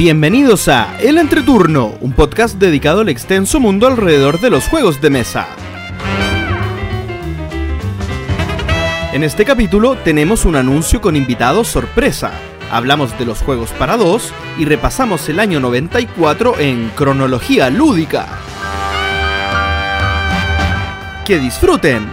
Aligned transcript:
Bienvenidos 0.00 0.68
a 0.68 0.98
El 0.98 1.18
Entreturno, 1.18 1.92
un 2.00 2.12
podcast 2.12 2.58
dedicado 2.58 3.02
al 3.02 3.10
extenso 3.10 3.60
mundo 3.60 3.86
alrededor 3.86 4.40
de 4.40 4.48
los 4.48 4.66
juegos 4.66 5.02
de 5.02 5.10
mesa. 5.10 5.46
En 9.12 9.22
este 9.22 9.44
capítulo 9.44 9.96
tenemos 9.96 10.46
un 10.46 10.56
anuncio 10.56 11.02
con 11.02 11.16
invitados 11.16 11.68
sorpresa. 11.68 12.32
Hablamos 12.70 13.18
de 13.18 13.26
los 13.26 13.42
juegos 13.42 13.72
para 13.72 13.98
dos 13.98 14.32
y 14.58 14.64
repasamos 14.64 15.28
el 15.28 15.38
año 15.38 15.60
94 15.60 16.58
en 16.60 16.88
cronología 16.96 17.68
lúdica. 17.68 18.26
Que 21.26 21.38
disfruten 21.38 22.08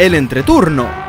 el 0.00 0.16
entreturno. 0.16 1.07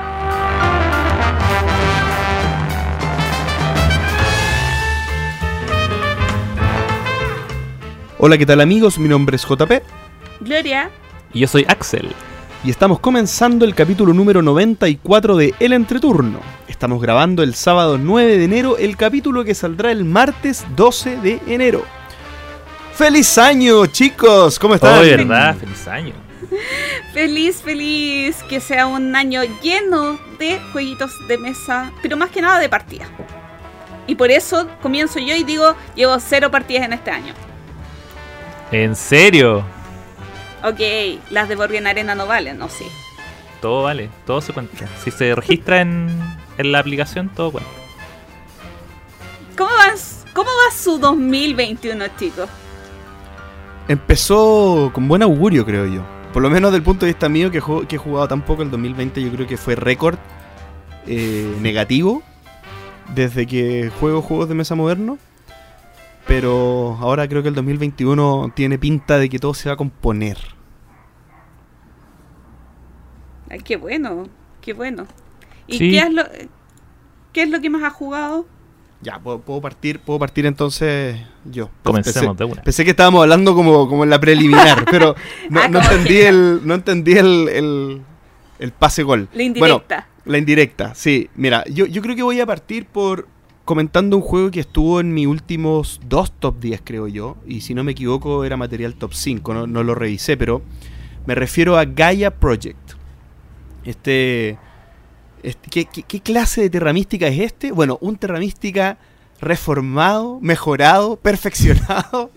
Hola, 8.21 8.37
¿qué 8.37 8.45
tal 8.45 8.59
amigos? 8.59 8.99
Mi 8.99 9.07
nombre 9.07 9.37
es 9.37 9.45
JP 9.45 9.81
Gloria. 10.41 10.89
Y 11.33 11.39
yo 11.39 11.47
soy 11.47 11.65
Axel. 11.69 12.09
y 12.65 12.69
estamos 12.69 12.99
comenzando 12.99 13.63
el 13.63 13.73
capítulo 13.73 14.13
número 14.13 14.41
94 14.41 15.37
de 15.37 15.53
El 15.57 15.71
Entreturno. 15.71 16.41
Estamos 16.67 17.01
grabando 17.01 17.43
el 17.43 17.55
sábado 17.55 17.97
9 17.97 18.37
de 18.37 18.43
enero 18.43 18.77
el 18.77 18.97
capítulo 18.97 19.45
que 19.45 19.55
saldrá 19.55 19.91
el 19.93 20.03
martes 20.03 20.65
12 20.75 21.15
de 21.21 21.39
enero. 21.47 21.85
¡Feliz 22.93 23.37
año, 23.37 23.85
chicos! 23.85 24.59
¿Cómo 24.59 24.75
están? 24.75 24.99
Oh, 24.99 25.01
verdad, 25.01 25.55
feliz 25.55 25.87
año. 25.87 26.13
Feliz, 27.13 27.61
feliz. 27.61 28.43
Que 28.49 28.59
sea 28.59 28.87
un 28.87 29.15
año 29.15 29.43
lleno 29.61 30.19
de 30.37 30.59
jueguitos 30.73 31.11
de 31.29 31.37
mesa, 31.37 31.93
pero 32.01 32.17
más 32.17 32.31
que 32.31 32.41
nada 32.41 32.59
de 32.59 32.67
partidas. 32.67 33.07
Y 34.07 34.15
por 34.15 34.29
eso 34.29 34.67
comienzo 34.81 35.19
yo 35.19 35.35
y 35.35 35.43
digo, 35.43 35.73
llevo 35.95 36.19
cero 36.19 36.51
partidas 36.51 36.85
en 36.85 36.93
este 36.93 37.11
año. 37.11 37.33
¿En 38.71 38.95
serio? 38.95 39.63
Ok, 40.63 40.79
las 41.29 41.49
de 41.49 41.55
Borgen 41.55 41.87
Arena 41.87 42.15
no 42.15 42.27
valen, 42.27 42.57
¿no? 42.57 42.69
Sí. 42.69 42.85
Todo 43.61 43.83
vale, 43.83 44.09
todo 44.25 44.41
se 44.41 44.53
cuenta. 44.53 44.87
Si 45.03 45.11
se 45.11 45.33
registra 45.35 45.81
en, 45.81 46.09
en 46.57 46.71
la 46.71 46.79
aplicación, 46.79 47.29
todo 47.29 47.51
cuenta. 47.51 47.69
¿Cómo 49.57 49.69
vas? 49.71 50.25
¿Cómo 50.33 50.49
va 50.49 50.75
su 50.75 50.97
2021, 50.97 52.05
chicos? 52.17 52.49
Empezó 53.87 54.91
con 54.93 55.07
buen 55.07 55.23
augurio, 55.23 55.65
creo 55.65 55.85
yo. 55.85 56.01
Por 56.31 56.43
lo 56.43 56.49
menos 56.49 56.71
del 56.71 56.83
punto 56.83 57.05
de 57.05 57.13
vista 57.13 57.27
mío, 57.27 57.49
que 57.49 57.57
he 57.57 57.97
jugado 57.97 58.27
tan 58.27 58.43
poco 58.43 58.61
el 58.61 58.69
2020, 58.69 59.21
yo 59.21 59.31
creo 59.31 59.47
que 59.47 59.57
fue 59.57 59.75
récord 59.75 60.19
eh, 61.07 61.55
negativo 61.59 62.21
desde 63.15 63.47
que 63.47 63.91
juego 63.99 64.21
juegos 64.21 64.47
de 64.47 64.55
mesa 64.55 64.75
moderno. 64.75 65.17
Pero 66.29 66.95
ahora 67.01 67.27
creo 67.27 67.41
que 67.41 67.49
el 67.49 67.55
2021 67.55 68.51
tiene 68.55 68.77
pinta 68.77 69.17
de 69.17 69.29
que 69.29 69.39
todo 69.39 69.55
se 69.55 69.67
va 69.67 69.73
a 69.73 69.77
componer. 69.77 70.37
Ay, 73.49 73.59
qué 73.61 73.77
bueno, 73.77 74.27
qué 74.61 74.73
bueno. 74.73 75.07
¿Y 75.65 75.77
Sí. 75.79 75.89
qué, 75.91 75.97
es 75.99 76.13
lo, 76.13 76.23
qué 77.33 77.41
es 77.43 77.49
lo 77.49 77.59
que 77.61 77.69
más 77.71 77.81
has 77.83 77.93
jugado? 77.93 78.45
Ya, 79.01 79.17
puedo, 79.17 79.39
puedo 79.39 79.59
partir, 79.59 79.99
puedo 80.01 80.19
partir 80.19 80.45
entonces 80.45 81.19
yo. 81.45 81.69
Comencemos 81.83 82.35
Pensé, 82.37 82.43
de 82.43 82.51
una. 82.51 82.61
pensé 82.61 82.83
que 82.83 82.91
estábamos 82.91 83.23
hablando 83.23 83.55
como, 83.55 83.87
como 83.89 84.03
en 84.03 84.11
la 84.11 84.19
preliminar, 84.19 84.85
pero 84.91 85.15
no, 85.49 85.61
Ah, 85.61 85.67
no 85.67 85.79
entendí 85.81 86.09
que- 86.09 86.27
el, 86.27 86.61
no 86.63 86.75
entendí 86.75 87.13
el, 87.13 87.49
el, 87.49 88.01
el 88.59 88.71
pase 88.71 89.01
gol. 89.01 89.21
La 89.21 89.37
Bueno, 89.37 89.45
indirecta. 89.47 90.07
La 90.25 90.37
indirecta, 90.37 90.93
sí. 90.93 91.27
Mira, 91.35 91.63
yo, 91.65 91.87
yo 91.87 92.03
creo 92.03 92.15
que 92.15 92.21
voy 92.23 92.39
a 92.39 92.45
partir 92.45 92.85
por 92.85 93.27
comentando 93.69 94.17
un 94.17 94.23
juego 94.23 94.49
que 94.49 94.61
estuvo 94.61 94.99
en 94.99 95.13
mis 95.13 95.27
últimos 95.27 96.01
dos 96.03 96.31
top 96.31 96.59
10, 96.59 96.81
creo 96.83 97.07
yo. 97.07 97.37
Y 97.45 97.61
si 97.61 97.75
no 97.75 97.83
me 97.83 97.91
equivoco, 97.91 98.43
era 98.43 98.57
material 98.57 98.95
top 98.95 99.13
5, 99.13 99.67
no, 99.67 99.83
lo 99.83 99.93
revisé, 99.93 100.37
pero 100.37 100.63
me 101.27 101.35
refiero 101.35 101.77
a 101.77 101.85
Gaia 101.85 102.31
Project. 102.31 102.93
Este. 103.85 104.57
este- 105.43 105.85
¿qué, 105.85 106.19
clase 106.21 106.61
de 106.61 106.71
Terra 106.71 106.93
Mística 106.93 107.27
es 107.27 107.39
este? 107.39 107.71
Bueno, 107.71 107.99
un 108.01 108.15
Terra 108.15 108.39
Mística 108.39 108.97
reformado, 109.39 110.39
mejorado, 110.41 111.15
perfeccionado. 111.21 112.31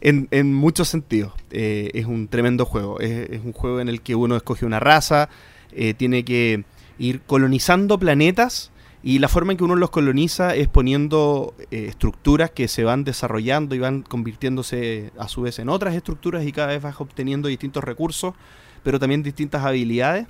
En, 0.00 0.54
muchos 0.54 0.86
sentidos. 0.86 1.32
Eh, 1.50 1.90
es 1.92 2.06
un 2.06 2.28
tremendo 2.28 2.66
juego. 2.66 3.00
Es, 3.00 3.30
es 3.30 3.40
un 3.44 3.52
juego 3.52 3.80
en 3.80 3.88
el 3.88 4.00
que 4.00 4.14
uno 4.14 4.36
escoge 4.36 4.64
una 4.64 4.78
raza, 4.78 5.28
eh, 5.72 5.92
tiene 5.94 6.24
que 6.24 6.62
ir 7.00 7.22
colonizando 7.22 7.98
planetas 7.98 8.70
y 9.06 9.20
la 9.20 9.28
forma 9.28 9.52
en 9.52 9.58
que 9.58 9.62
uno 9.62 9.76
los 9.76 9.90
coloniza 9.90 10.56
es 10.56 10.66
poniendo 10.66 11.54
eh, 11.70 11.86
estructuras 11.86 12.50
que 12.50 12.66
se 12.66 12.82
van 12.82 13.04
desarrollando 13.04 13.76
y 13.76 13.78
van 13.78 14.02
convirtiéndose 14.02 15.12
a 15.16 15.28
su 15.28 15.42
vez 15.42 15.60
en 15.60 15.68
otras 15.68 15.94
estructuras 15.94 16.44
y 16.44 16.50
cada 16.50 16.66
vez 16.66 16.82
vas 16.82 17.00
obteniendo 17.00 17.46
distintos 17.46 17.84
recursos, 17.84 18.34
pero 18.82 18.98
también 18.98 19.22
distintas 19.22 19.64
habilidades. 19.64 20.26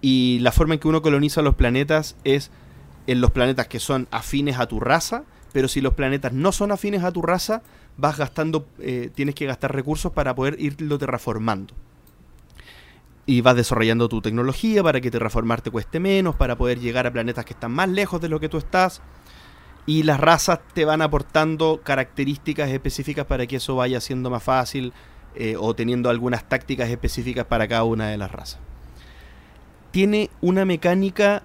Y 0.00 0.38
la 0.40 0.52
forma 0.52 0.72
en 0.72 0.80
que 0.80 0.88
uno 0.88 1.02
coloniza 1.02 1.42
los 1.42 1.54
planetas 1.54 2.16
es 2.24 2.50
en 3.06 3.20
los 3.20 3.30
planetas 3.30 3.68
que 3.68 3.78
son 3.78 4.08
afines 4.10 4.58
a 4.58 4.66
tu 4.66 4.80
raza, 4.80 5.24
pero 5.52 5.68
si 5.68 5.82
los 5.82 5.92
planetas 5.92 6.32
no 6.32 6.52
son 6.52 6.72
afines 6.72 7.04
a 7.04 7.12
tu 7.12 7.20
raza, 7.20 7.60
vas 7.98 8.16
gastando, 8.16 8.66
eh, 8.78 9.10
tienes 9.14 9.34
que 9.34 9.44
gastar 9.44 9.74
recursos 9.74 10.12
para 10.12 10.34
poder 10.34 10.56
irlo 10.58 10.98
terraformando 10.98 11.74
y 13.30 13.42
vas 13.42 13.54
desarrollando 13.54 14.08
tu 14.08 14.20
tecnología 14.20 14.82
para 14.82 15.00
que 15.00 15.08
terraformar 15.08 15.60
te 15.60 15.70
cueste 15.70 16.00
menos, 16.00 16.34
para 16.34 16.56
poder 16.58 16.80
llegar 16.80 17.06
a 17.06 17.12
planetas 17.12 17.44
que 17.44 17.52
están 17.52 17.70
más 17.70 17.88
lejos 17.88 18.20
de 18.20 18.28
lo 18.28 18.40
que 18.40 18.48
tú 18.48 18.58
estás. 18.58 19.02
Y 19.86 20.02
las 20.02 20.18
razas 20.18 20.58
te 20.74 20.84
van 20.84 21.00
aportando 21.00 21.80
características 21.84 22.70
específicas 22.70 23.26
para 23.26 23.46
que 23.46 23.56
eso 23.56 23.76
vaya 23.76 24.00
siendo 24.00 24.30
más 24.30 24.42
fácil 24.42 24.92
eh, 25.36 25.54
o 25.56 25.74
teniendo 25.74 26.10
algunas 26.10 26.48
tácticas 26.48 26.88
específicas 26.90 27.46
para 27.46 27.68
cada 27.68 27.84
una 27.84 28.08
de 28.08 28.18
las 28.18 28.32
razas. 28.32 28.58
Tiene 29.92 30.28
una 30.40 30.64
mecánica, 30.64 31.44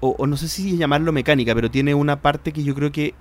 o, 0.00 0.26
no 0.26 0.36
sé 0.36 0.48
si 0.48 0.76
llamarlo 0.76 1.12
mecánica, 1.12 1.54
pero 1.54 1.70
tiene 1.70 1.94
una 1.94 2.20
parte 2.20 2.52
que 2.52 2.64
yo 2.64 2.74
creo 2.74 2.90
que 2.90 3.14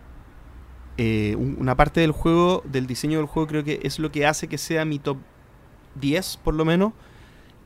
eh, 0.97 1.35
un- 1.37 1.57
una 1.59 1.75
parte 1.75 2.01
del 2.01 2.11
juego, 2.13 2.63
del 2.65 2.87
diseño 2.87 3.19
del 3.19 3.27
juego, 3.27 3.47
creo 3.47 3.63
que 3.63 3.79
es 3.83 3.99
lo 3.99 4.11
que 4.11 4.25
hace 4.25 4.47
que 4.47 4.57
sea 4.57 4.85
mi 4.85 4.97
top 4.97 5.17
10 5.95 6.37
por 6.43 6.55
lo 6.55 6.65
menos. 6.65 6.93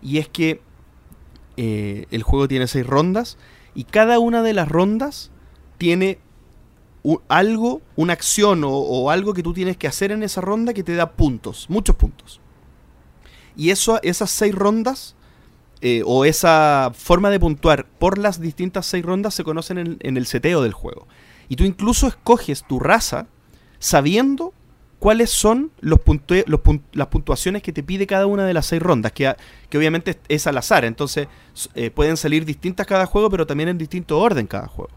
Y 0.01 0.17
es 0.17 0.27
que 0.27 0.61
eh, 1.57 2.05
el 2.11 2.23
juego 2.23 2.47
tiene 2.47 2.67
seis 2.67 2.85
rondas 2.85 3.37
y 3.75 3.83
cada 3.83 4.19
una 4.19 4.41
de 4.41 4.53
las 4.53 4.69
rondas 4.69 5.31
tiene 5.77 6.19
algo, 7.29 7.81
una 7.95 8.13
acción 8.13 8.63
o, 8.63 8.71
o 8.71 9.09
algo 9.09 9.33
que 9.33 9.43
tú 9.43 9.53
tienes 9.53 9.77
que 9.77 9.87
hacer 9.87 10.11
en 10.11 10.23
esa 10.23 10.41
ronda 10.41 10.73
que 10.73 10.83
te 10.83 10.95
da 10.95 11.11
puntos, 11.11 11.67
muchos 11.69 11.95
puntos. 11.95 12.41
Y 13.55 13.71
eso, 13.71 13.99
esas 14.03 14.29
seis 14.29 14.53
rondas 14.53 15.15
eh, 15.81 16.01
o 16.05 16.25
esa 16.25 16.91
forma 16.95 17.29
de 17.29 17.39
puntuar 17.39 17.85
por 17.85 18.17
las 18.17 18.41
distintas 18.41 18.87
seis 18.87 19.05
rondas 19.05 19.35
se 19.35 19.43
conocen 19.43 19.77
en, 19.77 19.97
en 19.99 20.17
el 20.17 20.25
seteo 20.25 20.61
del 20.63 20.73
juego. 20.73 21.07
Y 21.49 21.55
tú 21.55 21.63
incluso 21.65 22.07
escoges 22.07 22.63
tu 22.67 22.79
raza 22.79 23.27
sabiendo 23.79 24.53
cuáles 24.99 25.29
son 25.29 25.71
los 25.79 25.99
puntue- 25.99 26.43
los 26.47 26.61
las 26.93 27.07
puntuaciones 27.07 27.61
que 27.61 27.71
te 27.71 27.83
pide 27.83 28.07
cada 28.07 28.25
una 28.25 28.45
de 28.45 28.53
las 28.53 28.65
seis 28.65 28.81
rondas, 28.81 29.11
que, 29.11 29.35
que 29.69 29.77
obviamente 29.77 30.19
es, 30.27 30.47
al 30.47 30.57
azar, 30.57 30.85
entonces 30.85 31.27
eh, 31.75 31.91
pueden 31.91 32.17
salir 32.17 32.45
distintas 32.45 32.87
cada 32.87 33.05
juego, 33.05 33.29
pero 33.29 33.45
también 33.45 33.69
en 33.69 33.77
distinto 33.77 34.19
orden 34.19 34.47
cada 34.47 34.67
juego. 34.67 34.91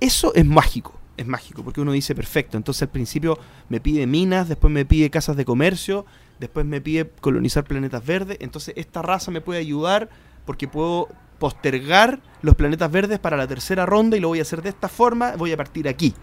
Eso 0.00 0.34
es 0.34 0.44
mágico, 0.44 0.98
es 1.16 1.26
mágico, 1.26 1.62
porque 1.62 1.80
uno 1.80 1.92
dice 1.92 2.14
perfecto, 2.14 2.56
entonces 2.56 2.82
al 2.82 2.88
principio 2.88 3.38
me 3.68 3.80
pide 3.80 4.06
minas, 4.06 4.48
después 4.48 4.72
me 4.72 4.84
pide 4.84 5.10
casas 5.10 5.36
de 5.36 5.44
comercio, 5.44 6.04
después 6.40 6.66
me 6.66 6.80
pide 6.80 7.08
colonizar 7.20 7.64
planetas 7.64 8.04
verdes, 8.04 8.38
entonces 8.40 8.74
esta 8.76 9.02
raza 9.02 9.30
me 9.30 9.40
puede 9.40 9.60
ayudar 9.60 10.08
porque 10.46 10.68
puedo 10.68 11.08
postergar 11.38 12.20
los 12.42 12.54
planetas 12.54 12.90
verdes 12.90 13.18
para 13.18 13.36
la 13.36 13.46
tercera 13.46 13.86
ronda 13.86 14.16
y 14.16 14.20
lo 14.20 14.28
voy 14.28 14.38
a 14.38 14.42
hacer 14.42 14.62
de 14.62 14.70
esta 14.70 14.88
forma, 14.88 15.36
voy 15.36 15.52
a 15.52 15.56
partir 15.56 15.88
aquí 15.88 16.14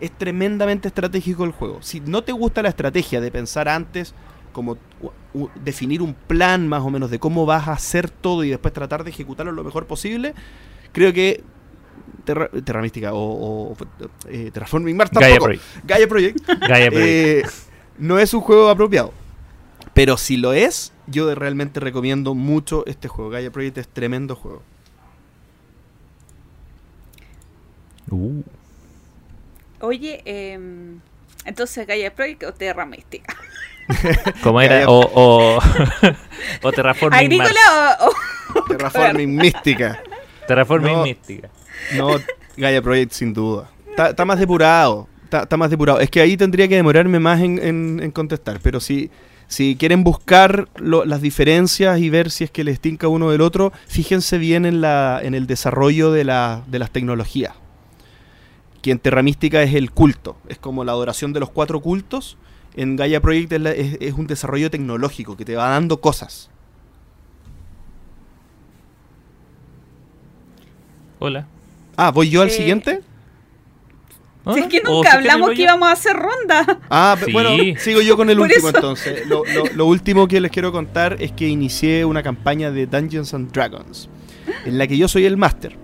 es 0.00 0.10
tremendamente 0.12 0.88
estratégico 0.88 1.44
el 1.44 1.52
juego. 1.52 1.82
Si 1.82 2.00
no 2.00 2.22
te 2.22 2.32
gusta 2.32 2.62
la 2.62 2.70
estrategia 2.70 3.20
de 3.20 3.30
pensar 3.30 3.68
antes, 3.68 4.14
como 4.52 4.78
definir 5.54 6.02
un 6.02 6.14
plan 6.14 6.66
más 6.66 6.82
o 6.82 6.90
menos 6.90 7.10
de 7.10 7.18
cómo 7.18 7.46
vas 7.46 7.68
a 7.68 7.72
hacer 7.72 8.10
todo 8.10 8.42
y 8.44 8.50
después 8.50 8.74
tratar 8.74 9.04
de 9.04 9.10
ejecutarlo 9.10 9.52
lo 9.52 9.64
mejor 9.64 9.86
posible, 9.86 10.34
creo 10.92 11.12
que 11.12 11.42
Terra, 12.24 12.48
Terra 12.64 12.82
Mística 12.82 13.12
o, 13.12 13.72
o, 13.72 13.76
eh, 14.28 14.50
Terraforming 14.52 14.96
Mars 14.96 15.10
Gaia 15.12 15.38
tampoco. 15.38 15.44
Project. 15.44 15.84
Gaia 15.84 16.08
Project 16.08 16.38
Gaia 16.68 16.90
Project. 16.90 17.08
eh, 17.08 17.42
no 17.98 18.18
es 18.18 18.34
un 18.34 18.40
juego 18.40 18.68
apropiado. 18.68 19.12
Pero 19.94 20.16
si 20.16 20.36
lo 20.36 20.52
es, 20.52 20.92
yo 21.06 21.34
realmente 21.34 21.80
recomiendo 21.80 22.34
mucho 22.34 22.84
este 22.86 23.08
juego. 23.08 23.30
Gaia 23.30 23.50
Project 23.50 23.78
es 23.78 23.88
tremendo 23.88 24.36
juego. 24.36 24.62
Uh, 28.10 28.42
Oye, 29.80 30.22
em, 30.24 31.00
entonces 31.44 31.86
Gaia 31.86 32.14
Project 32.14 32.44
o 32.44 32.52
Terra 32.52 32.84
Mística. 32.86 33.34
¿Cómo 34.42 34.60
era? 34.60 34.88
O, 34.88 35.00
o, 35.00 35.58
o 36.62 36.72
Terraforming. 36.72 37.18
¿Agrícola 37.18 37.98
o, 38.00 38.06
o- 38.58 38.62
Terraforming 38.68 39.34
Mística. 39.36 40.00
Terraforming 40.46 40.92
No. 40.96 41.02
Mística. 41.04 41.48
No, 41.96 42.10
Gaia 42.56 42.82
Project 42.82 43.12
sin 43.12 43.32
duda. 43.32 43.68
está, 43.90 44.10
está 44.10 44.24
más 44.24 44.38
depurado. 44.38 45.08
Está, 45.24 45.42
está 45.42 45.56
más 45.56 45.70
depurado. 45.70 46.00
Es 46.00 46.10
que 46.10 46.20
ahí 46.20 46.36
tendría 46.36 46.68
que 46.68 46.76
demorarme 46.76 47.18
más 47.20 47.40
en, 47.40 47.58
en- 47.64 48.00
en 48.02 48.10
contestar. 48.10 48.60
Pero 48.62 48.80
si, 48.80 49.10
si 49.48 49.76
quieren 49.76 50.04
buscar 50.04 50.68
lo- 50.76 51.04
las 51.04 51.20
diferencias 51.22 51.98
y 52.00 52.10
ver 52.10 52.30
si 52.30 52.44
es 52.44 52.50
que 52.50 52.64
les 52.64 52.80
tinca 52.80 53.08
uno 53.08 53.30
del 53.30 53.40
otro, 53.40 53.72
fíjense 53.88 54.38
bien 54.38 54.66
en, 54.66 54.80
la, 54.80 55.20
en 55.22 55.34
el 55.34 55.46
desarrollo 55.46 56.12
de, 56.12 56.24
la, 56.24 56.62
de 56.66 56.78
las 56.80 56.90
tecnologías. 56.90 57.54
Que 58.82 58.90
en 58.92 58.98
Terra 58.98 59.22
Mística 59.22 59.62
es 59.62 59.74
el 59.74 59.90
culto. 59.90 60.36
Es 60.48 60.58
como 60.58 60.84
la 60.84 60.92
adoración 60.92 61.32
de 61.32 61.40
los 61.40 61.50
cuatro 61.50 61.80
cultos. 61.80 62.36
En 62.76 62.96
Gaia 62.96 63.20
Project 63.20 63.52
es, 63.52 63.60
la- 63.60 63.72
es- 63.72 63.96
es 64.00 64.14
un 64.14 64.26
desarrollo 64.26 64.70
tecnológico 64.70 65.36
que 65.36 65.44
te 65.44 65.56
va 65.56 65.68
dando 65.68 66.00
cosas. 66.00 66.48
Hola. 71.18 71.46
Ah, 71.96 72.10
¿voy 72.10 72.30
yo 72.30 72.42
al 72.42 72.48
Eh, 72.48 72.52
siguiente? 72.52 73.00
Si 74.54 74.58
es 74.60 74.66
que 74.68 74.80
¿O 74.86 74.94
nunca 74.96 75.12
hablamos 75.12 75.50
que 75.50 75.62
íbamos 75.62 75.86
a 75.88 75.92
hacer 75.92 76.16
ronda. 76.16 76.78
Ah, 76.88 77.14
Sí. 77.22 77.30
bueno, 77.30 77.50
sigo 77.78 78.00
yo 78.00 78.16
con 78.16 78.30
el 78.30 78.40
último 78.40 78.68
entonces. 78.70 79.26
Lo, 79.28 79.44
lo- 79.44 79.66
lo 79.74 79.86
último 79.86 80.26
que 80.26 80.40
les 80.40 80.50
quiero 80.50 80.72
contar 80.72 81.16
es 81.20 81.30
que 81.32 81.46
inicié 81.46 82.06
una 82.06 82.22
campaña 82.22 82.70
de 82.70 82.86
Dungeons 82.86 83.34
and 83.34 83.52
Dragons, 83.52 84.08
en 84.64 84.78
la 84.78 84.86
que 84.86 84.96
yo 84.96 85.08
soy 85.08 85.26
el 85.26 85.36
máster. 85.36 85.76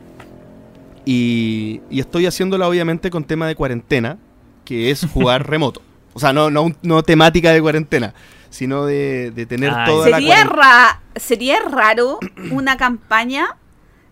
Y, 1.09 1.81
y 1.89 2.01
estoy 2.01 2.27
haciéndola 2.27 2.69
obviamente 2.69 3.11
con 3.11 3.25
tema 3.25 3.47
de 3.47 3.55
cuarentena, 3.55 4.19
que 4.65 4.91
es 4.91 5.07
jugar 5.13 5.47
remoto. 5.49 5.81
O 6.13 6.19
sea, 6.19 6.33
no, 6.33 6.51
no, 6.51 6.63
un- 6.63 6.77
no 6.83 7.03
temática 7.03 7.53
de 7.53 7.63
cuarentena, 7.63 8.13
sino 8.51 8.85
de, 8.87 9.31
de 9.31 9.47
tener 9.47 9.71
Ay. 9.75 9.87
toda 9.87 10.09
la 10.11 10.17
Sería, 10.17 10.35
cuarentena. 10.35 10.63
ra- 10.63 11.01
sería 11.15 11.57
raro 11.61 12.19
una 12.51 12.77
campaña 12.77 13.57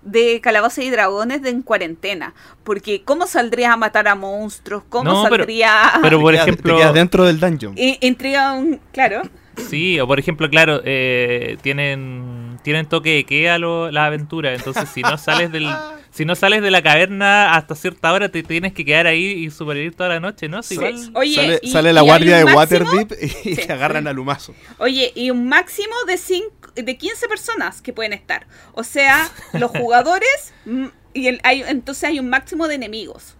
de 0.02 0.40
calabozas 0.42 0.84
y 0.84 0.90
dragones 0.90 1.42
de 1.42 1.48
en 1.50 1.62
cuarentena. 1.62 2.32
Porque 2.62 3.02
¿cómo 3.04 3.26
saldrías 3.26 3.72
a 3.72 3.76
matar 3.76 4.06
a 4.06 4.14
monstruos? 4.14 4.84
¿Cómo 4.88 5.04
No, 5.10 5.22
pero- 5.24 5.36
saldría 5.44 5.92
Pero 6.02 6.20
por 6.20 6.34
ejemplo, 6.34 6.74
Te 6.74 6.80
quedas 6.80 6.94
dentro 6.94 7.24
del 7.24 7.40
dungeon. 7.40 7.74
Intriga 7.76 8.52
un... 8.52 8.80
Claro. 8.92 9.22
sí, 9.68 9.98
o 9.98 10.06
por 10.06 10.18
ejemplo, 10.20 10.48
claro, 10.48 10.80
eh, 10.84 11.56
tienen 11.62 12.58
tienen 12.62 12.86
toque 12.86 13.10
de 13.14 13.24
queda 13.24 13.58
lo- 13.58 13.90
las 13.90 14.06
aventuras, 14.06 14.56
entonces 14.58 14.88
si 14.88 15.02
no 15.02 15.18
sales 15.18 15.50
del 15.52 15.66
si 16.14 16.24
no 16.24 16.34
sales 16.36 16.62
de 16.62 16.70
la 16.70 16.80
caverna 16.82 17.54
hasta 17.56 17.74
cierta 17.74 18.12
hora 18.12 18.28
te 18.28 18.42
tienes 18.42 18.72
que 18.72 18.84
quedar 18.84 19.06
ahí 19.08 19.24
y 19.32 19.50
sobrevivir 19.50 19.94
toda 19.96 20.08
la 20.10 20.20
noche, 20.20 20.48
¿no? 20.48 20.62
Sí, 20.62 20.68
Sí. 20.68 20.74
igual- 20.76 21.10
Oye, 21.14 21.34
sale, 21.34 21.58
y- 21.62 21.70
sale 21.72 21.90
y 21.90 21.92
la 21.92 22.00
guardia 22.02 22.36
de 22.38 22.44
máximo- 22.44 22.56
Waterdeep 22.58 23.12
y 23.22 23.28
Sí. 23.28 23.66
te 23.66 23.72
agarran 23.72 24.06
al 24.06 24.18
humazo. 24.18 24.54
Oye, 24.78 25.12
y 25.16 25.30
un 25.30 25.48
máximo 25.48 25.94
de 26.06 26.16
cinco, 26.16 26.70
de 26.76 26.96
15 26.96 27.26
personas 27.28 27.82
que 27.82 27.92
pueden 27.92 28.12
estar. 28.12 28.46
O 28.72 28.84
sea, 28.84 29.28
los 29.52 29.70
jugadores 29.72 30.52
mm, 30.66 30.86
y 31.14 31.26
el, 31.26 31.40
hay, 31.42 31.62
entonces 31.66 32.04
hay 32.04 32.18
un 32.20 32.28
máximo 32.30 32.68
de 32.68 32.76
enemigos. 32.76 33.34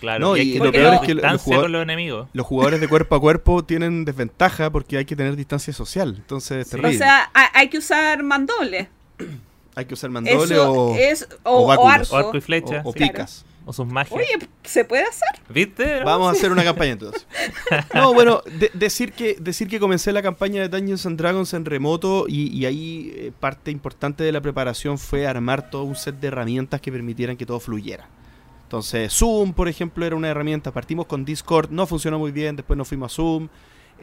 Claro, 0.00 0.18
No, 0.30 0.36
y 0.36 0.58
lo 0.58 0.72
peor 0.72 0.94
es 0.94 1.00
que 1.00 1.14
los 1.14 1.22
distancia 1.22 1.44
jugadores- 1.44 1.62
con 1.64 1.72
los 1.72 1.82
enemigos. 1.82 2.28
Los 2.32 2.44
jugadores 2.46 2.80
de 2.80 2.88
cuerpo 2.88 3.14
a 3.14 3.20
cuerpo 3.20 3.64
tienen 3.64 4.04
desventaja 4.04 4.70
porque 4.70 4.96
hay 4.96 5.04
que 5.04 5.14
tener 5.14 5.36
distancia 5.36 5.72
social. 5.72 6.14
Entonces 6.18 6.58
es 6.58 6.64
Sí. 6.66 6.70
terrible. 6.72 6.96
O 6.96 6.98
sea, 6.98 7.30
ha- 7.34 7.50
hay 7.56 7.68
que 7.68 7.78
usar 7.78 8.22
mandobles. 8.24 8.88
Hay 9.74 9.84
que 9.86 9.94
usar 9.94 10.10
mandoble 10.10 10.54
Eso 10.54 10.72
o, 10.72 10.96
es, 10.96 11.28
o 11.44 11.50
o, 11.50 11.64
o 11.64 11.66
báculos. 11.66 11.92
arco. 12.12 12.14
O 12.14 12.18
arco 12.18 12.36
y 12.36 12.40
flecha, 12.40 12.82
o- 12.84 12.90
o 12.90 12.92
sí. 12.92 12.98
picas. 13.00 13.44
o 13.64 13.72
sus 13.72 13.86
magias. 13.86 14.12
Oye, 14.12 14.48
¿se 14.64 14.84
puede 14.84 15.04
hacer? 15.04 15.28
¿Viste? 15.48 16.02
Vamos 16.04 16.28
a 16.28 16.32
hacer 16.32 16.50
una 16.52 16.64
campaña 16.64 16.92
entonces. 16.92 17.26
No, 17.94 18.12
bueno, 18.12 18.42
de- 18.58 18.70
decir, 18.74 19.12
que, 19.12 19.36
decir 19.40 19.68
que 19.68 19.78
comencé 19.80 20.12
la 20.12 20.20
campaña 20.22 20.60
de 20.60 20.68
Dungeons 20.68 21.06
and 21.06 21.16
Dragons 21.18 21.54
en 21.54 21.64
remoto 21.64 22.26
y, 22.28 22.48
y 22.56 22.66
ahí 22.66 23.12
eh, 23.14 23.32
parte 23.38 23.70
importante 23.70 24.24
de 24.24 24.32
la 24.32 24.40
preparación 24.40 24.98
fue 24.98 25.26
armar 25.26 25.70
todo 25.70 25.84
un 25.84 25.94
set 25.96 26.16
de 26.20 26.28
herramientas 26.28 26.80
que 26.80 26.90
permitieran 26.92 27.36
que 27.36 27.46
todo 27.46 27.60
fluyera. 27.60 28.08
Entonces, 28.64 29.12
Zoom, 29.12 29.52
por 29.52 29.68
ejemplo, 29.68 30.04
era 30.06 30.16
una 30.16 30.28
herramienta. 30.28 30.70
Partimos 30.72 31.06
con 31.06 31.24
Discord, 31.24 31.70
no 31.70 31.86
funcionó 31.86 32.18
muy 32.18 32.32
bien, 32.32 32.56
después 32.56 32.76
nos 32.76 32.88
fuimos 32.88 33.12
a 33.12 33.14
Zoom. 33.14 33.48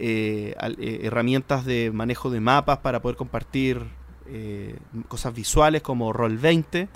eh, 0.02 0.56
al- 0.58 0.78
eh, 0.80 1.02
herramientas 1.04 1.66
de 1.66 1.92
manejo 1.94 2.30
de 2.30 2.40
mapas 2.40 2.78
para 2.78 3.02
poder 3.02 3.18
compartir 3.18 3.82
eh, 4.32 4.76
cosas 5.08 5.34
visuales 5.34 5.82
como 5.82 6.14
Roll20 6.14 6.88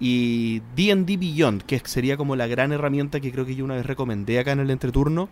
y 0.00 0.60
D&D 0.74 1.16
Beyond, 1.16 1.62
que 1.62 1.80
sería 1.84 2.16
como 2.16 2.36
la 2.36 2.46
gran 2.46 2.72
herramienta 2.72 3.20
que 3.20 3.30
creo 3.30 3.44
que 3.44 3.54
yo 3.54 3.64
una 3.64 3.76
vez 3.76 3.86
recomendé 3.86 4.38
acá 4.38 4.52
en 4.52 4.60
el 4.60 4.70
entreturno, 4.70 5.28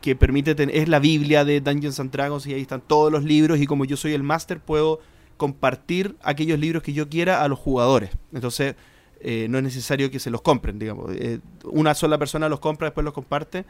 que 0.00 0.16
permite 0.16 0.54
tener, 0.54 0.74
es 0.74 0.88
la 0.88 0.98
Biblia 0.98 1.44
de 1.44 1.60
Dungeons 1.60 2.00
and 2.00 2.10
Dragons 2.10 2.46
y 2.46 2.54
ahí 2.54 2.62
están 2.62 2.80
todos 2.80 3.12
los 3.12 3.24
libros 3.24 3.60
y 3.60 3.66
como 3.66 3.84
yo 3.84 3.96
soy 3.96 4.14
el 4.14 4.22
máster 4.22 4.58
puedo 4.60 5.00
compartir 5.36 6.16
aquellos 6.22 6.58
libros 6.58 6.82
que 6.82 6.92
yo 6.92 7.08
quiera 7.08 7.42
a 7.42 7.48
los 7.48 7.58
jugadores. 7.58 8.10
Entonces 8.32 8.74
eh, 9.20 9.46
no 9.50 9.58
es 9.58 9.64
necesario 9.64 10.10
que 10.10 10.18
se 10.18 10.30
los 10.30 10.40
compren, 10.40 10.78
digamos. 10.78 11.10
Eh, 11.14 11.40
una 11.64 11.94
sola 11.94 12.16
persona 12.18 12.48
los 12.48 12.60
compra, 12.60 12.86
después 12.86 13.04
los 13.04 13.12
comparte 13.12 13.66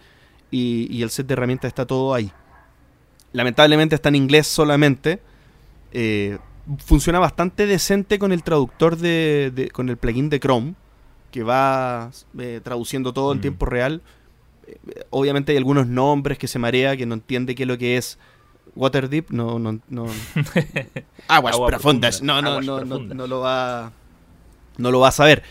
y, 0.50 1.02
el 1.02 1.10
set 1.10 1.26
de 1.26 1.34
herramientas 1.34 1.68
está 1.68 1.86
todo 1.86 2.14
ahí. 2.14 2.30
Lamentablemente 3.32 3.96
está 3.96 4.08
en 4.08 4.16
inglés 4.16 4.46
solamente. 4.46 5.20
Funciona 6.78 7.18
bastante 7.18 7.66
decente 7.66 8.18
con 8.18 8.32
el 8.32 8.42
traductor 8.42 8.96
de, 8.96 9.52
de- 9.54 9.70
con 9.70 9.88
el 9.88 9.96
plugin 9.96 10.28
de 10.30 10.40
Chrome 10.40 10.74
que 11.30 11.42
va 11.42 12.10
eh, 12.38 12.60
traduciendo 12.62 13.12
todo 13.12 13.32
en 13.32 13.38
Mm. 13.38 13.42
tiempo 13.42 13.66
real. 13.66 14.02
Eh, 14.66 14.76
obviamente 15.10 15.52
hay 15.52 15.58
algunos 15.58 15.86
nombres 15.86 16.38
que 16.38 16.48
se 16.48 16.58
marea, 16.58 16.96
que 16.96 17.06
no 17.06 17.14
entiende 17.14 17.54
qué 17.54 17.62
es 17.64 17.68
lo 17.68 17.78
que 17.78 17.96
es 17.96 18.18
Waterdeep, 18.76 19.30
no, 19.30 19.58
no, 19.58 19.80
no. 19.88 20.06
Aguas 21.28 21.54
Agua 21.54 21.68
profundas, 21.68 22.16
profunda, 22.20 22.34
no, 22.34 22.42
no, 22.42 22.48
aguas 22.50 22.66
no, 22.66 22.80
no, 22.80 22.86
profundas. 22.86 23.16
no 23.16 23.26
lo 23.26 23.40
va, 23.40 23.92
no 24.78 24.90
lo 24.90 25.00
va 25.00 25.08
a 25.08 25.12
saber. 25.12 25.42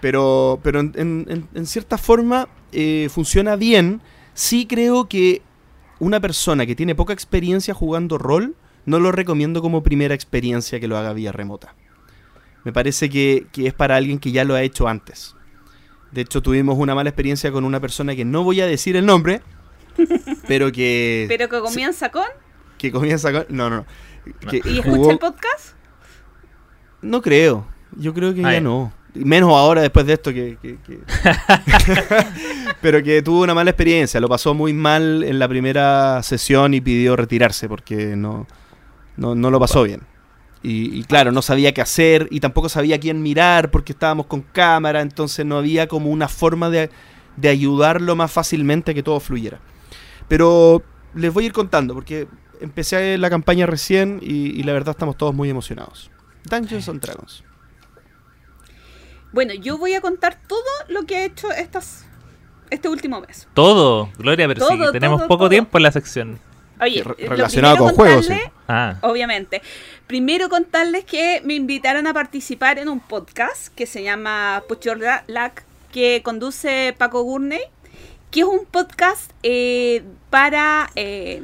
Pero, 0.00 0.60
pero 0.62 0.80
en, 0.80 0.92
en- 0.96 1.26
en- 1.28 1.48
en 1.54 1.66
cierta 1.66 1.96
forma 1.98 2.48
eh, 2.72 3.08
funciona 3.10 3.56
bien. 3.56 4.00
Sí 4.34 4.66
creo 4.66 5.08
que 5.08 5.40
una 5.98 6.20
persona 6.20 6.66
que 6.66 6.76
tiene 6.76 6.94
poca 6.94 7.12
experiencia 7.14 7.72
jugando 7.72 8.18
rol, 8.18 8.54
no 8.86 8.98
lo 9.00 9.12
recomiendo 9.12 9.60
como 9.62 9.82
primera 9.82 10.14
experiencia 10.14 10.80
que 10.80 10.88
lo 10.88 10.96
haga 10.96 11.12
vía 11.12 11.32
remota. 11.32 11.74
Me 12.64 12.72
parece 12.72 13.08
que, 13.10 13.46
que 13.52 13.66
es 13.68 13.74
para 13.74 13.96
alguien 13.96 14.18
que 14.18 14.32
ya 14.32 14.44
lo 14.44 14.54
ha 14.54 14.62
hecho 14.62 14.88
antes. 14.88 15.34
De 16.12 16.22
hecho, 16.22 16.40
tuvimos 16.42 16.78
una 16.78 16.94
mala 16.94 17.10
experiencia 17.10 17.52
con 17.52 17.64
una 17.64 17.78
persona 17.80 18.16
que 18.16 18.24
no 18.24 18.42
voy 18.42 18.60
a 18.60 18.66
decir 18.66 18.96
el 18.96 19.04
nombre, 19.06 19.42
pero 20.48 20.72
que, 20.72 21.26
Pero 21.28 21.48
que 21.48 21.60
comienza 21.60 22.10
con... 22.10 22.24
que 22.78 22.90
comienza 22.90 23.32
con... 23.32 23.46
No, 23.50 23.68
no, 23.70 23.76
no. 23.76 23.86
Que 24.50 24.56
¿Y 24.58 24.82
jugó- 24.82 25.10
escucha 25.10 25.12
el 25.12 25.18
podcast? 25.18 25.74
No 27.02 27.22
creo. 27.22 27.66
Yo 27.96 28.12
creo 28.14 28.34
que 28.34 28.42
ya 28.42 28.52
ya. 28.54 28.60
no. 28.60 28.92
Menos 29.14 29.50
ahora 29.50 29.80
después 29.82 30.04
de 30.06 30.12
esto 30.14 30.32
que... 30.32 30.58
que- 30.60 30.78
que- 30.84 31.00
Pero 32.82 33.02
que 33.02 33.22
tuvo 33.22 33.42
una 33.42 33.54
mala 33.54 33.70
experiencia. 33.70 34.20
Lo 34.20 34.28
pasó 34.28 34.54
muy 34.54 34.72
mal 34.72 35.22
en 35.22 35.38
la 35.38 35.48
primera 35.48 36.22
sesión 36.22 36.74
y 36.74 36.80
pidió 36.80 37.16
retirarse 37.16 37.68
porque 37.68 38.16
no, 38.16 38.46
no, 39.16 39.34
no 39.34 39.50
lo 39.50 39.58
pasó 39.60 39.82
bien. 39.82 40.02
Y, 40.62 40.98
y 40.98 41.04
claro, 41.04 41.30
no 41.32 41.42
sabía 41.42 41.72
qué 41.72 41.80
hacer 41.80 42.28
y 42.30 42.40
tampoco 42.40 42.68
sabía 42.68 42.98
quién 42.98 43.22
mirar 43.22 43.70
porque 43.70 43.92
estábamos 43.92 44.26
con 44.26 44.40
cámara, 44.42 45.00
entonces 45.00 45.44
no 45.46 45.58
había 45.58 45.86
como 45.86 46.10
una 46.10 46.28
forma 46.28 46.70
de, 46.70 46.90
de 47.36 47.48
ayudarlo 47.48 48.16
más 48.16 48.32
fácilmente 48.32 48.90
a 48.90 48.94
que 48.94 49.02
todo 49.02 49.20
fluyera. 49.20 49.60
Pero 50.28 50.82
les 51.14 51.32
voy 51.32 51.44
a 51.44 51.46
ir 51.46 51.52
contando 51.52 51.94
porque 51.94 52.26
empecé 52.60 53.16
la 53.18 53.30
campaña 53.30 53.66
recién 53.66 54.18
y, 54.22 54.58
y 54.58 54.62
la 54.64 54.72
verdad 54.72 54.90
estamos 54.90 55.16
todos 55.16 55.34
muy 55.34 55.48
emocionados. 55.50 56.10
Dungeons 56.44 56.88
and 56.88 57.00
Dragons. 57.00 57.44
Bueno, 59.32 59.52
yo 59.54 59.76
voy 59.78 59.94
a 59.94 60.00
contar 60.00 60.38
todo 60.48 60.60
lo 60.88 61.04
que 61.04 61.18
he 61.18 61.24
hecho 61.26 61.50
estas, 61.52 62.06
este 62.70 62.88
último 62.88 63.20
mes. 63.20 63.46
Todo, 63.54 64.10
Gloria, 64.16 64.48
pero 64.48 64.66
sí, 64.66 64.76
Todo, 64.76 64.92
tenemos 64.92 65.18
todo, 65.20 65.28
poco 65.28 65.40
todo. 65.40 65.50
tiempo 65.50 65.76
en 65.78 65.82
la 65.82 65.92
sección. 65.92 66.38
Oye, 66.80 67.02
relacionado 67.02 67.76
primero 67.76 67.84
con 67.84 67.94
juegos, 67.94 68.26
sí. 68.26 68.40
Ah, 68.68 68.96
Obviamente. 69.02 69.62
Primero 70.06 70.48
contarles 70.48 71.04
que 71.04 71.40
me 71.44 71.54
invitaron 71.54 72.06
a 72.06 72.12
participar 72.14 72.78
en 72.78 72.88
un 72.88 73.00
podcast 73.00 73.68
que 73.74 73.86
se 73.86 74.02
llama 74.02 74.62
Put 74.68 74.82
Your 74.84 74.98
La- 74.98 75.24
Luck, 75.28 75.62
que 75.92 76.20
conduce 76.22 76.94
Paco 76.98 77.22
Gurney, 77.22 77.60
que 78.30 78.40
es 78.40 78.46
un 78.46 78.64
podcast 78.66 79.30
eh, 79.42 80.02
para 80.30 80.90
eh, 80.96 81.40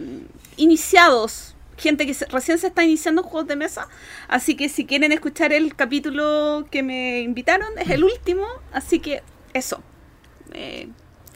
iniciados, 0.56 1.54
gente 1.76 2.06
que 2.06 2.14
se- 2.14 2.26
recién 2.26 2.58
se 2.58 2.68
está 2.68 2.84
iniciando 2.84 3.22
en 3.22 3.28
juegos 3.28 3.48
de 3.48 3.56
mesa. 3.56 3.88
Así 4.28 4.54
que 4.56 4.68
si 4.68 4.84
quieren 4.86 5.12
escuchar 5.12 5.52
el 5.52 5.74
capítulo 5.74 6.66
que 6.70 6.82
me 6.82 7.20
invitaron, 7.20 7.68
es 7.78 7.88
el 7.90 8.04
último. 8.04 8.46
Así 8.72 9.00
que 9.00 9.22
eso. 9.54 9.82
Eh, 10.52 10.88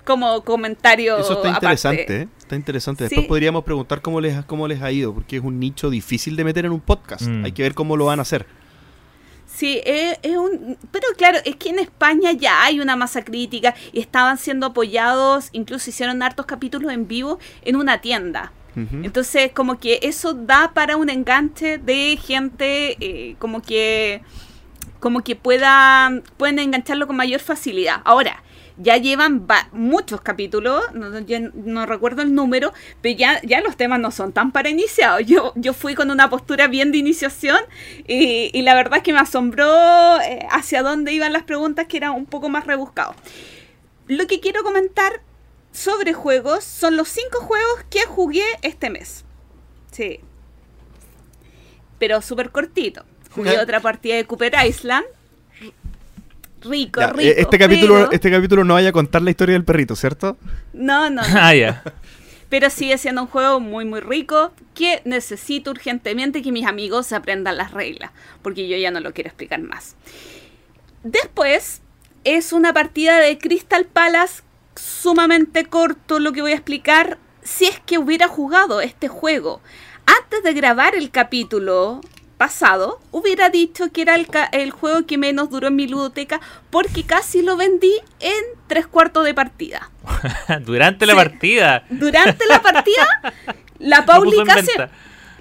como 0.04 0.42
comentario. 0.44 1.16
Eso 1.18 1.32
está 1.34 1.48
interesante, 1.48 2.22
¿eh? 2.22 2.28
Está 2.46 2.54
interesante. 2.54 3.02
Después 3.04 3.22
Sí. 3.24 3.28
podríamos 3.28 3.64
preguntar 3.64 4.00
cómo 4.02 4.20
les, 4.20 4.44
cómo 4.44 4.68
les 4.68 4.80
ha 4.80 4.92
ido, 4.92 5.12
porque 5.12 5.38
es 5.38 5.42
un 5.42 5.58
nicho 5.58 5.90
difícil 5.90 6.36
de 6.36 6.44
meter 6.44 6.64
en 6.64 6.70
un 6.70 6.80
podcast. 6.80 7.22
Mm. 7.26 7.44
Hay 7.44 7.50
que 7.50 7.62
ver 7.64 7.74
cómo 7.74 7.96
lo 7.96 8.04
van 8.04 8.20
a 8.20 8.22
hacer. 8.22 8.46
Sí, 9.52 9.80
es, 9.84 10.16
es 10.22 10.36
un... 10.36 10.76
Pero 10.92 11.06
claro, 11.16 11.38
es 11.44 11.56
que 11.56 11.70
en 11.70 11.80
España 11.80 12.30
ya 12.30 12.62
hay 12.62 12.78
una 12.78 12.94
masa 12.94 13.24
crítica 13.24 13.74
y 13.92 13.98
estaban 13.98 14.38
siendo 14.38 14.66
apoyados, 14.66 15.48
incluso 15.52 15.90
hicieron 15.90 16.22
hartos 16.22 16.46
capítulos 16.46 16.92
en 16.92 17.08
vivo 17.08 17.40
en 17.62 17.74
una 17.74 18.00
tienda. 18.00 18.52
Entonces, 19.02 19.52
como 19.52 19.78
que 19.80 20.00
eso 20.02 20.34
da 20.34 20.72
para 20.74 20.96
un 20.98 21.08
enganche 21.08 21.78
de 21.78 22.18
gente 22.22 22.96
eh, 23.00 23.34
como 23.38 23.62
que 23.62 24.20
como 25.00 25.24
que 25.24 25.34
puedan 25.34 26.22
pueden 26.36 26.58
engancharlo 26.58 27.06
con 27.06 27.16
mayor 27.16 27.40
facilidad. 27.40 28.02
Ahora, 28.04 28.42
Ya 28.78 28.98
llevan 28.98 29.46
muchos 29.72 30.20
capítulos, 30.20 30.82
no, 30.92 31.08
no, 31.10 31.86
recuerdo 31.86 32.20
el 32.20 32.34
número, 32.34 32.74
pero 33.00 33.16
ya, 33.16 33.40
ya 33.42 33.62
los 33.62 33.76
temas 33.76 34.00
no 34.00 34.10
son 34.10 34.32
tan 34.32 34.52
para 34.52 34.68
iniciados. 34.68 35.24
Yo, 35.24 35.52
yo 35.56 35.72
fui 35.72 35.94
con 35.94 36.10
una 36.10 36.28
postura 36.28 36.68
bien 36.68 36.92
de 36.92 36.98
iniciación 36.98 37.58
y, 38.06 38.50
y 38.52 38.62
la 38.62 38.74
verdad 38.74 38.98
es 38.98 39.02
que 39.02 39.14
me 39.14 39.18
asombró 39.18 40.20
eh, 40.20 40.46
hacia 40.50 40.82
dónde 40.82 41.12
iban 41.12 41.32
las 41.32 41.44
preguntas 41.44 41.86
que 41.86 41.96
eran 41.96 42.12
un 42.12 42.26
poco 42.26 42.50
más 42.50 42.66
rebuscados. 42.66 43.16
Lo 44.08 44.26
que 44.26 44.40
quiero 44.40 44.62
comentar 44.62 45.22
sobre 45.72 46.12
juegos 46.14 46.64
son 46.64 46.96
los 46.96 47.08
cinco 47.08 47.40
juegos 47.40 47.84
que 47.90 48.00
jugué 48.04 48.44
este 48.62 48.90
mes. 48.90 49.24
Sí. 49.90 50.20
Pero 51.98 52.22
súper 52.22 52.50
cortito. 52.50 53.04
Jugué 53.30 53.58
otra 53.58 53.80
partida 53.80 54.16
de 54.16 54.24
Cooper 54.24 54.54
Island. 54.66 55.04
Rico, 56.62 57.00
rico. 57.00 57.20
Eh, 57.20 57.34
este, 57.38 57.58
capítulo, 57.58 58.10
este 58.10 58.30
capítulo 58.30 58.64
no 58.64 58.74
vaya 58.74 58.90
a 58.90 58.92
contar 58.92 59.22
la 59.22 59.30
historia 59.30 59.54
del 59.54 59.64
perrito, 59.64 59.94
¿cierto? 59.94 60.36
No, 60.72 61.10
no. 61.10 61.22
ah, 61.24 61.54
ya. 61.54 61.82
Pero 62.48 62.70
sigue 62.70 62.96
siendo 62.98 63.22
un 63.22 63.28
juego 63.28 63.60
muy, 63.60 63.84
muy 63.84 64.00
rico 64.00 64.52
que 64.74 65.02
necesito 65.04 65.70
urgentemente 65.70 66.42
que 66.42 66.52
mis 66.52 66.66
amigos 66.66 67.12
aprendan 67.12 67.56
las 67.56 67.72
reglas, 67.72 68.12
porque 68.42 68.68
yo 68.68 68.76
ya 68.76 68.90
no 68.90 69.00
lo 69.00 69.12
quiero 69.12 69.28
explicar 69.28 69.60
más. 69.60 69.96
Después 71.02 71.82
es 72.24 72.52
una 72.52 72.72
partida 72.72 73.18
de 73.18 73.38
Crystal 73.38 73.84
Palace 73.84 74.42
sumamente 74.74 75.64
corto 75.64 76.18
lo 76.18 76.32
que 76.32 76.42
voy 76.42 76.52
a 76.52 76.56
explicar 76.56 77.18
si 77.42 77.66
es 77.66 77.80
que 77.80 77.98
hubiera 77.98 78.28
jugado 78.28 78.80
este 78.80 79.08
juego. 79.08 79.60
Antes 80.06 80.42
de 80.42 80.52
grabar 80.52 80.94
el 80.94 81.10
capítulo 81.10 82.00
pasado, 82.36 83.00
hubiera 83.10 83.48
dicho 83.48 83.90
que 83.90 84.02
era 84.02 84.14
el, 84.14 84.70
juego 84.70 85.06
que 85.06 85.18
menos 85.18 85.50
duró 85.50 85.68
en 85.68 85.76
mi 85.76 85.88
ludoteca 85.88 86.40
porque 86.70 87.04
casi 87.04 87.42
lo 87.42 87.56
vendí 87.56 87.92
en 88.20 88.44
tres 88.66 88.86
cuartos 88.86 89.24
de 89.24 89.34
partida. 89.34 89.90
durante 90.64 91.06
la 91.06 91.14
partida. 91.14 91.84
Durante 91.90 92.46
la 92.46 92.60
partida, 92.60 93.06
la 93.78 94.04
Pauli, 94.04 94.36
casi, 94.44 94.70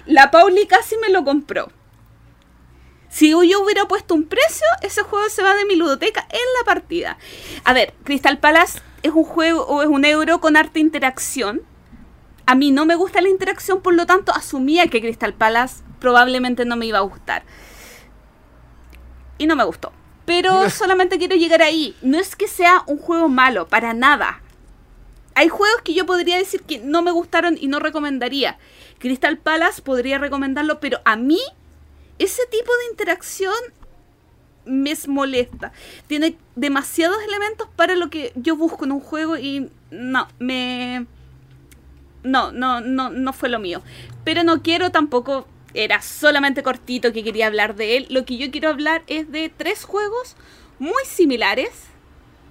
la 0.06 0.30
Pauli 0.30 0.66
casi 0.66 0.96
me 0.98 1.10
lo 1.10 1.24
compró. 1.24 1.70
Si 3.08 3.30
yo 3.30 3.60
hubiera 3.62 3.86
puesto 3.86 4.14
un 4.14 4.24
precio, 4.24 4.66
ese 4.82 5.02
juego 5.02 5.28
se 5.30 5.42
va 5.42 5.54
de 5.54 5.64
mi 5.64 5.76
ludoteca 5.76 6.26
en 6.28 6.38
la 6.58 6.64
partida. 6.66 7.16
A 7.64 7.72
ver, 7.72 7.94
Crystal 8.04 8.38
Palace 8.38 8.80
es 9.02 9.12
un 9.12 9.24
juego 9.24 9.64
o 9.66 9.82
es 9.82 9.88
un 9.88 10.04
euro 10.04 10.40
con 10.40 10.56
arte 10.56 10.80
interacción. 10.80 11.62
A 12.44 12.54
mí 12.54 12.72
no 12.72 12.84
me 12.84 12.94
gusta 12.94 13.20
la 13.22 13.28
interacción, 13.28 13.80
por 13.80 13.94
lo 13.94 14.06
tanto 14.06 14.32
asumía 14.34 14.88
que 14.88 15.00
Crystal 15.00 15.32
Palace 15.32 15.85
probablemente 16.06 16.64
no 16.64 16.76
me 16.76 16.86
iba 16.86 16.98
a 16.98 17.00
gustar. 17.02 17.42
Y 19.38 19.48
no 19.48 19.56
me 19.56 19.64
gustó. 19.64 19.92
Pero 20.24 20.70
solamente 20.70 21.18
quiero 21.18 21.34
llegar 21.34 21.62
ahí. 21.62 21.96
No 22.00 22.16
es 22.16 22.36
que 22.36 22.46
sea 22.46 22.84
un 22.86 22.98
juego 22.98 23.28
malo, 23.28 23.66
para 23.66 23.92
nada. 23.92 24.40
Hay 25.34 25.48
juegos 25.48 25.82
que 25.82 25.94
yo 25.94 26.06
podría 26.06 26.38
decir 26.38 26.62
que 26.62 26.78
no 26.78 27.02
me 27.02 27.10
gustaron 27.10 27.58
y 27.60 27.66
no 27.66 27.80
recomendaría. 27.80 28.56
Crystal 29.00 29.36
Palace 29.36 29.82
podría 29.82 30.18
recomendarlo, 30.18 30.78
pero 30.78 31.00
a 31.04 31.16
mí 31.16 31.40
ese 32.20 32.42
tipo 32.52 32.70
de 32.76 32.90
interacción 32.92 33.52
me 34.64 34.94
molesta. 35.08 35.72
Tiene 36.06 36.38
demasiados 36.54 37.18
elementos 37.26 37.68
para 37.74 37.96
lo 37.96 38.10
que 38.10 38.32
yo 38.36 38.56
busco 38.56 38.84
en 38.84 38.92
un 38.92 39.00
juego 39.00 39.36
y 39.36 39.72
no, 39.90 40.28
me... 40.38 41.04
No, 42.22 42.52
no, 42.52 42.80
no, 42.80 43.10
no 43.10 43.32
fue 43.32 43.48
lo 43.48 43.58
mío. 43.58 43.82
Pero 44.22 44.44
no 44.44 44.62
quiero 44.62 44.92
tampoco... 44.92 45.48
Era 45.76 46.00
solamente 46.00 46.62
cortito 46.62 47.12
que 47.12 47.22
quería 47.22 47.46
hablar 47.46 47.76
de 47.76 47.98
él. 47.98 48.06
Lo 48.08 48.24
que 48.24 48.38
yo 48.38 48.50
quiero 48.50 48.70
hablar 48.70 49.02
es 49.06 49.30
de 49.30 49.52
tres 49.54 49.84
juegos 49.84 50.34
muy 50.78 51.04
similares. 51.04 51.70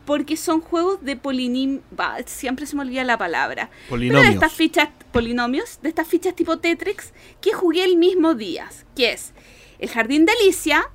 Porque 0.06 0.38
son 0.38 0.62
juegos 0.62 1.04
de 1.04 1.16
polinim... 1.16 1.82
siempre 2.28 2.68
se 2.68 2.76
me 2.76 2.84
olvida 2.84 3.04
la 3.04 3.18
palabra. 3.18 3.72
Polinomios. 3.90 4.28
de 4.28 4.34
estas 4.36 4.54
fichas... 4.54 4.90
Polinomios. 5.12 5.80
De 5.82 5.90
estas 5.90 6.08
fichas 6.08 6.36
tipo 6.36 6.60
Tetrix 6.60 7.12
que 7.42 7.54
jugué 7.54 7.84
el 7.84 7.98
mismo 7.98 8.36
día. 8.36 8.70
Que 8.96 9.14
es 9.14 9.34
El 9.80 9.90
Jardín 9.90 10.26
de 10.26 10.34
Alicia, 10.34 10.92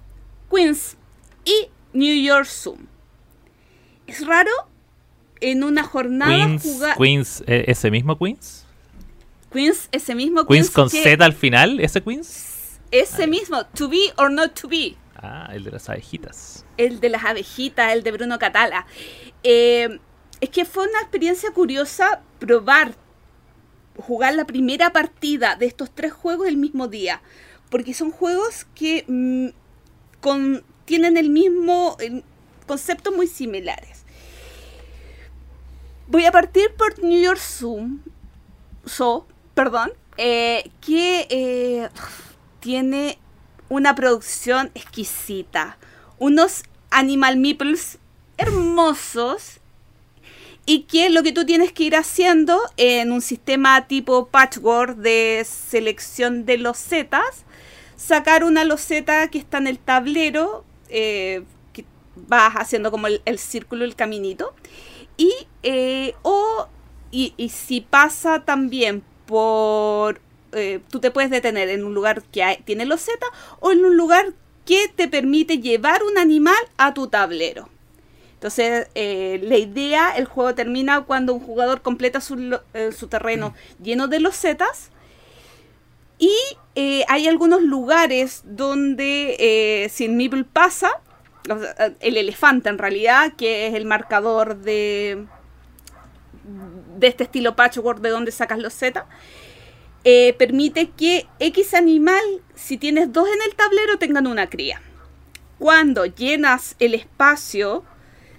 Queens 0.49 0.97
y 1.45 1.71
New 1.93 2.23
York 2.23 2.47
Zoom. 2.47 2.87
Es 4.07 4.25
raro 4.25 4.53
en 5.41 5.65
una 5.65 5.83
jornada 5.83 6.47
Queens, 6.47 6.63
jugar. 6.63 6.97
Queens, 6.97 7.43
eh, 7.49 7.65
¿ese 7.67 7.91
mismo 7.91 8.17
Queens? 8.17 8.60
Queens, 9.52 9.88
ese 9.92 10.14
mismo 10.14 10.47
Queens. 10.47 10.71
con 10.71 10.88
Z 10.90 11.25
al 11.25 11.33
final, 11.33 11.80
¿ese 11.80 12.02
Queens? 12.02 12.78
Ese 12.90 13.26
mismo, 13.26 13.64
To 13.66 13.88
Be 13.88 14.12
or 14.16 14.30
Not 14.30 14.61
To 14.61 14.69
Be. 14.69 14.97
Ah, 15.16 15.50
el 15.52 15.64
de 15.64 15.71
las 15.71 15.88
abejitas. 15.88 16.64
El 16.76 17.00
de 17.00 17.09
las 17.09 17.25
abejitas, 17.25 17.92
el 17.92 18.02
de 18.02 18.12
Bruno 18.12 18.38
Catala. 18.38 18.87
Eh, 19.42 19.99
es 20.40 20.49
que 20.50 20.64
fue 20.64 20.88
una 20.88 21.00
experiencia 21.00 21.52
curiosa 21.52 22.23
probar 22.38 22.95
jugar 23.97 24.35
la 24.35 24.47
primera 24.47 24.92
partida 24.92 25.57
de 25.57 25.66
estos 25.66 25.90
tres 25.95 26.12
juegos 26.12 26.49
el 26.49 26.57
mismo 26.57 26.88
día. 26.88 27.23
Porque 27.69 27.95
son 27.95 28.11
juegos 28.11 28.66
que 28.75 29.04
mm, 29.07 29.49
con 30.21 30.64
tienen 30.85 31.16
el 31.16 31.30
mismo 31.30 31.97
concepto 32.66 33.12
muy 33.12 33.28
similares. 33.28 34.04
Voy 36.09 36.25
a 36.25 36.33
partir 36.33 36.75
por 36.76 36.99
New 36.99 37.23
York 37.23 37.38
Zoom, 37.38 38.00
so, 38.85 39.26
perdón, 39.61 39.93
eh, 40.17 40.71
que 40.81 41.26
eh, 41.29 41.90
tiene 42.61 43.19
una 43.69 43.95
producción 43.95 44.71
exquisita, 44.75 45.76
unos 46.19 46.62
animal 46.88 47.37
meeples 47.37 47.99
hermosos. 48.38 49.61
Y 50.64 50.85
que 50.85 51.11
lo 51.11 51.23
que 51.23 51.33
tú 51.33 51.45
tienes 51.45 51.73
que 51.73 51.83
ir 51.83 51.95
haciendo 51.95 52.59
en 52.79 53.12
un 53.12 53.21
sistema 53.21 53.87
tipo 53.87 54.29
patchwork 54.29 54.97
de 54.97 55.45
selección 55.47 56.47
de 56.47 56.57
losetas, 56.57 57.45
sacar 57.97 58.45
una 58.45 58.64
loseta 58.64 59.29
que 59.29 59.37
está 59.37 59.59
en 59.59 59.67
el 59.67 59.79
tablero, 59.79 60.64
eh, 60.88 61.43
que 61.75 61.85
vas 62.14 62.55
haciendo 62.55 62.90
como 62.90 63.09
el, 63.09 63.38
círculo, 63.38 63.85
el 63.85 63.95
caminito. 63.95 64.55
Y, 65.19 65.31
o, 66.23 66.67
y, 67.11 67.35
si 67.50 67.83
pasa 67.83 68.45
también 68.45 69.02
por... 69.31 70.21
Eh, 70.53 70.81
tú 70.91 70.99
te 70.99 71.11
puedes 71.11 71.31
detener 71.31 71.71
en 71.71 71.85
un 71.85 71.95
lugar 71.95 72.23
que 72.25 72.61
tiene 72.65 72.85
los 72.85 73.01
Z 73.01 73.25
o 73.61 73.71
en 73.71 73.85
un 73.85 73.97
lugar 73.97 74.33
que 74.67 74.89
te 74.89 75.09
permite 75.09 75.59
llevar 75.59 76.03
un 76.03 76.19
animal 76.19 76.59
a 76.77 76.93
tu 76.93 77.07
tablero. 77.07 77.69
Entonces, 78.35 78.89
la 78.95 79.57
idea, 79.59 80.17
el 80.17 80.25
juego 80.25 80.55
termina 80.55 81.03
cuando 81.03 81.35
un 81.35 81.41
jugador 81.41 81.83
completa 81.83 82.21
su, 82.21 82.59
su 82.97 83.07
terreno 83.09 83.55
lleno 83.81 84.09
de 84.09 84.19
los 84.19 84.35
Zetas 84.35 84.91
y 86.21 86.37
eh, 86.75 87.03
hay 87.09 87.27
algunos 87.27 87.63
lugares 87.63 88.43
donde 88.45 89.37
eh, 89.39 89.89
si 89.89 90.05
el 90.05 90.13
Meeple 90.13 90.45
pasa, 90.45 90.91
el 92.01 92.17
elefante 92.19 92.69
en 92.69 92.77
realidad, 92.77 93.33
que 93.37 93.67
es 93.67 93.75
el 93.75 93.87
marcador 93.87 94.59
de, 94.59 95.25
de 96.99 97.07
este 97.07 97.25
estilo 97.25 97.57
patchwork 97.57 98.00
de 98.00 98.11
donde 98.11 98.33
sacas 98.33 98.59
los 98.59 98.75
Z, 98.75 99.07
eh, 100.04 100.35
permite 100.38 100.90
que 100.90 101.26
X 101.38 101.75
animal, 101.75 102.23
si 102.54 102.78
tienes 102.78 103.12
dos 103.12 103.28
en 103.28 103.42
el 103.47 103.54
tablero, 103.54 103.99
tengan 103.99 104.26
una 104.26 104.49
cría. 104.49 104.80
Cuando 105.59 106.07
llenas 106.07 106.75
el 106.78 106.95
espacio 106.95 107.85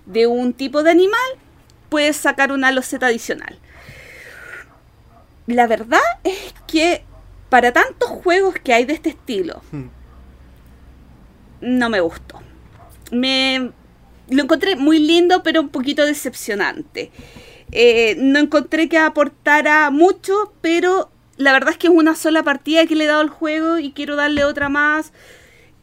de 0.05 0.25
un 0.25 0.53
tipo 0.53 0.81
de 0.81 0.91
animal, 0.91 1.19
puedes 1.89 2.17
sacar 2.17 2.51
una 2.51 2.71
loseta 2.71 3.07
adicional. 3.07 3.59
La 5.45 5.67
verdad 5.67 5.99
es 6.23 6.53
que 6.67 7.03
para 7.49 7.73
tantos 7.73 8.09
juegos 8.09 8.55
que 8.55 8.73
hay 8.73 8.85
de 8.85 8.93
este 8.93 9.09
estilo, 9.09 9.61
hmm. 9.71 9.87
no 11.61 11.89
me 11.89 11.99
gustó. 11.99 12.41
Me 13.11 13.71
lo 14.29 14.43
encontré 14.43 14.77
muy 14.77 14.99
lindo, 14.99 15.43
pero 15.43 15.61
un 15.61 15.69
poquito 15.69 16.05
decepcionante. 16.05 17.11
Eh, 17.71 18.15
no 18.19 18.39
encontré 18.39 18.89
que 18.89 18.97
aportara 18.97 19.89
mucho, 19.91 20.53
pero 20.61 21.09
la 21.37 21.53
verdad 21.53 21.71
es 21.71 21.77
que 21.77 21.87
es 21.87 21.93
una 21.93 22.15
sola 22.15 22.43
partida 22.43 22.85
que 22.85 22.95
le 22.95 23.05
he 23.05 23.07
dado 23.07 23.21
al 23.21 23.29
juego 23.29 23.79
y 23.79 23.91
quiero 23.91 24.15
darle 24.15 24.43
otra 24.43 24.69
más. 24.69 25.13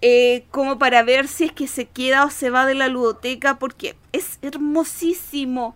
Eh, 0.01 0.45
como 0.53 0.79
para 0.79 1.03
ver 1.03 1.27
si 1.27 1.45
es 1.45 1.53
que 1.53 1.67
se 1.67 1.87
queda 1.87 2.25
o 2.25 2.31
se 2.31 2.51
va 2.51 2.67
de 2.67 2.75
la 2.75 2.89
ludoteca, 2.89 3.59
porque 3.59 3.97
es 4.13 4.39
hermosísimo. 4.43 5.75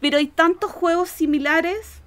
Pero 0.00 0.18
hay 0.18 0.28
tantos 0.28 0.70
juegos 0.70 1.10
similares 1.10 2.00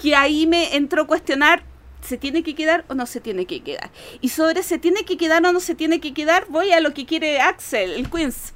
que 0.00 0.14
ahí 0.16 0.46
me 0.46 0.76
entró 0.76 1.02
a 1.02 1.06
cuestionar, 1.06 1.62
¿se 2.00 2.16
tiene 2.16 2.42
que 2.42 2.54
quedar 2.54 2.86
o 2.88 2.94
no 2.94 3.04
se 3.04 3.20
tiene 3.20 3.44
que 3.44 3.62
quedar? 3.62 3.90
Y 4.22 4.30
sobre 4.30 4.62
¿se 4.62 4.78
tiene 4.78 5.04
que 5.04 5.18
quedar 5.18 5.44
o 5.44 5.52
no 5.52 5.60
se 5.60 5.74
tiene 5.74 6.00
que 6.00 6.14
quedar? 6.14 6.46
Voy 6.48 6.72
a 6.72 6.80
lo 6.80 6.94
que 6.94 7.04
quiere 7.04 7.40
Axel, 7.40 7.90
el 7.90 8.08
Queens. 8.08 8.54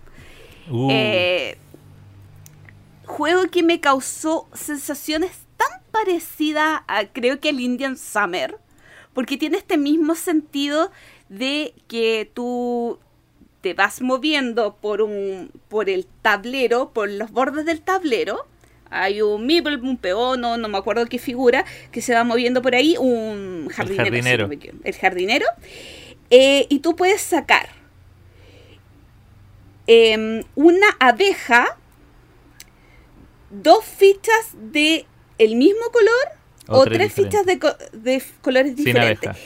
Uh. 0.71 0.89
Eh, 0.91 1.59
juego 3.07 3.51
que 3.51 3.63
me 3.63 3.81
causó 3.81 4.49
sensaciones 4.53 5.33
tan 5.57 5.81
parecidas 5.91 6.83
a, 6.87 7.07
creo 7.13 7.41
que 7.41 7.51
el 7.51 7.61
Indian 7.61 7.97
Summer, 7.97 8.59
porque 9.13 9.37
tiene 9.37 9.59
este 9.59 9.79
mismo 9.79 10.15
sentido 10.15 10.91
de 11.29 11.75
que 11.89 12.31
tú 12.33 12.99
te 13.61 13.73
vas 13.73 14.03
moviendo 14.03 14.77
por 14.77 15.01
un 15.01 15.51
por 15.69 15.89
el 15.89 16.07
tablero, 16.21 16.91
por 16.91 17.09
los 17.09 17.31
bordes 17.31 17.65
del 17.65 17.81
tablero. 17.81 18.47
Hay 18.91 19.23
un 19.23 19.47
meeple, 19.47 19.77
un 19.77 19.97
peón, 19.97 20.43
no, 20.43 20.57
no 20.57 20.69
me 20.69 20.77
acuerdo 20.77 21.07
qué 21.07 21.19
figura, 21.19 21.65
que 21.91 22.03
se 22.03 22.15
va 22.15 22.23
moviendo 22.25 22.61
por 22.61 22.75
ahí, 22.75 22.97
un 22.99 23.69
jardinero. 23.71 24.05
El 24.05 24.11
jardinero. 24.11 24.47
no 24.85 24.95
el. 24.95 25.47
Eh, 26.31 26.67
y 26.69 26.81
tú 26.81 26.95
puedes 26.95 27.21
sacar 27.21 27.69
em, 29.87 30.43
una 30.55 30.87
abeja, 31.01 31.79
dos 33.63 33.85
fichas 33.85 34.51
de 34.55 35.07
el 35.39 35.57
mismo 35.57 35.83
color 35.93 36.29
O 36.69 36.81
o, 36.81 36.85
tres 36.85 37.13
fichas 37.13 37.45
de, 37.47 37.59
co- 37.59 37.77
de 37.93 38.23
colores 38.43 38.75
Sin 38.77 38.85
diferentes 38.85 39.29
abeja. 39.31 39.45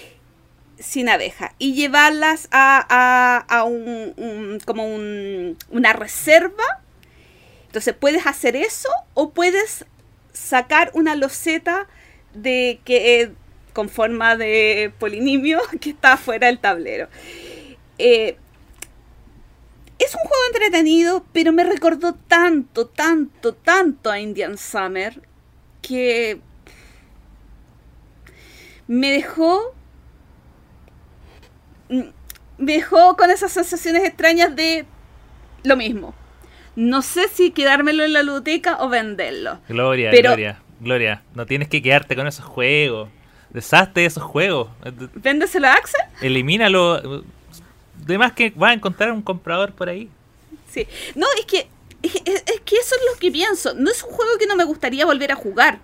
sin 0.78 1.08
abeja 1.08 1.54
y 1.58 1.74
llevarlas 1.74 2.48
a, 2.50 2.84
a- 2.88 3.38
a 3.58 3.64
un, 3.64 4.14
un- 4.16 4.58
como 4.64 4.86
un- 4.86 5.56
una 5.70 5.92
reserva. 5.92 6.82
Entonces 7.66 7.94
puedes 7.98 8.26
hacer 8.26 8.56
eso 8.56 8.88
o 9.14 9.30
puedes 9.30 9.84
sacar 10.32 10.90
una 10.94 11.14
loseta 11.16 11.86
de 12.34 12.80
que 12.84 13.20
eh, 13.22 13.32
con 13.72 13.88
forma 13.88 14.36
de 14.36 14.92
polinimio 14.98 15.60
que 15.80 15.90
está 15.90 16.16
fuera 16.16 16.46
del 16.46 16.58
tablero. 16.60 17.08
Eh, 17.98 18.36
es 19.98 20.14
un 20.14 20.20
juego 20.20 20.42
entretenido, 20.52 21.24
pero 21.32 21.52
me 21.52 21.64
recordó 21.64 22.14
tanto, 22.14 22.86
tanto, 22.86 23.52
tanto 23.54 24.10
a 24.10 24.20
Indian 24.20 24.56
Summer 24.58 25.20
que 25.82 26.40
me 28.86 29.10
dejó 29.12 29.74
mm, 31.88 32.00
me 32.58 32.72
dejó 32.72 33.16
con 33.16 33.30
esas 33.30 33.52
sensaciones 33.52 34.04
extrañas 34.04 34.54
de 34.56 34.84
lo 35.62 35.76
mismo. 35.76 36.14
No 36.74 37.02
sé 37.02 37.28
si 37.28 37.50
quedármelo 37.50 38.04
en 38.04 38.12
la 38.12 38.22
ludoteca 38.22 38.78
o 38.80 38.88
venderlo. 38.88 39.60
Gloria, 39.68 40.10
Pero- 40.10 40.30
Gloria, 40.30 40.60
Gloria. 40.80 41.22
No 41.34 41.46
tienes 41.46 41.68
que 41.68 41.82
quedarte 41.82 42.14
con 42.16 42.26
esos 42.26 42.44
juegos. 42.44 43.08
Deshazte 43.50 44.00
de 44.00 44.06
esos 44.06 44.22
juegos. 44.22 44.68
¿Véndeselo 45.14 45.68
a 45.68 45.74
Axel? 45.74 46.00
Elimínalo. 46.20 47.24
Además 48.08 48.32
que 48.32 48.52
vas 48.56 48.70
a 48.70 48.74
encontrar 48.74 49.12
un 49.12 49.22
comprador 49.22 49.72
por 49.74 49.88
ahí. 49.88 50.08
Sí. 50.70 50.86
No, 51.14 51.26
es 51.38 51.44
que, 51.46 51.68
es, 52.02 52.14
es- 52.24 52.60
que 52.64 52.76
eso 52.76 52.94
es 52.94 53.00
lo 53.12 53.18
que 53.18 53.30
pienso. 53.30 53.74
No 53.74 53.90
es 53.90 54.02
un 54.02 54.10
juego 54.10 54.38
que 54.38 54.46
no 54.46 54.56
me 54.56 54.64
gustaría 54.64 55.04
volver 55.06 55.32
a 55.32 55.36
jugar. 55.36 55.80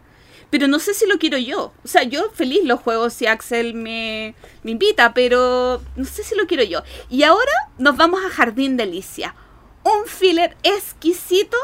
Pero 0.51 0.69
no 0.69 0.79
sé 0.79 0.95
si 0.95 1.07
lo 1.07 1.19
quiero 1.19 1.37
yo. 1.39 1.73
O 1.85 1.89
sea, 1.89 2.03
yo 2.05 2.31
feliz 2.31 2.61
lo 2.65 2.77
juego 2.77 3.11
si 3.11 3.27
Axel 3.27 3.75
me, 3.75 4.35
me 4.63 4.71
invita, 4.71 5.13
pero 5.15 5.83
no 5.97 6.05
sé 6.05 6.23
si 6.23 6.35
lo 6.37 6.47
quiero 6.47 6.63
yo. 6.63 6.83
Y 7.11 7.25
ahora 7.25 7.53
nos 7.79 7.97
vamos 7.97 8.21
a 8.25 8.31
Jardín 8.31 8.77
Delicia. 8.77 9.35
Un 9.83 10.07
filler 10.07 10.57
exquisito 10.63 11.57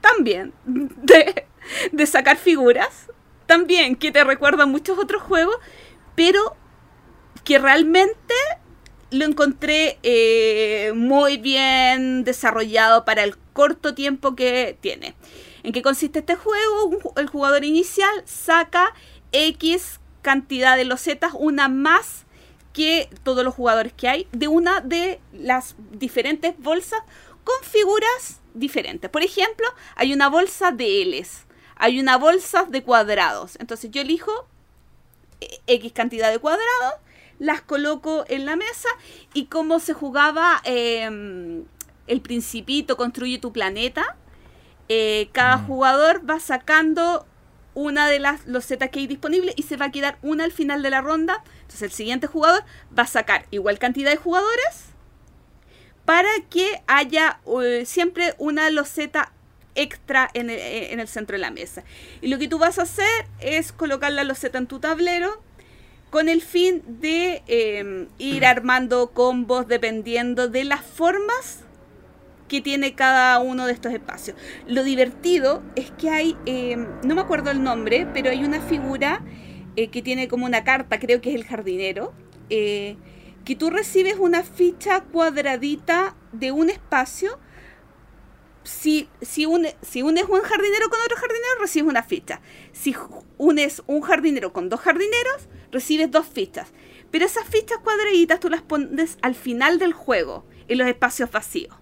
también 0.00 0.52
de, 0.66 1.46
de 1.92 2.06
sacar 2.06 2.36
figuras. 2.36 3.06
También 3.46 3.96
que 3.96 4.12
te 4.12 4.22
recuerda 4.24 4.64
a 4.64 4.66
muchos 4.66 4.98
otros 4.98 5.22
juegos, 5.22 5.56
pero 6.14 6.54
que 7.44 7.58
realmente 7.58 8.34
lo 9.10 9.24
encontré 9.24 9.98
eh, 10.02 10.92
muy 10.94 11.38
bien 11.38 12.24
desarrollado 12.24 13.04
para 13.04 13.24
el 13.24 13.36
corto 13.52 13.94
tiempo 13.94 14.36
que 14.36 14.76
tiene. 14.80 15.14
¿En 15.62 15.72
qué 15.72 15.82
consiste 15.82 16.20
este 16.20 16.34
juego? 16.34 17.12
El 17.16 17.28
jugador 17.28 17.64
inicial 17.64 18.22
saca 18.24 18.94
X 19.32 20.00
cantidad 20.22 20.76
de 20.76 20.84
losetas, 20.84 21.32
una 21.34 21.68
más 21.68 22.26
que 22.72 23.08
todos 23.22 23.44
los 23.44 23.54
jugadores 23.54 23.92
que 23.92 24.08
hay, 24.08 24.28
de 24.32 24.48
una 24.48 24.80
de 24.80 25.20
las 25.32 25.74
diferentes 25.92 26.54
bolsas 26.58 27.00
con 27.44 27.56
figuras 27.62 28.40
diferentes. 28.54 29.10
Por 29.10 29.22
ejemplo, 29.22 29.66
hay 29.96 30.12
una 30.12 30.28
bolsa 30.28 30.70
de 30.70 31.02
Ls, 31.04 31.46
hay 31.76 31.98
una 31.98 32.18
bolsa 32.18 32.64
de 32.68 32.82
cuadrados. 32.82 33.56
Entonces 33.58 33.90
yo 33.90 34.02
elijo 34.02 34.46
eh, 35.40 35.60
X 35.66 35.92
cantidad 35.92 36.30
de 36.30 36.38
cuadrados, 36.38 36.94
las 37.38 37.60
coloco 37.60 38.24
en 38.28 38.46
la 38.46 38.56
mesa 38.56 38.88
y 39.34 39.46
como 39.46 39.80
se 39.80 39.92
jugaba 39.92 40.60
eh, 40.64 41.64
el 42.06 42.20
principito, 42.20 42.96
construye 42.96 43.38
tu 43.38 43.52
planeta, 43.52 44.16
eh, 44.88 45.28
cada 45.32 45.58
Mm. 45.58 45.66
jugador 45.66 46.28
va 46.28 46.40
sacando 46.40 47.26
una 47.74 48.08
de 48.08 48.18
las 48.18 48.46
losetas 48.46 48.90
que 48.90 49.00
hay 49.00 49.06
disponibles 49.06 49.54
y 49.56 49.62
se 49.62 49.76
va 49.76 49.86
a 49.86 49.92
quedar 49.92 50.18
una 50.22 50.44
al 50.44 50.52
final 50.52 50.82
de 50.82 50.90
la 50.90 51.00
ronda. 51.00 51.44
Entonces 51.60 51.82
el 51.82 51.92
siguiente 51.92 52.26
jugador 52.26 52.64
va 52.98 53.04
a 53.04 53.06
sacar 53.06 53.46
igual 53.50 53.78
cantidad 53.78 54.10
de 54.10 54.16
jugadores 54.16 54.86
para 56.04 56.30
que 56.50 56.82
haya 56.86 57.38
eh, 57.62 57.84
siempre 57.84 58.34
una 58.38 58.70
loseta 58.70 59.30
extra 59.74 60.28
en 60.34 60.50
el, 60.50 60.58
en 60.58 60.98
el 60.98 61.06
centro 61.06 61.34
de 61.34 61.40
la 61.40 61.50
mesa. 61.50 61.84
Y 62.20 62.28
lo 62.28 62.38
que 62.38 62.48
tú 62.48 62.58
vas 62.58 62.78
a 62.78 62.82
hacer 62.82 63.26
es 63.40 63.70
colocar 63.70 64.10
la 64.12 64.24
loseta 64.24 64.58
en 64.58 64.66
tu 64.66 64.80
tablero 64.80 65.40
con 66.10 66.28
el 66.28 66.42
fin 66.42 66.82
de 66.86 67.42
eh, 67.46 68.08
ir 68.18 68.46
armando 68.46 69.10
combos 69.10 69.68
dependiendo 69.68 70.48
de 70.48 70.64
las 70.64 70.82
formas 70.82 71.64
que 72.48 72.60
tiene 72.60 72.94
cada 72.94 73.38
uno 73.38 73.66
de 73.66 73.72
estos 73.72 73.92
espacios. 73.92 74.36
Lo 74.66 74.82
divertido 74.82 75.62
es 75.76 75.90
que 75.92 76.10
hay, 76.10 76.36
eh, 76.46 76.76
no 77.04 77.14
me 77.14 77.20
acuerdo 77.20 77.50
el 77.50 77.62
nombre, 77.62 78.06
pero 78.12 78.30
hay 78.30 78.42
una 78.42 78.60
figura 78.60 79.22
eh, 79.76 79.88
que 79.88 80.02
tiene 80.02 80.26
como 80.26 80.46
una 80.46 80.64
carta, 80.64 80.98
creo 80.98 81.20
que 81.20 81.28
es 81.28 81.36
el 81.36 81.44
jardinero, 81.44 82.12
eh, 82.50 82.96
que 83.44 83.54
tú 83.54 83.70
recibes 83.70 84.16
una 84.18 84.42
ficha 84.42 85.02
cuadradita 85.02 86.16
de 86.32 86.50
un 86.50 86.70
espacio. 86.70 87.38
Si, 88.68 89.08
si, 89.22 89.46
si 89.80 90.02
unes 90.02 90.24
un 90.28 90.40
jardinero 90.42 90.90
con 90.90 91.00
otro 91.00 91.16
jardinero, 91.16 91.58
recibes 91.58 91.88
una 91.88 92.02
ficha. 92.02 92.42
Si 92.72 92.94
unes 93.38 93.82
un 93.86 94.02
jardinero 94.02 94.52
con 94.52 94.68
dos 94.68 94.80
jardineros, 94.80 95.48
recibes 95.72 96.10
dos 96.10 96.26
fichas. 96.26 96.68
Pero 97.10 97.24
esas 97.24 97.48
fichas 97.48 97.78
cuadraditas 97.78 98.40
tú 98.40 98.50
las 98.50 98.60
pones 98.60 99.16
al 99.22 99.34
final 99.34 99.78
del 99.78 99.94
juego, 99.94 100.44
en 100.68 100.76
los 100.76 100.86
espacios 100.86 101.30
vacíos. 101.30 101.74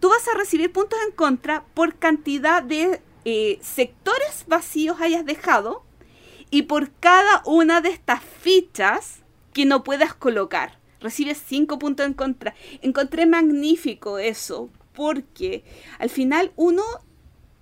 Tú 0.00 0.08
vas 0.08 0.26
a 0.26 0.36
recibir 0.36 0.72
puntos 0.72 0.98
en 1.06 1.12
contra 1.12 1.64
por 1.74 1.96
cantidad 1.96 2.60
de 2.60 3.00
eh, 3.24 3.58
sectores 3.62 4.46
vacíos 4.48 5.00
hayas 5.00 5.24
dejado 5.24 5.84
y 6.50 6.62
por 6.62 6.90
cada 6.90 7.42
una 7.44 7.80
de 7.80 7.90
estas 7.90 8.20
fichas 8.22 9.20
que 9.52 9.64
no 9.64 9.84
puedas 9.84 10.12
colocar. 10.12 10.80
Recibes 10.98 11.40
5 11.46 11.78
puntos 11.78 12.04
en 12.04 12.14
contra. 12.14 12.56
Encontré 12.82 13.26
magnífico 13.26 14.18
eso, 14.18 14.70
porque 14.96 15.62
al 16.00 16.10
final 16.10 16.52
uno 16.56 16.82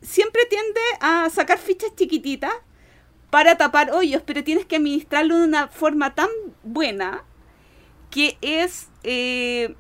siempre 0.01 0.47
tiende 0.47 0.81
a 1.01 1.29
sacar 1.29 1.59
fichas 1.59 1.95
chiquititas 1.95 2.53
para 3.31 3.59
tapar 3.59 3.91
hoyos, 3.91 4.23
pero 4.25 4.45
tienes 4.45 4.65
que 4.65 4.77
administrarlo 4.77 5.37
de 5.39 5.45
una 5.45 5.69
forma 5.69 6.15
tan 6.15 6.29
buena 6.63 7.25
que 8.11 8.39
es 8.41 8.89
eh, 9.03 9.75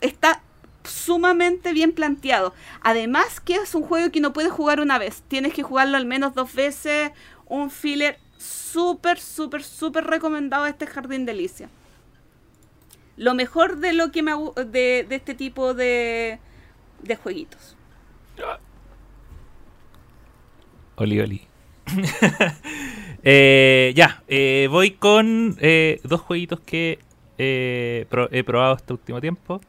está 0.00 0.42
sumamente 0.84 1.72
bien 1.72 1.92
planteado. 1.92 2.54
Además 2.82 3.40
que 3.40 3.56
es 3.56 3.74
un 3.74 3.82
juego 3.82 4.12
que 4.12 4.20
no 4.20 4.32
puedes 4.32 4.52
jugar 4.52 4.80
una 4.80 4.98
vez, 4.98 5.22
tienes 5.26 5.52
que 5.52 5.64
jugarlo 5.64 5.96
al 5.96 6.06
menos 6.06 6.34
dos 6.34 6.54
veces. 6.54 7.10
Un 7.46 7.70
filler 7.70 8.20
súper, 8.36 9.18
súper, 9.18 9.64
súper 9.64 10.04
recomendado 10.04 10.66
este 10.66 10.86
Jardín 10.86 11.26
Delicia. 11.26 11.68
Lo 13.16 13.34
mejor 13.34 13.78
de 13.78 13.92
lo 13.94 14.12
que 14.12 14.22
me 14.22 14.32
de 14.66 15.06
este 15.10 15.34
tipo 15.34 15.74
de, 15.74 16.38
de 17.02 17.16
jueguitos. 17.16 17.76
Oli, 20.96 21.20
oli. 21.20 21.42
Eh, 23.24 23.92
ya, 23.96 24.22
eh, 24.28 24.68
voy 24.70 24.92
con 24.92 25.56
eh, 25.60 26.00
dos 26.04 26.20
jueguitos 26.20 26.60
que 26.60 27.00
eh, 27.36 28.06
pro- 28.08 28.28
he 28.30 28.44
probado 28.44 28.76
este 28.76 28.92
último 28.92 29.20
tiempo. 29.20 29.60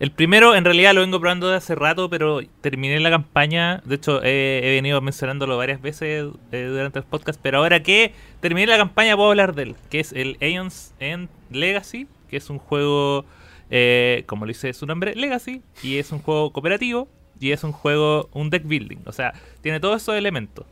El 0.00 0.10
primero, 0.10 0.54
en 0.56 0.64
realidad, 0.64 0.94
lo 0.94 1.02
vengo 1.02 1.20
probando 1.20 1.48
de 1.50 1.56
hace 1.56 1.74
rato, 1.74 2.08
pero 2.08 2.40
terminé 2.62 2.98
la 2.98 3.10
campaña. 3.10 3.82
De 3.84 3.96
hecho, 3.96 4.20
eh, 4.24 4.60
he 4.64 4.70
venido 4.72 5.00
mencionándolo 5.02 5.58
varias 5.58 5.82
veces 5.82 6.30
eh, 6.50 6.64
durante 6.64 6.98
el 7.00 7.04
podcast. 7.04 7.38
Pero 7.42 7.58
ahora 7.58 7.82
que 7.82 8.14
terminé 8.40 8.66
la 8.68 8.78
campaña, 8.78 9.16
puedo 9.16 9.28
hablar 9.30 9.54
de 9.54 9.64
él. 9.64 9.76
Que 9.90 10.00
es 10.00 10.12
el 10.12 10.38
Aeons 10.40 10.94
End 10.98 11.28
Legacy. 11.50 12.06
Que 12.30 12.38
es 12.38 12.48
un 12.48 12.58
juego, 12.58 13.26
eh, 13.70 14.24
como 14.26 14.44
lo 14.44 14.48
dice 14.48 14.72
su 14.72 14.86
nombre, 14.86 15.14
Legacy. 15.14 15.62
Y 15.82 15.98
es 15.98 16.12
un 16.12 16.20
juego 16.20 16.52
cooperativo. 16.52 17.08
Y 17.40 17.52
es 17.52 17.62
un 17.62 17.72
juego, 17.72 18.28
un 18.32 18.50
deck 18.50 18.64
building. 18.66 18.98
O 19.06 19.12
sea, 19.12 19.32
tiene 19.60 19.80
todos 19.80 20.02
esos 20.02 20.16
elementos. 20.16 20.66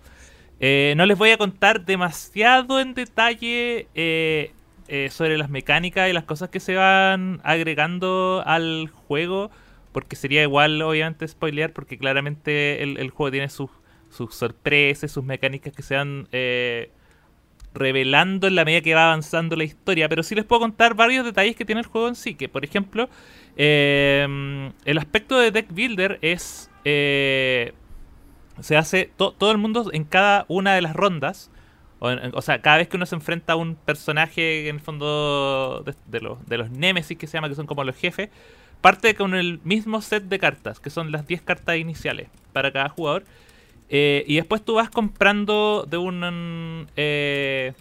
Eh, 0.59 0.95
no 0.97 1.07
les 1.07 1.17
voy 1.17 1.31
a 1.31 1.39
contar 1.39 1.85
demasiado 1.85 2.81
en 2.81 2.95
detalle 2.95 3.87
eh, 3.95 4.51
sobre 5.11 5.39
las 5.39 5.51
mecánicas 5.51 6.09
y 6.09 6.13
las 6.13 6.25
cosas 6.25 6.49
que 6.49 6.61
se 6.61 6.75
van 6.75 7.41
agregando 7.45 8.43
al 8.47 8.89
juego, 8.89 9.51
porque 9.93 10.17
sería 10.17 10.43
igual, 10.43 10.81
obviamente, 10.83 11.29
spoilear, 11.29 11.73
porque 11.73 11.99
claramente 11.99 12.83
el, 12.83 13.11
juego 13.11 13.31
tiene 13.31 13.49
sus, 13.49 13.71
sus 14.11 14.35
sorpresas, 14.35 15.13
sus 15.13 15.25
mecánicas 15.25 15.73
que 15.73 15.83
se 15.83 15.95
van 15.95 16.27
revelando 17.77 18.47
en 18.47 18.55
la 18.55 18.65
medida 18.65 18.81
que 18.81 18.95
va 18.95 19.07
avanzando 19.07 19.57
la 19.57 19.65
historia, 19.65 20.09
pero 20.09 20.23
sí 20.23 20.35
les 20.35 20.45
puedo 20.45 20.61
contar 20.61 20.95
varios 20.95 21.25
detalles 21.25 21.57
que 21.57 21.65
tiene 21.65 21.81
el 21.81 21.87
juego 21.87 22.09
en 22.09 22.15
sí, 22.17 22.35
que 22.35 22.49
por 22.49 22.65
ejemplo, 22.65 23.09
eh, 23.57 24.71
el 24.85 24.99
aspecto 24.99 25.39
de 25.39 25.51
deck 25.51 25.73
builder 25.73 26.19
es... 26.23 26.71
Eh, 26.85 27.73
se 28.61 28.77
hace 28.77 29.11
todo 29.17 29.53
el 29.53 29.59
mundo 29.59 29.91
en 29.93 30.05
cada 30.05 30.47
una 30.49 30.75
de 30.75 30.81
las 30.81 30.97
rondas, 30.97 31.51
o, 31.99 32.43
sea, 32.43 32.61
cada 32.61 32.77
vez 32.77 32.89
que 32.89 32.97
uno 32.97 33.07
se 33.07 33.15
enfrenta 33.15 33.55
a 33.55 33.57
un 33.57 33.75
personaje 33.75 34.69
en 34.69 34.77
el 34.77 34.81
fondo 34.81 35.83
de, 36.07 36.21
los, 36.21 36.47
de 36.47 36.59
los 36.59 36.71
Nemesis 36.71 37.17
que 37.17 37.27
se 37.27 37.35
llama, 37.35 37.49
que 37.49 37.55
son 37.55 37.67
como 37.67 37.85
los 37.85 37.97
jefes, 37.97 38.29
parte 38.81 39.15
con 39.15 39.35
el 39.35 39.61
mismo 39.65 40.03
set 40.03 40.25
de 40.25 40.39
cartas, 40.39 40.79
que 40.79 40.91
son 40.91 41.11
las 41.11 41.27
10 41.27 41.43
cartas 41.43 41.77
iniciales 41.77 42.29
para 42.53 42.71
cada 42.71 42.89
jugador. 42.91 43.25
Eh, 43.89 44.25
y 44.27 44.37
después 44.37 44.65
tú 44.65 44.75
vas 44.75 44.91
comprando 44.91 45.87
de 45.89 45.97
un, 45.97 46.89
eh, 46.97 47.73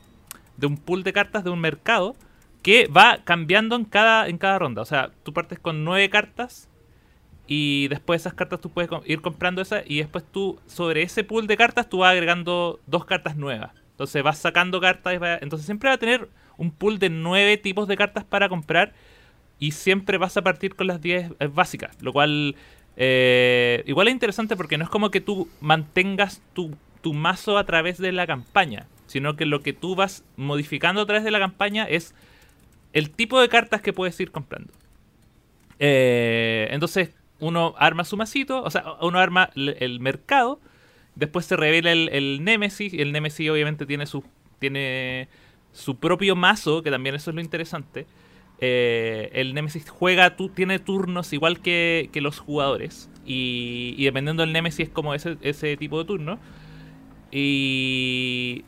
de 0.58 0.68
un 0.68 0.78
pool 0.78 1.04
de 1.04 1.14
cartas 1.14 1.44
de 1.44 1.50
un 1.50 1.60
mercado 1.60 2.16
que 2.62 2.88
va 2.88 3.20
cambiando 3.24 3.76
en 3.76 3.86
cada, 3.86 4.28
en 4.28 4.38
cada 4.38 4.60
ronda. 4.60 4.82
O 4.82 4.86
sea, 4.86 5.12
tú 5.24 5.34
partes 5.34 5.60
con 5.60 5.84
9 5.84 6.10
cartas 6.10 6.70
y 7.48 7.88
después 7.90 8.22
esas 8.22 8.34
cartas 8.34 8.60
tú 8.60 8.70
puedes 8.70 8.90
ir 9.06 9.22
comprando 9.22 9.62
esas 9.62 9.84
y 9.86 10.00
después 10.00 10.24
tú 10.32 10.60
sobre 10.68 11.04
ese 11.04 11.24
pool 11.24 11.48
de 11.48 11.58
cartas 11.58 11.90
tú 11.90 12.00
vas 12.00 12.12
agregando 12.12 12.80
dos 12.88 13.06
cartas 13.06 13.36
nuevas. 13.36 13.72
Entonces 13.92 14.24
vas 14.24 14.38
sacando 14.38 14.82
cartas. 14.82 15.20
Entonces 15.42 15.66
siempre 15.66 15.90
va 15.90 15.96
a 15.96 16.00
tener 16.00 16.30
un 16.58 16.72
pool 16.72 17.00
de 17.00 17.10
9 17.10 17.58
tipos 17.58 17.88
de 17.88 17.98
cartas 17.98 18.24
para 18.24 18.50
comprar 18.50 18.94
y 19.60 19.72
siempre 19.72 20.18
vas 20.18 20.36
a 20.38 20.42
partir 20.42 20.76
con 20.76 20.88
las 20.88 21.02
10 21.02 21.32
eh, 21.40 21.48
básicas, 21.48 22.02
lo 22.02 22.12
cual 22.14 22.56
eh, 22.98 23.84
igual 23.86 24.08
es 24.08 24.14
interesante 24.14 24.56
porque 24.56 24.78
no 24.78 24.84
es 24.84 24.90
como 24.90 25.12
que 25.12 25.22
tú 25.22 25.50
mantengas 25.60 26.42
tu, 26.54 26.76
mazo 27.14 27.60
a 27.60 27.66
través 27.66 28.00
de 28.00 28.12
la 28.12 28.26
campaña, 28.26 28.88
sino 29.06 29.36
que 29.36 29.46
lo 29.46 29.62
que 29.62 29.74
tú 29.74 29.96
vas 29.96 30.24
modificando 30.38 31.02
a 31.02 31.06
través 31.06 31.24
de 31.24 31.30
la 31.30 31.38
campaña 31.38 31.84
es 31.86 32.16
el 32.94 33.12
tipo 33.12 33.40
de 33.40 33.48
cartas 33.48 33.82
que 33.82 33.94
puedes 33.94 34.20
ir 34.20 34.32
comprando. 34.32 34.74
Eh, 35.78 36.68
entonces 36.72 37.12
uno 37.40 37.76
arma 37.78 38.06
su 38.06 38.18
masito, 38.18 38.64
o 38.64 38.72
sea, 38.72 38.96
uno 39.02 39.20
arma 39.20 39.52
el 39.56 40.00
mercado, 40.00 40.60
después 41.16 41.46
se 41.46 41.56
revela 41.56 41.92
el, 41.92 42.10
el 42.10 42.44
Nemesis, 42.44 42.94
y 42.94 43.02
el 43.02 43.12
Nemesis 43.12 43.50
obviamente 43.52 43.86
tiene 43.86 44.08
su, 44.08 44.24
tiene 44.58 45.28
su 45.74 45.98
propio 45.98 46.36
mazo, 46.36 46.82
que 46.82 46.90
también 46.90 47.16
eso 47.16 47.32
es 47.32 47.36
lo 47.36 47.42
interesante. 47.42 48.08
Eh, 48.60 49.30
el 49.34 49.54
Nemesis 49.54 49.90
juega, 49.90 50.36
tiene 50.56 50.80
turnos 50.80 51.34
igual 51.34 51.60
que, 51.60 52.10
los 52.16 52.40
jugadores. 52.40 53.10
Y, 53.26 54.04
dependiendo 54.04 54.44
del 54.44 54.54
Nemesis 54.54 54.88
es 54.88 54.90
como 54.90 55.14
ese, 55.14 55.38
ese 55.42 55.78
tipo 55.78 56.00
de 56.00 56.06
turno. 56.06 56.40
Y, 57.32 58.64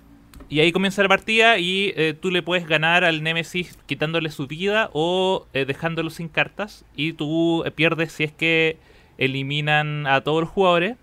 y 0.50 0.60
ahí 0.60 0.72
comienza 0.72 1.02
la 1.04 1.10
partida 1.10 1.58
y 1.58 1.94
eh, 1.96 2.14
tú 2.20 2.32
le 2.32 2.42
puedes 2.42 2.68
ganar 2.68 3.04
al 3.04 3.24
Nemesis 3.24 3.78
quitándole 3.86 4.30
su 4.32 4.48
vida 4.48 4.90
o 4.94 5.48
eh, 5.54 5.66
dejándolo 5.66 6.10
sin 6.10 6.30
cartas. 6.30 6.86
Y 6.96 7.14
tú 7.14 7.64
pierdes 7.76 8.12
si 8.12 8.24
es 8.24 8.32
que 8.32 8.78
eliminan 9.18 10.08
a 10.08 10.22
todos 10.22 10.42
los 10.42 10.50
jugadores. 10.50 10.98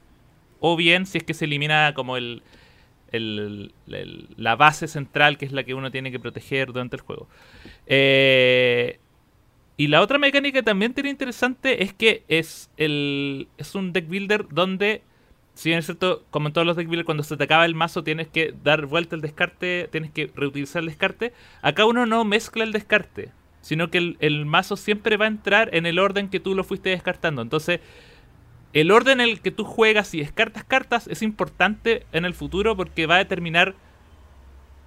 O 0.61 0.77
bien 0.77 1.05
si 1.05 1.19
es 1.19 1.25
que 1.25 1.35
se 1.35 1.45
elimina 1.45 1.93
como 1.95 2.17
el, 2.17 2.43
la 4.37 4.57
base 4.57 4.89
central 4.89 5.39
que 5.39 5.45
es 5.45 5.53
la 5.53 5.65
que 5.65 5.75
uno 5.75 5.91
tiene 5.91 6.11
que 6.11 6.19
proteger 6.19 6.69
durante 6.69 6.97
el 6.97 7.03
juego. 7.03 7.29
Eh, 7.87 8.99
y 9.77 9.89
la 9.89 10.01
otra 10.01 10.19
mecánica 10.19 10.63
también 10.63 10.95
tiene 10.95 11.11
interesante 11.11 11.83
es 11.83 11.93
que 11.93 12.23
es, 12.29 12.71
el, 12.77 13.49
es 13.59 13.75
un 13.75 13.93
deck 13.93 14.09
builder 14.09 14.47
donde, 14.49 15.03
si 15.55 15.71
bien 15.71 15.81
es 15.81 15.87
cierto, 15.87 16.25
como 16.31 16.49
en 16.49 16.53
todos 16.53 16.67
los 16.67 16.77
deck 16.77 16.87
builders, 16.87 17.07
cuando 17.07 17.25
se 17.25 17.37
te 17.37 17.45
acaba 17.45 17.65
el 17.65 17.75
mazo 17.75 18.05
tienes 18.05 18.29
que 18.29 18.55
dar 18.63 18.87
vuelta 18.87 19.17
el 19.17 19.23
descarte, 19.23 19.89
tienes 19.91 20.13
que 20.13 20.31
reutilizar 20.35 20.81
el 20.81 20.89
descarte. 20.89 21.33
Acá 21.61 21.87
uno 21.87 22.07
no 22.07 22.25
mezcla 22.25 22.63
el 22.63 22.73
descarte, 22.73 23.33
sino 23.63 23.91
que 23.91 23.99
el, 23.99 24.17
el 24.21 24.47
mazo 24.47 24.77
siempre 24.77 25.17
va 25.17 25.25
a 25.25 25.29
entrar 25.29 25.75
en 25.75 25.87
el 25.87 25.99
orden 25.99 26.29
que 26.29 26.41
tú 26.41 26.55
lo 26.55 26.63
fuiste 26.63 26.91
descartando. 26.91 27.43
Entonces, 27.43 27.81
el 28.75 28.91
orden 28.91 29.21
en 29.21 29.29
el 29.29 29.41
que 29.41 29.51
tú 29.51 29.65
juegas 29.65 30.15
y 30.15 30.21
descartas 30.21 30.65
cartas 30.65 31.09
es 31.09 31.23
importante 31.23 32.07
en 32.13 32.25
el 32.25 32.35
futuro 32.35 32.77
porque 32.77 33.07
va 33.07 33.17
a 33.17 33.19
determinar 33.19 33.75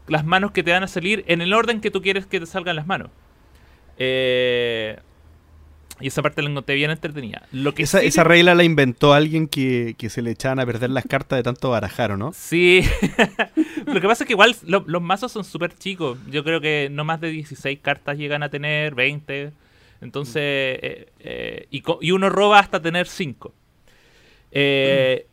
las 0.07 0.25
manos 0.25 0.51
que 0.51 0.63
te 0.63 0.71
van 0.71 0.83
a 0.83 0.87
salir 0.87 1.23
en 1.27 1.41
el 1.41 1.53
orden 1.53 1.81
que 1.81 1.91
tú 1.91 2.01
quieres 2.01 2.25
que 2.25 2.39
te 2.39 2.45
salgan 2.45 2.75
las 2.75 2.87
manos. 2.87 3.09
Eh, 3.97 4.97
y 5.99 6.07
esa 6.07 6.21
parte 6.21 6.41
la 6.43 6.49
encontré 6.49 6.75
bien 6.75 6.91
entretenida. 6.91 7.47
Lo 7.51 7.73
que 7.73 7.83
esa, 7.83 8.01
esa 8.01 8.23
regla 8.23 8.53
la 8.53 8.63
inventó 8.63 9.13
alguien 9.13 9.47
que, 9.47 9.95
se 10.09 10.21
le 10.21 10.31
echaban 10.31 10.59
a 10.59 10.65
perder 10.65 10.91
las 10.91 11.05
cartas 11.05 11.37
de 11.37 11.43
tanto 11.43 11.71
barajar, 11.71 12.15
no? 12.17 12.31
Sí. 12.33 12.81
lo 13.85 13.99
que 13.99 14.07
pasa 14.07 14.23
es 14.23 14.27
que 14.27 14.33
igual 14.33 14.55
los 14.63 15.01
mazos 15.01 15.31
son 15.31 15.43
súper 15.43 15.75
chicos. 15.75 16.19
Yo 16.29 16.43
creo 16.43 16.61
que 16.61 16.89
no 16.91 17.03
más 17.03 17.19
de 17.19 17.29
16 17.29 17.79
cartas 17.79 18.17
llegan 18.17 18.43
a 18.43 18.49
tener, 18.49 18.93
20. 18.93 19.51
Entonces, 20.01 20.35
eh, 20.35 21.09
eh, 21.19 21.67
y, 21.71 21.83
y, 22.01 22.11
uno 22.11 22.29
roba 22.29 22.59
hasta 22.59 22.79
tener 22.79 23.07
5. 23.07 23.53
Eh, 24.51 25.25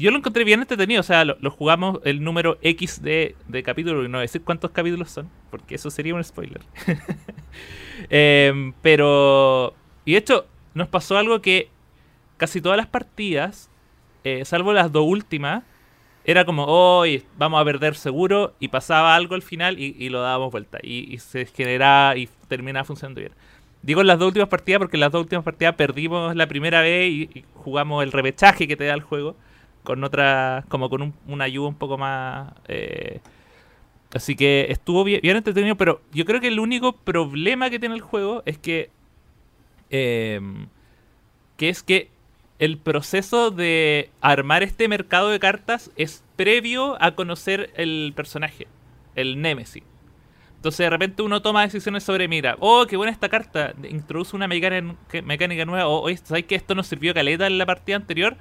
yo 0.00 0.10
lo 0.10 0.16
encontré 0.16 0.44
bien 0.44 0.60
entretenido, 0.60 1.00
o 1.00 1.04
sea, 1.04 1.24
lo, 1.24 1.50
jugamos 1.50 2.00
el 2.04 2.24
número 2.24 2.58
X 2.62 3.02
de, 3.02 3.36
de 3.48 3.62
capítulo, 3.62 4.04
y 4.04 4.08
no 4.08 4.18
decir 4.18 4.42
cuántos 4.42 4.70
capítulos 4.70 5.10
son, 5.10 5.30
porque 5.50 5.74
eso 5.74 5.90
sería 5.90 6.14
un 6.14 6.24
spoiler. 6.24 6.62
Em, 8.08 8.72
pero, 8.80 9.74
y 10.06 10.12
de 10.12 10.18
hecho, 10.18 10.46
nos 10.72 10.88
pasó 10.88 11.18
algo 11.18 11.42
que 11.42 11.68
casi 12.38 12.62
todas 12.62 12.78
las 12.78 12.86
partidas, 12.86 13.68
eh, 14.24 14.42
salvo 14.46 14.72
las 14.72 14.90
dos 14.90 15.04
últimas, 15.06 15.64
era 16.24 16.46
como, 16.46 16.64
hoy 16.64 17.24
vamos 17.36 17.60
a 17.60 17.64
perder 17.64 17.94
seguro, 17.94 18.54
y 18.58 18.68
pasaba 18.68 19.14
algo 19.14 19.34
al 19.34 19.42
final 19.42 19.78
y, 19.78 20.08
lo 20.08 20.22
dábamos 20.22 20.50
vuelta, 20.50 20.78
y, 20.82 21.12
y 21.12 21.18
se 21.18 21.44
generaba 21.44 22.16
y 22.16 22.28
terminaba 22.48 22.84
funcionando 22.84 23.20
bien. 23.20 23.32
Digo 23.82 24.02
las 24.02 24.18
dos 24.18 24.28
últimas 24.28 24.48
partidas 24.48 24.78
porque 24.78 24.98
las 24.98 25.10
dos 25.10 25.22
últimas 25.22 25.44
partidas 25.44 25.74
perdimos 25.74 26.36
la 26.36 26.46
primera 26.46 26.82
vez 26.82 27.10
y, 27.10 27.44
jugamos 27.54 28.02
el 28.02 28.12
repechaje 28.12 28.66
que 28.66 28.76
te 28.76 28.84
da 28.84 28.94
el 28.94 29.02
juego 29.02 29.36
con 29.82 30.02
otra, 30.04 30.64
como 30.68 30.88
con 30.90 31.14
una 31.26 31.44
ayuda 31.44 31.68
un 31.68 31.74
poco 31.74 31.98
más... 31.98 32.52
Eh, 32.68 33.20
así 34.12 34.36
que 34.36 34.66
estuvo 34.70 35.04
bien, 35.04 35.20
entretenido, 35.24 35.76
pero 35.76 36.02
yo 36.12 36.24
creo 36.24 36.40
que 36.40 36.48
el 36.48 36.60
único 36.60 36.92
problema 36.92 37.70
que 37.70 37.78
tiene 37.78 37.94
el 37.94 38.00
juego 38.00 38.42
es 38.46 38.58
que... 38.58 38.90
Em, 39.90 40.68
que 41.56 41.68
es 41.68 41.82
que 41.82 42.10
el 42.58 42.78
proceso 42.78 43.50
de 43.50 44.10
armar 44.20 44.62
este 44.62 44.86
mercado 44.86 45.30
de 45.30 45.40
cartas 45.40 45.90
es 45.96 46.22
previo 46.36 46.96
a 47.02 47.14
conocer 47.14 47.70
el 47.74 48.12
personaje, 48.14 48.66
el 49.14 49.40
Nemesis. 49.40 49.82
Entonces 50.56 50.84
de 50.84 50.90
repente 50.90 51.22
uno 51.22 51.40
toma 51.40 51.62
decisiones 51.62 52.04
sobre, 52.04 52.28
mira, 52.28 52.56
oh, 52.60 52.84
qué 52.86 52.98
buena 52.98 53.10
esta 53.10 53.30
carta, 53.30 53.72
introduce 53.88 54.36
una 54.36 54.46
mecánica, 54.46 55.64
nueva, 55.64 55.88
o 55.88 56.06
oh, 56.06 56.16
¿sabes 56.22 56.44
que 56.44 56.54
esto 56.54 56.74
nos 56.74 56.86
sirvió 56.86 57.14
caleta 57.14 57.46
en 57.46 57.56
la 57.56 57.64
partida 57.64 57.96
anterior? 57.96 58.36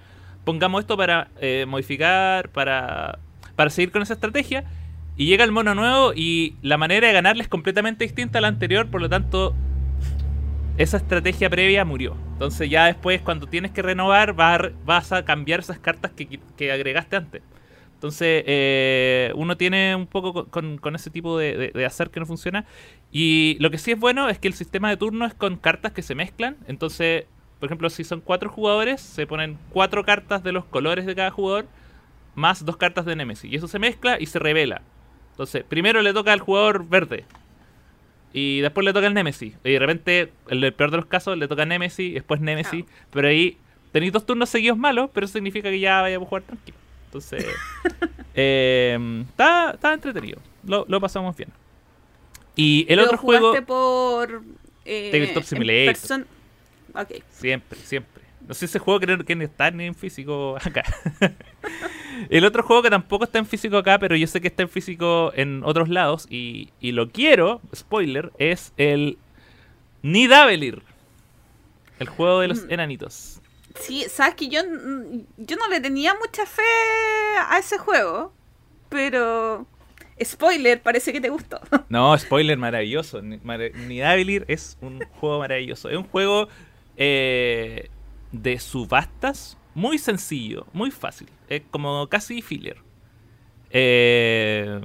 Pongamos 0.49 0.81
esto 0.81 0.97
para 0.97 1.27
eh, 1.39 1.65
modificar, 1.67 2.49
para, 2.49 3.19
para 3.55 3.69
seguir 3.69 3.91
con 3.91 4.01
esa 4.01 4.15
estrategia. 4.15 4.63
Y 5.15 5.27
llega 5.27 5.43
el 5.43 5.51
mono 5.51 5.75
nuevo 5.75 6.11
y 6.15 6.55
la 6.63 6.79
manera 6.79 7.05
de 7.05 7.13
ganarle 7.13 7.43
es 7.43 7.47
completamente 7.47 8.03
distinta 8.03 8.39
a 8.39 8.41
la 8.41 8.47
anterior, 8.47 8.87
por 8.87 8.99
lo 8.99 9.09
tanto, 9.09 9.53
esa 10.79 10.97
estrategia 10.97 11.51
previa 11.51 11.85
murió. 11.85 12.17
Entonces 12.33 12.67
ya 12.67 12.85
después, 12.85 13.21
cuando 13.21 13.45
tienes 13.45 13.69
que 13.69 13.83
renovar, 13.83 14.33
vas 14.33 15.11
a, 15.11 15.23
cambiar 15.23 15.59
esas 15.59 15.77
cartas 15.77 16.13
que 16.57 16.71
agregaste 16.71 17.15
antes. 17.17 17.43
Entonces, 17.99 18.45
eh, 18.47 19.33
uno 19.35 19.57
tiene 19.57 19.93
un 19.93 20.07
poco 20.07 20.45
con, 20.45 20.79
ese 20.95 21.09
tipo 21.09 21.37
de, 21.37 21.73
hacer 21.85 22.09
que 22.09 22.21
no 22.21 22.25
funciona. 22.25 22.63
Y 23.11 23.57
lo 23.59 23.69
que 23.69 23.77
sí 23.77 23.91
es 23.91 23.99
bueno 23.99 24.29
es 24.29 24.39
que 24.39 24.47
el 24.47 24.53
sistema 24.53 24.89
de 24.89 24.95
turno 24.95 25.25
es 25.25 25.33
con 25.33 25.57
cartas 25.57 25.91
que 25.91 26.01
se 26.01 26.15
mezclan. 26.15 26.55
Entonces, 26.67 27.25
por 27.59 27.67
ejemplo, 27.67 27.89
si 27.89 28.03
son 28.03 28.21
cuatro 28.21 28.49
jugadores, 28.49 29.01
se 29.01 29.27
ponen 29.27 29.57
cuatro 29.71 30.05
cartas 30.05 30.43
de 30.43 30.53
los 30.53 30.63
colores 30.65 31.05
de 31.05 31.13
cada 31.13 31.29
jugador, 31.29 31.65
más 32.35 32.65
dos 32.65 32.77
cartas 32.77 33.05
de 33.05 33.15
Nemesis. 33.17 33.51
Y 33.51 33.55
eso 33.57 33.67
se 33.67 33.79
mezcla 33.79 34.17
y 34.19 34.27
se 34.27 34.39
revela. 34.39 34.81
Entonces, 35.31 35.65
primero 35.67 36.01
le 36.01 36.13
toca 36.13 36.31
al 36.31 36.39
jugador 36.39 36.87
verde. 36.87 37.25
Y 38.31 38.61
después 38.61 38.85
le 38.85 38.93
toca 38.93 39.07
al 39.07 39.13
Nemesis. 39.13 39.55
Y 39.63 39.71
de 39.73 39.79
repente, 39.79 40.31
en 40.47 40.63
el 40.63 40.73
peor 40.73 40.91
de 40.91 40.97
los 40.97 41.05
casos, 41.07 41.37
le 41.37 41.49
toca 41.49 41.63
a 41.63 41.65
Nemesis, 41.65 42.13
después 42.13 42.39
Nemesis. 42.39 42.85
Pero 43.11 43.27
ahí 43.27 43.57
tenéis 43.91 44.13
dos 44.13 44.25
turnos 44.25 44.49
seguidos 44.49 44.77
malos, 44.77 45.09
pero 45.13 45.25
eso 45.25 45.33
significa 45.33 45.69
que 45.69 45.81
ya 45.81 46.01
vayamos 46.01 46.27
a 46.27 46.29
jugar 46.29 46.43
tranquilo. 46.43 46.77
Entonces, 47.07 47.45
eh, 48.35 49.25
está, 49.29 49.77
entretenido. 49.93 50.39
Lo, 50.65 51.01
pasamos 51.01 51.35
bien. 51.35 51.49
Y 52.55 52.85
el 52.87 52.99
otro 52.99 53.17
juego. 53.17 53.53
por. 53.65 54.43
Eh, 54.85 55.09
Tabletop 55.11 55.43
Simulator. 55.43 56.25
Siempre, 57.29 57.79
siempre. 57.79 58.23
No 58.47 58.53
sé 58.53 58.65
ese 58.65 58.79
juego 58.79 58.99
que, 58.99 59.25
que 59.25 59.35
no 59.35 59.43
está 59.43 59.69
ni 59.71 59.85
en 59.85 59.95
físico 59.95 60.57
acá. 60.57 60.83
el 62.29 62.45
otro 62.45 62.63
juego 62.63 62.81
que 62.81 62.89
tampoco 62.89 63.25
está 63.25 63.37
en 63.37 63.45
físico 63.45 63.77
acá, 63.77 63.99
pero 63.99 64.15
yo 64.15 64.25
sé 64.27 64.41
que 64.41 64.47
está 64.47 64.63
en 64.63 64.69
físico 64.69 65.31
en 65.35 65.61
otros 65.63 65.89
lados. 65.89 66.25
Y, 66.29 66.69
y 66.79 66.91
lo 66.91 67.09
quiero, 67.09 67.61
spoiler, 67.75 68.31
es 68.39 68.73
el 68.77 69.17
Nidavellir. 70.01 70.81
El 71.99 72.07
juego 72.07 72.39
de 72.39 72.47
los 72.47 72.65
mm. 72.65 72.71
enanitos. 72.71 73.41
Sí, 73.75 74.05
sabes 74.09 74.35
que 74.35 74.47
yo, 74.47 74.61
yo 75.37 75.55
no 75.57 75.67
le 75.69 75.79
tenía 75.79 76.15
mucha 76.15 76.45
fe 76.45 76.61
a 77.49 77.59
ese 77.59 77.77
juego, 77.77 78.33
pero 78.89 79.67
Spoiler, 80.23 80.81
parece 80.81 81.13
que 81.13 81.21
te 81.21 81.29
gustó. 81.29 81.61
No, 81.89 82.17
spoiler 82.17 82.57
maravilloso. 82.57 83.21
Ni- 83.21 83.37
mara- 83.37 83.69
Nidavellir 83.69 84.45
es 84.47 84.77
un 84.81 84.99
juego 85.19 85.39
maravilloso. 85.39 85.89
Es 85.89 85.97
un 85.97 86.03
juego 86.03 86.49
eh, 86.99 87.89
de 88.31 88.59
subastas 88.59 89.57
muy 89.73 89.97
sencillo, 89.97 90.67
muy 90.73 90.91
fácil. 90.91 91.29
Es 91.47 91.63
como 91.71 92.07
casi 92.07 92.41
filler. 92.43 92.77
Eh, 93.71 94.79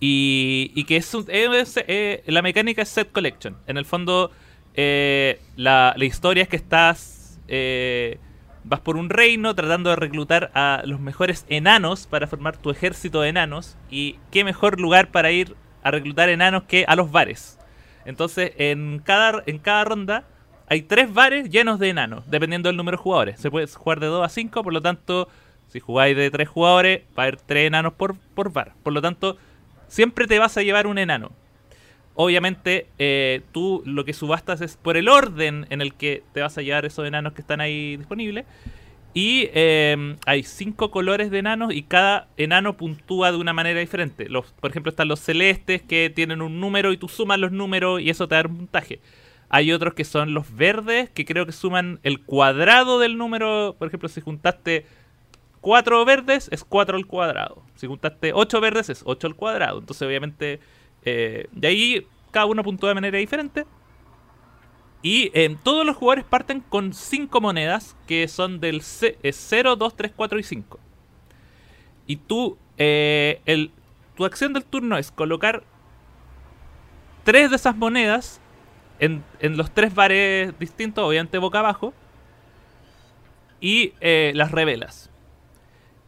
y, 0.00 0.70
y 0.74 0.84
que 0.84 0.96
es, 0.96 1.12
un- 1.14 1.24
eh, 1.28 2.22
la 2.26 2.42
mecánica 2.42 2.82
es 2.82 2.88
set 2.88 3.10
collection. 3.12 3.56
En 3.66 3.76
el 3.78 3.84
fondo, 3.84 4.30
eh, 4.74 5.40
la, 5.56 5.94
la 5.96 6.04
historia 6.04 6.44
es 6.44 6.48
que 6.48 6.56
estás. 6.56 7.40
eh, 7.48 8.18
vas 8.64 8.80
por 8.80 8.96
un 8.98 9.08
reino 9.08 9.54
tratando 9.54 9.88
de 9.90 9.96
reclutar 9.96 10.50
a 10.54 10.82
los 10.84 11.00
mejores 11.00 11.46
enanos 11.48 12.06
para 12.06 12.26
formar 12.26 12.58
tu 12.58 12.70
ejército 12.70 13.22
de 13.22 13.30
enanos. 13.30 13.76
Y 13.90 14.18
qué 14.30 14.44
mejor 14.44 14.78
lugar 14.80 15.10
para 15.10 15.30
ir 15.32 15.56
a 15.82 15.90
reclutar 15.90 16.28
enanos 16.28 16.64
que 16.64 16.84
a 16.86 16.94
los 16.96 17.10
bares. 17.10 17.58
Entonces, 18.04 18.52
en 18.58 19.00
cada, 19.04 19.42
en 19.46 19.58
cada 19.58 19.84
ronda 19.84 20.24
hay 20.68 20.82
tres 20.82 21.12
bares 21.12 21.48
llenos 21.50 21.78
de 21.78 21.88
enanos, 21.88 22.30
dependiendo 22.30 22.68
del 22.68 22.76
número 22.76 22.96
de 22.96 23.02
jugadores. 23.02 23.40
Se 23.40 23.50
puede 23.50 23.66
jugar 23.66 24.00
de 24.00 24.06
2 24.06 24.24
a 24.24 24.28
5, 24.28 24.62
por 24.62 24.72
lo 24.72 24.82
tanto, 24.82 25.28
si 25.68 25.80
jugáis 25.80 26.16
de 26.16 26.30
tres 26.30 26.48
jugadores, 26.48 27.02
va 27.18 27.22
a 27.22 27.26
haber 27.26 27.36
tres 27.36 27.66
enanos 27.66 27.94
por, 27.94 28.16
por 28.34 28.52
bar. 28.52 28.74
Por 28.82 28.92
lo 28.92 29.00
tanto, 29.00 29.36
siempre 29.86 30.26
te 30.26 30.38
vas 30.38 30.56
a 30.56 30.62
llevar 30.62 30.86
un 30.86 30.98
enano. 30.98 31.32
Obviamente, 32.14 32.86
eh, 32.98 33.42
tú 33.52 33.82
lo 33.86 34.04
que 34.04 34.12
subastas 34.12 34.60
es 34.60 34.76
por 34.76 34.96
el 34.96 35.08
orden 35.08 35.66
en 35.70 35.80
el 35.80 35.94
que 35.94 36.22
te 36.32 36.40
vas 36.40 36.58
a 36.58 36.62
llevar 36.62 36.84
esos 36.84 37.06
enanos 37.06 37.32
que 37.32 37.40
están 37.40 37.60
ahí 37.60 37.96
disponibles. 37.96 38.44
Y 39.14 39.48
eh, 39.54 40.16
hay 40.26 40.42
cinco 40.42 40.90
colores 40.90 41.30
de 41.30 41.38
enanos 41.38 41.72
y 41.72 41.82
cada 41.82 42.28
enano 42.36 42.76
puntúa 42.76 43.32
de 43.32 43.38
una 43.38 43.52
manera 43.52 43.80
diferente. 43.80 44.28
Los, 44.28 44.52
por 44.52 44.70
ejemplo, 44.70 44.90
están 44.90 45.08
los 45.08 45.20
celestes 45.20 45.80
que 45.80 46.10
tienen 46.10 46.42
un 46.42 46.60
número 46.60 46.92
y 46.92 46.98
tú 46.98 47.08
sumas 47.08 47.38
los 47.38 47.52
números 47.52 48.00
y 48.00 48.10
eso 48.10 48.28
te 48.28 48.34
da 48.34 48.42
un 48.42 48.56
puntaje. 48.58 49.00
Hay 49.50 49.72
otros 49.72 49.94
que 49.94 50.04
son 50.04 50.34
los 50.34 50.54
verdes 50.54 51.08
que 51.10 51.24
creo 51.24 51.46
que 51.46 51.52
suman 51.52 52.00
el 52.02 52.22
cuadrado 52.22 52.98
del 52.98 53.16
número. 53.16 53.76
Por 53.78 53.88
ejemplo, 53.88 54.08
si 54.08 54.20
juntaste 54.20 54.84
4 55.60 56.04
verdes 56.04 56.48
es 56.52 56.64
4 56.64 56.96
al 56.96 57.06
cuadrado. 57.06 57.62
Si 57.74 57.86
juntaste 57.86 58.32
8 58.34 58.60
verdes 58.60 58.90
es 58.90 59.02
8 59.04 59.26
al 59.26 59.34
cuadrado. 59.34 59.78
Entonces, 59.78 60.06
obviamente, 60.06 60.60
eh, 61.04 61.46
de 61.52 61.68
ahí 61.68 62.06
cada 62.30 62.46
uno 62.46 62.62
puntúa 62.62 62.90
de 62.90 62.94
manera 62.94 63.18
diferente. 63.18 63.64
Y 65.00 65.30
eh, 65.32 65.56
todos 65.62 65.86
los 65.86 65.96
jugadores 65.96 66.24
parten 66.24 66.60
con 66.60 66.92
5 66.92 67.40
monedas 67.40 67.96
que 68.06 68.28
son 68.28 68.60
del 68.60 68.82
0, 68.82 69.76
2, 69.76 69.96
3, 69.96 70.12
4 70.14 70.38
y 70.38 70.42
5. 70.42 70.80
Y 72.06 72.16
tú, 72.16 72.58
eh, 72.76 73.40
el, 73.46 73.70
tu 74.16 74.24
acción 74.24 74.52
del 74.52 74.64
turno 74.64 74.98
es 74.98 75.10
colocar 75.10 75.62
3 77.24 77.50
de 77.50 77.56
esas 77.56 77.76
monedas 77.76 78.40
en, 78.98 79.22
en 79.40 79.56
los 79.56 79.70
tres 79.72 79.94
bares 79.94 80.58
distintos, 80.58 81.04
obviamente 81.04 81.38
boca 81.38 81.60
abajo, 81.60 81.94
y 83.60 83.92
eh, 84.00 84.32
las 84.34 84.50
revelas. 84.50 85.10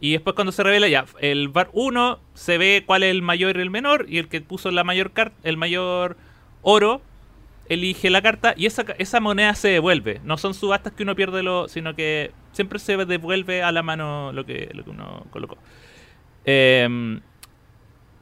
Y 0.00 0.12
después 0.12 0.34
cuando 0.34 0.52
se 0.52 0.62
revela 0.62 0.88
ya, 0.88 1.04
el 1.20 1.48
bar 1.48 1.68
1 1.72 2.18
se 2.34 2.58
ve 2.58 2.84
cuál 2.86 3.02
es 3.02 3.10
el 3.10 3.22
mayor 3.22 3.56
y 3.56 3.60
el 3.60 3.70
menor, 3.70 4.06
y 4.08 4.18
el 4.18 4.28
que 4.28 4.40
puso 4.40 4.70
la 4.70 4.84
mayor 4.84 5.12
el 5.42 5.56
mayor 5.56 6.16
oro, 6.62 7.02
elige 7.68 8.10
la 8.10 8.20
carta 8.20 8.54
y 8.56 8.66
esa, 8.66 8.84
esa 8.98 9.20
moneda 9.20 9.54
se 9.54 9.68
devuelve. 9.68 10.20
No 10.24 10.38
son 10.38 10.54
subastas 10.54 10.92
que 10.92 11.02
uno 11.02 11.14
pierde, 11.14 11.42
lo, 11.42 11.68
sino 11.68 11.94
que 11.94 12.32
siempre 12.52 12.78
se 12.78 12.96
devuelve 12.96 13.62
a 13.62 13.72
la 13.72 13.82
mano 13.82 14.32
lo 14.32 14.44
que, 14.44 14.70
lo 14.72 14.84
que 14.84 14.90
uno 14.90 15.26
colocó. 15.30 15.58
Em, 16.44 17.20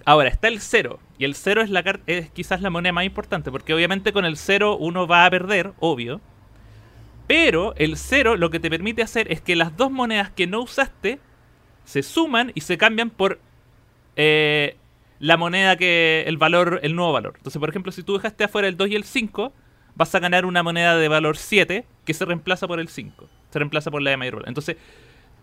ahora, 0.05 0.29
está 0.29 0.49
el 0.49 0.61
0. 0.61 0.99
Y 1.19 1.25
el 1.25 1.35
0 1.35 1.63
es, 1.63 1.71
es 2.07 2.31
quizás 2.31 2.63
la 2.63 2.71
moneda 2.71 2.93
más 2.93 3.05
importante, 3.05 3.51
porque 3.51 3.75
obviamente 3.75 4.13
con 4.13 4.25
el 4.25 4.37
0 4.37 4.77
uno 4.79 5.07
va 5.07 5.25
a 5.27 5.31
perder, 5.31 5.73
obvio. 5.81 6.21
Pero 7.27 7.75
el 7.77 7.97
0 7.97 8.37
lo 8.37 8.51
que 8.51 8.61
te 8.61 8.71
permite 8.71 9.03
hacer 9.03 9.31
es 9.31 9.41
que 9.41 9.57
las 9.57 9.77
dos 9.77 9.91
monedas 9.91 10.31
que 10.31 10.47
no 10.47 10.61
usaste 10.61 11.19
se 11.85 12.03
suman 12.03 12.53
y 12.55 12.61
se 12.61 12.79
cambian 12.79 13.11
por 13.11 13.41
eh, 14.17 14.77
la 15.19 15.37
moneda 15.37 15.77
que. 15.77 16.25
el 16.27 16.37
valor, 16.37 16.81
el 16.83 16.95
nuevo 16.95 17.13
valor. 17.13 17.35
Entonces, 17.37 17.59
por 17.59 17.69
ejemplo, 17.69 17.93
si 17.93 18.03
tú 18.03 18.15
dejaste 18.15 18.45
afuera 18.45 18.69
el 18.69 18.77
2 18.77 18.89
y 18.91 18.95
el 18.95 19.05
5, 19.05 19.53
vas 19.95 20.15
a 20.15 20.21
ganar 20.21 20.47
una 20.47 20.63
moneda 20.63 20.97
de 20.97 21.09
valor 21.09 21.37
7 21.37 21.85
que 22.05 22.15
se 22.15 22.25
reemplaza 22.25 22.69
por 22.69 22.79
el 22.79 22.89
5. 22.89 23.29
Se 23.51 23.59
reemplaza 23.59 23.91
por 23.91 24.03
la 24.03 24.11
de 24.11 24.17
mayor 24.17 24.35
valor. 24.37 24.49
Entonces, 24.49 24.77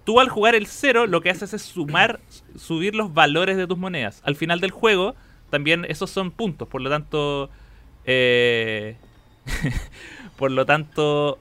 tú 0.06 0.20
al 0.20 0.30
jugar 0.30 0.56
el 0.56 0.68
0 0.68 1.08
lo 1.08 1.22
que 1.22 1.30
haces 1.30 1.54
es 1.54 1.62
sumar, 1.62 2.20
subir 2.56 2.96
los 2.96 3.14
valores 3.14 3.58
de 3.58 3.68
tus 3.68 3.78
monedas. 3.78 4.22
Al 4.24 4.36
final 4.36 4.62
del 4.62 4.72
juego, 4.72 5.16
también 5.56 5.86
esos 5.88 6.10
son 6.10 6.32
puntos. 6.32 6.68
Por 6.68 6.82
lo 6.82 6.90
tanto. 6.90 7.50
eh, 8.06 8.98
por 10.38 10.52
lo 10.52 10.66
tanto. 10.66 11.40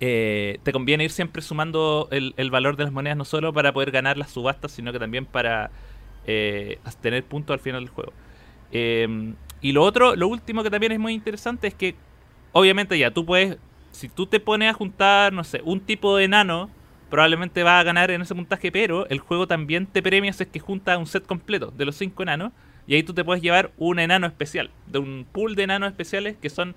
eh, 0.00 0.58
te 0.62 0.72
conviene 0.72 1.04
ir 1.04 1.10
siempre 1.10 1.42
sumando 1.42 2.08
el, 2.10 2.50
valor 2.50 2.76
de 2.76 2.84
las 2.84 2.92
monedas, 2.92 3.16
no 3.18 3.24
solo 3.24 3.52
para 3.52 3.72
poder 3.72 3.90
ganar 3.90 4.16
las 4.16 4.30
subastas, 4.30 4.72
sino 4.72 4.92
que 4.92 4.98
también 4.98 5.26
para 5.26 5.70
eh, 6.26 6.78
tener 7.00 7.24
puntos 7.24 7.54
al 7.54 7.60
final 7.60 7.82
del 7.84 7.90
juego. 7.90 8.12
Eh, 8.72 9.34
y 9.60 9.72
lo 9.72 9.82
otro, 9.82 10.14
lo 10.16 10.28
último 10.28 10.62
que 10.62 10.70
también 10.70 10.92
es 10.92 10.98
muy 10.98 11.14
interesante 11.14 11.66
es 11.68 11.74
que, 11.74 11.96
obviamente, 12.52 12.98
ya 12.98 13.10
tú 13.10 13.24
puedes, 13.24 13.58
si 13.92 14.08
tú 14.08 14.26
te 14.26 14.40
pones 14.40 14.70
a 14.70 14.74
juntar, 14.74 15.32
no 15.32 15.44
sé, 15.44 15.60
un 15.64 15.80
tipo 15.80 16.16
de 16.16 16.24
enano, 16.24 16.70
probablemente 17.10 17.62
vas 17.62 17.80
a 17.80 17.84
ganar 17.84 18.10
en 18.10 18.22
ese 18.22 18.34
puntaje, 18.34 18.70
pero 18.70 19.08
el 19.08 19.18
juego 19.18 19.46
también 19.46 19.86
te 19.86 20.02
premia 20.02 20.32
si 20.32 20.44
es 20.44 20.48
que 20.48 20.60
juntas 20.60 20.98
un 20.98 21.06
set 21.06 21.26
completo 21.26 21.72
de 21.76 21.84
los 21.84 21.96
cinco 21.96 22.22
enanos, 22.22 22.52
y 22.88 22.94
ahí 22.96 23.04
tú 23.04 23.14
te 23.14 23.22
puedes 23.22 23.40
llevar 23.42 23.70
un 23.78 24.00
enano 24.00 24.26
especial, 24.26 24.70
de 24.88 24.98
un 24.98 25.24
pool 25.30 25.54
de 25.54 25.62
enanos 25.62 25.90
especiales 25.90 26.36
que 26.42 26.50
son 26.50 26.74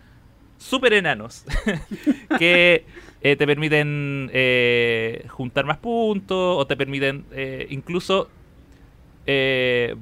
super 0.59 0.93
enanos, 0.93 1.43
que 2.37 2.85
eh, 3.21 3.35
te 3.35 3.47
permiten 3.47 4.29
eh, 4.33 5.25
juntar 5.29 5.65
más 5.65 5.77
puntos, 5.77 6.57
o 6.59 6.67
te 6.67 6.75
permiten 6.77 7.25
eh, 7.31 7.65
incluso 7.71 8.29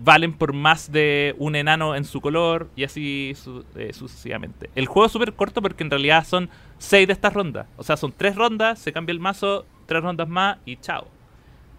valen 0.03 0.33
por 0.33 0.53
más 0.53 0.91
de 0.91 1.35
un 1.37 1.55
enano 1.55 1.95
en 1.95 2.03
su 2.03 2.19
color 2.21 2.67
y 2.75 2.83
así 2.83 3.33
su- 3.35 3.63
sucesivamente. 3.91 4.69
El 4.75 4.87
juego 4.87 5.05
es 5.05 5.11
súper 5.11 5.33
corto 5.33 5.61
porque 5.61 5.83
en 5.83 5.91
realidad 5.91 6.25
son 6.25 6.49
6 6.79 7.05
de 7.07 7.13
estas 7.13 7.33
rondas. 7.33 7.67
O 7.77 7.83
sea, 7.83 7.95
son 7.97 8.11
3 8.15 8.35
rondas, 8.35 8.79
se 8.79 8.91
cambia 8.91 9.11
el 9.11 9.19
mazo, 9.19 9.65
3 9.85 10.01
rondas 10.01 10.27
más 10.27 10.57
y 10.65 10.77
chao. 10.77 11.07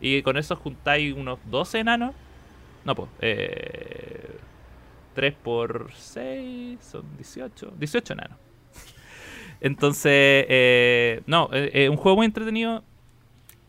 Y 0.01 0.23
con 0.23 0.37
eso 0.37 0.55
juntáis 0.55 1.15
unos 1.15 1.39
12 1.51 1.81
enanos. 1.81 2.15
No, 2.85 2.95
pues. 2.95 3.09
Eh, 3.21 4.37
3 5.15 5.35
por 5.43 5.91
6 5.95 6.79
son 6.81 7.05
18. 7.17 7.75
18 7.79 8.13
enanos. 8.13 8.39
Entonces, 9.61 10.47
eh, 10.49 11.23
no, 11.27 11.51
eh, 11.53 11.89
un 11.89 11.97
juego 11.97 12.17
muy 12.17 12.27
entretenido. 12.27 12.83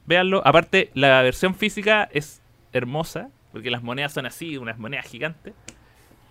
Véanlo. 0.05 0.41
Aparte, 0.45 0.91
la 0.93 1.21
versión 1.21 1.55
física 1.55 2.09
es 2.11 2.41
hermosa, 2.73 3.29
porque 3.51 3.69
las 3.69 3.83
monedas 3.83 4.13
son 4.13 4.25
así, 4.25 4.57
unas 4.57 4.77
monedas 4.79 5.05
gigantes. 5.05 5.53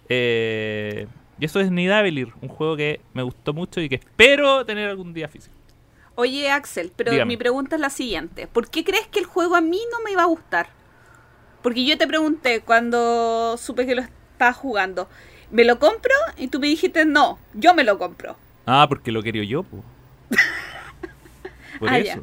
Eh, 0.08 1.06
y 1.38 1.44
eso 1.44 1.60
es 1.60 1.70
Nidavellir, 1.70 2.32
un 2.42 2.48
juego 2.48 2.76
que 2.76 3.00
me 3.14 3.22
gustó 3.22 3.54
mucho 3.54 3.80
y 3.80 3.88
que 3.88 3.94
espero 3.96 4.64
tener 4.66 4.90
algún 4.90 5.14
día 5.14 5.28
físico. 5.28 5.54
Oye, 6.16 6.50
Axel, 6.50 6.92
pero 6.94 7.12
Dígame. 7.12 7.28
mi 7.28 7.36
pregunta 7.36 7.76
es 7.76 7.80
la 7.80 7.88
siguiente. 7.88 8.46
¿Por 8.46 8.68
qué 8.68 8.84
crees 8.84 9.06
que 9.06 9.20
el 9.20 9.24
juego 9.24 9.56
a 9.56 9.60
mí 9.60 9.80
no 9.90 10.04
me 10.04 10.12
iba 10.12 10.22
a 10.22 10.26
gustar? 10.26 10.68
Porque 11.62 11.84
yo 11.84 11.96
te 11.98 12.06
pregunté 12.06 12.60
cuando 12.60 13.56
supe 13.58 13.86
que 13.86 13.94
lo 13.94 14.02
estabas 14.02 14.56
jugando, 14.56 15.08
¿me 15.50 15.64
lo 15.64 15.78
compro? 15.78 16.14
Y 16.36 16.48
tú 16.48 16.58
me 16.60 16.66
dijiste, 16.68 17.04
no, 17.04 17.38
yo 17.54 17.74
me 17.74 17.84
lo 17.84 17.98
compro. 17.98 18.36
Ah, 18.66 18.86
porque 18.88 19.12
lo 19.12 19.22
quería 19.22 19.44
yo, 19.44 19.62
po. 19.62 19.82
Por 21.78 21.88
Ah, 21.88 21.98
eso. 21.98 22.22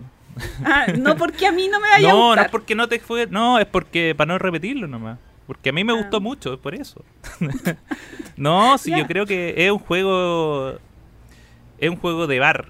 Ah, 0.64 0.86
no 0.98 1.16
porque 1.18 1.48
a 1.48 1.52
mí 1.52 1.68
no 1.68 1.80
me 1.80 1.88
vaya 1.94 2.10
a 2.10 2.12
No, 2.12 2.18
no 2.20 2.28
gustar. 2.28 2.46
es 2.46 2.52
porque 2.52 2.76
no 2.76 2.88
te 2.88 3.00
fue. 3.00 3.28
No, 3.28 3.60
es 3.60 3.66
porque 3.66 4.14
para 4.16 4.28
no 4.34 4.38
repetirlo 4.38 4.88
nomás. 4.88 5.18
Porque 5.48 5.70
a 5.70 5.74
mí 5.74 5.84
me 5.84 5.94
Ah. 5.94 5.98
gustó 5.98 6.20
mucho, 6.22 6.54
es 6.54 6.60
por 6.60 6.76
eso. 6.76 7.04
no, 8.38 8.78
sí, 8.78 8.92
yo 8.96 9.08
creo 9.08 9.26
que 9.26 9.54
es 9.58 9.72
un 9.72 9.80
juego. 9.80 10.78
Es 11.80 11.90
un 11.90 11.96
juego 11.98 12.28
de 12.28 12.40
bar. 12.40 12.70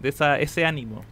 De 0.00 0.08
esa, 0.08 0.38
ese 0.38 0.64
ánimo. 0.64 1.04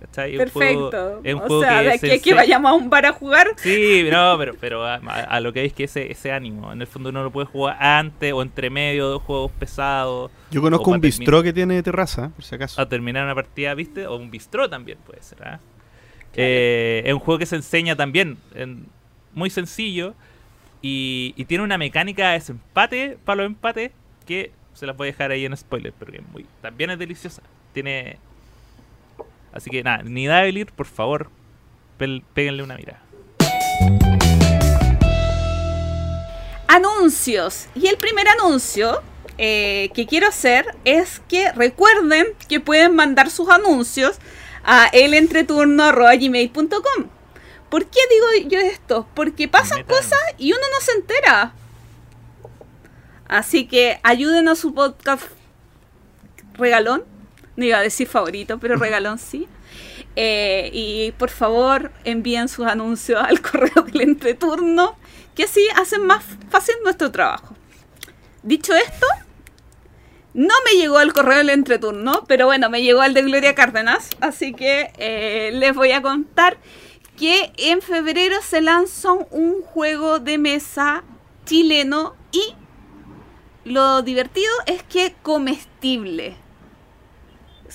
¿Cachai? 0.00 0.36
Es 0.36 0.40
un 0.46 0.48
juego- 0.50 0.90
Perfecto. 0.90 1.20
es 1.24 1.34
un 1.34 1.40
o 1.40 1.46
juego 1.46 1.62
sea, 1.62 1.82
de 1.82 1.98
se 1.98 2.06
aquí 2.06 2.10
a 2.20 2.22
que 2.22 2.34
vayamos 2.34 2.70
a 2.70 2.74
un 2.74 2.88
bar 2.88 3.06
a 3.06 3.12
jugar. 3.12 3.48
Sí, 3.56 4.06
no, 4.10 4.36
pero, 4.38 4.54
pero 4.60 4.84
a, 4.86 5.40
lo 5.40 5.52
que 5.52 5.64
es 5.64 5.72
que 5.72 5.84
ese, 5.84 6.12
ese 6.12 6.30
ánimo. 6.30 6.72
En 6.72 6.80
el 6.80 6.86
fondo 6.86 7.08
uno 7.10 7.24
lo 7.24 7.30
puede 7.32 7.46
jugar 7.46 7.76
antes 7.80 8.32
o 8.32 8.40
entre 8.42 8.70
medio 8.70 9.12
de 9.14 9.18
juegos 9.18 9.50
pesados. 9.58 10.30
Yo 10.52 10.62
conozco 10.62 10.90
un 10.92 11.00
bistró 11.00 11.42
que 11.42 11.52
tiene 11.52 11.82
terraza, 11.82 12.30
por 12.30 12.44
si 12.44 12.54
acaso. 12.54 12.80
a 12.80 12.88
terminar 12.88 13.24
una 13.24 13.34
partida, 13.34 13.74
¿viste? 13.74 14.06
O 14.06 14.16
un 14.16 14.30
bistró 14.30 14.70
también 14.70 14.98
puede 15.04 15.20
ser. 15.22 15.42
¿ah? 15.42 15.58
Eh, 16.34 17.02
es 17.04 17.12
un 17.12 17.18
juego 17.20 17.38
que 17.38 17.46
se 17.46 17.56
enseña 17.56 17.96
también, 17.96 18.38
en- 18.54 18.86
muy 19.34 19.50
sencillo, 19.50 20.14
y, 20.80 21.34
y 21.36 21.44
tiene 21.46 21.64
una 21.64 21.76
mecánica 21.78 22.28
de 22.28 22.34
desempate 22.34 23.18
para 23.24 23.38
los 23.38 23.46
empates 23.46 23.90
que 24.26 24.52
se 24.74 24.86
las 24.86 24.96
voy 24.96 25.08
a 25.08 25.10
dejar 25.10 25.32
ahí 25.32 25.44
en 25.44 25.56
spoiler, 25.56 25.92
pero 25.98 26.12
que 26.12 26.18
es 26.18 26.28
muy, 26.32 26.46
también 26.62 26.90
es 26.90 26.98
deliciosa. 27.00 27.42
Tiene... 27.72 28.18
Así 29.58 29.70
que 29.70 29.82
nada, 29.82 30.02
ni 30.04 30.26
Davelir, 30.26 30.72
por 30.72 30.86
favor, 30.86 31.30
péguenle 32.32 32.62
una 32.62 32.76
mirada. 32.76 33.02
anuncios. 36.68 37.66
Y 37.74 37.88
el 37.88 37.96
primer 37.96 38.28
anuncio 38.28 39.02
eh, 39.36 39.90
que 39.94 40.06
quiero 40.06 40.28
hacer 40.28 40.76
es 40.84 41.20
que 41.28 41.50
recuerden 41.52 42.28
que 42.48 42.60
pueden 42.60 42.94
mandar 42.94 43.30
sus 43.30 43.48
anuncios 43.48 44.18
a 44.62 44.86
elentreturno.gmail.com. 44.92 47.06
¿Por 47.68 47.86
qué 47.86 47.98
digo 48.10 48.26
yo 48.48 48.60
esto? 48.60 49.08
Porque 49.14 49.48
pasan 49.48 49.78
Metan. 49.78 49.96
cosas 49.96 50.20
y 50.38 50.52
uno 50.52 50.62
no 50.72 50.80
se 50.80 50.92
entera. 50.92 51.52
Así 53.26 53.66
que 53.66 53.98
ayuden 54.02 54.46
a 54.48 54.54
su 54.54 54.72
podcast 54.72 55.24
regalón. 56.54 57.04
No 57.58 57.64
iba 57.64 57.78
a 57.78 57.82
decir 57.82 58.06
favorito, 58.06 58.58
pero 58.60 58.76
regalón 58.78 59.18
sí. 59.18 59.48
Eh, 60.14 60.70
y 60.72 61.12
por 61.18 61.28
favor 61.28 61.90
envíen 62.04 62.48
sus 62.48 62.66
anuncios 62.66 63.20
al 63.20 63.40
correo 63.42 63.82
del 63.82 64.02
entreturno, 64.02 64.96
que 65.34 65.42
así 65.42 65.66
hacen 65.74 66.06
más 66.06 66.24
fácil 66.50 66.76
nuestro 66.84 67.10
trabajo. 67.10 67.56
Dicho 68.44 68.72
esto, 68.74 69.06
no 70.34 70.54
me 70.64 70.80
llegó 70.80 71.00
el 71.00 71.12
correo 71.12 71.38
del 71.38 71.50
entreturno, 71.50 72.22
pero 72.28 72.46
bueno, 72.46 72.70
me 72.70 72.80
llegó 72.80 73.02
el 73.02 73.12
de 73.12 73.22
Gloria 73.22 73.56
Cárdenas, 73.56 74.08
así 74.20 74.52
que 74.52 74.92
eh, 74.98 75.50
les 75.52 75.74
voy 75.74 75.90
a 75.90 76.00
contar 76.00 76.58
que 77.16 77.50
en 77.56 77.82
febrero 77.82 78.36
se 78.40 78.60
lanzó 78.60 79.26
un 79.32 79.62
juego 79.62 80.20
de 80.20 80.38
mesa 80.38 81.02
chileno 81.44 82.14
y 82.30 82.54
lo 83.64 84.02
divertido 84.02 84.52
es 84.66 84.84
que 84.84 85.16
comestible. 85.22 86.36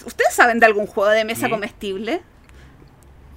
¿Ustedes 0.06 0.34
saben 0.34 0.60
de 0.60 0.66
algún 0.66 0.88
juego 0.88 1.10
de 1.12 1.26
mesa 1.26 1.46
Sí. 1.46 1.52
comestible? 1.52 2.22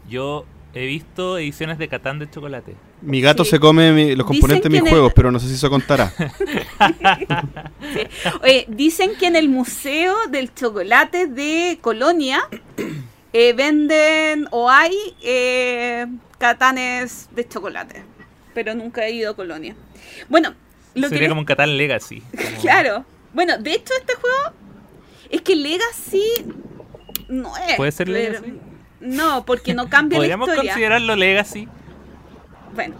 Yo 0.08 0.44
he 0.74 0.86
visto 0.86 1.38
ediciones 1.38 1.78
de 1.78 1.88
Catán 1.88 2.18
de 2.18 2.30
chocolate. 2.30 2.74
Mi 3.02 3.20
gato 3.20 3.44
Sí. 3.44 3.50
se 3.50 3.60
come 3.60 3.92
mi- 3.92 4.14
los 4.14 4.26
Dicen 4.26 4.40
componentes 4.40 4.62
de 4.64 4.70
mis 4.70 4.82
el- 4.82 4.88
juegos, 4.88 5.12
pero 5.14 5.30
no 5.30 5.38
sé 5.38 5.48
si 5.48 5.54
eso 5.54 5.68
contará. 5.70 6.12
Oye, 8.42 8.66
dicen 8.68 9.12
que 9.18 9.26
en 9.26 9.36
el 9.36 9.48
Museo 9.48 10.14
del 10.30 10.52
Chocolate 10.54 11.26
de 11.26 11.78
Colonia 11.80 12.48
eh, 13.32 13.52
venden 13.52 14.48
o 14.50 14.70
hay 14.70 14.94
eh, 15.22 16.06
catanes 16.38 17.28
de 17.32 17.46
chocolate, 17.48 18.04
pero 18.54 18.74
nunca 18.74 19.06
he 19.06 19.12
ido 19.12 19.32
a 19.32 19.36
Colonia. 19.36 19.74
Bueno, 20.28 20.54
lo 20.94 21.02
que 21.02 21.08
Sería 21.08 21.22
les- 21.22 21.28
como 21.30 21.40
un 21.40 21.46
Catán 21.46 21.76
Legacy. 21.76 22.20
como- 22.36 22.60
Claro. 22.60 23.04
Bueno, 23.34 23.58
de 23.58 23.72
hecho 23.74 23.92
este 24.00 24.14
juego 24.14 24.52
es 25.30 25.42
que 25.42 25.56
Legacy 25.56 26.22
no 27.28 27.56
es. 27.56 27.76
¿Puede 27.76 27.92
ser 27.92 28.06
pero- 28.06 28.18
Legacy? 28.18 28.60
No, 29.00 29.44
porque 29.44 29.74
no 29.74 29.88
cambia 29.90 30.18
la 30.18 30.22
Podríamos 30.22 30.48
historia. 30.48 30.72
considerarlo 30.72 31.16
Legacy. 31.16 31.68
Bueno, 32.74 32.94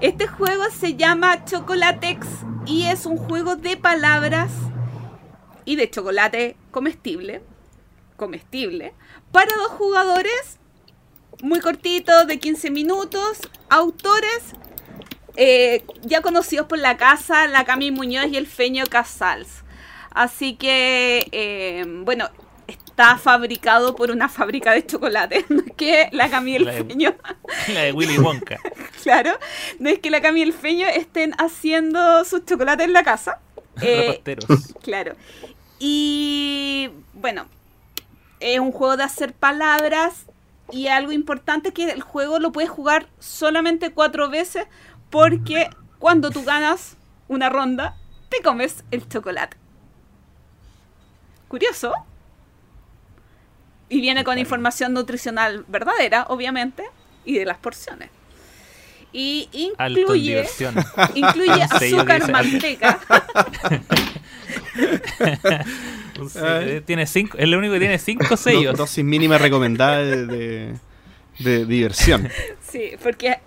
este 0.00 0.26
juego 0.26 0.64
se 0.70 0.94
llama 0.94 1.44
Chocolatex 1.44 2.26
y 2.66 2.84
es 2.86 3.04
un 3.06 3.16
juego 3.18 3.56
de 3.56 3.76
palabras 3.76 4.50
y 5.64 5.76
de 5.76 5.88
chocolate 5.90 6.56
comestible, 6.70 7.42
comestible, 8.16 8.94
para 9.30 9.54
dos 9.56 9.72
jugadores, 9.72 10.58
muy 11.42 11.60
cortito, 11.60 12.24
de 12.24 12.38
15 12.38 12.70
minutos, 12.70 13.38
autores 13.68 14.54
eh, 15.36 15.84
ya 16.02 16.22
conocidos 16.22 16.66
por 16.66 16.78
la 16.78 16.96
casa, 16.96 17.46
la 17.46 17.64
Cami 17.64 17.90
Muñoz 17.90 18.26
y 18.30 18.36
el 18.36 18.46
Feño 18.46 18.84
Casals. 18.86 19.62
Así 20.20 20.54
que, 20.56 21.26
eh, 21.32 21.82
bueno, 22.04 22.28
está 22.66 23.16
fabricado 23.16 23.96
por 23.96 24.10
una 24.10 24.28
fábrica 24.28 24.72
de 24.72 24.84
chocolate, 24.84 25.46
no 25.48 25.62
es 25.66 25.72
que 25.74 26.10
la 26.12 26.28
Cami 26.28 26.56
el 26.56 26.64
La 26.66 26.72
de- 26.74 26.84
Feño 26.84 27.14
La 27.68 27.80
de 27.80 27.92
Willy 27.92 28.18
Wonka. 28.18 28.58
Claro, 29.02 29.30
no 29.78 29.88
es 29.88 29.98
que 30.00 30.10
la 30.10 30.20
Cami 30.20 30.42
el 30.42 30.52
Feño 30.52 30.86
estén 30.86 31.32
haciendo 31.38 32.22
sus 32.26 32.44
chocolates 32.44 32.86
en 32.86 32.92
la 32.92 33.02
casa. 33.02 33.38
Eh, 33.80 34.20
claro. 34.82 35.14
Y 35.78 36.90
bueno, 37.14 37.46
es 38.40 38.60
un 38.60 38.72
juego 38.72 38.98
de 38.98 39.04
hacer 39.04 39.32
palabras 39.32 40.26
y 40.70 40.88
algo 40.88 41.12
importante 41.12 41.68
es 41.68 41.74
que 41.74 41.90
el 41.90 42.02
juego 42.02 42.40
lo 42.40 42.52
puedes 42.52 42.68
jugar 42.68 43.06
solamente 43.20 43.90
cuatro 43.92 44.28
veces 44.28 44.66
porque 45.08 45.70
cuando 45.98 46.28
tú 46.30 46.44
ganas 46.44 46.98
una 47.26 47.48
ronda 47.48 47.96
te 48.28 48.42
comes 48.42 48.84
el 48.90 49.08
chocolate. 49.08 49.56
Curioso. 51.50 51.92
Y 53.88 54.00
viene 54.00 54.22
con 54.22 54.38
información 54.38 54.92
nutricional 54.94 55.64
verdadera, 55.66 56.24
obviamente, 56.28 56.84
y 57.24 57.34
de 57.38 57.44
las 57.44 57.58
porciones. 57.58 58.08
Y 59.12 59.48
incluye, 59.52 60.46
incluye 61.16 61.62
azúcar, 61.64 62.20
dice- 62.20 62.32
manteca. 62.32 63.00
Eh, 66.36 66.82
tiene 66.84 67.06
cinco, 67.06 67.38
es 67.38 67.48
lo 67.48 67.56
único 67.58 67.72
que 67.74 67.80
tiene 67.80 67.98
cinco 67.98 68.36
sellos. 68.36 68.76
dosis 68.76 69.02
mínima 69.04 69.38
recomendada 69.38 69.98
de, 70.02 70.26
de- 70.26 70.74
de 71.38 71.64
diversión. 71.64 72.28
Sí, 72.60 72.92
porque 73.02 73.38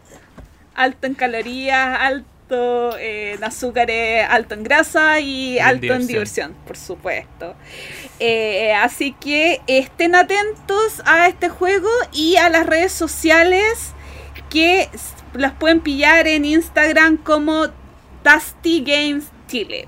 alto 0.74 1.06
en 1.06 1.13
calorías, 1.13 2.00
alto 2.00 2.28
en 3.00 3.44
azúcares, 3.44 4.26
alto 4.30 4.54
en 4.54 4.63
grasa 4.63 5.20
y, 5.20 5.60
alto 5.60 5.94
en 5.94 6.08
diversión. 6.08 6.56
por 6.66 6.78
supuesto. 6.78 7.56
Eh, 8.20 8.74
así 8.74 9.13
que 9.20 9.62
estén 9.68 10.16
atentos 10.16 11.02
a 11.06 11.28
este 11.28 11.50
juego 11.50 11.89
y 12.12 12.36
a 12.38 12.50
las 12.50 12.66
redes 12.66 12.92
sociales 12.92 13.94
que 14.50 14.89
las 15.34 15.54
pueden 15.54 15.80
pillar 15.82 16.28
en 16.28 16.46
Instagram 16.46 17.18
como 17.18 17.66
Tasty 18.22 18.82
Games 18.86 19.26
Chile. 19.48 19.88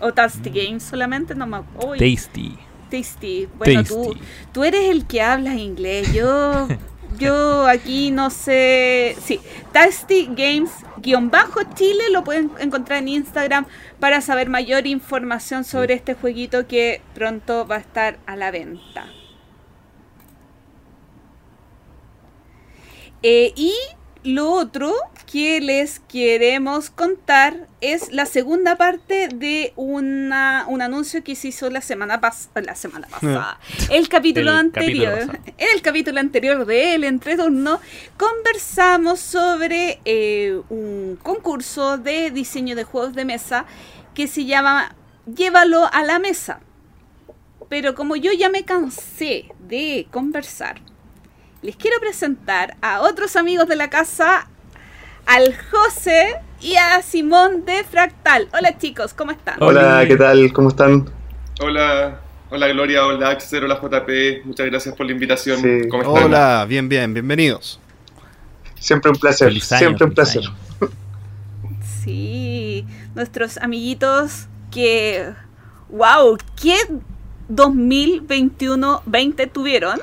O 0.00 0.12
Tasty 0.12 0.48
Games 0.50 0.82
solamente, 0.82 1.34
no 1.34 1.46
me 1.46 1.58
uy, 1.86 1.98
Tasty. 1.98 2.56
Tasty. 2.90 3.48
Bueno, 3.56 3.84
Tú, 3.84 4.04
Tasty. 4.14 4.20
tú 4.52 4.64
eres 4.64 4.88
el 4.90 5.06
que 5.06 5.20
habla 5.22 5.54
inglés. 5.54 6.12
Yo, 6.12 6.66
yo 7.18 7.66
aquí 7.66 8.10
no 8.10 8.30
sé. 8.30 9.16
Sí, 9.22 9.40
Tasty 9.72 10.26
Games 10.26 10.70
guion 10.98 11.30
bajo 11.30 11.60
Chile 11.74 12.04
lo 12.10 12.24
pueden 12.24 12.50
encontrar 12.58 13.00
en 13.00 13.08
Instagram 13.08 13.66
para 13.98 14.20
saber 14.20 14.48
mayor 14.48 14.86
información 14.86 15.64
sobre 15.64 15.94
este 15.94 16.14
jueguito 16.14 16.66
que 16.66 17.02
pronto 17.14 17.66
va 17.66 17.76
a 17.76 17.80
estar 17.80 18.18
a 18.26 18.36
la 18.36 18.50
venta. 18.50 19.06
Eh, 23.22 23.52
y 23.54 23.74
lo 24.22 24.50
otro 24.52 24.94
que 25.30 25.60
les 25.60 26.00
queremos 26.00 26.90
contar 26.90 27.68
es 27.80 28.12
la 28.12 28.26
segunda 28.26 28.76
parte 28.76 29.28
de 29.28 29.72
una, 29.76 30.66
un 30.68 30.82
anuncio 30.82 31.24
que 31.24 31.34
se 31.34 31.48
hizo 31.48 31.70
la 31.70 31.80
semana 31.80 32.20
pasada. 32.20 32.60
La 32.60 32.74
semana 32.74 33.06
pasada. 33.08 33.58
El 33.90 34.08
capítulo 34.08 34.50
El 34.50 34.58
anterior. 34.58 35.18
capítulo 35.18 35.54
en 35.56 35.68
el 35.74 35.82
capítulo 35.82 36.20
anterior 36.20 36.66
de 36.66 36.94
El 36.94 37.04
Entreturno 37.04 37.80
conversamos 38.16 39.20
sobre 39.20 40.00
eh, 40.04 40.60
un 40.68 41.18
concurso 41.22 41.96
de 41.96 42.30
diseño 42.30 42.76
de 42.76 42.84
juegos 42.84 43.14
de 43.14 43.24
mesa 43.24 43.64
que 44.14 44.26
se 44.26 44.44
llama 44.44 44.94
Llévalo 45.26 45.88
a 45.92 46.02
la 46.02 46.18
mesa. 46.18 46.60
Pero 47.68 47.94
como 47.94 48.16
yo 48.16 48.32
ya 48.32 48.50
me 48.50 48.64
cansé 48.64 49.46
de 49.60 50.08
conversar, 50.10 50.80
les 51.62 51.76
quiero 51.76 51.98
presentar 52.00 52.76
a 52.80 53.02
otros 53.02 53.36
amigos 53.36 53.68
de 53.68 53.76
la 53.76 53.90
casa, 53.90 54.48
al 55.26 55.54
José 55.70 56.36
y 56.60 56.76
a 56.76 57.02
Simón 57.02 57.64
de 57.66 57.84
Fractal. 57.84 58.48
Hola 58.52 58.78
chicos, 58.78 59.12
¿cómo 59.14 59.30
están? 59.32 59.62
Hola. 59.62 60.04
¿qué 60.06 60.16
tal? 60.16 60.52
¿Cómo 60.52 60.68
están? 60.70 61.10
Hola, 61.60 62.20
hola 62.50 62.68
Gloria, 62.68 63.04
hola 63.04 63.30
Axel, 63.30 63.64
hola 63.64 63.80
JP, 63.80 64.46
muchas 64.46 64.66
gracias 64.66 64.94
por 64.94 65.06
la 65.06 65.12
invitación. 65.12 65.60
Sí. 65.60 65.88
¿Cómo 65.90 66.02
están? 66.02 66.24
Hola, 66.24 66.64
bien, 66.66 66.88
bien, 66.88 67.12
bienvenidos. 67.12 67.78
Siempre 68.78 69.10
un 69.10 69.18
placer, 69.18 69.48
Feliz 69.48 69.70
año, 69.72 69.78
siempre 69.80 70.06
un 70.06 70.14
placer. 70.14 70.42
año. 70.44 70.56
Sí, 72.02 72.86
nuestros 73.14 73.58
amiguitos 73.58 74.46
que... 74.70 75.34
¡Wow! 75.90 76.38
¿Qué 76.60 76.76
2021-20 77.50 79.52
tuvieron? 79.52 80.00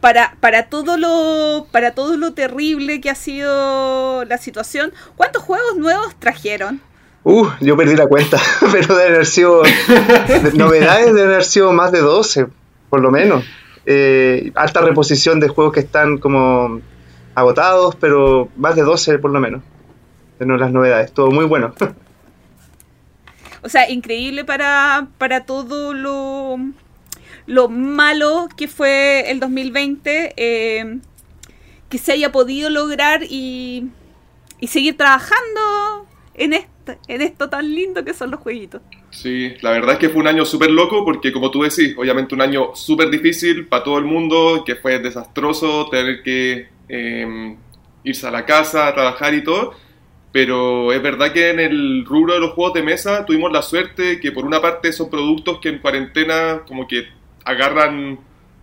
Para, 0.00 0.36
para, 0.40 0.68
todo 0.68 0.96
lo, 0.96 1.66
para 1.72 1.90
todo 1.92 2.16
lo 2.16 2.32
terrible 2.32 3.00
que 3.00 3.10
ha 3.10 3.14
sido 3.16 4.24
la 4.24 4.38
situación, 4.38 4.92
¿cuántos 5.16 5.42
juegos 5.42 5.76
nuevos 5.76 6.14
trajeron? 6.20 6.80
Uh, 7.24 7.48
yo 7.60 7.76
perdí 7.76 7.96
la 7.96 8.06
cuenta, 8.06 8.38
pero 8.72 8.94
deben 8.96 9.14
haber 9.14 9.26
sido. 9.26 9.62
de- 9.62 10.52
novedades 10.54 11.06
deben 11.06 11.30
haber 11.30 11.44
sido 11.44 11.72
más 11.72 11.90
de 11.90 12.00
12, 12.00 12.46
por 12.88 13.00
lo 13.00 13.10
menos. 13.10 13.44
Eh, 13.86 14.52
alta 14.54 14.82
reposición 14.82 15.40
de 15.40 15.48
juegos 15.48 15.72
que 15.72 15.80
están 15.80 16.18
como 16.18 16.80
agotados, 17.34 17.96
pero 17.96 18.48
más 18.56 18.76
de 18.76 18.82
12 18.82 19.18
por 19.18 19.32
lo 19.32 19.40
menos. 19.40 19.62
De 20.38 20.46
no- 20.46 20.56
las 20.56 20.70
novedades, 20.70 21.12
todo 21.12 21.30
muy 21.32 21.44
bueno. 21.44 21.74
O 23.60 23.68
sea, 23.68 23.90
increíble 23.90 24.44
para, 24.44 25.08
para 25.18 25.40
todo 25.44 25.92
lo, 25.92 26.58
lo 27.48 27.70
malo 27.70 28.46
que 28.56 28.68
fue 28.68 29.30
el 29.30 29.40
2020, 29.40 30.34
eh, 30.36 30.98
que 31.88 31.98
se 31.98 32.12
haya 32.12 32.30
podido 32.30 32.68
lograr 32.68 33.22
y, 33.22 33.88
seguir 34.66 34.98
trabajando 34.98 36.06
en 36.34 36.52
esto, 36.52 36.94
en 37.08 37.22
esto 37.22 37.48
tan 37.48 37.74
lindo 37.74 38.04
que 38.04 38.12
son 38.12 38.30
los 38.30 38.40
jueguitos. 38.40 38.82
Sí, 39.10 39.54
la 39.62 39.70
verdad 39.70 39.94
es 39.94 39.98
que 39.98 40.10
fue 40.10 40.20
un 40.20 40.28
año 40.28 40.44
súper 40.44 40.70
loco 40.70 41.06
porque 41.06 41.32
como 41.32 41.50
tú 41.50 41.62
decís, 41.62 41.94
obviamente 41.96 42.34
un 42.34 42.42
año 42.42 42.74
súper 42.74 43.08
difícil 43.08 43.66
para 43.66 43.82
todo 43.82 43.96
el 43.96 44.04
mundo, 44.04 44.62
que 44.66 44.76
fue 44.76 44.98
desastroso 44.98 45.88
tener 45.88 46.22
que 46.22 46.68
eh, 46.90 47.56
irse 48.04 48.26
a 48.26 48.30
la 48.30 48.44
casa, 48.44 48.88
a 48.88 48.94
trabajar 48.94 49.32
y 49.32 49.42
todo. 49.42 49.72
Pero 50.32 50.92
es 50.92 51.00
verdad 51.00 51.32
que 51.32 51.48
en 51.48 51.60
el 51.60 52.04
rubro 52.04 52.34
de 52.34 52.40
los 52.40 52.50
juegos 52.50 52.74
de 52.74 52.82
mesa 52.82 53.24
tuvimos 53.24 53.50
la 53.50 53.62
suerte 53.62 54.20
que 54.20 54.32
por 54.32 54.44
una 54.44 54.60
parte 54.60 54.92
son 54.92 55.08
productos 55.08 55.60
que 55.60 55.70
en 55.70 55.78
cuarentena 55.78 56.64
como 56.66 56.86
que 56.86 57.17
agarran 57.48 58.18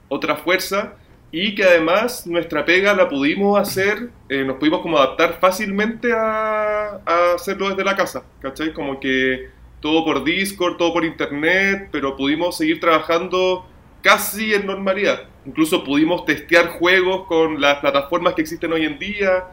otra 0.08 0.36
fuerza 0.36 0.94
y 1.32 1.56
que 1.56 1.64
además 1.64 2.26
nuestra 2.28 2.64
pega 2.64 2.94
la 2.94 3.10
pudimos 3.10 3.60
hacer, 3.60 4.10
eh, 4.30 4.44
nos 4.46 4.58
pudimos 4.58 4.82
como 4.82 4.98
adaptar 4.98 5.40
fácilmente 5.42 6.14
a, 6.14 7.02
a, 7.06 7.34
hacerlo 7.36 7.70
desde 7.70 7.84
la 7.84 7.96
casa, 7.96 8.24
¿cachai? 8.40 8.72
Como 8.72 9.00
que 9.00 9.50
todo 9.82 10.06
por 10.06 10.24
Discord, 10.24 10.78
todo 10.78 10.94
por 10.94 11.04
internet, 11.04 11.90
pero 11.92 12.16
pudimos 12.16 12.58
seguir 12.58 12.80
trabajando 12.80 13.66
casi 14.02 14.54
en 14.54 14.68
normalidad. 14.68 15.24
Incluso 15.46 15.84
pudimos 15.84 16.26
testear 16.26 16.70
juegos 16.70 17.26
con 17.28 17.60
las 17.60 17.80
plataformas 17.80 18.36
que 18.36 18.42
existen 18.42 18.72
hoy 18.72 18.86
en 18.86 19.00
día. 19.00 19.46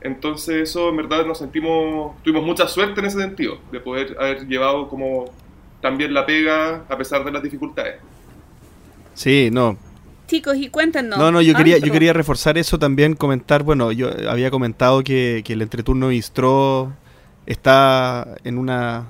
Entonces 0.00 0.70
eso 0.70 0.88
en 0.88 0.96
verdad 0.96 1.26
nos 1.26 1.38
sentimos, 1.38 2.20
tuvimos 2.22 2.44
mucha 2.44 2.66
suerte 2.66 3.00
en 3.00 3.06
ese 3.06 3.20
sentido, 3.20 3.58
de 3.70 3.78
poder 3.78 4.16
haber 4.18 4.46
llevado 4.46 4.88
como 4.88 5.26
también 5.80 6.14
la 6.14 6.24
pega 6.24 6.84
a 6.88 6.96
pesar 6.96 7.24
de 7.24 7.30
las 7.30 7.42
dificultades. 7.42 7.96
Sí, 9.14 9.50
no. 9.52 9.76
Chicos, 10.26 10.56
y 10.56 10.68
cuéntenos. 10.68 11.18
No, 11.18 11.32
no, 11.32 11.42
yo 11.42 11.54
quería, 11.54 11.78
yo 11.78 11.92
quería 11.92 12.12
reforzar 12.12 12.56
eso 12.56 12.78
también, 12.78 13.14
comentar, 13.14 13.64
bueno, 13.64 13.90
yo 13.90 14.10
había 14.28 14.50
comentado 14.50 15.02
que, 15.02 15.42
que 15.44 15.54
el 15.54 15.62
entreturno 15.62 16.08
Bistro 16.08 16.92
está 17.46 18.36
en 18.44 18.58
una 18.58 19.08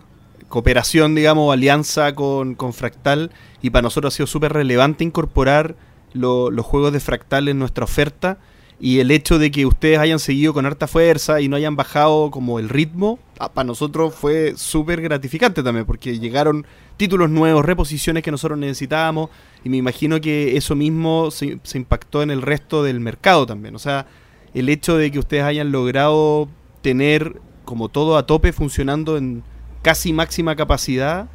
cooperación, 0.49 1.15
digamos, 1.15 1.53
alianza 1.53 2.15
con, 2.15 2.55
con 2.55 2.73
Fractal, 2.73 3.31
y 3.61 3.71
para 3.71 3.83
nosotros 3.83 4.15
ha 4.15 4.17
sido 4.17 4.27
súper 4.27 4.53
relevante 4.53 5.05
incorporar 5.05 5.77
lo, 6.13 6.51
los 6.51 6.65
juegos 6.65 6.93
de 6.93 7.01
Fractal 7.01 7.49
en 7.49 7.59
nuestra 7.59 7.85
oferta, 7.85 8.39
y 8.81 9.01
el 9.01 9.11
hecho 9.11 9.39
de 9.39 9.51
que 9.51 9.67
ustedes 9.67 9.99
hayan 9.99 10.19
seguido 10.19 10.55
con 10.55 10.65
harta 10.65 10.87
fuerza 10.87 11.41
y 11.41 11.49
no 11.49 11.57
hayan 11.57 11.77
bajado 11.77 12.31
como 12.31 12.59
el 12.59 12.69
ritmo, 12.69 13.19
para 13.37 13.65
nosotros 13.65 14.15
fue 14.15 14.55
súper 14.57 15.03
gratificante 15.03 15.63
también, 15.63 15.85
porque 15.85 16.19
llegaron 16.19 16.67
títulos 16.97 17.29
nuevos, 17.31 17.65
reposiciones 17.65 18.23
que 18.23 18.31
nosotros 18.31 18.59
necesitábamos, 18.59 19.29
y 19.65 19.69
me 19.69 19.77
imagino 19.77 20.21
que 20.21 20.57
eso 20.57 20.75
mismo 20.75 21.31
se, 21.31 21.59
se, 21.63 21.79
impactó 21.79 22.23
en 22.23 22.31
el 22.31 22.41
resto 22.41 22.83
del 22.83 23.01
mercado 23.01 23.47
también. 23.47 23.75
O 23.75 23.79
sea, 23.79 24.07
el 24.55 24.69
hecho 24.71 24.97
de 24.97 25.11
que 25.11 25.19
ustedes 25.19 25.45
hayan 25.45 25.73
logrado 25.73 26.49
tener 26.81 27.41
como 27.65 27.89
todo 27.89 28.17
a 28.17 28.27
tope 28.27 28.53
funcionando 28.53 29.17
en 29.17 29.43
casi 29.83 30.13
máxima 30.13 30.57
capacidad, 30.57 31.29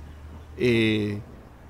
eh, 0.58 1.20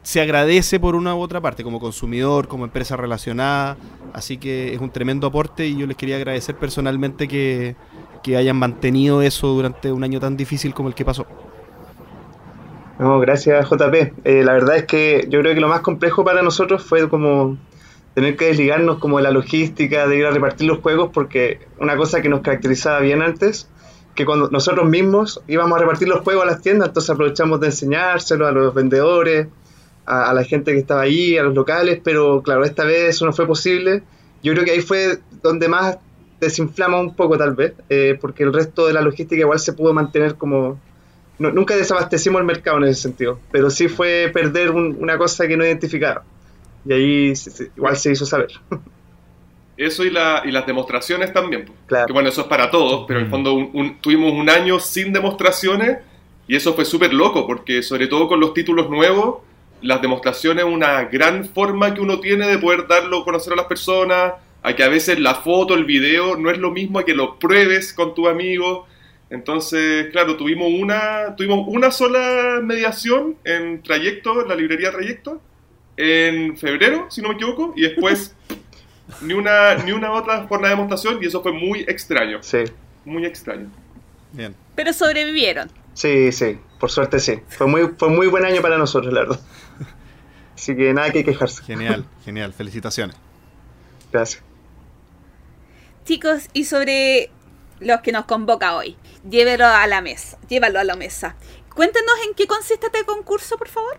se 0.06 0.22
agradece 0.22 0.80
por 0.80 0.94
una 0.94 1.16
u 1.16 1.20
otra 1.20 1.42
parte, 1.42 1.64
como 1.64 1.80
consumidor, 1.80 2.48
como 2.48 2.64
empresa 2.64 2.96
relacionada. 2.96 3.76
Así 4.14 4.38
que 4.38 4.72
es 4.72 4.80
un 4.80 4.92
tremendo 4.92 5.26
aporte 5.26 5.66
y 5.66 5.76
yo 5.76 5.88
les 5.88 5.98
quería 5.98 6.18
agradecer 6.18 6.56
personalmente 6.56 7.28
que, 7.28 7.76
que 8.22 8.38
hayan 8.38 8.56
mantenido 8.56 9.24
eso 9.24 9.48
durante 9.48 9.92
un 9.92 10.04
año 10.04 10.20
tan 10.20 10.38
difícil 10.38 10.76
como 10.76 10.90
el 10.90 10.96
que 10.96 11.06
pasó. 11.06 11.26
No, 13.00 13.20
gracias 13.20 13.68
JP. 13.68 14.14
Eh, 14.26 14.44
la 14.44 14.54
verdad 14.54 14.76
es 14.76 14.84
que 14.86 15.26
yo 15.28 15.40
creo 15.40 15.56
que 15.56 15.60
lo 15.60 15.70
más 15.70 15.82
complejo 15.82 16.24
para 16.24 16.44
nosotros 16.44 16.84
fue 16.84 17.10
como 17.10 17.58
tener 18.14 18.38
que 18.38 18.46
desligarnos 18.46 19.00
como 19.00 19.18
de 19.18 19.24
la 19.24 19.32
logística, 19.32 20.08
de 20.08 20.18
ir 20.18 20.26
a 20.28 20.30
repartir 20.30 20.68
los 20.68 20.82
juegos, 20.82 21.10
porque 21.12 21.62
una 21.80 21.98
cosa 21.98 22.22
que 22.22 22.30
nos 22.30 22.42
caracterizaba 22.42 23.00
bien 23.00 23.24
antes, 23.24 23.72
que 24.14 24.24
cuando 24.24 24.52
nosotros 24.52 24.88
mismos 24.88 25.42
íbamos 25.48 25.76
a 25.78 25.82
repartir 25.82 26.08
los 26.08 26.20
juegos 26.20 26.44
a 26.44 26.46
las 26.46 26.62
tiendas, 26.62 26.90
entonces 26.90 27.10
aprovechamos 27.10 27.60
de 27.60 27.68
enseñárselo 27.68 28.46
a 28.46 28.52
los 28.52 28.72
vendedores, 28.76 29.48
a, 30.06 30.30
a 30.30 30.34
la 30.34 30.44
gente 30.44 30.72
que 30.72 30.80
estaba 30.80 31.02
ahí, 31.02 31.38
a 31.38 31.44
los 31.44 31.54
locales, 31.54 32.00
pero 32.04 32.42
claro, 32.42 32.64
esta 32.64 32.84
vez 32.84 33.16
eso 33.16 33.26
no 33.26 33.34
fue 33.34 33.48
posible. 33.48 34.04
Yo 34.44 34.54
creo 34.54 34.66
que 34.66 34.72
ahí 34.72 34.82
fue 34.82 35.20
donde 35.42 35.68
más 35.68 35.98
desinflama 36.40 37.00
un 37.00 37.16
poco 37.16 37.38
tal 37.38 37.56
vez, 37.56 37.74
eh, 37.90 38.18
porque 38.20 38.44
el 38.44 38.54
resto 38.54 38.88
de 38.88 38.94
la 38.94 39.02
logística 39.02 39.42
igual 39.42 39.60
se 39.60 39.74
pudo 39.74 39.94
mantener 39.94 40.36
como 40.36 40.80
no, 41.38 41.52
nunca 41.52 41.76
desabastecimos 41.76 42.40
el 42.40 42.46
mercado 42.46 42.78
en 42.78 42.86
ese 42.86 43.02
sentido, 43.02 43.40
pero 43.52 43.70
sí 43.70 43.88
fue 43.88 44.30
perder 44.34 44.72
un, 44.72 44.98
una 45.00 45.18
cosa 45.18 45.48
que 45.48 45.58
no 45.58 45.66
identificaron. 45.66 46.24
Y 46.86 46.94
ahí 46.94 47.36
se, 47.36 47.52
se, 47.52 47.72
igual 47.76 47.98
se 47.98 48.12
hizo 48.12 48.26
saber. 48.26 48.50
Eso 49.78 50.06
y, 50.06 50.10
la, 50.10 50.42
y 50.46 50.52
las 50.52 50.66
demostraciones 50.66 51.34
también. 51.34 51.70
Claro. 51.86 52.08
Que 52.08 52.14
bueno, 52.14 52.30
eso 52.30 52.40
es 52.40 52.48
para 52.48 52.72
todos, 52.72 53.04
pero 53.06 53.20
en 53.20 53.26
el 53.26 53.30
fondo 53.30 53.54
un, 53.56 53.72
un, 53.74 54.00
tuvimos 54.00 54.32
un 54.32 54.50
año 54.50 54.80
sin 54.80 55.12
demostraciones 55.12 55.98
y 56.48 56.56
eso 56.56 56.74
fue 56.74 56.86
súper 56.86 57.14
loco, 57.14 57.46
porque 57.46 57.84
sobre 57.84 58.08
todo 58.08 58.30
con 58.30 58.40
los 58.40 58.54
títulos 58.54 58.90
nuevos, 58.90 59.40
las 59.86 60.02
demostraciones 60.02 60.66
es 60.66 60.72
una 60.72 61.04
gran 61.06 61.46
forma 61.46 61.94
que 61.94 62.02
uno 62.02 62.20
tiene 62.20 62.48
de 62.48 62.58
poder 62.58 62.88
darlo 62.88 63.22
a 63.22 63.24
conocer 63.24 63.54
a 63.54 63.56
las 63.56 63.66
personas, 63.66 64.34
a 64.64 64.76
que 64.76 64.84
a 64.84 64.90
veces 64.90 65.20
la 65.20 65.36
foto, 65.36 65.76
el 65.76 65.86
video, 65.86 66.36
no 66.36 66.50
es 66.50 66.58
lo 66.58 66.72
mismo 66.72 67.00
a 67.00 67.06
que 67.06 67.14
lo 67.14 67.38
pruebes 67.38 67.94
con 67.94 68.14
tu 68.16 68.28
amigo 68.28 68.88
entonces, 69.30 70.08
claro, 70.12 70.38
tuvimos 70.38 70.70
una, 70.72 71.36
tuvimos 71.36 71.68
una 71.68 71.92
sola 71.92 72.60
mediación 72.64 73.36
en 73.44 73.82
Trayecto, 73.82 74.42
en 74.42 74.48
la 74.48 74.56
librería 74.56 74.92
Trayecto, 74.92 75.42
en 75.98 76.58
febrero, 76.58 77.08
si 77.10 77.22
no 77.22 77.30
me 77.30 77.36
equivoco, 77.36 77.74
y 77.76 77.82
después 77.82 78.36
ni 79.22 79.34
una, 79.34 79.76
ni 79.76 79.92
una 79.92 80.12
otra 80.12 80.48
forma 80.48 80.68
de 80.68 80.76
demostración, 80.76 81.20
y 81.22 81.28
eso 81.28 81.42
fue 81.42 81.52
muy 81.52 81.82
extraño. 81.82 82.42
Sí. 82.42 82.64
Muy 83.04 83.26
extraño. 83.26 83.70
Bien. 84.32 84.56
Pero 84.76 84.94
sobrevivieron. 84.94 85.72
Sí, 85.94 86.32
sí, 86.32 86.58
por 86.80 86.92
suerte 86.92 87.20
sí. 87.20 87.40
Fue 87.48 87.68
muy, 87.68 87.90
fue 87.98 88.10
muy 88.10 88.28
buen 88.28 88.46
año 88.46 88.62
para 88.62 88.78
nosotros, 88.78 89.12
la 89.14 89.22
verdad. 89.22 89.40
Así 90.56 90.76
que 90.76 90.94
nada 90.94 91.12
que 91.12 91.24
quejarse. 91.24 91.64
Genial, 91.64 92.06
genial, 92.24 92.54
felicitaciones. 92.54 93.16
Gracias. 94.12 94.42
Chicos, 96.06 96.50
y 96.54 96.66
sobre 96.66 97.30
los 97.80 98.02
que 98.02 98.12
nos 98.12 98.26
convoca 98.26 98.76
hoy. 98.76 98.96
Llévelo 99.30 99.66
a 99.66 99.86
la 99.88 100.02
mesa, 100.02 100.38
llévalo 100.48 100.80
a 100.80 100.84
la 100.84 100.96
mesa. 100.96 101.36
Cuéntenos 101.74 102.14
en 102.28 102.36
qué 102.36 102.48
consiste 102.48 102.86
este 102.86 103.04
concurso, 103.04 103.58
por 103.58 103.68
favor. 103.68 103.98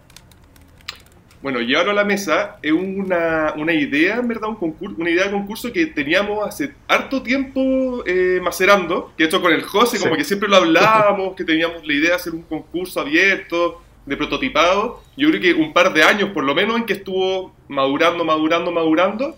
Bueno, 1.43 1.61
llévalo 1.61 1.91
a 1.91 1.95
la 1.95 2.05
mesa 2.05 2.57
es 2.63 2.73
una, 2.73 3.55
una 3.57 3.73
idea, 3.73 4.17
en 4.17 4.29
verdad, 4.29 4.49
un 4.49 4.57
concurso, 4.57 4.97
una 4.99 5.11
idea 5.11 5.25
de 5.25 5.33
concurso 5.33 5.73
que 5.73 5.87
teníamos 5.87 6.47
hace 6.47 6.73
harto 6.89 7.23
tiempo 7.23 8.03
eh, 8.07 8.41
macerando, 8.43 9.13
que 9.17 9.25
hecho 9.25 9.43
con 9.43 9.53
el 9.53 9.63
José, 9.63 9.99
sí. 9.99 10.03
como 10.03 10.17
que 10.17 10.25
siempre 10.25 10.49
lo 10.49 10.57
hablábamos, 10.57 11.37
que 11.37 11.45
teníamos 11.45 11.87
la 11.87 11.93
idea 11.93 12.11
de 12.11 12.17
hacer 12.17 12.33
un 12.33 12.43
concurso 12.43 13.01
abierto, 13.01 13.83
de 14.07 14.17
prototipado. 14.17 15.03
Yo 15.17 15.29
creo 15.29 15.41
que 15.41 15.55
un 15.55 15.73
par 15.73 15.93
de 15.93 16.03
años, 16.03 16.31
por 16.31 16.45
lo 16.45 16.55
menos, 16.55 16.77
en 16.77 16.87
que 16.87 16.95
estuvo 16.95 17.53
madurando, 17.69 18.25
madurando, 18.25 18.73
madurando. 18.73 19.37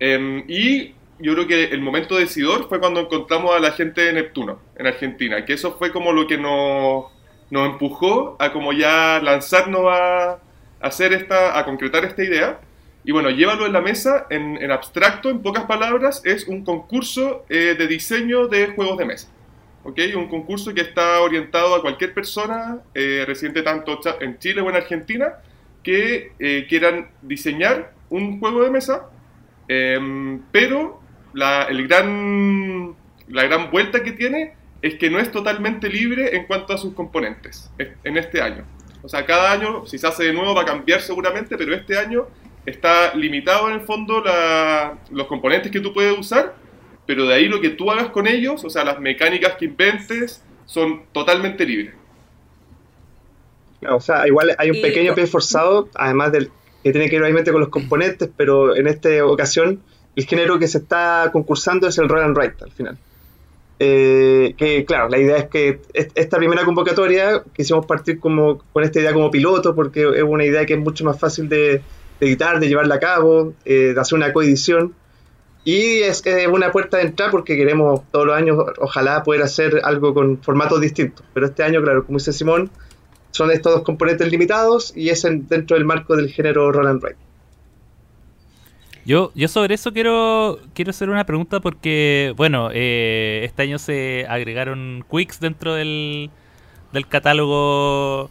Eh, 0.00 0.44
y 0.48 0.94
yo 1.18 1.34
creo 1.34 1.46
que 1.46 1.64
el 1.64 1.80
momento 1.80 2.16
decidor 2.16 2.68
fue 2.68 2.78
cuando 2.78 3.00
encontramos 3.00 3.54
a 3.54 3.58
la 3.58 3.72
gente 3.72 4.02
de 4.02 4.12
Neptuno 4.12 4.60
en 4.76 4.86
Argentina, 4.86 5.44
que 5.44 5.54
eso 5.54 5.76
fue 5.76 5.92
como 5.92 6.12
lo 6.12 6.26
que 6.26 6.38
nos, 6.38 7.06
nos 7.50 7.68
empujó 7.68 8.36
a 8.38 8.52
como 8.52 8.72
ya 8.72 9.20
lanzarnos 9.20 9.82
a, 9.88 10.38
hacer 10.80 11.12
esta, 11.12 11.58
a 11.58 11.64
concretar 11.64 12.04
esta 12.04 12.22
idea. 12.22 12.60
Y 13.04 13.10
bueno, 13.10 13.30
llévalo 13.30 13.66
en 13.66 13.72
la 13.72 13.80
mesa, 13.80 14.26
en, 14.30 14.56
en 14.62 14.70
abstracto, 14.70 15.30
en 15.30 15.40
pocas 15.40 15.64
palabras, 15.64 16.22
es 16.24 16.46
un 16.46 16.64
concurso 16.64 17.44
eh, 17.48 17.74
de 17.76 17.86
diseño 17.86 18.48
de 18.48 18.68
juegos 18.68 18.98
de 18.98 19.04
mesa. 19.04 19.28
¿Ok? 19.84 19.98
Un 20.16 20.28
concurso 20.28 20.74
que 20.74 20.80
está 20.80 21.20
orientado 21.20 21.74
a 21.74 21.82
cualquier 21.82 22.14
persona 22.14 22.78
eh, 22.94 23.24
residente 23.26 23.62
tanto 23.62 24.00
en 24.20 24.38
Chile 24.38 24.60
o 24.60 24.68
en 24.68 24.76
Argentina 24.76 25.34
que 25.82 26.32
eh, 26.38 26.66
quieran 26.68 27.08
diseñar 27.22 27.92
un 28.10 28.40
juego 28.40 28.62
de 28.62 28.70
mesa, 28.70 29.06
em, 29.68 30.40
pero 30.50 31.00
la, 31.32 31.64
el 31.64 31.86
gran, 31.86 32.94
la 33.28 33.44
gran 33.44 33.70
vuelta 33.70 34.02
que 34.02 34.12
tiene 34.12 34.54
es 34.82 34.94
que 34.94 35.10
no 35.10 35.18
es 35.18 35.30
totalmente 35.30 35.88
libre 35.88 36.36
en 36.36 36.46
cuanto 36.46 36.72
a 36.72 36.78
sus 36.78 36.94
componentes 36.94 37.70
en 37.78 38.16
este 38.16 38.40
año. 38.40 38.64
O 39.02 39.08
sea, 39.08 39.24
cada 39.26 39.52
año, 39.52 39.86
si 39.86 39.98
se 39.98 40.06
hace 40.06 40.24
de 40.24 40.32
nuevo, 40.32 40.54
va 40.54 40.62
a 40.62 40.64
cambiar 40.64 41.00
seguramente, 41.00 41.56
pero 41.56 41.74
este 41.74 41.98
año 41.98 42.26
está 42.66 43.14
limitado 43.14 43.68
en 43.68 43.74
el 43.74 43.80
fondo 43.80 44.22
la, 44.22 44.98
los 45.10 45.26
componentes 45.26 45.70
que 45.70 45.80
tú 45.80 45.92
puedes 45.92 46.16
usar, 46.18 46.54
pero 47.08 47.24
de 47.24 47.32
ahí 47.32 47.48
lo 47.48 47.62
que 47.62 47.70
tú 47.70 47.90
hagas 47.90 48.10
con 48.10 48.26
ellos, 48.26 48.62
o 48.66 48.68
sea, 48.68 48.84
las 48.84 49.00
mecánicas 49.00 49.54
que 49.54 49.64
inventes, 49.64 50.42
son 50.66 51.04
totalmente 51.12 51.64
libres. 51.64 51.94
O 53.88 53.98
sea, 53.98 54.28
igual 54.28 54.54
hay 54.58 54.70
un 54.70 54.82
pequeño 54.82 55.14
pie 55.14 55.26
forzado, 55.26 55.88
además 55.94 56.32
del 56.32 56.50
que 56.84 56.92
tiene 56.92 57.08
que 57.08 57.16
ver 57.16 57.22
obviamente 57.22 57.50
con 57.50 57.62
los 57.62 57.70
componentes, 57.70 58.28
pero 58.36 58.76
en 58.76 58.88
esta 58.88 59.24
ocasión 59.24 59.80
el 60.16 60.26
género 60.26 60.58
que 60.58 60.68
se 60.68 60.78
está 60.78 61.30
concursando 61.32 61.88
es 61.88 61.96
el 61.96 62.10
roll 62.10 62.24
and 62.24 62.36
write 62.36 62.62
al 62.62 62.72
final. 62.72 62.98
Eh, 63.78 64.52
que 64.58 64.84
claro, 64.84 65.08
la 65.08 65.16
idea 65.16 65.38
es 65.38 65.48
que 65.48 65.80
esta 65.94 66.36
primera 66.36 66.66
convocatoria 66.66 67.42
quisimos 67.56 67.86
partir 67.86 68.20
como 68.20 68.58
con 68.74 68.84
esta 68.84 69.00
idea 69.00 69.14
como 69.14 69.30
piloto 69.30 69.74
porque 69.74 70.02
es 70.14 70.24
una 70.24 70.44
idea 70.44 70.66
que 70.66 70.74
es 70.74 70.80
mucho 70.80 71.06
más 71.06 71.18
fácil 71.18 71.48
de, 71.48 71.80
de 72.20 72.26
editar, 72.26 72.60
de 72.60 72.68
llevarla 72.68 72.96
a 72.96 73.00
cabo, 73.00 73.54
eh, 73.64 73.94
de 73.94 73.98
hacer 73.98 74.18
una 74.18 74.30
coedición 74.34 74.92
Y 75.68 76.00
es 76.00 76.24
eh, 76.24 76.46
una 76.48 76.72
puerta 76.72 76.96
de 76.96 77.02
entrada 77.02 77.30
porque 77.30 77.54
queremos 77.54 78.00
todos 78.10 78.24
los 78.24 78.34
años, 78.34 78.56
ojalá, 78.78 79.22
poder 79.22 79.42
hacer 79.42 79.80
algo 79.84 80.14
con 80.14 80.38
formatos 80.42 80.80
distintos. 80.80 81.26
Pero 81.34 81.44
este 81.44 81.62
año, 81.62 81.82
claro, 81.82 82.06
como 82.06 82.16
dice 82.18 82.32
Simón, 82.32 82.70
son 83.32 83.50
estos 83.50 83.74
dos 83.74 83.82
componentes 83.82 84.30
limitados 84.30 84.94
y 84.96 85.10
es 85.10 85.26
en- 85.26 85.46
dentro 85.46 85.76
del 85.76 85.84
marco 85.84 86.16
del 86.16 86.30
género 86.30 86.72
Roll 86.72 86.86
and 86.86 87.02
Ride. 87.04 87.16
Yo, 89.04 89.30
yo 89.34 89.46
sobre 89.48 89.74
eso 89.74 89.92
quiero, 89.92 90.58
quiero 90.74 90.90
hacer 90.90 91.10
una 91.10 91.24
pregunta 91.26 91.60
porque, 91.60 92.32
bueno, 92.36 92.70
eh, 92.72 93.42
este 93.44 93.62
año 93.62 93.78
se 93.78 94.24
agregaron 94.26 95.04
Quicks 95.10 95.38
dentro 95.38 95.74
del, 95.74 96.30
del 96.94 97.06
catálogo 97.08 98.30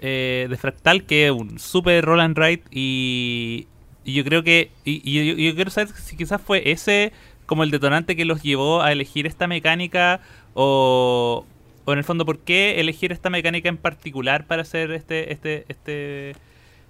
eh, 0.00 0.46
de 0.48 0.56
Fractal, 0.56 1.02
que 1.04 1.26
es 1.26 1.32
un 1.32 1.58
super 1.58 2.04
roll 2.04 2.20
and 2.20 2.38
ride 2.38 2.62
y, 2.70 3.66
y 4.06 4.12
yo 4.14 4.24
creo 4.24 4.44
que, 4.44 4.70
y, 4.84 5.46
yo, 5.48 5.54
quiero 5.56 5.70
saber 5.70 5.88
si 5.94 6.16
quizás 6.16 6.40
fue 6.40 6.70
ese 6.70 7.12
como 7.44 7.64
el 7.64 7.72
detonante 7.72 8.14
que 8.14 8.24
los 8.24 8.40
llevó 8.42 8.80
a 8.80 8.92
elegir 8.92 9.26
esta 9.26 9.48
mecánica 9.48 10.20
o, 10.54 11.44
o 11.84 11.92
en 11.92 11.98
el 11.98 12.04
fondo 12.04 12.24
por 12.24 12.38
qué 12.38 12.80
elegir 12.80 13.10
esta 13.10 13.30
mecánica 13.30 13.68
en 13.68 13.76
particular 13.76 14.46
para 14.46 14.62
hacer 14.62 14.92
este, 14.92 15.32
este, 15.32 15.64
este 15.68 16.36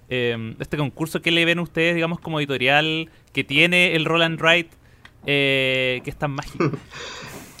eh, 0.09 0.55
este 0.59 0.77
concurso, 0.77 1.21
¿qué 1.21 1.31
le 1.31 1.43
ven 1.43 1.59
ustedes, 1.59 1.95
digamos, 1.95 2.19
como 2.19 2.39
editorial 2.39 3.09
que 3.33 3.43
tiene 3.43 3.95
el 3.95 4.05
Roll 4.05 4.21
and 4.21 4.39
Ride 4.39 4.69
eh, 5.25 6.01
que 6.03 6.09
es 6.09 6.15
tan 6.15 6.31
mágico? 6.31 6.71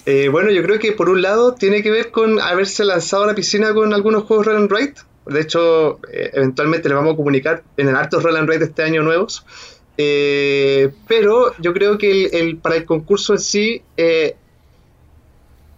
Eh, 0.09 0.29
bueno, 0.29 0.51
yo 0.51 0.63
creo 0.63 0.79
que 0.79 0.93
por 0.93 1.09
un 1.09 1.21
lado 1.21 1.55
tiene 1.55 1.83
que 1.83 1.91
ver 1.91 2.11
con 2.11 2.39
haberse 2.39 2.85
lanzado 2.85 3.25
a 3.25 3.27
la 3.27 3.35
piscina 3.35 3.73
con 3.73 3.93
algunos 3.93 4.23
juegos 4.23 4.45
Roll 4.45 4.55
and. 4.55 4.95
De 5.29 5.41
hecho, 5.41 5.99
eh, 6.11 6.31
eventualmente 6.33 6.87
les 6.89 6.95
vamos 6.97 7.13
a 7.13 7.17
comunicar 7.17 7.63
en 7.77 7.87
el 7.89 7.95
hartos 7.95 8.23
Roll 8.23 8.37
and 8.37 8.47
Ride 8.49 8.59
de 8.59 8.65
este 8.65 8.83
año 8.83 9.03
nuevos. 9.03 9.45
Eh, 9.97 10.91
pero 11.07 11.53
yo 11.59 11.73
creo 11.73 11.97
que 11.97 12.11
el, 12.11 12.35
el- 12.35 12.57
para 12.57 12.75
el 12.75 12.85
concurso 12.85 13.33
en 13.33 13.39
sí, 13.39 13.81
eh, 13.97 14.35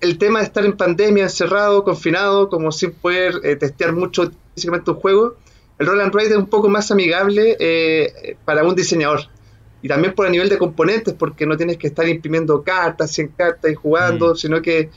el 0.02 0.18
tema 0.18 0.40
de 0.40 0.46
estar 0.46 0.64
en 0.66 0.78
pandemia, 0.78 1.24
encerrado, 1.24 1.84
confinado, 1.84 2.50
como 2.50 2.72
sin 2.72 2.92
poder 2.92 3.36
eh, 3.44 3.56
testear 3.56 3.92
mucho 3.94 4.32
físicamente 4.56 4.92
un 4.92 4.98
juego, 4.98 5.36
el 5.78 5.88
Roll 5.88 6.02
and 6.02 6.14
Ride 6.16 6.32
es 6.32 6.38
un 6.38 6.48
poco 6.48 6.70
más 6.70 6.92
amigable 6.92 7.58
para 8.46 8.64
un 8.64 8.76
diseñador. 8.76 9.22
Y 9.82 9.88
también 9.88 10.14
por 10.14 10.26
el 10.26 10.34
nivel 10.34 10.50
de 10.50 10.58
componentes, 10.58 11.14
porque 11.14 11.46
no 11.46 11.56
tienes 11.56 11.78
que 11.78 11.88
estar 11.88 12.08
imprimiendo 12.08 12.64
cartas, 12.64 13.12
100 13.12 13.30
cartas 13.30 13.72
y 13.72 13.76
jugando, 13.76 14.34
Mm. 14.34 14.36
sino 14.36 14.62
que 14.62 14.90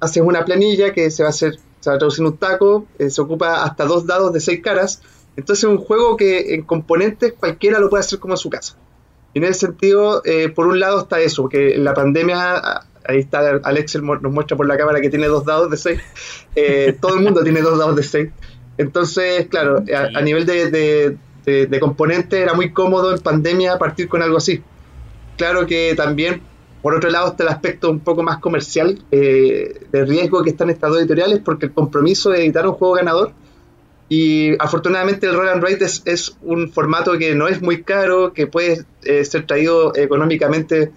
haces 0.00 0.22
una 0.22 0.44
planilla 0.44 0.92
que 0.92 1.10
se 1.10 1.22
va 1.22 1.28
a 1.28 1.30
hacer, 1.30 1.58
se 1.84 1.90
va 1.90 1.96
a 1.96 1.98
traducir 1.98 2.22
en 2.22 2.28
un 2.32 2.38
taco, 2.38 2.86
eh, 2.98 3.10
se 3.10 3.20
ocupa 3.20 3.62
hasta 3.62 3.84
dos 3.84 4.06
dados 4.06 4.32
de 4.32 4.40
seis 4.40 4.62
caras. 4.62 5.02
Entonces 5.36 5.64
es 5.64 5.68
un 5.70 5.76
juego 5.76 6.16
que 6.16 6.54
en 6.54 6.62
componentes 6.62 7.34
cualquiera 7.34 7.78
lo 7.78 7.90
puede 7.90 8.00
hacer 8.00 8.18
como 8.20 8.32
en 8.32 8.38
su 8.38 8.48
casa. 8.48 8.76
Y 9.34 9.38
en 9.38 9.44
ese 9.44 9.66
sentido, 9.66 10.22
eh, 10.24 10.48
por 10.48 10.66
un 10.66 10.80
lado 10.80 11.00
está 11.00 11.20
eso, 11.20 11.42
porque 11.42 11.74
en 11.74 11.84
la 11.84 11.92
pandemia, 11.92 12.54
ah, 12.56 12.86
ahí 13.06 13.18
está 13.18 13.60
Alex 13.64 13.96
nos 14.00 14.32
muestra 14.32 14.56
por 14.56 14.66
la 14.66 14.78
cámara 14.78 15.02
que 15.02 15.10
tiene 15.10 15.26
dos 15.26 15.44
dados 15.44 15.70
de 15.70 15.76
6. 15.76 16.00
todo 17.00 17.16
el 17.16 17.20
mundo 17.20 17.42
tiene 17.42 17.60
dos 17.60 17.78
dados 17.78 17.96
de 17.96 18.02
6. 18.02 18.30
Entonces, 18.78 19.46
claro, 19.48 19.84
a, 19.94 20.18
a 20.18 20.22
nivel 20.22 20.46
de, 20.46 20.70
de, 20.70 21.16
de- 21.44 21.66
de 21.66 21.80
componentes 21.80 22.40
era 22.40 22.54
muy 22.54 22.72
cómodo 22.72 23.12
en 23.12 23.18
pandemia 23.20 23.76
partir 23.78 24.08
con 24.08 24.22
algo 24.22 24.38
así. 24.38 24.62
Claro 25.36 25.66
que 25.66 25.94
también, 25.96 26.40
por 26.84 26.94
otro 26.94 27.08
lado, 27.08 27.28
está 27.28 27.44
el 27.44 27.48
aspecto 27.48 27.90
un 27.90 28.00
poco 28.00 28.22
más 28.22 28.38
comercial 28.40 29.02
eh, 29.10 29.86
de 29.90 30.04
riesgo 30.04 30.42
que 30.42 30.50
están 30.50 30.68
estas 30.68 30.90
dos 30.90 30.98
editoriales, 31.00 31.40
porque 31.42 31.64
el 31.66 31.72
compromiso 31.72 32.28
de 32.28 32.44
editar 32.44 32.66
un 32.68 32.74
juego 32.74 32.92
ganador 32.94 33.32
y 34.10 34.52
afortunadamente 34.62 35.26
el 35.26 35.34
Roll 35.34 35.48
and 35.48 35.64
Ride 35.64 35.82
es, 35.82 36.02
es 36.04 36.36
un 36.42 36.70
formato 36.70 37.16
que 37.16 37.34
no 37.34 37.48
es 37.48 37.62
muy 37.62 37.82
caro, 37.82 38.34
que 38.34 38.46
puede 38.46 38.84
eh, 39.02 39.24
ser 39.24 39.46
traído 39.46 39.96
económicamente, 39.96 40.92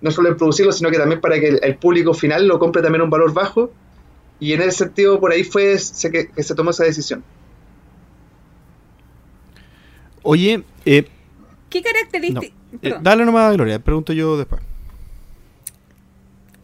no 0.00 0.10
solo 0.10 0.30
en 0.30 0.38
producirlo, 0.38 0.72
sino 0.72 0.90
que 0.90 0.96
también 0.96 1.20
para 1.20 1.38
que 1.38 1.48
el, 1.48 1.60
el 1.62 1.76
público 1.76 2.14
final 2.14 2.48
lo 2.48 2.58
compre 2.58 2.80
también 2.80 3.02
a 3.02 3.04
un 3.04 3.10
valor 3.10 3.34
bajo. 3.34 3.70
Y 4.40 4.54
en 4.54 4.62
ese 4.62 4.84
sentido, 4.84 5.20
por 5.20 5.32
ahí 5.32 5.44
fue 5.44 5.78
se- 5.78 6.10
que, 6.10 6.28
que 6.28 6.42
se 6.42 6.54
tomó 6.54 6.70
esa 6.70 6.84
decisión. 6.84 7.22
Oye, 10.22 10.62
eh, 10.86 11.06
¿Qué 11.68 11.80
no. 11.80 11.84
características... 11.84 12.50
Eh, 12.82 12.94
dale 13.00 13.24
nomás, 13.24 13.54
Gloria, 13.54 13.78
pregunto 13.78 14.12
yo 14.14 14.36
después. 14.36 14.60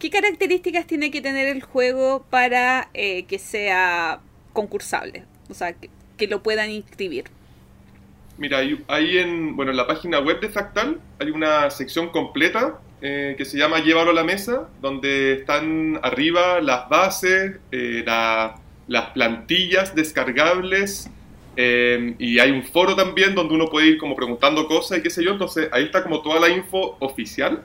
¿Qué 0.03 0.09
características 0.09 0.85
tiene 0.85 1.11
que 1.11 1.21
tener 1.21 1.47
el 1.47 1.63
juego 1.63 2.25
para 2.29 2.89
eh, 2.93 3.23
que 3.23 3.39
sea 3.39 4.19
concursable? 4.51 5.23
O 5.49 5.53
sea, 5.53 5.75
que, 6.17 6.27
lo 6.27 6.43
puedan 6.43 6.71
inscribir. 6.71 7.23
Mira, 8.37 8.57
hay 8.87 9.17
en, 9.17 9.55
bueno, 9.55 9.71
en 9.71 9.77
la 9.77 9.87
página 9.87 10.19
web 10.19 10.41
de 10.41 10.49
Fractal 10.49 10.99
hay 11.21 11.29
una 11.29 11.69
sección 11.69 12.09
completa 12.09 12.81
eh, 13.01 13.35
que 13.37 13.45
se 13.45 13.57
llama 13.57 13.79
Llévalo 13.79 14.11
a 14.11 14.13
la 14.13 14.25
mesa, 14.25 14.67
donde 14.81 15.35
están 15.35 15.97
arriba 16.03 16.59
las 16.59 16.89
bases, 16.89 17.61
eh, 17.71 18.03
la- 18.05 18.55
las 18.87 19.11
plantillas 19.11 19.95
descargables 19.95 21.09
eh, 21.55 22.15
y 22.19 22.39
hay 22.39 22.51
un 22.51 22.63
foro 22.63 22.93
también 22.97 23.35
donde 23.35 23.53
uno 23.55 23.67
puede 23.69 23.87
ir 23.87 23.97
como 23.97 24.17
preguntando 24.17 24.67
cosas 24.67 24.97
y 24.97 25.01
qué 25.01 25.09
sé 25.09 25.23
yo. 25.23 25.31
Entonces 25.31 25.69
ahí 25.71 25.85
está 25.85 26.03
como 26.03 26.21
toda 26.21 26.41
la 26.41 26.49
info 26.49 26.97
oficial. 26.99 27.63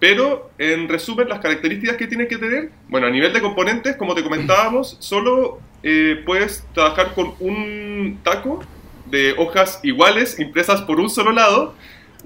Pero 0.00 0.50
en 0.58 0.88
resumen, 0.88 1.28
las 1.28 1.40
características 1.40 1.96
que 1.96 2.06
tiene 2.06 2.26
que 2.26 2.36
tener, 2.36 2.70
bueno, 2.88 3.06
a 3.06 3.10
nivel 3.10 3.32
de 3.32 3.40
componentes, 3.40 3.96
como 3.96 4.14
te 4.14 4.22
comentábamos, 4.22 4.96
solo 5.00 5.60
eh, 5.82 6.22
puedes 6.24 6.64
trabajar 6.74 7.14
con 7.14 7.34
un 7.40 8.18
taco 8.22 8.62
de 9.06 9.34
hojas 9.38 9.80
iguales 9.82 10.38
impresas 10.38 10.82
por 10.82 10.98
un 10.98 11.10
solo 11.10 11.32
lado, 11.32 11.74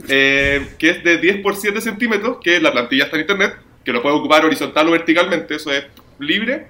eh, 0.08 0.66
que 0.78 0.90
es 0.90 1.04
de 1.04 1.18
10 1.18 1.42
por 1.42 1.56
7 1.56 1.80
centímetros, 1.80 2.38
que 2.42 2.60
la 2.60 2.72
plantilla 2.72 3.04
está 3.04 3.16
en 3.16 3.22
internet, 3.22 3.56
que 3.84 3.92
lo 3.92 4.02
puedes 4.02 4.18
ocupar 4.18 4.44
horizontal 4.44 4.88
o 4.88 4.92
verticalmente, 4.92 5.56
eso 5.56 5.72
es 5.72 5.84
libre. 6.18 6.66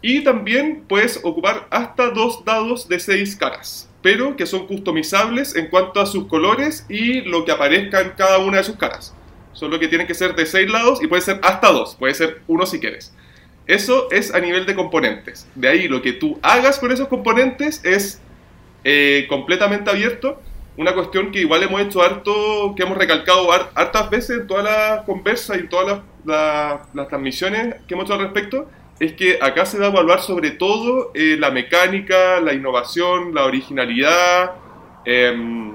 Y 0.00 0.24
también 0.24 0.84
puedes 0.88 1.20
ocupar 1.22 1.68
hasta 1.70 2.10
dos 2.10 2.44
dados 2.44 2.88
de 2.88 2.98
6 2.98 3.36
caras, 3.36 3.88
pero 4.02 4.36
que 4.36 4.46
son 4.46 4.66
customizables 4.66 5.54
en 5.54 5.68
cuanto 5.68 6.00
a 6.00 6.06
sus 6.06 6.26
colores 6.26 6.84
y 6.88 7.20
lo 7.20 7.44
que 7.44 7.52
aparezca 7.52 8.00
en 8.00 8.10
cada 8.10 8.38
una 8.38 8.58
de 8.58 8.64
sus 8.64 8.76
caras. 8.76 9.14
Solo 9.52 9.78
que 9.78 9.88
tienen 9.88 10.06
que 10.06 10.14
ser 10.14 10.34
de 10.34 10.46
6 10.46 10.70
lados 10.70 11.02
y 11.02 11.06
puede 11.06 11.22
ser 11.22 11.40
hasta 11.42 11.70
2, 11.70 11.96
puede 11.96 12.14
ser 12.14 12.40
uno 12.48 12.66
si 12.66 12.80
quieres. 12.80 13.14
Eso 13.66 14.08
es 14.10 14.34
a 14.34 14.40
nivel 14.40 14.66
de 14.66 14.74
componentes. 14.74 15.46
De 15.54 15.68
ahí 15.68 15.88
lo 15.88 16.02
que 16.02 16.12
tú 16.12 16.38
hagas 16.42 16.78
con 16.78 16.90
esos 16.90 17.08
componentes 17.08 17.84
es 17.84 18.20
eh, 18.84 19.26
completamente 19.28 19.90
abierto. 19.90 20.40
Una 20.76 20.94
cuestión 20.94 21.30
que 21.30 21.40
igual 21.40 21.62
hemos 21.62 21.80
hecho 21.82 22.02
harto, 22.02 22.74
que 22.76 22.82
hemos 22.82 22.96
recalcado 22.96 23.52
har- 23.52 23.70
hartas 23.74 24.08
veces 24.10 24.40
en 24.40 24.46
todas 24.46 24.64
las 24.64 25.02
conversas 25.02 25.56
y 25.58 25.60
en 25.60 25.68
todas 25.68 25.86
las, 25.86 26.00
la- 26.24 26.82
las 26.94 27.08
transmisiones 27.08 27.76
que 27.86 27.94
hemos 27.94 28.06
hecho 28.06 28.14
al 28.14 28.20
respecto, 28.20 28.68
es 28.98 29.12
que 29.12 29.38
acá 29.40 29.66
se 29.66 29.78
va 29.78 29.86
a 29.86 29.88
evaluar 29.90 30.20
sobre 30.20 30.50
todo 30.52 31.10
eh, 31.14 31.36
la 31.38 31.50
mecánica, 31.50 32.40
la 32.40 32.54
innovación, 32.54 33.34
la 33.34 33.44
originalidad, 33.44 34.52
em, 35.04 35.72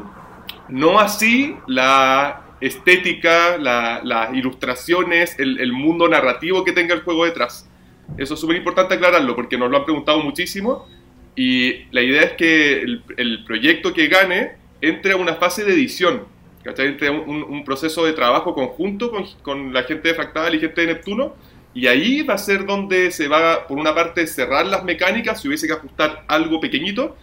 no 0.69 0.99
así 0.99 1.55
la 1.67 2.41
estética, 2.61 3.57
la- 3.57 4.01
las 4.03 4.33
ilustraciones, 4.33 5.37
el, 5.39 5.71
mundo 5.73 6.07
narrativo 6.07 6.63
que 6.63 6.71
tenga 6.71 6.93
el 6.95 7.01
juego 7.01 7.25
detrás. 7.25 7.69
Eso 8.17 8.33
es 8.33 8.39
súper 8.39 8.55
importante 8.57 8.95
aclararlo 8.95 9.35
porque 9.35 9.57
nos 9.57 9.69
lo 9.69 9.77
han 9.77 9.85
preguntado 9.85 10.19
muchísimo 10.21 10.87
y 11.35 11.85
la 11.91 12.01
idea 12.01 12.21
es 12.23 12.31
que 12.33 12.81
el, 13.17 13.43
proyecto 13.45 13.93
que 13.93 14.07
gane 14.07 14.53
entre 14.81 15.13
a 15.13 15.17
una 15.17 15.35
fase 15.35 15.63
de 15.65 15.73
edición, 15.73 16.23
¿cachai? 16.63 16.87
Entre 16.87 17.09
un- 17.09 17.43
un 17.43 17.63
proceso 17.65 18.05
de 18.05 18.13
trabajo 18.13 18.53
conjunto 18.53 19.11
con, 19.11 19.25
con 19.41 19.73
la 19.73 19.83
gente 19.83 20.09
de 20.09 20.13
Fractal 20.15 20.55
y 20.55 20.59
gente 20.59 20.81
de 20.81 20.87
Neptuno 20.87 21.35
y 21.73 21.85
ahí 21.85 22.23
va 22.23 22.33
a 22.35 22.37
ser 22.39 22.65
donde 22.65 23.11
se 23.11 23.27
va, 23.27 23.67
por 23.67 23.77
una 23.77 23.93
parte, 23.93 24.25
cerrar 24.25 24.65
las 24.65 24.83
mecánicas, 24.83 25.39
si 25.41 25.47
hubiese 25.47 25.67
que 25.67 25.73
ajustar 25.73 26.23
algo 26.27 26.59
pequeñito, 26.59 27.15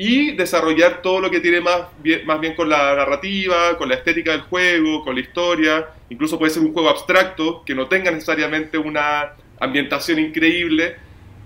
y 0.00 0.30
desarrollar 0.36 1.02
todo 1.02 1.20
lo 1.20 1.28
que 1.28 1.40
tiene 1.40 1.60
más 1.60 1.82
bien, 2.00 2.24
más 2.24 2.40
bien 2.40 2.54
con 2.54 2.68
la 2.68 2.94
narrativa, 2.94 3.76
con 3.76 3.88
la 3.88 3.96
estética 3.96 4.30
del 4.30 4.42
juego, 4.42 5.02
con 5.02 5.16
la 5.16 5.20
historia. 5.20 5.88
Incluso 6.08 6.38
puede 6.38 6.52
ser 6.52 6.62
un 6.62 6.72
juego 6.72 6.88
abstracto 6.88 7.64
que 7.66 7.74
no 7.74 7.88
tenga 7.88 8.12
necesariamente 8.12 8.78
una 8.78 9.32
ambientación 9.58 10.20
increíble. 10.20 10.94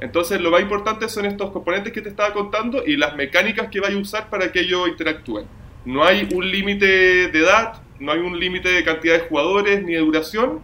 Entonces 0.01 0.39
lo 0.39 0.51
más 0.51 0.61
importante 0.61 1.09
son 1.09 1.25
estos 1.25 1.51
componentes 1.51 1.95
que 1.95 2.03
te 2.03 2.11
estaba 2.11 2.35
contando 2.35 2.85
y 2.87 2.99
las 2.99 3.17
mecánicas 3.17 3.69
que 3.69 3.81
vaya 3.81 3.97
a 3.97 4.01
usar 4.01 4.29
para 4.29 4.53
que 4.53 4.61
ellos 4.61 4.87
interactúen. 4.87 5.47
No 5.87 6.05
hay 6.05 6.29
un 6.35 6.51
límite 6.51 7.29
de 7.29 7.39
edad, 7.39 7.81
no 8.01 8.13
hay 8.13 8.19
un 8.19 8.39
límite 8.39 8.69
de 8.69 8.85
cantidad 8.85 9.15
de 9.15 9.29
jugadores 9.29 9.83
ni 9.83 9.95
de 9.95 10.01
duración, 10.01 10.61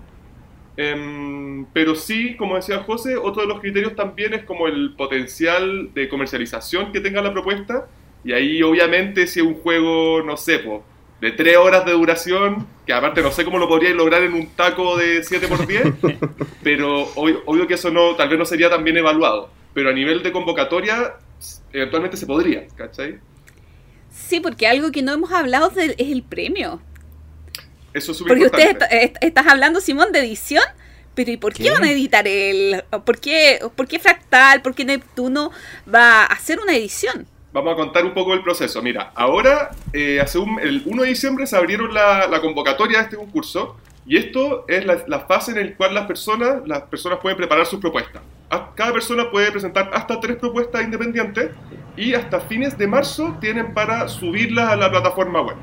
Em, 0.81 1.67
pero 1.73 1.97
sí, 1.97 2.37
como 2.37 2.55
decía 2.55 2.85
José, 2.85 3.17
otro 3.17 3.43
de 3.43 3.49
los 3.49 3.59
criterios 3.59 3.97
también 3.97 4.33
es 4.33 4.45
como 4.45 4.69
el 4.69 4.95
potencial 4.95 5.93
de 5.93 6.09
comercialización 6.09 6.93
que 6.93 7.01
tenga 7.01 7.21
la 7.21 7.33
propuesta. 7.33 7.89
Y 8.25 8.33
ahí 8.33 8.63
obviamente 8.63 9.27
si 9.27 9.41
es 9.41 9.47
un 9.47 9.55
juego, 9.55 10.23
no 10.23 10.37
sé, 10.37 10.61
po, 10.61 10.85
de 11.21 11.33
3 11.33 11.57
horas 11.57 11.85
de 11.85 11.91
duración, 11.93 12.69
que 12.87 12.93
aparte 12.93 13.23
no 13.23 13.33
sé 13.33 13.45
cómo 13.45 13.59
lo 13.59 13.67
podríais 13.67 13.97
lograr 13.97 14.23
en 14.23 14.35
un 14.35 14.47
taco 14.55 14.97
de 14.97 15.23
7x10, 15.23 16.19
pero 16.63 17.09
obvio, 17.17 17.43
obvio 17.47 17.67
que 17.67 17.75
eso 17.75 17.91
no, 17.91 18.15
tal 18.15 18.29
vez 18.29 18.39
no 18.39 18.45
sería 18.45 18.71
tan 18.71 18.85
bien 18.85 18.99
evaluado. 18.99 19.51
Pero 19.75 19.91
a 19.91 19.93
nivel 19.93 20.23
de 20.23 20.31
convocatoria, 20.31 21.17
eventualmente 21.73 22.17
se 22.17 22.27
podría, 22.27 22.69
¿cachai? 22.77 23.19
Sí, 24.13 24.39
porque 24.39 24.69
algo 24.69 24.93
que 24.93 25.03
no 25.03 25.13
hemos 25.13 25.33
hablado 25.33 25.73
es 25.77 25.97
el 25.99 26.23
premio. 26.23 26.81
Eso 27.95 28.13
es 28.13 28.19
súper 28.19 28.31
Porque 28.33 28.45
usted 28.47 28.59
importante. 28.71 29.05
está- 29.05 29.19
est- 29.21 29.25
estás 29.25 29.47
hablando, 29.47 29.81
Simón, 29.81 30.13
de 30.13 30.21
edición. 30.21 30.63
Pero 31.15 31.33
¿y 31.33 31.37
por 31.37 31.53
qué, 31.53 31.65
¿Qué? 31.65 31.71
van 31.73 31.83
a 31.85 31.91
editar 31.91 32.29
el...? 32.29 32.85
¿Por 33.05 33.19
qué, 33.19 33.59
¿Por 33.75 33.89
qué 33.89 33.99
Fractal? 33.99 34.63
¿Por 34.63 34.75
qué 34.75 34.85
Neptuno 34.85 35.51
va 35.93 36.23
a 36.23 36.27
hacer 36.27 36.61
una 36.61 36.77
edición? 36.77 37.27
Vamos 37.53 37.73
a 37.73 37.77
contar 37.77 38.05
un 38.05 38.15
poco 38.15 38.35
el 38.35 38.43
proceso. 38.43 38.81
Mira, 38.83 39.11
ahora, 39.17 39.71
eh, 39.93 40.21
hace 40.21 40.39
un- 40.39 40.61
el 40.61 40.83
1 40.87 41.03
de 41.03 41.09
diciembre 41.09 41.47
se 41.47 41.57
abrieron 41.57 41.93
la, 41.93 42.29
la 42.29 42.41
convocatoria 42.41 42.99
de 42.99 43.05
este 43.05 43.17
concurso 43.17 43.77
y 44.07 44.17
esto 44.17 44.65
es 44.69 44.87
la, 44.87 45.03
la 45.09 45.21
fase 45.21 45.59
en 45.59 45.71
la 45.71 45.77
cual 45.77 45.95
las 45.95 46.07
personas, 46.07 46.61
las 46.67 46.83
personas 46.83 47.19
pueden 47.21 47.37
preparar 47.37 47.67
sus 47.67 47.81
propuestas. 47.81 48.23
Cada 48.77 48.93
persona 48.93 49.29
puede 49.31 49.51
presentar 49.51 49.91
hasta 49.93 50.21
tres 50.21 50.37
propuestas 50.37 50.83
independientes 50.83 51.51
y 51.97 52.15
hasta 52.15 52.39
fines 52.41 52.79
de 52.79 52.87
marzo 52.87 53.37
tienen 53.41 53.75
para 53.75 54.09
subirlas 54.09 54.71
a 54.71 54.77
la 54.77 54.89
plataforma 54.91 55.43
web. 55.43 55.57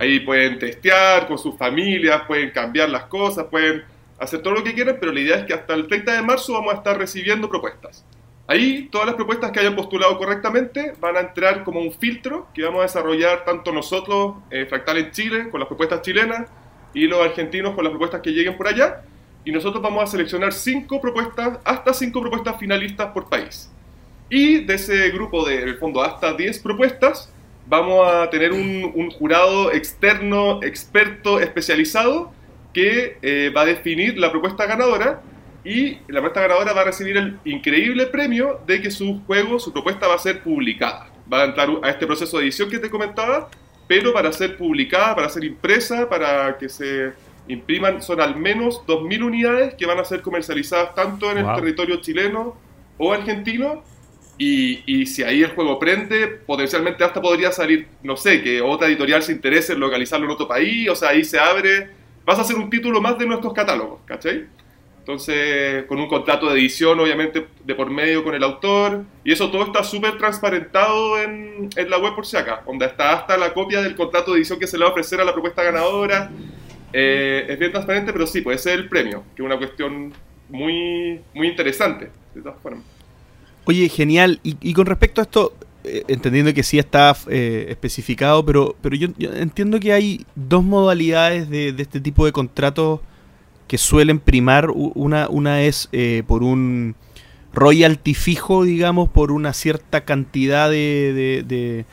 Ahí 0.00 0.18
pueden 0.20 0.58
testear 0.58 1.28
con 1.28 1.36
sus 1.36 1.58
familias, 1.58 2.22
pueden 2.26 2.50
cambiar 2.52 2.88
las 2.88 3.04
cosas, 3.04 3.44
pueden 3.50 3.84
hacer 4.18 4.40
todo 4.40 4.54
lo 4.54 4.64
que 4.64 4.72
quieran, 4.72 4.96
pero 4.98 5.12
la 5.12 5.20
idea 5.20 5.36
es 5.36 5.44
que 5.44 5.52
hasta 5.52 5.74
el 5.74 5.88
30 5.88 6.14
de 6.14 6.22
marzo 6.22 6.54
vamos 6.54 6.72
a 6.72 6.78
estar 6.78 6.96
recibiendo 6.96 7.50
propuestas. 7.50 8.02
Ahí 8.46 8.88
todas 8.90 9.06
las 9.06 9.14
propuestas 9.14 9.50
que 9.52 9.60
hayan 9.60 9.76
postulado 9.76 10.16
correctamente 10.16 10.94
van 10.98 11.18
a 11.18 11.20
entrar 11.20 11.64
como 11.64 11.80
un 11.80 11.92
filtro 11.92 12.48
que 12.54 12.62
vamos 12.62 12.80
a 12.80 12.84
desarrollar 12.84 13.44
tanto 13.44 13.72
nosotros, 13.72 14.36
eh, 14.50 14.64
Fractal 14.64 14.96
en 14.96 15.10
Chile, 15.10 15.50
con 15.50 15.60
las 15.60 15.68
propuestas 15.68 16.00
chilenas, 16.00 16.48
y 16.94 17.06
los 17.06 17.20
argentinos 17.20 17.74
con 17.74 17.84
las 17.84 17.90
propuestas 17.90 18.22
que 18.22 18.30
lleguen 18.30 18.56
por 18.56 18.68
allá. 18.68 19.02
Y 19.44 19.52
nosotros 19.52 19.82
vamos 19.82 20.02
a 20.02 20.06
seleccionar 20.06 20.54
cinco 20.54 20.98
propuestas, 20.98 21.58
hasta 21.62 21.92
cinco 21.92 22.22
propuestas 22.22 22.58
finalistas 22.58 23.12
por 23.12 23.28
país. 23.28 23.70
Y 24.30 24.64
de 24.64 24.74
ese 24.74 25.10
grupo 25.10 25.46
de, 25.46 25.60
en 25.60 25.68
el 25.68 25.76
fondo, 25.76 26.02
hasta 26.02 26.32
10 26.32 26.60
propuestas, 26.60 27.30
vamos 27.70 28.12
a 28.12 28.28
tener 28.28 28.52
un, 28.52 28.92
un 28.94 29.10
jurado 29.10 29.72
externo, 29.72 30.60
experto, 30.62 31.40
especializado, 31.40 32.32
que 32.74 33.16
eh, 33.22 33.52
va 33.56 33.62
a 33.62 33.64
definir 33.64 34.18
la 34.18 34.30
propuesta 34.30 34.66
ganadora 34.66 35.22
y 35.64 35.98
la 36.08 36.20
propuesta 36.20 36.40
ganadora 36.40 36.72
va 36.72 36.82
a 36.82 36.84
recibir 36.84 37.16
el 37.16 37.38
increíble 37.44 38.06
premio 38.06 38.60
de 38.66 38.82
que 38.82 38.90
su 38.90 39.22
juego, 39.24 39.60
su 39.60 39.72
propuesta 39.72 40.08
va 40.08 40.16
a 40.16 40.18
ser 40.18 40.42
publicada. 40.42 41.08
Va 41.32 41.42
a 41.42 41.44
entrar 41.44 41.68
a 41.82 41.90
este 41.90 42.06
proceso 42.06 42.38
de 42.38 42.44
edición 42.44 42.68
que 42.68 42.78
te 42.78 42.90
comentaba, 42.90 43.48
pero 43.86 44.12
para 44.12 44.32
ser 44.32 44.56
publicada, 44.56 45.14
para 45.14 45.28
ser 45.28 45.44
impresa, 45.44 46.08
para 46.08 46.58
que 46.58 46.68
se 46.68 47.12
impriman, 47.46 48.02
son 48.02 48.20
al 48.20 48.36
menos 48.36 48.82
2.000 48.86 49.22
unidades 49.22 49.74
que 49.74 49.86
van 49.86 49.98
a 49.98 50.04
ser 50.04 50.22
comercializadas 50.22 50.94
tanto 50.94 51.30
en 51.30 51.38
el 51.38 51.54
territorio 51.54 52.00
chileno 52.00 52.56
o 52.98 53.12
argentino. 53.12 53.84
Y, 54.42 55.04
si 55.04 55.22
ahí 55.22 55.42
el 55.42 55.50
juego 55.50 55.78
prende, 55.78 56.26
potencialmente 56.26 57.04
hasta 57.04 57.20
podría 57.20 57.52
salir, 57.52 57.86
no 58.02 58.16
sé, 58.16 58.42
que 58.42 58.62
otra 58.62 58.88
editorial 58.88 59.22
se 59.22 59.32
interese 59.32 59.74
en 59.74 59.80
localizarlo 59.80 60.24
en 60.24 60.32
otro 60.32 60.48
país, 60.48 60.88
o 60.88 60.96
sea, 60.96 61.10
ahí 61.10 61.24
se 61.24 61.38
abre, 61.38 61.90
vas 62.24 62.38
a 62.38 62.44
ser 62.44 62.56
un 62.56 62.70
título 62.70 63.02
más 63.02 63.18
de 63.18 63.26
nuestros 63.26 63.52
catálogos, 63.52 64.00
¿cachai? 64.06 64.46
Entonces, 65.00 65.84
con 65.84 66.00
un 66.00 66.08
contrato 66.08 66.48
de 66.48 66.58
edición, 66.58 66.98
obviamente, 67.00 67.48
de 67.62 67.74
por 67.74 67.90
medio 67.90 68.24
con 68.24 68.34
el 68.34 68.42
autor, 68.42 69.04
y 69.24 69.30
eso 69.30 69.50
todo 69.50 69.64
está 69.64 69.84
súper 69.84 70.16
transparentado 70.16 71.20
en, 71.20 71.68
en 71.76 71.90
la 71.90 71.98
web 71.98 72.14
por 72.14 72.24
si 72.24 72.38
acá, 72.38 72.62
donde 72.64 72.86
está 72.86 73.12
hasta 73.12 73.36
la 73.36 73.52
copia 73.52 73.82
del 73.82 73.94
contrato 73.94 74.32
de 74.32 74.38
edición 74.38 74.58
que 74.58 74.66
se 74.66 74.78
le 74.78 74.84
va 74.84 74.88
a 74.88 74.92
ofrecer 74.92 75.20
a 75.20 75.24
la 75.24 75.34
propuesta 75.34 75.62
ganadora. 75.62 76.30
Eh, 76.94 77.44
es 77.46 77.58
bien 77.58 77.72
transparente, 77.72 78.10
pero 78.10 78.26
sí, 78.26 78.40
puede 78.40 78.56
ser 78.56 78.78
el 78.78 78.88
premio, 78.88 79.22
que 79.36 79.42
es 79.42 79.46
una 79.46 79.58
cuestión 79.58 80.14
muy, 80.48 81.20
muy 81.34 81.48
interesante, 81.48 82.10
de 82.34 82.40
todas 82.40 82.58
formas. 82.62 82.99
Oye, 83.70 83.88
genial. 83.88 84.40
Y, 84.42 84.72
con 84.74 84.86
respecto 84.86 85.20
a 85.20 85.24
esto, 85.24 85.54
eh, 85.84 86.02
entendiendo 86.08 86.52
que 86.52 86.64
sí 86.64 86.76
está 86.80 87.16
eh, 87.28 87.66
especificado, 87.68 88.44
pero, 88.44 88.74
pero 88.82 88.96
yo, 88.96 89.06
entiendo 89.20 89.78
que 89.78 89.92
hay 89.92 90.26
dos 90.34 90.64
modalidades 90.64 91.48
de, 91.48 91.72
este 91.78 92.00
tipo 92.00 92.24
de 92.26 92.32
contratos 92.32 92.98
que 93.68 93.78
suelen 93.78 94.18
primar. 94.18 94.70
Una, 94.74 95.28
una 95.28 95.62
es 95.62 95.88
eh, 95.92 96.24
por 96.26 96.42
un 96.42 96.96
royalty 97.52 98.14
fijo, 98.14 98.64
digamos, 98.64 99.08
por 99.08 99.30
una 99.30 99.52
cierta 99.52 100.00
cantidad 100.04 100.68
de- 100.68 101.84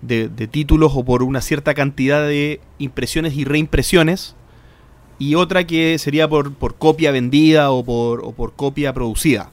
de- 0.00 0.28
de 0.28 0.48
títulos 0.48 0.90
o 0.96 1.04
por 1.04 1.22
una 1.22 1.40
cierta 1.40 1.74
cantidad 1.74 2.26
de 2.26 2.58
impresiones 2.80 3.36
y 3.36 3.44
reimpresiones. 3.44 4.34
Y 5.20 5.36
otra 5.36 5.64
que 5.68 5.96
sería 6.00 6.28
por, 6.28 6.52
por 6.52 6.74
copia 6.74 7.12
vendida 7.12 7.70
o 7.70 7.84
por, 7.84 8.24
o 8.24 8.32
por 8.32 8.54
copia 8.54 8.92
producida. 8.92 9.52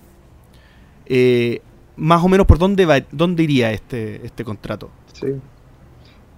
Eh, 1.09 1.61
más 1.97 2.23
o 2.23 2.29
menos 2.29 2.47
por 2.47 2.57
dónde 2.59 2.85
va, 2.85 3.01
dónde 3.11 3.43
iría 3.43 3.71
este, 3.73 4.25
este 4.25 4.43
contrato. 4.45 4.89
Sí. 5.13 5.27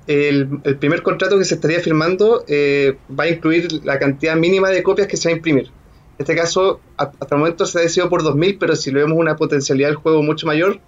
El, 0.07 0.59
el 0.63 0.78
primer 0.78 1.03
contrato 1.03 1.38
que 1.38 1.45
se 1.45 1.55
estaría 1.55 1.80
firmando 1.80 2.43
eh, 2.47 2.97
va 3.17 3.26
a 3.26 3.30
incluir 3.30 3.72
la 3.86 3.99
cantidad 3.99 4.36
mínima 4.36 4.69
de 4.69 4.82
copias 4.82 5.07
que 5.07 5.15
se 5.17 5.30
va 5.30 5.34
a 5.34 5.38
imprimir. 5.38 5.65
En 5.65 6.24
este 6.24 6.36
caso, 6.36 6.80
hasta 6.97 7.36
el 7.36 7.39
momento 7.39 7.65
se 7.65 7.78
ha 7.80 7.82
decidido 7.82 8.09
por 8.09 8.24
2.000, 8.24 8.57
pero 8.59 8.76
si 8.76 8.91
le 8.91 8.99
vemos 8.99 9.17
una 9.17 9.36
potencialidad 9.36 9.89
del 9.89 9.95
juego 9.97 10.22
mucho 10.24 10.47
mayor, 10.47 10.80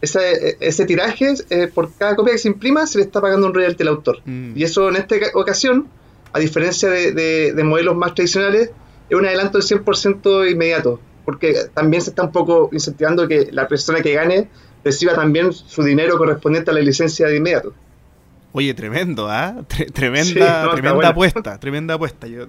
ese, 0.00 0.56
ese 0.60 0.84
tiraje, 0.86 1.34
eh, 1.50 1.68
por 1.72 1.92
cada 1.94 2.16
copia 2.16 2.32
que 2.32 2.38
se 2.38 2.48
imprima, 2.48 2.86
se 2.86 2.98
le 2.98 3.04
está 3.04 3.20
pagando 3.20 3.46
un 3.46 3.54
royalty 3.54 3.82
al 3.82 3.88
autor. 3.88 4.18
Mm. 4.24 4.52
Y 4.56 4.62
eso 4.64 4.88
en 4.88 4.96
esta 4.96 5.18
ca- 5.20 5.30
ocasión, 5.34 5.88
a 6.32 6.38
diferencia 6.38 6.88
de, 6.88 7.12
de- 7.12 7.52
de 7.52 7.64
modelos 7.64 7.96
más 7.96 8.14
tradicionales, 8.14 8.70
es 9.08 9.16
un 9.18 9.26
adelanto 9.26 9.58
del 9.58 9.66
100% 9.66 10.50
inmediato, 10.50 11.00
porque 11.30 11.54
también 11.74 12.02
se 12.02 12.10
está 12.10 12.22
un 12.24 12.32
poco 12.32 12.68
incentivando 12.72 13.26
que 13.28 13.48
la 13.52 13.66
persona 13.68 14.00
que 14.00 14.12
gane 14.14 14.48
reciba 14.84 15.14
también 15.14 15.52
su 15.52 15.82
dinero 15.82 16.16
correspondiente 16.18 16.70
a 16.70 16.74
la 16.74 16.80
licencia 16.80 17.26
de 17.28 17.36
inmediato. 17.36 17.72
Oye, 18.52 18.74
tremendo, 18.74 19.28
¿ah? 19.30 19.54
Tre- 19.68 19.92
tremenda 19.92 20.24
Sí, 20.24 20.38
no, 20.38 20.44
está 20.44 20.70
tremenda 20.72 21.08
apuesta, 21.08 21.58
tremenda 21.60 21.94
apuesta. 21.94 22.26
Yo- 22.26 22.46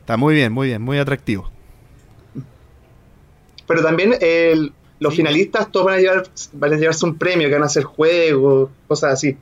Está 0.00 0.16
muy 0.16 0.34
bien, 0.34 0.52
muy 0.52 0.68
bien, 0.68 0.80
muy 0.80 0.98
atractivo. 0.98 1.50
Pero 3.66 3.82
también 3.82 4.14
el- 4.20 4.72
los 5.00 5.12
Sí. 5.12 5.18
finalistas 5.18 5.70
todos 5.70 5.86
van 5.86 5.96
a, 5.96 5.98
llevar, 5.98 6.22
van 6.54 6.72
a 6.72 6.76
llevarse 6.76 7.04
un 7.04 7.16
premio, 7.18 7.48
que 7.48 7.54
van 7.54 7.62
a 7.62 7.66
hacer 7.66 7.84
juegos, 7.84 8.70
cosas 8.88 9.12
así. 9.12 9.36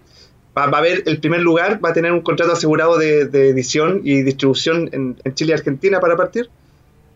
Va, 0.56 0.66
va 0.66 0.78
a 0.78 0.80
haber, 0.80 1.02
el 1.06 1.20
primer 1.20 1.40
lugar 1.40 1.80
va 1.84 1.90
a 1.90 1.92
tener 1.92 2.12
un 2.12 2.20
contrato 2.22 2.52
asegurado 2.52 2.98
de, 2.98 3.26
de 3.26 3.50
edición 3.50 4.00
y 4.04 4.22
distribución 4.22 4.88
en, 4.92 5.16
en 5.22 5.34
Chile 5.34 5.52
y 5.52 5.54
Argentina 5.54 6.00
para 6.00 6.16
partir, 6.16 6.50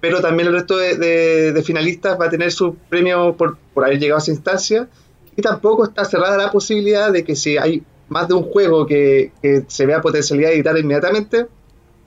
pero 0.01 0.21
también 0.21 0.49
el 0.49 0.55
resto 0.55 0.77
de, 0.79 1.63
finalistas 1.65 2.19
va 2.19 2.27
a 2.27 2.31
tener 2.31 2.51
su 2.53 2.75
premio 2.89 3.37
por, 3.37 3.59
haber 3.77 3.99
llegado 3.99 4.19
a 4.19 4.23
esa 4.23 4.31
instancia 4.31 4.89
y 5.37 5.43
tampoco 5.43 5.85
está 5.85 6.05
cerrada 6.05 6.37
la 6.37 6.51
posibilidad 6.51 7.13
de 7.13 7.25
que 7.25 7.37
si 7.37 7.57
hay 7.59 7.83
más 8.09 8.27
de 8.29 8.35
un 8.35 8.45
juego 8.45 8.87
que, 8.87 9.33
se 9.69 9.87
vea 9.87 10.01
potencialidad 10.01 10.49
de 10.49 10.55
editar 10.57 10.77
inmediatamente, 10.79 11.47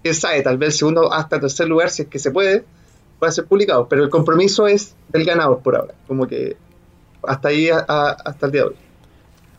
quién 0.01 0.15
sabe, 0.15 0.41
tal 0.41 0.57
vez 0.57 0.69
el 0.69 0.73
segundo 0.73 1.13
hasta 1.13 1.39
tercer 1.39 1.67
lugar, 1.67 1.89
si 1.89 2.01
es 2.01 2.07
que 2.07 2.19
se 2.19 2.31
puede, 2.31 2.65
pueda 3.19 3.31
ser 3.31 3.45
publicado, 3.45 3.87
pero 3.87 4.03
el 4.03 4.09
compromiso 4.09 4.67
es 4.67 4.95
del 5.09 5.23
ganador 5.23 5.59
por 5.59 5.75
ahora, 5.75 5.93
como 6.07 6.27
que 6.27 6.57
hasta 7.25 7.49
ahí, 7.49 7.69
hasta 7.69 8.45
el 8.47 8.51
día 8.51 8.61
de 8.63 8.67
hoy. 8.67 8.75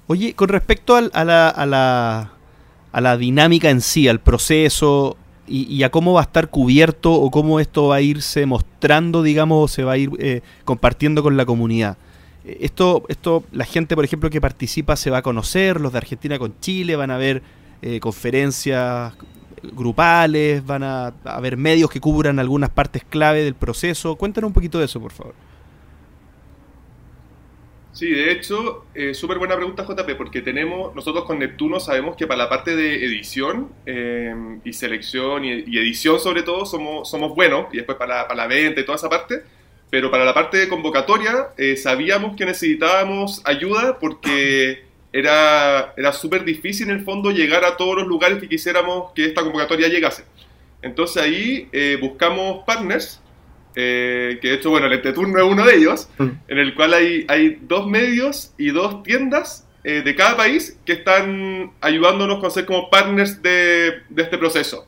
Oye, 0.07 0.35
con 0.35 0.49
respecto 0.49 0.97
al- 0.97 1.11
a, 1.15 1.25
la, 1.25 1.49
a, 1.49 1.65
la, 1.65 2.33
a 2.93 3.01
la 3.01 3.17
dinámica 3.17 3.71
en 3.71 3.81
sí, 3.81 4.07
al 4.07 4.21
proceso 4.21 5.17
y, 5.47 5.73
y 5.73 5.83
a 5.83 5.91
cómo 5.91 6.13
va 6.15 6.21
a 6.21 6.25
estar 6.25 6.49
cubierto 6.49 7.13
o 7.13 7.31
cómo 7.31 7.61
esto 7.61 7.89
va 7.89 7.97
a 7.97 8.01
irse 8.01 8.47
mostrando, 8.47 9.23
digamos, 9.23 9.65
o 9.65 9.69
se 9.69 9.85
va 9.85 9.93
a 9.93 9.99
ir 9.99 10.11
eh, 10.19 10.41
compartiendo 10.65 11.23
con 11.23 11.37
la 11.37 11.45
comunidad. 11.45 11.97
Eh, 12.45 12.59
Esto, 12.61 13.05
esto, 13.09 13.45
la 13.53 13.65
gente, 13.65 13.95
por 13.95 14.05
ejemplo, 14.05 14.31
que 14.31 14.41
participa 14.41 14.97
se 14.97 15.11
va 15.11 15.19
a 15.19 15.23
conocer, 15.23 15.81
los 15.81 15.93
de 15.93 15.99
Argentina 15.99 16.39
con 16.39 16.55
Chile, 16.61 16.97
van 16.97 17.11
a 17.11 17.19
ver 17.19 17.43
eh, 17.83 18.01
conferencias 18.01 19.13
grupales, 19.73 20.65
van 20.65 20.83
a 20.83 21.15
haber 21.25 21.57
medios 21.57 21.91
que 21.91 22.01
cubran 22.01 22.39
algunas 22.39 22.71
partes 22.71 23.03
clave 23.03 23.45
del 23.45 23.55
proceso. 23.55 24.17
Cuéntanos 24.17 24.49
un 24.49 24.55
poquito 24.55 24.79
de 24.79 24.85
eso, 24.85 25.01
por 25.01 25.13
favor. 25.13 25.35
Sí, 27.95 28.11
de 28.11 28.33
hecho, 28.33 28.87
eh, 28.93 29.15
súper 29.15 29.39
buena 29.39 29.55
pregunta 29.55 29.85
JP, 29.85 30.17
porque 30.17 30.43
tenemos, 30.43 30.93
nosotros 30.97 31.25
con 31.25 31.39
Neptuno 31.39 31.79
sabemos 31.79 32.17
que 32.17 32.27
para 32.27 32.39
la 32.39 32.49
parte 32.49 32.75
de 32.75 33.05
edición 33.05 33.73
eh, 33.87 34.35
y 34.65 34.73
selección 34.73 35.45
y, 35.45 35.63
y 35.65 35.79
edición 35.79 36.19
sobre 36.19 36.43
todo 36.43 36.67
somos, 36.67 37.09
somos 37.09 37.37
buenos, 37.37 37.73
y 37.73 37.77
después 37.77 37.97
para, 37.97 38.27
para 38.27 38.35
la 38.35 38.47
venta 38.49 38.81
y 38.81 38.85
toda 38.85 38.97
esa 38.97 39.09
parte, 39.09 39.45
pero 39.91 40.11
para 40.11 40.25
la 40.25 40.35
parte 40.35 40.57
de 40.57 40.69
convocatoria 40.69 41.51
eh, 41.57 41.77
sabíamos 41.77 42.35
que 42.35 42.45
necesitábamos 42.45 43.41
ayuda 43.45 43.97
porque 44.01 44.83
era, 45.13 45.95
era 45.97 46.13
súper 46.13 46.45
difícil 46.45 46.91
en 46.91 46.97
el 46.97 47.05
fondo 47.05 47.31
llegar 47.31 47.65
a 47.65 47.77
todos 47.77 47.95
los 47.95 48.09
lugares 48.09 48.39
que 48.39 48.49
quisiéramos 48.49 49.13
que 49.13 49.25
esta 49.27 49.43
convocatoria 49.43 49.87
llegase. 49.87 50.25
Entonces 50.83 51.23
ahí 51.23 51.69
eh, 51.71 51.97
buscamos 52.01 52.65
partners, 52.67 53.23
eh, 53.75 54.39
que 54.41 54.49
de 54.49 54.55
hecho, 54.55 54.71
bueno, 54.71 54.87
el 54.87 54.93
Entreturno 54.93 55.39
es 55.39 55.45
uno 55.45 55.65
de 55.65 55.77
ellos, 55.77 56.09
en 56.19 56.59
el 56.59 56.75
cual 56.75 56.95
hay, 56.95 57.25
hay 57.29 57.59
dos 57.63 57.87
medios 57.87 58.53
y 58.57 58.71
dos 58.71 59.03
tiendas 59.03 59.67
eh, 59.83 60.03
de 60.03 60.15
cada 60.15 60.37
país 60.37 60.79
que 60.85 60.93
están 60.93 61.73
ayudándonos 61.81 62.41
con 62.41 62.51
ser 62.51 62.65
como 62.67 62.89
partners 62.89 63.43
de, 63.43 64.03
de 64.09 64.23
este 64.23 64.39
proceso. 64.39 64.87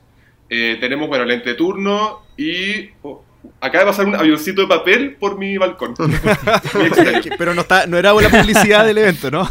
Eh, 0.49 0.78
tenemos, 0.80 1.09
bueno, 1.09 1.24
el 1.24 1.30
entreturno 1.32 2.22
y... 2.37 2.91
oh, 3.03 3.22
acaba 3.61 3.84
de 3.84 3.91
pasar 3.91 4.07
un 4.07 4.14
avioncito 4.14 4.62
de 4.62 4.68
papel 4.68 5.16
por 5.16 5.39
mi 5.39 5.57
balcón. 5.59 5.95
Pero 7.39 7.55
no, 7.55 7.62
está, 7.62 7.87
no 7.87 7.97
era 7.97 8.12
la 8.12 8.28
publicidad 8.28 8.87
del 8.87 8.99
evento, 8.99 9.30
¿no? 9.30 9.49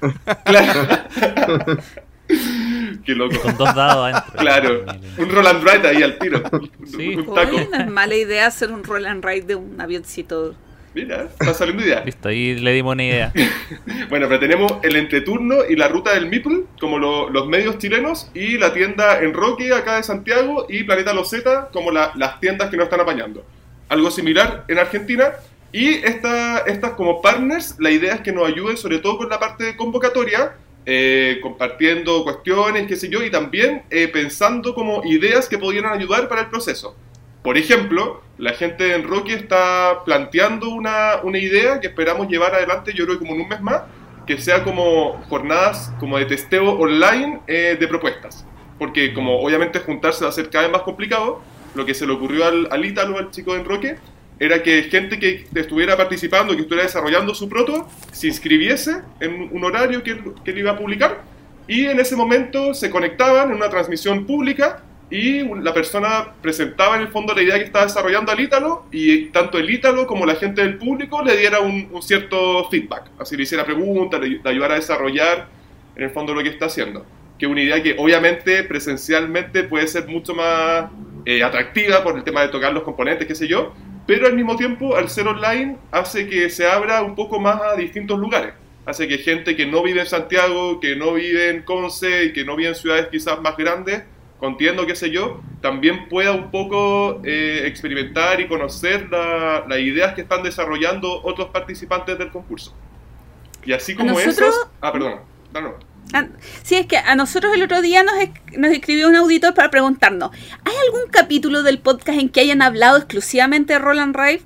Claro. 0.44 0.86
Qué 3.04 3.14
loco. 3.14 3.38
Con 3.40 3.56
dos 3.56 3.74
dados 3.74 4.12
adentro. 4.14 4.40
Claro, 4.40 4.84
un 5.18 5.28
Roland 5.30 5.62
Wright 5.64 5.84
ahí 5.84 6.02
al 6.02 6.18
tiro. 6.18 6.42
Sí. 6.86 7.16
Un 7.16 7.34
taco. 7.34 7.56
Oye, 7.56 7.68
no 7.70 7.78
es 7.78 7.86
mala 7.90 8.14
idea 8.14 8.46
hacer 8.46 8.70
un 8.72 8.84
roll 8.84 9.06
and 9.06 9.24
ride 9.24 9.42
de 9.46 9.54
un 9.54 9.80
avioncito. 9.80 10.54
Mira, 10.94 11.24
está 11.24 11.52
saliendo 11.54 11.82
idea. 11.84 12.04
Listo, 12.04 12.28
ahí 12.28 12.54
le 12.54 12.72
dimos 12.72 12.92
una 12.94 13.04
idea. 13.04 13.32
Bueno, 14.08 14.28
pero 14.28 14.38
tenemos 14.38 14.72
el 14.82 14.94
entreturno 14.96 15.56
y 15.68 15.74
la 15.76 15.88
ruta 15.88 16.14
del 16.14 16.26
Meeple, 16.28 16.64
como 16.78 16.98
lo- 16.98 17.28
los 17.30 17.48
medios 17.48 17.78
chilenos, 17.78 18.30
y 18.34 18.58
la 18.58 18.72
tienda 18.72 19.18
en 19.20 19.32
Roque, 19.34 19.72
acá 19.74 19.96
de 19.96 20.02
Santiago, 20.04 20.66
y 20.68 20.84
Planeta 20.84 21.12
Loseta, 21.12 21.68
como 21.72 21.90
la- 21.90 22.12
las 22.14 22.38
tiendas 22.38 22.70
que 22.70 22.76
nos 22.76 22.84
están 22.84 23.00
apañando. 23.00 23.44
Algo 23.88 24.10
similar 24.12 24.64
en 24.68 24.78
Argentina. 24.78 25.32
Y 25.72 25.94
esta- 25.94 26.58
estas 26.60 26.92
como 26.92 27.20
partners, 27.20 27.74
la 27.80 27.90
idea 27.90 28.14
es 28.14 28.20
que 28.20 28.30
nos 28.30 28.46
ayuden 28.46 28.76
sobre 28.76 28.98
todo 28.98 29.18
con 29.18 29.28
la 29.28 29.40
parte 29.40 29.64
de 29.64 29.76
convocatoria, 29.76 30.52
eh, 30.86 31.38
compartiendo 31.42 32.22
cuestiones, 32.24 32.86
qué 32.86 32.96
sé 32.96 33.08
yo, 33.08 33.22
y 33.22 33.30
también 33.30 33.82
eh, 33.90 34.08
pensando 34.08 34.74
como 34.74 35.02
ideas 35.04 35.48
que 35.48 35.58
pudieran 35.58 35.92
ayudar 35.92 36.28
para 36.28 36.42
el 36.42 36.48
proceso. 36.48 36.94
Por 37.42 37.58
ejemplo, 37.58 38.22
la 38.38 38.52
gente 38.52 38.94
en 38.94 39.06
Rocky 39.06 39.32
está 39.32 40.02
planteando 40.04 40.70
una, 40.70 41.20
una 41.22 41.38
idea 41.38 41.80
que 41.80 41.88
esperamos 41.88 42.28
llevar 42.28 42.54
adelante, 42.54 42.92
yo 42.94 43.04
creo 43.04 43.18
que 43.18 43.24
como 43.24 43.34
en 43.34 43.42
un 43.42 43.48
mes 43.48 43.60
más, 43.60 43.82
que 44.26 44.38
sea 44.38 44.64
como 44.64 45.22
jornadas 45.28 45.92
como 46.00 46.18
de 46.18 46.24
testeo 46.24 46.70
online 46.70 47.40
eh, 47.46 47.76
de 47.78 47.88
propuestas. 47.88 48.46
Porque 48.78 49.12
como 49.12 49.40
obviamente 49.40 49.78
juntarse 49.78 50.24
va 50.24 50.30
a 50.30 50.32
ser 50.32 50.50
cada 50.50 50.64
vez 50.64 50.72
más 50.72 50.82
complicado, 50.82 51.42
lo 51.74 51.84
que 51.84 51.94
se 51.94 52.06
le 52.06 52.12
ocurrió 52.12 52.46
al, 52.46 52.68
al 52.70 52.84
Ítalo, 52.84 53.18
al 53.18 53.30
chico 53.30 53.52
de 53.52 53.60
Enroque, 53.60 53.96
era 54.38 54.62
que 54.62 54.84
gente 54.84 55.18
que 55.18 55.46
estuviera 55.54 55.96
participando, 55.96 56.54
que 56.54 56.62
estuviera 56.62 56.84
desarrollando 56.84 57.34
su 57.34 57.48
proto, 57.48 57.88
se 58.12 58.26
inscribiese 58.26 59.02
en 59.20 59.48
un 59.52 59.64
horario 59.64 60.02
que, 60.02 60.18
que 60.44 60.50
él 60.50 60.58
iba 60.58 60.72
a 60.72 60.78
publicar 60.78 61.22
y 61.66 61.86
en 61.86 61.98
ese 61.98 62.16
momento 62.16 62.74
se 62.74 62.90
conectaban 62.90 63.50
en 63.50 63.56
una 63.56 63.70
transmisión 63.70 64.26
pública 64.26 64.82
y 65.10 65.42
la 65.62 65.72
persona 65.72 66.34
presentaba 66.42 66.96
en 66.96 67.02
el 67.02 67.08
fondo 67.08 67.34
la 67.34 67.42
idea 67.42 67.58
que 67.58 67.64
estaba 67.64 67.86
desarrollando 67.86 68.32
al 68.32 68.40
Ítalo 68.40 68.86
y 68.90 69.26
tanto 69.26 69.58
el 69.58 69.70
Ítalo 69.70 70.06
como 70.06 70.26
la 70.26 70.34
gente 70.34 70.62
del 70.62 70.76
público 70.76 71.22
le 71.22 71.36
diera 71.36 71.60
un, 71.60 71.88
un 71.92 72.02
cierto 72.02 72.68
feedback, 72.70 73.10
así 73.18 73.36
le 73.36 73.44
hiciera 73.44 73.64
preguntas, 73.64 74.20
le, 74.20 74.40
le 74.42 74.50
ayudara 74.50 74.74
a 74.74 74.78
desarrollar 74.78 75.48
en 75.96 76.04
el 76.04 76.10
fondo 76.10 76.34
lo 76.34 76.42
que 76.42 76.48
está 76.48 76.66
haciendo. 76.66 77.06
Que 77.38 77.46
una 77.46 77.62
idea 77.62 77.82
que 77.82 77.96
obviamente 77.98 78.62
presencialmente 78.64 79.64
puede 79.64 79.88
ser 79.88 80.06
mucho 80.06 80.34
más 80.34 80.90
eh, 81.26 81.42
atractiva 81.42 82.02
por 82.02 82.16
el 82.16 82.24
tema 82.24 82.42
de 82.42 82.48
tocar 82.48 82.72
los 82.72 82.82
componentes, 82.82 83.26
qué 83.26 83.34
sé 83.34 83.48
yo, 83.48 83.74
pero 84.06 84.26
al 84.26 84.34
mismo 84.34 84.56
tiempo 84.56 84.96
al 84.96 85.08
ser 85.08 85.26
online 85.28 85.76
hace 85.90 86.28
que 86.28 86.50
se 86.50 86.66
abra 86.66 87.02
un 87.02 87.14
poco 87.14 87.40
más 87.40 87.60
a 87.62 87.74
distintos 87.76 88.18
lugares. 88.18 88.54
Hace 88.86 89.08
que 89.08 89.18
gente 89.18 89.56
que 89.56 89.64
no 89.66 89.82
vive 89.82 90.00
en 90.00 90.06
Santiago, 90.06 90.78
que 90.78 90.94
no 90.94 91.14
vive 91.14 91.48
en 91.50 91.62
Conce 91.62 92.24
y 92.26 92.32
que 92.34 92.44
no 92.44 92.54
vive 92.54 92.68
en 92.70 92.74
ciudades 92.74 93.08
quizás 93.10 93.40
más 93.40 93.56
grandes, 93.56 94.02
contiendo, 94.38 94.86
qué 94.86 94.94
sé 94.94 95.10
yo, 95.10 95.40
también 95.62 96.06
pueda 96.10 96.32
un 96.32 96.50
poco 96.50 97.22
eh, 97.24 97.62
experimentar 97.64 98.40
y 98.42 98.46
conocer 98.46 99.08
la- 99.10 99.64
las 99.66 99.78
ideas 99.78 100.12
que 100.14 100.20
están 100.20 100.42
desarrollando 100.42 101.22
otros 101.24 101.48
participantes 101.48 102.18
del 102.18 102.30
concurso. 102.30 102.74
Y 103.64 103.72
así 103.72 103.94
como 103.94 104.10
nosotros- 104.10 104.36
esas... 104.36 104.68
Ah, 104.82 104.92
perdón. 104.92 105.20
No, 105.54 105.60
no. 105.62 105.74
Ah, 106.12 106.26
Sí, 106.62 106.76
es 106.76 106.86
que 106.86 106.96
a 106.96 107.14
nosotros 107.16 107.54
el 107.54 107.62
otro 107.62 107.82
día 107.82 108.02
nos, 108.02 108.14
nos 108.56 108.70
escribió 108.70 109.08
un 109.08 109.16
auditor 109.16 109.54
para 109.54 109.70
preguntarnos, 109.70 110.30
¿hay 110.64 110.74
algún 110.86 111.10
capítulo 111.10 111.62
del 111.62 111.78
podcast 111.78 112.18
en 112.18 112.28
que 112.28 112.40
hayan 112.40 112.62
hablado 112.62 112.98
exclusivamente 112.98 113.74
de 113.74 113.78
Roland 113.78 114.16
Rive? 114.16 114.42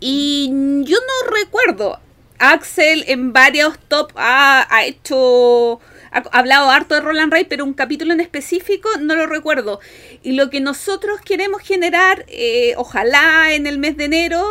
Y 0.00 0.48
yo 0.84 0.98
no 0.98 1.30
recuerdo. 1.34 2.00
Axel 2.38 3.04
en 3.06 3.32
varios 3.32 3.78
top 3.88 4.12
ha, 4.16 4.66
ha 4.68 4.84
hecho, 4.84 5.80
ha 6.10 6.18
hablado 6.32 6.68
harto 6.68 6.94
de 6.94 7.00
Roland 7.00 7.32
Rive, 7.32 7.46
pero 7.48 7.64
un 7.64 7.74
capítulo 7.74 8.12
en 8.12 8.20
específico 8.20 8.88
no 9.00 9.14
lo 9.14 9.26
recuerdo. 9.26 9.80
Y 10.22 10.32
lo 10.32 10.50
que 10.50 10.60
nosotros 10.60 11.20
queremos 11.24 11.62
generar, 11.62 12.24
eh, 12.28 12.74
ojalá 12.76 13.54
en 13.54 13.66
el 13.66 13.78
mes 13.78 13.96
de 13.96 14.04
enero, 14.04 14.44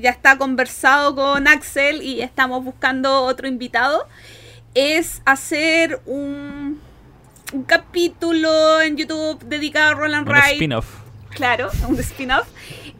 ya 0.00 0.10
está 0.10 0.38
conversado 0.38 1.14
con 1.14 1.48
Axel 1.48 2.00
y 2.02 2.22
estamos 2.22 2.64
buscando 2.64 3.22
otro 3.22 3.48
invitado, 3.48 4.06
es 4.76 5.22
hacer 5.24 6.02
un, 6.04 6.78
un 7.52 7.62
capítulo 7.64 8.82
en 8.82 8.98
YouTube 8.98 9.42
dedicado 9.42 9.92
a 9.92 9.94
Roland 9.94 10.28
Un 10.28 10.34
Wright. 10.34 10.52
spin-off. 10.52 10.86
Claro, 11.30 11.70
un 11.88 11.98
spin-off. 11.98 12.46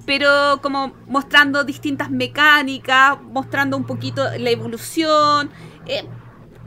Pero 0.07 0.61
como 0.63 0.95
mostrando 1.07 1.65
distintas 1.65 2.11
mecánicas, 2.11 3.21
mostrando 3.21 3.77
un 3.77 3.85
poquito 3.85 4.25
la 4.39 4.51
evolución, 4.51 5.51
eh, 5.87 6.05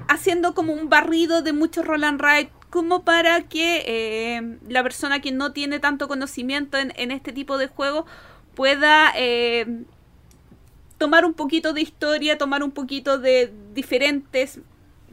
haciendo 0.07 0.53
como 0.53 0.73
un 0.73 0.89
barrido 0.89 1.41
de 1.41 1.53
muchos 1.53 1.85
Roland 1.85 2.21
Wright, 2.21 2.49
como 2.69 3.03
para 3.03 3.41
que 3.47 3.83
eh, 3.87 4.57
la 4.67 4.83
persona 4.83 5.21
que 5.21 5.31
no 5.31 5.53
tiene 5.53 5.79
tanto 5.79 6.07
conocimiento 6.07 6.77
en, 6.77 6.93
en 6.97 7.09
este 7.09 7.31
tipo 7.33 7.57
de 7.57 7.67
juegos 7.67 8.05
pueda 8.53 9.11
eh, 9.15 9.85
tomar 10.99 11.25
un 11.25 11.33
poquito 11.33 11.73
de 11.73 11.81
historia, 11.81 12.37
tomar 12.37 12.61
un 12.61 12.71
poquito 12.71 13.17
de 13.17 13.51
diferentes, 13.73 14.59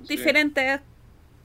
diferentes 0.09 0.81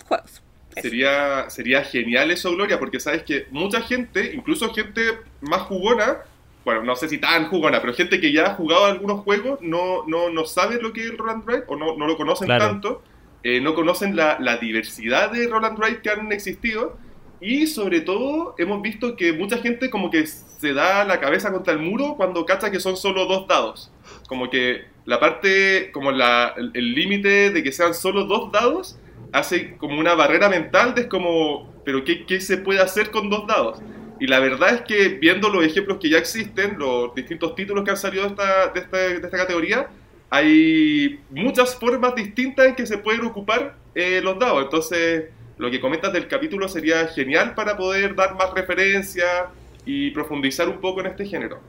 juegos. 0.06 0.42
Eso. 0.76 0.82
Sería, 0.82 1.50
sería 1.50 1.84
genial 1.84 2.32
eso, 2.32 2.52
Gloria, 2.56 2.80
porque 2.80 3.00
sabes 3.00 3.24
que 3.24 3.46
mucha 3.52 3.82
gente, 3.82 4.34
incluso 4.34 4.74
gente 4.74 5.02
más 5.42 5.64
jugona, 5.64 6.20
bueno, 6.64 6.84
no 6.84 6.96
sé 6.96 7.10
si 7.10 7.18
tan 7.18 7.48
jugona, 7.50 7.82
pero 7.82 7.94
gente 7.94 8.22
que 8.22 8.32
ya 8.32 8.46
ha 8.48 8.54
jugado 8.54 8.86
algunos 8.86 9.22
juegos, 9.22 9.60
no, 9.62 10.06
no, 10.08 10.30
no 10.30 10.46
sabe 10.46 10.82
lo 10.82 10.94
que 10.94 11.04
es 11.06 11.18
Roland 11.18 11.44
Wright 11.46 11.64
o 11.68 11.76
no, 11.76 11.98
no 11.98 12.08
lo 12.08 12.16
conocen 12.16 12.46
Claro. 12.46 12.68
tanto, 12.68 13.02
eh, 13.44 13.60
no 13.60 13.74
conocen 13.76 14.16
la, 14.16 14.38
la 14.40 14.58
diversidad 14.58 15.32
de 15.32 15.48
Roland 15.48 15.78
Wright 15.78 16.02
que 16.02 16.10
han 16.12 16.32
existido 16.32 16.98
y 17.42 17.66
sobre 17.66 18.02
todo 18.02 18.54
hemos 18.60 18.82
visto 18.84 19.16
que 19.16 19.34
mucha 19.34 19.58
gente 19.58 19.90
como 19.90 20.12
que 20.12 20.28
se 20.28 20.74
da 20.74 21.04
la 21.04 21.20
cabeza 21.20 21.52
contra 21.52 21.74
el 21.74 21.80
muro 21.80 22.14
cuando 22.16 22.46
cacha 22.46 22.70
que 22.70 22.80
son 22.80 22.96
solo 22.96 23.26
dos 23.26 23.48
dados. 23.48 23.92
Como 24.28 24.50
que 24.52 24.86
la 25.06 25.20
parte, 25.20 25.90
como 25.92 26.12
la, 26.12 26.54
el 26.56 26.94
límite 26.94 27.50
de 27.50 27.64
que 27.64 27.72
sean 27.72 27.96
solo 27.96 28.26
dos 28.26 28.52
dados 28.52 29.00
hace 29.34 29.76
como 29.78 30.00
una 30.00 30.14
barrera 30.14 30.50
mental 30.50 30.94
de 30.94 31.02
es 31.02 31.08
como, 31.08 31.74
pero 31.84 32.04
qué, 32.04 32.26
¿qué 32.26 32.40
se 32.40 32.58
puede 32.58 32.80
hacer 32.80 33.10
con 33.10 33.30
dos 33.30 33.48
dados? 33.48 33.82
Y 34.20 34.28
la 34.28 34.40
verdad 34.40 34.76
es 34.76 34.82
que 34.82 35.10
viendo 35.10 35.50
los 35.50 35.66
ejemplos 35.66 35.98
que 36.00 36.10
ya 36.10 36.20
existen, 36.20 36.78
los 36.78 37.16
distintos 37.16 37.56
títulos 37.56 37.84
que 37.84 37.90
han 37.90 37.98
salido 37.98 38.24
de 38.24 38.30
esta, 38.30 38.68
de 38.68 38.80
esta, 38.82 38.98
de 38.98 39.16
esta 39.16 39.32
categoría, 39.32 39.90
hay 40.30 41.20
muchas 41.32 41.76
formas 41.76 42.14
distintas 42.14 42.68
en 42.68 42.76
que 42.76 42.86
se 42.86 43.00
pueden 43.00 43.26
ocupar 43.26 43.76
eh, 43.96 44.22
los 44.24 44.38
dados. 44.38 44.64
Entonces, 44.64 45.26
lo 45.62 45.70
que 45.70 45.80
comentas 45.80 46.12
del 46.12 46.28
capítulo 46.28 46.68
sería 46.68 47.08
genial 47.08 47.54
para 47.54 47.78
poder 47.78 48.16
dar 48.16 48.34
más 48.34 48.52
referencia 48.52 49.46
y 49.86 50.10
profundizar 50.10 50.68
un 50.68 50.82
poco 50.82 51.02
en 51.02 51.06
este 51.06 51.24
género. 51.24 51.60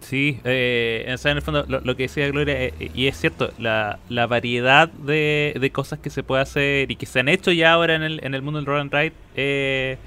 Sí, 0.00 0.40
eh, 0.42 1.04
o 1.06 1.28
en 1.28 1.36
el 1.36 1.42
fondo 1.42 1.66
lo, 1.68 1.96
que 1.96 2.04
decía 2.04 2.26
Gloria, 2.28 2.62
eh, 2.62 2.74
eh, 2.80 2.90
y 2.94 3.08
es 3.08 3.18
cierto, 3.18 3.52
la, 3.58 3.98
la 4.08 4.26
variedad 4.26 4.88
de, 4.88 5.54
de 5.60 5.70
cosas 5.70 5.98
que 5.98 6.08
se 6.08 6.22
puede 6.22 6.40
hacer 6.40 6.90
y 6.90 6.96
que 6.96 7.04
se 7.04 7.20
han 7.20 7.28
hecho 7.28 7.52
ya 7.52 7.72
ahora 7.72 7.94
en 7.94 8.02
el, 8.02 8.24
en 8.24 8.34
el 8.34 8.40
mundo 8.40 8.58
del 8.58 8.66
roll 8.66 8.80
and 8.80 8.92
ride 8.92 9.12
eh, 9.36 9.98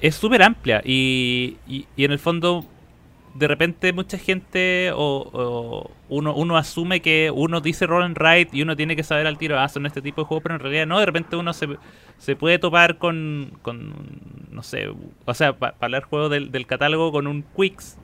es 0.00 0.16
súper 0.16 0.42
amplia 0.42 0.82
y, 0.84 1.58
y 1.68 1.86
en 2.04 2.10
el 2.10 2.18
fondo 2.18 2.66
de 3.34 3.48
repente 3.48 3.92
mucha 3.92 4.18
gente 4.18 4.90
o, 4.92 5.30
o 5.32 5.90
uno, 6.08 6.34
uno 6.34 6.56
asume 6.56 7.00
que 7.00 7.30
uno 7.34 7.60
dice 7.60 7.86
roll 7.86 8.02
and 8.02 8.18
ride 8.18 8.48
y 8.52 8.62
uno 8.62 8.76
tiene 8.76 8.94
que 8.96 9.02
saber 9.02 9.26
al 9.26 9.38
tiro, 9.38 9.58
ah, 9.58 9.68
son 9.68 9.86
este 9.86 10.02
tipo 10.02 10.22
de 10.22 10.26
juegos, 10.26 10.42
pero 10.42 10.54
en 10.56 10.60
realidad 10.60 10.86
no, 10.86 10.98
de 10.98 11.06
repente 11.06 11.36
uno 11.36 11.52
se, 11.52 11.68
se 12.18 12.36
puede 12.36 12.58
topar 12.58 12.98
con, 12.98 13.52
con 13.62 13.94
no 14.50 14.62
sé, 14.62 14.88
o 15.24 15.34
sea, 15.34 15.58
para 15.58 15.74
hablar 15.80 16.02
juegos 16.04 16.30
del, 16.30 16.50
del 16.50 16.66
catálogo 16.66 17.10
con 17.10 17.26
un 17.26 17.42
Quicks 17.56 17.98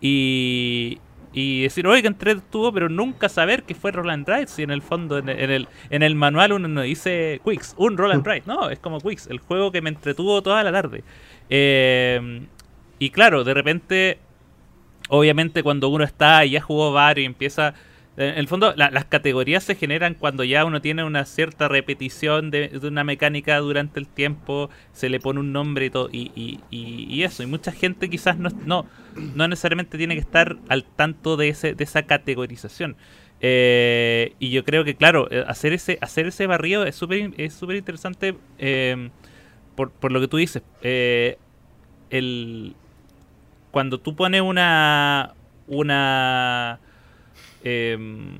y, 0.00 0.98
y 1.32 1.62
decir, 1.62 1.86
oye, 1.86 2.02
que 2.02 2.08
entretuvo, 2.08 2.72
pero 2.72 2.90
nunca 2.90 3.30
saber 3.30 3.62
que 3.62 3.74
fue 3.74 3.90
Roland 3.90 4.28
Ride. 4.28 4.46
Si 4.48 4.62
en 4.62 4.70
el 4.70 4.82
fondo, 4.82 5.16
en 5.16 5.30
el, 5.30 5.40
en 5.40 5.50
el, 5.50 5.68
en 5.88 6.02
el 6.02 6.14
manual 6.14 6.52
uno 6.52 6.68
no 6.68 6.82
dice 6.82 7.40
Quicks, 7.44 7.74
un 7.78 7.96
Roland 7.96 8.26
Ride. 8.26 8.42
No, 8.46 8.68
es 8.68 8.78
como 8.78 9.00
Quicks, 9.00 9.28
el 9.28 9.38
juego 9.38 9.72
que 9.72 9.80
me 9.80 9.88
entretuvo 9.88 10.42
toda 10.42 10.62
la 10.62 10.72
tarde. 10.72 11.02
Eh, 11.48 12.46
y 12.98 13.10
claro, 13.10 13.44
de 13.44 13.54
repente, 13.54 14.18
obviamente, 15.18 15.62
cuando 15.62 15.88
uno 15.88 16.04
está 16.04 16.44
y 16.44 16.50
ya 16.50 16.60
jugó 16.60 16.92
varios 16.92 17.24
y 17.24 17.26
empieza. 17.26 17.74
En 18.16 18.38
el 18.38 18.46
fondo, 18.46 18.74
la- 18.76 18.90
las 18.92 19.06
categorías 19.06 19.64
se 19.64 19.74
generan 19.74 20.14
cuando 20.14 20.44
ya 20.44 20.64
uno 20.64 20.80
tiene 20.80 21.02
una 21.02 21.24
cierta 21.24 21.66
repetición 21.66 22.50
de, 22.52 22.70
una 22.84 23.02
mecánica 23.02 23.58
durante 23.58 23.98
el 23.98 24.06
tiempo, 24.06 24.70
se 24.92 25.08
le 25.08 25.18
pone 25.18 25.40
un 25.40 25.52
nombre 25.52 25.86
y 25.86 25.90
todo, 25.90 26.08
y, 26.12 26.30
y, 26.36 26.60
y- 26.70 27.06
y 27.12 27.22
eso. 27.24 27.42
Y 27.42 27.46
mucha 27.46 27.72
gente 27.72 28.08
quizás 28.08 28.38
no, 28.38 28.50
no, 28.64 28.86
no 29.34 29.48
necesariamente 29.48 29.98
tiene 29.98 30.14
que 30.14 30.20
estar 30.20 30.56
al 30.68 30.84
tanto 30.84 31.36
de, 31.36 31.48
ese, 31.48 31.74
de 31.74 31.82
esa 31.84 32.04
categorización. 32.04 32.96
Eh, 33.40 34.34
y 34.38 34.50
yo 34.50 34.64
creo 34.64 34.84
que, 34.84 34.94
claro, 34.94 35.28
eh, 35.30 35.44
hacer 35.48 35.72
ese, 35.72 35.98
hacer 36.00 36.26
ese 36.28 36.46
barrido 36.46 36.84
es 36.86 36.94
súper 36.94 37.32
es 37.36 37.52
súper 37.54 37.76
interesante 37.76 38.36
eh, 38.58 39.10
por, 39.74 39.90
por 39.90 40.12
lo 40.12 40.20
que 40.20 40.28
tú 40.28 40.36
dices. 40.36 40.62
Eh, 40.82 41.36
el, 42.10 42.76
cuando 43.74 43.98
tú 43.98 44.14
pones 44.14 44.40
una. 44.40 45.34
una 45.66 46.78
em, 47.64 48.38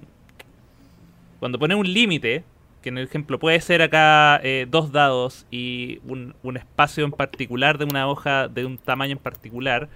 cuando 1.40 1.58
pones 1.58 1.76
un 1.76 1.92
límite 1.92 2.44
que 2.80 2.90
en 2.90 2.98
el 2.98 3.06
ejemplo 3.06 3.40
puede 3.40 3.60
ser 3.60 3.82
acá 3.82 4.40
eh, 4.44 4.66
dos 4.70 4.92
dados 4.92 5.44
y 5.50 5.98
un, 6.04 6.36
un, 6.44 6.56
espacio 6.56 7.04
en 7.04 7.10
particular 7.10 7.78
de 7.78 7.84
una 7.84 8.06
hoja 8.06 8.46
de 8.46 8.64
un 8.64 8.78
tamaño 8.78 9.12
en 9.12 9.18
particular, 9.18 9.88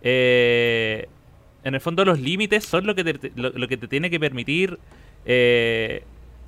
eh, 0.00 1.08
en 1.64 1.74
el 1.74 1.80
fondo 1.80 2.04
los 2.04 2.20
límites 2.20 2.64
son 2.64 2.86
lo 2.86 2.94
que 2.94 3.02
te, 3.02 3.32
lo, 3.34 3.66
que 3.66 3.76
te 3.76 3.88
tiene 3.88 4.10
que 4.10 4.20
permitir 4.20 4.78
eh, 5.26 6.04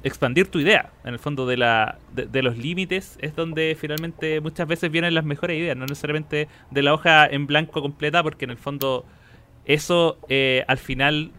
expandir 0.07 0.49
tu 0.49 0.61
idea. 0.61 0.93
En 1.05 1.15
el 1.15 1.19
fondo 1.19 1.47
de, 1.47 1.57
la, 1.57 1.99
de, 2.15 2.43
los 2.43 2.57
límites 2.57 3.19
es 3.21 3.35
donde 3.35 3.77
finalmente 3.79 4.41
muchas 4.41 4.69
veces 4.69 4.91
vienen 4.91 5.15
las 5.15 5.25
mejores 5.25 5.59
ideas, 5.59 5.77
no 5.77 5.85
necesariamente 5.85 6.49
de 6.71 6.83
la 6.83 6.95
hoja 6.95 7.27
en 7.27 7.47
blanco 7.47 7.83
completa, 7.83 8.23
porque 8.23 8.45
en 8.45 8.53
el 8.53 8.57
fondo 8.57 9.05
eso 9.65 10.19
eh, 10.29 10.65
al 10.69 10.79
final 10.79 11.33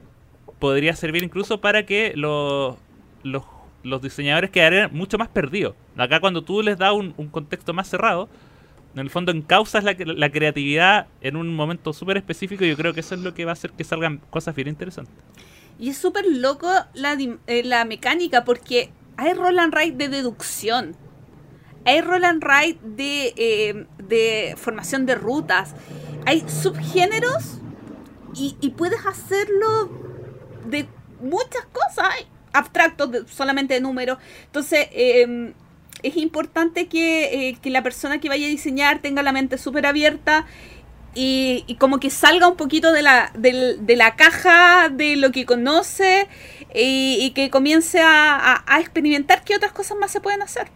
podría 0.59 0.93
servir 0.95 1.24
incluso 1.24 1.61
para 1.61 1.86
que 1.86 2.11
los, 2.15 2.76
los, 3.24 4.01
diseñadores 4.01 4.49
quedaran 4.49 4.93
mucho 4.93 5.18
más 5.18 5.30
perdidos. 5.30 5.76
Acá 5.95 6.20
cuando 6.20 6.41
tú 6.41 6.61
les 6.61 6.78
das 6.78 6.91
un, 6.91 7.13
contexto 7.30 7.74
más 7.74 7.88
cerrado, 7.88 8.28
en 8.95 8.99
el 8.99 9.09
fondo 9.09 9.32
encausas 9.32 9.86
la, 9.86 9.95
la 9.97 10.30
creatividad 10.30 11.07
en 11.22 11.38
un 11.38 11.55
momento 11.55 11.93
súper 11.93 12.18
específico 12.18 12.65
y 12.65 12.70
yo 12.70 12.76
creo 12.76 12.93
que 12.93 12.99
eso 12.99 13.15
es 13.15 13.22
lo 13.22 13.34
que 13.34 13.45
va 13.45 13.51
a 13.51 13.53
hacer 13.53 13.72
que 13.72 13.86
salgan 13.86 14.20
cosas 14.30 14.55
bien 14.55 14.68
interesantes. 14.68 15.15
Y 15.80 15.89
es 15.89 15.97
súper 15.97 16.25
loco 16.25 16.69
la, 16.93 17.17
eh, 17.47 17.63
la 17.63 17.86
mecánica 17.86 18.43
porque 18.43 18.91
hay 19.17 19.34
roll 19.34 19.59
and 19.59 19.73
write 19.73 19.97
de 19.97 20.09
deducción. 20.09 20.95
Hay 21.86 22.01
roll 22.01 22.25
and 22.25 22.43
write 22.43 22.80
de, 22.84 23.34
eh, 23.38 23.86
de 23.97 24.55
formación 24.57 25.05
de 25.05 25.15
rutas. 25.15 25.73
Hay 26.25 26.43
subgéneros 26.49 27.59
y, 28.34 28.57
y 28.59 28.71
puedes 28.71 29.05
hacerlo 29.05 29.89
de 30.65 30.88
muchas 31.21 31.65
cosas. 31.71 32.09
Hay 32.11 32.28
abstractos 32.53 33.11
de, 33.11 33.28
solamente 33.28 33.75
de 33.75 33.82
números. 33.82 34.17
Entonces, 34.45 34.88
eh, 34.91 35.53
es 36.03 36.17
importante 36.17 36.88
que, 36.88 37.49
eh, 37.49 37.57
que, 37.61 37.69
la 37.69 37.82
persona 37.84 38.19
que 38.19 38.30
vaya 38.30 38.45
a 38.45 38.49
diseñar 38.49 38.99
tenga 38.99 39.23
la 39.23 39.32
mente 39.32 39.57
súper 39.57 39.86
abierta 39.86 40.45
y, 41.18 41.63
y, 41.65 41.76
como 41.76 41.99
que 41.99 42.11
salga 42.11 42.47
un 42.47 42.55
poquito 42.55 42.91
de 42.91 43.01
la, 43.01 43.32
de, 43.34 43.78
de 43.80 43.95
la 43.95 44.15
caja 44.15 44.89
de 44.89 45.15
lo 45.15 45.32
que 45.32 45.47
conoce 45.47 46.28
y, 46.76 47.32
que 47.32 47.49
comience 47.49 47.99
a, 47.99 48.63
a, 48.68 48.80
experimentar 48.80 49.43
qué 49.43 49.55
otras 49.55 49.72
cosas 49.72 49.97
más 49.97 50.11
se 50.11 50.22
pueden 50.22 50.43
hacer. 50.43 50.68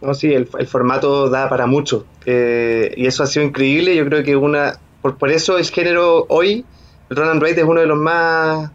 No, 0.00 0.12
sí, 0.12 0.32
el, 0.32 0.48
el 0.58 0.66
formato 0.66 1.30
da 1.30 1.48
para 1.48 1.66
mucho 1.66 2.04
eh, 2.24 2.92
y 2.96 3.06
eso 3.06 3.22
ha 3.22 3.26
sido 3.26 3.46
increíble. 3.46 3.94
Yo 3.94 4.04
creo 4.06 4.24
que 4.24 4.34
una, 4.34 4.80
por, 5.00 5.16
por 5.16 5.30
eso 5.30 5.56
es 5.56 5.70
género 5.70 6.26
hoy, 6.28 6.64
el 7.10 7.16
Run 7.16 7.28
and 7.28 7.40
Write 7.40 7.60
es 7.60 7.66
uno 7.66 7.80
de 7.80 7.86
los 7.86 7.96
más 7.96 8.72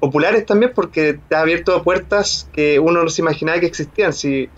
populares 0.00 0.46
también 0.46 0.72
porque 0.74 1.18
te 1.28 1.36
ha 1.36 1.40
abierto 1.40 1.82
puertas 1.82 2.48
que 2.54 2.78
uno 2.78 3.02
no 3.02 3.10
se 3.10 3.20
imaginaba 3.20 3.60
que 3.60 3.66
existían. 3.66 4.14
Si 4.14 4.48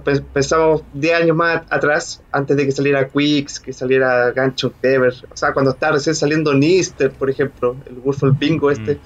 pensamos 0.00 0.82
10 0.94 1.22
años 1.22 1.36
más 1.36 1.62
atrás, 1.68 2.22
antes 2.32 2.56
de 2.56 2.64
que 2.64 2.72
saliera 2.72 3.08
Quicks, 3.08 3.60
que 3.60 3.72
saliera 3.72 4.30
Gancho 4.30 4.72
Ever, 4.82 5.12
o 5.30 5.36
sea, 5.36 5.52
cuando 5.52 5.72
estaba 5.72 5.96
recién 5.96 6.14
saliendo 6.14 6.54
Nister, 6.54 7.10
por 7.10 7.28
ejemplo, 7.28 7.76
el 7.86 7.96
Wolf 7.96 8.22
Bingo 8.38 8.70
este, 8.70 8.94
mm. 8.94 8.98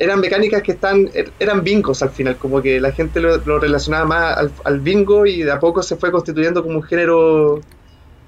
eran 0.00 0.20
mecánicas 0.20 0.62
que 0.62 0.72
están, 0.72 1.08
er, 1.14 1.30
eran 1.38 1.62
bingos 1.62 2.02
al 2.02 2.10
final, 2.10 2.36
como 2.36 2.60
que 2.60 2.80
la 2.80 2.90
gente 2.90 3.20
lo, 3.20 3.36
lo 3.38 3.60
relacionaba 3.60 4.04
más 4.04 4.36
al, 4.36 4.52
al, 4.64 4.80
bingo 4.80 5.26
y 5.26 5.42
de 5.42 5.52
a 5.52 5.60
poco 5.60 5.82
se 5.82 5.96
fue 5.96 6.10
constituyendo 6.10 6.62
como 6.62 6.76
un 6.78 6.82
género 6.82 7.60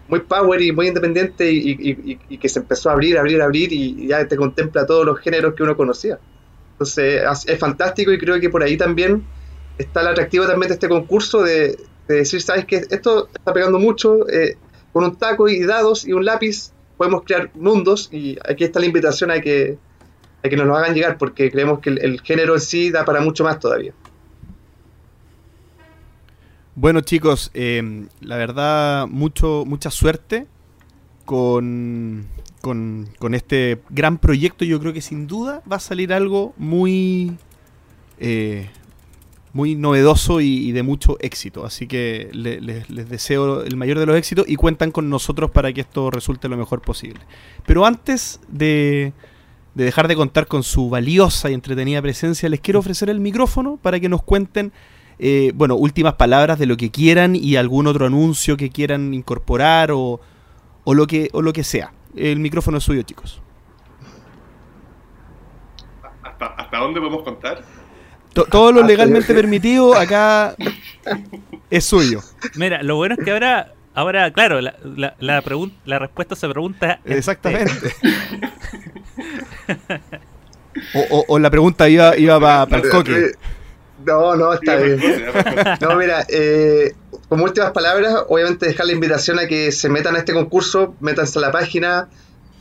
muy 0.09 0.21
power 0.21 0.63
y 0.63 0.73
muy 0.73 0.89
independiente 0.89 1.51
y, 1.51 1.71
y, 1.71 2.13
y, 2.13 2.19
y 2.29 2.39
que 2.39 2.49
se 2.49 2.61
empezó 2.61 2.91
a 2.91 2.93
abrir, 2.93 3.19
abrir, 3.19 3.43
abrir 3.43 3.73
y 3.73 4.07
ya 4.07 4.27
te 4.27 4.37
contempla 4.37 4.87
todos 4.87 5.05
los 5.05 5.19
géneros 5.19 5.55
que 5.55 5.65
uno 5.65 5.77
conocía. 5.77 6.19
Entonces 6.73 7.23
es 7.47 7.59
fantástico 7.59 8.13
y 8.13 8.19
creo 8.19 8.39
que 8.39 8.49
por 8.49 8.63
ahí 8.63 8.77
también 8.77 9.25
está 9.79 10.01
el 10.01 10.09
atractivo 10.09 10.47
también 10.47 10.69
de 10.69 10.75
este 10.75 10.89
concurso 10.89 11.43
de, 11.43 11.79
de 12.09 12.15
decir, 12.15 12.43
sabes 12.43 12.65
que 12.65 12.77
esto 12.91 13.29
está 13.35 13.53
pegando 13.53 13.79
mucho, 13.79 14.29
eh, 14.29 14.57
con 14.93 15.05
un 15.05 15.17
taco 15.17 15.49
y 15.49 15.65
dados 15.65 16.07
y 16.07 16.13
un 16.13 16.25
lápiz 16.25 16.73
podemos 16.97 17.23
crear 17.25 17.51
mundos 17.55 18.09
y 18.13 18.37
aquí 18.49 18.65
está 18.65 18.81
la 18.81 18.87
invitación 18.87 19.31
a 19.31 19.41
que, 19.41 19.79
a 20.45 20.49
que 20.49 20.57
nos 20.57 20.67
lo 20.67 20.77
hagan 20.77 20.95
llegar 20.95 21.19
porque 21.19 21.51
creemos 21.51 21.79
que 21.79 21.91
el, 21.91 21.99
el 21.99 22.21
género 22.21 22.55
en 22.55 22.61
sí 22.61 22.91
da 22.91 23.05
para 23.05 23.21
mucho 23.21 23.45
más 23.45 23.61
todavía. 23.61 23.93
Bueno 26.75 27.01
chicos, 27.01 27.51
eh, 27.55 28.07
la 28.21 28.37
verdad 28.37 29.07
mucho 29.07 29.65
mucha 29.67 29.91
suerte 29.91 30.47
con 31.25 32.27
con, 32.61 33.09
con, 33.19 33.35
este 33.35 33.81
gran 33.89 34.19
proyecto, 34.19 34.65
yo 34.65 34.81
creo 34.81 34.93
que 34.93 35.01
sin 35.01 35.27
duda 35.27 35.63
va 35.71 35.77
a 35.77 35.81
salir 35.81 36.13
algo 36.13 36.55
muy, 36.57 37.37
eh, 38.19 38.69
muy 39.59 39.75
novedoso 39.75 40.41
y, 40.41 40.71
de 40.71 40.85
mucho 40.85 41.17
éxito. 41.19 41.67
Así 41.67 41.89
que 41.89 42.31
le, 42.33 42.61
les 42.61 43.09
deseo 43.09 43.65
el 43.65 43.77
mayor 43.77 43.99
de 43.99 44.07
los 44.07 44.17
éxitos 44.17 44.49
y 44.49 44.55
cuentan 44.55 44.93
con 44.93 45.11
nosotros 45.11 45.51
para 45.51 45.73
que 45.73 45.81
esto 45.81 46.13
resulte 46.13 46.49
lo 46.49 46.57
mejor 46.57 46.81
posible. 46.81 47.21
Pero 47.67 47.85
antes 47.85 48.39
de, 48.47 49.13
de 49.75 49.85
dejar 49.85 50.07
de 50.07 50.15
contar 50.15 50.47
con 50.47 50.63
su 50.63 50.89
valiosa 50.89 51.51
y 51.51 51.55
entretenida 51.55 52.01
presencia, 52.01 52.49
les 52.49 52.61
quiero 52.61 52.79
ofrecer 52.79 53.11
el 53.11 53.19
micrófono 53.19 53.81
para 53.83 53.99
que 53.99 54.09
nos 54.09 54.23
cuenten 54.23 54.73
eh, 55.19 55.51
bueno, 55.57 55.75
últimas 55.75 56.15
palabras 56.15 56.61
de 56.61 56.67
lo 56.67 56.77
que 56.77 56.93
quieran 56.93 57.35
y 57.35 57.57
algún 57.57 57.89
otro 57.89 58.07
anuncio 58.07 58.57
que 58.57 58.71
quieran 58.71 59.13
incorporar 59.13 59.91
o, 59.91 60.21
o, 60.85 60.95
lo, 60.95 61.09
que, 61.09 61.31
o 61.33 61.43
lo 61.43 61.53
que 61.53 61.65
sea. 61.65 61.93
El 62.15 62.39
micrófono 62.39 62.79
es 62.79 62.85
suyo, 62.85 63.03
chicos. 63.03 63.43
¿Hasta, 66.23 66.47
hasta 66.47 66.79
dónde 66.79 67.01
podemos 67.01 67.25
contar? 67.25 67.65
Todo 68.47 68.73
lo 68.73 68.83
legalmente 68.83 69.35
permitido 69.35 69.95
acá 69.95 70.55
es 71.71 71.85
suyo. 71.85 72.21
Mira, 72.55 72.83
lo 72.83 72.97
bueno 72.97 73.17
es 73.19 73.25
que 73.25 73.31
ahora, 73.31 73.75
ahora 73.95 74.33
claro, 74.33 74.61
la, 74.61 74.75
la, 74.83 75.15
la, 75.19 75.43
la 75.85 75.99
respuesta 75.99 76.37
se 76.37 76.49
pregunta. 76.49 77.01
Exactamente. 77.05 77.95
o, 80.95 81.01
o, 81.11 81.25
o, 81.29 81.39
la 81.39 81.51
pregunta 81.51 81.89
iba, 81.89 82.17
iba 82.17 82.41
para 82.41 82.67
pa 82.67 82.77
el 82.77 82.89
coque. 82.89 83.33
No, 84.05 84.37
no, 84.37 84.53
está 84.53 84.77
bien. 84.77 85.01
No, 85.81 85.97
mira, 85.97 86.25
eh, 86.29 86.95
como 87.29 87.45
últimas 87.45 87.73
palabras, 87.73 88.25
obviamente 88.29 88.67
dejar 88.67 88.87
la 88.87 88.93
invitación 88.93 89.39
a 89.39 89.47
que 89.47 89.73
se 89.73 89.89
metan 89.89 90.17
a 90.17 90.19
este 90.19 90.33
concurso, 90.33 90.95
métanse 91.01 91.39
a 91.39 91.43
la 91.43 91.53
página 91.53 92.09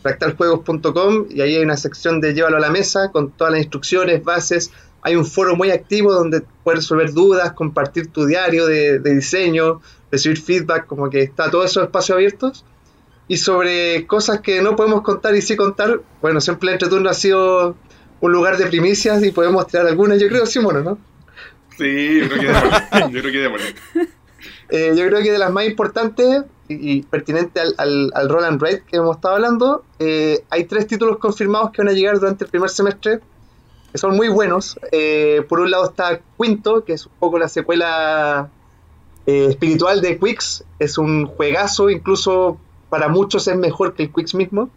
fractaljuegos.com 0.02 1.28
y 1.30 1.42
ahí 1.42 1.56
hay 1.56 1.64
una 1.64 1.78
sección 1.78 2.22
de 2.22 2.34
llévalo 2.34 2.58
a 2.58 2.60
la 2.60 2.70
mesa 2.70 3.12
con 3.12 3.32
todas 3.32 3.52
las 3.52 3.62
instrucciones, 3.62 4.24
bases. 4.24 4.72
Hay 5.02 5.16
un 5.16 5.26
foro 5.26 5.56
muy 5.56 5.72
activo 5.72 6.14
donde 6.14 6.42
puedes 6.64 6.82
resolver 6.82 7.14
dudas, 7.14 7.54
compartir 7.54 8.08
tu 8.08 8.26
diario 8.26 8.66
de, 8.66 9.00
de 9.00 9.16
diseño, 9.16 9.82
recibir 10.12 10.42
feedback, 10.42 10.86
como 10.86 11.10
que 11.10 11.24
está 11.24 11.50
todos 11.50 11.72
esos 11.72 11.84
espacios 11.84 12.16
abiertos. 12.16 12.66
Y 13.28 13.38
sobre 13.38 14.08
cosas 14.08 14.42
que 14.42 14.62
no 14.62 14.76
podemos 14.76 15.02
contar 15.02 15.36
y 15.36 15.42
sí 15.42 15.56
contar, 15.56 16.02
bueno, 16.22 16.40
siempre 16.40 16.70
el 16.70 16.74
entreturno 16.74 17.10
ha 17.10 17.14
sido 17.14 17.76
un 18.22 18.32
lugar 18.32 18.58
de 18.58 18.68
primicias 18.68 19.24
y 19.24 19.32
podemos 19.32 19.68
tirar 19.68 19.88
algunas, 19.88 20.20
yo 20.20 20.28
creo, 20.28 20.46
sí, 20.46 20.60
bueno, 20.60 20.82
¿no? 20.82 20.98
Sí, 21.78 22.22
yo 22.22 22.30
creo 22.30 22.40
que 22.42 22.48
démosle. 22.48 23.12
Yo 23.12 23.22
creo 23.22 23.32
que 23.32 23.40
démosle. 23.40 23.76
Eh, 24.70 24.94
yo 24.98 25.08
creo 25.08 25.22
que 25.22 25.32
de 25.32 25.38
las 25.38 25.52
más 25.52 25.66
importantes 25.66 26.44
y, 26.68 26.98
y 26.98 27.02
pertinente 27.04 27.62
al, 27.62 27.74
al, 27.78 28.12
al, 28.14 28.30
roll 28.30 28.44
and 28.44 28.62
rate 28.62 28.84
que 28.86 28.98
hemos 28.98 29.16
estado 29.16 29.36
hablando, 29.36 29.86
eh, 30.00 30.44
hay 30.50 30.66
tres 30.66 30.88
títulos 30.88 31.20
confirmados 31.20 31.72
que 31.72 31.82
van 31.82 31.90
a 31.90 31.94
llegar 31.94 32.20
durante 32.20 32.44
el 32.44 32.50
primer 32.50 32.70
semestre, 32.70 33.22
son 33.98 34.16
muy 34.16 34.30
buenos. 34.30 34.80
Eh, 34.92 35.46
por 35.48 35.60
un 35.60 35.72
lado 35.72 35.86
está 35.86 36.22
Quinto, 36.40 36.84
que 36.84 36.94
es 36.94 37.06
un 37.06 37.14
poco 37.20 37.40
la 37.40 37.48
secuela 37.48 38.50
eh, 39.26 39.48
espiritual 39.50 40.02
de 40.02 40.18
Quicks, 40.18 40.64
es 40.80 40.98
un 40.98 41.26
juegazo, 41.26 41.90
incluso 41.90 42.60
para 42.90 43.10
muchos 43.10 43.48
es 43.48 43.58
mejor 43.58 43.94
que 43.94 44.04
el 44.04 44.14
Quicks 44.14 44.36
mismo. 44.36 44.70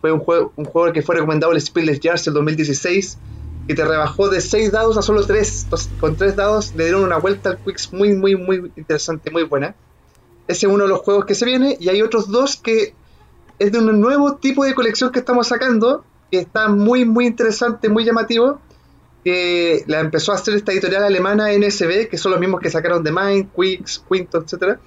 Fue 0.00 0.12
un 0.12 0.20
juego, 0.20 0.52
un 0.54 0.64
juego 0.64 0.92
que 0.92 1.02
fue 1.02 1.16
recomendado 1.16 1.52
el 1.52 1.60
Speedless 1.60 1.98
Jars 2.00 2.26
el 2.28 2.34
2016 2.34 3.18
y 3.66 3.74
te 3.74 3.84
rebajó 3.84 4.28
de 4.28 4.40
6 4.40 4.70
dados 4.70 4.96
a 4.96 5.02
solo 5.02 5.26
3. 5.26 5.64
Entonces, 5.64 5.90
con 5.98 6.16
3 6.16 6.36
dados 6.36 6.74
le 6.76 6.84
dieron 6.84 7.02
una 7.02 7.18
vuelta 7.18 7.50
al 7.50 7.58
Quicks 7.58 7.92
muy, 7.92 8.14
muy, 8.14 8.36
muy 8.36 8.70
interesante, 8.76 9.30
muy 9.30 9.42
buena. 9.42 9.74
Ese 10.46 10.66
es 10.66 10.72
uno 10.72 10.84
de 10.84 10.90
los 10.90 11.00
juegos 11.00 11.26
que 11.26 11.34
se 11.34 11.44
viene. 11.44 11.76
Y 11.80 11.88
hay 11.88 12.00
otros 12.00 12.30
dos 12.30 12.56
que 12.56 12.94
es 13.58 13.72
de 13.72 13.78
un 13.78 14.00
nuevo 14.00 14.36
tipo 14.36 14.64
de 14.64 14.74
colección 14.74 15.10
que 15.10 15.18
estamos 15.18 15.48
sacando, 15.48 16.04
que 16.30 16.38
está 16.38 16.68
muy, 16.68 17.04
muy 17.04 17.26
interesante, 17.26 17.88
muy 17.88 18.04
llamativo. 18.04 18.60
Que 19.24 19.82
la 19.86 20.00
empezó 20.00 20.32
a 20.32 20.36
hacer 20.36 20.54
esta 20.54 20.72
editorial 20.72 21.02
alemana 21.02 21.52
NSB, 21.52 22.08
que 22.08 22.16
son 22.16 22.32
los 22.32 22.40
mismos 22.40 22.60
que 22.60 22.70
sacaron 22.70 23.02
The 23.02 23.12
Mind, 23.12 23.48
Quicks, 23.54 24.04
Quinto, 24.08 24.38
etc. 24.38 24.78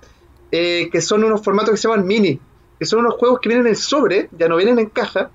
Eh, 0.51 0.89
que 0.91 1.01
son 1.01 1.23
unos 1.23 1.43
formatos 1.43 1.71
que 1.71 1.77
se 1.77 1.87
llaman 1.87 2.07
mini, 2.07 2.39
que 2.79 2.85
son 2.85 2.99
unos 2.99 3.15
juegos 3.15 3.39
que 3.39 3.49
vienen 3.49 3.67
en 3.67 3.75
sobre, 3.75 4.29
ya 4.37 4.47
no 4.47 4.57
vienen 4.57 4.79
en 4.79 4.89
caja, 4.89 5.29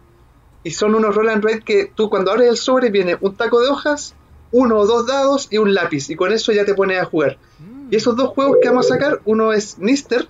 y 0.62 0.72
son 0.72 0.94
unos 0.94 1.14
roll 1.14 1.28
and 1.28 1.44
write 1.44 1.62
que 1.62 1.90
tú 1.94 2.10
cuando 2.10 2.32
abres 2.32 2.48
el 2.50 2.56
sobre 2.56 2.90
viene 2.90 3.16
un 3.20 3.36
taco 3.36 3.60
de 3.60 3.68
hojas, 3.68 4.14
uno 4.50 4.78
o 4.78 4.86
dos 4.86 5.06
dados 5.06 5.48
y 5.50 5.58
un 5.58 5.72
lápiz, 5.72 6.10
y 6.10 6.16
con 6.16 6.32
eso 6.32 6.52
ya 6.52 6.64
te 6.64 6.74
pones 6.74 7.00
a 7.00 7.04
jugar. 7.04 7.38
Mm. 7.58 7.92
Y 7.92 7.96
esos 7.96 8.16
dos 8.16 8.30
juegos 8.30 8.58
que 8.60 8.68
vamos 8.68 8.90
a 8.90 8.94
sacar, 8.94 9.20
uno 9.24 9.52
es 9.52 9.78
Nister, 9.78 10.28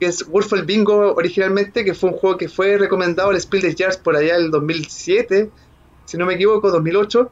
que 0.00 0.06
es 0.06 0.26
Wolfel 0.26 0.64
Bingo 0.64 1.14
originalmente, 1.14 1.84
que 1.84 1.94
fue 1.94 2.10
un 2.10 2.16
juego 2.16 2.38
que 2.38 2.48
fue 2.48 2.78
recomendado 2.78 3.30
al 3.30 3.40
Spiel 3.40 3.62
des 3.62 3.76
Jahres 3.76 3.98
por 3.98 4.16
allá 4.16 4.36
el 4.36 4.50
2007, 4.50 5.50
si 6.06 6.16
no 6.16 6.26
me 6.26 6.34
equivoco, 6.34 6.70
2008, 6.70 7.30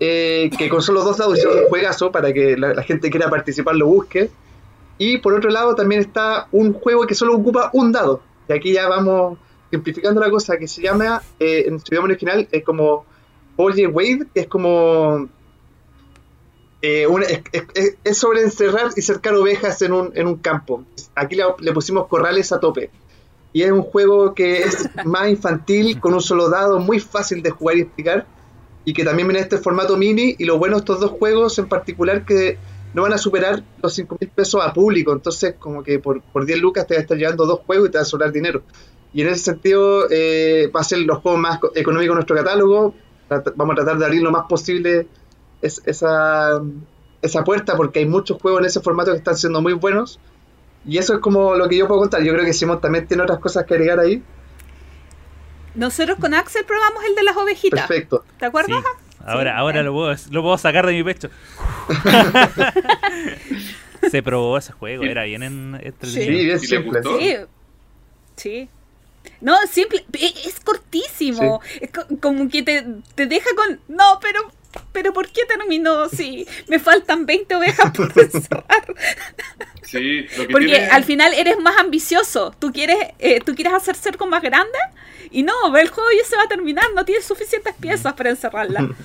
eh, 0.00 0.50
que 0.56 0.68
con 0.68 0.80
solo 0.80 1.02
dos 1.02 1.18
dados 1.18 1.36
hicieron 1.36 1.58
un 1.58 1.68
juegazo 1.68 2.12
para 2.12 2.32
que 2.32 2.56
la, 2.56 2.72
la 2.72 2.82
gente 2.84 3.08
que 3.08 3.18
quiera 3.18 3.28
participar 3.28 3.74
lo 3.74 3.86
busque. 3.86 4.30
Y 4.96 5.18
por 5.18 5.34
otro 5.34 5.50
lado 5.50 5.74
también 5.74 6.00
está 6.00 6.46
un 6.52 6.72
juego 6.72 7.06
que 7.06 7.14
solo 7.14 7.34
ocupa 7.34 7.70
un 7.72 7.90
dado. 7.90 8.22
Y 8.48 8.52
aquí 8.52 8.72
ya 8.72 8.88
vamos 8.88 9.38
simplificando 9.70 10.20
la 10.20 10.30
cosa, 10.30 10.56
que 10.56 10.68
se 10.68 10.82
llama, 10.82 11.20
eh, 11.40 11.64
en 11.66 11.80
su 11.80 11.86
idioma 11.88 12.06
original, 12.06 12.46
es 12.52 12.62
como 12.62 13.04
Oye 13.56 13.86
Wade, 13.86 14.26
que 14.32 14.40
es 14.40 14.46
como... 14.46 15.28
eh, 16.86 17.06
una- 17.06 17.26
es, 17.26 17.42
es- 17.74 17.96
es 18.04 18.18
sobre 18.18 18.42
encerrar 18.42 18.90
y 18.96 19.02
cercar 19.02 19.34
ovejas 19.34 19.80
en 19.82 19.92
un, 19.92 20.10
en 20.14 20.26
un 20.26 20.36
campo. 20.36 20.84
Aquí 21.14 21.34
le, 21.36 21.44
le 21.60 21.72
pusimos 21.72 22.06
corrales 22.08 22.52
a 22.52 22.60
tope. 22.60 22.90
Y 23.52 23.62
es 23.62 23.70
un 23.70 23.82
juego 23.82 24.34
que 24.34 24.62
es 24.62 24.88
más 25.04 25.28
infantil, 25.28 26.00
con 26.00 26.14
un 26.14 26.20
solo 26.20 26.48
dado, 26.50 26.78
muy 26.80 26.98
fácil 27.00 27.42
de 27.42 27.50
jugar 27.50 27.76
y 27.76 27.80
explicar. 27.82 28.26
Y 28.84 28.92
que 28.92 29.04
también 29.04 29.28
viene 29.28 29.38
en 29.40 29.44
este 29.44 29.58
formato 29.58 29.96
mini. 29.96 30.34
Y 30.38 30.44
lo 30.44 30.58
bueno 30.58 30.76
de 30.76 30.80
estos 30.80 31.00
dos 31.00 31.12
juegos 31.12 31.58
en 31.58 31.68
particular 31.68 32.24
que 32.26 32.58
no 32.92 33.02
van 33.02 33.12
a 33.12 33.18
superar 33.18 33.62
los 33.82 33.94
5 33.94 34.16
mil 34.20 34.30
pesos 34.30 34.60
a 34.64 34.72
público. 34.72 35.12
Entonces, 35.12 35.54
como 35.58 35.82
que 35.82 35.98
por, 35.98 36.20
por 36.22 36.44
10 36.46 36.60
lucas 36.60 36.86
te 36.86 36.94
vas 36.94 36.98
a 37.00 37.02
estar 37.02 37.16
llevando 37.16 37.46
dos 37.46 37.60
juegos 37.66 37.88
y 37.88 37.92
te 37.92 37.98
va 37.98 38.02
a 38.02 38.04
sobrar 38.04 38.30
dinero. 38.32 38.62
Y 39.12 39.22
en 39.22 39.28
ese 39.28 39.44
sentido, 39.44 40.06
eh, 40.10 40.70
va 40.74 40.80
a 40.80 40.84
ser 40.84 40.98
los 41.00 41.18
juegos 41.18 41.40
más 41.40 41.58
co- 41.60 41.72
económicos 41.74 42.12
de 42.14 42.16
nuestro 42.16 42.36
catálogo. 42.36 42.94
Vamos 43.56 43.72
a 43.72 43.76
tratar 43.76 43.98
de 43.98 44.04
abrir 44.04 44.22
lo 44.22 44.30
más 44.30 44.44
posible 44.48 45.06
es- 45.64 45.82
esa, 45.86 46.60
esa 47.22 47.44
puerta 47.44 47.76
porque 47.76 48.00
hay 48.00 48.06
muchos 48.06 48.40
juegos 48.40 48.60
en 48.60 48.66
ese 48.66 48.80
formato 48.80 49.12
que 49.12 49.18
están 49.18 49.36
siendo 49.36 49.60
muy 49.60 49.72
buenos. 49.72 50.18
Y 50.86 50.98
eso 50.98 51.14
es 51.14 51.20
como 51.20 51.54
lo 51.54 51.68
que 51.68 51.76
yo 51.78 51.88
puedo 51.88 52.00
contar. 52.00 52.22
Yo 52.22 52.32
creo 52.32 52.44
que 52.44 52.52
Simón 52.52 52.80
también 52.80 53.06
tiene 53.06 53.22
otras 53.22 53.38
cosas 53.38 53.64
que 53.64 53.74
agregar 53.74 54.00
ahí. 54.00 54.22
Nosotros 55.74 56.18
con 56.20 56.34
Axel 56.34 56.64
probamos 56.64 57.02
el 57.04 57.14
de 57.14 57.22
las 57.24 57.36
ovejitas. 57.36 57.86
Perfecto. 57.86 58.24
¿Te 58.38 58.46
acuerdas? 58.46 58.78
Sí. 58.82 59.14
Ahora, 59.26 59.52
Sí. 59.52 59.56
ahora 59.58 59.82
lo, 59.82 59.92
puedo, 59.94 60.14
lo 60.30 60.42
puedo 60.42 60.58
sacar 60.58 60.86
de 60.86 60.92
mi 60.92 61.02
pecho. 61.02 61.30
Se 64.10 64.22
probó 64.22 64.58
ese 64.58 64.72
juego, 64.72 65.04
era 65.04 65.24
bien 65.24 65.42
en, 65.42 65.78
Sí, 65.80 65.86
entretenido. 65.86 66.30
bien 66.30 66.42
¿Y 66.42 66.46
le 66.46 66.58
simple. 66.58 67.00
Sí. 67.02 67.36
Sí. 68.36 68.68
No, 69.40 69.56
simple, 69.70 70.04
e- 70.12 70.34
es 70.46 70.60
cortísimo. 70.60 71.62
Es 71.80 71.90
co- 71.90 72.04
como 72.20 72.48
que 72.50 72.62
te, 72.62 72.84
te 73.14 73.26
deja 73.26 73.48
con. 73.56 73.80
No, 73.88 74.18
pero. 74.20 74.40
Pero 74.92 75.12
¿por 75.12 75.28
qué 75.30 75.42
terminó? 75.46 76.08
Sí, 76.08 76.46
me 76.68 76.78
faltan 76.78 77.26
20 77.26 77.54
ovejas 77.56 77.90
por 77.92 78.12
encerrar. 78.16 78.94
Sí, 79.82 80.26
lo 80.36 80.46
que 80.46 80.52
Porque 80.52 80.66
tiene- 80.66 80.86
al 80.86 81.04
final 81.04 81.32
eres 81.34 81.58
más 81.60 81.76
ambicioso. 81.78 82.54
Tú 82.58 82.72
quieres, 82.72 82.96
eh, 83.18 83.40
tú 83.44 83.54
quieres 83.54 83.72
hacer 83.74 83.94
cercos 83.96 84.28
más 84.28 84.42
grandes 84.42 84.80
y 85.30 85.42
no, 85.42 85.52
el 85.76 85.88
juego 85.88 86.08
ya 86.16 86.24
se 86.28 86.36
va 86.36 86.42
a 86.44 86.48
terminar. 86.48 86.84
No 86.94 87.04
tienes 87.04 87.24
suficientes 87.24 87.74
piezas 87.80 88.12
para 88.14 88.30
encerrarla. 88.30 88.88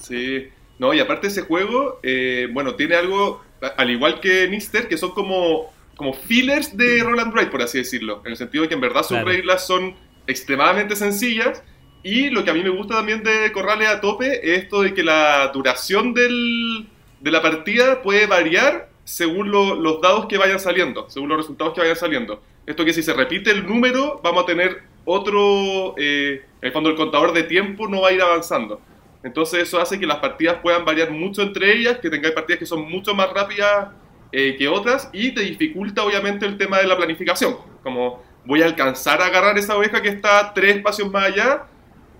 Sí, 0.00 0.48
no, 0.78 0.94
y 0.94 1.00
aparte 1.00 1.26
ese 1.26 1.42
juego, 1.42 2.00
eh, 2.02 2.48
bueno, 2.50 2.76
tiene 2.76 2.94
algo, 2.94 3.42
al 3.76 3.90
igual 3.90 4.20
que 4.20 4.48
Nister, 4.48 4.88
que 4.88 4.96
son 4.96 5.10
como, 5.12 5.70
como 5.96 6.14
fillers 6.14 6.74
de 6.76 7.02
Roland 7.02 7.30
Wright, 7.34 7.50
por 7.50 7.60
así 7.60 7.76
decirlo, 7.78 8.22
en 8.24 8.30
el 8.30 8.36
sentido 8.38 8.62
de 8.62 8.68
que 8.68 8.74
en 8.74 8.80
verdad 8.80 9.00
sus 9.02 9.08
Claro. 9.10 9.26
reglas 9.28 9.66
son 9.66 9.94
extremadamente 10.26 10.96
sencillas, 10.96 11.62
y 12.02 12.30
lo 12.30 12.44
que 12.44 12.50
a 12.50 12.54
mí 12.54 12.62
me 12.62 12.70
gusta 12.70 12.94
también 12.96 13.22
de 13.22 13.50
Corrales 13.52 13.88
a 13.88 14.00
tope 14.00 14.26
es 14.52 14.62
esto 14.64 14.82
de 14.82 14.94
que 14.94 15.02
la 15.02 15.48
duración 15.52 16.14
del, 16.14 16.86
de 17.20 17.30
la 17.30 17.42
partida 17.42 18.02
puede 18.02 18.26
variar 18.26 18.88
según 19.04 19.50
lo- 19.50 19.74
los 19.74 20.00
dados 20.00 20.26
que 20.26 20.38
vayan 20.38 20.60
saliendo, 20.60 21.08
según 21.10 21.28
los 21.30 21.38
resultados 21.38 21.74
que 21.74 21.80
vayan 21.80 21.96
saliendo. 21.96 22.42
Esto 22.66 22.84
que 22.84 22.92
si 22.92 23.02
se 23.02 23.14
repite 23.14 23.50
el 23.50 23.66
número, 23.66 24.20
vamos 24.22 24.42
a 24.44 24.46
tener 24.46 24.82
otro, 25.04 25.94
eh, 25.96 26.42
en 26.60 26.66
el 26.66 26.72
fondo 26.72 26.90
el 26.90 26.96
contador 26.96 27.32
de 27.32 27.42
tiempo 27.44 27.88
no 27.88 28.02
va 28.02 28.08
a 28.08 28.12
ir 28.12 28.20
avanzando. 28.22 28.80
Entonces 29.22 29.60
eso 29.62 29.80
hace 29.80 29.98
que 29.98 30.06
las 30.06 30.18
partidas 30.18 30.58
puedan 30.62 30.84
variar 30.84 31.10
mucho 31.10 31.42
entre 31.42 31.74
ellas, 31.74 31.98
que 31.98 32.10
tengáis 32.10 32.34
partidas 32.34 32.58
que 32.60 32.66
son 32.66 32.88
mucho 32.88 33.14
más 33.14 33.30
rápidas 33.32 33.88
eh, 34.30 34.54
que 34.58 34.68
otras 34.68 35.08
y 35.12 35.32
te 35.32 35.40
dificulta 35.40 36.04
obviamente 36.04 36.44
el 36.46 36.56
tema 36.58 36.78
de 36.78 36.86
la 36.86 36.96
planificación. 36.96 37.56
Como 37.82 38.22
voy 38.44 38.62
a 38.62 38.66
alcanzar 38.66 39.20
a 39.22 39.26
agarrar 39.26 39.56
esa 39.58 39.76
oveja 39.76 40.02
que 40.02 40.08
está 40.10 40.52
tres 40.54 40.76
espacios 40.76 41.10
más 41.10 41.24
allá, 41.24 41.64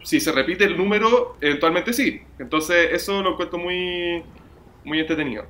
si 0.09 0.21
se 0.21 0.33
repite 0.33 0.65
el 0.65 0.77
número, 0.79 1.37
eventualmente 1.43 1.93
sí. 1.93 2.23
Entonces 2.39 2.89
eso 2.93 3.23
lo 3.23 3.33
encuentro 3.33 3.59
muy, 3.59 4.23
muy 4.85 5.01
entretenido. 5.01 5.45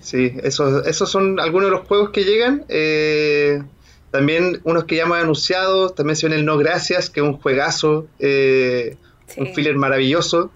Sí, 0.00 0.32
esos, 0.42 0.86
esos 0.86 1.08
son 1.10 1.38
algunos 1.38 1.70
de 1.70 1.76
los 1.76 1.86
juegos 1.86 2.10
que 2.10 2.24
llegan. 2.24 2.64
eh, 2.68 3.62
también 4.10 4.60
unos 4.64 4.84
que 4.86 4.96
ya 4.96 5.04
hemos 5.04 5.18
anunciado. 5.18 5.90
También 5.90 6.16
se 6.16 6.26
viene 6.26 6.40
el 6.40 6.44
No 6.44 6.58
Gracias, 6.58 7.10
que 7.10 7.20
es 7.20 7.26
un 7.26 7.34
juegazo. 7.38 8.06
eh, 8.18 8.96
Sí. 9.26 9.40
un 9.40 9.54
filler 9.54 9.76
maravilloso. 9.76 10.50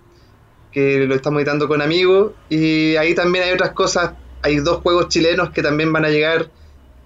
Que 0.72 1.07
lo 1.07 1.14
estamos 1.14 1.39
editando 1.39 1.68
con 1.68 1.80
amigos. 1.82 2.32
Y 2.49 2.97
ahí 2.97 3.14
también 3.14 3.45
hay 3.45 3.53
otras 3.53 3.70
cosas. 3.70 4.14
Hay 4.43 4.57
dos 4.57 4.78
juegos 4.78 5.09
chilenos 5.09 5.51
que 5.51 5.62
también 5.62 5.93
van 5.93 6.05
a 6.05 6.09
llegar. 6.11 6.51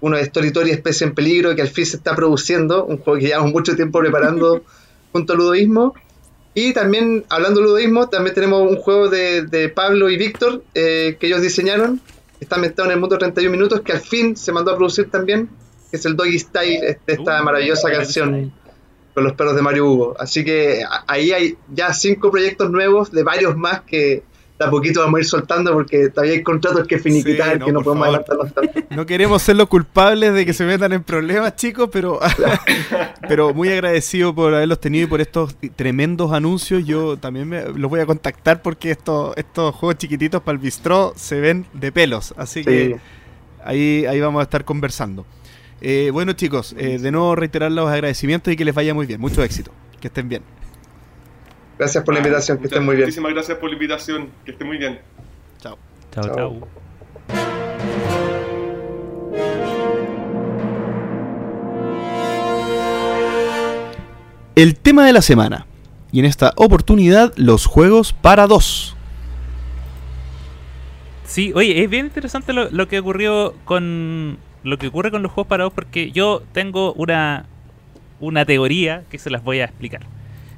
Uno 0.01 0.17
es 0.17 0.23
Story 0.23 0.47
Story 0.47 0.71
Especie 0.71 1.05
en 1.05 1.13
Peligro, 1.13 1.55
que 1.55 1.61
al 1.61 1.67
fin 1.67 1.85
se 1.85 1.97
está 1.97 2.15
produciendo. 2.15 2.83
Un 2.85 2.97
juego 2.97 3.19
que 3.19 3.27
llevamos 3.27 3.51
mucho 3.51 3.75
tiempo 3.75 3.99
preparando 3.99 4.63
junto 5.11 5.33
al 5.33 5.39
Ludoísmo. 5.39 5.93
Y 6.53 6.73
también, 6.73 7.25
hablando 7.29 7.59
de 7.61 7.67
Ludoísmo, 7.67 8.09
también 8.09 8.33
tenemos 8.35 8.69
un 8.69 8.77
juego 8.77 9.07
de, 9.09 9.43
de 9.43 9.69
Pablo 9.69 10.09
y 10.09 10.17
Víctor 10.17 10.63
eh, 10.73 11.17
que 11.19 11.27
ellos 11.27 11.41
diseñaron. 11.41 12.01
Está 12.39 12.55
ambientado 12.55 12.87
en 12.89 12.93
el 12.95 12.99
mundo 12.99 13.17
31 13.17 13.51
minutos, 13.51 13.81
que 13.81 13.91
al 13.93 13.99
fin 14.01 14.35
se 14.35 14.51
mandó 14.51 14.71
a 14.71 14.75
producir 14.77 15.09
también. 15.09 15.49
Que 15.91 15.97
es 15.97 16.05
el 16.05 16.15
Doggy 16.15 16.37
Style, 16.39 16.79
este- 16.85 17.13
esta 17.13 17.41
Uh, 17.41 17.45
maravillosa 17.45 17.89
canción 17.91 18.51
con 19.13 19.23
los 19.23 19.33
perros 19.33 19.55
de 19.55 19.61
Mario 19.61 19.87
Hugo. 19.87 20.15
Así 20.19 20.43
que 20.45 20.83
ahí 21.07 21.31
hay 21.31 21.57
ya 21.73 21.93
cinco 21.93 22.29
proyectos 22.31 22.69
nuevos 22.69 23.11
de 23.11 23.23
varios 23.23 23.57
más 23.57 23.81
que 23.81 24.23
de 24.59 24.65
a 24.65 24.69
poquito 24.69 24.99
vamos 24.99 25.17
a 25.17 25.21
ir 25.21 25.25
soltando 25.25 25.71
porque 25.73 26.09
todavía 26.09 26.33
hay 26.33 26.43
contratos 26.43 26.85
que 26.85 26.99
finiquitar 26.99 27.53
Sí, 27.53 27.59
no, 27.59 27.65
que 27.65 27.71
no 27.71 27.81
podemos 27.81 28.05
favor. 28.07 28.25
adelantarlos 28.27 28.53
tanto. 28.73 28.89
No 28.95 29.05
queremos 29.05 29.41
ser 29.41 29.55
los 29.55 29.69
culpables 29.69 30.33
de 30.33 30.45
que 30.45 30.53
se 30.53 30.65
metan 30.65 30.91
en 30.93 31.03
problemas, 31.03 31.55
chicos, 31.55 31.89
pero, 31.91 32.19
pero 33.27 33.53
muy 33.53 33.69
agradecido 33.69 34.33
por 34.35 34.53
haberlos 34.53 34.79
tenido 34.81 35.05
y 35.05 35.07
por 35.07 35.21
estos 35.21 35.55
tremendos 35.75 36.31
anuncios. 36.33 36.85
Yo 36.85 37.17
también 37.17 37.47
me, 37.47 37.63
los 37.69 37.89
voy 37.89 37.99
a 38.01 38.05
contactar 38.05 38.61
porque 38.61 38.91
estos, 38.91 39.35
estos 39.37 39.73
juegos 39.75 39.97
chiquititos 39.97 40.41
para 40.41 40.53
el 40.55 40.59
bistró 40.59 41.13
se 41.15 41.39
ven 41.39 41.65
de 41.73 41.91
pelos. 41.91 42.33
Así 42.37 42.59
Sí. 42.63 42.65
que 42.65 42.97
ahí, 43.63 44.05
ahí 44.05 44.19
vamos 44.19 44.39
a 44.41 44.43
estar 44.43 44.65
conversando. 44.65 45.25
Eh, 45.81 46.09
bueno, 46.11 46.33
chicos, 46.33 46.75
eh, 46.77 46.97
de 46.99 47.11
nuevo 47.11 47.35
reiterar 47.35 47.71
los 47.71 47.89
agradecimientos 47.89 48.51
y 48.53 48.57
que 48.57 48.65
les 48.65 48.75
vaya 48.75 48.93
muy 48.93 49.05
bien. 49.05 49.21
Mucho 49.21 49.41
éxito. 49.43 49.71
Que 50.01 50.07
estén 50.07 50.27
bien. 50.27 50.43
Gracias 51.79 52.03
por 52.03 52.13
la 52.13 52.19
Ah, 52.19 52.23
invitación, 52.23 52.57
que 52.57 52.65
estén 52.67 52.83
muy 52.83 52.95
bien. 52.97 53.07
Muchísimas 53.07 53.33
gracias 53.33 53.57
por 53.57 53.69
la 53.69 53.73
invitación, 53.75 54.29
que 54.43 54.51
esté 54.51 54.65
muy 54.65 54.77
bien. 54.77 54.99
Chao. 55.59 55.77
Chao, 56.11 56.23
Chao. 56.25 56.35
chao. 56.35 57.69
El 64.55 64.75
tema 64.75 65.05
de 65.05 65.13
la 65.13 65.21
semana. 65.21 65.65
Y 66.11 66.19
en 66.19 66.25
esta 66.25 66.53
oportunidad, 66.55 67.33
los 67.37 67.65
juegos 67.65 68.13
para 68.13 68.47
dos. 68.47 68.95
Sí, 71.23 71.51
oye, 71.55 71.83
es 71.83 71.89
bien 71.89 72.07
interesante 72.07 72.51
lo, 72.53 72.69
lo 72.71 72.87
que 72.87 72.99
ocurrió 72.99 73.53
con 73.63 74.37
lo 74.63 74.77
que 74.77 74.87
ocurre 74.87 75.11
con 75.11 75.21
los 75.23 75.31
juegos 75.31 75.47
parados 75.47 75.71
porque 75.73 76.11
yo 76.11 76.41
tengo 76.51 76.91
una 76.93 77.45
una 78.19 78.43
teoría 78.43 79.03
que 79.09 79.19
se 79.19 79.29
las 79.29 79.43
voy 79.43 79.59
a 79.61 79.65
explicar. 79.65 80.01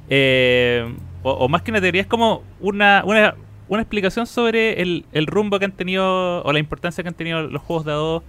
Eh, 0.08 0.92
o, 1.22 1.48
más 1.48 1.62
que 1.62 1.70
una 1.70 1.80
teoría, 1.80 2.02
es 2.02 2.06
como 2.06 2.42
una, 2.60 3.02
una, 3.04 3.34
una 3.68 3.82
explicación 3.82 4.26
sobre 4.26 4.82
el, 4.82 5.04
el 5.12 5.26
rumbo 5.26 5.58
que 5.58 5.64
han 5.64 5.72
tenido 5.72 6.42
o 6.42 6.52
la 6.52 6.58
importancia 6.58 7.02
que 7.02 7.08
han 7.08 7.14
tenido 7.14 7.42
los 7.42 7.62
juegos 7.62 7.84
de 7.84 7.92
a 7.92 7.96
dos 7.96 8.22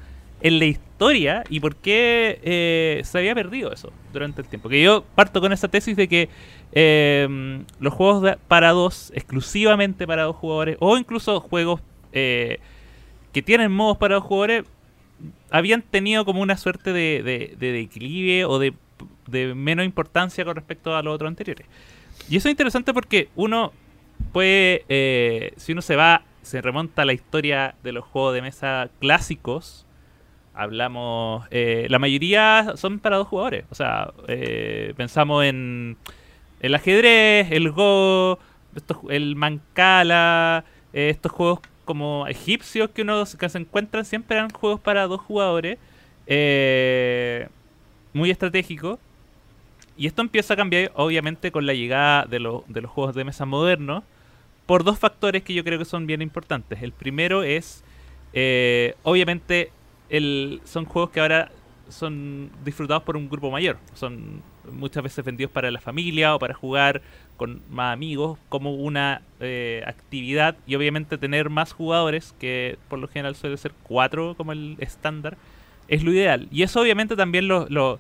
en 0.44 0.60
la 0.60 0.66
historia 0.66 1.44
y 1.50 1.62
por 1.62 1.78
qué 1.78 2.40
eh, 2.44 3.02
se 3.06 3.18
había 3.18 3.34
perdido 3.34 3.72
eso 3.72 3.92
durante 4.12 4.42
el 4.42 4.48
tiempo. 4.48 4.70
Que 4.70 4.84
yo 4.84 5.04
parto 5.16 5.40
con 5.40 5.54
esa 5.54 5.70
tesis 5.70 5.96
de 5.96 6.08
que 6.08 6.30
eh, 6.74 7.64
los 7.80 7.94
juegos 7.94 8.38
para 8.48 8.72
dos, 8.72 9.12
exclusivamente 9.16 10.06
para 10.06 10.24
dos 10.24 10.36
jugadores, 10.36 10.78
o 10.82 10.98
incluso 10.98 11.40
juegos 11.40 11.82
eh, 12.12 12.60
que 13.32 13.42
tienen 13.42 13.72
modos 13.72 13.98
para 13.98 14.16
dos 14.16 14.26
jugadores, 14.26 14.66
habían 15.50 15.82
tenido 15.82 16.26
como 16.26 16.42
una 16.42 16.58
suerte 16.58 16.92
de, 16.92 17.24
de, 17.24 17.56
de 17.58 17.72
declive 17.72 18.44
o 18.46 18.60
de 18.60 18.74
menos 19.56 19.86
importancia 19.86 20.44
con 20.44 20.56
respecto 20.56 20.94
a 20.96 21.02
los 21.02 21.16
otros 21.16 21.30
anteriores. 21.30 21.66
Y 22.30 22.38
eso 22.38 22.48
es 22.48 22.52
interesante 22.52 22.94
porque 22.94 23.30
uno 23.36 23.74
puede, 24.32 24.86
eh, 24.90 25.54
si 25.58 25.74
uno 25.74 25.82
se 25.82 25.96
va, 25.96 26.24
se 26.42 26.62
remonta 26.62 27.04
a 27.04 27.06
la 27.06 27.14
historia 27.14 27.76
de 27.84 27.92
los 27.92 28.04
juegos 28.04 28.34
de 28.34 28.42
mesa 28.42 28.90
clásicos, 29.00 29.86
hablamos, 30.54 31.46
eh, 31.52 31.88
la 31.90 32.00
mayoría 32.00 32.74
son 32.76 33.00
para 33.00 33.18
dos 33.18 33.28
jugadores. 33.28 33.66
O 33.70 33.76
sea, 33.76 34.12
eh, 34.28 34.94
pensamos 34.96 35.44
en 35.46 35.98
el 36.60 36.76
ajedrez, 36.76 37.52
el 37.52 37.72
Go, 37.72 38.40
estos, 38.76 38.98
el 39.10 39.36
Mancala, 39.36 40.66
eh, 40.94 41.10
estos 41.10 41.32
juegos 41.32 41.60
como 41.86 42.28
egipcios 42.28 42.90
que 42.92 43.02
uno 43.02 43.24
que 43.38 43.50
se 43.50 43.58
encuentran 43.58 44.06
siempre 44.06 44.38
eran 44.38 44.50
juegos 44.52 44.80
para 44.80 45.08
dos 45.08 45.22
jugadores, 45.22 45.78
muy 48.14 48.32
estratégicos. 48.32 49.00
Y 49.98 50.08
esto 50.08 50.22
empieza 50.22 50.54
a 50.56 50.58
cambiar, 50.58 50.92
obviamente, 50.96 51.52
con 51.52 51.66
la 51.66 51.74
llegada 51.74 52.26
de, 52.26 52.40
los 52.40 52.64
de 52.68 52.82
los 52.82 52.92
juegos 52.92 53.16
de 53.16 53.24
mesa 53.24 53.46
modernos, 53.46 54.04
por 54.66 54.84
dos 54.84 55.00
factores 55.00 55.44
que 55.44 55.54
yo 55.54 55.64
creo 55.64 55.80
que 55.80 55.86
son 55.86 56.08
bien 56.08 56.22
importantes. 56.22 56.82
El 56.82 56.94
primero 56.94 57.44
es, 57.44 57.84
eh, 58.34 58.96
obviamente, 59.04 59.72
el, 60.10 60.62
son 60.64 60.86
juegos 60.86 61.12
que 61.12 61.20
ahora 61.20 61.52
son 61.90 62.50
disfrutados 62.64 63.04
por 63.04 63.18
un 63.18 63.30
grupo 63.30 63.52
mayor. 63.52 63.78
Son 63.94 64.42
muchas 64.72 65.04
veces 65.04 65.24
vendidos 65.26 65.52
para 65.52 65.70
la 65.70 65.82
familia 65.82 66.34
o 66.36 66.40
para 66.40 66.54
jugar 66.54 67.02
con 67.38 67.62
más 67.70 67.94
amigos 67.94 68.40
como 68.50 68.74
una 68.76 69.22
eh, 69.40 69.84
actividad 69.86 70.56
y 70.66 70.76
obviamente 70.76 71.18
tener 71.18 71.50
más 71.50 71.74
jugadores, 71.74 72.34
que 72.40 72.78
por 72.88 73.00
lo 73.00 73.08
general 73.08 73.36
suele 73.36 73.58
ser 73.58 73.74
cuatro 73.84 74.36
como 74.38 74.54
el 74.54 74.76
estándar, 74.80 75.38
es 75.88 76.04
lo 76.04 76.12
ideal. 76.14 76.48
Y 76.52 76.64
eso 76.64 76.82
obviamente 76.82 77.16
también 77.16 77.48
lo, 77.48 77.68
lo- 77.70 78.00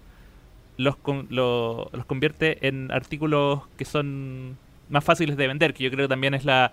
los, 0.77 0.95
lo- 1.29 1.89
los 1.93 2.05
convierte 2.05 2.67
en 2.67 2.91
artículos 2.91 3.61
que 3.77 3.85
son 3.85 4.57
más 4.89 5.03
fáciles 5.03 5.37
de 5.37 5.47
vender, 5.47 5.73
que 5.73 5.83
yo 5.83 5.91
creo 5.91 6.05
que 6.05 6.09
también 6.09 6.33
es 6.33 6.45
la, 6.45 6.71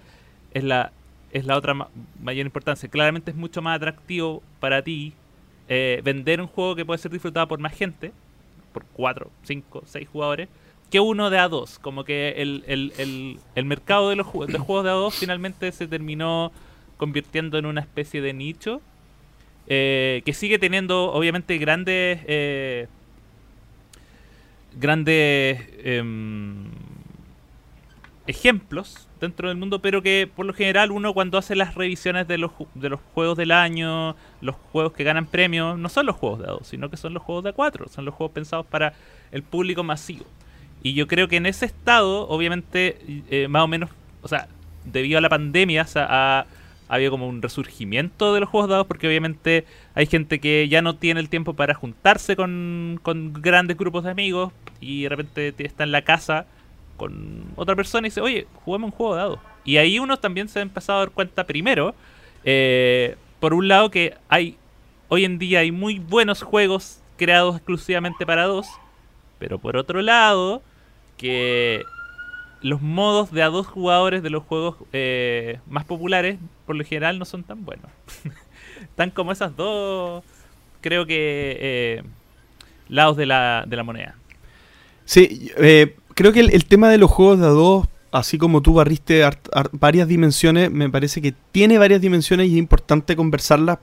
es 0.52 0.64
la, 0.64 0.92
es 1.32 1.44
la 1.46 1.56
otra 1.56 1.74
ma- 1.74 1.88
mayor 2.22 2.46
importancia. 2.46 2.88
Claramente 2.88 3.30
es 3.30 3.36
mucho 3.36 3.62
más 3.62 3.76
atractivo 3.76 4.42
para 4.58 4.82
ti 4.82 5.12
eh, 5.68 6.00
vender 6.04 6.40
un 6.40 6.46
juego 6.48 6.74
que 6.74 6.84
puede 6.84 6.98
ser 6.98 7.10
disfrutado 7.12 7.46
por 7.48 7.58
más 7.60 7.72
gente, 7.74 8.12
por 8.72 8.84
4, 8.92 9.30
5, 9.44 9.82
6 9.86 10.08
jugadores, 10.08 10.48
que 10.90 10.98
uno 11.00 11.30
de 11.30 11.38
A2. 11.38 11.78
Como 11.78 12.04
que 12.04 12.30
el, 12.38 12.64
el, 12.66 12.92
el, 12.98 13.38
el 13.54 13.64
mercado 13.64 14.10
de 14.10 14.16
los 14.16 14.26
ju- 14.26 14.46
de 14.46 14.58
juegos 14.58 14.84
de 14.84 14.90
A2 14.90 15.12
finalmente 15.12 15.70
se 15.72 15.86
terminó 15.86 16.50
convirtiendo 16.96 17.56
en 17.58 17.66
una 17.66 17.80
especie 17.80 18.20
de 18.20 18.32
nicho 18.34 18.80
eh, 19.66 20.22
que 20.24 20.32
sigue 20.34 20.58
teniendo 20.58 21.12
obviamente 21.12 21.56
grandes 21.58 22.20
eh, 22.26 22.88
grandes 24.76 25.60
em, 25.82 26.66
ejemplos 28.26 29.08
dentro 29.20 29.48
del 29.48 29.56
mundo, 29.56 29.80
pero 29.80 30.02
que 30.02 30.30
por 30.34 30.46
lo 30.46 30.54
general 30.54 30.90
uno 30.90 31.12
cuando 31.12 31.38
hace 31.38 31.54
las 31.54 31.74
revisiones 31.74 32.26
de 32.26 32.38
los, 32.38 32.52
de 32.74 32.88
los 32.88 33.00
juegos 33.14 33.36
del 33.36 33.50
año, 33.50 34.16
los 34.40 34.56
juegos 34.72 34.92
que 34.92 35.04
ganan 35.04 35.26
premios, 35.26 35.78
no 35.78 35.88
son 35.88 36.06
los 36.06 36.16
juegos 36.16 36.40
de 36.40 36.46
A2, 36.46 36.64
sino 36.64 36.90
que 36.90 36.96
son 36.96 37.12
los 37.14 37.22
juegos 37.22 37.44
de 37.44 37.54
A4, 37.54 37.88
son 37.88 38.04
los 38.04 38.14
juegos 38.14 38.32
pensados 38.32 38.66
para 38.66 38.94
el 39.30 39.42
público 39.42 39.82
masivo. 39.82 40.24
Y 40.82 40.94
yo 40.94 41.06
creo 41.06 41.28
que 41.28 41.36
en 41.36 41.46
ese 41.46 41.66
estado, 41.66 42.26
obviamente, 42.28 42.98
eh, 43.30 43.48
más 43.48 43.62
o 43.62 43.68
menos, 43.68 43.90
o 44.22 44.28
sea, 44.28 44.48
debido 44.84 45.18
a 45.18 45.20
la 45.20 45.28
pandemia, 45.28 45.84
se 45.84 45.98
ha, 45.98 46.40
ha 46.40 46.46
habido 46.96 47.10
como 47.12 47.28
un 47.28 47.40
resurgimiento 47.42 48.34
de 48.34 48.40
los 48.40 48.48
juegos 48.48 48.68
dados, 48.70 48.86
porque 48.86 49.06
obviamente 49.06 49.64
hay 49.94 50.06
gente 50.06 50.40
que 50.40 50.68
ya 50.68 50.82
no 50.82 50.96
tiene 50.96 51.20
el 51.20 51.28
tiempo 51.28 51.54
para 51.54 51.74
juntarse 51.74 52.36
con, 52.36 52.98
con 53.02 53.32
grandes 53.34 53.76
grupos 53.76 54.04
de 54.04 54.10
amigos 54.10 54.52
y 54.80 55.04
de 55.04 55.08
repente 55.10 55.52
te- 55.52 55.66
está 55.66 55.84
en 55.84 55.92
la 55.92 56.02
casa 56.02 56.46
con 56.96 57.44
otra 57.56 57.76
persona 57.76 58.06
y 58.06 58.10
dice, 58.10 58.20
oye, 58.20 58.46
juguemos 58.64 58.90
un 58.90 58.96
juego 58.96 59.14
de 59.14 59.20
dados. 59.20 59.38
Y 59.64 59.76
ahí 59.76 59.98
uno 59.98 60.18
también 60.18 60.48
se 60.48 60.58
ha 60.58 60.62
empezado 60.62 60.98
a 60.98 61.02
dar 61.02 61.10
cuenta 61.10 61.44
primero, 61.46 61.94
eh, 62.44 63.16
por 63.38 63.54
un 63.54 63.68
lado 63.68 63.90
que 63.90 64.14
hay, 64.28 64.56
hoy 65.08 65.24
en 65.24 65.38
día 65.38 65.60
hay 65.60 65.72
muy 65.72 65.98
buenos 65.98 66.42
juegos 66.42 67.00
creados 67.16 67.56
exclusivamente 67.56 68.26
para 68.26 68.44
dos, 68.46 68.66
pero 69.38 69.58
por 69.58 69.76
otro 69.76 70.02
lado, 70.02 70.62
que 71.16 71.84
los 72.62 72.82
modos 72.82 73.32
de 73.32 73.42
a 73.42 73.48
dos 73.48 73.66
jugadores 73.66 74.22
de 74.22 74.30
los 74.30 74.42
juegos 74.44 74.76
eh, 74.92 75.58
más 75.68 75.84
populares, 75.84 76.38
por 76.66 76.76
lo 76.76 76.84
general, 76.84 77.18
no 77.18 77.24
son 77.24 77.42
tan 77.42 77.64
buenos. 77.64 77.90
Están 78.82 79.10
como 79.10 79.32
esas 79.32 79.56
dos, 79.56 80.24
creo 80.80 81.06
que, 81.06 81.56
eh, 81.60 82.02
lados 82.88 83.16
de 83.16 83.26
la, 83.26 83.64
de 83.66 83.76
la 83.76 83.82
moneda. 83.82 84.16
Sí, 85.04 85.50
eh, 85.56 85.96
creo 86.14 86.32
que 86.32 86.40
el, 86.40 86.50
el 86.50 86.66
tema 86.66 86.88
de 86.88 86.98
los 86.98 87.10
juegos 87.10 87.40
de 87.40 87.46
a 87.46 87.50
dos, 87.50 87.86
así 88.12 88.38
como 88.38 88.60
tú 88.60 88.74
barriste 88.74 89.22
varias 89.72 90.08
dimensiones, 90.08 90.70
me 90.70 90.88
parece 90.90 91.22
que 91.22 91.34
tiene 91.52 91.78
varias 91.78 92.00
dimensiones 92.00 92.48
y 92.48 92.52
es 92.52 92.58
importante 92.58 93.16
conversarlas 93.16 93.78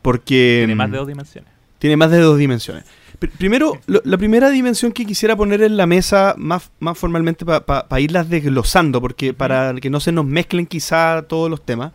porque... 0.00 0.60
Tiene 0.60 0.74
más 0.74 0.88
mm, 0.88 0.92
de 0.92 0.98
dos 0.98 1.08
dimensiones. 1.08 1.50
Tiene 1.78 1.96
más 1.96 2.10
de 2.10 2.18
dos 2.18 2.38
dimensiones. 2.38 2.84
Pr- 3.22 3.30
primero, 3.38 3.78
lo- 3.86 4.02
la 4.04 4.18
primera 4.18 4.50
dimensión 4.50 4.90
que 4.92 5.06
quisiera 5.06 5.36
poner 5.36 5.62
en 5.62 5.76
la 5.76 5.86
mesa 5.86 6.34
más, 6.36 6.70
más 6.80 6.98
formalmente 6.98 7.44
para 7.44 8.00
irlas 8.00 8.28
desglosando, 8.28 9.00
porque 9.00 9.32
para 9.32 9.74
que 9.80 9.90
no 9.90 10.00
se 10.00 10.10
nos 10.12 10.24
mezclen 10.26 10.66
quizá 10.66 11.22
todos 11.28 11.48
los 11.48 11.64
temas, 11.64 11.92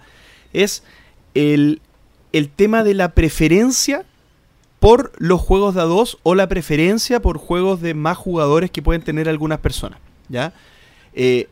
es 0.54 0.84
el, 1.34 1.82
el 2.32 2.50
tema 2.50 2.84
de 2.84 2.94
la 2.94 3.14
preferencia 3.14 4.06
por 4.80 5.12
los 5.18 5.42
juegos 5.42 5.76
de 5.76 5.82
a 5.82 5.86
dos 5.86 6.18
o 6.24 6.36
la 6.36 6.48
preferencia 6.48 7.20
por 7.22 7.38
juegos 7.38 7.82
de 7.82 7.94
más 7.94 8.16
jugadores 8.18 8.72
que 8.72 8.82
pueden 8.82 9.02
tener 9.02 9.28
algunas 9.28 9.60
personas. 9.60 10.00
¿Ya? 10.30 10.54
Eh, 11.14 11.48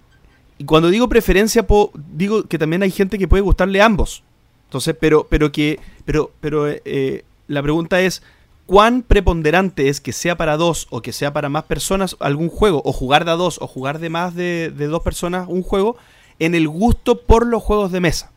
y 0.57 0.63
cuando 0.63 0.89
digo 0.89 1.09
preferencia, 1.09 1.67
po- 1.67 1.91
digo 2.13 2.43
que 2.43 2.57
también 2.57 2.82
hay 2.84 2.91
gente 2.91 3.17
que 3.17 3.28
puede 3.28 3.41
gustarle 3.41 3.82
ambos. 3.82 4.23
Entonces, 4.67 4.95
pero, 4.99 5.28
pero 5.30 5.51
que, 5.51 5.80
pero, 6.05 6.32
pero 6.39 6.67
eh, 6.69 7.26
la 7.47 7.61
pregunta 7.61 7.99
es, 8.01 8.21
¿cuán 8.66 9.03
preponderante 9.03 9.89
es 9.89 10.01
que 10.01 10.13
sea 10.13 10.38
para 10.38 10.57
dos 10.57 10.88
o 10.89 11.01
que 11.01 11.13
sea 11.13 11.34
para 11.34 11.49
más 11.49 11.63
personas 11.66 12.16
algún 12.20 12.49
juego, 12.49 12.82
o 12.86 12.93
jugar 12.93 13.26
de 13.26 13.32
a 13.32 13.36
dos 13.36 13.59
o 13.61 13.68
jugar 13.68 13.99
de 13.99 14.09
más 14.09 14.36
de, 14.36 14.70
dos 14.70 15.03
personas 15.03 15.47
un 15.47 15.63
juego, 15.63 15.97
en 16.39 16.55
el 16.55 16.68
gusto 16.68 17.22
por 17.22 17.45
los 17.45 17.63
juegos 17.63 17.91
de 17.91 18.01
mesa? 18.01 18.32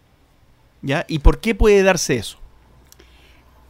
¿Ya? 0.82 1.04
¿Y 1.08 1.20
por 1.20 1.40
qué 1.40 1.54
puede 1.54 1.82
darse 1.82 2.16
eso? 2.16 2.38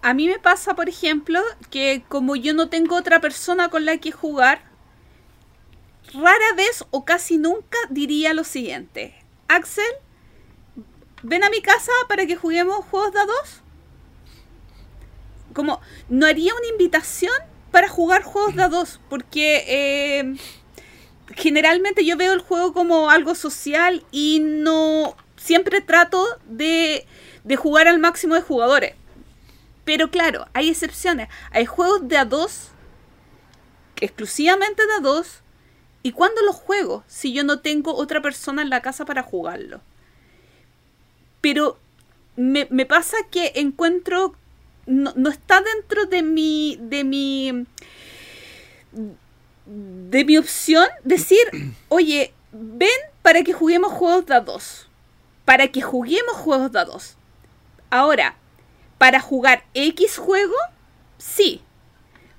A 0.03 0.15
mí 0.15 0.29
me 0.29 0.39
pasa, 0.39 0.75
por 0.75 0.89
ejemplo, 0.89 1.41
que 1.71 2.05
como 2.09 2.37
yo 2.37 2.55
no 2.55 2.69
tengo 2.69 2.97
otra 2.97 3.21
persona 3.21 3.69
con 3.69 3.85
la 3.85 3.99
que 3.99 4.13
jugar, 4.13 4.63
rara 6.13 6.53
vez 6.57 6.85
o 6.91 7.05
casi 7.05 7.39
nunca 7.39 7.79
diría 7.91 8.35
lo 8.35 8.45
siguiente. 8.45 9.15
Axel, 9.49 9.85
ven 11.23 11.43
a 11.43 11.51
mi 11.51 11.63
casa 11.63 11.93
para 12.09 12.27
que 12.27 12.37
juguemos 12.37 12.85
juegos 12.87 13.13
de 13.13 13.21
a 13.21 13.27
dos. 13.27 13.63
Como, 15.59 15.81
no 16.09 16.25
haría 16.25 16.55
una 16.55 16.69
invitación 16.69 17.33
para 17.73 17.89
jugar 17.89 18.23
juegos 18.23 18.55
de 18.55 18.63
a 18.63 18.69
dos, 18.69 19.01
porque 19.11 19.65
eh, 19.67 20.37
generalmente 21.35 22.05
yo 22.05 22.17
veo 22.17 22.33
el 22.33 22.39
juego 22.39 22.73
como 22.73 23.11
algo 23.11 23.35
social 23.35 24.05
y 24.13 24.39
no 24.39 25.17
siempre 25.37 25.81
trato 25.81 26.25
de, 26.47 27.09
de 27.43 27.57
jugar 27.57 27.89
al 27.89 27.99
máximo 27.99 28.37
de 28.37 28.43
jugadores. 28.43 28.95
Pero 29.85 30.13
claro, 30.13 30.47
hay 30.55 30.69
excepciones. 30.69 31.29
Hay 31.51 31.67
juegos 31.67 32.07
de 32.07 32.19
a 32.19 32.25
dos, 32.25 32.69
exclusivamente 34.01 34.87
de 34.87 34.93
a 34.93 35.01
dos. 35.01 35.41
¿Y 36.05 36.13
cuándo 36.13 36.41
los 36.43 36.55
juego? 36.55 37.03
Si 37.09 37.33
yo 37.33 37.43
no 37.43 37.63
tengo 37.63 37.97
otra 37.97 38.23
persona 38.23 38.63
en 38.63 38.71
la 38.71 38.81
casa 38.81 39.05
para 39.05 39.25
jugarlo. 39.25 39.81
Pero 41.41 41.81
me, 42.37 42.69
me 42.71 42.87
pasa 42.87 43.17
que 43.29 43.55
encuentro. 43.57 44.37
No, 44.89 45.13
no 45.17 45.29
está 45.31 45.61
dentro 45.61 46.07
de 46.07 46.23
mi. 46.23 46.79
de 46.81 47.05
mi. 47.05 47.67
de 49.67 50.25
mi 50.25 50.39
opción 50.39 50.87
decir, 51.05 51.39
oye, 51.89 52.33
ven 52.53 52.89
para 53.23 53.43
que 53.43 53.53
juguemos 53.53 53.93
juegos 53.93 54.27
de 54.27 54.35
a 54.35 54.41
dos. 54.41 54.89
Para 55.45 55.69
que 55.69 55.83
juguemos 55.83 56.35
juegos 56.37 56.73
de 56.73 56.79
a 56.79 56.85
dos. 56.85 57.17
Ahora, 57.91 58.37
para 58.99 59.21
jugar 59.21 59.65
X 59.75 60.17
juego, 60.19 60.55
sí. 61.19 61.63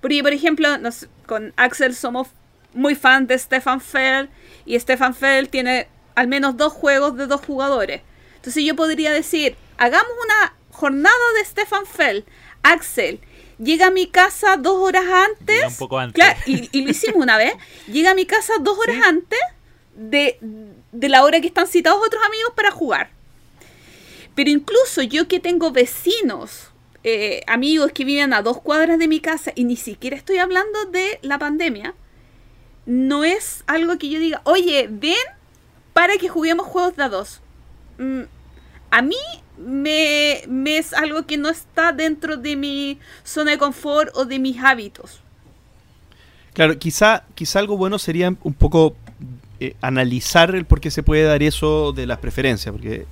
Porque, 0.02 0.22
por 0.24 0.34
ejemplo, 0.34 0.78
nos- 0.78 1.08
con 1.26 1.54
Axel 1.58 1.96
somos 1.96 2.28
muy 2.74 2.96
fan 2.96 3.28
de 3.28 3.38
Stefan 3.38 3.82
Feld 3.82 4.30
y 4.66 4.80
Stefan 4.80 5.14
Feld 5.16 5.50
tiene 5.50 5.88
al 6.16 6.28
menos 6.28 6.58
dos 6.58 6.74
juegos 6.74 7.16
de 7.18 7.28
dos 7.28 7.42
jugadores. 7.46 8.02
Entonces 8.36 8.64
yo 8.64 8.76
podría 8.76 9.12
decir, 9.12 9.56
hagamos 9.78 10.12
una 10.26 10.54
jornada 10.80 11.34
de 11.38 11.46
Stefan 11.46 11.86
Feld. 11.86 12.24
Axel, 12.64 13.20
llega 13.58 13.88
a 13.88 13.92
mi 13.92 14.08
casa 14.08 14.58
dos 14.58 14.78
horas 14.78 15.06
antes. 15.06 15.56
Llega 15.56 15.68
un 15.68 15.76
poco 15.76 16.00
antes. 16.00 16.16
Claro, 16.16 16.40
y, 16.46 16.70
y 16.72 16.82
lo 16.84 16.92
hicimos 16.92 17.22
una 17.22 17.38
vez. 17.38 17.54
Llega 17.88 18.12
a 18.12 18.16
mi 18.16 18.26
casa 18.26 18.54
dos 18.62 18.78
horas 18.80 18.98
antes 19.06 19.40
de, 19.96 20.40
de 20.92 21.10
la 21.10 21.24
hora 21.24 21.42
que 21.42 21.48
están 21.48 21.68
citados 21.68 22.02
otros 22.06 22.24
amigos 22.26 22.54
para 22.56 22.72
jugar. 22.72 23.12
Pero 24.36 24.50
incluso 24.50 25.02
yo 25.02 25.28
que 25.28 25.40
tengo 25.40 25.72
vecinos, 25.72 26.72
eh, 27.04 27.42
amigos 27.48 27.92
que 27.92 28.06
viven 28.06 28.34
a 28.34 28.42
dos 28.42 28.62
cuadras 28.62 29.00
de 29.00 29.08
mi 29.08 29.20
casa 29.20 29.52
y 29.56 29.66
ni 29.66 29.76
siquiera 29.76 30.16
estoy 30.16 30.38
hablando 30.38 30.86
de 30.86 31.20
la 31.22 31.38
pandemia, 31.38 31.94
no 32.86 33.24
es 33.24 33.64
algo 33.68 33.98
que 33.98 34.10
yo 34.10 34.20
diga, 34.20 34.42
oye, 34.46 34.88
ven 34.90 35.16
para 35.94 36.18
que 36.18 36.30
juguemos 36.30 36.68
juegos 36.68 36.96
de 36.96 37.04
a 37.04 37.10
dos. 37.10 37.42
Mm, 37.98 38.24
a 38.92 39.02
mí 39.02 39.18
me, 39.60 40.44
es 40.78 40.94
algo 40.94 41.26
que 41.26 41.38
no 41.38 41.50
está 41.50 41.92
dentro 41.92 42.38
de 42.38 42.56
mi 42.56 43.00
zona 43.24 43.52
de 43.52 43.58
confort 43.58 44.16
o 44.16 44.26
de 44.26 44.40
mis 44.40 44.58
hábitos. 44.58 45.22
Claro, 46.54 46.78
quizá, 46.78 47.24
quizá 47.36 47.60
algo 47.60 47.78
bueno 47.78 48.00
sería 48.00 48.34
un 48.44 48.54
poco 48.54 48.96
eh, 49.60 49.76
analizar 49.82 50.56
el 50.56 50.66
por 50.66 50.80
qué 50.80 50.92
se 50.92 51.04
puede 51.04 51.24
dar 51.24 51.44
eso 51.44 51.92
de 51.92 52.08
las 52.08 52.20
preferencias, 52.20 52.72
porque 52.72 53.06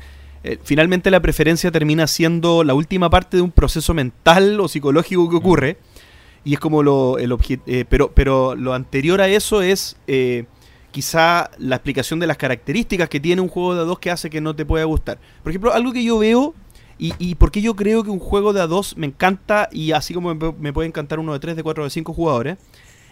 eh, 0.43 0.57
finalmente 0.63 1.11
la 1.11 1.21
preferencia 1.21 1.71
termina 1.71 2.07
siendo 2.07 2.63
la 2.63 2.73
última 2.73 3.09
parte 3.09 3.37
de 3.37 3.43
un 3.43 3.51
proceso 3.51 3.93
mental 3.93 4.59
o 4.59 4.67
psicológico 4.67 5.29
que 5.29 5.35
ocurre, 5.35 5.77
y 6.43 6.53
es 6.53 6.59
como 6.59 6.81
lo, 6.81 7.17
el 7.17 7.35
eh, 7.67 7.85
pero, 7.89 8.11
pero 8.11 8.55
lo 8.55 8.73
anterior 8.73 9.21
a 9.21 9.27
eso 9.27 9.61
es 9.61 9.97
quizá 10.91 11.51
la 11.57 11.75
explicación 11.75 12.19
de 12.19 12.27
las 12.27 12.37
características 12.37 13.09
que 13.09 13.19
tiene 13.19 13.41
un 13.41 13.49
juego 13.49 13.75
de 13.75 13.83
A2 13.83 13.99
que 13.99 14.11
hace 14.11 14.29
que 14.29 14.41
no 14.41 14.55
te 14.55 14.65
pueda 14.65 14.85
gustar. 14.85 15.19
Por 15.43 15.51
ejemplo, 15.51 15.73
algo 15.73 15.93
que 15.93 16.03
yo 16.03 16.17
veo 16.17 16.53
y, 16.99 17.35
porque 17.35 17.61
yo 17.61 17.75
creo 17.75 18.03
que 18.03 18.09
un 18.09 18.19
juego 18.19 18.53
de 18.53 18.63
A2 18.63 18.95
me 18.95 19.05
encanta 19.05 19.69
y 19.71 19.91
así 19.91 20.15
como 20.15 20.33
me, 20.33 20.51
me 20.53 20.73
puede 20.73 20.87
encantar 20.87 21.19
uno 21.19 21.33
de 21.33 21.39
3, 21.39 21.55
de 21.55 21.61
4, 21.61 21.83
de 21.83 21.89
5 21.91 22.13
jugadores, 22.13 22.57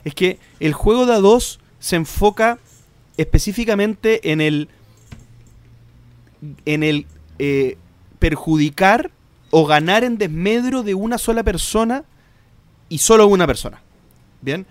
es 0.03 0.15
que 0.15 0.39
el 0.59 0.73
juego 0.73 1.05
de 1.05 1.13
A2 1.13 1.59
se 1.79 1.95
enfoca 1.95 2.57
específicamente 3.17 4.31
en 4.31 4.41
el 4.41 4.69
en 6.65 6.83
el 6.83 7.05
eh, 7.39 7.77
perjudicar 8.19 9.11
o 9.51 9.65
ganar 9.65 10.03
en 10.03 10.17
desmedro 10.17 10.83
de 10.83 10.95
una 10.95 11.17
sola 11.17 11.43
persona 11.43 12.03
y 12.89 12.99
solo 12.99 13.27
una 13.27 13.47
persona. 13.47 13.81
Bien, 14.41 14.65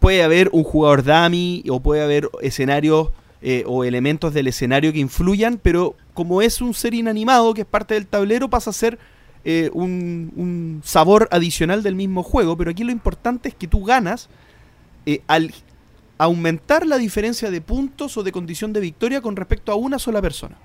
puede 0.00 0.22
haber 0.22 0.48
un 0.52 0.64
jugador 0.64 1.04
dummy 1.04 1.62
o 1.68 1.80
puede 1.80 2.02
haber 2.02 2.28
escenarios 2.40 3.10
eh, 3.42 3.64
o 3.66 3.84
elementos 3.84 4.34
del 4.34 4.48
escenario 4.48 4.92
que 4.92 4.98
influyan, 4.98 5.58
pero 5.62 5.94
como 6.14 6.42
es 6.42 6.60
un 6.60 6.74
ser 6.74 6.94
inanimado 6.94 7.54
que 7.54 7.62
es 7.62 7.66
parte 7.66 7.94
del 7.94 8.06
tablero, 8.06 8.50
pasa 8.50 8.70
a 8.70 8.72
ser 8.72 8.98
eh, 9.44 9.70
un, 9.72 10.82
sabor 10.84 11.28
adicional 11.30 11.82
del 11.82 11.94
mismo 11.94 12.22
juego. 12.22 12.56
Pero 12.56 12.70
aquí 12.70 12.82
lo 12.82 12.92
importante 12.92 13.50
es 13.50 13.54
que 13.54 13.68
tú 13.68 13.84
ganas 13.84 14.28
eh, 15.06 15.22
al 15.26 15.54
aumentar 16.18 16.86
la 16.86 16.98
diferencia 16.98 17.50
de 17.50 17.60
puntos 17.60 18.16
o 18.16 18.22
de 18.22 18.32
condición 18.32 18.72
de 18.72 18.80
victoria 18.80 19.20
con 19.20 19.36
respecto 19.36 19.70
a 19.72 19.76
una 19.76 19.98
sola 19.98 20.20
persona. 20.20 20.56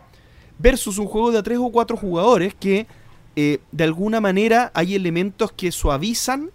Versus 0.57 0.97
un 0.97 1.07
juego 1.07 1.31
de 1.31 1.39
a 1.39 1.43
tres 1.43 1.59
o 1.59 1.69
cuatro 1.69 1.97
jugadores 1.97 2.53
que 2.55 2.87
de 3.35 3.83
alguna 3.83 4.21
manera 4.21 4.71
hay 4.73 4.95
elementos 4.95 5.51
que 5.51 5.69
suavizan 5.73 6.51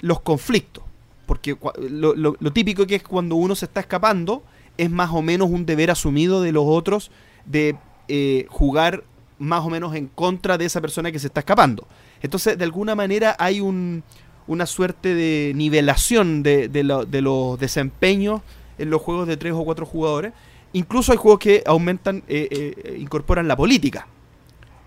los 0.00 0.20
conflictos. 0.20 0.85
Porque 1.26 1.56
lo, 1.90 2.14
lo- 2.14 2.36
lo 2.38 2.52
típico 2.52 2.86
que 2.86 2.94
es 2.96 3.02
cuando 3.02 3.34
uno 3.36 3.54
se 3.54 3.64
está 3.66 3.80
escapando 3.80 4.42
es 4.78 4.90
más 4.90 5.10
o 5.12 5.22
menos 5.22 5.50
un 5.50 5.66
deber 5.66 5.90
asumido 5.90 6.40
de 6.42 6.52
los 6.52 6.64
otros 6.66 7.10
de 7.44 7.76
eh, 8.08 8.46
jugar 8.48 9.04
más 9.38 9.64
o 9.64 9.70
menos 9.70 9.94
en 9.94 10.06
contra 10.06 10.56
de 10.56 10.64
esa 10.64 10.80
persona 10.80 11.10
que 11.12 11.18
se 11.18 11.26
está 11.26 11.40
escapando. 11.40 11.86
Entonces, 12.22 12.56
de 12.56 12.64
alguna 12.64 12.94
manera 12.94 13.36
hay 13.38 13.60
un, 13.60 14.02
una 14.46 14.66
suerte 14.66 15.14
de 15.14 15.52
nivelación 15.54 16.42
de, 16.42 16.68
de 16.68 16.84
lo- 16.84 17.04
de 17.04 17.20
los 17.22 17.58
desempeños 17.58 18.40
en 18.78 18.90
los 18.90 19.02
juegos 19.02 19.26
de 19.26 19.36
tres 19.36 19.52
o 19.52 19.64
cuatro 19.64 19.84
jugadores. 19.86 20.32
Incluso 20.72 21.12
hay 21.12 21.18
juegos 21.18 21.40
que 21.40 21.62
aumentan, 21.66 22.22
eh, 22.28 22.48
eh, 22.50 22.96
incorporan 23.00 23.48
la 23.48 23.56
política. 23.56 24.06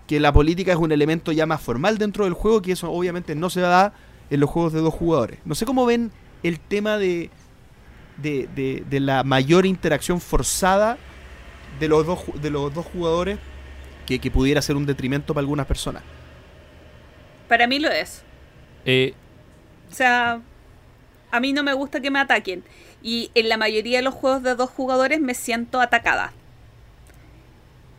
Que 0.06 0.20
la 0.20 0.32
política 0.32 0.72
es 0.72 0.78
un 0.78 0.92
elemento 0.92 1.32
ya 1.32 1.46
más 1.46 1.60
formal 1.60 1.98
dentro 1.98 2.24
del 2.24 2.34
juego, 2.34 2.62
que 2.62 2.72
eso 2.72 2.90
obviamente 2.90 3.34
no 3.34 3.50
se 3.50 3.60
da 3.60 3.92
en 4.30 4.40
los 4.40 4.50
juegos 4.50 4.72
de 4.72 4.80
dos 4.80 4.94
jugadores. 4.94 5.38
No 5.44 5.54
sé 5.54 5.64
cómo 5.66 5.86
ven 5.86 6.10
el 6.42 6.60
tema 6.60 6.98
de, 6.98 7.30
de, 8.16 8.48
de- 8.48 8.84
de 8.86 9.00
la 9.00 9.24
mayor 9.24 9.66
interacción 9.66 10.20
forzada 10.20 10.98
de 11.80 11.88
los 11.88 12.06
dos, 12.06 12.20
de 12.42 12.50
los 12.50 12.72
dos 12.74 12.86
jugadores 12.86 13.40
que, 14.06 14.20
que 14.20 14.30
pudiera 14.32 14.62
ser 14.62 14.76
un 14.76 14.86
detrimento 14.86 15.34
para 15.34 15.42
algunas 15.42 15.66
personas. 15.66 16.04
Para 17.48 17.66
mí 17.66 17.78
lo 17.78 17.90
es. 17.90 18.24
Eh, 18.84 19.14
O 19.90 19.94
sea, 19.94 20.42
a 21.30 21.40
mí 21.40 21.52
no 21.52 21.62
me 21.62 21.74
gusta 21.74 22.00
que 22.00 22.10
me 22.10 22.20
ataquen. 22.20 22.64
Y 23.02 23.30
en 23.34 23.48
la 23.48 23.56
mayoría 23.58 23.98
de 23.98 24.02
los 24.04 24.14
juegos 24.14 24.42
de 24.42 24.54
dos 24.54 24.70
jugadores 24.70 25.20
me 25.20 25.34
siento 25.34 25.80
atacada. 25.80 26.36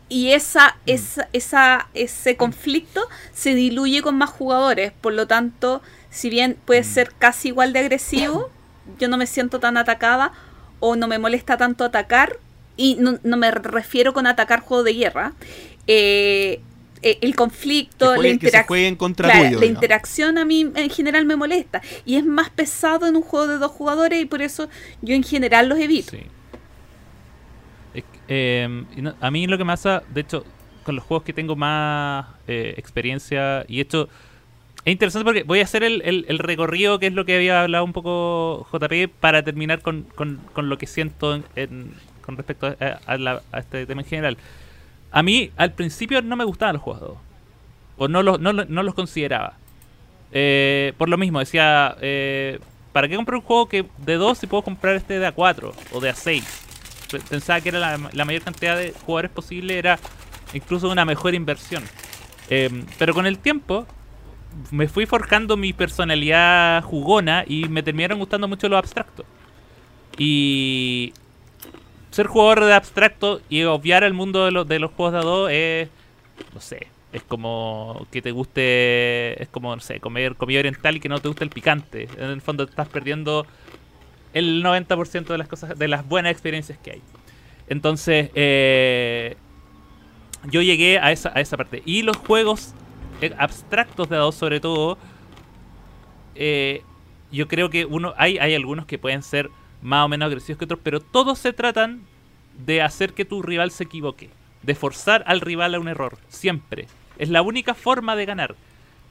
Y 0.09 0.31
esa, 0.33 0.77
esa, 0.85 1.29
esa, 1.31 1.87
ese 1.93 2.35
conflicto 2.35 3.01
se 3.31 3.55
diluye 3.55 4.01
con 4.01 4.17
más 4.17 4.29
jugadores. 4.29 4.91
Por 4.91 5.13
lo 5.13 5.25
tanto, 5.27 5.81
si 6.11 6.29
bien 6.29 6.55
puede 6.65 6.83
ser 6.83 7.11
casi 7.17 7.47
igual 7.47 7.73
de 7.73 7.79
agresivo, 7.79 8.51
yo 8.99 9.07
no 9.07 9.17
me 9.17 9.25
siento 9.25 9.59
tan 9.59 9.77
atacada 9.77 10.31
o 10.79 10.95
no 10.95 11.07
me 11.07 11.17
molesta 11.17 11.57
tanto 11.57 11.83
atacar. 11.83 12.37
Y 12.77 12.95
no, 12.99 13.17
no 13.23 13.37
me 13.37 13.49
refiero 13.51 14.13
con 14.13 14.27
atacar 14.27 14.59
juego 14.61 14.83
de 14.83 14.93
guerra. 14.93 15.33
Eh, 15.87 16.61
eh, 17.03 17.17
el 17.21 17.35
conflicto, 17.35 18.11
la 18.11 18.17
jueguen- 18.17 18.21
que 18.21 18.27
se 18.29 18.33
interacción. 18.47 18.67
jueguen 18.67 18.95
contra 18.95 19.29
Claro, 19.29 19.45
tuyo. 19.47 19.59
la 19.59 19.65
interacción 19.65 20.37
a 20.37 20.45
mí 20.45 20.71
en 20.75 20.89
general 20.89 21.25
me 21.25 21.35
molesta. 21.35 21.81
Y 22.05 22.15
es 22.17 22.25
más 22.25 22.49
pesado 22.51 23.07
en 23.07 23.15
un 23.15 23.23
juego 23.23 23.47
de 23.47 23.57
dos 23.57 23.71
jugadores 23.71 24.21
y 24.21 24.25
por 24.25 24.41
eso 24.41 24.69
yo 25.01 25.15
en 25.15 25.23
general 25.23 25.67
los 25.69 25.79
evito. 25.79 26.11
Sí. 26.11 26.23
Es 27.93 28.03
que, 28.03 28.19
eh, 28.27 28.83
y 28.95 29.01
no- 29.01 29.15
a 29.19 29.31
mí 29.31 29.45
lo 29.47 29.57
que 29.57 29.63
me 29.65 29.73
pasa, 29.73 30.03
de 30.13 30.21
hecho, 30.21 30.45
con 30.83 30.95
los 30.95 31.03
juegos 31.03 31.23
que 31.23 31.33
tengo 31.33 31.55
más 31.55 32.25
eh, 32.47 32.73
experiencia 32.77 33.65
y 33.67 33.81
esto 33.81 34.09
es 34.85 34.91
interesante 34.91 35.23
porque 35.25 35.43
voy 35.43 35.59
a 35.59 35.63
hacer 35.63 35.83
el, 35.83 36.01
el- 36.27 36.39
recorrido 36.39 36.97
que 36.99 37.07
es 37.07 37.13
lo 37.13 37.23
que 37.25 37.35
había 37.35 37.61
hablado 37.61 37.83
un 37.83 37.93
poco 37.93 38.67
JP 38.71 39.09
para 39.19 39.43
terminar 39.43 39.81
con, 39.81 40.03
con- 40.15 40.37
con 40.53 40.69
lo 40.69 40.77
que 40.77 40.87
siento 40.87 41.39
en- 41.55 41.93
con 42.25 42.35
respecto 42.37 42.67
a, 42.67 42.99
a 43.05 43.17
la- 43.17 43.41
este 43.57 43.85
tema 43.85 44.01
en 44.01 44.07
general. 44.07 44.37
A 45.11 45.21
mí 45.23 45.51
al 45.57 45.73
principio 45.73 46.21
no 46.21 46.35
me 46.35 46.45
gustaban 46.45 46.73
los 46.75 46.81
juegos 46.83 47.01
de 47.01 47.07
o 47.97 48.07
no 48.07 48.23
los, 48.23 48.39
no, 48.39 48.53
no 48.53 48.83
los 48.83 48.95
consideraba. 48.95 49.53
Eh, 50.31 50.93
por 50.97 51.09
lo 51.09 51.17
mismo, 51.17 51.39
decía, 51.39 51.95
eh, 52.01 52.59
¿para 52.93 53.07
qué 53.07 53.15
comprar 53.15 53.35
un 53.35 53.41
juego 53.43 53.67
que 53.67 53.85
de 53.97 54.15
2 54.15 54.37
si 54.39 54.47
puedo 54.47 54.63
comprar 54.63 54.95
este 54.95 55.19
de 55.19 55.27
A4 55.27 55.71
o 55.91 55.99
de 55.99 56.09
A6? 56.11 56.43
Pe- 57.11 57.19
Pensaba 57.29 57.61
que 57.61 57.69
era 57.69 57.79
la, 57.79 58.09
la 58.13 58.25
mayor 58.25 58.41
cantidad 58.41 58.75
de 58.77 58.93
jugadores 59.05 59.29
posible, 59.31 59.77
era 59.77 59.99
incluso 60.53 60.89
una 60.89 61.05
mejor 61.05 61.35
inversión. 61.35 61.83
Eh, 62.49 62.69
pero 62.97 63.13
con 63.13 63.25
el 63.27 63.37
tiempo 63.37 63.85
me 64.71 64.87
fui 64.87 65.05
forjando 65.05 65.57
mi 65.57 65.73
personalidad 65.73 66.83
jugona 66.83 67.43
y 67.47 67.67
me 67.69 67.83
terminaron 67.83 68.19
gustando 68.19 68.47
mucho 68.47 68.69
los 68.69 68.79
abstractos. 68.79 69.25
Y 70.17 71.13
ser 72.11 72.27
jugador 72.27 72.65
de 72.65 72.73
abstracto 72.73 73.41
y 73.49 73.63
obviar 73.63 74.03
el 74.03 74.13
mundo 74.13 74.45
de, 74.45 74.79
los 74.79 74.91
juegos 74.91 75.13
de 75.13 75.19
A2 75.19 75.51
es, 75.51 75.89
no 76.53 76.59
sé, 76.59 76.87
es 77.13 77.23
como 77.23 78.05
que 78.11 78.21
te 78.21 78.31
guste, 78.31 79.41
es 79.41 79.49
como, 79.49 79.75
no 79.75 79.81
sé, 79.81 79.99
comer 79.99 80.35
comida 80.35 80.59
oriental 80.59 80.97
y 80.97 80.99
que 80.99 81.09
no 81.09 81.19
te 81.19 81.27
guste 81.27 81.43
el 81.43 81.49
picante. 81.49 82.07
En 82.17 82.29
el 82.29 82.41
fondo 82.41 82.63
estás 82.63 82.89
perdiendo 82.89 83.45
el 84.33 84.63
90% 84.63 85.25
de 85.25 85.37
las 85.37 85.47
cosas, 85.47 85.77
de 85.77 85.87
las 85.87 86.07
buenas 86.07 86.31
experiencias 86.31 86.77
que 86.77 86.91
hay. 86.91 87.01
Entonces, 87.67 88.29
eh, 88.35 89.37
yo 90.49 90.61
llegué 90.61 90.99
a 90.99 91.11
esa, 91.11 91.31
a 91.33 91.39
esa 91.39 91.57
parte. 91.57 91.81
Y 91.85 92.01
los 92.01 92.17
juegos 92.17 92.73
abstractos 93.37 94.09
de 94.09 94.17
A2 94.17 94.31
sobre 94.33 94.59
todo, 94.59 94.97
eh, 96.35 96.81
yo 97.31 97.47
creo 97.47 97.69
que 97.69 97.85
uno 97.85 98.13
hay, 98.17 98.37
hay 98.37 98.55
algunos 98.55 98.85
que 98.85 98.97
pueden 98.97 99.23
ser 99.23 99.49
más 99.81 100.05
o 100.05 100.07
menos 100.09 100.27
agresivos 100.27 100.57
que 100.57 100.65
otros, 100.65 100.79
pero 100.83 100.99
todos 100.99 101.39
se 101.39 101.53
tratan 101.53 102.01
de 102.65 102.81
hacer 102.81 103.13
que 103.13 103.25
tu 103.25 103.41
rival 103.41 103.71
se 103.71 103.83
equivoque, 103.85 104.29
de 104.63 104.75
forzar 104.75 105.23
al 105.27 105.41
rival 105.41 105.75
a 105.75 105.79
un 105.79 105.87
error, 105.87 106.17
siempre. 106.29 106.87
Es 107.17 107.29
la 107.29 107.41
única 107.41 107.73
forma 107.73 108.15
de 108.15 108.25
ganar. 108.25 108.55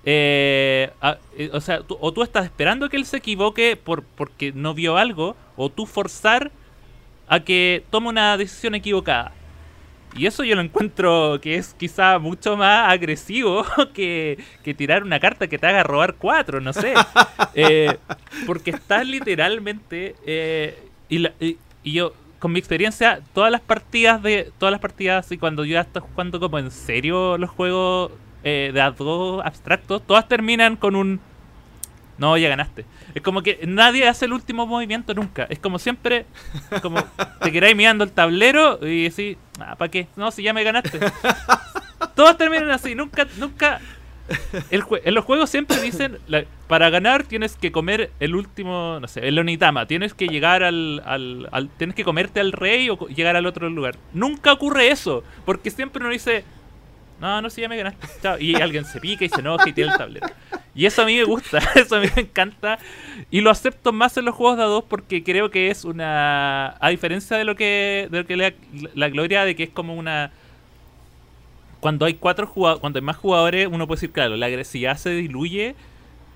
Eh, 0.05 0.91
eh, 1.37 1.51
o 1.53 1.61
sea, 1.61 1.81
tú- 1.83 1.99
o 2.01 2.13
tú 2.13 2.23
estás 2.23 2.45
esperando 2.45 2.89
que 2.89 2.97
él 2.97 3.05
se 3.07 3.19
equivoque 3.19 3.77
por, 3.77 4.03
porque 4.03 4.53
no 4.53 4.75
vio 4.75 4.97
algo, 4.97 5.37
o 5.57 5.69
tú 5.71 5.87
forzar 5.87 6.51
a 7.29 7.41
que 7.41 7.85
tome 7.91 8.09
una 8.09 8.37
decisión 8.37 8.75
equivocada. 8.75 9.33
Y 10.13 10.27
eso 10.27 10.43
yo 10.45 10.57
lo 10.57 10.61
encuentro 10.61 11.39
que 11.41 11.55
es 11.57 11.75
quizá 11.75 12.19
mucho 12.19 12.57
más 12.57 12.91
agresivo 12.93 13.65
que, 13.95 14.39
que 14.65 14.75
tirar 14.75 15.03
una 15.05 15.21
carta 15.21 15.47
que 15.47 15.59
te 15.59 15.67
haga 15.67 15.83
robar 15.83 16.15
cuatro, 16.17 16.61
no 16.61 16.73
sé. 16.73 16.95
Eh, 17.55 17.97
porque 18.47 18.71
estás 18.71 19.07
literalmente... 19.07 20.15
eh, 20.27 20.79
y, 21.09 21.19
la- 21.19 21.33
y- 21.41 21.59
y 21.83 21.93
yo, 21.93 22.13
con 22.39 22.53
mi 22.53 22.59
experiencia, 22.61 23.21
todas 23.33 23.51
las 23.51 23.61
partidas 23.61 24.23
de... 24.23 24.53
Todas 24.59 24.71
las 24.73 24.81
partidas, 24.81 25.31
y 25.33 25.39
cuando 25.39 25.65
yo 25.65 25.75
ya 25.75 25.81
estoy 25.81 26.03
jugando 26.03 26.39
como 26.39 26.59
en 26.59 26.71
serio 26.71 27.37
los 27.39 27.51
juegos 27.51 28.13
eh, 28.45 28.71
de 28.73 28.81
a 28.81 28.91
dos 28.93 29.43
abstractos, 29.45 30.07
todas 30.07 30.29
terminan 30.29 30.77
con 30.77 30.95
un... 30.97 31.21
No, 32.21 32.37
ya 32.37 32.49
ganaste. 32.51 32.85
Es 33.15 33.23
como 33.23 33.43
que 33.43 33.59
nadie 33.67 34.07
hace 34.07 34.27
el 34.27 34.33
último 34.35 34.67
movimiento 34.67 35.15
nunca. 35.15 35.47
Es 35.49 35.59
como 35.59 35.79
siempre, 35.79 36.27
como 36.83 37.03
te 37.43 37.51
quedáis 37.51 37.75
mirando 37.75 38.05
el 38.05 38.13
tablero 38.13 38.79
y 38.87 39.05
decís, 39.05 39.39
ah, 39.59 39.75
¿para 39.77 39.91
qué? 39.91 40.07
No, 40.17 40.31
si 40.31 40.43
ya 40.43 40.53
me 40.53 40.63
ganaste. 40.63 41.01
Todos 42.15 42.37
terminan 42.37 42.71
así, 42.71 42.95
nunca, 42.95 43.27
nunca. 43.39 43.81
El 44.71 44.85
en 45.05 45.15
los 45.15 45.25
juegos 45.25 45.51
siempre 45.51 45.81
dicen, 45.81 46.19
la- 46.29 46.45
para 46.69 46.89
ganar 46.89 47.25
tienes 47.25 47.57
que 47.57 47.73
comer 47.73 48.13
el 48.21 48.37
último, 48.37 48.99
no 49.01 49.09
sé, 49.09 49.27
el 49.27 49.37
Onitama, 49.39 49.87
tienes 49.87 50.15
que 50.15 50.29
llegar 50.29 50.63
al, 50.63 51.03
al, 51.05 51.49
al- 51.51 51.69
tienes 51.71 51.97
que 51.97 52.05
comerte 52.05 52.39
al 52.39 52.53
rey 52.53 52.89
o 52.91 52.97
co- 52.97 53.09
llegar 53.09 53.35
al 53.35 53.47
otro 53.47 53.69
lugar. 53.69 53.97
Nunca 54.13 54.53
ocurre 54.53 54.91
eso, 54.91 55.25
porque 55.45 55.71
siempre 55.71 56.01
uno 56.05 56.13
dice, 56.13 56.45
no, 57.21 57.43
no, 57.43 57.51
si 57.51 57.61
ya 57.61 57.69
me 57.69 57.77
ganaste. 57.77 58.09
chao", 58.23 58.39
Y 58.39 58.61
alguien 58.61 58.85
se 58.85 59.01
pica 59.01 59.25
y 59.25 59.29
se 59.29 59.41
enoja 59.41 59.69
y 59.69 59.73
tira 59.73 59.89
el 59.89 59.97
tablero. 59.97 60.27
Y 60.75 60.87
eso 60.87 61.03
a 61.03 61.07
mí 61.07 61.17
me 61.17 61.25
gusta, 61.25 61.59
eso 61.75 61.97
a 61.97 62.01
mí 62.01 62.09
me 62.17 62.23
encanta. 62.23 62.79
Y 63.31 63.41
lo 63.43 63.51
acepto 63.51 63.93
más 63.93 64.17
en 64.17 64.25
los 64.25 64.35
juegos 64.35 64.57
de 64.59 64.65
a 64.65 64.67
dos 64.67 64.85
porque 64.85 65.23
creo 65.25 65.51
que 65.51 65.71
es 65.71 65.85
una. 65.85 66.77
A 66.81 66.89
diferencia 66.91 67.37
de 67.37 67.45
lo 67.45 67.57
que. 67.57 68.09
de 68.11 68.19
lo 68.21 68.27
que 68.27 68.37
la, 68.37 68.53
la 68.95 69.09
gloria 69.11 69.45
de 69.45 69.55
que 69.57 69.65
es 69.65 69.71
como 69.71 69.95
una. 69.95 70.33
Cuando 71.81 72.07
hay 72.07 72.15
cuatro 72.15 72.47
jugadores. 72.47 72.81
Cuando 72.81 72.99
hay 72.99 73.05
más 73.05 73.17
jugadores, 73.17 73.69
uno 73.71 73.87
puede 73.87 73.99
decir, 73.99 74.13
claro, 74.13 74.37
la 74.37 74.47
agresividad 74.47 74.97
se 74.97 75.11
diluye. 75.11 75.77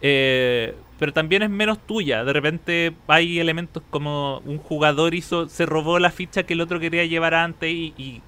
eh, 0.01 0.74
pero 0.98 1.12
también 1.12 1.43
es 1.43 1.51
menos 1.51 1.78
tuya. 1.86 2.24
De 2.24 2.32
repente 2.32 2.94
hay 3.09 3.39
elementos 3.40 3.82
como 3.90 4.39
un 4.47 4.59
jugador 4.59 5.15
hizo, 5.15 5.48
se 5.48 5.66
robó 5.66 5.98
la 5.98 6.11
ficha 6.11 6.44
que 6.44 6.55
el 6.55 6.61
otro 6.61 6.81
quería 6.81 7.05
llevar 7.05 7.35
antes 7.35 7.70
y, 7.73 8.23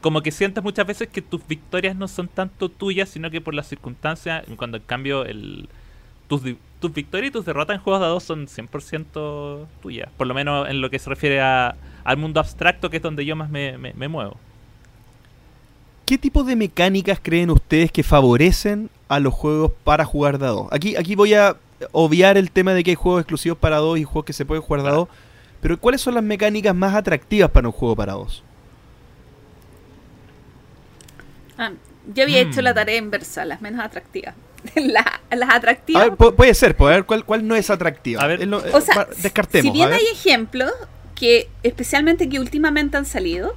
como 0.00 0.22
que 0.22 0.30
sientes 0.30 0.64
muchas 0.64 0.86
veces 0.86 1.08
que 1.08 1.22
tus 1.22 1.46
victorias 1.46 1.94
no 1.96 2.08
son 2.08 2.28
tanto 2.28 2.68
tuyas, 2.68 3.08
sino 3.08 3.30
que 3.30 3.40
por 3.40 3.54
las 3.54 3.68
circunstancias, 3.68 4.44
cuando 4.56 4.78
en 4.78 4.82
cambio 4.84 5.24
el, 5.24 5.68
tus, 6.28 6.42
tus 6.80 6.92
victorias 6.92 7.30
y 7.30 7.32
tus 7.32 7.44
derrotas 7.44 7.76
en 7.76 7.82
juegos 7.82 8.00
de 8.00 8.06
dos 8.06 8.22
son 8.22 8.46
100% 8.46 9.66
tuyas. 9.82 10.08
Por 10.16 10.26
lo 10.26 10.34
menos 10.34 10.68
en 10.68 10.80
lo 10.80 10.88
que 10.88 10.98
se 10.98 11.10
refiere 11.10 11.40
a, 11.40 11.76
al 12.04 12.16
mundo 12.16 12.40
abstracto, 12.40 12.88
que 12.88 12.96
es 12.96 13.02
donde 13.02 13.24
yo 13.24 13.36
más 13.36 13.50
me, 13.50 13.76
me, 13.76 13.92
me 13.92 14.08
muevo. 14.08 14.36
¿Qué 16.06 16.18
tipo 16.18 16.42
de 16.44 16.56
mecánicas 16.56 17.20
creen 17.22 17.50
ustedes 17.50 17.92
que 17.92 18.02
favorecen 18.02 18.90
a 19.08 19.20
los 19.20 19.34
juegos 19.34 19.72
para 19.84 20.04
jugar 20.04 20.38
de 20.38 20.46
a 20.46 20.50
dos? 20.50 20.68
Aquí, 20.72 20.96
aquí 20.96 21.14
voy 21.14 21.34
a 21.34 21.56
obviar 21.92 22.36
el 22.36 22.50
tema 22.50 22.74
de 22.74 22.82
que 22.82 22.90
hay 22.90 22.96
juegos 22.96 23.20
exclusivos 23.20 23.58
para 23.58 23.76
dos 23.76 23.98
y 23.98 24.04
juegos 24.04 24.24
que 24.24 24.32
se 24.32 24.44
pueden 24.44 24.62
jugar 24.62 24.82
de 24.82 24.88
a 24.88 24.92
dos. 24.92 25.08
Pero 25.60 25.78
¿cuáles 25.78 26.00
son 26.00 26.14
las 26.14 26.24
mecánicas 26.24 26.74
más 26.74 26.94
atractivas 26.94 27.50
para 27.50 27.68
un 27.68 27.72
juego 27.72 27.94
para 27.94 28.14
dos? 28.14 28.42
Ah, 31.60 31.72
yo 32.14 32.22
había 32.24 32.40
hecho 32.40 32.62
la 32.62 32.72
Mm. 32.72 32.74
tarea 32.74 32.96
inversa, 32.96 33.44
las 33.44 33.60
menos 33.60 33.84
atractivas. 33.84 34.34
La- 34.74 35.20
las 35.30 35.50
atractivas. 35.50 36.02
A 36.02 36.06
ver, 36.08 36.18
pu- 36.18 36.34
puede 36.34 36.54
ser, 36.54 36.76
puede 36.76 36.94
ver 36.96 37.04
cuál, 37.04 37.24
cuál 37.24 37.46
no 37.46 37.54
es 37.54 37.68
atractiva. 37.70 38.22
A 38.22 38.26
ver. 38.26 38.40
Es 38.42 38.48
lo- 38.48 38.64
eh, 38.64 38.70
O 38.72 38.80
sea, 38.80 38.94
va- 38.96 39.08
descartemos. 39.22 39.66
si 39.66 39.70
bien 39.70 39.88
a 39.88 39.90
ver. 39.90 39.98
hay 40.00 40.06
ejemplos 40.06 40.72
que, 41.14 41.48
especialmente 41.62 42.28
que 42.28 42.40
últimamente 42.40 42.96
han 42.96 43.04
salido, 43.06 43.54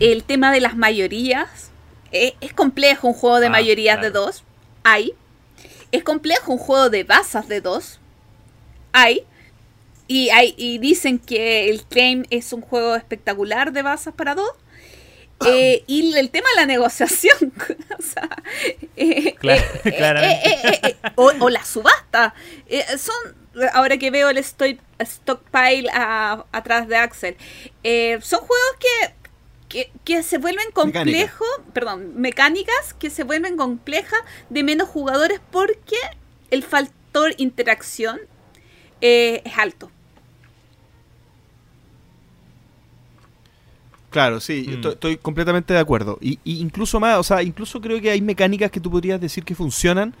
el 0.00 0.24
tema 0.24 0.50
de 0.50 0.60
las 0.60 0.76
mayorías 0.76 1.70
eh, 2.10 2.34
es 2.40 2.52
complejo 2.54 3.08
un 3.08 3.14
juego 3.14 3.38
de 3.40 3.46
Ah, 3.46 3.50
mayorías 3.50 4.00
de 4.00 4.10
dos. 4.10 4.44
Hay. 4.84 5.12
Es 5.92 6.02
complejo 6.04 6.52
un 6.52 6.58
juego 6.58 6.88
de 6.90 7.04
bazas 7.04 7.48
de 7.48 7.60
dos. 7.60 8.00
Hay. 8.92 9.24
Y, 10.08 10.28
hay, 10.30 10.54
y 10.58 10.78
dicen 10.78 11.18
que 11.18 11.70
el 11.70 11.84
Claim 11.84 12.24
es 12.30 12.52
un 12.52 12.60
juego 12.60 12.96
espectacular 12.96 13.72
de 13.72 13.82
bazas 13.82 14.12
para 14.14 14.34
dos. 14.34 14.50
Eh, 15.54 15.84
y 15.86 16.14
el 16.16 16.30
tema 16.30 16.48
de 16.54 16.60
la 16.60 16.66
negociación. 16.66 17.52
o 17.98 18.02
sea, 18.02 18.28
eh, 18.96 19.34
Claro, 19.40 19.62
eh, 19.84 19.92
claramente. 19.96 20.96
o, 21.16 21.32
o 21.40 21.50
la 21.50 21.64
subasta. 21.64 22.34
Eh, 22.66 22.84
son, 22.98 23.14
ahora 23.72 23.96
que 23.98 24.10
veo 24.10 24.30
el 24.30 24.38
stoy- 24.38 24.80
stockpile 25.00 25.88
a- 25.92 26.44
atrás 26.52 26.88
de 26.88 26.96
Axel, 26.96 27.36
eh, 27.84 28.18
son 28.22 28.40
juegos 28.40 28.76
que, 28.80 29.14
que, 29.68 29.92
que 30.04 30.22
se 30.22 30.38
vuelven 30.38 30.70
complejos, 30.72 31.48
perdón, 31.72 32.12
mecánicas 32.20 32.94
que 32.98 33.08
se 33.10 33.22
vuelven 33.24 33.56
complejas 33.56 34.20
de 34.50 34.62
menos 34.64 34.88
jugadores 34.88 35.40
porque 35.50 35.96
el 36.50 36.62
factor 36.64 37.34
interacción 37.38 38.20
eh, 39.00 39.42
es 39.44 39.58
alto. 39.58 39.90
Claro, 44.12 44.38
sí, 44.40 44.66
Mm. 44.68 44.86
estoy, 44.88 45.16
completamente 45.16 45.74
de 45.74 45.80
acuerdo. 45.80 46.18
Y, 46.20 46.38
y 46.44 46.60
incluso 46.60 47.00
más, 47.00 47.18
o 47.18 47.22
sea, 47.24 47.42
incluso 47.42 47.80
creo 47.80 48.00
que 48.00 48.10
hay 48.10 48.20
mecánicas 48.20 48.70
que 48.70 48.78
tú 48.78 48.90
podrías 48.90 49.20
decir 49.20 49.42
que 49.42 49.54
funcionan, 49.56 50.14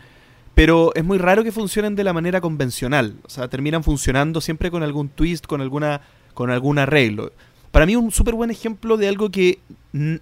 pero 0.54 0.92
es 0.94 1.04
muy 1.04 1.18
raro 1.18 1.44
que 1.44 1.52
funcionen 1.52 1.94
de 1.94 2.02
la 2.04 2.12
manera 2.12 2.40
convencional. 2.40 3.14
O 3.24 3.28
sea, 3.30 3.48
terminan 3.48 3.84
funcionando 3.84 4.40
siempre 4.40 4.70
con 4.70 4.82
algún 4.82 5.08
twist, 5.08 5.46
con 5.46 5.60
alguna 5.60 6.00
con 6.34 6.50
algún 6.50 6.78
arreglo. 6.78 7.30
Para 7.70 7.84
mí 7.86 7.94
un 7.96 8.10
súper 8.10 8.34
buen 8.34 8.50
ejemplo 8.50 8.96
de 8.96 9.08
algo 9.08 9.30
que 9.30 9.58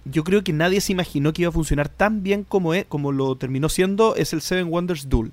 yo 0.05 0.23
creo 0.25 0.43
que 0.43 0.51
nadie 0.53 0.81
se 0.81 0.91
imaginó 0.91 1.31
que 1.33 1.41
iba 1.43 1.49
a 1.49 1.53
funcionar 1.53 1.87
tan 1.89 2.21
bien 2.23 2.43
como, 2.43 2.73
es, 2.73 2.85
como 2.85 3.11
lo 3.13 3.35
terminó 3.37 3.69
siendo 3.69 4.15
es 4.15 4.33
el 4.33 4.41
Seven 4.41 4.67
Wonders 4.69 5.07
Duel. 5.09 5.31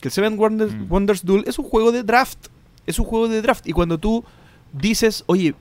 Que 0.00 0.08
el 0.08 0.12
Seven 0.12 0.36
Wonders, 0.38 0.74
Mm. 0.74 0.86
Wonders 0.92 1.24
Duel 1.24 1.44
es 1.46 1.58
un 1.58 1.64
juego 1.64 1.92
de 1.92 2.02
draft. 2.02 2.46
Es 2.86 2.98
un 2.98 3.04
juego 3.04 3.28
de 3.28 3.40
draft. 3.42 3.66
Y 3.68 3.72
cuando 3.72 3.98
tú 3.98 4.24
dices, 4.72 5.22
oye, 5.26 5.54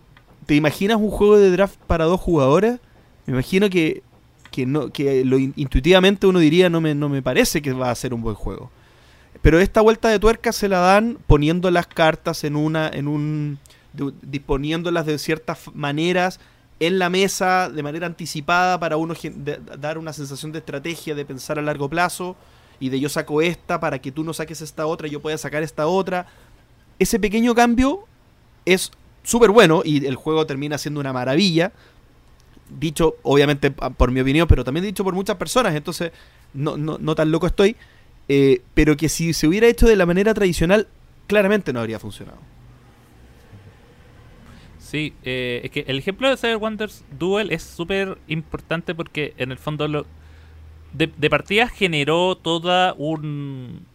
¿te 0.46 0.56
imaginas 0.56 0.98
un 0.98 1.10
juego 1.10 1.38
de 1.38 1.52
draft 1.52 1.78
para 1.88 2.06
dos 2.06 2.20
jugadores? 2.20 2.80
Me 3.26 3.34
imagino 3.34 3.70
que, 3.70 4.04
que, 4.52 4.66
no, 4.66 4.90
que 4.90 5.24
lo 5.26 5.38
in- 5.38 5.54
intuitivamente 5.56 6.28
uno 6.28 6.40
diría, 6.40 6.70
no 6.70 6.82
me, 6.82 6.94
no 6.96 7.10
me 7.10 7.22
parece 7.22 7.62
que 7.62 7.74
va 7.74 7.92
a 7.92 7.96
ser 7.96 8.14
un 8.14 8.22
buen 8.22 8.36
juego. 8.36 8.70
Pero 9.42 9.60
esta 9.60 9.82
vuelta 9.82 10.10
de 10.10 10.20
tuerca 10.20 10.52
se 10.52 10.70
la 10.70 10.80
dan 10.80 11.18
poniendo 11.28 11.70
las 11.72 11.88
cartas 11.88 12.44
en 12.44 12.56
una, 12.56 12.88
en 12.90 13.08
un, 13.08 13.60
disponiéndolas 14.22 15.06
de 15.06 15.18
ciertas 15.18 15.60
maneras 15.74 16.40
en 16.80 17.00
la 17.00 17.10
mesa 17.10 17.70
de 17.70 17.84
manera 17.84 18.08
anticipada 18.08 18.80
para 18.80 18.98
uno 18.98 19.14
de- 19.22 19.60
dar 19.80 19.98
una 19.98 20.14
sensación 20.14 20.52
de 20.52 20.60
estrategia, 20.60 21.16
de 21.16 21.26
pensar 21.26 21.60
a 21.60 21.62
largo 21.62 21.90
plazo 21.90 22.36
y 22.80 22.90
de 22.90 23.00
yo 23.00 23.10
saco 23.10 23.42
esta 23.42 23.80
para 23.80 24.00
que 24.00 24.12
tú 24.12 24.24
no 24.24 24.34
saques 24.34 24.62
esta 24.62 24.86
otra 24.86 25.08
y 25.08 25.12
yo 25.12 25.22
pueda 25.22 25.38
sacar 25.38 25.64
esta 25.64 25.88
otra. 25.88 26.26
Ese 27.00 27.20
pequeño 27.20 27.56
cambio 27.56 28.02
es 28.66 28.92
súper 29.24 29.52
bueno 29.52 29.82
y 29.86 30.06
el 30.06 30.16
juego 30.16 30.46
termina 30.46 30.78
siendo 30.78 31.00
una 31.00 31.14
maravilla. 31.14 31.72
Dicho, 32.70 33.18
obviamente, 33.24 33.72
por 33.72 34.12
mi 34.12 34.22
opinión, 34.22 34.48
pero 34.48 34.64
también 34.64 34.86
dicho 34.86 35.04
por 35.04 35.14
muchas 35.14 35.38
personas, 35.38 35.76
entonces 35.76 36.12
no, 36.54 36.78
no, 36.78 36.98
no 37.00 37.16
tan 37.16 37.32
loco 37.32 37.48
estoy. 37.48 37.76
eh, 38.28 38.62
pero 38.74 38.98
que 38.98 39.10
si 39.10 39.34
se 39.34 39.48
hubiera 39.48 39.68
hecho 39.68 39.88
de 39.88 39.96
la 39.96 40.06
manera 40.06 40.34
tradicional, 40.34 40.88
claramente 41.28 41.74
no 41.74 41.80
habría 41.82 42.00
funcionado. 42.00 42.40
Sí, 44.78 45.18
eh, 45.24 45.62
es 45.64 45.72
que 45.72 45.86
el 45.88 45.98
ejemplo 45.98 46.30
de 46.30 46.38
Cyber 46.38 46.58
Wonders 46.58 47.06
Duel 47.10 47.52
es 47.52 47.64
súper 47.64 48.20
importante 48.28 48.94
porque 48.94 49.34
en 49.38 49.52
el 49.52 49.58
fondo 49.58 49.88
lo 49.88 50.06
de, 50.92 51.08
de 51.18 51.30
partida 51.30 51.68
generó 51.70 52.38
toda 52.38 52.94
un 52.98 53.88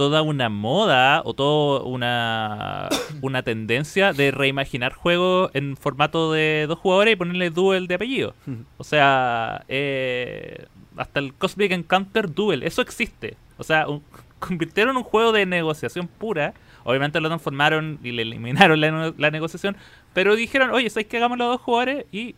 toda 0.00 0.22
una 0.22 0.48
moda 0.48 1.20
o 1.26 1.34
toda 1.34 1.82
una 1.82 2.88
una 3.20 3.42
tendencia 3.42 4.14
de 4.14 4.30
reimaginar 4.30 4.94
juegos 4.94 5.50
en 5.52 5.76
formato 5.76 6.32
de 6.32 6.64
dos 6.66 6.78
jugadores 6.78 7.12
y 7.12 7.16
ponerle 7.16 7.50
Duel 7.50 7.86
de 7.86 7.96
apellido. 7.96 8.34
O 8.78 8.84
sea, 8.84 9.62
eh, 9.68 10.64
hasta 10.96 11.20
el 11.20 11.34
Cosmic 11.34 11.72
Encounter 11.72 12.32
Duel, 12.32 12.62
eso 12.62 12.80
existe. 12.80 13.36
O 13.58 13.62
sea, 13.62 13.88
un- 13.88 14.02
convirtieron 14.38 14.96
un 14.96 15.02
juego 15.02 15.32
de 15.32 15.44
negociación 15.44 16.08
pura. 16.08 16.54
Obviamente 16.84 17.20
lo 17.20 17.28
transformaron 17.28 17.98
y 18.02 18.12
le 18.12 18.22
eliminaron 18.22 18.80
la, 18.80 19.30
negociación. 19.30 19.76
Pero 20.14 20.34
dijeron, 20.34 20.70
oye, 20.70 20.88
¿sabes 20.88 21.08
que 21.08 21.18
hagámoslo 21.18 21.44
a 21.44 21.48
dos 21.48 21.60
jugadores? 21.60 22.06
Y 22.10 22.36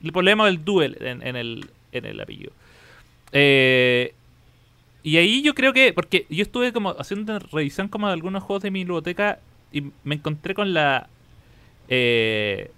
le 0.00 0.10
ponemos 0.10 0.48
el 0.48 0.64
Duel 0.64 0.96
en, 1.02 1.20
en 1.20 1.36
el, 1.36 1.68
en 1.92 2.06
el 2.06 2.18
apellido. 2.18 2.52
Eh, 3.32 4.14
y 5.02 5.16
ahí 5.16 5.42
yo 5.42 5.54
creo 5.54 5.72
que, 5.72 5.92
porque 5.92 6.26
yo 6.28 6.42
estuve 6.42 6.72
como 6.72 6.90
haciendo 6.98 7.32
una 7.32 7.38
revisión 7.38 7.88
como 7.88 8.08
de 8.08 8.12
algunos 8.14 8.42
juegos 8.42 8.62
de 8.62 8.70
mi 8.70 8.80
biblioteca 8.80 9.38
y 9.72 9.92
me 10.04 10.16
encontré 10.16 10.54
con 10.54 10.74
la... 10.74 11.08
eh, 11.88 12.70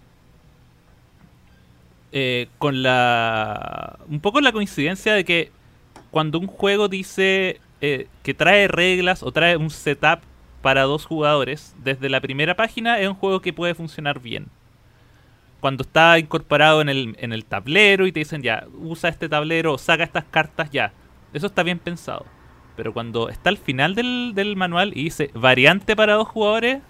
eh, 2.12 2.48
con 2.58 2.82
la... 2.82 3.98
Un 4.08 4.20
poco 4.20 4.40
la 4.40 4.52
coincidencia 4.52 5.14
de 5.14 5.24
que 5.24 5.50
cuando 6.10 6.38
un 6.38 6.46
juego 6.46 6.88
dice 6.88 7.60
eh, 7.80 8.08
que 8.22 8.34
trae 8.34 8.68
reglas 8.68 9.22
o 9.22 9.32
trae 9.32 9.56
un 9.56 9.70
setup 9.70 10.20
para 10.62 10.82
dos 10.82 11.06
jugadores, 11.06 11.74
desde 11.82 12.10
la 12.10 12.20
primera 12.20 12.54
página 12.54 12.98
es 12.98 13.08
un 13.08 13.14
juego 13.14 13.40
que 13.40 13.52
puede 13.52 13.74
funcionar 13.74 14.20
bien. 14.20 14.48
Cuando 15.60 15.82
está 15.82 16.18
incorporado 16.18 16.80
en 16.80 16.88
el, 16.88 17.16
en 17.18 17.32
el 17.32 17.44
tablero 17.44 18.06
y 18.06 18.12
te 18.12 18.20
dicen 18.20 18.42
ya, 18.42 18.66
usa 18.74 19.10
este 19.10 19.28
tablero, 19.28 19.78
saca 19.78 20.04
estas 20.04 20.24
cartas 20.24 20.70
ya. 20.70 20.92
Eso 21.32 21.46
está 21.46 21.62
bien 21.62 21.78
pensado. 21.78 22.26
Pero 22.76 22.92
cuando 22.92 23.28
está 23.28 23.50
al 23.50 23.58
final 23.58 23.94
del, 23.94 24.32
del 24.34 24.56
manual 24.56 24.92
y 24.94 25.04
dice 25.04 25.30
variante 25.34 25.96
para 25.96 26.14
dos 26.14 26.28
jugadores, 26.28 26.80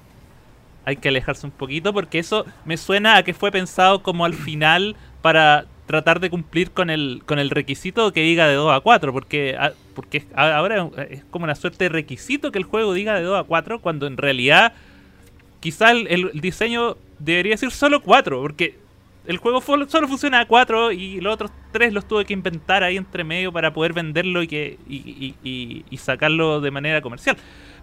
hay 0.85 0.97
que 0.97 1.09
alejarse 1.09 1.47
un 1.47 1.53
poquito 1.53 1.93
porque 1.93 2.19
eso 2.19 2.47
me 2.65 2.77
suena 2.77 3.17
a 3.17 3.23
que 3.23 3.35
fue 3.35 3.51
pensado 3.51 4.03
como 4.03 4.25
al 4.25 4.35
final 4.35 4.97
para 5.23 5.67
tratar 5.87 6.21
de 6.21 6.31
cumplir 6.31 6.71
con 6.71 6.89
el, 6.89 7.23
con 7.27 7.41
el 7.41 7.51
requisito 7.51 8.13
que 8.13 8.23
diga 8.23 8.47
de 8.47 8.55
2 8.55 8.73
a 8.73 8.81
4, 8.81 9.13
porque, 9.13 9.57
ah, 9.59 9.73
porque 9.95 10.25
ahora 10.37 10.89
es 11.11 11.25
como 11.31 11.45
una 11.45 11.57
suerte 11.57 11.87
de 11.87 11.89
requisito 11.89 12.53
que 12.53 12.59
el 12.59 12.65
juego 12.65 12.95
diga 12.95 13.17
de 13.17 13.23
2 13.23 13.41
a 13.41 13.43
4, 13.43 13.81
cuando 13.81 14.07
en 14.07 14.17
realidad 14.17 14.73
quizá 15.59 15.91
el, 15.91 16.07
el 16.07 16.41
diseño 16.41 16.97
debería 17.19 17.55
decir 17.55 17.73
solo 17.73 18.03
4, 18.03 18.41
porque 18.41 18.79
el 19.31 19.39
juego 19.39 19.61
solo 19.61 20.09
funciona 20.09 20.41
a 20.41 20.47
4 20.47 20.93
y 20.93 21.21
los 21.21 21.35
otros 21.35 21.51
3 21.73 21.93
los 21.93 22.07
tuve 22.07 22.25
que 22.25 22.33
inventar 22.33 22.83
ahí 22.83 22.97
entre 22.97 23.25
medio 23.25 23.53
para 23.53 23.73
poder 23.73 23.93
venderlo 23.93 24.43
y, 24.43 24.49
que, 24.49 24.79
y, 24.89 24.97
y- 24.97 25.35
y- 25.49 25.85
y 25.89 25.97
sacarlo 25.97 26.61
de 26.61 26.71
manera 26.71 27.01
comercial. 27.01 27.37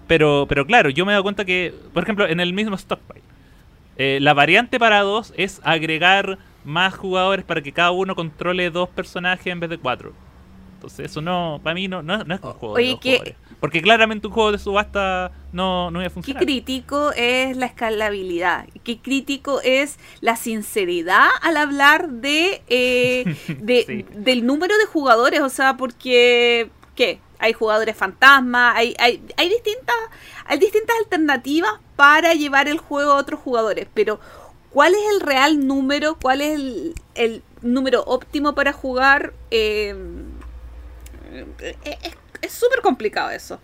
Pero, 0.07 0.45
pero 0.47 0.65
claro, 0.65 0.89
yo 0.89 1.05
me 1.05 1.11
he 1.11 1.13
dado 1.13 1.23
cuenta 1.23 1.45
que, 1.45 1.73
por 1.93 2.03
ejemplo, 2.03 2.27
en 2.27 2.39
el 2.39 2.53
mismo 2.53 2.77
Stockpile, 2.77 3.21
eh, 3.97 4.19
la 4.21 4.33
variante 4.33 4.79
para 4.79 5.01
dos 5.01 5.33
es 5.37 5.59
agregar 5.63 6.37
más 6.63 6.95
jugadores 6.95 7.43
para 7.45 7.61
que 7.61 7.71
cada 7.71 7.91
uno 7.91 8.13
controle 8.15 8.69
dos 8.69 8.89
personajes 8.89 9.47
en 9.47 9.59
vez 9.59 9.69
de 9.69 9.77
cuatro. 9.77 10.13
Entonces 10.75 11.07
eso 11.11 11.21
no, 11.21 11.59
para 11.63 11.73
mí 11.73 11.87
no, 11.87 12.03
no, 12.03 12.23
no 12.23 12.35
es 12.35 12.41
un 12.41 12.51
juego 12.53 12.75
de 12.75 12.81
Oye, 12.83 12.91
dos 12.91 12.99
¿qué- 13.01 13.09
jugadores. 13.17 13.35
Porque 13.59 13.81
claramente 13.81 14.27
un 14.27 14.33
juego 14.33 14.51
de 14.51 14.59
subasta 14.59 15.31
no, 15.51 15.89
no 15.89 15.99
iba 15.99 16.05
a 16.07 16.09
Qué 16.09 16.13
funcionar. 16.13 16.43
crítico 16.43 17.11
es 17.15 17.57
la 17.57 17.65
escalabilidad, 17.65 18.67
qué 18.83 18.99
crítico 18.99 19.61
es 19.63 19.97
la 20.21 20.35
sinceridad 20.35 21.25
al 21.41 21.57
hablar 21.57 22.09
de, 22.09 22.61
eh, 22.67 23.23
de- 23.59 23.83
Sí. 23.87 24.05
del 24.19 24.45
número 24.45 24.77
de 24.77 24.85
jugadores, 24.85 25.39
o 25.41 25.49
sea, 25.49 25.75
porque 25.75 26.69
¿qué? 26.95 27.19
hay 27.39 27.53
jugadores 27.53 27.95
fantasma, 27.95 28.75
hay, 28.75 28.95
hay, 28.99 29.23
hay, 29.37 29.49
distintas, 29.49 29.95
hay 30.45 30.59
distintas 30.59 30.95
alternativas 30.97 31.71
para 31.95 32.33
llevar 32.33 32.67
el 32.67 32.77
juego 32.77 33.11
a 33.11 33.15
otros 33.15 33.39
jugadores, 33.39 33.87
pero 33.93 34.19
¿cuál 34.69 34.93
es 34.93 35.01
el 35.15 35.21
real 35.21 35.65
número? 35.65 36.17
¿Cuál 36.21 36.41
es 36.41 36.59
el, 37.15 37.43
número 37.63 38.03
óptimo 38.05 38.53
para 38.53 38.71
jugar? 38.71 39.33
Eh, 39.49 39.95
es 41.83 42.15
súper 42.51 42.81
complicado 42.81 43.31
eso. 43.31 43.59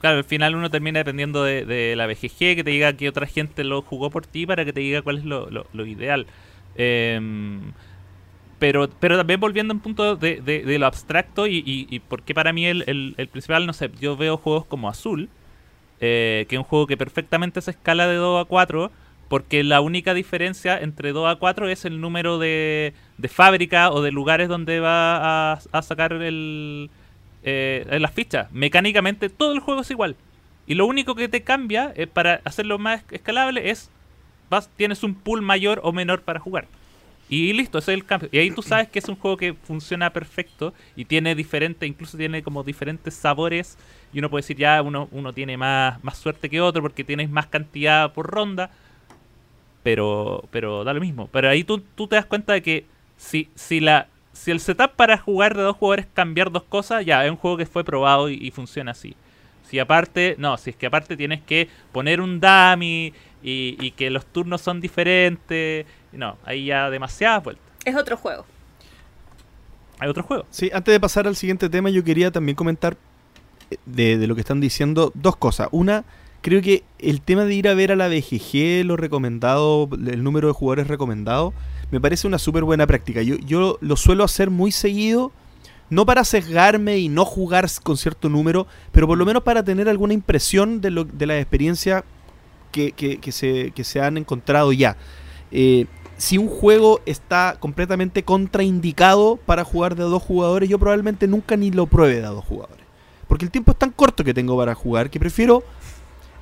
claro, 0.00 0.18
al 0.18 0.24
final 0.24 0.54
uno 0.54 0.70
termina 0.70 1.00
dependiendo 1.00 1.44
de, 1.44 1.94
la 1.96 2.06
BGG, 2.06 2.56
que 2.56 2.64
te 2.64 2.70
diga 2.70 2.92
que 2.94 3.08
otra 3.08 3.26
gente 3.26 3.64
lo 3.64 3.82
jugó 3.82 4.10
por 4.10 4.26
ti 4.26 4.46
para 4.46 4.64
que 4.64 4.72
te 4.72 4.80
diga 4.80 5.02
cuál 5.02 5.18
es 5.18 5.24
lo, 5.24 5.86
ideal. 5.86 6.26
Em, 6.76 7.72
pero, 8.58 8.88
pero 9.00 9.16
también 9.16 9.40
volviendo 9.40 9.72
a 9.72 9.76
un 9.76 9.80
punto 9.80 10.16
de, 10.16 10.40
de, 10.40 10.78
lo 10.78 10.86
abstracto 10.86 11.46
y, 11.46 11.62
y, 11.64 11.98
porque 12.00 12.34
para 12.34 12.52
mí 12.52 12.66
el, 12.66 13.14
el, 13.16 13.28
principal, 13.28 13.66
no 13.66 13.72
sé, 13.72 13.90
yo 14.00 14.16
veo 14.16 14.36
juegos 14.36 14.66
como 14.66 14.88
Azul, 14.88 15.30
eh, 16.00 16.46
que 16.48 16.56
es 16.56 16.58
un 16.58 16.64
juego 16.64 16.86
que 16.86 16.96
perfectamente 16.96 17.60
se 17.62 17.70
escala 17.72 18.06
de 18.06 18.16
2 18.16 18.44
a 18.44 18.48
4, 18.48 18.90
porque 19.28 19.64
la 19.64 19.80
única 19.80 20.12
diferencia 20.12 20.78
entre 20.78 21.12
2 21.12 21.30
a 21.30 21.36
4 21.36 21.68
es 21.70 21.86
el 21.86 22.00
número 22.00 22.38
de, 22.38 22.92
de 23.16 23.28
fábrica 23.28 23.90
o 23.90 24.02
de 24.02 24.12
lugares 24.12 24.48
donde 24.48 24.80
va 24.80 25.52
a 25.52 25.82
sacar 25.82 26.12
el, 26.12 26.90
eh, 27.42 27.98
las 28.00 28.12
fichas. 28.12 28.50
Mecánicamente 28.52 29.28
todo 29.28 29.52
el 29.52 29.60
juego 29.60 29.80
es 29.82 29.90
igual. 29.90 30.16
Y 30.66 30.74
lo 30.74 30.86
único 30.86 31.14
que 31.14 31.28
te 31.28 31.42
cambia 31.42 31.92
eh, 31.96 32.06
para 32.06 32.40
hacerlo 32.44 32.78
más 32.78 33.02
escalable 33.10 33.70
es 33.70 33.90
vas, 34.48 34.68
tienes 34.76 35.02
un 35.02 35.14
pool 35.14 35.42
mayor 35.42 35.80
o 35.82 35.92
menor 35.92 36.22
para 36.22 36.40
jugar. 36.40 36.66
Y 37.28 37.52
listo, 37.52 37.78
ese 37.78 37.92
es 37.92 37.96
el 37.96 38.04
cambio. 38.04 38.28
Y 38.32 38.38
ahí 38.38 38.50
tú 38.50 38.60
sabes 38.60 38.88
que 38.88 38.98
es 38.98 39.08
un 39.08 39.14
juego 39.14 39.36
que 39.36 39.54
funciona 39.54 40.12
perfecto 40.12 40.74
y 40.96 41.04
tiene 41.04 41.36
diferentes, 41.36 41.88
incluso 41.88 42.18
tiene 42.18 42.42
como 42.42 42.64
diferentes 42.64 43.14
sabores. 43.14 43.78
Y 44.12 44.18
uno 44.18 44.28
puede 44.28 44.42
decir, 44.42 44.56
ya, 44.56 44.82
uno, 44.82 45.08
uno 45.12 45.32
tiene 45.32 45.56
más, 45.56 46.02
más 46.02 46.18
suerte 46.18 46.50
que 46.50 46.60
otro 46.60 46.82
porque 46.82 47.04
tienes 47.04 47.30
más 47.30 47.46
cantidad 47.46 48.12
por 48.12 48.26
ronda. 48.26 48.70
Pero, 49.84 50.44
pero 50.50 50.82
da 50.82 50.92
lo 50.92 51.00
mismo. 51.00 51.28
Pero 51.28 51.48
ahí 51.48 51.62
tú, 51.62 51.78
tú 51.94 52.08
te 52.08 52.16
das 52.16 52.26
cuenta 52.26 52.52
de 52.52 52.62
que 52.62 52.84
si, 53.16 53.48
si, 53.54 53.78
la, 53.78 54.08
si 54.32 54.50
el 54.50 54.60
setup 54.60 54.92
para 54.96 55.18
jugar 55.18 55.56
de 55.56 55.62
dos 55.62 55.76
jugadores 55.76 56.06
cambiar 56.14 56.50
dos 56.50 56.64
cosas, 56.64 57.04
ya, 57.04 57.24
es 57.24 57.30
un 57.30 57.36
juego 57.36 57.56
que 57.56 57.66
fue 57.66 57.84
probado 57.84 58.28
y, 58.28 58.50
funciona 58.50 58.92
así. 58.92 59.14
Si 59.68 59.78
aparte, 59.78 60.34
no, 60.38 60.56
si 60.56 60.70
es 60.70 60.76
que 60.76 60.86
aparte 60.86 61.16
tienes 61.16 61.40
que 61.42 61.68
poner 61.92 62.20
un 62.20 62.40
dummy 62.40 63.12
y, 63.42 63.76
y 63.80 63.92
que 63.92 64.10
los 64.10 64.26
turnos 64.26 64.60
son 64.60 64.80
diferentes 64.80 65.86
no, 66.12 66.36
ahí 66.44 66.66
ya 66.66 66.90
demasiadas 66.90 67.42
vueltas. 67.42 67.64
Es 67.84 67.96
otro 67.96 68.16
juego. 68.16 68.44
Hay 69.98 70.08
otro 70.08 70.22
juego. 70.22 70.46
Sí, 70.50 70.70
antes 70.72 70.92
de 70.92 71.00
pasar 71.00 71.26
al 71.26 71.36
siguiente 71.36 71.68
tema, 71.68 71.90
yo 71.90 72.02
quería 72.02 72.30
también 72.30 72.56
comentar 72.56 72.96
eh, 73.70 73.76
de, 73.86 74.26
lo 74.26 74.34
que 74.34 74.40
están 74.40 74.60
diciendo 74.60 75.12
dos 75.14 75.36
cosas. 75.36 75.68
Una, 75.72 76.04
creo 76.40 76.62
que 76.62 76.84
el 76.98 77.20
tema 77.20 77.44
de 77.44 77.54
ir 77.54 77.68
a 77.68 77.74
ver 77.74 77.92
a 77.92 77.96
la 77.96 78.08
BGG, 78.08 78.84
lo 78.84 78.96
recomendado, 78.96 79.88
el 79.92 80.22
número 80.22 80.48
de 80.48 80.54
jugadores 80.54 80.88
recomendado, 80.88 81.52
me 81.90 82.00
parece 82.00 82.26
una 82.26 82.38
súper 82.38 82.64
buena 82.64 82.86
práctica. 82.86 83.22
Yo, 83.22 83.36
yo 83.38 83.78
lo 83.80 83.96
suelo 83.96 84.24
hacer 84.24 84.50
muy 84.50 84.72
seguido, 84.72 85.32
no 85.88 86.06
para 86.06 86.24
sesgarme 86.24 86.98
y 86.98 87.08
no 87.08 87.24
jugar 87.24 87.66
con 87.82 87.96
cierto 87.96 88.28
número, 88.28 88.66
pero 88.92 89.06
por 89.06 89.18
lo 89.18 89.26
menos 89.26 89.42
para 89.42 89.64
tener 89.64 89.88
alguna 89.88 90.14
impresión 90.14 90.80
de, 90.80 90.90
lo, 90.90 91.04
de 91.04 91.26
la 91.26 91.38
experiencia 91.38 92.04
que, 92.70 92.92
que, 92.92 93.32
se, 93.32 93.72
que 93.72 93.84
se 93.84 94.00
han 94.00 94.16
encontrado 94.16 94.72
ya. 94.72 94.96
Eh, 95.50 95.86
si 96.16 96.36
un 96.38 96.48
juego 96.48 97.00
está 97.06 97.56
completamente 97.58 98.22
contraindicado 98.22 99.36
para 99.46 99.64
jugar 99.64 99.96
de 99.96 100.04
dos 100.04 100.22
jugadores, 100.22 100.68
yo 100.68 100.78
probablemente 100.78 101.26
nunca 101.26 101.56
ni 101.56 101.70
lo 101.70 101.86
pruebe 101.86 102.16
de 102.16 102.22
dos 102.22 102.44
jugadores. 102.44 102.84
Porque 103.26 103.44
el 103.46 103.50
tiempo 103.50 103.72
es 103.72 103.78
tan 103.78 103.90
corto 103.90 104.22
que 104.22 104.34
tengo 104.34 104.56
para 104.56 104.74
jugar 104.74 105.10
que 105.10 105.18
prefiero... 105.18 105.62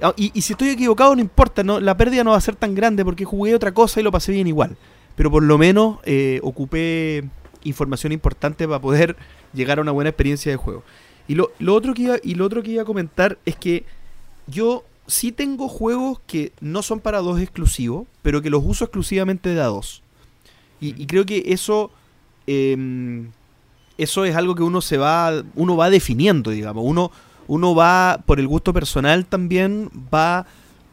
Ah, 0.01 0.13
y, 0.17 0.41
si 0.43 0.53
estoy 0.53 0.69
equivocado 0.69 1.15
no 1.15 1.21
importa, 1.21 1.65
no, 1.65 1.81
la 1.81 1.97
pérdida 1.97 2.23
no 2.23 2.31
va 2.31 2.37
a 2.37 2.41
ser 2.41 2.55
tan 2.55 2.75
grande 2.75 3.05
porque 3.05 3.25
jugué 3.25 3.55
otra 3.55 3.73
cosa 3.73 3.99
y 3.99 4.03
lo 4.05 4.13
pasé 4.13 4.31
bien 4.33 4.47
igual. 4.47 4.77
Pero 5.19 5.33
por 5.33 5.43
lo 5.43 5.59
menos 5.59 5.99
eh, 6.05 6.39
ocupé 6.45 7.25
información 7.65 8.13
importante 8.13 8.69
para 8.69 8.81
poder 8.81 9.17
llegar 9.53 9.79
a 9.79 9.83
una 9.83 9.91
buena 9.91 10.11
experiencia 10.11 10.53
de 10.53 10.57
juego. 10.57 10.85
Y 11.27 11.35
lo, 11.35 11.51
otro 11.67 11.93
que 11.93 12.21
y 12.23 12.37
lo 12.37 12.47
otro 12.47 12.63
que 12.63 12.71
iba 12.71 12.83
a 12.83 12.87
comentar 12.87 13.37
es 13.45 13.57
que 13.57 13.85
yo 14.47 14.85
sí 15.09 15.33
tengo 15.33 15.69
juegos 15.69 16.21
que 16.29 16.53
no 16.61 16.83
son 16.83 17.01
para 17.01 17.19
dos 17.19 17.41
exclusivos, 17.41 18.07
pero 18.23 18.41
que 18.43 18.49
los 18.49 18.63
uso 18.65 18.85
exclusivamente 18.85 19.51
de 19.51 19.61
a 19.61 19.65
dos. 19.65 20.03
Y, 20.81 21.07
creo 21.07 21.27
que 21.27 21.43
eso, 21.47 21.91
em, 22.47 23.33
eso 23.99 24.25
es 24.25 24.37
algo 24.37 24.55
que 24.55 24.63
uno 24.63 24.81
se 24.81 24.99
va, 24.99 25.43
uno 25.57 25.77
va 25.77 25.91
definiendo, 25.91 26.53
digamos. 26.53 26.85
Uno, 26.87 27.11
uno 27.49 27.75
va, 27.75 28.23
por 28.25 28.39
el 28.39 28.47
gusto 28.47 28.73
personal 28.73 29.27
también, 29.27 29.91
va 30.15 30.47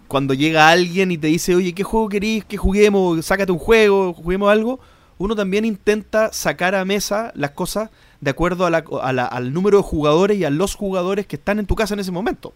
cuando 0.07 0.33
llega 0.33 0.69
alguien 0.69 1.11
y 1.11 1.17
te 1.17 1.27
dice, 1.27 1.55
oye, 1.55 1.73
¿qué 1.73 1.83
juego 1.83 2.09
querís 2.09 2.45
que 2.45 2.57
juguemos? 2.57 3.25
Sácate 3.25 3.51
un 3.51 3.59
juego, 3.59 4.13
juguemos 4.13 4.51
algo. 4.51 4.79
Uno 5.17 5.35
también 5.35 5.65
intenta 5.65 6.31
sacar 6.33 6.75
a 6.75 6.85
mesa 6.85 7.31
las 7.35 7.51
cosas 7.51 7.89
de 8.21 8.31
acuerdo 8.31 8.65
al 8.65 9.53
número 9.53 9.77
de 9.77 9.83
jugadores 9.83 10.37
y 10.37 10.45
a 10.45 10.49
los 10.49 10.75
jugadores 10.75 11.25
que 11.25 11.37
están 11.37 11.59
en 11.59 11.65
tu 11.65 11.75
casa 11.75 11.93
en 11.93 12.01
ese 12.01 12.11
momento. 12.11 12.53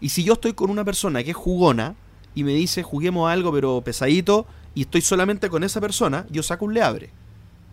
Y 0.00 0.08
si 0.08 0.24
yo 0.24 0.34
estoy 0.34 0.54
con 0.54 0.70
una 0.70 0.84
persona 0.84 1.22
que 1.22 1.30
es 1.30 1.36
jugona 1.36 1.94
y 2.34 2.44
me 2.44 2.52
dice 2.52 2.82
juguemos 2.82 3.30
algo 3.30 3.52
pero 3.52 3.80
pesadito 3.80 4.46
y 4.74 4.82
estoy 4.82 5.00
solamente 5.00 5.48
con 5.48 5.62
esa 5.62 5.80
persona, 5.80 6.26
yo 6.30 6.42
saco 6.42 6.64
un 6.64 6.74
Leabre 6.74 7.10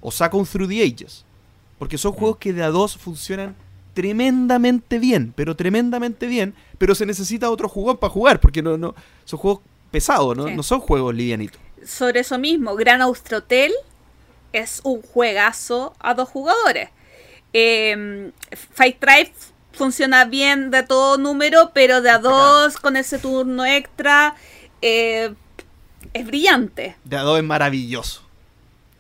o 0.02 0.12
saco 0.12 0.38
un 0.38 0.46
Through 0.46 0.70
the 0.70 0.84
Ages. 0.84 1.26
Porque 1.80 1.98
son 1.98 2.12
juegos 2.12 2.38
que 2.38 2.54
de 2.54 2.64
a 2.64 2.70
dos 2.70 2.96
funcionan 2.96 3.56
tremendamente 3.94 5.00
bien, 5.00 5.34
pero 5.36 5.56
tremendamente 5.56 6.28
bien, 6.28 6.54
pero 6.78 6.96
se 6.96 7.06
necesita 7.06 7.50
otro 7.50 7.70
jugón 7.70 7.98
para 7.98 8.12
jugar, 8.12 8.40
porque 8.40 8.62
no, 8.62 8.78
no, 8.78 8.96
son 9.26 9.40
juegos 9.40 9.62
pesados, 9.92 10.36
¿no? 10.38 10.48
no 10.50 10.64
son 10.64 10.80
juegos 10.80 11.14
livianitos. 11.14 11.60
Sobre 11.86 12.22
eso 12.22 12.38
mismo, 12.38 12.76
Gran 12.76 13.02
Austrotel 13.02 13.72
es 14.54 14.82
un 14.84 15.02
juegazo 15.02 15.96
a 16.00 16.14
dos 16.14 16.30
jugadores. 16.30 16.90
Eh, 17.54 18.32
Fight 18.74 19.00
Tribe 19.00 19.34
funciona 19.74 20.26
bien 20.26 20.72
de 20.72 20.84
todo 20.84 21.18
número, 21.18 21.72
pero 21.74 22.02
de 22.02 22.10
a 22.10 22.20
dos 22.20 22.78
con 22.78 22.96
ese 22.96 23.20
turno 23.20 23.66
extra 23.66 24.36
eh, 24.82 25.34
es 26.14 26.26
brillante. 26.26 26.96
De 27.04 27.18
a 27.18 27.22
dos 27.22 27.38
es 27.38 27.44
maravilloso. 27.44 28.22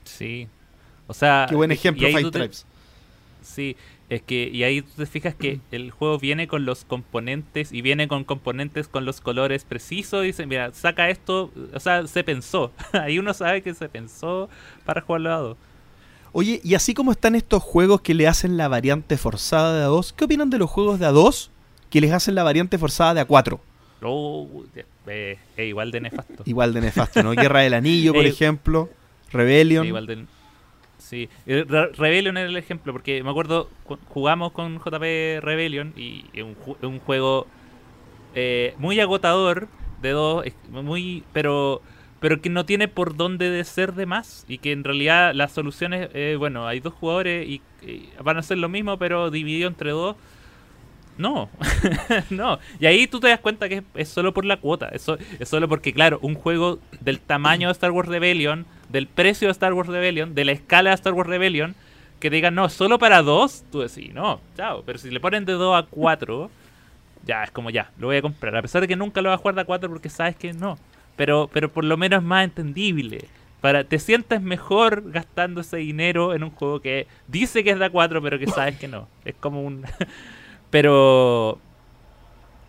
Sí. 0.04 0.48
O 1.08 1.14
sea, 1.14 1.46
qué 1.50 1.56
buen 1.56 1.72
ejemplo, 1.72 2.08
Fight 2.12 2.32
Tribes. 2.32 2.66
Sí, 3.42 3.76
es 4.12 4.22
que 4.22 4.50
y 4.52 4.64
ahí 4.64 4.82
tú 4.82 4.90
te 4.98 5.06
fijas 5.06 5.34
que 5.36 5.62
el 5.72 5.90
juego 5.90 6.20
viene 6.20 6.50
con 6.50 6.66
los 6.66 6.84
componentes 6.84 7.72
y 7.72 7.82
viene 7.82 8.10
con 8.10 8.26
componentes 8.26 8.90
con 8.90 9.06
los 9.06 9.22
colores 9.22 9.64
precisos. 9.64 10.24
Dicen, 10.24 10.50
mira, 10.50 10.74
saca 10.74 11.10
esto, 11.10 11.50
o 11.74 11.80
sea, 11.80 12.06
se 12.08 12.22
pensó. 12.26 12.74
ahí 12.92 13.20
uno 13.20 13.34
sabe 13.34 13.62
que 13.62 13.74
se 13.74 13.88
pensó 13.88 14.50
para 14.84 15.00
jugar 15.00 15.28
a 15.28 15.38
dos. 15.38 15.58
Oye, 16.34 16.60
y 16.62 16.76
así 16.76 16.94
como 16.94 17.14
están 17.14 17.36
estos 17.36 17.64
juegos 17.64 18.02
que 18.02 18.14
le 18.14 18.28
hacen 18.28 18.58
la 18.58 18.68
variante 18.68 19.16
forzada 19.16 19.80
de 19.80 19.86
A2, 19.86 20.14
¿qué 20.14 20.26
opinan 20.26 20.50
de 20.50 20.58
los 20.58 20.70
juegos 20.70 21.00
de 21.00 21.08
A2 21.08 21.50
que 21.90 22.02
les 22.02 22.12
hacen 22.12 22.36
la 22.36 22.44
variante 22.44 22.78
forzada 22.78 23.14
de 23.14 23.26
A4? 23.26 23.60
Oh, 24.02 24.66
eh, 25.08 25.38
igual 25.58 25.92
de 25.92 26.02
nefasto. 26.02 26.44
Igual 26.46 26.74
de 26.74 26.82
nefasto, 26.82 27.24
¿no? 27.24 27.32
Guerra 27.32 27.62
del 27.62 27.76
Anillo, 27.76 28.14
por 28.14 28.26
ejemplo. 28.26 28.90
Rebellion. 29.32 29.86
Igual 29.86 30.06
de, 30.06 30.26
sí, 31.12 31.30
eh, 31.46 31.66
Rebellion 31.68 32.38
era 32.38 32.48
el 32.48 32.56
ejemplo, 32.56 32.94
porque 32.94 33.22
me 33.22 33.30
acuerdo, 33.30 33.70
jugamos 34.08 34.54
con 34.54 34.80
JP 34.80 35.44
Rebellion 35.44 35.94
y 35.98 36.24
es 36.32 36.46
un, 36.82 37.00
juego 37.00 37.48
eh, 38.34 38.74
muy 38.78 38.98
agotador 39.02 39.68
de 40.02 40.12
dos, 40.12 40.46
muy, 40.70 41.24
pero 41.34 41.82
pero 42.22 42.40
que 42.40 42.50
no 42.50 42.66
tiene 42.66 42.88
por 42.88 43.18
dónde 43.18 43.50
de 43.50 43.64
ser 43.64 43.94
de 43.94 44.06
más 44.06 44.46
y 44.48 44.60
que 44.60 44.72
en 44.72 44.84
realidad 44.84 45.34
las 45.34 45.52
soluciones, 45.52 46.10
eh, 46.14 46.36
bueno, 46.38 46.68
hay 46.68 46.80
dos 46.80 46.94
jugadores 46.94 47.50
y, 47.50 47.62
van 48.24 48.38
a 48.38 48.44
ser 48.44 48.60
lo 48.60 48.70
mismo 48.70 48.98
pero 48.98 49.32
dividido 49.32 49.68
entre 49.68 49.90
dos. 49.90 50.16
No, 51.18 51.50
no. 52.30 52.60
Y 52.80 52.86
ahí 52.86 53.08
tú 53.08 53.20
te 53.20 53.28
das 53.28 53.40
cuenta 53.40 53.68
que 53.68 53.84
es, 53.96 54.08
solo 54.08 54.34
por 54.34 54.46
la 54.46 54.58
cuota, 54.58 54.90
es, 54.90 55.06
es 55.40 55.50
solo 55.50 55.68
porque, 55.68 55.94
claro, 55.94 56.20
un 56.22 56.36
juego 56.36 56.80
del 57.02 57.20
tamaño 57.20 57.68
de 57.68 57.74
Star 57.74 57.92
Wars 57.92 58.08
Rebellion, 58.08 58.66
del 58.92 59.08
precio 59.08 59.48
de 59.48 59.52
Star 59.52 59.74
Wars 59.74 59.90
Rebellion, 59.90 60.36
de 60.36 60.46
la 60.46 60.52
escala 60.52 60.92
de 60.92 60.96
Star 60.96 61.14
Wars 61.14 61.30
Rebellion, 61.30 61.76
que 62.20 62.30
digan, 62.30 62.54
no, 62.56 62.70
solo 62.70 63.00
para 63.00 63.22
dos, 63.22 63.64
tú 63.72 63.80
decís, 63.80 64.14
no, 64.14 64.42
chao. 64.56 64.84
Pero 64.86 65.00
si 65.00 65.10
le 65.10 65.20
ponen 65.20 65.46
de 65.46 65.54
dos 65.54 65.76
a 65.76 65.88
cuatro, 65.88 66.52
ya, 67.26 67.44
es 67.44 67.52
como 67.52 67.70
ya, 67.70 67.92
lo 67.98 68.08
voy 68.08 68.18
a 68.18 68.22
comprar. 68.22 68.56
A 68.56 68.62
pesar 68.62 68.82
de 68.82 68.88
que 68.88 68.96
nunca 68.96 69.22
lo 69.22 69.30
vas 69.30 69.40
a 69.40 69.42
jugar 69.42 69.56
de 69.56 69.62
a 69.62 69.66
cuatro 69.66 69.90
porque 69.90 70.10
sabes 70.10 70.36
que 70.36 70.54
no 70.54 70.78
pero, 71.16 71.50
pero 71.54 71.70
por 71.70 71.84
lo 71.84 71.98
menos 71.98 72.22
es 72.22 72.26
más 72.26 72.44
entendible. 72.44 73.26
Para, 73.62 73.84
te 73.84 74.00
sientes 74.00 74.42
mejor 74.42 75.12
gastando 75.12 75.62
ese 75.62 75.78
dinero 75.78 76.34
en 76.34 76.44
un 76.44 76.50
juego 76.50 76.82
que 76.82 77.06
dice 77.28 77.64
que 77.64 77.70
es 77.70 77.80
de 77.80 77.92
A4, 77.92 78.20
pero 78.24 78.40
que 78.40 78.48
sabes 78.48 78.78
que 78.78 78.88
no. 78.88 79.08
Es 79.24 79.36
como 79.36 79.62
un... 79.62 79.86
pero... 80.72 81.60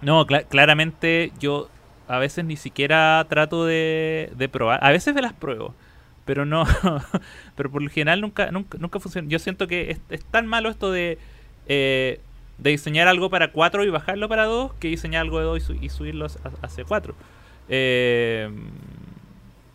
No, 0.02 0.26
claramente 0.26 1.32
yo 1.38 1.70
a 2.08 2.18
veces 2.18 2.44
ni 2.44 2.56
siquiera 2.56 3.24
trato 3.28 3.64
de, 3.64 4.30
de 4.36 4.48
probar. 4.50 4.84
A 4.84 4.90
veces 4.90 5.14
me 5.14 5.22
las 5.22 5.32
pruebo, 5.32 5.74
pero 6.24 6.44
no. 6.44 6.64
pero 7.56 7.70
por 7.70 7.82
lo 7.82 7.90
general 7.90 8.20
nunca, 8.20 8.50
nunca, 8.50 8.78
nunca 8.78 9.00
funciona. 9.00 9.28
Yo 9.28 9.38
siento 9.38 9.66
que 9.66 9.98
es, 10.10 10.24
tan 10.26 10.46
malo 10.46 10.68
esto 10.70 10.90
de... 10.92 11.18
Eh, 11.68 12.20
de 12.58 12.70
diseñar 12.70 13.08
algo 13.08 13.28
para 13.30 13.50
4 13.50 13.82
y 13.84 13.88
bajarlo 13.88 14.28
para 14.28 14.44
2 14.44 14.72
que 14.74 14.88
diseñar 14.88 15.22
algo 15.22 15.38
de 15.38 15.44
2 15.46 15.56
y, 15.58 15.60
su- 15.60 15.74
y 15.84 15.88
subirlo 15.88 16.26
a- 16.26 16.66
hacia 16.66 16.84
4. 16.84 17.14
Eh, 17.68 18.48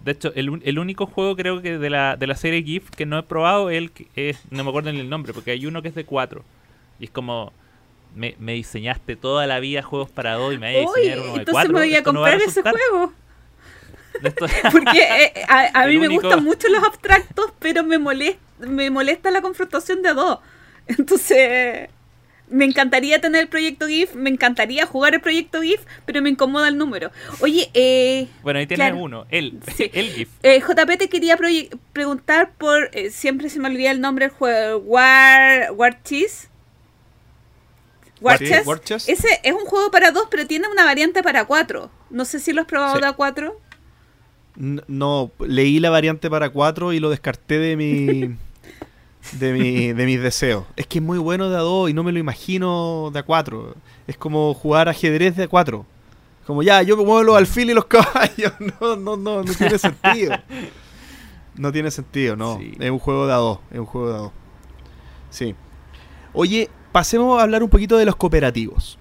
de 0.06 0.12
hecho, 0.12 0.32
el, 0.36 0.62
el 0.64 0.80
único 0.80 1.06
juego 1.06 1.36
creo 1.36 1.62
que 1.62 1.78
de 1.80 1.90
la, 1.90 2.16
de 2.16 2.28
la 2.28 2.36
serie 2.36 2.64
GIF 2.64 2.90
que 2.92 3.06
no 3.06 3.18
he 3.18 3.24
probado 3.24 3.70
es 3.70 3.78
el 3.78 3.92
que 3.92 4.08
es, 4.16 4.40
no 4.52 4.64
me 4.64 4.70
acuerdo 4.70 4.92
ni 4.94 5.00
el 5.00 5.10
nombre, 5.10 5.34
porque 5.34 5.52
hay 5.52 5.66
uno 5.66 5.82
que 5.82 5.90
es 5.90 5.96
de 5.96 6.06
4. 6.06 6.44
Y 7.00 7.06
es 7.06 7.12
como, 7.12 7.52
me, 8.16 8.36
me 8.40 8.54
diseñaste 8.54 9.18
toda 9.18 9.48
la 9.48 9.60
vida 9.60 9.82
juegos 9.82 10.10
para 10.10 10.36
2 10.36 10.54
y 10.54 10.58
me 10.60 10.82
vas 10.86 10.92
a 10.96 11.00
diseñar 11.00 11.20
uno 11.20 11.34
de 11.34 11.40
entonces 11.40 11.52
4. 11.54 11.74
me 11.74 11.80
voy 11.80 11.96
a 11.96 12.04
comprar 12.04 12.36
ese 12.42 12.62
juego. 12.62 13.14
Porque 14.72 15.00
eh, 15.00 15.34
a, 15.48 15.80
a 15.82 15.86
El 15.86 15.92
mí 15.92 15.98
me 16.00 16.08
gustan 16.08 16.44
mucho 16.44 16.68
los 16.70 16.84
abstractos, 16.84 17.52
pero 17.60 17.84
me 17.84 17.98
molesta, 17.98 18.40
me 18.60 18.90
molesta 18.90 19.32
la 19.32 19.42
confrontación 19.42 20.02
de 20.02 20.10
a 20.10 20.14
dos. 20.14 20.40
Entonces, 20.88 21.90
me 22.50 22.64
encantaría 22.66 23.20
tener 23.20 23.42
el 23.42 23.48
proyecto 23.50 23.88
GIF, 23.88 24.16
me 24.16 24.30
encantaría 24.30 24.86
jugar 24.86 25.14
el 25.14 25.22
proyecto 25.22 25.62
GIF, 25.62 25.82
pero 26.06 26.22
me 26.22 26.30
incomoda 26.30 26.70
el 26.70 26.78
número. 26.78 27.12
Oye, 27.42 27.70
eh, 27.74 28.28
Bueno, 28.42 28.60
ahí 28.60 28.68
tienes 28.68 28.88
Claro. 28.88 29.04
uno, 29.04 29.26
el, 29.30 29.60
Sí. 29.76 29.92
el 29.94 30.12
GIF. 30.14 30.30
eh, 30.44 30.62
JP 30.62 30.98
te 30.98 31.10
quería 31.10 31.38
preguntar 31.94 32.52
por, 32.58 32.90
eh, 32.94 33.10
siempre 33.12 33.50
se 33.50 33.60
me 33.60 33.68
olvida 33.68 33.92
el 33.92 34.00
nombre 34.02 34.28
del 34.28 34.36
juego, 34.36 34.78
War, 34.80 35.72
War 35.74 36.02
Cheese. 36.04 36.48
War 38.22 38.40
Sí, 38.40 38.48
Chess. 38.48 38.66
War 38.66 38.82
Chess. 38.82 39.08
Ese 39.10 39.28
es 39.44 39.54
un 39.54 39.66
juego 39.66 39.92
para 39.92 40.12
dos, 40.12 40.28
pero 40.32 40.48
tiene 40.48 40.68
una 40.70 40.86
variante 40.86 41.22
para 41.22 41.46
cuatro. 41.46 41.92
No 42.10 42.26
sé 42.26 42.40
si 42.40 42.52
lo 42.52 42.62
has 42.62 42.68
probado 42.68 42.96
Sí. 42.96 43.02
de 43.02 43.08
a 43.08 43.14
cuatro. 43.14 43.60
No, 44.58 45.32
leí 45.40 45.80
la 45.80 45.90
variante 45.92 46.30
para 46.30 46.50
4 46.50 46.92
y 46.94 47.00
lo 47.00 47.10
descarté 47.10 47.60
de 47.60 47.76
mi. 47.78 48.36
de, 49.40 49.54
mi, 49.54 49.94
de 49.94 50.06
mis 50.06 50.22
deseos. 50.22 50.66
Es 50.76 50.88
que 50.88 50.98
es 51.00 51.04
muy 51.04 51.18
bueno 51.20 51.50
de 51.50 51.58
a 51.58 51.62
2 51.62 51.90
y 51.92 51.94
no 51.94 52.04
me 52.04 52.12
lo 52.12 52.20
imagino 52.20 53.12
de 53.14 53.20
a 53.20 53.24
4. 53.24 53.76
Es 54.08 54.18
como 54.18 54.54
jugar 54.54 54.90
ajedrez 54.90 55.36
de 55.36 55.44
a 55.44 55.48
4. 55.48 55.86
Como 56.48 56.64
ya, 56.64 56.82
yo 56.82 56.96
muevo 56.98 57.22
los 57.24 57.38
alfiles 57.38 57.72
y 57.72 57.76
los 57.76 57.86
caballos. 57.88 58.54
No, 58.82 58.96
no, 58.96 59.16
no, 59.18 59.44
no 59.44 59.54
tiene 59.54 59.78
sentido. 59.80 60.36
No 61.56 61.72
tiene 61.72 61.92
sentido, 61.92 62.36
no. 62.36 62.58
Sí. 62.58 62.74
Es 62.80 62.90
un 62.90 63.00
juego 63.00 63.28
de 63.28 63.34
a 63.34 63.38
2. 63.38 63.60
Es 63.72 63.80
un 63.80 63.86
juego 63.86 64.10
de 64.10 64.16
a 64.16 64.18
2. 64.20 64.32
Sí. 65.30 65.56
Oye, 66.34 66.70
pasemos 66.92 67.40
a 67.40 67.44
hablar 67.44 67.62
un 67.64 67.70
poquito 67.70 67.98
de 67.98 68.06
los 68.06 68.16
cooperativos. 68.16 68.98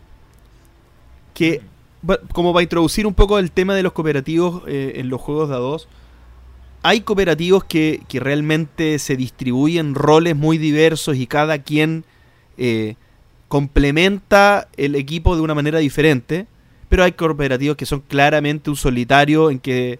Que, 1.34 1.58
va- 1.58 1.64
como 2.32 2.52
para 2.52 2.62
introducir 2.62 3.06
un 3.06 3.14
poco 3.14 3.38
el 3.38 3.50
tema 3.50 3.74
de 3.74 3.82
los 3.82 3.92
cooperativos 3.92 4.62
eh, 4.66 4.94
en 4.96 5.08
los 5.08 5.20
juegos 5.20 5.48
de 5.48 5.56
a 5.56 5.58
2, 5.58 5.88
hay 6.82 7.00
cooperativos 7.00 7.64
que, 7.64 8.02
que 8.08 8.20
realmente 8.20 8.98
se 8.98 9.16
distribuyen 9.16 9.94
roles 9.94 10.36
muy 10.36 10.58
diversos 10.58 11.16
y 11.16 11.26
cada 11.26 11.62
quien 11.62 12.04
eh, 12.58 12.94
complementa 13.48 14.68
el 14.76 14.94
equipo 14.94 15.34
de 15.36 15.42
una 15.42 15.54
manera 15.54 15.78
diferente, 15.78 16.46
pero 16.88 17.04
hay 17.04 17.12
cooperativos 17.12 17.76
que 17.76 17.86
son 17.86 18.00
claramente 18.00 18.70
un 18.70 18.76
solitario 18.76 19.50
en 19.50 19.58
que 19.58 19.98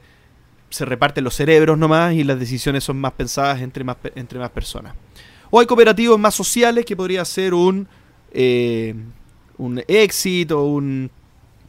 se 0.70 0.84
reparten 0.84 1.24
los 1.24 1.34
cerebros 1.34 1.78
nomás 1.78 2.14
y 2.14 2.24
las 2.24 2.38
decisiones 2.38 2.84
son 2.84 3.00
más 3.00 3.12
pensadas 3.12 3.60
entre 3.62 3.84
más, 3.84 3.96
entre 4.14 4.38
más 4.38 4.50
personas. 4.50 4.94
O 5.50 5.60
hay 5.60 5.66
cooperativos 5.66 6.18
más 6.18 6.34
sociales 6.34 6.84
que 6.84 6.96
podría 6.96 7.24
ser 7.24 7.54
un, 7.54 7.88
eh, 8.32 8.94
un 9.58 9.82
exit 9.86 10.50
o 10.52 10.64
un, 10.64 11.10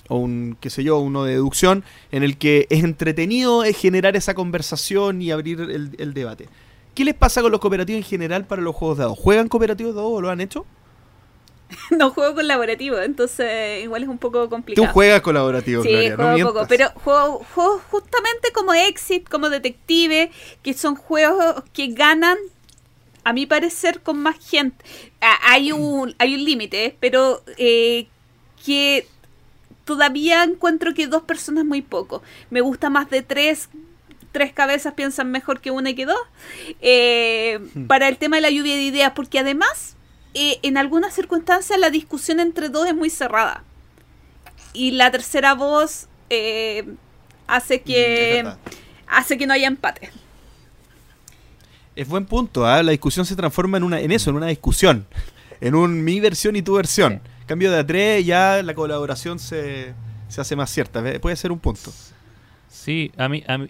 o 0.09 0.17
un, 0.17 0.57
qué 0.61 0.69
sé 0.69 0.83
yo, 0.83 0.99
uno 0.99 1.23
de 1.23 1.33
deducción, 1.33 1.83
en 2.11 2.23
el 2.23 2.37
que 2.37 2.67
es 2.69 2.83
entretenido 2.83 3.63
es 3.63 3.77
generar 3.77 4.15
esa 4.15 4.33
conversación 4.33 5.21
y 5.21 5.31
abrir 5.31 5.59
el, 5.61 5.95
el 5.97 6.13
debate. 6.13 6.49
¿Qué 6.95 7.05
les 7.05 7.13
pasa 7.15 7.41
con 7.41 7.51
los 7.51 7.61
cooperativos 7.61 7.99
en 8.01 8.07
general 8.07 8.45
para 8.47 8.61
los 8.61 8.75
juegos 8.75 8.97
de 8.97 9.03
dados? 9.03 9.19
¿Juegan 9.19 9.47
cooperativos 9.49 9.93
de 9.93 9.97
dados 9.97 10.11
o 10.13 10.21
lo 10.21 10.29
han 10.29 10.41
hecho? 10.41 10.65
no 11.91 12.11
juego 12.11 12.35
colaborativo, 12.35 12.97
entonces 12.99 13.83
igual 13.83 14.03
es 14.03 14.09
un 14.09 14.17
poco 14.17 14.43
Tú 14.43 14.49
complicado. 14.49 14.93
juegas 14.93 15.21
colaborativo, 15.21 15.83
Sí, 15.83 15.89
Gloria, 15.89 16.15
no 16.15 16.15
juego 16.15 16.33
mientas. 16.33 16.53
poco, 16.53 16.65
pero 16.67 16.89
juego, 17.03 17.45
juego 17.53 17.81
justamente 17.91 18.51
como 18.53 18.73
Exit, 18.73 19.27
como 19.27 19.49
Detective, 19.49 20.31
que 20.63 20.73
son 20.73 20.95
juegos 20.95 21.63
que 21.73 21.87
ganan, 21.87 22.37
a 23.25 23.33
mi 23.33 23.45
parecer, 23.45 24.01
con 24.01 24.19
más 24.19 24.37
gente. 24.39 24.83
Ah, 25.19 25.37
hay 25.43 25.73
un, 25.73 26.15
hay 26.17 26.33
un 26.35 26.45
límite, 26.45 26.95
pero 27.01 27.43
eh, 27.57 28.07
que 28.65 29.05
todavía 29.87 30.43
encuentro 30.43 30.93
que 30.93 31.07
dos 31.07 31.23
personas 31.23 31.65
muy 31.65 31.81
poco. 31.81 32.21
Me 32.51 32.61
gusta 32.61 32.91
más 32.91 33.09
de 33.09 33.23
tres. 33.23 33.69
Tres 34.31 34.53
cabezas 34.53 34.93
piensan 34.93 35.31
mejor 35.31 35.61
que 35.61 35.71
una 35.71 35.89
y 35.89 35.95
que 35.95 36.05
dos. 36.05 36.19
Eh, 36.81 37.59
Para 37.87 38.07
el 38.07 38.17
tema 38.17 38.35
de 38.35 38.43
la 38.43 38.51
lluvia 38.51 38.75
de 38.75 38.83
ideas, 38.83 39.13
porque 39.15 39.39
además, 39.39 39.95
eh, 40.35 40.59
en 40.61 40.77
algunas 40.77 41.15
circunstancias, 41.15 41.79
la 41.79 41.89
discusión 41.89 42.39
entre 42.39 42.69
dos 42.69 42.85
es 42.85 42.93
muy 42.93 43.09
cerrada 43.09 43.63
y 44.73 44.91
la 44.91 45.09
tercera 45.09 45.55
voz 45.55 46.07
eh, 46.29 46.85
hace 47.47 47.79
Mm, 47.79 47.83
que 47.83 48.45
hace 49.07 49.37
que 49.37 49.47
no 49.47 49.53
haya 49.53 49.67
empate. 49.67 50.11
Es 51.95 52.07
buen 52.07 52.25
punto, 52.25 52.65
¿ah? 52.67 52.83
la 52.83 52.91
discusión 52.91 53.25
se 53.25 53.35
transforma 53.35 53.77
en 53.77 53.83
una 53.83 53.99
en 53.99 54.11
eso, 54.11 54.29
en 54.29 54.35
una 54.35 54.47
discusión, 54.47 55.07
en 55.61 55.73
un 55.73 56.03
mi 56.03 56.19
versión 56.19 56.55
y 56.55 56.61
tu 56.61 56.75
versión. 56.75 57.21
Cambio 57.47 57.71
de 57.71 57.79
a 57.79 57.87
tres, 57.87 58.25
ya 58.25 58.61
la 58.61 58.73
colaboración 58.75 59.39
se, 59.39 59.93
se 60.27 60.41
hace 60.41 60.55
más 60.55 60.69
cierta, 60.69 61.01
puede 61.19 61.35
ser 61.35 61.51
un 61.51 61.59
punto. 61.59 61.91
Sí, 62.69 63.11
a 63.17 63.27
mí, 63.29 63.43
a 63.47 63.57
mí, 63.57 63.69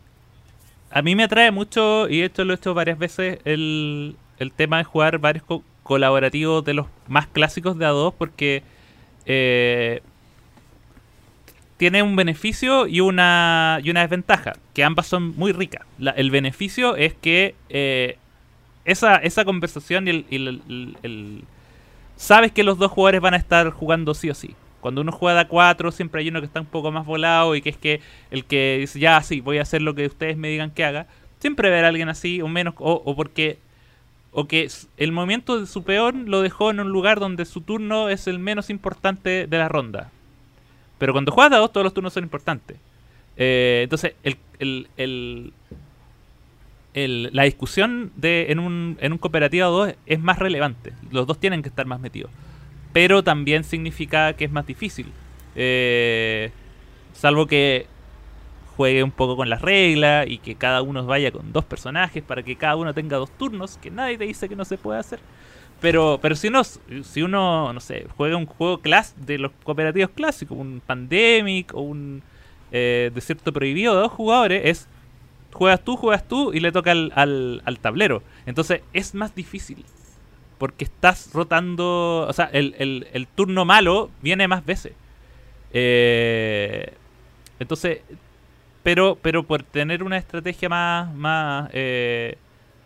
a 0.89 1.01
mí 1.01 1.15
me 1.15 1.23
atrae 1.23 1.51
mucho, 1.51 2.09
y 2.09 2.21
esto 2.21 2.43
lo 2.43 2.53
he 2.53 2.55
hecho 2.55 2.73
varias 2.73 2.97
veces, 2.97 3.39
el, 3.45 4.15
el 4.39 4.51
tema 4.51 4.77
de 4.79 4.83
jugar 4.83 5.19
varios 5.19 5.45
co- 5.45 5.63
colaborativos 5.83 6.65
de 6.65 6.73
los 6.73 6.87
más 7.07 7.27
clásicos 7.27 7.77
de 7.77 7.85
A2, 7.85 8.13
porque 8.17 8.63
eh, 9.25 10.01
tiene 11.77 12.01
un 12.01 12.15
beneficio 12.15 12.87
y 12.87 12.99
una, 13.01 13.79
y 13.83 13.91
una 13.91 14.01
desventaja, 14.01 14.53
que 14.73 14.83
ambas 14.83 15.05
son 15.05 15.35
muy 15.37 15.51
ricas. 15.51 15.85
El 16.15 16.31
beneficio 16.31 16.95
es 16.95 17.13
que 17.13 17.53
eh, 17.69 18.17
esa, 18.85 19.17
esa 19.17 19.45
conversación 19.45 20.07
y 20.07 20.11
el- 20.11 21.43
Sabes 22.17 22.51
que 22.51 22.63
los 22.63 22.77
dos 22.77 22.91
jugadores 22.91 23.21
van 23.21 23.33
a 23.33 23.37
estar 23.37 23.69
jugando 23.71 24.13
sí 24.13 24.29
o 24.29 24.33
sí. 24.35 24.55
Cuando 24.81 25.01
uno 25.01 25.11
juega 25.11 25.41
a 25.41 25.47
4 25.47 25.91
siempre 25.91 26.21
hay 26.21 26.29
uno 26.29 26.39
que 26.39 26.45
está 26.45 26.59
un 26.59 26.65
poco 26.65 26.91
más 26.91 27.05
volado 27.05 27.55
y 27.55 27.61
que 27.61 27.69
es 27.69 27.77
que 27.77 28.01
el 28.31 28.45
que 28.45 28.77
dice, 28.79 28.99
ya, 28.99 29.21
sí, 29.21 29.41
voy 29.41 29.57
a 29.59 29.61
hacer 29.63 29.81
lo 29.81 29.95
que 29.95 30.05
ustedes 30.05 30.37
me 30.37 30.49
digan 30.49 30.71
que 30.71 30.83
haga. 30.83 31.07
Siempre 31.39 31.69
ver 31.69 31.85
a 31.85 31.89
alguien 31.89 32.09
así, 32.09 32.41
o 32.41 32.47
menos, 32.47 32.73
o, 32.79 33.01
o 33.05 33.15
porque... 33.15 33.59
O 34.31 34.45
que 34.47 34.69
el 34.97 35.11
movimiento 35.13 35.59
de 35.59 35.65
su 35.65 35.83
peón 35.83 36.25
lo 36.29 36.41
dejó 36.43 36.69
en 36.69 36.79
un 36.79 36.89
lugar 36.91 37.19
donde 37.19 37.45
su 37.45 37.61
turno 37.61 38.09
es 38.09 38.27
el 38.27 38.37
menos 38.37 38.69
importante 38.69 39.47
de 39.47 39.57
la 39.57 39.67
ronda. 39.67 40.11
Pero 40.99 41.13
cuando 41.13 41.31
juegas 41.31 41.53
a 41.53 41.57
dos, 41.57 41.71
todos 41.71 41.85
los 41.85 41.93
turnos 41.93 42.13
son 42.13 42.23
importantes. 42.23 42.77
Eh, 43.35 43.81
entonces, 43.83 44.13
el, 44.23 44.37
el- 44.59 44.87
el- 44.97 45.53
la 47.05 47.43
discusión 47.43 48.11
en, 48.21 48.59
un, 48.59 48.97
en 48.99 49.17
cooperativo 49.17 49.65
a 49.65 49.69
dos 49.69 49.93
es 50.05 50.19
más 50.19 50.39
relevante. 50.39 50.93
Los 51.11 51.27
dos 51.27 51.39
tienen 51.39 51.61
que 51.61 51.69
estar 51.69 51.85
más 51.85 51.99
metidos. 51.99 52.31
Pero 52.93 53.23
también 53.23 53.63
significa 53.63 54.33
que 54.33 54.45
es 54.45 54.51
más 54.51 54.65
difícil. 54.65 55.11
Eh, 55.55 56.51
salvo 57.13 57.45
que 57.45 57.85
juegue 58.75 59.03
un 59.03 59.11
poco 59.11 59.35
con 59.35 59.49
las 59.49 59.61
reglas 59.61 60.27
y 60.27 60.37
que 60.37 60.55
cada 60.55 60.81
uno 60.81 61.05
vaya 61.05 61.31
con 61.31 61.51
dos 61.51 61.65
personajes 61.65 62.23
para 62.23 62.43
que 62.43 62.55
cada 62.55 62.75
uno 62.75 62.93
tenga 62.93 63.17
dos 63.17 63.31
turnos, 63.31 63.77
que 63.77 63.91
nadie 63.91 64.17
te 64.17 64.25
dice 64.25 64.47
que 64.47 64.55
no 64.55 64.65
se 64.65 64.77
puede 64.77 64.99
hacer. 64.99 65.19
Pero, 65.81 66.19
pero 66.21 66.35
si 66.35 66.47
uno, 66.47 66.63
si 66.63 67.21
uno, 67.21 67.71
no 67.73 67.79
sé, 67.79 68.07
juega 68.15 68.37
un 68.37 68.47
juego 68.47 68.79
clas 68.79 69.13
de 69.25 69.37
los 69.37 69.51
cooperativos 69.63 70.11
clásicos, 70.11 70.57
un 70.57 70.81
Pandemic 70.85 71.73
o 71.75 71.81
un 71.81 72.23
eh, 72.71 73.11
Desierto 73.13 73.53
Prohibido 73.53 73.95
de 73.95 74.01
dos 74.01 74.11
jugadores, 74.11 74.61
es 74.65 74.87
juegas 75.53 75.81
tú, 75.83 75.95
juegas 75.97 76.27
tú 76.27 76.53
y 76.53 76.59
le 76.59 76.71
toca 76.71 76.91
al, 76.91 77.11
al, 77.15 77.61
al 77.65 77.79
tablero. 77.79 78.23
Entonces 78.45 78.81
es 78.93 79.13
más 79.15 79.33
difícil. 79.35 79.83
Porque 80.57 80.85
estás 80.85 81.29
rotando. 81.33 82.25
O 82.27 82.33
sea, 82.33 82.45
el, 82.51 82.75
el- 82.79 83.27
turno 83.27 83.63
malo 83.63 84.09
viene 84.21 84.47
más 84.47 84.65
veces. 84.65 84.93
Eh, 85.73 86.93
entonces. 87.59 87.99
Pero, 88.83 89.17
pero 89.21 89.43
por 89.43 89.63
tener 89.63 90.01
una 90.03 90.17
estrategia 90.17 90.69
más. 90.69 91.13
más. 91.13 91.69
eh, 91.73 92.37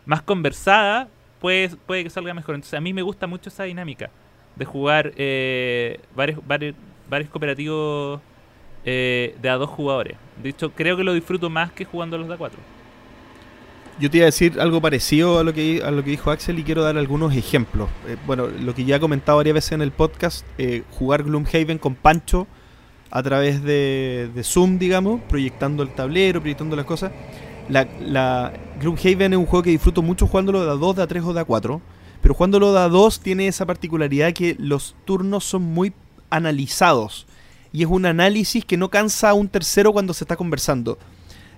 más 0.05 0.21
conversada. 0.21 1.07
Puede, 1.39 1.69
puede 1.69 2.03
que 2.03 2.09
salga 2.09 2.33
mejor. 2.33 2.55
Entonces 2.55 2.77
a 2.77 2.81
mí 2.81 2.91
me 2.93 3.01
gusta 3.03 3.27
mucho 3.27 3.49
esa 3.49 3.63
dinámica. 3.63 4.09
De 4.55 4.65
jugar 4.65 5.13
eh, 5.15 5.99
varios, 6.15 6.45
varios, 6.45 6.75
varios 7.09 7.29
cooperativos 7.29 8.19
eh, 8.83 9.35
de 9.41 9.49
a 9.49 9.55
dos 9.55 9.69
jugadores. 9.69 10.17
De 10.41 10.49
hecho, 10.49 10.71
creo 10.71 10.97
que 10.97 11.03
lo 11.03 11.13
disfruto 11.13 11.49
más 11.49 11.71
que 11.71 11.85
jugando 11.85 12.17
los 12.17 12.27
de 12.27 12.33
a 12.33 12.37
cuatro. 12.37 12.59
Yo 13.99 14.09
te 14.09 14.17
iba 14.17 14.23
a 14.23 14.33
decir 14.33 14.59
algo 14.59 14.81
parecido 14.81 15.37
a 15.39 15.43
lo 15.43 15.53
que, 15.53 15.81
a 15.83 15.91
lo 15.91 16.03
que 16.03 16.09
dijo 16.11 16.31
Axel 16.31 16.57
y 16.57 16.63
quiero 16.63 16.81
dar 16.81 16.97
algunos 16.97 17.35
ejemplos. 17.35 17.89
Eh, 18.07 18.17
bueno, 18.25 18.47
lo 18.47 18.73
que 18.73 18.83
ya 18.83 18.95
he 18.95 18.99
comentado 18.99 19.37
varias 19.37 19.53
veces 19.53 19.73
en 19.73 19.81
el 19.81 19.91
podcast, 19.91 20.45
eh, 20.57 20.83
jugar 20.91 21.23
Gloomhaven 21.23 21.77
con 21.77 21.93
Pancho 21.95 22.47
a 23.11 23.21
través 23.21 23.61
de, 23.61 24.29
de 24.33 24.43
Zoom, 24.43 24.79
digamos, 24.79 25.21
proyectando 25.29 25.83
el 25.83 25.93
tablero, 25.93 26.39
proyectando 26.39 26.75
las 26.75 26.85
cosas. 26.85 27.11
La, 27.69 27.87
la 27.99 28.53
Gloomhaven 28.79 29.33
es 29.33 29.39
un 29.39 29.45
juego 29.45 29.63
que 29.63 29.69
disfruto 29.69 30.01
mucho 30.01 30.25
jugándolo 30.25 30.65
de 30.65 30.71
a 30.71 30.75
2, 30.75 30.95
de 30.95 31.03
a 31.03 31.07
3 31.07 31.23
o 31.23 31.33
de 31.33 31.41
a 31.41 31.45
4. 31.45 31.81
pero 32.21 32.33
jugándolo 32.33 32.73
de 32.73 32.79
a 32.79 32.87
dos 32.87 33.19
tiene 33.19 33.47
esa 33.47 33.65
particularidad 33.65 34.33
que 34.33 34.55
los 34.57 34.95
turnos 35.05 35.43
son 35.43 35.61
muy 35.61 35.93
analizados. 36.29 37.27
Y 37.73 37.83
es 37.83 37.89
un 37.89 38.05
análisis 38.05 38.65
que 38.65 38.77
no 38.77 38.89
cansa 38.89 39.29
a 39.29 39.33
un 39.33 39.47
tercero 39.47 39.93
cuando 39.93 40.13
se 40.13 40.23
está 40.23 40.35
conversando. 40.35 40.97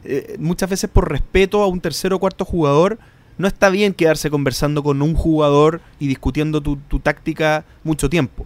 Eh, 0.04 0.36
muchas 0.40 0.70
veces 0.70 0.90
por 0.90 1.10
respeto 1.10 1.62
a 1.64 1.68
un 1.68 1.80
tercero 1.80 2.18
o 2.18 2.20
cuarto 2.20 2.46
jugador, 2.46 3.00
no 3.38 3.48
está 3.48 3.70
bien 3.70 3.94
quedarse 3.94 4.30
conversando 4.30 4.84
con 4.84 5.02
un 5.02 5.16
jugador 5.16 5.82
y 6.00 6.08
discutiendo 6.08 6.62
tu, 6.62 6.76
tu 6.76 7.00
táctica 7.00 7.66
mucho 7.84 8.10
tiempo. 8.10 8.46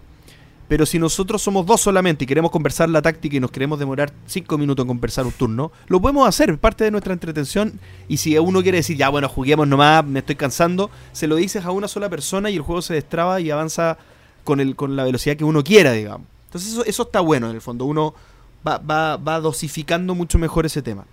Pero 0.68 0.84
si 0.84 0.98
nosotros 0.98 1.40
somos 1.40 1.64
dos 1.64 1.80
solamente 1.80 2.24
y 2.24 2.26
queremos 2.26 2.50
conversar 2.50 2.90
la 2.90 3.00
táctica 3.00 3.36
y 3.36 3.40
nos 3.40 3.50
queremos 3.50 3.78
demorar 3.78 4.12
cinco 4.26 4.58
minutos 4.58 4.84
en 4.84 4.88
conversar 4.88 5.24
un 5.24 5.32
turno, 5.32 5.72
lo 5.86 6.00
podemos 6.00 6.28
hacer, 6.28 6.50
es 6.50 6.58
parte 6.58 6.84
de 6.84 6.90
nuestra 6.90 7.14
entretención. 7.14 7.80
Y 8.06 8.18
si 8.18 8.36
uno 8.38 8.62
quiere 8.62 8.78
decir, 8.78 8.96
ya 8.96 9.08
bueno, 9.08 9.30
juguemos 9.30 9.66
nomás, 9.66 10.04
me 10.04 10.18
estoy 10.18 10.36
cansando, 10.36 10.90
se 11.12 11.26
lo 11.26 11.36
dices 11.36 11.64
a 11.64 11.70
una 11.70 11.88
sola 11.88 12.10
persona 12.10 12.50
y 12.50 12.56
el 12.56 12.62
juego 12.62 12.82
se 12.82 12.92
destraba 12.92 13.40
y 13.40 13.50
avanza 13.50 13.96
con, 14.44 14.60
el, 14.60 14.76
con 14.76 14.94
la 14.94 15.04
velocidad 15.04 15.36
que 15.36 15.44
uno 15.44 15.64
quiera, 15.64 15.92
digamos. 15.92 16.26
Entonces 16.48 16.78
eso, 16.86 17.02
está 17.02 17.20
bueno 17.20 17.50
en 17.50 17.56
el 17.56 17.60
fondo, 17.60 17.84
uno 17.84 18.14
va, 18.66 18.78
va, 18.78 19.18
va 19.18 19.38
dosificando 19.38 20.14
mucho 20.14 20.38
mejor 20.38 20.64
ese 20.64 20.80
tema. 20.80 21.04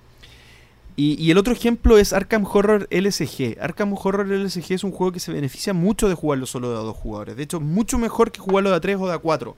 Y, 0.95 1.21
y, 1.21 1.29
el 1.29 1.37
otro 1.37 1.51
ejemplo 1.51 1.97
es 1.97 2.13
Arkham 2.13 2.45
Horror 2.45 2.87
LSG. 2.89 3.57
Arkham 3.59 3.93
Horror 3.93 4.27
LSG 4.29 4.71
es 4.71 4.83
un 4.85 4.91
juego 4.91 5.11
que 5.11 5.19
se 5.19 5.33
beneficia 5.33 5.73
mucho 5.73 6.07
de 6.07 6.15
jugarlo 6.15 6.45
solo 6.45 6.71
de 6.71 6.77
a 6.77 6.79
dos 6.79 6.95
jugadores. 6.95 7.35
De 7.35 7.43
hecho, 7.43 7.59
mucho 7.59 7.97
mejor 7.97 8.31
que 8.31 8.39
jugarlo 8.39 8.69
de 8.69 8.77
a 8.77 8.79
tres 8.79 8.95
o 8.97 9.05
de 9.05 9.13
a 9.13 9.17
cuatro. 9.17 9.57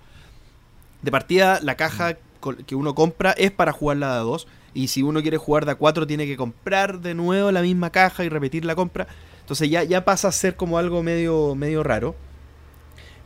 De 1.03 1.11
partida, 1.11 1.59
la 1.61 1.75
caja 1.75 2.17
que 2.65 2.75
uno 2.75 2.95
compra 2.95 3.33
es 3.33 3.51
para 3.51 3.71
jugarla 3.71 4.13
de 4.13 4.19
a 4.19 4.23
dos. 4.23 4.47
Y 4.73 4.87
si 4.87 5.03
uno 5.03 5.21
quiere 5.21 5.37
jugar 5.37 5.65
de 5.65 5.73
a 5.73 5.75
cuatro, 5.75 6.07
tiene 6.07 6.25
que 6.25 6.37
comprar 6.37 7.01
de 7.01 7.13
nuevo 7.13 7.51
la 7.51 7.61
misma 7.61 7.91
caja 7.91 8.23
y 8.23 8.29
repetir 8.29 8.65
la 8.65 8.75
compra. 8.75 9.07
Entonces 9.41 9.69
ya, 9.69 9.83
ya 9.83 10.05
pasa 10.05 10.29
a 10.29 10.31
ser 10.31 10.55
como 10.55 10.79
algo 10.79 11.03
medio, 11.03 11.53
medio 11.53 11.83
raro. 11.83 12.15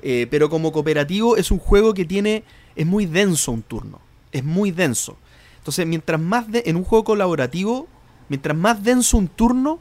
Eh, 0.01 0.27
pero 0.29 0.49
como 0.49 0.71
cooperativo 0.71 1.37
es 1.37 1.51
un 1.51 1.59
juego 1.59 1.93
que 1.93 2.05
tiene... 2.05 2.43
Es 2.75 2.85
muy 2.85 3.05
denso 3.05 3.51
un 3.51 3.63
turno. 3.63 3.99
Es 4.31 4.43
muy 4.43 4.71
denso. 4.71 5.17
Entonces, 5.57 5.85
mientras 5.85 6.19
más 6.19 6.51
de, 6.51 6.63
en 6.65 6.75
un 6.75 6.83
juego 6.83 7.03
colaborativo, 7.03 7.87
mientras 8.29 8.57
más 8.57 8.83
denso 8.83 9.17
un 9.17 9.27
turno, 9.27 9.79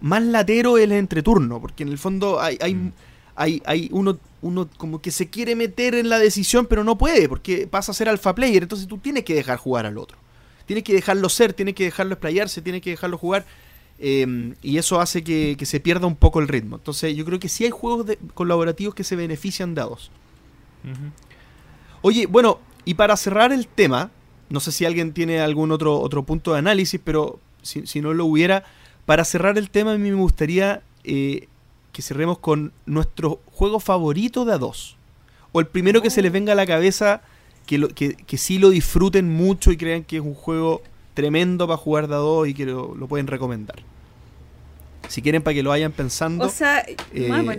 más 0.00 0.22
latero 0.22 0.76
el 0.76 0.92
entreturno, 0.92 1.60
porque 1.60 1.84
en 1.84 1.88
el 1.88 1.98
fondo 1.98 2.40
hay, 2.40 2.58
hay, 2.60 2.92
hay, 3.36 3.62
hay 3.64 3.88
uno, 3.92 4.18
uno 4.42 4.68
como 4.76 5.00
que 5.00 5.10
se 5.10 5.30
quiere 5.30 5.54
meter 5.54 5.94
en 5.94 6.08
la 6.08 6.18
decisión, 6.18 6.66
pero 6.66 6.84
no 6.84 6.98
puede, 6.98 7.28
porque 7.28 7.66
pasa 7.66 7.92
a 7.92 7.94
ser 7.94 8.08
alfa 8.08 8.34
player, 8.34 8.64
entonces 8.64 8.88
tú 8.88 8.98
tienes 8.98 9.24
que 9.24 9.34
dejar 9.34 9.56
jugar 9.56 9.86
al 9.86 9.96
otro. 9.96 10.18
Tienes 10.66 10.84
que 10.84 10.92
dejarlo 10.92 11.28
ser, 11.28 11.52
tienes 11.52 11.74
que 11.74 11.84
dejarlo 11.84 12.14
explayarse, 12.14 12.60
tienes 12.60 12.82
que 12.82 12.90
dejarlo 12.90 13.18
jugar. 13.18 13.46
Eh, 14.04 14.54
y 14.62 14.78
eso 14.78 15.00
hace 15.00 15.22
que, 15.22 15.54
que, 15.56 15.64
se 15.64 15.78
pierda 15.78 16.08
un 16.08 16.16
poco 16.16 16.40
el 16.40 16.48
ritmo. 16.48 16.74
Entonces 16.74 17.14
yo 17.14 17.24
creo 17.24 17.38
que 17.38 17.48
sí 17.48 17.64
hay 17.64 17.70
juegos 17.70 18.04
de, 18.04 18.18
colaborativos 18.34 18.96
que 18.96 19.04
se 19.04 19.14
benefician 19.14 19.76
dados. 19.76 20.10
Uh 20.82 20.88
-huh. 20.88 21.12
Oye, 22.02 22.26
bueno, 22.26 22.58
y 22.84 22.94
para 22.94 23.16
cerrar 23.16 23.52
el 23.52 23.68
tema, 23.68 24.10
no 24.50 24.58
sé 24.58 24.72
si 24.72 24.84
alguien 24.84 25.12
tiene 25.12 25.40
algún 25.40 25.70
otro, 25.70 26.00
otro 26.00 26.24
punto 26.24 26.52
de 26.52 26.58
análisis, 26.58 27.00
pero 27.02 27.38
si, 27.62 27.86
si, 27.86 28.00
no 28.00 28.12
lo 28.12 28.26
hubiera, 28.26 28.64
para 29.06 29.24
cerrar 29.24 29.56
el 29.56 29.70
tema 29.70 29.92
a 29.92 29.98
mí 29.98 30.10
me 30.10 30.16
gustaría 30.16 30.82
eh, 31.04 31.46
que 31.92 32.02
cerremos 32.02 32.38
con 32.38 32.72
nuestro 32.86 33.38
juego 33.52 33.78
favorito 33.78 34.44
de 34.44 34.54
a 34.54 34.58
dos. 34.58 34.96
O 35.52 35.60
el 35.60 35.68
primero 35.68 36.02
que 36.02 36.10
se 36.10 36.22
les 36.22 36.32
venga 36.32 36.54
a 36.54 36.56
la 36.56 36.66
cabeza, 36.66 37.22
que, 37.66 37.78
lo, 37.78 37.86
que, 37.86 38.16
que 38.16 38.36
sí 38.36 38.58
lo 38.58 38.70
disfruten 38.70 39.32
mucho 39.32 39.70
y 39.70 39.76
crean 39.76 40.02
que 40.02 40.16
es 40.16 40.22
un 40.22 40.34
juego 40.34 40.82
tremendo 41.14 41.68
para 41.68 41.76
jugar 41.76 42.08
de 42.08 42.14
a 42.16 42.18
dos 42.18 42.48
y 42.48 42.54
que 42.54 42.66
lo, 42.66 42.96
lo 42.96 43.06
pueden 43.06 43.28
recomendar. 43.28 43.91
Si 45.08 45.20
quieren 45.22 45.42
para 45.42 45.54
que 45.54 45.62
lo 45.62 45.70
vayan 45.70 45.92
pensando. 45.92 46.44
O 46.46 46.48
sea, 46.48 46.80
eh, 46.80 47.26
bueno. 47.28 47.54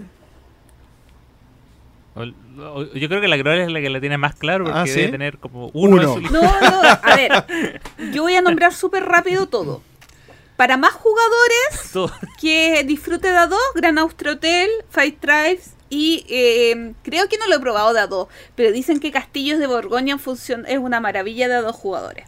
Yo 2.93 3.07
creo 3.09 3.21
que 3.21 3.27
la 3.27 3.37
Gloria 3.37 3.63
es 3.65 3.71
la 3.71 3.81
que 3.81 3.89
la 3.89 3.99
tiene 3.99 4.17
más 4.19 4.35
claro 4.35 4.65
porque 4.65 4.79
Ah, 4.79 4.85
¿sí? 4.85 4.93
debe 4.99 5.11
tener 5.11 5.37
como 5.39 5.69
uno, 5.73 5.95
Uno. 5.95 6.17
en 6.17 6.27
su 6.27 6.31
No, 6.33 6.41
no, 6.41 6.81
a 6.83 7.15
ver. 7.15 7.81
Yo 8.13 8.21
voy 8.21 8.35
a 8.35 8.41
nombrar 8.41 8.73
súper 8.73 9.03
rápido 9.05 9.47
todo. 9.47 9.81
Para 10.55 10.77
más 10.77 10.91
jugadores 10.93 11.69
Todo. 11.91 12.11
que 12.39 12.83
disfrute 12.85 13.29
de 13.31 13.37
a 13.37 13.47
dos, 13.47 13.59
Gran 13.73 13.97
Austria 13.97 14.33
Hotel, 14.33 14.69
Five 14.89 15.17
Tribes 15.19 15.73
y 15.89 16.25
eh, 16.29 16.93
creo 17.03 17.27
que 17.27 17.37
no 17.39 17.47
lo 17.47 17.55
he 17.55 17.59
probado 17.59 17.93
de 17.93 17.99
a 18.01 18.07
dos, 18.07 18.27
pero 18.55 18.71
dicen 18.71 18.99
que 18.99 19.11
Castillos 19.11 19.57
de 19.59 19.65
Borgoña 19.67 20.13
en 20.13 20.19
función 20.19 20.65
es 20.67 20.77
una 20.77 20.99
maravilla 20.99 21.47
de 21.47 21.55
a 21.55 21.61
dos 21.61 21.75
jugadores. 21.75 22.27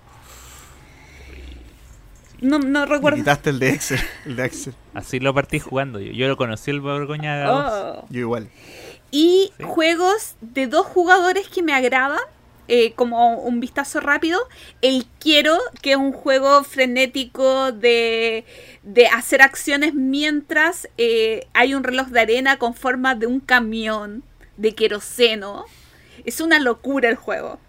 No, 2.46 2.60
no 2.60 2.82
Me 2.82 2.86
recuerdo. 2.86 3.18
quitaste 3.18 3.50
el 3.50 3.60
de 3.60 3.70
Excel. 3.70 4.00
El 4.26 4.36
de 4.36 4.46
Excel. 4.46 4.74
Así 4.94 5.20
lo 5.20 5.34
partí 5.34 5.60
jugando 5.60 6.00
yo. 6.00 6.12
Yo 6.12 6.28
lo 6.28 6.38
conocí 6.38 6.72
el 6.72 6.82
Borgoña. 6.82 7.46
Oh. 7.52 8.06
Yo 8.10 8.20
igual. 8.22 8.50
Y 9.12 9.52
Sí. 9.58 9.64
juegos 9.64 10.36
de 10.42 10.68
dos 10.68 10.86
jugadores 10.86 11.48
que 11.48 11.62
me 11.64 11.74
agradan, 11.74 12.20
eh, 12.68 12.94
como 12.94 13.36
un 13.40 13.60
vistazo 13.60 14.00
rápido. 14.00 14.40
El 14.82 15.06
Quiero, 15.20 15.58
que 15.82 15.92
es 15.92 15.98
un 15.98 16.12
juego 16.12 16.64
frenético 16.64 17.72
de, 17.72 18.44
de 18.84 19.08
hacer 19.08 19.42
acciones 19.42 19.94
mientras 19.94 20.88
eh, 20.98 21.48
hay 21.54 21.76
un 21.76 21.84
reloj 21.84 22.08
de 22.08 22.20
arena 22.22 22.58
con 22.58 22.74
forma 22.74 23.14
de 23.16 23.28
un 23.28 23.40
camión 23.40 24.24
de 24.58 24.74
queroseno. 24.74 25.66
Es 26.26 26.42
una 26.42 26.60
locura 26.60 27.10
el 27.10 27.16
juego. 27.16 27.60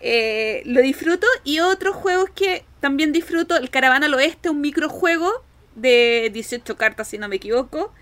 Eh, 0.00 0.62
lo 0.66 0.80
disfruto. 0.80 1.26
Y 1.42 1.60
otros 1.60 1.96
juegos 1.96 2.30
que 2.34 2.64
también 2.80 3.12
disfruto, 3.12 3.56
el 3.56 3.70
Caravana 3.70 4.06
al 4.06 4.14
Oeste, 4.14 4.50
un 4.50 4.60
microjuego 4.60 5.30
de 5.74 6.30
18 6.32 6.76
cartas, 6.76 7.08
si 7.08 7.18
no 7.18 7.28
me 7.28 7.36
equivoco. 7.36 7.92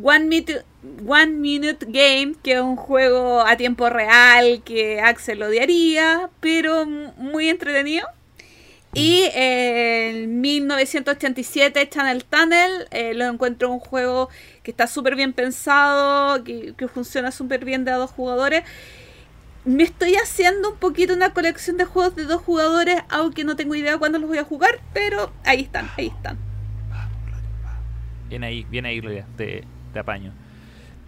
One 0.00 0.26
Minute, 0.26 0.64
One 1.06 1.32
Minute 1.32 1.86
Game, 1.88 2.34
que 2.42 2.54
es 2.54 2.60
un 2.60 2.76
juego 2.76 3.40
a 3.40 3.56
tiempo 3.56 3.90
real 3.90 4.62
que 4.64 5.00
Axel 5.00 5.42
odiaría, 5.42 6.30
pero 6.40 6.86
muy 6.86 7.48
entretenido. 7.48 8.06
Y 8.92 9.22
eh, 9.34 10.22
en 10.24 10.40
1987 10.40 11.88
Channel 11.88 12.24
Tunnel, 12.24 12.88
eh, 12.90 13.14
lo 13.14 13.24
encuentro 13.26 13.70
un 13.70 13.78
juego 13.78 14.28
que 14.64 14.72
está 14.72 14.88
súper 14.88 15.14
bien 15.14 15.32
pensado, 15.32 16.42
que, 16.42 16.74
que 16.76 16.88
funciona 16.88 17.30
súper 17.30 17.64
bien 17.64 17.84
de 17.84 17.92
a 17.92 17.96
dos 17.96 18.10
jugadores. 18.10 18.64
Me 19.64 19.82
estoy 19.82 20.14
haciendo 20.14 20.70
un 20.70 20.76
poquito 20.78 21.12
una 21.14 21.32
colección 21.34 21.76
de 21.76 21.84
juegos 21.84 22.16
de 22.16 22.24
dos 22.24 22.40
jugadores, 22.42 23.02
aunque 23.10 23.44
no 23.44 23.56
tengo 23.56 23.74
idea 23.74 23.98
cuándo 23.98 24.18
los 24.18 24.28
voy 24.28 24.38
a 24.38 24.44
jugar, 24.44 24.80
pero 24.94 25.32
ahí 25.44 25.60
están, 25.62 25.90
ahí 25.96 26.06
están. 26.08 26.38
Bien 28.28 28.44
ahí, 28.44 28.64
bien 28.70 28.86
ahí, 28.86 29.00
Gloria. 29.00 29.26
Te, 29.36 29.64
te 29.92 29.98
apaño. 29.98 30.32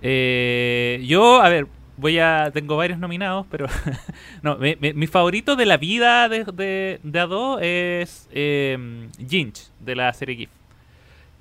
Eh, 0.02 1.00
yo, 1.06 1.40
a 1.40 1.48
ver, 1.48 1.66
voy 1.96 2.18
a. 2.18 2.50
Tengo 2.52 2.76
varios 2.76 2.98
nominados, 2.98 3.46
pero. 3.50 3.66
no, 4.42 4.56
mi, 4.58 4.76
mi- 4.76 5.06
favorito 5.06 5.54
de 5.56 5.64
la 5.66 5.76
vida 5.76 6.28
de, 6.28 6.44
de, 6.44 7.00
de 7.02 7.20
A2 7.22 7.58
es 7.62 8.28
eh, 8.32 9.08
Ginch, 9.28 9.70
de 9.80 9.94
la 9.96 10.12
serie 10.12 10.36
GIF. 10.36 10.50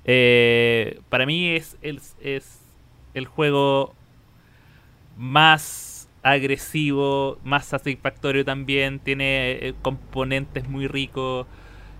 Eh, 0.04 1.00
para 1.08 1.26
mí 1.26 1.50
es 1.50 1.76
el, 1.82 2.00
es 2.22 2.60
el 3.14 3.26
juego 3.26 3.94
más 5.18 5.91
agresivo, 6.22 7.38
más 7.44 7.66
satisfactorio 7.66 8.44
también. 8.44 9.00
Tiene 9.00 9.52
eh, 9.68 9.74
componentes 9.82 10.68
muy 10.68 10.86
ricos. 10.88 11.46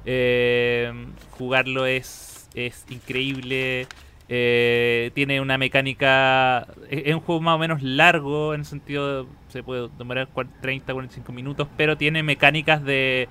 Eh, 0.04 0.92
jugarlo 1.30 1.86
es, 1.86 2.48
es 2.54 2.84
increíble. 2.88 3.86
Eh, 4.28 5.10
tiene 5.14 5.40
una 5.40 5.58
mecánica. 5.58 6.66
Es, 6.90 7.02
es 7.06 7.14
un 7.14 7.20
juego 7.20 7.40
más 7.40 7.56
o 7.56 7.58
menos 7.58 7.82
largo, 7.82 8.54
en 8.54 8.60
el 8.60 8.66
sentido. 8.66 9.26
se 9.48 9.62
puede 9.62 9.88
demorar 9.98 10.28
cua- 10.32 10.48
30, 10.60 10.92
45 10.92 11.32
minutos, 11.32 11.68
pero 11.76 11.96
tiene 11.96 12.22
mecánicas 12.22 12.82
de. 12.84 13.28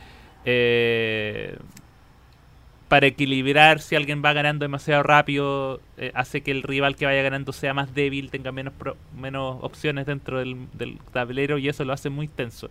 Para 2.92 3.08
equilibrar 3.08 3.80
si 3.80 3.96
alguien 3.96 4.22
va 4.24 4.34
ganando 4.34 4.66
demasiado 4.66 5.02
rápido, 5.02 5.80
eh, 5.96 6.12
hace 6.14 6.42
que 6.42 6.52
el 6.52 6.62
rival 6.62 6.98
que 6.98 7.06
vaya 7.06 7.22
ganando 7.22 7.54
sea 7.54 7.74
más 7.74 7.96
débil, 7.96 8.30
tenga 8.30 8.52
menos, 8.52 8.74
pro- 8.74 8.98
menos 9.18 9.60
opciones 9.62 10.06
dentro 10.06 10.40
del, 10.40 10.68
tablero 11.14 11.58
y 11.58 11.70
eso 11.70 11.86
lo 11.86 11.94
hace 11.94 12.10
muy 12.10 12.28
tenso. 12.28 12.70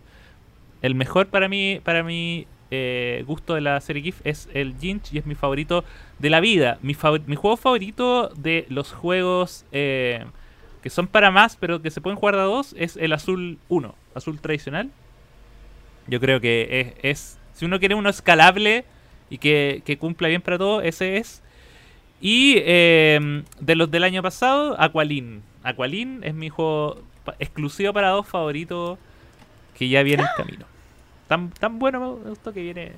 El 0.82 0.94
mejor 0.94 1.28
para 1.28 1.48
mí, 1.48 1.80
para 1.82 2.02
mi 2.02 2.46
eh, 2.70 3.24
gusto 3.26 3.54
de 3.54 3.62
la 3.62 3.80
serie 3.80 4.02
GIF 4.02 4.20
es 4.24 4.50
el 4.52 4.76
Jinch 4.78 5.10
y 5.14 5.16
es 5.16 5.24
mi 5.24 5.34
favorito 5.34 5.84
de 6.18 6.28
la 6.28 6.40
vida. 6.40 6.76
Mi, 6.82 6.94
mi 7.26 7.36
juego 7.36 7.56
favorito 7.56 8.28
de 8.36 8.66
los 8.68 8.92
juegos 8.92 9.64
eh, 9.72 10.26
que 10.82 10.90
son 10.90 11.06
para 11.06 11.30
más, 11.30 11.56
pero 11.56 11.80
que 11.80 11.90
se 11.90 12.02
pueden 12.02 12.18
jugar 12.18 12.34
a 12.34 12.42
dos, 12.42 12.74
es 12.78 12.98
el 12.98 13.14
azul 13.14 13.56
1, 13.70 13.94
azul 14.14 14.38
tradicional. 14.38 14.90
Yo 16.08 16.20
creo 16.20 16.42
que 16.42 16.94
es, 17.02 17.20
es- 17.20 17.38
si 17.54 17.64
uno 17.64 17.78
quiere 17.78 17.94
uno 17.94 18.10
escalable 18.10 18.84
y 19.30 19.38
que, 19.38 19.82
que 19.84 19.96
cumpla 19.96 20.28
bien 20.28 20.42
para 20.42 20.58
todo, 20.58 20.82
ese 20.82 21.16
es. 21.16 21.42
Y 22.20 22.56
eh, 22.58 23.42
de 23.60 23.74
los 23.76 23.90
del 23.90 24.04
año 24.04 24.22
pasado, 24.22 24.76
Aqualin. 24.78 25.42
Aqualin 25.62 26.20
es 26.22 26.34
mi 26.34 26.48
juego 26.50 27.00
pa- 27.24 27.36
exclusivo 27.38 27.92
para 27.92 28.10
dos 28.10 28.26
favorito 28.26 28.98
que 29.78 29.88
ya 29.88 30.02
viene 30.02 30.24
en 30.24 30.28
camino. 30.36 30.66
Tan, 31.28 31.50
tan 31.50 31.78
bueno 31.78 32.18
me 32.22 32.30
gustó 32.30 32.52
que 32.52 32.60
viene 32.62 32.92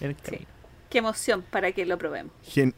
en 0.00 0.10
el 0.10 0.14
camino. 0.16 0.44
Qué 0.90 0.98
emoción 0.98 1.42
para 1.50 1.72
que 1.72 1.84
lo 1.86 1.98
probemos. 1.98 2.32
Gen- 2.46 2.74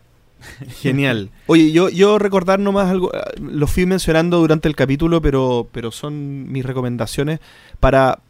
Genial. 0.81 1.31
Oye, 1.49 1.71
yo, 1.71 1.91
yo 1.91 2.19
recordar 2.19 2.59
nomás 2.59 2.89
algo, 2.91 3.13
eh, 3.13 3.19
lo 3.41 3.67
fui 3.67 3.85
mencionando 3.85 4.39
durante 4.39 4.69
el 4.69 4.75
capítulo, 4.77 5.21
pero, 5.21 5.69
pero 5.71 5.91
son 5.91 6.51
mis 6.51 6.65
recomendaciones 6.65 7.41
para, 7.79 8.21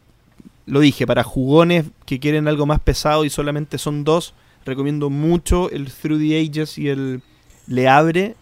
lo 0.65 0.81
dije, 0.81 1.07
para 1.07 1.23
jugones 1.23 1.85
que 2.05 2.19
quieren 2.19 2.49
algo 2.49 2.65
más 2.65 2.81
pesado 2.81 3.23
y 3.23 3.29
solamente 3.29 3.77
son 3.77 4.03
dos, 4.03 4.33
recomiendo 4.65 5.09
mucho 5.09 5.69
el 5.71 5.91
Through 5.91 6.19
the 6.19 6.39
Ages 6.39 6.77
y 6.77 6.89
el 6.89 7.21
Le 7.67 7.87
Abre. 7.87 8.35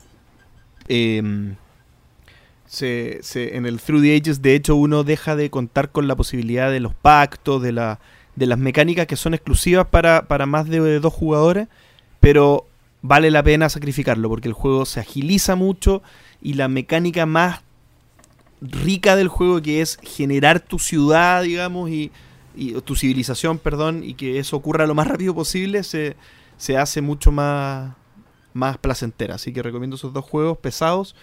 Em, 0.87 1.55
se, 2.65 3.19
se- 3.21 3.55
en 3.57 3.65
el 3.65 3.79
Through 3.79 4.01
the 4.03 4.15
Ages, 4.15 4.41
de 4.41 4.55
hecho, 4.55 4.75
uno 4.75 5.03
deja 5.03 5.35
de 5.35 5.49
contar 5.49 5.91
con 5.91 6.07
la 6.07 6.15
posibilidad 6.15 6.71
de 6.71 6.79
los 6.79 6.93
pactos, 6.93 7.61
de, 7.61 7.71
la, 7.71 7.99
de 8.35 8.45
las 8.45 8.57
mecánicas 8.59 9.07
que 9.07 9.15
son 9.15 9.33
exclusivas 9.33 9.87
para, 9.87 10.27
para 10.27 10.45
más 10.45 10.67
de 10.67 10.99
dos 10.99 11.13
jugadores, 11.13 11.67
pero 12.19 12.65
vale 13.01 13.31
la 13.31 13.41
pena 13.43 13.69
sacrificarlo 13.69 14.29
porque 14.29 14.47
el 14.49 14.53
juego 14.53 14.85
se 14.85 14.99
agiliza 14.99 15.55
mucho 15.55 16.03
y 16.41 16.53
la 16.53 16.67
mecánica 16.67 17.25
más 17.25 17.61
rica 18.61 19.15
del 19.15 19.29
juego 19.29 19.61
que 19.61 19.81
es 19.81 19.97
generar 20.03 20.59
tu 20.59 20.79
ciudad, 20.79 21.43
digamos, 21.43 21.89
y, 21.89 22.11
y- 22.59 22.73
tu 22.81 22.95
civilización, 22.95 23.57
perdón, 23.57 24.03
y 24.03 24.13
que 24.15 24.39
eso 24.39 24.55
ocurra 24.57 24.85
lo 24.87 24.95
más 24.95 25.07
rápido 25.07 25.33
posible, 25.33 25.83
se, 25.83 26.15
se 26.57 26.77
hace 26.77 27.01
mucho 27.01 27.31
más, 27.31 27.93
más 28.53 28.77
placentera. 28.77 29.35
Así 29.35 29.53
que 29.53 29.63
recomiendo 29.63 29.95
esos 29.95 30.13
dos 30.13 30.25
juegos 30.25 30.57
pesados. 30.57 31.15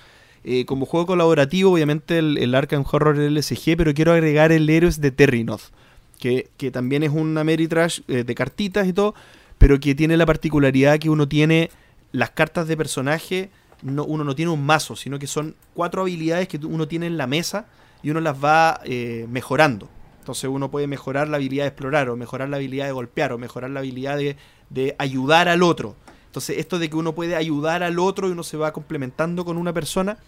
Eh, 0.45 0.65
como 0.65 0.87
juego 0.87 1.07
colaborativo, 1.07 1.73
obviamente 1.73 2.19
el, 2.19 2.39
el 2.39 2.55
Arkham 2.55 2.85
Horror 2.91 3.19
LSG, 3.19 3.77
pero 3.77 3.93
quiero 3.95 4.13
agregar 4.13 4.53
el 4.53 4.71
Héroes 4.71 5.01
de 5.01 5.11
Terrinoth, 5.11 5.73
que, 6.21 6.49
que 6.57 6.71
también 6.71 7.03
es 7.03 7.11
una 7.11 7.43
Meritrash 7.43 8.01
eh, 8.07 8.23
de 8.23 8.35
cartitas 8.37 8.87
y 8.87 8.93
todo, 8.93 9.15
pero 9.59 9.81
que 9.81 9.97
tiene 9.97 10.17
la 10.17 10.25
particularidad 10.25 10.99
que 11.01 11.11
uno 11.11 11.27
tiene 11.27 11.71
las 12.13 12.31
cartas 12.31 12.69
de 12.69 12.77
personaje, 12.77 13.51
no, 13.83 14.05
uno 14.05 14.23
no 14.23 14.37
tiene 14.37 14.53
un 14.53 14.65
mazo, 14.65 14.95
sino 14.95 15.19
que 15.19 15.27
son 15.27 15.57
cuatro 15.75 16.03
habilidades 16.03 16.47
que 16.47 16.59
uno 16.65 16.87
tiene 16.87 17.07
en 17.07 17.17
la 17.17 17.27
mesa 17.27 17.67
y 18.05 18.11
uno 18.11 18.21
las 18.21 18.37
va 18.43 18.81
eh, 18.85 19.27
mejorando. 19.29 19.89
Entonces 20.27 20.51
uno 20.51 20.73
puede 20.73 20.89
mejorar 20.89 21.29
la 21.29 21.37
habilidad 21.37 21.63
de 21.63 21.69
explorar, 21.69 22.11
o 22.11 22.17
mejorar 22.17 22.49
la 22.49 22.57
habilidad 22.57 22.87
de 22.87 22.91
golpear, 22.91 23.33
o 23.33 23.39
mejorar 23.39 23.71
la 23.71 23.79
habilidad 23.79 24.17
de, 24.17 24.37
de 24.71 24.97
ayudar 24.99 25.49
al 25.49 25.63
otro. 25.63 25.95
Entonces 26.27 26.59
esto 26.59 26.81
de 26.81 26.91
que 26.91 26.97
uno 26.97 27.15
puede 27.15 27.37
ayudar 27.37 27.85
al 27.85 28.01
otro 28.01 28.27
y 28.27 28.33
uno 28.33 28.43
se 28.43 28.57
va 28.57 28.73
complementando 28.73 29.45
con 29.45 29.57
una 29.57 29.73
persona, 29.73 30.19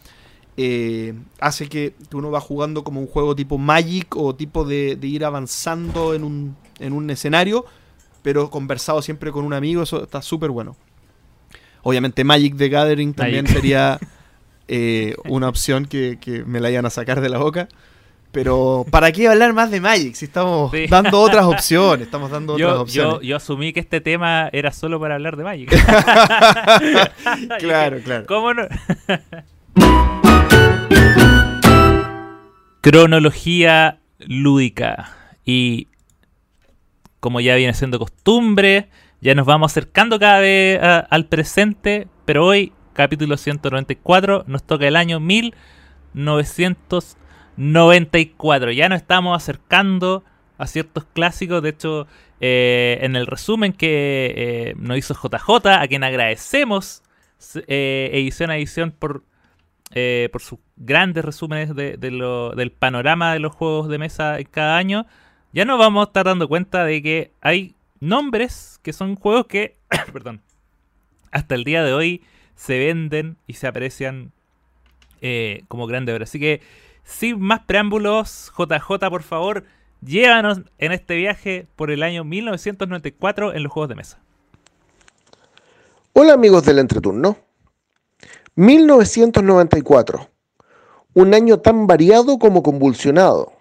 eh, 0.57 1.15
hace 1.41 1.69
que 1.69 1.95
uno 2.13 2.31
va 2.31 2.41
jugando 2.41 2.85
como 2.85 3.01
un 3.01 3.09
juego 3.09 3.35
tipo 3.35 3.59
Magic 3.59 4.15
o 4.17 4.37
tipo 4.37 4.65
de, 4.65 4.95
de 4.95 5.07
ir 5.09 5.25
avanzando 5.25 6.15
en 6.15 6.23
un, 6.23 6.57
en 6.79 6.93
un 6.93 7.11
escenario, 7.11 7.65
pero 8.23 8.51
conversado 8.51 9.03
siempre 9.03 9.33
con 9.33 9.45
un 9.45 9.53
amigo, 9.53 9.83
eso 9.83 10.05
está 10.05 10.23
súper 10.23 10.51
bueno. 10.51 10.77
Obviamente 11.83 12.23
Magic 12.23 12.57
the 12.57 12.69
Gathering 12.69 13.15
también 13.15 13.49
sería 13.49 13.99
eh, 14.69 15.17
una 15.25 15.49
opción 15.49 15.87
que, 15.87 16.19
que 16.21 16.45
me 16.45 16.61
la 16.61 16.71
iban 16.71 16.87
a 16.87 16.91
sacar 16.91 17.21
de 17.21 17.31
la 17.31 17.39
boca. 17.39 17.67
Pero 18.31 18.85
¿para 18.91 19.11
qué 19.11 19.27
hablar 19.27 19.55
más 19.55 19.71
de 19.71 19.81
Magic 19.81 20.15
si 20.15 20.27
estamos 20.27 20.71
Sí. 20.71 20.87
dando 20.87 21.21
otras 21.21 21.45
opciones? 21.47 22.07
Estamos 22.07 22.31
dando 22.31 22.55
otras 22.55 22.69
Yo, 22.71 22.81
opciones. 22.83 23.15
yo, 23.15 23.21
yo 23.23 23.37
asumí 23.37 23.73
que 23.73 23.81
este 23.81 24.01
tema 24.01 24.49
era 24.53 24.71
solo 24.71 25.01
para 25.01 25.15
hablar 25.15 25.37
de 25.37 25.45
Magic. 25.45 25.71
claro, 27.59 27.99
claro. 28.05 28.27
¿Cómo 28.27 28.53
no? 28.55 28.67
Cronología 32.81 33.99
lúdica. 34.19 35.11
Y 35.45 35.89
como 37.21 37.41
ya 37.41 37.55
viene 37.57 37.75
siendo 37.75 37.99
costumbre, 37.99 38.89
ya 39.21 39.35
nos 39.35 39.47
vamos 39.47 39.73
acercando 39.73 40.19
cada 40.19 40.41
vez 40.41 40.81
a- 40.83 40.99
al 41.01 41.27
presente. 41.27 42.09
Pero 42.25 42.45
hoy, 42.47 42.73
capítulo 42.93 43.37
194, 43.37 44.45
nos 44.47 44.63
toca 44.65 44.87
el 44.87 44.97
año 44.97 45.19
1994. 47.59 48.71
Ya 48.71 48.89
nos 48.89 49.01
estamos 49.03 49.37
acercando 49.37 50.25
a 50.59 50.67
ciertos 50.67 51.05
clásicos. 51.13 51.63
De 51.63 51.71
hecho, 51.71 52.07
eh, 52.41 52.99
en 53.03 53.17
el 53.17 53.27
resumen 53.27 53.73
que 53.73 54.33
eh, 54.37 54.75
nos 54.79 54.97
hizo 54.97 55.15
JJ, 55.15 55.67
a 55.67 55.87
quien 55.89 56.05
agradecemos 56.05 57.03
eh, 57.67 58.11
edición 58.13 58.51
a 58.51 58.57
edición 58.57 58.93
por, 58.93 59.25
por 60.33 60.43
sus 60.43 60.61
grandes 60.77 61.25
resúmenes 61.25 61.75
de, 61.75 61.97
del 61.97 62.73
panorama 62.73 63.33
de 63.33 63.41
los 63.41 63.55
juegos 63.55 63.89
de 63.89 63.99
mesa 63.99 64.39
en 64.39 64.47
cada 64.47 64.77
año, 64.77 65.07
ya 65.53 65.65
nos 65.65 65.79
vamos 65.79 66.07
a 66.07 66.09
estar 66.09 66.27
dando 66.27 66.47
cuenta 66.47 66.85
de 66.85 67.03
que 67.03 67.33
hay 67.41 67.75
nombres 67.99 68.79
que 68.83 68.93
son 68.93 69.17
juegos 69.17 69.47
que, 69.47 69.77
perdón, 70.13 70.43
hasta 71.33 71.57
el 71.57 71.65
día 71.65 71.83
de 71.83 71.93
hoy 71.93 72.23
se 72.55 72.79
venden 72.79 73.37
y 73.47 73.55
se 73.55 73.67
aprecian 73.67 74.33
como 75.67 75.89
grandes 75.89 76.15
obras. 76.15 76.31
Así 76.31 76.39
que, 76.39 76.61
sin 77.09 77.41
más 77.41 77.61
preámbulos, 77.61 78.53
JJ, 78.57 79.09
por 79.09 79.23
favor, 79.23 79.65
llévanos 80.03 80.61
en 80.77 80.93
este 80.93 81.17
viaje 81.17 81.67
por 81.75 81.91
el 81.91 82.03
año 82.03 82.23
1994 82.23 83.55
en 83.55 83.63
los 83.63 83.73
juegos 83.73 83.89
de 83.89 83.95
mesa. 83.95 84.21
Hola 86.13 86.35
amigos 86.35 86.65
del 86.65 86.79
entreturno. 86.79 87.39
1994. 88.57 90.29
Un 91.15 91.33
año 91.33 91.61
tan 91.61 91.87
variado 91.87 92.39
como 92.39 92.63
convulsionado, 92.63 93.53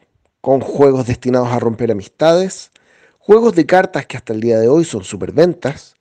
con 0.42 0.60
juegos 0.60 1.08
destinados 1.08 1.50
a 1.50 1.60
romper 1.60 1.92
amistades, 1.92 2.72
juegos 3.18 3.56
de 3.56 3.66
cartas 3.66 4.06
que 4.06 4.18
hasta 4.18 4.34
el 4.34 4.42
día 4.42 4.60
de 4.60 4.68
hoy 4.68 4.84
son 4.84 5.06
superventas, 5.06 5.96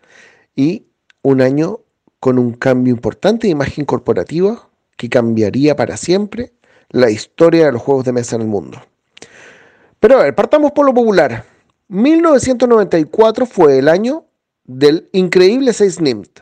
y 0.56 0.86
un 1.22 1.40
año 1.40 1.78
con 2.18 2.38
un 2.38 2.54
cambio 2.54 2.92
importante 2.92 3.46
de 3.46 3.52
imagen 3.52 3.84
corporativa 3.84 4.68
que 4.96 5.08
cambiaría 5.08 5.76
para 5.76 5.96
siempre 5.96 6.55
la 6.90 7.10
historia 7.10 7.66
de 7.66 7.72
los 7.72 7.82
juegos 7.82 8.04
de 8.04 8.12
mesa 8.12 8.36
en 8.36 8.42
el 8.42 8.48
mundo. 8.48 8.80
Pero 10.00 10.18
a 10.18 10.24
ver, 10.24 10.34
partamos 10.34 10.72
por 10.72 10.86
lo 10.86 10.94
popular. 10.94 11.44
1994 11.88 13.46
fue 13.46 13.78
el 13.78 13.88
año 13.88 14.24
del 14.64 15.08
increíble 15.12 15.72
Seis 15.72 16.00
Nimt. 16.00 16.40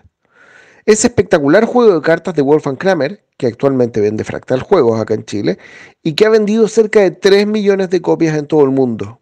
Ese 0.86 1.06
espectacular 1.06 1.64
juego 1.64 1.94
de 1.94 2.02
cartas 2.02 2.34
de 2.34 2.42
Wolfgang 2.42 2.76
Kramer, 2.76 3.24
que 3.38 3.46
actualmente 3.46 4.00
vende 4.00 4.22
Fractal 4.24 4.60
Juegos 4.60 5.00
acá 5.00 5.14
en 5.14 5.24
Chile, 5.24 5.58
y 6.02 6.14
que 6.14 6.26
ha 6.26 6.28
vendido 6.28 6.68
cerca 6.68 7.00
de 7.00 7.10
3 7.10 7.46
millones 7.46 7.90
de 7.90 8.02
copias 8.02 8.36
en 8.36 8.46
todo 8.46 8.64
el 8.64 8.70
mundo. 8.70 9.20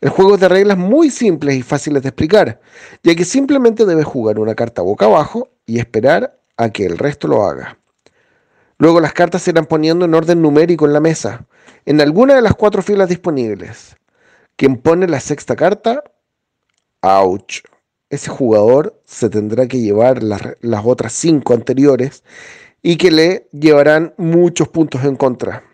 El 0.00 0.10
juego 0.10 0.34
es 0.34 0.40
de 0.40 0.48
reglas 0.48 0.76
muy 0.76 1.10
simples 1.10 1.56
y 1.56 1.62
fáciles 1.62 2.02
de 2.02 2.08
explicar, 2.08 2.60
ya 3.02 3.14
que 3.14 3.24
simplemente 3.24 3.86
debes 3.86 4.04
jugar 4.04 4.38
una 4.38 4.54
carta 4.54 4.82
boca 4.82 5.06
abajo 5.06 5.48
y 5.64 5.78
esperar 5.78 6.38
a 6.56 6.70
que 6.70 6.86
el 6.86 6.98
resto 6.98 7.28
lo 7.28 7.44
haga. 7.44 7.78
Luego 8.78 9.00
las 9.00 9.12
cartas 9.12 9.42
se 9.42 9.50
irán 9.50 9.66
poniendo 9.66 10.04
en 10.04 10.14
orden 10.14 10.42
numérico 10.42 10.86
en 10.86 10.92
la 10.92 11.00
mesa, 11.00 11.46
en 11.86 12.00
alguna 12.00 12.34
de 12.34 12.42
las 12.42 12.54
cuatro 12.54 12.82
filas 12.82 13.08
disponibles. 13.08 13.96
Quien 14.56 14.76
pone 14.76 15.08
la 15.08 15.20
sexta 15.20 15.56
carta, 15.56 16.02
ouch 17.02 17.62
ese 18.14 18.30
jugador 18.30 19.00
se 19.04 19.28
tendrá 19.28 19.66
que 19.66 19.80
llevar 19.80 20.22
las, 20.22 20.40
otras 20.84 21.12
cinco 21.12 21.52
anteriores 21.54 22.22
y 22.82 22.96
que 22.96 23.10
le 23.10 23.48
llevarán 23.52 24.14
muchos 24.16 24.68
puntos 24.68 25.04
en 25.04 25.16
contra. 25.16 25.64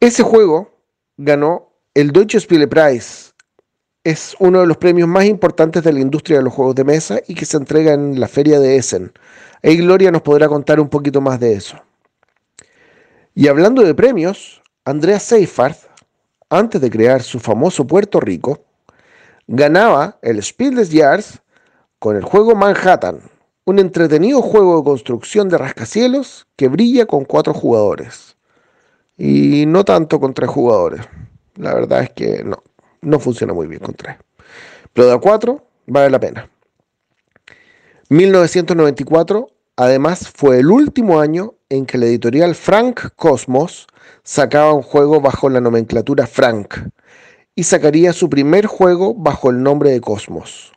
Ese 0.00 0.22
juego 0.22 0.80
ganó 1.16 1.72
el 1.94 2.12
Deutsche 2.12 2.40
Spielepreis. 2.40 3.34
Es 4.04 4.36
uno 4.38 4.60
de 4.60 4.66
los 4.66 4.76
premios 4.76 5.08
más 5.08 5.24
importantes 5.24 5.82
de 5.82 5.92
la 5.92 6.00
industria 6.00 6.38
de 6.38 6.44
los 6.44 6.54
juegos 6.54 6.76
de 6.76 6.84
mesa 6.84 7.20
y 7.26 7.34
que 7.34 7.44
se 7.44 7.56
entrega 7.56 7.92
en 7.92 8.20
la 8.20 8.28
feria 8.28 8.60
de 8.60 8.76
Essen. 8.76 9.12
Ahí 9.62 9.76
Gloria 9.76 10.10
nos 10.10 10.22
podrá 10.22 10.48
contar 10.48 10.80
un 10.80 10.88
poquito 10.88 11.20
más 11.20 11.40
de 11.40 11.54
eso. 11.54 11.76
Y 13.34 13.48
hablando 13.48 13.82
de 13.82 13.94
premios, 13.94 14.62
Andreas 14.84 15.22
Seifert, 15.22 15.78
antes 16.48 16.80
de 16.80 16.90
crear 16.90 17.22
su 17.22 17.38
famoso 17.38 17.86
Puerto 17.86 18.20
Rico, 18.20 18.64
ganaba 19.46 20.18
el 20.22 20.42
Spiel 20.42 20.74
des 20.76 20.90
Jahres 20.90 21.42
con 21.98 22.16
el 22.16 22.22
juego 22.22 22.54
Manhattan, 22.54 23.20
un 23.64 23.78
entretenido 23.78 24.42
juego 24.42 24.78
de 24.78 24.84
construcción 24.84 25.48
de 25.48 25.58
rascacielos 25.58 26.46
que 26.56 26.68
brilla 26.68 27.06
con 27.06 27.24
cuatro 27.24 27.52
jugadores. 27.52 28.36
Y 29.18 29.64
no 29.66 29.84
tanto 29.84 30.20
con 30.20 30.34
tres 30.34 30.50
jugadores. 30.50 31.00
La 31.56 31.74
verdad 31.74 32.02
es 32.02 32.10
que 32.10 32.44
no, 32.44 32.62
no 33.00 33.18
funciona 33.18 33.52
muy 33.52 33.66
bien 33.66 33.80
con 33.80 33.94
tres. 33.94 34.16
Pero 34.92 35.08
de 35.08 35.14
a 35.14 35.18
cuatro 35.18 35.66
vale 35.86 36.10
la 36.10 36.20
pena. 36.20 36.48
1994 38.08 39.48
además 39.76 40.30
fue 40.34 40.60
el 40.60 40.70
último 40.70 41.20
año 41.20 41.54
en 41.68 41.86
que 41.86 41.98
la 41.98 42.06
editorial 42.06 42.54
Frank 42.54 43.10
Cosmos 43.16 43.88
sacaba 44.22 44.72
un 44.72 44.82
juego 44.82 45.20
bajo 45.20 45.48
la 45.50 45.60
nomenclatura 45.60 46.26
Frank 46.26 46.76
y 47.56 47.64
sacaría 47.64 48.12
su 48.12 48.30
primer 48.30 48.66
juego 48.66 49.14
bajo 49.14 49.50
el 49.50 49.62
nombre 49.62 49.90
de 49.90 50.00
Cosmos. 50.00 50.72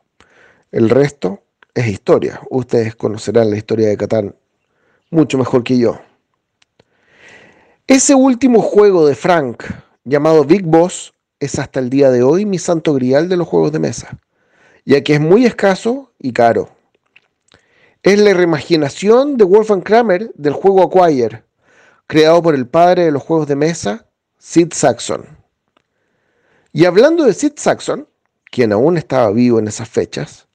El 0.71 0.89
resto 0.89 1.43
es 1.75 1.87
historia. 1.87 2.41
Ustedes 2.49 2.95
conocerán 2.95 3.51
la 3.51 3.57
historia 3.57 3.89
de 3.89 3.97
Catán 3.97 4.35
mucho 5.11 5.37
mejor 5.37 5.63
que 5.63 5.77
yo. 5.77 5.99
Ese 7.87 8.13
último 8.15 8.61
juego 8.61 9.07
de 9.07 9.15
Frank, 9.15 9.63
llamado 10.03 10.45
Big 10.45 10.63
Boss, 10.63 11.13
es 11.39 11.57
hasta 11.57 11.79
el 11.79 11.89
día 11.89 12.11
de 12.11 12.21
hoy 12.21 12.45
mi 12.45 12.59
santo 12.59 12.93
grial 12.93 13.29
de 13.29 13.37
los 13.37 13.47
juegos 13.47 13.71
de 13.71 13.79
mesa, 13.79 14.19
ya 14.85 15.01
que 15.03 15.13
es 15.13 15.19
muy 15.19 15.45
escaso 15.45 16.11
y 16.19 16.33
caro. 16.33 16.69
Es 18.09 18.19
la 18.19 18.33
reimaginación 18.33 19.37
de 19.37 19.43
Wolfgang 19.43 19.83
Kramer 19.83 20.31
del 20.33 20.53
juego 20.53 20.81
Acquire, 20.81 21.43
creado 22.07 22.41
por 22.41 22.55
el 22.55 22.67
padre 22.67 23.05
de 23.05 23.11
los 23.11 23.21
juegos 23.21 23.47
de 23.47 23.55
mesa, 23.55 24.07
Sid 24.39 24.73
Saxon. 24.73 25.27
Y 26.73 26.85
hablando 26.85 27.23
de 27.23 27.35
Sid 27.35 27.51
Saxon, 27.57 28.07
quien 28.45 28.73
aún 28.73 28.97
estaba 28.97 29.29
vivo 29.29 29.59
en 29.59 29.67
esas 29.67 29.89
fechas, 29.89 30.47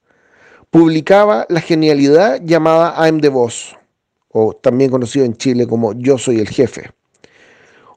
publicaba 0.69 1.45
la 1.47 1.61
genialidad 1.61 2.41
llamada 2.43 2.93
I'm 2.97 3.21
the 3.21 3.29
Boss, 3.29 3.77
o 4.27 4.51
también 4.51 4.91
conocido 4.91 5.23
en 5.23 5.37
Chile 5.37 5.65
como 5.65 5.93
Yo 5.93 6.17
soy 6.17 6.41
el 6.41 6.49
jefe. 6.49 6.91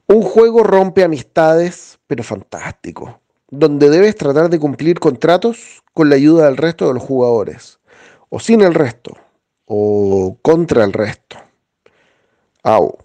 Un 0.06 0.22
juego 0.22 0.62
rompe 0.62 1.02
amistades, 1.02 1.98
pero 2.06 2.22
fantástico, 2.22 3.20
donde 3.50 3.90
debes 3.90 4.14
tratar 4.14 4.50
de 4.50 4.60
cumplir 4.60 5.00
contratos 5.00 5.82
con 5.94 6.08
la 6.10 6.14
ayuda 6.14 6.44
del 6.44 6.58
resto 6.58 6.86
de 6.86 6.94
los 6.94 7.02
jugadores, 7.02 7.80
o 8.28 8.38
sin 8.38 8.60
el 8.60 8.74
resto, 8.74 9.16
o 9.68 10.36
contra 10.42 10.82
el 10.84 10.92
resto. 10.92 11.36
Au. 12.62 12.98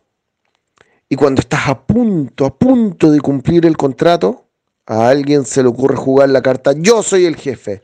Y 1.10 1.16
cuando 1.16 1.42
estás 1.42 1.68
a 1.68 1.86
punto, 1.86 2.46
a 2.46 2.58
punto 2.58 3.12
de 3.12 3.22
cumplir 3.22 3.66
el 3.66 3.78
contrato, 3.78 4.48
a 4.86 5.10
alguien 5.10 5.46
se 5.46 5.62
le 5.62 5.70
ocurre 5.70 5.96
jugar 5.96 6.30
la 6.30 6.42
carta 6.42 6.74
Yo 6.76 7.04
soy 7.04 7.26
el 7.26 7.36
jefe, 7.36 7.84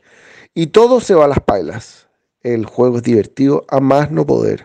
y 0.54 0.68
todo 0.68 1.00
se 1.00 1.14
va 1.14 1.26
a 1.26 1.28
las 1.28 1.40
pailas. 1.40 2.08
El 2.42 2.64
juego 2.66 2.96
es 2.96 3.02
divertido 3.02 3.64
a 3.68 3.80
más 3.80 4.10
no 4.10 4.26
poder. 4.26 4.62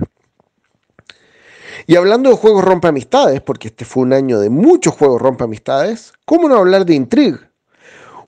Y 1.88 1.98
hablando 1.98 2.30
de 2.30 2.38
juegos 2.38 2.64
rompe 2.64 2.88
amistades, 2.88 3.42
porque 3.42 3.68
este 3.68 3.86
fue 3.86 4.04
un 4.04 4.14
año 4.14 4.40
de 4.40 4.50
muchos 4.50 4.96
juegos 4.96 5.22
rompe 5.22 5.44
amistades, 5.44 6.14
¿cómo 6.26 6.48
no 6.48 6.56
hablar 6.56 6.86
de 6.86 6.96
Intrigue? 6.96 7.40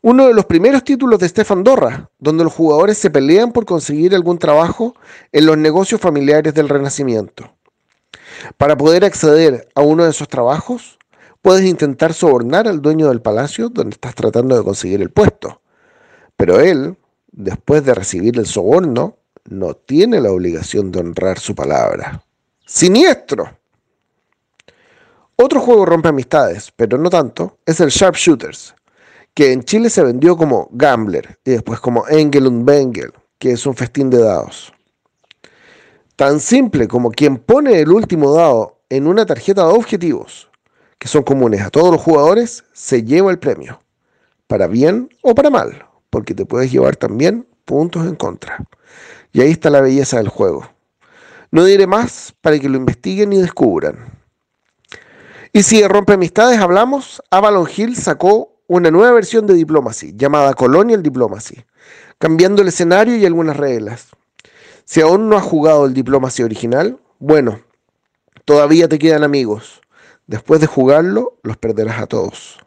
Uno 0.09 0.29
de 0.29 0.33
los 0.33 0.45
primeros 0.45 0.85
títulos 0.85 1.19
de 1.19 1.27
Stefan 1.27 1.65
Dorra, 1.65 2.09
donde 2.17 2.45
los 2.45 2.53
jugadores 2.53 2.97
se 2.97 3.09
pelean 3.09 3.51
por 3.51 3.65
conseguir 3.65 4.15
algún 4.15 4.39
trabajo 4.39 4.95
en 5.33 5.45
los 5.45 5.57
negocios 5.57 5.99
familiares 5.99 6.53
del 6.53 6.69
Renacimiento. 6.69 7.57
Para 8.55 8.77
poder 8.77 9.03
acceder 9.03 9.67
a 9.75 9.81
uno 9.81 10.05
de 10.05 10.11
esos 10.11 10.29
trabajos, 10.29 10.97
puedes 11.41 11.65
intentar 11.65 12.13
sobornar 12.13 12.69
al 12.69 12.81
dueño 12.81 13.09
del 13.09 13.21
palacio 13.21 13.67
donde 13.67 13.95
estás 13.95 14.15
tratando 14.15 14.57
de 14.57 14.63
conseguir 14.63 15.01
el 15.01 15.09
puesto. 15.09 15.59
Pero 16.37 16.61
él, 16.61 16.95
después 17.29 17.83
de 17.83 17.93
recibir 17.93 18.39
el 18.39 18.45
soborno, 18.45 19.17
no 19.43 19.73
tiene 19.73 20.21
la 20.21 20.31
obligación 20.31 20.89
de 20.89 21.01
honrar 21.01 21.37
su 21.37 21.53
palabra. 21.53 22.23
¡Siniestro! 22.65 23.57
Otro 25.35 25.59
juego 25.59 25.85
rompe 25.85 26.07
amistades, 26.07 26.71
pero 26.73 26.97
no 26.97 27.09
tanto, 27.09 27.57
es 27.65 27.81
el 27.81 27.89
Sharpshooters, 27.89 28.73
que 29.37 29.51
en 29.51 29.61
Chile 29.61 29.91
se 29.91 30.01
vendió 30.01 30.35
como 30.35 30.67
Gambler 30.71 31.37
y 31.45 31.51
después 31.51 31.79
como 31.79 32.07
Engel 32.07 32.47
und 32.47 32.65
Bengel, 32.65 33.13
que 33.37 33.51
es 33.51 33.67
un 33.67 33.75
festín 33.75 34.09
de 34.09 34.17
dados. 34.17 34.73
Tan 36.15 36.39
simple 36.39 36.87
como 36.87 37.11
quien 37.11 37.37
pone 37.37 37.79
el 37.79 37.91
último 37.91 38.33
dado 38.33 38.79
en 38.89 39.05
una 39.05 39.27
tarjeta 39.27 39.67
de 39.67 39.73
objetivos, 39.73 40.49
que 40.97 41.07
son 41.07 41.21
comunes 41.21 41.61
a 41.61 41.69
todos 41.69 41.91
los 41.91 42.01
jugadores, 42.01 42.63
se 42.73 43.03
lleva 43.03 43.29
el 43.29 43.37
premio, 43.37 43.79
para 44.47 44.65
bien 44.65 45.07
o 45.21 45.35
para 45.35 45.51
mal, 45.51 45.85
porque 46.09 46.33
te 46.33 46.47
puedes 46.47 46.71
llevar 46.71 46.95
también 46.95 47.47
puntos 47.63 48.07
en 48.07 48.15
contra. 48.15 48.65
Y 49.33 49.41
ahí 49.41 49.51
está 49.51 49.69
la 49.69 49.81
belleza 49.81 50.17
del 50.17 50.29
juego. 50.29 50.67
No 51.51 51.63
diré 51.63 51.85
más 51.85 52.33
para 52.41 52.57
que 52.57 52.69
lo 52.69 52.77
investiguen 52.77 53.31
y 53.33 53.37
descubran. 53.37 54.19
Y 55.53 55.61
si 55.61 55.79
de 55.79 55.87
rompe 55.87 56.13
amistades 56.13 56.57
hablamos, 56.57 57.21
Avalon 57.29 57.67
Hill 57.77 57.95
sacó 57.95 58.56
una 58.67 58.91
nueva 58.91 59.13
versión 59.13 59.47
de 59.47 59.53
Diplomacy 59.53 60.13
llamada 60.15 60.53
Colonial 60.53 61.01
Diplomacy, 61.01 61.63
cambiando 62.19 62.61
el 62.61 62.67
escenario 62.67 63.15
y 63.15 63.25
algunas 63.25 63.55
reglas. 63.55 64.07
Si 64.83 65.01
aún 65.01 65.29
no 65.29 65.37
has 65.37 65.43
jugado 65.43 65.85
el 65.85 65.93
Diplomacy 65.93 66.43
original, 66.43 66.99
bueno, 67.19 67.61
todavía 68.45 68.87
te 68.87 68.99
quedan 68.99 69.23
amigos. 69.23 69.81
Después 70.27 70.59
de 70.59 70.67
jugarlo, 70.67 71.37
los 71.43 71.57
perderás 71.57 71.99
a 71.99 72.07
todos. 72.07 72.59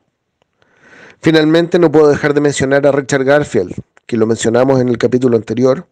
Finalmente 1.21 1.79
no 1.79 1.93
puedo 1.93 2.09
dejar 2.09 2.33
de 2.33 2.41
mencionar 2.41 2.87
a 2.87 2.93
Richard 2.93 3.25
Garfield, 3.25 3.75
que 4.07 4.17
lo 4.17 4.27
mencionamos 4.27 4.81
en 4.81 4.89
el 4.89 4.97
capítulo 4.97 5.37
anterior, 5.37 5.87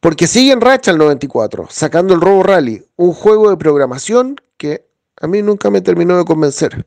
porque 0.00 0.26
sigue 0.26 0.52
en 0.52 0.60
racha 0.60 0.90
el 0.90 0.98
94, 0.98 1.68
sacando 1.70 2.12
el 2.12 2.20
Robo 2.20 2.42
Rally, 2.42 2.84
un 2.96 3.14
juego 3.14 3.48
de 3.48 3.56
programación 3.56 4.36
que 4.58 4.86
a 5.18 5.26
mí 5.26 5.40
nunca 5.40 5.70
me 5.70 5.80
terminó 5.80 6.18
de 6.18 6.24
convencer 6.24 6.86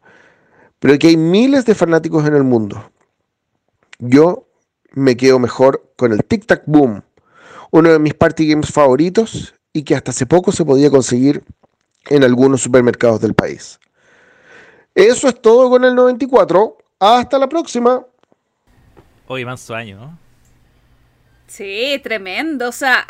pero 0.84 1.00
que 1.00 1.08
hay 1.08 1.16
miles 1.16 1.64
de 1.64 1.76
fanáticos 1.76 2.28
en 2.28 2.36
el 2.36 2.44
mundo. 2.44 2.92
Yo 4.00 4.50
me 4.92 5.16
quedo 5.16 5.40
mejor 5.40 5.94
con 5.96 6.12
el 6.12 6.26
Tic 6.26 6.46
Tac 6.46 6.64
Boom, 6.66 7.02
uno 7.72 7.90
de 7.90 8.00
mis 8.00 8.14
party 8.14 8.50
games 8.50 8.70
favoritos 8.70 9.56
y 9.72 9.84
que 9.84 9.96
hasta 9.96 10.12
hace 10.12 10.26
poco 10.26 10.52
se 10.52 10.66
podía 10.66 10.92
conseguir 10.92 11.42
en 12.10 12.26
algunos 12.26 12.64
supermercados 12.64 13.22
del 13.22 13.34
país. 13.34 13.80
Eso 14.94 15.30
es 15.30 15.42
todo 15.42 15.70
con 15.70 15.86
el 15.86 15.96
94. 15.96 16.78
Hasta 17.00 17.40
la 17.40 17.48
próxima. 17.48 18.06
Hoy 19.28 19.46
más 19.46 19.72
año, 19.72 20.00
¿no? 20.02 20.20
Sí, 21.48 21.98
tremendo. 22.04 22.68
O 22.68 22.74
sea, 22.74 23.08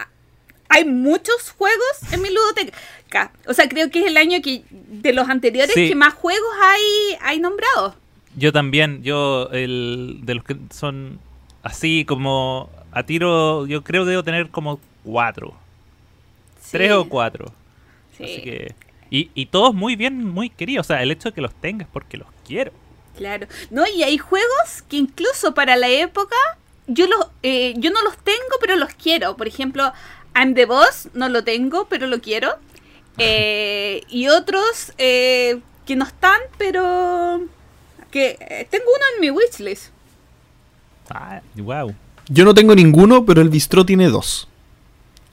hay 0.69 0.85
muchos 0.85 1.49
juegos 1.57 2.11
en 2.11 2.21
mi 2.21 2.29
ludoteca. 2.29 2.77
O 3.47 3.53
sea, 3.53 3.67
creo 3.67 3.89
que 3.89 4.01
es 4.01 4.07
el 4.07 4.17
año 4.17 4.41
que 4.41 4.63
de 4.71 5.13
los 5.13 5.29
anteriores 5.29 5.75
que 5.75 5.95
más 5.95 6.13
juegos 6.13 6.49
hay, 6.61 7.17
hay 7.21 7.39
nombrados. 7.39 7.95
Yo 8.35 8.51
también, 8.51 9.03
yo 9.03 9.49
el 9.51 10.19
de 10.23 10.35
los 10.35 10.43
que 10.43 10.57
son 10.71 11.19
así 11.61 12.05
como 12.05 12.69
a 12.91 13.03
tiro, 13.03 13.65
yo 13.67 13.83
creo 13.83 14.03
que 14.03 14.11
debo 14.11 14.23
tener 14.23 14.49
como 14.49 14.79
cuatro. 15.03 15.53
Tres 16.71 16.91
o 16.93 17.07
cuatro. 17.07 17.51
Sí. 18.17 18.23
Así 18.23 18.41
que, 18.41 18.75
y, 19.09 19.29
y 19.35 19.45
todos 19.47 19.75
muy 19.75 19.95
bien, 19.95 20.27
muy 20.27 20.49
queridos. 20.49 20.87
O 20.87 20.89
sea, 20.89 21.03
el 21.03 21.11
hecho 21.11 21.29
de 21.29 21.35
que 21.35 21.41
los 21.41 21.53
tengas 21.53 21.87
porque 21.91 22.17
los 22.17 22.27
quiero. 22.47 22.71
Claro. 23.17 23.47
No, 23.69 23.83
y 23.85 24.03
hay 24.03 24.17
juegos 24.17 24.83
que 24.89 24.97
incluso 24.97 25.53
para 25.53 25.75
la 25.75 25.89
época 25.89 26.35
yo 26.87 27.07
los 27.07 27.27
eh, 27.43 27.73
yo 27.77 27.91
no 27.91 28.01
los 28.01 28.17
tengo, 28.17 28.57
pero 28.59 28.75
los 28.75 28.93
quiero. 28.93 29.37
Por 29.37 29.47
ejemplo, 29.47 29.91
I'm 30.35 30.55
the 30.55 30.65
Boss, 30.65 31.09
no 31.13 31.29
lo 31.29 31.43
tengo, 31.43 31.85
pero 31.87 32.07
lo 32.07 32.19
quiero. 32.21 32.55
Eh, 33.17 34.01
y 34.09 34.27
otros 34.27 34.93
eh, 34.97 35.59
que 35.85 35.95
no 35.95 36.05
están, 36.05 36.39
pero 36.57 37.41
que 38.11 38.37
eh, 38.39 38.67
tengo 38.69 38.85
uno 38.85 39.05
en 39.15 39.21
mi 39.21 39.31
wishlist. 39.31 39.91
Ah, 41.09 41.41
wow. 41.55 41.93
Yo 42.29 42.45
no 42.45 42.53
tengo 42.53 42.73
ninguno, 42.75 43.25
pero 43.25 43.41
el 43.41 43.49
bistro 43.49 43.85
tiene 43.85 44.07
dos. 44.07 44.47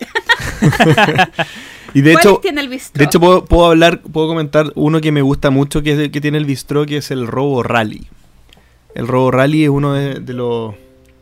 y 1.94 2.00
de 2.00 2.12
hecho, 2.12 2.38
tiene 2.42 2.60
el 2.60 2.68
bistro? 2.68 2.98
De 2.98 3.04
hecho, 3.04 3.20
puedo, 3.20 3.66
hablar, 3.66 4.00
puedo 4.00 4.28
comentar 4.28 4.72
uno 4.74 5.00
que 5.00 5.12
me 5.12 5.22
gusta 5.22 5.50
mucho, 5.50 5.82
que 5.82 5.92
es 5.92 5.98
el 5.98 6.10
que 6.10 6.20
tiene 6.20 6.38
el 6.38 6.44
bistro, 6.44 6.86
que 6.86 6.98
es 6.98 7.10
el 7.10 7.26
Robo 7.26 7.62
Rally. 7.62 8.08
El 8.94 9.06
Robo 9.06 9.30
Rally 9.30 9.64
es 9.64 9.70
uno 9.70 9.94
de 9.94 10.34
los 10.34 10.74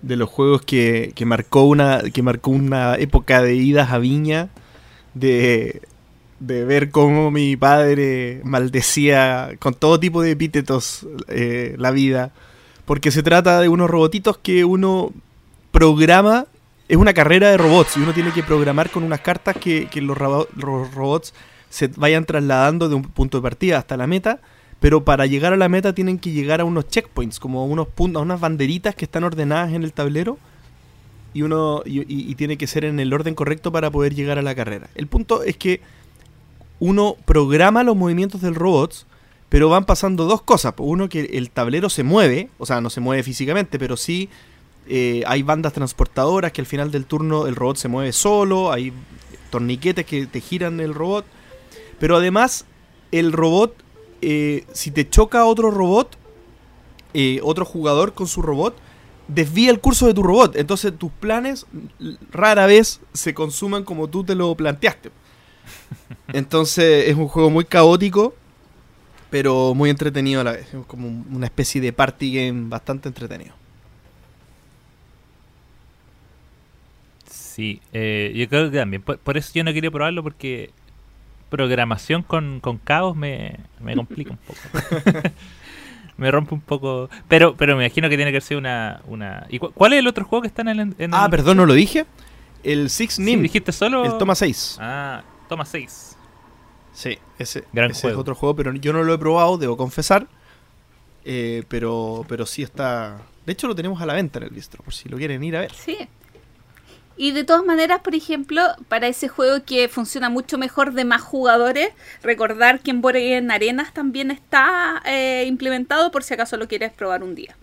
de 0.02 0.16
los 0.16 0.28
juegos 0.28 0.62
que, 0.62 1.12
marcó 1.26 1.62
una 1.62 2.02
que 2.12 2.22
marcó 2.22 2.50
una 2.50 2.94
época 2.96 3.42
de 3.42 3.56
idas 3.56 3.90
a 3.90 3.98
Viña 3.98 4.48
de, 5.14 5.82
de 6.40 6.64
ver 6.64 6.90
cómo 6.90 7.30
mi 7.30 7.56
padre 7.56 8.40
maldecía 8.44 9.50
con 9.58 9.74
todo 9.74 9.98
tipo 9.98 10.22
de 10.22 10.32
epítetos 10.32 11.06
eh, 11.28 11.74
la 11.78 11.90
vida 11.90 12.32
porque 12.84 13.10
se 13.10 13.22
trata 13.22 13.60
de 13.60 13.68
unos 13.68 13.90
robotitos 13.90 14.38
que 14.38 14.64
uno 14.64 15.12
programa 15.72 16.46
es 16.88 16.96
una 16.96 17.12
carrera 17.12 17.50
de 17.50 17.56
robots 17.56 17.96
y 17.96 18.00
uno 18.00 18.14
tiene 18.14 18.32
que 18.32 18.42
programar 18.42 18.90
con 18.90 19.02
unas 19.02 19.20
cartas 19.20 19.56
que, 19.56 19.88
que 19.90 20.00
los, 20.00 20.16
los 20.18 20.94
robots 20.94 21.34
se 21.70 21.88
vayan 21.88 22.24
trasladando 22.24 22.88
de 22.88 22.94
un 22.94 23.02
punto 23.02 23.38
de 23.38 23.42
partida 23.42 23.78
hasta 23.78 23.96
la 23.96 24.06
meta 24.06 24.40
pero 24.80 25.04
para 25.04 25.26
llegar 25.26 25.52
a 25.52 25.56
la 25.56 25.68
meta 25.68 25.92
tienen 25.92 26.18
que 26.18 26.30
llegar 26.30 26.60
a 26.60 26.64
unos 26.64 26.88
checkpoints, 26.88 27.40
como 27.40 27.66
unos 27.66 27.88
puntos, 27.88 28.20
a 28.20 28.22
unas 28.22 28.40
banderitas 28.40 28.94
que 28.94 29.04
están 29.04 29.24
ordenadas 29.24 29.72
en 29.72 29.82
el 29.82 29.92
tablero 29.92 30.38
y 31.34 31.42
uno 31.42 31.82
y, 31.84 32.34
tiene 32.36 32.56
que 32.56 32.66
ser 32.66 32.84
en 32.84 33.00
el 33.00 33.12
orden 33.12 33.34
correcto 33.34 33.72
para 33.72 33.90
poder 33.90 34.14
llegar 34.14 34.38
a 34.38 34.42
la 34.42 34.54
carrera. 34.54 34.88
El 34.94 35.08
punto 35.08 35.42
es 35.42 35.56
que 35.56 35.80
uno 36.80 37.16
programa 37.24 37.84
los 37.84 37.96
movimientos 37.96 38.40
del 38.40 38.54
robot, 38.54 39.06
pero 39.48 39.68
van 39.68 39.84
pasando 39.84 40.24
dos 40.24 40.42
cosas. 40.42 40.74
Uno 40.78 41.08
que 41.08 41.20
el 41.34 41.50
tablero 41.50 41.88
se 41.90 42.02
mueve, 42.02 42.50
o 42.58 42.66
sea, 42.66 42.80
no 42.80 42.90
se 42.90 43.00
mueve 43.00 43.22
físicamente, 43.22 43.78
pero 43.78 43.96
sí 43.96 44.28
eh, 44.86 45.22
hay 45.26 45.42
bandas 45.42 45.72
transportadoras 45.72 46.52
que 46.52 46.60
al 46.60 46.66
final 46.66 46.90
del 46.90 47.06
turno 47.06 47.46
el 47.46 47.56
robot 47.56 47.76
se 47.76 47.88
mueve 47.88 48.12
solo, 48.12 48.72
hay 48.72 48.92
torniquetes 49.50 50.04
que 50.04 50.26
te 50.26 50.40
giran 50.40 50.80
el 50.80 50.94
robot, 50.94 51.24
pero 51.98 52.16
además 52.16 52.66
el 53.10 53.32
robot 53.32 53.74
eh, 54.20 54.64
si 54.72 54.90
te 54.90 55.08
choca 55.08 55.44
otro 55.44 55.70
robot, 55.70 56.16
eh, 57.14 57.40
otro 57.42 57.64
jugador 57.64 58.14
con 58.14 58.26
su 58.26 58.42
robot, 58.42 58.76
desvía 59.28 59.70
el 59.70 59.80
curso 59.80 60.06
de 60.06 60.14
tu 60.14 60.22
robot. 60.22 60.56
Entonces 60.56 60.96
tus 60.96 61.12
planes 61.12 61.66
rara 62.30 62.66
vez 62.66 63.00
se 63.12 63.34
consuman 63.34 63.84
como 63.84 64.08
tú 64.08 64.24
te 64.24 64.34
lo 64.34 64.54
planteaste. 64.54 65.10
Entonces 66.32 67.08
es 67.08 67.16
un 67.16 67.28
juego 67.28 67.50
muy 67.50 67.64
caótico, 67.64 68.34
pero 69.30 69.74
muy 69.74 69.90
entretenido 69.90 70.40
a 70.40 70.44
la 70.44 70.52
vez. 70.52 70.72
Es 70.72 70.86
como 70.86 71.08
una 71.08 71.46
especie 71.46 71.80
de 71.80 71.92
party 71.92 72.34
game 72.34 72.68
bastante 72.68 73.08
entretenido. 73.08 73.54
Sí, 77.30 77.80
eh, 77.92 78.32
yo 78.34 78.48
creo 78.48 78.70
que 78.70 78.78
también. 78.78 79.02
Por, 79.02 79.18
por 79.18 79.36
eso 79.36 79.50
yo 79.54 79.64
no 79.64 79.72
quería 79.72 79.90
probarlo 79.90 80.22
porque 80.22 80.70
programación 81.50 82.22
con, 82.22 82.60
con 82.60 82.78
caos 82.78 83.16
me, 83.16 83.56
me 83.80 83.94
complica 83.96 84.32
un 84.32 84.38
poco. 84.38 85.28
me 86.16 86.30
rompe 86.30 86.54
un 86.54 86.60
poco. 86.60 87.10
Pero 87.26 87.56
pero 87.56 87.76
me 87.76 87.84
imagino 87.84 88.08
que 88.08 88.16
tiene 88.16 88.32
que 88.32 88.40
ser 88.40 88.56
una. 88.56 89.00
una... 89.06 89.46
¿Y 89.48 89.58
cu- 89.58 89.72
cuál 89.72 89.92
es 89.94 89.98
el 89.98 90.06
otro 90.06 90.24
juego 90.24 90.42
que 90.42 90.48
está 90.48 90.62
en 90.62 90.68
el. 90.68 90.80
en 90.98 91.14
Ah, 91.14 91.24
el- 91.24 91.30
perdón, 91.30 91.56
no 91.56 91.66
lo 91.66 91.74
dije. 91.74 92.06
El 92.62 92.90
Six 92.90 93.14
Sí, 93.14 93.22
Nim, 93.22 93.42
dijiste 93.42 93.72
solo. 93.72 94.04
el 94.04 94.18
Toma 94.18 94.34
6. 94.34 94.78
Ah, 94.80 95.22
toma 95.48 95.64
6. 95.64 96.16
Sí, 96.92 97.18
ese, 97.38 97.64
Gran 97.72 97.90
ese 97.90 98.02
juego. 98.02 98.16
es 98.16 98.20
otro 98.20 98.34
juego, 98.34 98.56
pero 98.56 98.74
yo 98.74 98.92
no 98.92 99.02
lo 99.02 99.14
he 99.14 99.18
probado, 99.18 99.58
debo 99.58 99.76
confesar. 99.76 100.26
Eh, 101.24 101.64
pero, 101.68 102.24
pero 102.28 102.46
sí 102.46 102.62
está. 102.62 103.18
De 103.44 103.52
hecho, 103.52 103.66
lo 103.66 103.74
tenemos 103.74 104.00
a 104.00 104.06
la 104.06 104.14
venta 104.14 104.38
en 104.38 104.46
el 104.46 104.54
distro, 104.54 104.82
por 104.82 104.94
si 104.94 105.08
lo 105.08 105.16
quieren 105.16 105.42
ir 105.44 105.56
a 105.56 105.60
ver. 105.60 105.72
Sí. 105.72 106.08
Y 107.16 107.32
de 107.32 107.42
todas 107.44 107.64
maneras, 107.64 108.00
por 108.02 108.14
ejemplo, 108.14 108.62
para 108.88 109.08
ese 109.08 109.28
juego 109.28 109.64
que 109.64 109.88
funciona 109.88 110.30
mucho 110.30 110.56
mejor 110.56 110.92
de 110.92 111.04
más 111.04 111.20
jugadores, 111.20 111.90
recordar 112.22 112.80
que 112.80 112.92
en 112.92 113.02
Game 113.02 113.52
Arenas 113.52 113.92
también 113.92 114.30
está 114.30 115.02
eh, 115.04 115.44
implementado 115.46 116.12
por 116.12 116.22
si 116.22 116.34
acaso 116.34 116.56
lo 116.56 116.68
quieres 116.68 116.92
probar 116.92 117.24
un 117.24 117.34
día. 117.34 117.56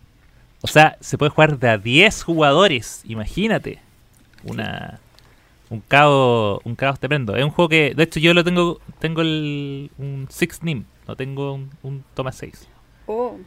O 0.62 0.68
sea, 0.68 0.98
se 1.00 1.18
puede 1.18 1.30
jugar 1.30 1.58
de 1.58 1.70
a 1.70 1.78
10 1.78 2.24
jugadores, 2.24 3.02
imagínate. 3.06 3.80
Una 4.44 5.00
un 5.70 5.82
caos, 5.82 6.60
un 6.64 6.76
caos 6.76 7.00
tremendo. 7.00 7.36
Es 7.36 7.44
un 7.44 7.50
juego 7.50 7.70
que, 7.70 7.94
de 7.96 8.04
hecho, 8.04 8.20
yo 8.20 8.34
lo 8.34 8.44
tengo 8.44 8.80
tengo 9.00 9.22
el 9.22 9.92
un 9.98 10.28
Six 10.30 10.64
Nim, 10.64 10.86
no 11.08 11.16
tengo 11.16 11.54
un, 11.54 11.70
un 11.84 12.04
Toma 12.14 12.32
6. 12.32 12.68
Oh. 13.08 13.38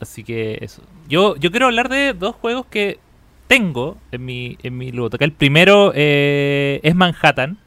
Así 0.00 0.24
que 0.24 0.58
eso. 0.60 0.82
Yo 1.08 1.36
yo 1.36 1.50
quiero 1.50 1.66
hablar 1.66 1.88
de 1.88 2.14
dos 2.14 2.34
juegos 2.36 2.66
que 2.66 2.98
tengo 3.46 3.96
en 4.12 4.24
mi 4.24 4.58
en 4.62 4.78
mi 4.78 4.92
ludoteca. 4.92 5.24
El 5.24 5.32
primero 5.32 5.92
eh, 5.94 6.80
es 6.82 6.94
Manhattan, 6.94 7.58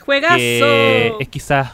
Juegazo. 0.00 0.36
que 0.36 1.14
es 1.18 1.28
quizás 1.28 1.72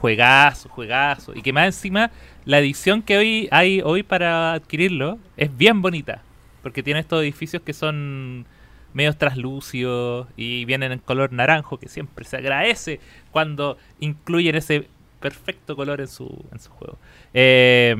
juegazo, 0.00 0.68
juegazo. 0.68 1.32
Y 1.34 1.42
que 1.42 1.52
más 1.52 1.66
encima, 1.66 2.10
la 2.44 2.58
edición 2.58 3.02
que 3.02 3.18
hoy 3.18 3.48
hay 3.50 3.82
hoy 3.82 4.02
para 4.02 4.54
adquirirlo 4.54 5.18
es 5.36 5.54
bien 5.56 5.82
bonita. 5.82 6.22
Porque 6.62 6.82
tiene 6.82 7.00
estos 7.00 7.22
edificios 7.22 7.62
que 7.62 7.72
son 7.72 8.46
medios 8.92 9.16
translúcidos 9.18 10.26
y 10.36 10.64
vienen 10.64 10.92
en 10.92 10.98
color 10.98 11.32
naranjo, 11.32 11.78
que 11.78 11.88
siempre 11.88 12.24
se 12.24 12.36
agradece 12.36 13.00
cuando 13.30 13.76
incluyen 14.00 14.54
ese 14.56 14.88
perfecto 15.20 15.76
color 15.76 16.00
en 16.00 16.08
su, 16.08 16.44
en 16.52 16.58
su 16.60 16.70
juego. 16.70 16.98
Eh, 17.34 17.94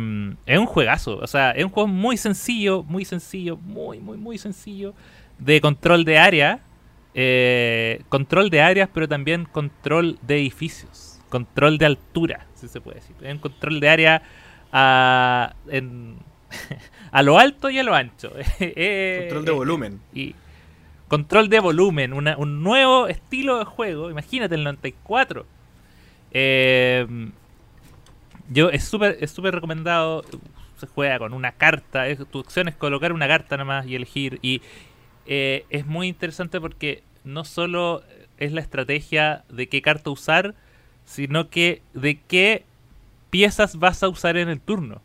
es 0.47 0.59
un 0.59 0.67
juegazo, 0.67 1.19
o 1.19 1.27
sea, 1.27 1.51
es 1.53 1.65
un 1.65 1.71
juego 1.71 1.87
muy 1.87 2.17
sencillo, 2.17 2.83
muy 2.83 3.05
sencillo, 3.05 3.57
muy, 3.59 4.01
muy, 4.01 4.17
muy 4.17 4.39
sencillo 4.39 4.95
de 5.39 5.61
control 5.61 6.05
de 6.05 6.19
área. 6.19 6.61
eh, 7.15 8.03
control 8.09 8.51
de 8.51 8.61
áreas, 8.63 8.89
pero 8.93 9.09
también 9.09 9.45
control 9.45 10.19
de 10.23 10.37
edificios. 10.37 11.21
Control 11.29 11.77
de 11.79 11.87
altura, 11.87 12.47
si 12.55 12.69
se 12.69 12.81
puede 12.81 13.01
decir. 13.01 13.15
Es 13.23 13.33
un 13.33 13.39
control 13.41 13.81
de 13.81 13.89
área 13.89 14.23
a, 14.73 15.55
en- 15.69 16.17
a 17.13 17.23
lo 17.23 17.39
alto 17.39 17.69
y 17.71 17.79
a 17.79 17.83
lo 17.83 17.95
ancho. 17.95 18.31
Control 18.59 19.45
de 19.45 19.51
eh, 19.51 19.55
volumen. 19.55 20.01
y 20.15 20.35
control 21.11 21.49
de 21.49 21.59
volumen, 21.59 22.13
una- 22.13 22.37
un 22.39 22.63
nuevo 22.63 23.09
estilo 23.09 23.59
de 23.59 23.65
juego. 23.65 24.11
Imagínate 24.11 24.55
el 24.55 24.63
94. 24.63 25.45
Eh, 26.31 27.07
yo 28.49 28.71
es 28.71 28.85
súper 28.85 29.19
es 29.21 29.33
súper 29.33 29.55
recomendado. 29.57 30.25
Se 30.79 30.87
juega 30.87 31.19
con 31.19 31.35
una 31.35 31.53
carta. 31.53 32.05
tu 32.31 32.39
opción 32.39 32.69
es 32.69 32.77
colocar 32.77 33.13
una 33.13 33.27
carta 33.29 33.57
nomás 33.57 33.87
y 33.87 33.97
elegir. 33.97 34.39
Y 34.41 34.63
eh, 35.27 35.65
es 35.69 35.85
muy 35.85 36.07
interesante 36.07 36.61
porque 36.61 37.03
no 37.25 37.45
solo 37.45 38.03
es 38.39 38.53
la 38.53 38.61
estrategia 38.61 39.45
de 39.51 39.69
qué 39.69 39.83
carta 39.83 40.11
usar, 40.11 40.55
sino 41.05 41.51
que 41.51 41.83
de 41.93 42.21
qué 42.21 42.65
piezas 43.31 43.77
vas 43.77 44.03
a 44.05 44.09
usar 44.09 44.37
en 44.37 44.49
el 44.49 44.61
turno. 44.61 45.03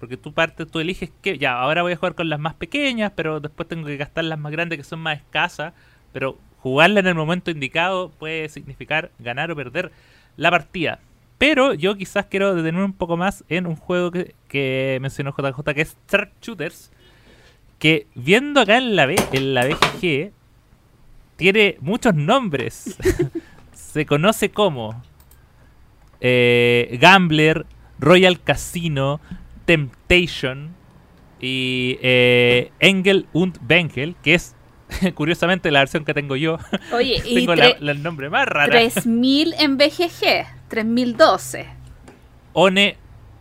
Porque 0.00 0.16
tú 0.16 0.32
partes, 0.32 0.66
tú 0.68 0.80
eliges 0.80 1.10
que 1.20 1.38
ya, 1.38 1.60
ahora 1.60 1.82
voy 1.82 1.92
a 1.92 1.96
jugar 1.96 2.14
con 2.14 2.30
las 2.30 2.40
más 2.40 2.54
pequeñas, 2.54 3.12
pero 3.14 3.38
después 3.38 3.68
tengo 3.68 3.86
que 3.86 3.98
gastar 3.98 4.24
las 4.24 4.38
más 4.38 4.50
grandes 4.50 4.78
que 4.78 4.84
son 4.84 4.98
más 4.98 5.18
escasas. 5.18 5.74
Pero 6.12 6.38
jugarla 6.58 7.00
en 7.00 7.06
el 7.06 7.14
momento 7.14 7.50
indicado 7.50 8.10
puede 8.10 8.48
significar 8.48 9.10
ganar 9.18 9.50
o 9.50 9.56
perder 9.56 9.92
la 10.36 10.50
partida. 10.50 11.00
Pero 11.36 11.74
yo 11.74 11.96
quizás 11.96 12.26
quiero 12.26 12.54
detenerme 12.54 12.84
un 12.84 12.94
poco 12.94 13.16
más 13.16 13.44
en 13.48 13.66
un 13.66 13.76
juego 13.76 14.10
que, 14.10 14.34
que 14.48 14.98
mencionó 15.00 15.34
JJ, 15.36 15.74
que 15.74 15.82
es 15.82 15.96
Shark 16.10 16.32
Shooters. 16.40 16.90
Que 17.78 18.06
viendo 18.14 18.60
acá 18.60 18.78
en 18.78 18.96
la, 18.96 19.06
B, 19.06 19.16
en 19.32 19.54
la 19.54 19.66
BGG, 19.66 20.32
tiene 21.36 21.76
muchos 21.80 22.14
nombres. 22.14 22.96
Se 23.72 24.06
conoce 24.06 24.50
como 24.50 25.02
eh, 26.20 26.98
Gambler, 27.00 27.66
Royal 27.98 28.40
Casino, 28.40 29.20
Temptation 29.64 30.74
y 31.40 31.98
eh, 32.02 32.70
Engel 32.80 33.26
und 33.32 33.58
Bengel, 33.62 34.14
que 34.22 34.34
es 34.34 34.54
curiosamente 35.14 35.70
la 35.70 35.80
versión 35.80 36.04
que 36.04 36.14
tengo 36.14 36.36
yo. 36.36 36.58
Oye, 36.92 37.22
y 37.24 37.34
tengo 37.36 37.54
la- 37.54 37.76
la- 37.78 37.92
el 37.92 38.02
nombre 38.02 38.28
más 38.30 38.46
raro. 38.46 38.70
3000 38.70 39.54
en 39.58 39.76
BGG, 39.78 40.46
3012. 40.68 41.66
One, 42.52 42.96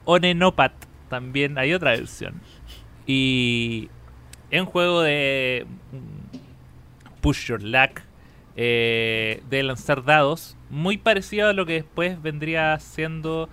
Onenopat, 0.05 0.73
también 1.09 1.57
hay 1.57 1.73
otra 1.73 1.91
versión. 1.91 2.41
Y 3.07 3.89
es 4.51 4.61
un 4.61 4.67
juego 4.67 5.01
de 5.01 5.65
mm, 5.91 7.19
push 7.21 7.47
your 7.47 7.61
luck, 7.63 8.01
eh, 8.55 9.41
de 9.49 9.63
lanzar 9.63 10.03
dados, 10.03 10.55
muy 10.69 10.97
parecido 10.97 11.49
a 11.49 11.53
lo 11.53 11.65
que 11.65 11.73
después 11.73 12.21
vendría 12.21 12.77
siendo... 12.79 13.49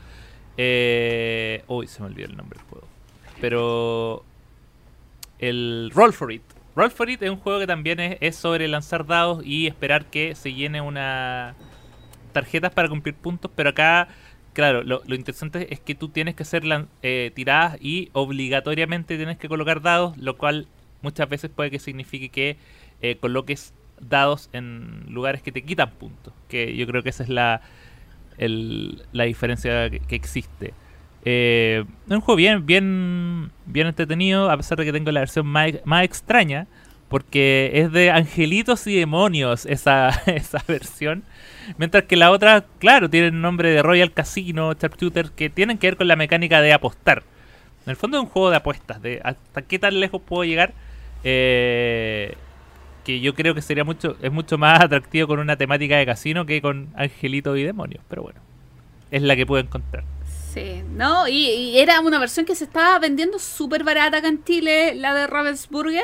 Eh, 0.57 1.63
uy, 1.69 1.87
se 1.87 2.01
me 2.01 2.07
olvidó 2.09 2.29
el 2.29 2.37
nombre 2.37 2.59
del 2.59 2.69
juego. 2.69 2.87
Pero 3.41 4.25
el 5.39 5.91
Roll 5.95 6.13
for 6.13 6.33
It. 6.33 6.43
Roll 6.75 6.91
for 6.91 7.09
It 7.11 7.23
es 7.23 7.31
un 7.31 7.37
juego 7.37 7.59
que 7.61 7.67
también 7.67 8.01
es, 8.01 8.19
es 8.21 8.37
sobre 8.37 8.69
lanzar 8.69 9.07
dados 9.07 9.45
y 9.45 9.67
esperar 9.67 10.07
que 10.07 10.35
se 10.35 10.53
llene 10.53 10.81
una 10.81 11.55
tarjetas 12.33 12.71
para 12.73 12.89
cumplir 12.91 13.15
puntos, 13.15 13.51
pero 13.55 13.71
acá, 13.71 14.09
claro, 14.53 14.83
lo, 14.83 15.01
lo 15.07 15.15
interesante 15.15 15.73
es 15.73 15.81
que 15.81 15.95
tú 15.95 16.11
tienes 16.11 16.35
que 16.35 16.43
hacer 16.43 16.65
lan- 16.65 16.89
eh, 17.03 17.31
tiradas 17.35 17.79
y 17.81 18.11
obligatoriamente 18.13 19.17
tienes 19.17 19.39
que 19.39 19.49
colocar 19.49 19.81
dados, 19.81 20.19
lo 20.19 20.37
cual 20.37 20.67
muchas 21.01 21.31
veces 21.31 21.51
puede 21.51 21.71
que 21.71 21.79
signifique 21.79 22.29
que 22.29 22.59
eh, 23.01 23.17
coloques 23.17 23.73
dados 24.01 24.51
en 24.53 25.07
lugares 25.09 25.41
que 25.41 25.51
te 25.51 25.63
quitan 25.63 25.91
puntos, 25.93 26.35
que 26.51 26.77
yo 26.77 26.87
creo 26.87 27.03
que 27.03 27.09
esa 27.09 27.23
es 27.23 27.31
la, 27.31 27.63
el- 28.39 29.03
la 29.13 29.25
diferencia 29.25 29.91
que, 29.91 30.01
existe. 30.17 30.75
Eh, 31.25 31.85
un 32.09 32.21
juego 32.21 32.37
bien, 32.37 32.67
bien, 32.67 33.51
bien 33.67 33.87
entretenido, 33.89 34.51
a 34.51 34.57
pesar 34.57 34.79
de 34.79 34.85
que 34.85 34.93
tengo 34.93 35.11
la 35.11 35.21
versión 35.21 35.47
más, 35.47 35.73
más 35.85 36.05
extraña, 36.05 36.67
porque 37.09 37.71
es 37.75 37.93
de 37.93 38.11
angelitos 38.11 38.87
y 38.87 38.97
demonios 38.99 39.67
esa, 39.67 40.09
esa 40.27 40.63
versión. 40.69 41.25
Mientras 41.79 42.05
que 42.05 42.17
la 42.17 42.31
otra, 42.31 42.65
claro, 42.79 43.11
tiene 43.11 43.29
el 43.29 43.41
nombre 43.41 43.71
de 43.71 43.83
Royal 43.83 44.13
Casino, 44.13 44.73
Sharpshooter, 44.75 45.31
que 45.33 45.51
tienen 45.51 45.79
que 45.79 45.89
ver 45.89 45.97
con 45.97 46.09
la 46.09 46.17
mecánica 46.17 46.61
de 46.61 46.73
apostar. 46.73 47.23
En 47.85 47.91
el 47.91 47.97
fondo 47.97 48.19
es 48.19 48.23
un 48.25 48.29
juego 48.31 48.51
de 48.51 48.57
apuestas, 48.57 49.01
de 49.03 49.21
hasta 49.25 49.63
qué 49.63 49.79
tan 49.79 49.99
lejos 50.01 50.21
puedo 50.23 50.45
llegar. 50.45 50.75
eh, 51.25 52.35
que 53.07 53.21
yo 53.21 53.35
creo 53.35 53.55
que 53.55 53.63
sería 53.63 53.85
mucho, 53.85 54.17
es 54.21 54.33
mucho 54.33 54.59
más 54.59 54.81
atractivo 54.83 55.29
con 55.29 55.39
una 55.39 55.57
temática 55.57 55.97
de 55.97 56.05
casino 56.07 56.45
que 56.45 56.61
con 56.61 56.89
angelitos 56.97 57.57
y 57.57 57.63
demonios. 57.63 58.03
Pero 58.09 58.23
bueno, 58.23 58.41
es 59.11 59.23
la 59.23 59.37
que 59.37 59.47
puedo 59.47 59.63
encontrar. 59.63 60.05
Sí, 60.53 60.83
no, 60.91 61.29
y, 61.29 61.49
y 61.51 61.79
era 61.79 62.01
una 62.01 62.19
versión 62.19 62.45
que 62.47 62.55
se 62.57 62.65
estaba 62.65 62.99
vendiendo 62.99 63.39
súper 63.39 63.85
barata 63.85 64.19
acá 64.19 64.29
en 64.29 64.43
Chile, 64.45 64.95
la 64.97 65.15
de 65.15 65.27
Ravensburger. 65.27 66.03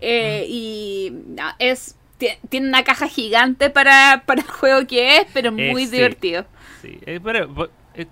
Eh, 0.00 0.46
Y 0.48 1.12
no, 1.36 1.44
es 1.58 1.96
ti- 2.18 2.28
tiene 2.48 2.68
una 2.68 2.84
caja 2.84 3.08
gigante 3.08 3.70
para, 3.70 4.22
para 4.26 4.42
el 4.42 4.48
juego 4.48 4.86
que 4.86 5.16
es, 5.18 5.26
pero 5.34 5.50
Eh, 5.56 5.70
muy 5.72 5.86
sí. 5.86 5.92
divertido. 5.96 6.46
Sí, 6.82 6.98
eh, 7.06 7.20
pero, 7.22 7.70
eh, 7.94 8.06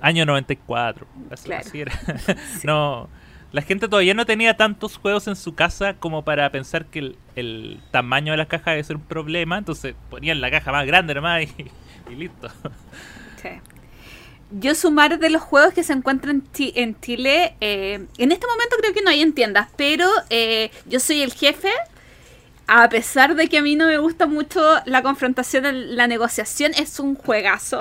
año 0.00 0.26
94. 0.26 1.06
Así, 1.30 1.44
Claro. 1.46 1.62
así 1.66 1.80
era. 1.80 1.92
no, 2.64 3.08
la 3.52 3.62
gente 3.62 3.88
todavía 3.88 4.14
no 4.14 4.26
tenía 4.26 4.56
tantos 4.56 4.96
juegos 4.96 5.26
en 5.26 5.34
su 5.34 5.54
casa 5.54 5.94
como 5.94 6.24
para 6.24 6.50
pensar 6.52 6.86
que 6.86 7.16
el, 7.34 7.80
tamaño 7.90 8.32
de 8.32 8.38
la 8.38 8.46
caja 8.46 8.70
debe 8.70 8.84
ser 8.84 8.96
un 8.96 9.02
problema. 9.02 9.58
Entonces 9.58 9.94
ponían 10.08 10.40
la 10.40 10.50
caja 10.50 10.70
más 10.70 10.86
grande 10.86 11.14
nomás 11.14 11.42
y, 11.42 12.14
listo. 12.14 12.48
Yo 14.52 14.74
sumar 14.74 15.18
de 15.20 15.30
los 15.30 15.42
juegos 15.42 15.72
que 15.72 15.84
se 15.84 15.92
encuentran 15.92 16.42
en, 16.58 16.72
en 16.74 17.00
Chile, 17.00 17.54
eh, 17.60 18.04
en 18.18 18.32
este 18.32 18.46
momento 18.48 18.76
creo 18.80 18.92
que 18.92 19.00
no 19.00 19.10
hay 19.10 19.22
en 19.22 19.32
tiendas, 19.32 19.68
pero 19.76 20.08
eh, 20.28 20.72
yo 20.86 20.98
soy 20.98 21.22
el 21.22 21.32
jefe. 21.32 21.70
A 22.66 22.88
pesar 22.88 23.34
de 23.34 23.48
que 23.48 23.58
a 23.58 23.62
mí 23.62 23.74
no 23.74 23.86
me 23.86 23.98
gusta 23.98 24.26
mucho 24.26 24.60
la 24.86 25.02
confrontación, 25.02 25.96
la 25.96 26.06
negociación 26.06 26.72
es 26.74 27.00
un 27.00 27.16
juegazo. 27.16 27.80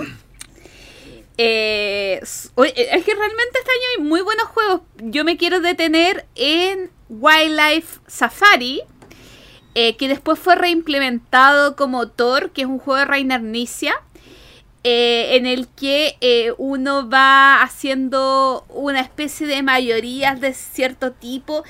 Eh, 1.41 2.21
oye, 2.55 2.73
es 2.75 3.05
que 3.05 3.15
realmente 3.15 3.59
este 3.59 3.71
año 3.71 3.81
hay 3.97 4.03
muy 4.03 4.19
buenos 4.19 4.47
juegos. 4.47 4.81
Yo 4.97 5.23
me 5.23 5.37
quiero 5.37 5.61
detener 5.61 6.25
en 6.35 6.91
Wildlife 7.07 8.01
Safari, 8.07 8.81
eh, 9.73 9.95
que 9.95 10.09
después 10.09 10.37
fue 10.37 10.55
reimplementado 10.55 11.77
como 11.77 12.09
Thor, 12.09 12.51
que 12.51 12.63
es 12.63 12.67
un 12.67 12.77
juego 12.77 12.99
de 12.99 13.05
Reiner 13.05 13.41
Nicia, 13.41 13.95
eh, 14.83 15.37
en 15.37 15.45
el 15.45 15.69
que 15.69 16.17
eh, 16.19 16.51
uno 16.57 17.09
va 17.09 17.61
haciendo 17.61 18.65
una 18.67 18.99
especie 18.99 19.47
de 19.47 19.63
mayorías 19.63 20.41
de 20.41 20.53
cierto 20.53 21.13
tipo. 21.13 21.63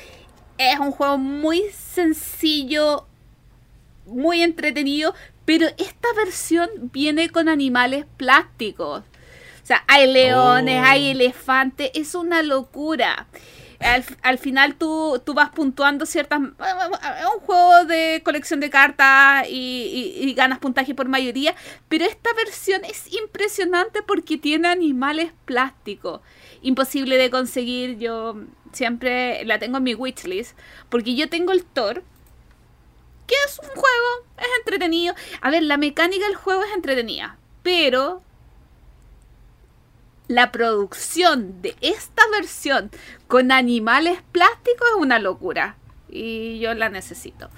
Es 0.57 0.79
un 0.79 0.91
juego 0.91 1.19
muy 1.19 1.61
sencillo, 1.69 3.05
muy 4.07 4.41
entretenido, 4.41 5.13
pero 5.45 5.67
esta 5.77 6.07
versión 6.15 6.69
viene 6.91 7.29
con 7.29 7.49
animales 7.49 8.07
plásticos. 8.17 9.03
Sea, 9.69 9.83
hay 9.87 10.11
leones, 10.11 10.81
Oh. 10.81 10.83
hay 10.87 11.11
elefantes, 11.11 11.91
es 11.93 12.15
una 12.15 12.41
locura. 12.41 13.27
Al, 13.79 14.03
al 14.23 14.39
final 14.39 14.73
tú, 14.73 15.21
tú 15.23 15.35
vas 15.35 15.51
puntuando 15.51 16.07
ciertas... 16.07 16.41
Es 16.41 17.25
un 17.35 17.39
juego 17.45 17.85
de 17.85 18.21
colección 18.25 18.59
de 18.61 18.71
cartas 18.71 19.45
y, 19.47 20.15
y- 20.21 20.27
y 20.27 20.33
ganas 20.33 20.57
puntaje 20.57 20.95
por 20.95 21.07
mayoría, 21.07 21.53
pero 21.87 22.03
esta 22.05 22.33
versión 22.33 22.83
es 22.83 23.13
impresionante 23.13 24.01
porque 24.01 24.39
tiene 24.39 24.69
animales 24.69 25.33
plásticos. 25.45 26.21
Imposible 26.63 27.17
de 27.17 27.29
conseguir, 27.29 27.99
yo 27.99 28.37
siempre 28.73 29.45
la 29.45 29.59
tengo 29.59 29.77
en 29.77 29.83
mi 29.83 29.93
wishlist, 29.93 30.57
porque 30.89 31.13
yo 31.13 31.29
tengo 31.29 31.51
el 31.51 31.63
Thor, 31.63 32.01
que 33.27 33.35
es 33.45 33.59
un 33.59 33.69
juego, 33.69 34.25
es 34.39 34.47
entretenido. 34.61 35.13
A 35.41 35.51
ver, 35.51 35.61
la 35.61 35.77
mecánica 35.77 36.25
del 36.25 36.35
juego 36.35 36.63
es 36.63 36.73
entretenida, 36.73 37.37
pero 37.61 38.23
la 40.29 40.51
producción 40.51 41.59
de 41.63 41.75
esta 41.81 42.21
versión 42.31 42.91
con 43.27 43.51
animales 43.51 44.19
plásticos 44.31 44.87
es 44.95 45.01
una 45.01 45.17
locura. 45.17 45.75
Y 46.07 46.59
yo 46.59 46.73
la 46.75 46.89
necesito. 46.89 47.49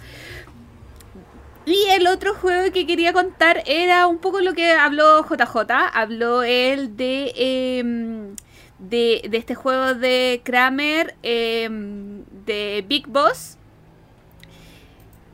Y 1.66 1.86
el 1.90 2.08
otro 2.08 2.34
juego 2.34 2.72
que 2.72 2.88
quería 2.88 3.12
contar 3.12 3.62
era 3.66 4.08
un 4.08 4.20
poco 4.20 4.40
lo 4.40 4.54
que 4.54 4.72
habló 4.72 5.24
JJ. 5.24 5.70
Habló 5.94 6.44
él 6.44 6.96
de, 6.96 7.34
em, 7.36 8.36
de, 8.80 9.22
de 9.30 9.38
este 9.38 9.54
juego 9.54 9.94
de 9.94 10.42
Kramer, 10.44 11.16
em, 11.24 12.24
de 12.46 12.86
Big 12.88 13.06
Boss. 13.06 13.58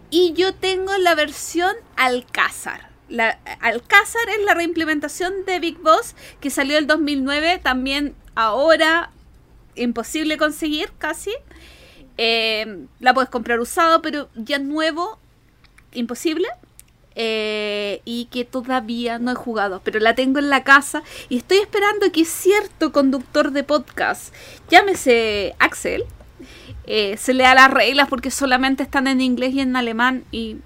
Y 0.10 0.34
yo 0.34 0.56
tengo 0.56 0.92
la 0.98 1.14
versión 1.14 1.76
Alcázar. 1.96 2.87
La, 3.10 3.40
Alcázar 3.62 4.30
es 4.38 4.46
la 4.46 4.54
reimplementación 4.54 5.46
de 5.46 5.60
Big 5.60 5.78
Boss 5.80 6.16
que 6.40 6.50
salió 6.50 6.78
el 6.78 6.88
2009. 6.88 7.60
También 7.64 8.16
ahora 8.36 9.12
imposible 9.76 10.38
conseguir 10.38 10.92
casi. 10.98 11.32
Eh, 12.18 12.86
la 13.00 13.14
puedes 13.14 13.30
comprar 13.30 13.60
usado, 13.60 14.02
pero 14.02 14.30
ya 14.36 14.60
nuevo, 14.60 15.20
imposible. 15.94 16.48
Eh, 17.20 18.02
y 18.06 18.26
que 18.26 18.46
todavía 18.46 19.18
no 19.18 19.32
he 19.32 19.36
jugado, 19.36 19.82
pero 19.84 20.00
la 20.00 20.14
tengo 20.14 20.38
en 20.38 20.52
la 20.52 20.64
casa 20.64 21.02
y 21.30 21.38
estoy 21.38 21.58
esperando 21.58 22.12
que 22.12 22.26
cierto 22.26 22.92
conductor 22.92 23.50
de 23.50 23.64
podcast, 23.64 24.36
llámese 24.70 25.56
Axel, 25.58 26.06
eh, 26.86 27.18
se 27.18 27.34
lea 27.34 27.56
las 27.56 27.72
reglas 27.72 28.08
porque 28.08 28.30
solamente 28.30 28.84
están 28.84 29.08
en 29.08 29.20
inglés 29.20 29.56
y 29.56 29.62
en 29.62 29.76
alemán 29.76 30.26
y, 30.32 30.58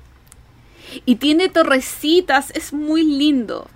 y 1.05 1.15
tiene 1.15 1.49
torrecitas, 1.49 2.51
es 2.51 2.73
muy 2.73 3.03
lindo. 3.03 3.67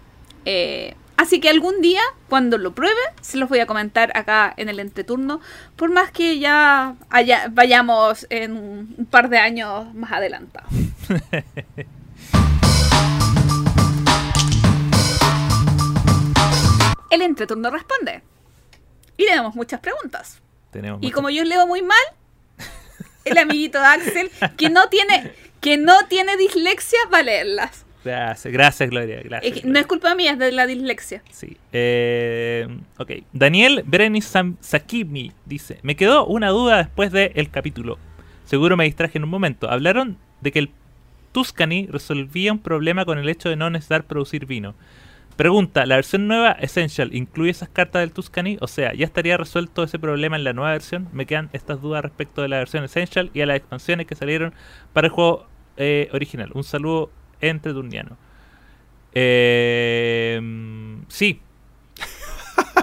Eh, 0.46 0.96
así 1.18 1.40
que 1.40 1.50
algún 1.50 1.82
día, 1.82 2.02
cuando 2.30 2.58
lo 2.58 2.74
pruebe, 2.76 3.00
se 3.22 3.38
los 3.38 3.50
voy 3.50 3.60
a 3.60 3.66
comentar 3.66 4.12
acá 4.18 4.54
en 4.58 4.70
el 4.70 4.80
entreturno, 4.80 5.42
por 5.76 5.90
más 5.92 6.12
que 6.12 6.40
ya 6.40 6.96
haya- 7.10 7.48
vayamos 7.52 8.28
en 8.30 8.58
un, 8.58 9.08
par 9.10 9.30
de 9.30 9.38
años 9.40 9.94
más 9.94 10.12
adelantados. 10.12 10.70
el 17.10 17.22
entreturno 17.22 17.70
responde. 17.70 18.22
Y 19.18 19.26
tenemos 19.26 19.56
muchas 19.56 19.80
preguntas. 19.80 20.42
Tenemos 20.72 21.00
Y 21.02 21.12
como 21.12 21.30
yo 21.30 21.44
leo 21.44 21.66
muy 21.68 21.82
mal, 21.82 21.98
el 23.24 23.38
amiguito 23.38 23.80
Axel, 23.80 24.30
que 24.58 24.70
no 24.70 24.90
tiene, 24.90 25.34
que 25.66 25.78
no 25.78 25.94
tiene 26.08 26.38
dislexia, 26.38 27.00
va 27.12 27.18
a 27.18 27.24
leerlas. 27.24 27.88
Gracias, 28.04 28.54
gracias 28.54 28.88
Gloria. 28.88 29.20
Gracias, 29.24 29.66
no 29.66 29.80
es 29.80 29.88
culpa 29.88 30.14
mía, 30.14 30.34
es 30.34 30.38
de 30.38 30.52
la 30.52 30.68
dislexia. 30.68 31.24
Sí. 31.32 31.58
Eh, 31.74 32.68
ok. 33.00 33.12
Daniel 33.34 33.82
Brenis 33.84 34.32
Sakimi 34.60 35.32
dice: 35.44 35.80
Me 35.82 35.96
quedó 35.96 36.28
una 36.28 36.50
duda 36.50 36.78
después 36.78 37.12
del 37.12 37.50
capítulo. 37.50 37.98
Seguro 38.44 38.78
me 38.78 38.84
distraje 38.84 39.18
en 39.18 39.24
un 39.24 39.32
momento. 39.32 39.68
Hablaron 39.68 40.20
de 40.42 40.52
que 40.52 40.60
el 40.60 40.70
Tuscany 41.32 41.88
resolvía 41.90 42.52
un 42.52 42.60
problema 42.60 43.04
con 43.04 43.18
el 43.18 43.28
hecho 43.28 43.50
de 43.50 43.56
no 43.56 43.68
necesitar 43.72 44.04
producir 44.04 44.46
vino. 44.46 44.76
Pregunta: 45.36 45.88
¿la 45.88 45.96
versión 45.96 46.28
nueva 46.28 46.52
Essential 46.52 47.10
incluye 47.16 47.50
esas 47.50 47.70
cartas 47.70 48.02
del 48.02 48.12
Tuscany? 48.12 48.58
O 48.62 48.68
sea, 48.68 48.94
¿ya 48.94 49.06
estaría 49.06 49.36
resuelto 49.36 49.82
ese 49.82 49.98
problema 49.98 50.36
en 50.36 50.44
la 50.44 50.54
nueva 50.54 50.74
versión? 50.74 51.10
Me 51.12 51.26
quedan 51.26 51.50
estas 51.54 51.82
dudas 51.82 52.04
respecto 52.04 52.44
de 52.44 52.50
la 52.50 52.60
versión 52.60 52.84
Essential 52.84 53.32
y 53.34 53.42
a 53.42 53.48
las 53.48 53.58
expansiones 53.58 54.06
que 54.06 54.14
salieron 54.14 54.54
para 54.94 55.08
el 55.08 55.12
juego 55.12 55.48
eh, 55.78 56.10
original. 56.14 56.52
Un 56.54 56.64
saludo 56.64 57.12
entre 57.42 57.74
turniano. 57.74 58.18
Eh, 59.14 60.42
sí, 61.08 61.40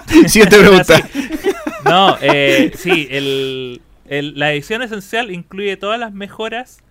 Siguiente 0.27 0.57
pregunta. 0.59 0.95
Sí. 1.13 1.89
No, 1.89 2.17
eh, 2.21 2.71
sí, 2.75 3.07
el, 3.11 3.81
el- 4.07 4.39
la 4.39 4.53
edición 4.53 4.81
esencial 4.81 5.31
incluye 5.31 5.75
todas 5.75 5.99
las 5.99 6.13
mejoras 6.13 6.81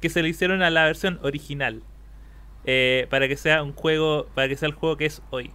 que 0.00 0.08
se 0.10 0.22
le 0.22 0.28
hicieron 0.28 0.62
a 0.62 0.70
la 0.70 0.84
versión 0.86 1.20
original. 1.22 1.82
eh, 2.64 3.06
para 3.10 3.28
que 3.28 3.36
sea 3.36 3.62
un 3.62 3.72
juego, 3.72 4.26
para 4.34 4.48
que 4.48 4.56
sea 4.56 4.68
el 4.68 4.74
juego 4.74 4.96
que 4.96 5.06
es 5.06 5.22
hoy. 5.30 5.52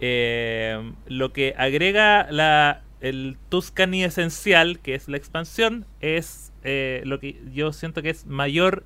Eh, 0.00 0.92
lo 1.06 1.32
que 1.32 1.54
agrega 1.56 2.26
la, 2.30 2.82
el 3.00 3.36
Tuscany 3.50 4.04
esencial, 4.04 4.78
que 4.80 4.94
es 4.94 5.08
la 5.08 5.16
expansión, 5.18 5.86
es 6.00 6.45
eh, 6.66 7.02
lo 7.04 7.20
que 7.20 7.40
yo 7.52 7.72
siento 7.72 8.02
que 8.02 8.10
es 8.10 8.26
mayor 8.26 8.84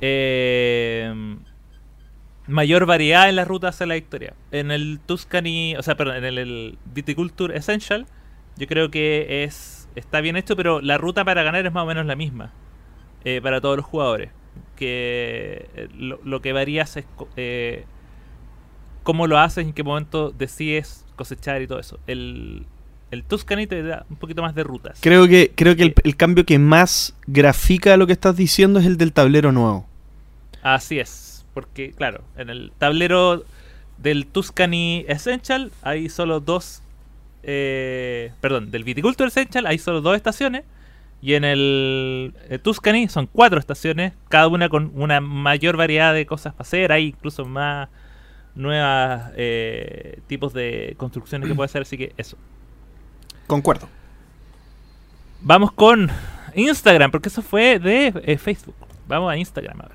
eh, 0.00 1.36
mayor 2.46 2.86
variedad 2.86 3.28
en 3.28 3.36
las 3.36 3.46
rutas 3.46 3.74
hacia 3.74 3.86
la 3.86 3.94
victoria. 3.94 4.34
En 4.50 4.70
el 4.70 5.00
Tuscany, 5.04 5.76
o 5.78 5.82
sea, 5.82 5.96
perdón, 5.96 6.16
en 6.16 6.24
el, 6.24 6.38
el 6.38 6.78
Viticulture 6.86 7.56
Essential, 7.56 8.06
yo 8.56 8.66
creo 8.66 8.90
que 8.90 9.44
es 9.44 9.82
está 9.94 10.20
bien 10.20 10.36
hecho, 10.36 10.56
pero 10.56 10.80
la 10.80 10.98
ruta 10.98 11.24
para 11.24 11.42
ganar 11.42 11.66
es 11.66 11.72
más 11.72 11.84
o 11.84 11.86
menos 11.86 12.06
la 12.06 12.16
misma 12.16 12.52
eh, 13.24 13.40
para 13.42 13.60
todos 13.60 13.76
los 13.76 13.86
jugadores. 13.86 14.30
Que 14.76 15.68
eh, 15.74 15.88
lo, 15.96 16.20
lo 16.24 16.40
que 16.40 16.52
varías 16.52 16.96
es 16.96 17.06
eh, 17.36 17.84
cómo 19.02 19.26
lo 19.26 19.38
haces, 19.38 19.66
en 19.66 19.72
qué 19.72 19.82
momento 19.82 20.30
decides 20.30 21.06
cosechar 21.16 21.62
y 21.62 21.66
todo 21.66 21.78
eso. 21.78 21.98
El, 22.06 22.66
el 23.12 23.24
Tuscany 23.24 23.66
te 23.66 23.82
da 23.82 24.06
un 24.08 24.16
poquito 24.16 24.42
más 24.42 24.54
de 24.54 24.64
rutas. 24.64 24.98
Creo 25.00 25.28
que, 25.28 25.52
creo 25.54 25.76
que 25.76 25.82
el, 25.82 25.94
el 26.02 26.16
cambio 26.16 26.46
que 26.46 26.58
más 26.58 27.14
grafica 27.26 27.96
lo 27.98 28.06
que 28.06 28.14
estás 28.14 28.36
diciendo 28.36 28.80
es 28.80 28.86
el 28.86 28.96
del 28.96 29.12
tablero 29.12 29.52
nuevo. 29.52 29.86
Así 30.62 30.98
es, 30.98 31.44
porque 31.52 31.92
claro, 31.92 32.22
en 32.36 32.48
el 32.48 32.72
tablero 32.78 33.44
del 33.98 34.26
Tuscany 34.26 35.04
Essential 35.08 35.70
hay 35.82 36.08
solo 36.08 36.40
dos, 36.40 36.82
eh, 37.42 38.32
perdón, 38.40 38.70
del 38.70 38.82
Viticulture 38.82 39.28
Essential 39.28 39.66
hay 39.66 39.78
solo 39.78 40.00
dos 40.00 40.16
estaciones 40.16 40.64
y 41.20 41.34
en 41.34 41.44
el, 41.44 42.34
eh, 42.48 42.58
Tuscany 42.58 43.08
son 43.08 43.26
cuatro 43.26 43.58
estaciones, 43.58 44.14
cada 44.30 44.48
una 44.48 44.70
con 44.70 44.90
una 44.94 45.20
mayor 45.20 45.76
variedad 45.76 46.14
de 46.14 46.24
cosas 46.24 46.54
para 46.54 46.62
hacer, 46.62 46.92
hay 46.92 47.08
incluso 47.08 47.44
más 47.44 47.90
nuevas 48.54 49.32
eh, 49.36 50.20
tipos 50.26 50.54
de 50.54 50.94
construcciones 50.96 51.48
que 51.48 51.54
puede 51.54 51.66
hacer, 51.66 51.82
así 51.82 51.98
que 51.98 52.12
eso. 52.16 52.38
Concuerdo. 53.52 53.86
Vamos 55.42 55.72
con 55.72 56.10
Instagram, 56.54 57.10
porque 57.10 57.28
eso 57.28 57.42
fue 57.42 57.78
de 57.78 58.10
eh, 58.24 58.38
Facebook. 58.38 58.74
Vamos 59.06 59.30
a 59.30 59.36
Instagram 59.36 59.78
ahora. 59.78 59.94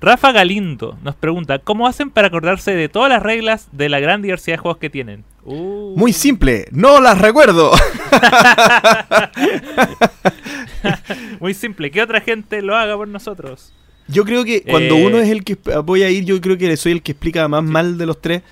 Rafa 0.00 0.32
Galindo 0.32 0.98
nos 1.04 1.14
pregunta, 1.14 1.60
¿cómo 1.60 1.86
hacen 1.86 2.10
para 2.10 2.26
acordarse 2.26 2.74
de 2.74 2.88
todas 2.88 3.08
las 3.08 3.22
reglas 3.22 3.68
de 3.70 3.88
la 3.88 4.00
gran 4.00 4.20
diversidad 4.20 4.56
de 4.56 4.62
juegos 4.62 4.78
que 4.78 4.90
tienen? 4.90 5.22
Uh. 5.44 5.94
Muy 5.96 6.12
simple, 6.12 6.66
no 6.72 7.00
las 7.00 7.18
recuerdo. 7.18 7.70
Muy 11.38 11.54
simple, 11.54 11.92
que 11.92 12.02
otra 12.02 12.20
gente 12.20 12.62
lo 12.62 12.76
haga 12.76 12.96
por 12.96 13.06
nosotros. 13.06 13.72
Yo 14.08 14.24
creo 14.24 14.44
que 14.44 14.64
cuando 14.64 14.96
Eh, 14.96 15.06
uno 15.06 15.18
es 15.18 15.28
el 15.28 15.44
que 15.44 15.56
voy 15.84 16.02
a 16.02 16.10
ir, 16.10 16.24
yo 16.24 16.40
creo 16.40 16.58
que 16.58 16.76
soy 16.76 16.90
el 16.90 17.02
que 17.02 17.12
explica 17.12 17.46
más 17.46 17.62
mal 17.62 17.96
de 17.96 18.06
los 18.06 18.20
tres. 18.20 18.42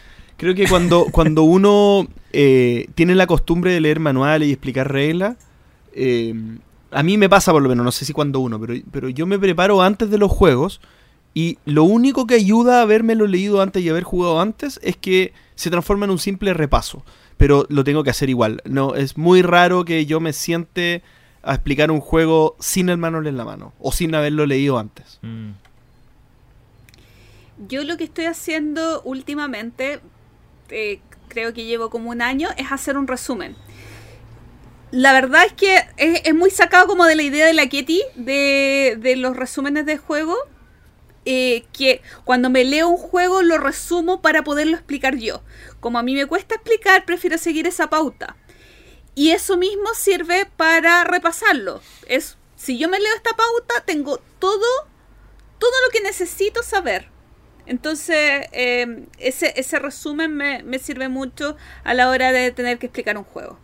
Creo 0.41 0.55
que 0.55 0.67
cuando, 0.67 1.07
cuando 1.13 1.43
uno 1.43 2.09
eh, 2.33 2.89
tiene 2.95 3.15
la 3.15 3.27
costumbre 3.27 3.73
de 3.73 3.81
leer 3.81 4.01
manuales 4.01 4.49
y 4.49 4.53
explicar 4.53 4.91
reglas, 4.91 5.37
eh, 5.93 6.35
a 6.91 7.03
mí 7.03 7.19
me 7.19 7.29
pasa 7.29 7.53
por 7.53 7.61
lo 7.61 7.69
menos, 7.69 7.85
no 7.85 7.93
sé 7.93 8.07
si 8.07 8.15
cuando 8.15 8.41
uno, 8.41 8.59
pero, 8.59 8.75
pero 8.91 9.11
yo 9.11 9.27
me 9.27 9.39
preparo 9.39 9.83
antes 9.83 10.09
de 10.11 10.17
los 10.17 10.33
juegos 10.33 10.81
y 11.35 11.59
lo 11.67 11.85
único 11.85 12.27
que 12.27 12.37
ayuda 12.37 12.79
a 12.79 12.83
habérmelo 12.83 13.27
leído 13.27 13.61
antes 13.61 13.83
y 13.83 13.91
haber 13.91 14.03
jugado 14.03 14.41
antes 14.41 14.81
es 14.83 14.97
que 14.97 15.35
se 15.57 15.69
transforma 15.69 16.07
en 16.07 16.13
un 16.13 16.19
simple 16.19 16.55
repaso. 16.55 17.05
Pero 17.37 17.67
lo 17.69 17.85
tengo 17.85 18.03
que 18.03 18.11
hacer 18.11 18.31
igual. 18.31 18.63
No, 18.65 18.95
es 18.95 19.19
muy 19.19 19.43
raro 19.43 19.85
que 19.85 20.07
yo 20.07 20.21
me 20.21 20.33
siente 20.33 21.03
a 21.43 21.55
explicar 21.55 21.91
un 21.91 22.01
juego 22.01 22.57
sin 22.61 22.89
el 22.89 22.97
manual 22.97 23.27
en 23.27 23.37
la 23.37 23.45
mano 23.45 23.75
o 23.79 23.93
sin 23.93 24.15
haberlo 24.15 24.47
leído 24.47 24.79
antes. 24.79 25.19
Mm. 25.21 25.51
Yo 27.69 27.85
lo 27.85 27.99
que 27.99 28.05
estoy 28.05 28.25
haciendo 28.25 29.03
últimamente, 29.03 30.01
eh, 30.71 31.01
creo 31.29 31.53
que 31.53 31.65
llevo 31.65 31.91
como 31.91 32.11
un 32.11 32.23
año, 32.23 32.49
es 32.57 32.71
hacer 32.73 32.97
un 32.97 33.07
resumen. 33.07 33.57
La 34.91 35.13
verdad 35.13 35.45
es 35.47 35.53
que 35.53 35.85
es, 35.97 36.35
muy 36.35 36.51
sacado 36.51 36.87
como 36.87 37.05
de 37.05 37.15
la 37.15 37.23
idea 37.23 37.47
de 37.47 37.55
la 37.55 37.69
Ketty, 37.69 38.03
de, 38.17 38.97
de 38.99 39.17
los 39.17 39.37
resúmenes 39.37 39.87
de 39.87 39.99
juego, 39.99 40.37
eh, 41.27 41.65
que 41.73 42.01
cuando 42.25 42.49
me 42.49 42.65
leo 42.65 42.89
un 42.89 42.97
juego 42.97 43.43
lo 43.43 43.59
resumo 43.59 44.23
para 44.23 44.43
poderlo 44.43 44.75
explicar 44.77 45.17
yo. 45.17 45.43
Como 45.79 45.99
a 45.99 46.03
mí 46.03 46.15
me 46.15 46.27
cuesta 46.27 46.55
explicar, 46.55 47.05
prefiero 47.05 47.37
seguir 47.37 47.67
esa 47.67 47.91
pauta. 47.91 48.37
Y 49.15 49.33
eso 49.33 49.59
mismo 49.59 49.93
sirve 49.95 50.47
para 50.57 51.05
repasarlo. 51.05 51.83
Es, 52.07 52.37
si 52.57 52.79
yo 52.79 52.89
me 52.89 52.99
leo 52.99 53.15
esta 53.15 53.37
pauta, 53.37 53.85
tengo 53.85 54.19
todo, 54.39 54.89
todo 55.59 55.73
lo 55.85 55.91
que 55.93 56.01
necesito 56.01 56.63
saber. 56.63 57.10
Entonces, 57.71 58.49
eh, 58.53 59.05
ese, 59.21 59.53
ese 59.55 59.79
resumen 59.79 60.35
me, 60.35 60.65
me 60.65 60.81
sirve 60.81 61.09
mucho 61.09 61.57
a 61.85 61.95
la 61.95 62.11
hora 62.11 62.33
de 62.33 62.51
tener 62.51 62.79
que 62.79 62.87
explicar 62.87 63.17
un 63.17 63.23
juego. 63.23 63.61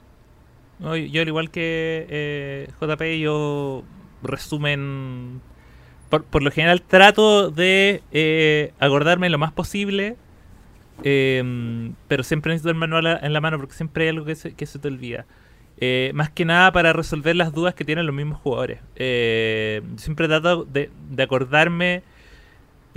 Yo 0.78 1.22
al 1.22 1.26
igual 1.26 1.50
que 1.50 2.06
eh, 2.08 2.68
JP, 2.80 3.02
yo 3.20 3.82
resumen... 4.22 5.40
Por, 6.08 6.22
por 6.22 6.44
lo 6.44 6.52
general 6.52 6.82
trato 6.82 7.50
de 7.50 8.00
eh, 8.12 8.72
acordarme 8.78 9.28
lo 9.28 9.38
más 9.38 9.50
posible, 9.50 10.14
eh, 11.02 11.42
pero 12.06 12.22
siempre 12.22 12.52
necesito 12.52 12.70
el 12.70 12.76
manual 12.76 13.18
en 13.20 13.32
la 13.32 13.40
mano 13.40 13.58
porque 13.58 13.74
siempre 13.74 14.04
hay 14.04 14.10
algo 14.10 14.24
que 14.24 14.36
se, 14.36 14.54
que 14.54 14.66
se 14.66 14.78
te 14.78 14.86
olvida. 14.86 15.26
Eh, 15.78 16.12
más 16.14 16.30
que 16.30 16.44
nada 16.44 16.70
para 16.70 16.92
resolver 16.92 17.34
las 17.34 17.52
dudas 17.52 17.74
que 17.74 17.84
tienen 17.84 18.06
los 18.06 18.14
mismos 18.14 18.38
jugadores. 18.38 18.78
Eh, 18.94 19.82
siempre 19.96 20.28
trato 20.28 20.64
de, 20.64 20.90
de 21.10 21.22
acordarme. 21.24 22.04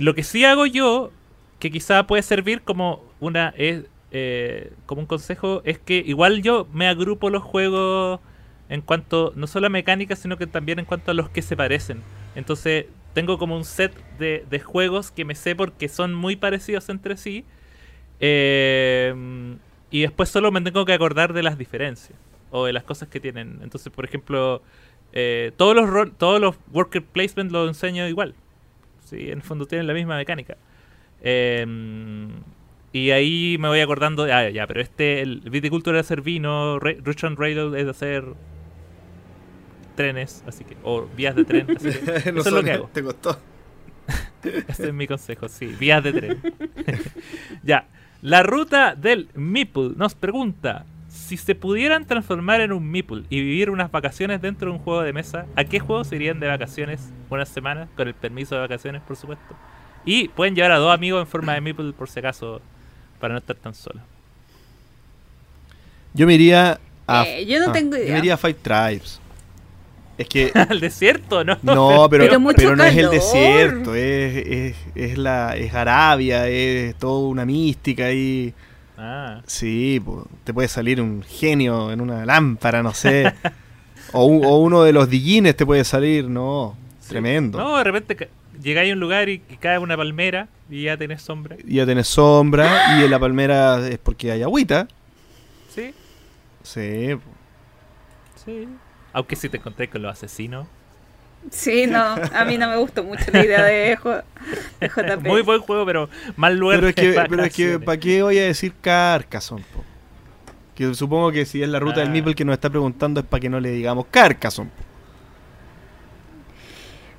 Lo 0.00 0.14
que 0.14 0.22
sí 0.22 0.44
hago 0.46 0.64
yo, 0.64 1.12
que 1.58 1.70
quizá 1.70 2.06
puede 2.06 2.22
servir 2.22 2.62
como 2.62 3.04
una 3.20 3.52
eh, 3.56 4.72
como 4.86 5.02
un 5.02 5.06
consejo, 5.06 5.60
es 5.64 5.78
que 5.78 5.96
igual 5.98 6.40
yo 6.40 6.66
me 6.72 6.88
agrupo 6.88 7.28
los 7.28 7.42
juegos 7.42 8.18
en 8.70 8.80
cuanto 8.80 9.34
no 9.36 9.46
solo 9.46 9.66
a 9.66 9.70
mecánica, 9.70 10.16
sino 10.16 10.38
que 10.38 10.46
también 10.46 10.78
en 10.78 10.86
cuanto 10.86 11.10
a 11.10 11.14
los 11.14 11.28
que 11.28 11.42
se 11.42 11.54
parecen. 11.54 12.02
Entonces 12.34 12.86
tengo 13.12 13.36
como 13.38 13.54
un 13.56 13.64
set 13.64 13.92
de, 14.18 14.60
juegos 14.60 15.10
que 15.10 15.26
me 15.26 15.34
sé 15.34 15.54
porque 15.54 15.88
son 15.88 16.14
muy 16.14 16.34
parecidos 16.34 16.88
entre 16.88 17.18
sí. 17.18 17.44
eh, 18.20 19.14
y 19.90 20.02
después 20.02 20.30
solo 20.30 20.50
me 20.52 20.62
tengo 20.62 20.84
que 20.86 20.92
acordar 20.94 21.32
de 21.34 21.42
las 21.42 21.58
diferencias 21.58 22.18
o 22.50 22.64
de 22.64 22.72
las 22.72 22.84
cosas 22.84 23.08
que 23.08 23.20
tienen. 23.20 23.58
Entonces, 23.62 23.92
por 23.92 24.04
ejemplo, 24.06 24.62
eh, 25.12 25.52
todos 25.58 25.74
los 25.76 26.16
todos 26.16 26.40
los 26.40 26.56
worker 26.72 27.02
placement 27.02 27.52
los 27.52 27.68
enseño 27.68 28.08
igual. 28.08 28.34
Sí, 29.10 29.28
en 29.28 29.38
el 29.38 29.42
fondo 29.42 29.66
tienen 29.66 29.86
la 29.86 29.94
misma 29.94 30.16
mecánica. 30.16 30.56
Eh, 31.22 31.66
y 32.92 33.10
ahí 33.12 33.56
me 33.60 33.68
voy 33.68 33.80
acordando, 33.80 34.24
ah, 34.24 34.48
ya, 34.48 34.66
pero 34.66 34.80
este, 34.80 35.20
el 35.20 35.40
viticultura 35.48 36.00
es 36.00 36.06
hacer 36.06 36.22
vino, 36.22 36.74
and 36.74 37.38
Railroad 37.38 37.76
es 37.76 37.84
de 37.84 37.90
hacer 37.90 38.24
trenes, 39.94 40.42
así 40.46 40.64
que, 40.64 40.76
o 40.82 41.06
vías 41.16 41.36
de 41.36 41.44
tren, 41.44 41.66
así 41.76 41.88
que 41.90 42.14
eso 42.16 42.38
es 42.38 42.52
lo 42.52 42.62
que 42.64 42.72
hago. 42.72 42.90
Te 42.92 43.02
costó. 43.02 43.38
Ese 44.68 44.88
es 44.88 44.94
mi 44.94 45.06
consejo, 45.06 45.48
sí, 45.48 45.66
vías 45.66 46.02
de 46.02 46.12
tren. 46.12 46.40
ya, 47.62 47.86
la 48.22 48.42
ruta 48.42 48.96
del 48.96 49.28
Meeple 49.34 49.92
nos 49.96 50.16
pregunta, 50.16 50.84
si 51.30 51.36
se 51.36 51.54
pudieran 51.54 52.06
transformar 52.06 52.60
en 52.60 52.72
un 52.72 52.90
Meeple 52.90 53.22
y 53.30 53.40
vivir 53.40 53.70
unas 53.70 53.92
vacaciones 53.92 54.42
dentro 54.42 54.68
de 54.68 54.76
un 54.76 54.82
juego 54.82 55.02
de 55.02 55.12
mesa, 55.12 55.46
¿a 55.54 55.62
qué 55.62 55.78
juego 55.78 56.02
se 56.02 56.16
irían 56.16 56.40
de 56.40 56.48
vacaciones 56.48 57.12
unas 57.28 57.48
semanas? 57.48 57.88
Con 57.96 58.08
el 58.08 58.14
permiso 58.14 58.56
de 58.56 58.62
vacaciones, 58.62 59.00
por 59.02 59.14
supuesto. 59.14 59.54
Y 60.04 60.26
pueden 60.26 60.56
llevar 60.56 60.72
a 60.72 60.78
dos 60.78 60.92
amigos 60.92 61.20
en 61.20 61.28
forma 61.28 61.54
de 61.54 61.60
Meeple 61.60 61.92
por 61.92 62.08
si 62.10 62.18
acaso, 62.18 62.60
para 63.20 63.34
no 63.34 63.38
estar 63.38 63.54
tan 63.54 63.74
solos. 63.74 64.02
Yo 66.14 66.26
me 66.26 66.34
iría 66.34 66.80
a. 67.06 67.22
Eh, 67.28 67.46
yo 67.46 67.64
no 67.64 67.70
tengo 67.70 67.96
Yo 67.96 68.02
idea. 68.02 68.12
me 68.14 68.18
iría 68.18 68.34
a 68.34 68.36
Five 68.36 68.54
Tribes. 68.54 69.20
Es 70.18 70.26
que. 70.26 70.50
¿Al 70.68 70.80
desierto? 70.80 71.44
No, 71.44 71.56
No, 71.62 72.08
pero, 72.10 72.24
Pero 72.24 72.40
mucho 72.40 72.56
pero 72.56 72.74
no 72.74 72.82
es 72.82 72.96
el 72.96 73.08
desierto, 73.08 73.94
es, 73.94 74.46
es, 74.48 74.76
es 74.96 75.16
la, 75.16 75.56
es 75.56 75.72
Arabia, 75.74 76.48
es 76.48 76.96
toda 76.96 77.28
una 77.28 77.44
mística 77.44 78.06
ahí. 78.06 78.52
Ah, 79.02 79.40
Sí, 79.46 80.02
te 80.44 80.52
puede 80.52 80.68
salir 80.68 81.00
un 81.00 81.22
genio 81.22 81.90
en 81.90 82.02
una 82.02 82.26
lámpara, 82.26 82.82
no 82.82 82.92
sé. 82.92 83.32
o, 84.12 84.26
un- 84.26 84.44
o 84.44 84.58
uno 84.58 84.82
de 84.82 84.92
los 84.92 85.08
digines 85.08 85.56
te 85.56 85.64
puede 85.64 85.84
salir, 85.84 86.28
no, 86.28 86.76
tremendo. 87.08 87.58
No, 87.58 87.78
de 87.78 87.84
repente 87.84 88.28
llegáis 88.62 88.90
a 88.90 88.94
un 88.94 89.00
lugar 89.00 89.30
y, 89.30 89.42
y 89.48 89.56
cae 89.56 89.78
una 89.78 89.96
palmera 89.96 90.48
y 90.68 90.82
ya 90.82 90.98
tenés 90.98 91.22
sombra. 91.22 91.56
Y 91.66 91.76
ya 91.76 91.86
tenés 91.86 92.08
sombra 92.08 92.98
y 93.00 93.04
en 93.04 93.10
la 93.10 93.18
palmera 93.18 93.88
es 93.88 93.98
porque 93.98 94.32
hay 94.32 94.42
agüita. 94.42 94.86
Sí, 95.74 95.94
Sí, 96.62 97.16
sí. 98.44 98.68
Aunque 99.14 99.34
si 99.34 99.48
te 99.48 99.56
encontré 99.56 99.88
con 99.88 100.02
los 100.02 100.12
asesinos. 100.12 100.66
Sí, 101.50 101.86
no, 101.86 101.98
a 102.34 102.44
mí 102.44 102.58
no 102.58 102.68
me 102.68 102.76
gustó 102.76 103.02
mucho 103.02 103.24
la 103.32 103.44
idea 103.44 103.64
de, 103.64 103.96
J- 103.96 104.24
de 104.80 104.88
JP. 104.88 105.26
Muy 105.26 105.42
buen 105.42 105.60
juego, 105.60 105.86
pero 105.86 106.08
mal 106.36 106.56
lugar. 106.56 106.76
pero 106.78 106.88
es 106.88 106.94
que, 106.94 107.02
pero 107.28 107.44
es 107.44 107.54
que 107.54 107.62
vacaciones. 107.76 107.86
¿para 107.86 107.98
qué 107.98 108.22
voy 108.22 108.38
a 108.38 108.42
decir 108.44 108.74
Carcassonne? 108.80 109.64
po? 109.74 109.82
Que 110.74 110.94
supongo 110.94 111.32
que 111.32 111.44
si 111.46 111.62
es 111.62 111.68
la 111.68 111.78
ruta 111.78 112.00
del 112.00 112.08
Ah. 112.08 112.12
Meeple 112.12 112.34
que 112.34 112.44
nos 112.44 112.52
está 112.54 112.68
preguntando 112.70 113.20
es 113.20 113.26
para 113.26 113.40
que 113.40 113.48
no 113.48 113.58
le 113.58 113.70
digamos 113.70 114.06
Carcassonne. 114.10 114.70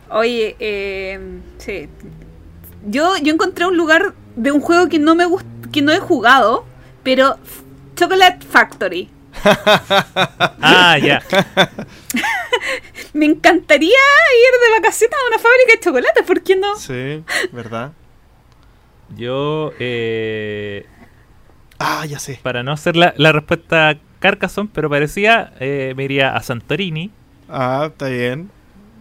po. 0.07 0.17
Oye, 0.19 0.55
eh, 0.59 1.19
sí. 1.57 1.87
Yo, 2.87 3.15
yo 3.21 3.33
encontré 3.33 3.65
un 3.65 3.77
lugar 3.77 4.13
de 4.35 4.51
un 4.51 4.59
juego 4.61 4.87
que 4.89 4.99
no 4.99 5.15
me 5.15 5.25
gust 5.25 5.45
que 5.71 5.81
no 5.81 5.91
he 5.91 5.99
jugado, 5.99 6.65
pero 7.03 7.37
Chocolate 7.95 8.45
Factory. 8.45 9.09
Ah, 10.63 10.97
ya. 10.97 11.21
Me 13.13 13.25
encantaría 13.25 13.89
ir 13.89 14.59
de 14.61 14.79
vacaciones 14.79 15.15
a 15.17 15.27
una 15.27 15.37
fábrica 15.39 15.73
de 15.73 15.79
chocolates, 15.79 16.23
¿por 16.25 16.41
qué 16.43 16.55
no? 16.55 16.75
Sí, 16.77 17.23
¿verdad? 17.51 17.91
Yo, 19.15 19.73
eh, 19.79 20.85
Ah, 21.79 22.05
ya 22.05 22.19
sé. 22.19 22.39
para 22.41 22.63
no 22.63 22.71
hacer 22.71 22.95
la, 22.95 23.13
la 23.17 23.31
respuesta 23.31 23.97
Carcassonne, 24.19 24.69
pero 24.73 24.89
parecía, 24.89 25.51
eh, 25.59 25.93
me 25.97 26.03
iría 26.05 26.35
a 26.35 26.41
Santorini. 26.43 27.11
Ah, 27.49 27.87
está 27.91 28.07
bien. 28.07 28.49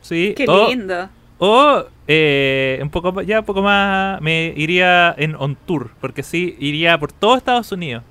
Sí, 0.01 0.35
Qué 0.37 0.47
o, 0.49 0.69
lindo. 0.71 1.09
o 1.39 1.85
eh, 2.09 2.79
un 2.83 2.91
poco 2.91 3.21
ya 3.23 3.41
un 3.41 3.45
poco 3.47 3.63
más 3.63 4.21
me 4.23 4.53
iría 4.57 5.15
en 5.19 5.37
on 5.37 5.55
tour, 5.55 5.91
porque 6.01 6.23
sí 6.23 6.57
iría 6.59 6.99
por 6.99 7.13
todo 7.13 7.37
Estados 7.37 7.71
Unidos. 7.71 8.03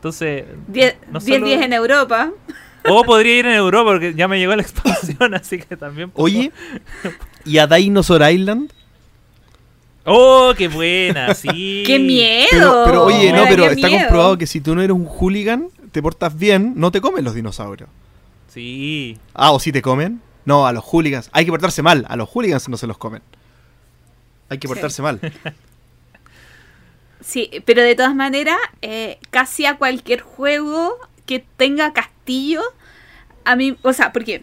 Entonces, 0.00 0.44
10 0.68 0.96
no 1.12 1.20
10 1.20 1.36
solo- 1.38 1.46
días 1.46 1.62
en 1.62 1.72
Europa. 1.74 2.30
o 2.88 3.04
podría 3.04 3.38
ir 3.38 3.44
en 3.46 3.52
Europa 3.52 3.90
porque 3.92 4.14
ya 4.14 4.26
me 4.28 4.38
llegó 4.38 4.56
la 4.56 4.62
expansión, 4.62 5.34
así 5.34 5.58
que 5.58 5.76
también. 5.76 6.10
puedo- 6.10 6.24
Oye, 6.24 6.50
¿y 7.44 7.58
a 7.58 7.66
Dinosaur 7.66 8.22
Island? 8.30 8.72
Oh, 10.06 10.54
qué 10.56 10.68
buena, 10.68 11.34
sí. 11.34 11.82
¡Qué 11.86 11.98
miedo! 11.98 12.46
Pero, 12.50 12.84
pero 12.86 13.04
oye, 13.04 13.32
no, 13.32 13.44
pero 13.46 13.66
está 13.66 13.86
miedo. 13.88 14.00
comprobado 14.04 14.38
que 14.38 14.46
si 14.46 14.60
tú 14.62 14.74
no 14.74 14.80
eres 14.80 14.96
un 14.96 15.04
hooligan, 15.06 15.68
te 15.92 16.00
portas 16.02 16.36
bien, 16.38 16.72
no 16.76 16.90
te 16.90 17.02
comen 17.02 17.22
los 17.24 17.34
dinosaurios. 17.34 17.90
Sí. 18.48 19.18
Ah, 19.34 19.52
o 19.52 19.60
si 19.60 19.70
te 19.72 19.82
comen. 19.82 20.22
No, 20.46 20.66
a 20.66 20.72
los 20.72 20.82
hooligans. 20.82 21.28
Hay 21.32 21.44
que 21.44 21.50
portarse 21.50 21.82
mal. 21.82 22.06
A 22.08 22.16
los 22.16 22.28
hooligans 22.30 22.66
no 22.70 22.78
se 22.78 22.86
los 22.86 22.96
comen. 22.96 23.20
Hay 24.48 24.56
que 24.58 24.66
Sí. 24.66 24.72
portarse 24.72 25.02
mal. 25.02 25.20
Sí, 27.20 27.50
pero 27.66 27.82
de 27.82 27.94
todas 27.94 28.14
maneras, 28.14 28.56
eh, 28.82 29.18
casi 29.30 29.66
a 29.66 29.76
cualquier 29.76 30.20
juego 30.22 30.96
que 31.26 31.44
tenga 31.56 31.92
castillo, 31.92 32.62
a 33.44 33.56
mí, 33.56 33.76
o 33.82 33.92
sea, 33.92 34.12
porque 34.12 34.42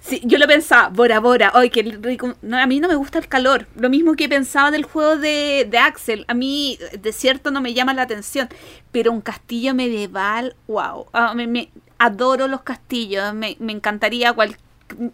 sí, 0.00 0.20
yo 0.24 0.38
lo 0.38 0.46
pensaba, 0.46 0.88
Bora 0.88 1.20
Bora, 1.20 1.50
ay, 1.54 1.70
qué 1.70 1.82
rico. 1.82 2.34
No, 2.42 2.58
a 2.58 2.66
mí 2.66 2.80
no 2.80 2.88
me 2.88 2.94
gusta 2.94 3.18
el 3.18 3.28
calor. 3.28 3.66
Lo 3.76 3.90
mismo 3.90 4.14
que 4.14 4.28
pensaba 4.28 4.70
del 4.70 4.84
juego 4.84 5.16
de, 5.16 5.66
de 5.70 5.78
Axel. 5.78 6.24
A 6.28 6.34
mí, 6.34 6.78
eh, 6.92 6.98
desierto 6.98 7.50
no 7.50 7.60
me 7.60 7.74
llama 7.74 7.94
la 7.94 8.02
atención, 8.02 8.48
pero 8.92 9.12
un 9.12 9.20
castillo 9.20 9.74
medieval, 9.74 10.56
wow. 10.66 11.06
Ah, 11.12 11.34
me, 11.34 11.46
me- 11.46 11.70
adoro 11.98 12.48
los 12.48 12.62
castillos. 12.62 13.34
Me, 13.34 13.56
me 13.60 13.72
encantaría 13.72 14.32
cual- 14.32 14.56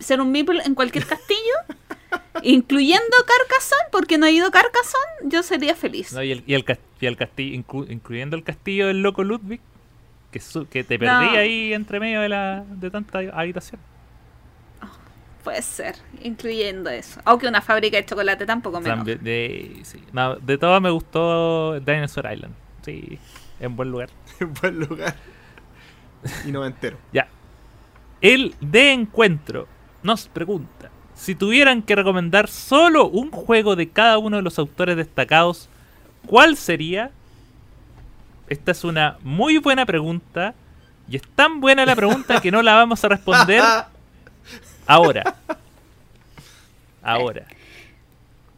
ser 0.01 0.21
un 0.21 0.31
meeple 0.31 0.62
en 0.65 0.75
cualquier 0.75 1.07
castillo. 1.07 1.55
Incluyendo 2.43 3.16
Carcassonne, 3.27 3.89
porque 3.93 4.19
no 4.19 4.27
he 4.27 4.32
ido 4.32 4.51
Carcassonne, 4.51 5.31
yo 5.31 5.43
sería 5.43 5.74
feliz. 5.74 6.12
No, 6.12 6.23
y, 6.23 6.32
el, 6.32 6.43
y, 6.47 6.55
el, 6.55 6.65
y 7.01 7.06
el 7.06 7.16
castillo, 7.16 7.56
inclu- 7.62 7.90
incluyendo 7.90 8.36
el 8.36 8.43
castillo 8.43 8.86
del 8.89 9.02
loco 9.02 9.23
Ludwig, 9.23 9.61
que, 10.32 10.40
su- 10.40 10.66
que 10.69 10.82
te 10.85 10.98
perdí 10.98 11.12
No. 11.27 11.31
ahí 11.39 11.73
entre 11.73 12.01
medio 12.01 12.20
de, 12.20 12.28
la, 12.28 12.65
de 12.69 12.90
tanta 12.90 13.19
habitación. 13.32 13.81
Puede 15.44 15.61
ser, 15.62 15.97
incluyendo 16.23 16.89
eso. 16.89 17.20
Aunque 17.27 17.47
una 17.47 17.61
fábrica 17.61 17.98
de 17.98 18.06
chocolate 18.06 18.47
tampoco 18.47 18.81
me 18.81 18.89
También 18.89 19.23
de, 19.23 19.81
sí. 19.82 20.02
No, 20.12 20.36
de 20.36 20.56
todo 20.56 20.81
me 20.81 20.89
gustó 20.90 21.78
Dinosaur 21.81 22.32
Island. 22.32 22.55
Sí, 22.82 23.19
en 23.61 23.77
buen 23.77 23.90
lugar. 23.90 24.09
En 24.40 24.55
buen 24.55 24.81
lugar. 24.81 25.15
Y 26.47 26.51
no 26.51 26.62
me 26.62 26.69
entero. 26.69 26.97
Ya. 27.12 27.28
El 28.23 28.55
de 28.61 28.93
encuentro 28.93 29.69
nos 30.02 30.27
pregunta, 30.28 30.90
si 31.15 31.35
tuvieran 31.35 31.82
que 31.82 31.95
recomendar 31.97 32.49
solo 32.49 33.07
un 33.09 33.31
juego 33.31 33.77
de 33.77 33.89
cada 33.89 34.19
uno 34.19 34.36
de 34.36 34.43
los 34.43 34.59
autores 34.59 34.97
destacados, 34.97 35.69
¿cuál 36.27 36.57
sería? 36.57 37.11
Esta 38.49 38.73
es 38.73 38.85
una 38.85 39.16
muy 39.23 39.59
buena 39.59 39.86
pregunta 39.86 40.55
y 41.09 41.16
es 41.16 41.23
tan 41.35 41.61
buena 41.61 41.86
la 41.86 41.97
pregunta 41.97 42.41
que 42.41 42.51
no 42.51 42.62
la 42.62 42.74
vamos 42.74 43.03
a 43.05 43.09
responder 43.09 43.62
ahora. 44.86 45.36
Ahora. 47.03 47.45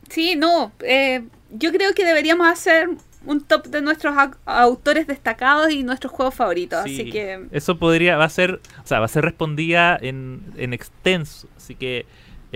Sí, 0.09 0.37
no. 0.37 0.73
eh, 0.81 1.24
yo 1.51 1.73
creo 1.73 1.93
que 1.95 2.05
deberíamos 2.05 2.47
hacer 2.49 2.89
un 3.24 3.41
top 3.41 3.66
de 3.66 3.81
nuestros 3.81 4.15
au- 4.15 4.37
autores 4.47 5.07
destacados 5.09 5.70
y 5.73 5.83
nuestros 5.83 6.12
juegos 6.12 6.35
favoritos. 6.35 6.85
Sí, 6.85 7.01
Así 7.01 7.11
que 7.11 7.47
eso 7.51 7.77
podría, 7.77 8.16
va 8.16 8.24
a 8.24 8.28
ser, 8.28 8.61
o 8.83 8.87
sea, 8.87 9.01
va 9.01 9.07
a 9.07 9.09
ser 9.09 9.24
respondida 9.24 9.99
en, 10.01 10.43
en 10.57 10.73
extenso. 10.73 11.49
Así 11.57 11.74
que, 11.74 12.07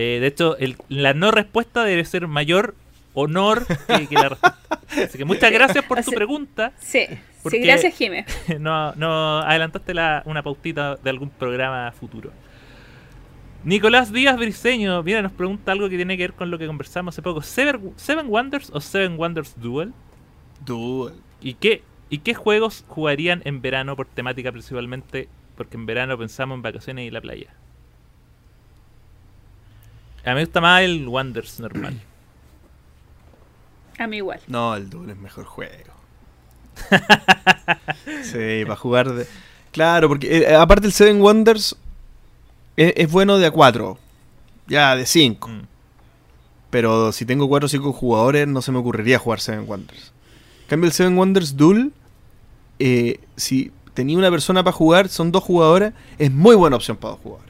eh, 0.01 0.19
de 0.21 0.27
hecho, 0.27 0.57
el- 0.59 0.77
la 0.89 1.13
no 1.15 1.31
respuesta 1.31 1.85
debe 1.85 2.05
ser 2.05 2.27
mayor 2.27 2.75
honor 3.15 3.67
que, 3.67 4.07
que 4.07 4.15
la 4.15 4.29
respuesta. 4.31 4.59
Así 5.05 5.19
que 5.19 5.25
muchas 5.25 5.51
gracias 5.53 5.85
por 5.85 6.03
tu 6.03 6.11
pregunta. 6.13 6.73
sí, 6.79 7.07
sí, 7.49 7.59
gracias 7.61 7.95
Jimé. 7.97 8.25
no, 8.61 8.93
no 8.95 9.39
adelantaste 9.41 9.95
la, 9.95 10.23
una 10.27 10.43
pautita 10.43 10.97
de 10.97 11.11
algún 11.11 11.31
programa 11.31 11.93
futuro. 11.93 12.31
Nicolás 13.63 14.11
Díaz 14.13 14.39
Briseño, 14.39 15.03
mira, 15.03 15.21
nos 15.21 15.33
pregunta 15.33 15.73
algo 15.73 15.89
que 15.91 15.97
tiene 15.97 16.17
que 16.17 16.23
ver 16.25 16.33
con 16.33 16.51
lo 16.51 16.59
que 16.59 16.67
conversamos 16.67 17.15
hace 17.15 17.21
poco. 17.23 17.43
¿Seven, 17.43 17.93
Seven 17.97 18.27
Wonders 18.29 18.71
o 18.73 18.81
Seven 18.81 19.19
Wonders 19.19 19.55
Duel? 19.61 19.93
Duel. 20.65 21.15
¿Y 21.43 21.55
qué, 21.55 21.83
¿Y 22.09 22.19
qué 22.19 22.33
juegos 22.35 22.85
jugarían 22.89 23.43
en 23.45 23.61
verano 23.61 23.97
por 23.97 24.07
temática 24.07 24.51
principalmente? 24.51 25.29
Porque 25.57 25.77
en 25.77 25.85
verano 25.85 26.17
pensamos 26.17 26.57
en 26.57 26.63
vacaciones 26.63 27.07
y 27.07 27.11
la 27.11 27.21
playa. 27.21 27.49
A 30.25 30.31
mí 30.31 30.35
me 30.37 30.45
gusta 30.45 30.61
más 30.61 30.83
el 30.83 31.09
Wonders 31.09 31.61
normal. 31.61 32.01
A 33.99 34.07
mí 34.07 34.17
igual. 34.17 34.41
No, 34.47 34.75
el 34.75 34.89
Duel 34.89 35.11
es 35.11 35.17
mejor 35.19 35.45
juego. 35.45 35.93
sí, 38.23 38.63
para 38.65 38.77
jugar 38.77 39.13
de... 39.13 39.27
Claro, 39.73 40.09
porque 40.09 40.39
eh, 40.39 40.55
aparte 40.55 40.87
el 40.87 40.93
Seven 40.93 41.21
Wonders 41.21 41.77
es, 42.77 42.95
es 42.97 43.11
bueno 43.11 43.39
de 43.39 43.47
a 43.47 43.51
4. 43.51 43.99
Ya, 44.69 44.97
de 44.97 45.05
5. 45.05 45.49
Mm. 45.49 45.63
Pero 46.71 47.13
si 47.13 47.27
tengo 47.27 47.49
4 47.49 47.67
o 47.67 47.69
5 47.69 47.93
jugadores, 47.93 48.49
no 48.49 48.63
se 48.63 48.73
me 48.73 48.79
ocurriría 48.79 49.19
jugar 49.19 49.41
Seven 49.41 49.69
Wonders. 49.69 50.13
En 50.63 50.69
cambio, 50.69 50.87
el 50.87 50.93
Seven 50.93 51.19
Wonders 51.19 51.57
Duel, 51.57 51.93
eh, 52.79 53.21
si 53.37 53.73
tenía 53.93 54.17
una 54.17 54.31
persona 54.31 54.63
para 54.63 54.73
jugar, 54.73 55.09
son 55.09 55.33
dos 55.33 55.43
jugadores, 55.43 55.93
es 56.17 56.31
muy 56.31 56.55
buena 56.55 56.77
opción 56.77 56.97
para 56.97 57.15
dos 57.15 57.23
jugadores. 57.23 57.50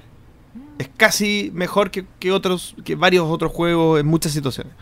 Es 0.80 0.88
casi 0.96 1.50
mejor 1.52 1.90
que, 1.90 2.06
que 2.18 2.32
otros, 2.32 2.74
que 2.86 2.94
varios 2.94 3.26
otros 3.28 3.52
juegos 3.52 4.00
en 4.00 4.06
muchas 4.06 4.32
situaciones. 4.32 4.72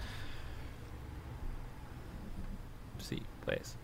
Sí, 3.01 3.21
pues. 3.45 3.75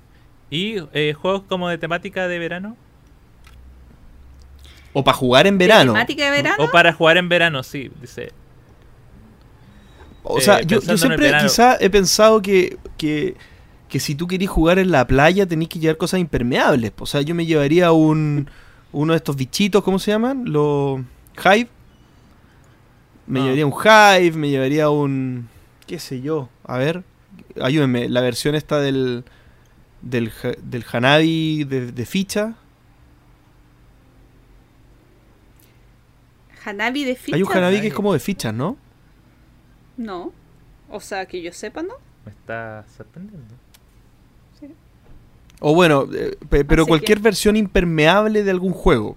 ¿Y 0.49 0.77
eh, 0.93 1.13
juegos 1.13 1.43
como 1.49 1.69
de 1.69 1.77
temática 1.77 2.29
de 2.29 2.39
verano? 2.39 2.77
O 4.93 5.03
para 5.03 5.17
jugar 5.17 5.49
en 5.49 5.59
verano. 5.59 5.93
¿Temática 5.93 6.27
de 6.27 6.31
verano? 6.31 6.63
O 6.63 6.71
para 6.71 6.93
jugar 6.93 7.17
en 7.17 7.29
verano, 7.29 7.65
sí, 7.65 7.91
dice. 8.01 8.31
O 10.23 10.41
sea, 10.41 10.61
Eh, 10.61 10.67
yo, 10.69 10.81
yo 10.83 10.97
siempre 10.97 11.37
quizá 11.43 11.77
he 11.81 11.91
pensado 11.91 12.41
que, 12.41 12.79
que, 12.97 13.35
que 13.89 13.99
si 13.99 14.15
tú 14.15 14.29
querís 14.29 14.49
jugar 14.49 14.79
en 14.79 14.93
la 14.93 15.05
playa 15.05 15.47
tenés 15.47 15.69
que 15.69 15.81
llevar 15.81 15.97
cosas 15.97 16.21
impermeables. 16.21 16.93
O 16.97 17.07
sea, 17.07 17.23
yo 17.23 17.35
me 17.35 17.45
llevaría 17.45 17.91
un 17.91 18.49
uno 18.93 19.15
de 19.15 19.17
estos 19.17 19.35
bichitos, 19.35 19.83
¿cómo 19.83 19.99
se 19.99 20.13
llaman? 20.13 20.45
Los 20.47 21.01
Hive. 21.45 21.71
Me 23.27 23.41
Ah. 23.41 23.43
llevaría 23.45 23.67
un 23.67 23.73
Hive, 23.73 24.37
me 24.37 24.51
llevaría 24.51 24.91
un... 24.91 25.49
qué 25.87 25.99
sé 25.99 26.21
yo. 26.21 26.49
A 26.65 26.79
ver, 26.79 27.03
ayúdenme. 27.61 28.09
La 28.09 28.21
versión 28.21 28.55
esta 28.55 28.81
del... 28.81 29.25
Del, 30.03 30.31
del 30.63 30.85
Hanabi 30.93 31.65
de, 31.65 31.91
de 31.91 32.05
ficha. 32.07 32.55
Hanabi 36.65 37.05
de 37.05 37.15
fichas. 37.17 37.35
Hay 37.37 37.43
un 37.43 37.53
Hanabi 37.53 37.81
que 37.81 37.89
es 37.89 37.95
como 37.95 38.13
de 38.13 38.19
fichas, 38.21 38.55
¿no? 38.55 38.77
No. 39.97 40.33
O 40.91 41.01
sea, 41.01 41.27
que 41.27 41.43
yo 41.43 41.53
sepa, 41.53 41.83
¿no? 41.83 41.95
Me 42.25 42.33
está 42.33 42.85
sorprendiendo. 42.97 43.55
O 45.61 45.75
bueno, 45.75 46.07
eh, 46.13 46.37
pe- 46.51 46.65
pero 46.65 46.83
Así 46.83 46.89
cualquier 46.89 47.19
que- 47.19 47.25
versión 47.25 47.57
impermeable 47.57 48.43
de 48.43 48.51
algún 48.51 48.73
juego. 48.73 49.17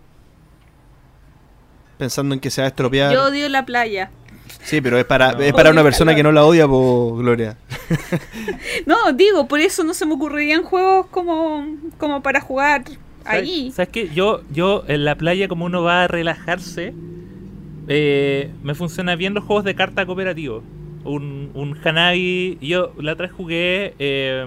Pensando 1.97 2.33
en 2.35 2.39
que 2.39 2.49
se 2.51 2.61
va 2.61 2.65
a 2.65 2.69
estropear. 2.69 3.13
Yo 3.13 3.25
odio 3.25 3.49
la 3.49 3.65
playa. 3.65 4.11
Sí, 4.63 4.81
pero 4.81 4.97
es 4.97 5.05
para, 5.05 5.33
No. 5.33 5.39
es 5.41 5.53
para 5.53 5.71
una 5.71 5.83
persona 5.83 6.13
que 6.15 6.23
no 6.23 6.31
la 6.31 6.45
odia, 6.45 6.67
por 6.67 7.17
Gloria. 7.19 7.57
No, 8.85 9.11
digo, 9.13 9.47
por 9.47 9.59
eso 9.59 9.83
no 9.83 9.93
se 9.93 10.05
me 10.05 10.13
ocurrirían 10.13 10.63
juegos 10.63 11.07
como, 11.07 11.65
como 11.97 12.21
para 12.21 12.39
jugar 12.41 12.83
allí. 13.25 13.71
¿Sabes, 13.71 13.75
¿Sabes 13.75 13.89
qué? 13.89 14.09
Yo, 14.13 14.41
yo 14.51 14.83
en 14.87 15.05
la 15.05 15.15
playa, 15.15 15.47
como 15.47 15.65
uno 15.65 15.83
va 15.83 16.03
a 16.03 16.07
relajarse, 16.07 16.93
eh, 17.87 18.51
me 18.63 18.75
funciona 18.75 19.15
bien 19.15 19.33
los 19.33 19.43
juegos 19.43 19.63
de 19.65 19.75
carta 19.75 20.05
cooperativo. 20.05 20.63
Un, 21.03 21.51
un 21.53 21.77
Hanabi. 21.83 22.57
Yo 22.61 22.93
la 22.99 23.13
otra 23.13 23.27
vez 23.27 23.35
jugué 23.35 23.93
eh, 23.99 24.45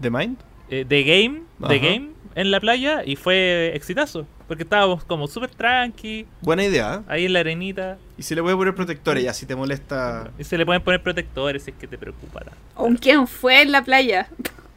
¿The 0.00 0.10
Mind? 0.10 0.36
eh, 0.70 0.84
The 0.88 1.02
Game, 1.02 1.42
The. 1.68 1.78
Game 1.78 2.08
en 2.34 2.50
la 2.50 2.60
playa 2.60 3.02
y 3.04 3.16
fue 3.16 3.72
exitazo. 3.74 4.26
Porque 4.46 4.62
estábamos 4.64 5.04
como 5.04 5.26
súper 5.26 5.50
tranqui, 5.50 6.26
Buena 6.42 6.64
idea. 6.64 7.02
ahí 7.08 7.24
en 7.24 7.32
la 7.32 7.40
arenita. 7.40 7.96
Y 8.18 8.22
se 8.22 8.34
le 8.34 8.42
puede 8.42 8.56
poner 8.56 8.74
protectores 8.74 9.24
ya, 9.24 9.32
si 9.32 9.46
te 9.46 9.56
molesta. 9.56 10.30
Y 10.38 10.44
se 10.44 10.58
le 10.58 10.66
pueden 10.66 10.82
poner 10.82 11.02
protectores 11.02 11.62
si 11.64 11.70
es 11.70 11.76
que 11.78 11.86
te 11.86 11.96
preocupa. 11.96 12.40
tanto. 12.40 12.56
¿Con 12.74 12.96
quién 12.96 13.26
fue 13.26 13.62
en 13.62 13.72
la 13.72 13.82
playa? 13.82 14.28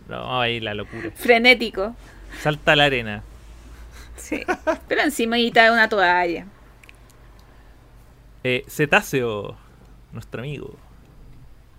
No, 0.07 0.39
ahí 0.39 0.61
la 0.61 0.73
locura. 0.73 1.11
Frenético. 1.15 1.93
Salta 2.41 2.71
a 2.71 2.75
la 2.77 2.85
arena. 2.85 3.23
Sí. 4.15 4.41
Pero 4.87 5.01
encima 5.01 5.35
de 5.35 5.51
una 5.71 5.89
toalla. 5.89 6.45
Eh, 8.43 8.63
Cetáceo, 8.69 9.57
nuestro 10.13 10.41
amigo. 10.41 10.75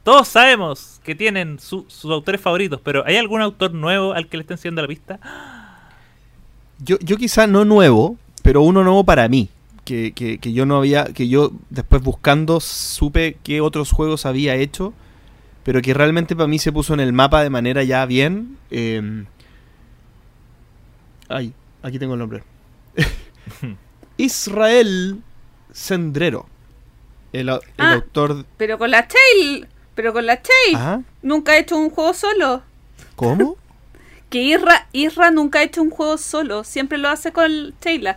Todos 0.04 0.28
sabemos 0.28 1.00
que 1.04 1.14
tienen 1.14 1.58
su- 1.58 1.86
sus 1.88 2.10
autores 2.10 2.40
favoritos, 2.40 2.80
pero 2.82 3.04
¿hay 3.06 3.16
algún 3.16 3.40
autor 3.40 3.72
nuevo 3.74 4.12
al 4.12 4.28
que 4.28 4.36
le 4.36 4.42
estén 4.42 4.56
siguiendo 4.58 4.82
la 4.82 4.88
pista? 4.88 5.18
Yo, 6.78 6.98
yo 7.00 7.16
quizá 7.16 7.46
no 7.46 7.64
nuevo, 7.64 8.16
pero 8.42 8.62
uno 8.62 8.82
nuevo 8.84 9.04
para 9.04 9.28
mí. 9.28 9.48
Que, 9.84 10.12
que, 10.12 10.38
que 10.38 10.52
yo 10.52 10.66
no 10.66 10.76
había. 10.76 11.04
Que 11.06 11.28
yo 11.28 11.52
después 11.70 12.02
buscando 12.02 12.60
supe 12.60 13.38
qué 13.42 13.60
otros 13.60 13.90
juegos 13.92 14.26
había 14.26 14.54
hecho. 14.54 14.92
Pero 15.64 15.82
que 15.82 15.92
realmente 15.94 16.34
para 16.36 16.46
mí 16.46 16.58
se 16.58 16.72
puso 16.72 16.94
en 16.94 17.00
el 17.00 17.12
mapa 17.12 17.42
de 17.42 17.50
manera 17.50 17.82
ya 17.84 18.04
bien. 18.06 18.56
eh, 18.70 19.24
ay, 21.28 21.52
aquí 21.82 21.98
tengo 21.98 22.14
el 22.14 22.20
nombre. 22.20 22.42
Israel 24.16 25.22
Sendrero. 25.72 26.46
El, 27.32 27.48
Ah. 27.50 27.60
autor. 27.78 28.44
Pero 28.56 28.78
con 28.78 28.90
la 28.90 29.06
Tail. 29.06 29.66
Pero 29.94 30.12
con 30.12 30.26
la 30.26 30.36
Tail. 30.36 30.76
¿Ah? 30.76 31.00
Nunca 31.22 31.52
ha 31.52 31.58
hecho 31.58 31.76
un 31.76 31.90
juego 31.90 32.14
solo. 32.14 32.62
¿Cómo? 33.16 33.56
Que 34.30 34.42
Isra, 34.42 34.88
Isra 34.92 35.30
nunca 35.30 35.60
ha 35.60 35.62
hecho 35.62 35.82
un 35.82 35.90
juego 35.90 36.18
solo. 36.18 36.64
Siempre 36.64 36.98
lo 36.98 37.08
hace 37.08 37.32
con 37.32 37.72
Taylor. 37.80 38.16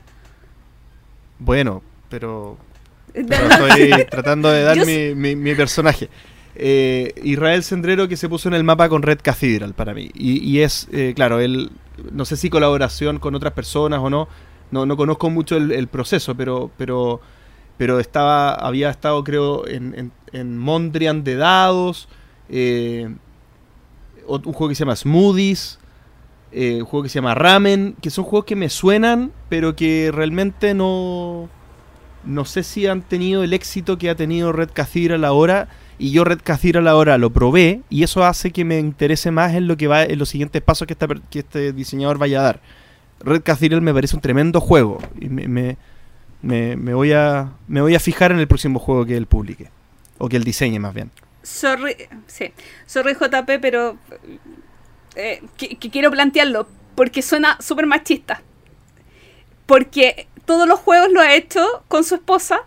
Bueno, 1.40 1.82
pero 2.10 2.58
Pero 3.14 3.48
estoy 3.50 4.06
tratando 4.10 4.50
de 4.50 4.64
dar 4.64 4.78
mi, 4.86 5.16
mi- 5.16 5.36
mi 5.36 5.56
personaje. 5.56 6.10
Eh, 6.56 7.14
Israel 7.24 7.64
Sendrero 7.64 8.08
que 8.08 8.18
se 8.18 8.30
puso 8.30 8.48
en 8.50 8.56
el 8.56 8.64
mapa 8.64 8.90
con 8.90 9.02
Red 9.02 9.20
Cathedral 9.22 9.74
para 9.74 9.94
mí. 9.94 10.12
Y, 10.14 10.40
y 10.48 10.62
es, 10.62 10.88
eh, 10.92 11.14
claro, 11.16 11.40
él, 11.40 11.72
no 12.12 12.26
sé 12.26 12.38
si 12.38 12.50
colaboración 12.50 13.20
con 13.20 13.36
otras 13.36 13.54
personas 13.54 14.00
o 14.02 14.10
no. 14.10 14.28
No, 14.72 14.86
no 14.86 14.96
conozco 14.96 15.30
mucho 15.30 15.58
el, 15.58 15.72
el 15.74 15.88
proceso, 15.90 16.36
pero, 16.36 16.72
pero, 16.78 17.20
pero 17.78 18.00
estaba, 18.00 18.54
había 18.54 18.90
estado, 18.90 19.22
creo, 19.26 19.68
en, 19.68 19.94
en, 19.98 20.12
en 20.32 20.58
Mondrian 20.58 21.24
de 21.26 21.36
dados. 21.36 22.08
eh, 22.50 23.14
un 24.28 24.42
juego 24.54 24.70
que 24.70 24.76
se 24.76 24.80
llama 24.86 24.96
Smoothies. 24.96 25.80
Eh, 26.52 26.78
un 26.82 26.86
juego 26.86 27.04
que 27.04 27.10
se 27.10 27.16
llama 27.16 27.36
Ramen. 27.36 27.96
Que 28.02 28.10
son 28.10 28.24
juegos 28.26 28.46
que 28.46 28.56
me 28.56 28.70
suenan, 28.70 29.32
pero 29.50 29.76
que 29.76 30.12
realmente 30.14 30.74
no 30.74 31.50
no 32.24 32.46
sé 32.46 32.62
si 32.62 32.86
han 32.86 33.02
tenido 33.02 33.44
el 33.44 33.52
éxito 33.52 33.98
que 33.98 34.10
ha 34.10 34.16
tenido 34.16 34.52
Red 34.52 34.70
Cathedral 34.74 35.26
ahora. 35.26 35.68
Y 35.98 36.12
yo 36.12 36.24
Red 36.24 36.42
Cathedral 36.44 36.88
ahora 36.88 37.18
lo 37.18 37.32
probé. 37.32 37.82
Y 37.90 38.04
eso 38.04 38.24
hace 38.24 38.52
que 38.52 38.66
me 38.66 38.80
interese 38.80 39.32
más 39.32 39.54
en 39.56 39.68
lo 39.68 39.78
que 39.78 39.88
va 39.88 40.04
en 40.04 40.18
los 40.20 40.30
siguientes 40.30 40.62
pasos 40.62 40.88
que, 40.88 40.94
esta 40.94 41.08
que 41.30 41.40
este 41.40 41.74
diseñador 41.74 42.18
vaya 42.18 42.40
a 42.40 42.44
dar. 42.44 42.62
Red 43.22 43.42
Cathedral 43.44 43.82
me 43.82 43.94
parece 43.94 44.16
un 44.16 44.22
tremendo 44.22 44.60
juego. 44.62 45.00
Y 45.20 45.30
me, 45.30 45.48
me, 45.48 45.78
me- 46.42 46.76
me 46.76 46.94
voy 46.96 47.12
a, 47.12 47.52
me 47.68 47.82
voy 47.82 47.94
a 47.96 48.00
fijar 48.00 48.32
en 48.32 48.40
el 48.40 48.48
próximo 48.48 48.80
juego 48.80 49.06
que 49.06 49.16
él 49.18 49.28
publique. 49.28 49.70
O 50.18 50.28
que 50.30 50.38
él 50.38 50.44
diseñe 50.44 50.80
más 50.80 50.94
bien. 50.94 51.10
Sorry, 51.44 51.96
sí. 52.28 52.52
Sorry 52.86 53.14
JP, 53.14 53.50
pero 53.62 53.98
eh, 55.16 55.42
que, 55.58 55.78
quiero 55.78 56.12
plantearlo 56.12 56.68
porque 56.96 57.22
suena 57.22 57.58
súper 57.62 57.86
machista. 57.86 58.42
porque 59.66 60.28
todos 60.46 60.68
los 60.68 60.80
juegos 60.80 61.12
lo 61.12 61.22
ha 61.22 61.34
hecho 61.34 61.84
con 61.88 62.04
su 62.04 62.16
esposa. 62.16 62.62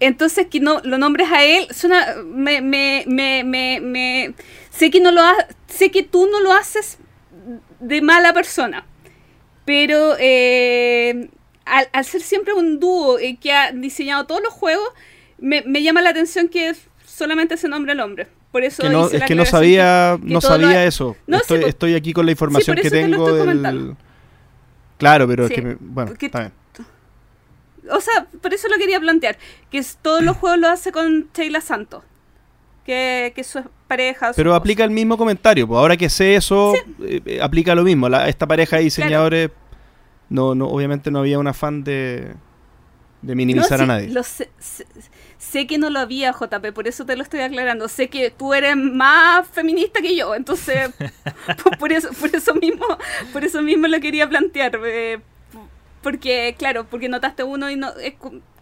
Entonces 0.00 0.46
que 0.46 0.60
no 0.60 0.80
lo 0.82 0.96
nombres 0.96 1.30
a 1.30 1.44
él, 1.44 1.66
suena, 1.72 2.16
me, 2.24 2.62
me, 2.62 3.04
me, 3.06 3.44
me, 3.44 4.34
sé 4.70 4.90
que 4.90 5.00
no 5.00 5.12
lo 5.12 5.20
sé 5.66 5.90
que 5.90 6.02
tú 6.02 6.26
no 6.26 6.40
lo 6.40 6.54
haces 6.54 6.96
de 7.80 8.00
mala 8.00 8.32
persona, 8.32 8.86
pero 9.66 10.16
eh, 10.18 11.28
al, 11.66 11.88
al 11.92 12.04
ser 12.06 12.22
siempre 12.22 12.54
un 12.54 12.80
dúo 12.80 13.18
eh, 13.18 13.36
que 13.38 13.52
ha 13.52 13.72
diseñado 13.72 14.26
todos 14.26 14.42
los 14.42 14.54
juegos, 14.54 14.88
me, 15.40 15.82
llama 15.82 16.02
la 16.02 16.10
atención 16.10 16.48
que 16.48 16.74
solamente 17.06 17.56
se 17.56 17.68
nombre 17.68 17.92
el 17.92 18.00
hombre. 18.00 18.28
Por 18.52 18.64
eso 18.64 18.82
Que 18.82 18.88
no, 18.88 19.06
hice 19.06 19.16
es 19.16 19.20
la 19.20 19.26
que 19.26 19.34
no 19.36 19.44
sabía, 19.44 20.18
que 20.20 20.26
no 20.26 20.34
lo 20.34 20.40
sabía 20.40 20.84
eso. 20.84 21.16
No, 21.26 21.36
sí, 21.38 21.42
estoy, 21.42 21.60
po- 21.60 21.66
estoy 21.68 21.94
aquí 21.94 22.12
con 22.12 22.26
la 22.26 22.32
información 22.32 22.76
que 22.76 22.82
te 22.82 22.90
tengo 22.90 23.32
del... 23.32 23.96
Claro, 24.98 25.26
pero 25.28 25.46
Sí, 25.46 25.54
es 25.54 25.60
que, 25.60 25.66
me- 25.66 25.76
bueno, 25.80 26.10
porque- 26.10 26.26
está 26.26 26.40
bien. 26.40 26.52
O 27.90 28.00
sea, 28.00 28.26
por 28.40 28.52
eso 28.52 28.68
lo 28.68 28.76
quería 28.76 29.00
plantear. 29.00 29.38
Que 29.70 29.78
es- 29.78 29.98
todos 30.02 30.22
los 30.22 30.36
juegos 30.38 30.58
lo 30.58 30.68
hace 30.68 30.92
con 30.92 31.28
Sheila 31.34 31.60
Santos. 31.60 32.02
Que, 32.84 33.32
que 33.36 33.44
su 33.44 33.62
pareja. 33.86 34.32
su 34.32 34.36
Pero 34.36 34.54
aplica 34.54 34.82
el 34.84 34.90
mismo 34.90 35.16
comentario, 35.16 35.66
pues 35.68 35.78
ahora 35.78 35.96
que 35.96 36.08
sé 36.10 36.34
eso, 36.34 36.74
eh, 37.02 37.20
eh, 37.24 37.40
aplica 37.42 37.74
lo 37.74 37.82
mismo. 37.84 38.08
La- 38.08 38.28
esta 38.28 38.46
pareja 38.46 38.76
de 38.78 38.82
diseñadores, 38.84 39.50
no, 40.28 40.54
no, 40.54 40.66
obviamente 40.68 41.10
no 41.10 41.20
había 41.20 41.38
un 41.38 41.46
afán 41.46 41.84
de, 41.84 42.34
de 43.22 43.34
minimizar 43.34 43.80
a 43.82 43.86
nadie. 43.86 44.08
lo 44.08 44.22
sé, 44.22 44.50
sé- 44.58 44.86
sé 45.38 45.66
que 45.66 45.78
no 45.78 45.90
lo 45.90 45.98
había, 46.00 46.32
JP, 46.32 46.72
por 46.72 46.88
eso 46.88 47.04
te 47.04 47.16
lo 47.16 47.22
estoy 47.22 47.40
aclarando. 47.40 47.88
Sé 47.88 48.08
que 48.08 48.30
tú 48.30 48.54
eres 48.54 48.76
más 48.76 49.46
feminista 49.48 50.00
que 50.00 50.16
yo, 50.16 50.34
entonces 50.34 50.90
por, 51.62 51.78
por 51.78 51.92
eso, 51.92 52.10
por 52.18 52.34
eso 52.34 52.54
mismo, 52.54 52.86
por 53.32 53.44
eso 53.44 53.60
mismo 53.62 53.86
lo 53.88 54.00
quería 54.00 54.28
plantear. 54.28 54.78
eh, 54.84 55.20
porque, 56.02 56.54
claro, 56.58 56.86
porque 56.88 57.08
notaste 57.10 57.42
uno 57.44 57.70
y 57.70 57.76
no. 57.76 57.90
Es 57.96 58.14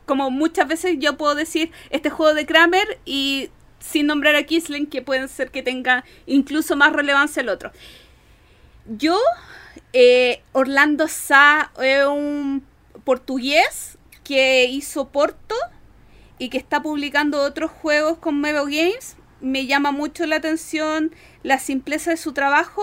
como 0.07 0.31
muchas 0.31 0.67
veces 0.67 0.97
yo 0.99 1.17
puedo 1.17 1.35
decir 1.37 1.71
este 1.91 2.11
juego 2.11 2.35
de 2.35 2.47
Kramer 2.47 2.99
y 3.05 3.51
sin 3.79 4.07
nombrar 4.09 4.35
a 4.35 4.43
Kisling, 4.43 4.87
que 4.89 5.03
pueden 5.03 5.29
ser 5.29 5.51
que 5.53 5.63
tenga 5.63 6.05
incluso 6.27 6.75
más 6.77 6.93
relevancia 6.93 7.41
el 7.43 7.49
otro. 7.49 7.71
Yo, 8.87 9.19
eh, 9.93 10.43
Orlando 10.53 11.07
Sa 11.09 11.71
es 11.81 12.05
un 12.07 12.65
portugués 13.05 13.98
que 14.29 14.67
hizo 14.67 15.09
Porto 15.09 15.55
y 16.39 16.51
que 16.51 16.59
está 16.59 16.83
publicando 16.83 17.43
otros 17.43 17.71
juegos 17.71 18.19
con 18.19 18.43
Mego 18.43 18.65
Games. 18.65 19.17
Me 19.41 19.65
llama 19.65 19.91
mucho 19.91 20.27
la 20.27 20.37
atención 20.37 21.15
la 21.43 21.59
simpleza 21.59 22.11
de 22.11 22.19
su 22.19 22.35
trabajo. 22.35 22.83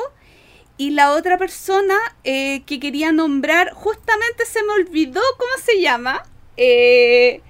Y 0.78 0.90
la 0.90 1.12
otra 1.12 1.38
persona 1.38 1.94
eh, 2.24 2.64
que 2.66 2.80
quería 2.80 3.12
nombrar, 3.12 3.72
justamente 3.74 4.46
se 4.46 4.62
me 4.64 4.74
olvidó 4.74 5.22
cómo 5.38 5.52
se 5.64 5.80
llama. 5.80 6.24
Eh, 6.58 7.42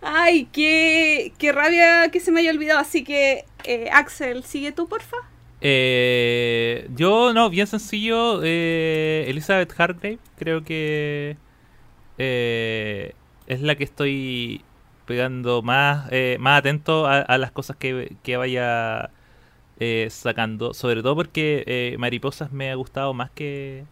ay, 0.00 0.48
qué, 0.52 1.32
qué 1.36 1.50
rabia 1.50 2.08
que 2.12 2.20
se 2.20 2.30
me 2.30 2.40
haya 2.40 2.52
olvidado. 2.52 2.78
Así 2.78 3.02
que, 3.02 3.44
eh, 3.64 3.90
Axel, 3.92 4.44
sigue 4.44 4.70
tú, 4.70 4.88
porfa. 4.88 5.16
Eh, 5.60 6.88
yo, 6.94 7.32
no, 7.34 7.50
bien 7.50 7.66
sencillo. 7.66 8.42
Elizabeth 8.44 9.78
Hargrave, 9.78 10.20
creo 10.38 10.62
que 10.62 11.36
es 13.50 13.62
la 13.62 13.76
que 13.76 13.84
estoy 13.84 14.64
pegando 15.06 15.62
más, 15.62 16.08
eh, 16.12 16.36
más 16.40 16.60
atento 16.60 17.06
a, 17.06 17.20
a 17.20 17.38
las 17.38 17.52
cosas 17.52 17.76
que, 17.76 18.16
que 18.22 18.36
vaya 18.36 19.10
eh, 19.80 20.08
sacando. 20.10 20.74
Sobre 20.74 21.02
todo 21.02 21.16
porque 21.16 21.64
eh, 21.66 21.96
Mariposas 21.98 22.52
me 22.52 22.70
ha 22.70 22.74
gustado 22.76 23.14
más 23.14 23.30
que 23.32 23.86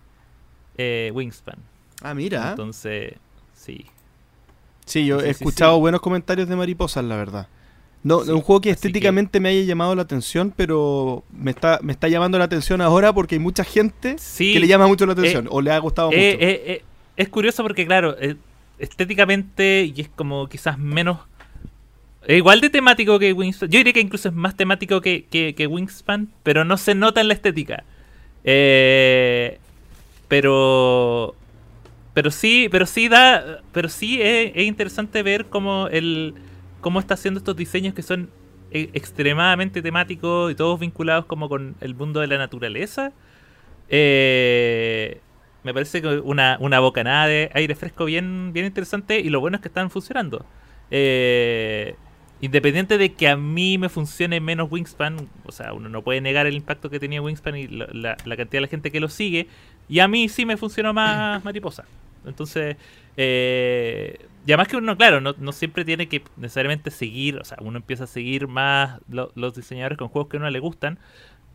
eh, 0.78 1.10
Wingspan. 1.14 1.58
Ah, 2.02 2.14
mira. 2.14 2.52
Entonces, 2.54 3.14
sí. 3.54 3.86
Sí, 4.86 5.04
yo 5.06 5.20
Sí, 5.20 5.26
he 5.26 5.30
sí, 5.34 5.46
escuchado 5.46 5.78
sí. 5.78 5.80
buenos 5.80 6.00
comentarios 6.00 6.48
de 6.48 6.56
mariposas, 6.56 7.04
la 7.04 7.16
verdad. 7.16 7.48
No, 8.02 8.18
Sí, 8.20 8.32
un 8.32 8.40
juego 8.42 8.60
que 8.60 8.70
estéticamente 8.70 9.40
me 9.40 9.50
haya 9.50 9.62
llamado 9.62 9.94
la 9.94 10.02
atención, 10.02 10.54
pero 10.56 11.24
me 11.30 11.50
está, 11.50 11.80
me 11.82 11.92
está 11.92 12.08
llamando 12.08 12.38
la 12.38 12.44
atención 12.44 12.80
ahora 12.80 13.12
porque 13.12 13.34
hay 13.34 13.40
mucha 13.40 13.64
gente 13.64 14.16
Sí, 14.16 14.52
que 14.52 14.60
le 14.60 14.68
llama 14.68 14.86
mucho 14.86 15.04
la 15.06 15.12
atención 15.14 15.48
o 15.50 15.60
le 15.60 15.72
ha 15.72 15.78
gustado 15.78 16.12
Eh, 16.12 16.14
mucho. 16.20 16.38
eh, 16.40 16.62
eh, 16.66 16.84
es 17.16 17.28
curioso 17.28 17.62
porque, 17.62 17.86
claro, 17.86 18.16
eh, 18.20 18.36
estéticamente 18.78 19.92
y 19.94 20.00
es 20.00 20.08
como 20.08 20.48
quizás 20.48 20.78
menos. 20.78 21.18
igual 22.26 22.60
de 22.60 22.70
temático 22.70 23.18
que 23.18 23.32
Wingspan. 23.32 23.70
Yo 23.70 23.78
diría 23.78 23.92
que 23.92 24.00
incluso 24.00 24.28
es 24.28 24.34
más 24.34 24.56
temático 24.56 25.00
que, 25.00 25.26
que, 25.26 25.66
Wingspan, 25.66 26.28
pero 26.42 26.64
no 26.64 26.76
se 26.76 26.94
nota 26.94 27.20
en 27.20 27.28
la 27.28 27.34
estética. 27.34 27.84
Eh, 28.44 29.58
pero. 30.28 31.34
Pero 32.14 32.30
sí, 32.30 32.68
pero 32.70 32.86
sí 32.86 33.08
da. 33.08 33.62
Pero 33.72 33.88
sí 33.88 34.20
es, 34.22 34.52
es 34.54 34.64
interesante 34.64 35.22
ver 35.22 35.46
cómo 35.46 35.88
el. 35.88 36.34
cómo 36.80 37.00
está 37.00 37.14
haciendo 37.14 37.38
estos 37.38 37.56
diseños 37.56 37.94
que 37.94 38.02
son 38.02 38.30
e- 38.70 38.90
extremadamente 38.92 39.82
temáticos 39.82 40.52
y 40.52 40.54
todos 40.54 40.78
vinculados 40.80 41.24
como 41.26 41.48
con 41.48 41.76
el 41.80 41.94
mundo 41.94 42.20
de 42.20 42.26
la 42.26 42.38
naturaleza. 42.38 43.12
Eh, 43.88 45.20
me 45.64 45.74
parece 45.74 46.00
que 46.02 46.08
una, 46.20 46.56
una 46.60 46.80
bocanada 46.80 47.26
de 47.26 47.50
aire 47.54 47.74
fresco 47.74 48.04
bien, 48.04 48.52
bien 48.52 48.66
interesante 48.66 49.20
y 49.20 49.28
lo 49.30 49.40
bueno 49.40 49.56
es 49.56 49.62
que 49.62 49.68
están 49.68 49.90
funcionando. 49.90 50.46
Eh, 50.90 51.94
independiente 52.40 52.98
de 52.98 53.12
que 53.14 53.28
a 53.28 53.36
mí 53.36 53.78
me 53.78 53.88
funcione 53.88 54.40
menos 54.40 54.70
Wingspan, 54.70 55.28
o 55.44 55.52
sea, 55.52 55.72
uno 55.72 55.88
no 55.88 56.02
puede 56.02 56.20
negar 56.20 56.46
el 56.46 56.54
impacto 56.54 56.88
que 56.90 57.00
tenía 57.00 57.20
Wingspan 57.20 57.56
y 57.56 57.66
la, 57.66 57.88
la- 57.92 58.16
la 58.24 58.36
cantidad 58.36 58.58
de 58.58 58.60
la 58.62 58.68
gente 58.68 58.92
que 58.92 59.00
lo 59.00 59.08
sigue, 59.08 59.48
y 59.88 59.98
a 60.00 60.08
mí 60.08 60.28
sí 60.28 60.46
me 60.46 60.56
funcionó 60.56 60.92
más 60.94 61.44
Mariposa. 61.44 61.84
Entonces, 62.24 62.76
eh, 63.16 64.18
y 64.46 64.52
además 64.52 64.68
que 64.68 64.76
uno, 64.76 64.96
claro, 64.96 65.20
no, 65.20 65.34
no 65.38 65.52
siempre 65.52 65.84
tiene 65.84 66.08
que 66.08 66.22
necesariamente 66.36 66.90
seguir, 66.90 67.36
o 67.38 67.44
sea, 67.44 67.58
uno 67.60 67.78
empieza 67.78 68.04
a 68.04 68.06
seguir 68.06 68.46
más 68.48 69.00
lo- 69.08 69.32
los 69.34 69.54
diseñadores 69.54 69.98
con 69.98 70.08
juegos 70.08 70.30
que 70.30 70.36
a 70.36 70.40
uno 70.40 70.50
le 70.50 70.60
gustan, 70.60 70.98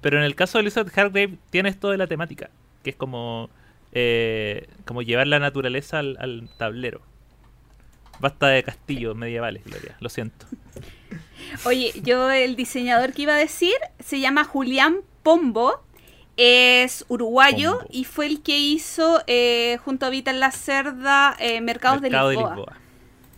pero 0.01 0.17
en 0.17 0.23
el 0.23 0.35
caso 0.35 0.57
de 0.57 0.63
Elizabeth 0.63 0.97
Hargrave 0.97 1.37
tiene 1.49 1.69
esto 1.69 1.89
de 1.89 1.97
la 1.97 2.07
temática, 2.07 2.49
que 2.83 2.89
es 2.91 2.95
como, 2.97 3.49
eh, 3.93 4.67
como 4.85 5.01
llevar 5.01 5.27
la 5.27 5.39
naturaleza 5.39 5.99
al, 5.99 6.17
al 6.19 6.49
tablero. 6.57 7.01
Basta 8.19 8.47
de 8.47 8.63
castillos 8.63 9.15
medievales, 9.15 9.63
Gloria, 9.63 9.95
lo 9.99 10.09
siento. 10.09 10.45
Oye, 11.65 11.91
yo 12.03 12.31
el 12.31 12.55
diseñador 12.55 13.13
que 13.13 13.23
iba 13.23 13.33
a 13.33 13.37
decir 13.37 13.75
se 13.99 14.19
llama 14.19 14.43
Julián 14.43 14.97
Pombo. 15.23 15.83
Es 16.35 17.05
uruguayo 17.09 17.77
Pombo. 17.77 17.89
y 17.91 18.05
fue 18.05 18.25
el 18.25 18.41
que 18.41 18.57
hizo 18.57 19.21
eh, 19.27 19.77
junto 19.85 20.05
a 20.05 20.09
Vita 20.09 20.31
en 20.31 20.39
la 20.39 20.51
Cerda 20.51 21.35
eh, 21.39 21.61
Mercados 21.61 22.01
Mercado 22.01 22.29
de 22.29 22.35
Lisboa. 22.35 22.77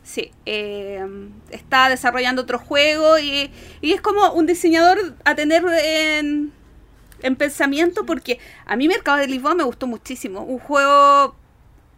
Sí, 0.04 0.32
eh, 0.46 1.04
está 1.50 1.90
desarrollando 1.90 2.44
otro 2.44 2.60
juego 2.60 3.18
y, 3.18 3.50
y 3.82 3.92
es 3.94 4.02
como 4.02 4.32
un 4.34 4.46
diseñador 4.46 5.16
a 5.26 5.34
tener 5.34 5.66
en, 5.66 6.54
en 7.22 7.36
pensamiento 7.36 8.06
porque 8.06 8.40
a 8.66 8.76
mí 8.76 8.88
Mercado 8.88 9.18
de 9.18 9.28
Lisboa 9.28 9.56
me 9.56 9.64
gustó 9.64 9.88
muchísimo. 9.88 10.42
Un 10.42 10.60
juego 10.60 11.36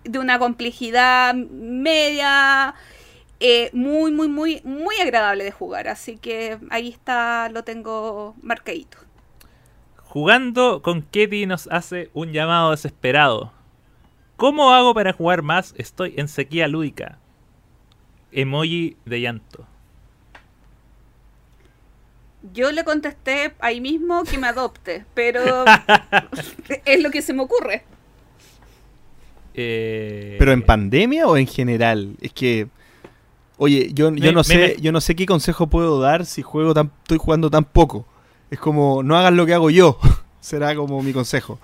de 0.03 0.19
una 0.19 0.39
complejidad 0.39 1.33
media, 1.35 2.75
eh, 3.39 3.69
muy, 3.73 4.11
muy, 4.11 4.27
muy, 4.27 4.61
muy 4.63 4.95
agradable 5.01 5.43
de 5.43 5.51
jugar. 5.51 5.87
Así 5.87 6.17
que 6.17 6.57
ahí 6.69 6.89
está, 6.89 7.49
lo 7.49 7.63
tengo 7.63 8.35
marcadito. 8.41 8.97
Jugando 9.97 10.81
con 10.81 11.01
Ketty 11.01 11.45
nos 11.45 11.67
hace 11.67 12.09
un 12.13 12.31
llamado 12.31 12.71
desesperado. 12.71 13.51
¿Cómo 14.37 14.73
hago 14.73 14.93
para 14.93 15.13
jugar 15.13 15.41
más? 15.41 15.73
Estoy 15.77 16.13
en 16.17 16.27
sequía 16.27 16.67
lúdica. 16.67 17.19
Emoji 18.31 18.97
de 19.05 19.21
llanto. 19.21 19.67
Yo 22.53 22.71
le 22.71 22.83
contesté 22.83 23.53
ahí 23.59 23.81
mismo 23.81 24.23
que 24.23 24.37
me 24.37 24.47
adopte, 24.47 25.05
pero 25.13 25.65
es 26.85 27.01
lo 27.03 27.09
que 27.11 27.21
se 27.21 27.33
me 27.33 27.41
ocurre. 27.43 27.83
Eh, 29.53 30.35
¿Pero 30.37 30.51
en 30.51 30.61
pandemia 30.61 31.27
o 31.27 31.35
en 31.37 31.47
general? 31.47 32.15
Es 32.21 32.31
que. 32.33 32.67
Oye, 33.57 33.89
yo, 33.91 34.11
yo 34.11 34.25
Me- 34.25 34.31
no 34.31 34.39
me- 34.39 34.43
sé, 34.43 34.75
me- 34.77 34.81
yo 34.81 34.91
no 34.91 35.01
sé 35.01 35.15
qué 35.15 35.25
consejo 35.25 35.65
puedo 35.67 35.99
dar 35.99 36.25
si 36.27 36.43
juego 36.43 36.73
tan, 36.75 36.91
estoy 37.01 37.17
jugando 37.17 37.49
tan 37.49 37.65
poco. 37.65 38.05
Es 38.51 38.59
como, 38.59 39.01
no 39.01 39.17
hagas 39.17 39.33
lo 39.33 39.45
que 39.45 39.53
hago 39.55 39.69
yo. 39.71 39.97
Será 40.39 40.75
como 40.75 41.01
mi 41.01 41.11
consejo. 41.11 41.59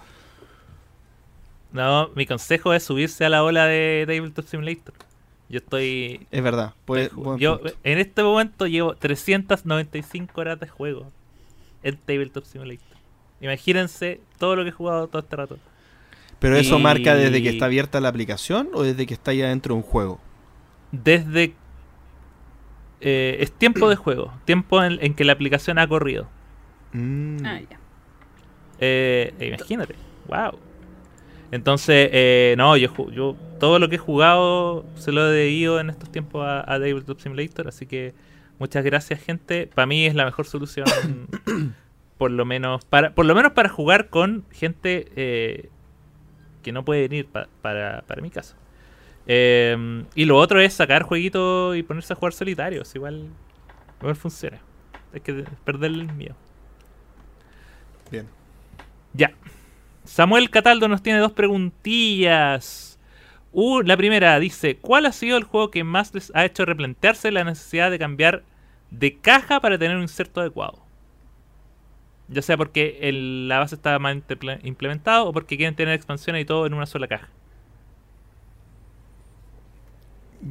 No, 1.71 2.09
mi 2.15 2.25
consejo 2.25 2.73
es 2.73 2.83
subirse 2.83 3.25
a 3.25 3.29
la 3.29 3.43
ola 3.43 3.65
de 3.67 4.03
Tabletop 4.07 4.45
Simulator. 4.47 4.93
Yo 5.49 5.57
estoy... 5.59 6.25
Es 6.31 6.41
verdad. 6.43 6.73
Pues, 6.85 7.13
buen 7.13 7.37
yo 7.39 7.59
punto. 7.59 7.75
en 7.83 7.97
este 7.99 8.23
momento 8.23 8.65
llevo 8.67 8.95
395 8.95 10.41
horas 10.41 10.59
de 10.59 10.67
juego 10.67 11.11
en 11.83 11.97
Tabletop 11.97 12.45
Simulator. 12.45 12.97
Imagínense 13.41 14.21
todo 14.39 14.55
lo 14.55 14.63
que 14.63 14.69
he 14.69 14.73
jugado 14.73 15.07
todo 15.07 15.21
este 15.21 15.35
rato. 15.35 15.57
Pero 16.39 16.55
eso 16.57 16.79
y- 16.79 16.81
marca 16.81 17.13
desde 17.15 17.41
que 17.43 17.49
está 17.49 17.65
abierta 17.65 17.99
la 18.01 18.09
aplicación 18.09 18.69
o 18.73 18.83
desde 18.83 19.05
que 19.05 19.13
está 19.13 19.33
ya 19.33 19.49
dentro 19.49 19.75
de 19.75 19.81
un 19.81 19.83
juego. 19.83 20.19
Desde... 20.91 21.53
eh, 23.01 23.37
es 23.39 23.51
tiempo 23.51 23.89
de 23.89 23.95
juego. 23.95 24.33
Tiempo 24.45 24.81
en, 24.83 24.97
en 25.01 25.13
que 25.13 25.23
la 25.25 25.33
aplicación 25.33 25.77
ha 25.77 25.87
corrido. 25.87 26.27
Mm. 26.93 27.45
Ah, 27.45 27.59
ya. 27.69 27.79
Eh, 28.79 29.33
imagínate, 29.55 29.95
wow. 30.27 30.57
Entonces, 31.53 32.09
eh, 32.11 32.55
no, 32.57 32.75
yo, 32.77 32.89
yo 33.11 33.35
todo 33.59 33.77
lo 33.77 33.87
que 33.87 33.95
he 33.95 33.99
jugado 33.99 34.85
se 34.95 35.11
lo 35.11 35.27
he 35.29 35.31
debido 35.35 35.79
en 35.79 35.91
estos 35.91 36.11
tiempos 36.11 36.43
a, 36.43 36.61
a 36.61 36.79
Tabletop 36.79 37.19
Simulator, 37.19 37.67
así 37.67 37.85
que 37.85 38.15
muchas 38.57 38.83
gracias 38.83 39.21
gente. 39.21 39.67
Para 39.67 39.85
mí 39.85 40.07
es 40.07 40.15
la 40.15 40.25
mejor 40.25 40.47
solución, 40.47 40.87
por 42.17 42.31
lo 42.31 42.43
menos 42.43 42.83
para, 42.85 43.13
por 43.13 43.25
lo 43.27 43.35
menos 43.35 43.51
para 43.51 43.69
jugar 43.69 44.09
con 44.09 44.45
gente 44.51 45.07
eh, 45.15 45.69
que 46.63 46.71
no 46.71 46.83
puede 46.83 47.07
venir 47.07 47.27
pa- 47.27 47.47
para, 47.61 48.01
para 48.07 48.21
mi 48.23 48.31
caso. 48.31 48.55
Eh, 49.27 50.03
y 50.15 50.25
lo 50.25 50.37
otro 50.37 50.59
es 50.59 50.73
sacar 50.73 51.03
jueguitos 51.03 51.77
y 51.77 51.83
ponerse 51.83 52.13
a 52.13 52.15
jugar 52.15 52.33
solitarios, 52.33 52.95
igual, 52.95 53.27
igual 54.01 54.15
funciona. 54.15 54.59
Hay 55.13 55.19
que 55.19 55.45
perderle 55.63 56.01
el 56.01 56.13
miedo. 56.13 56.35
Bien. 58.09 58.27
Ya. 59.13 59.31
Samuel 60.05 60.49
Cataldo 60.49 60.87
nos 60.87 61.01
tiene 61.01 61.19
dos 61.19 61.31
preguntillas. 61.31 62.99
La 63.83 63.97
primera 63.97 64.39
dice, 64.39 64.77
¿cuál 64.77 65.05
ha 65.05 65.11
sido 65.11 65.37
el 65.37 65.43
juego 65.43 65.71
que 65.71 65.83
más 65.83 66.13
les 66.13 66.31
ha 66.35 66.45
hecho 66.45 66.65
replantearse 66.65 67.31
la 67.31 67.43
necesidad 67.43 67.91
de 67.91 67.99
cambiar 67.99 68.43
de 68.89 69.17
caja 69.17 69.59
para 69.59 69.77
tener 69.77 69.95
un 69.95 70.03
inserto 70.03 70.41
adecuado? 70.41 70.79
Ya 72.27 72.41
sea 72.41 72.57
porque 72.57 72.99
el- 73.01 73.47
la 73.47 73.59
base 73.59 73.75
está 73.75 73.97
mal 73.99 74.23
implementado 74.63 75.27
o 75.27 75.33
porque 75.33 75.57
quieren 75.57 75.75
tener 75.75 75.93
expansiones 75.93 76.41
y 76.41 76.45
todo 76.45 76.65
en 76.65 76.73
una 76.73 76.85
sola 76.85 77.07
caja. 77.07 77.29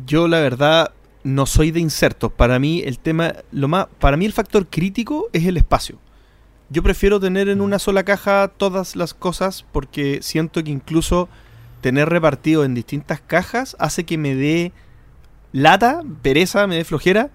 Yo 0.07 0.29
la 0.29 0.41
verdad 0.41 0.93
no 1.24 1.47
soy 1.47 1.70
de 1.70 1.81
insertos. 1.81 2.33
Para 2.33 2.59
mí 2.59 2.83
el 2.85 2.99
tema, 2.99 3.35
lo 3.51 3.69
más, 3.69 3.87
para 3.99 4.16
mí 4.16 4.24
el 4.27 4.33
factor 4.33 4.66
crítico 4.66 5.29
es 5.33 5.47
el 5.47 5.57
espacio. 5.57 5.99
Yo 6.73 6.82
prefiero 6.82 7.20
tener 7.20 7.51
en 7.51 7.61
una 7.61 7.78
sola 7.78 8.03
caja 8.03 8.49
todas 8.49 8.97
las 8.97 9.12
cosas 9.12 9.66
porque 9.73 10.20
siento 10.23 10.65
que 10.65 10.70
incluso 10.70 11.28
tener 11.82 12.09
repartido 12.09 12.65
en 12.65 12.73
distintas 12.73 13.20
cajas 13.20 13.77
hace 13.78 14.05
que 14.05 14.16
me 14.16 14.35
dé 14.35 14.73
lata, 15.53 16.01
pereza, 16.23 16.66
me 16.66 16.77
dé 16.77 16.85
flojera 16.86 17.28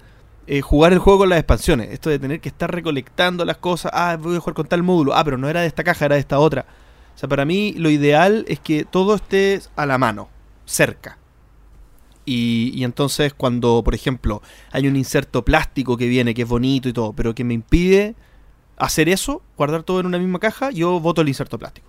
eh, 0.48 0.62
jugar 0.62 0.92
el 0.92 0.98
juego 0.98 1.20
con 1.20 1.30
las 1.30 1.38
expansiones. 1.38 1.90
Esto 1.92 2.10
de 2.10 2.18
tener 2.18 2.40
que 2.40 2.50
estar 2.50 2.74
recolectando 2.74 3.46
las 3.46 3.58
cosas. 3.58 3.92
Ah, 3.94 4.18
voy 4.20 4.38
a 4.38 4.40
jugar 4.40 4.56
con 4.56 4.66
tal 4.66 4.82
módulo. 4.82 5.14
Ah, 5.14 5.24
pero 5.24 5.38
no 5.38 5.48
era 5.48 5.62
de 5.62 5.68
esta 5.68 5.84
caja, 5.84 6.06
era 6.06 6.16
de 6.16 6.22
esta 6.22 6.40
otra. 6.40 6.66
O 7.14 7.18
sea, 7.20 7.30
para 7.30 7.46
mí 7.46 7.76
lo 7.78 7.92
ideal 7.92 8.44
es 8.48 8.60
que 8.60 8.86
todo 8.86 9.14
esté 9.14 9.62
a 9.76 9.86
la 9.86 10.00
mano, 10.00 10.30
cerca. 10.66 11.20
Y, 12.26 12.72
y 12.74 12.84
entonces 12.84 13.36
cuando, 13.36 13.84
por 13.84 13.94
ejemplo, 13.94 14.42
hay 14.72 14.88
un 14.88 14.96
inserto 14.96 15.46
plástico 15.46 15.96
que 15.96 16.08
viene, 16.08 16.34
que 16.34 16.42
es 16.42 16.48
bonito 16.48 16.90
y 16.90 16.94
todo, 16.94 17.14
pero 17.14 17.36
que 17.36 17.44
me 17.44 17.54
impide 17.54 18.16
hacer 18.78 19.10
eso, 19.10 19.42
guardar 19.58 19.84
todo 19.84 20.00
en 20.00 20.06
una 20.06 20.20
misma 20.20 20.40
caja, 20.40 20.72
yo 20.72 21.00
voto 21.00 21.22
el 21.22 21.28
inserto 21.28 21.58
plástico. 21.58 21.88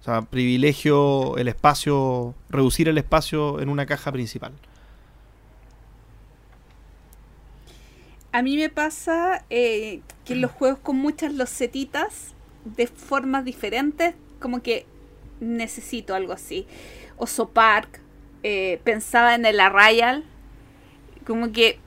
O 0.00 0.04
sea, 0.04 0.22
privilegio 0.22 1.36
el 1.36 1.48
espacio, 1.48 2.34
reducir 2.48 2.88
el 2.88 2.98
espacio 2.98 3.60
en 3.60 3.68
una 3.68 3.86
caja 3.86 4.10
principal. 4.12 4.52
A 8.32 8.42
mí 8.42 8.56
me 8.56 8.68
pasa 8.68 9.44
eh, 9.50 10.02
que 10.24 10.36
los 10.36 10.52
juegos 10.52 10.78
con 10.80 10.96
muchas 10.96 11.34
losetitas 11.34 12.34
de 12.64 12.86
formas 12.86 13.44
diferentes, 13.44 14.14
como 14.38 14.62
que 14.62 14.86
necesito 15.40 16.14
algo 16.14 16.32
así. 16.32 16.66
Oso 17.16 17.48
Park, 17.48 18.00
eh, 18.42 18.80
pensaba 18.84 19.34
en 19.34 19.44
el 19.44 19.60
Arrayal, 19.60 20.24
como 21.26 21.52
que 21.52 21.78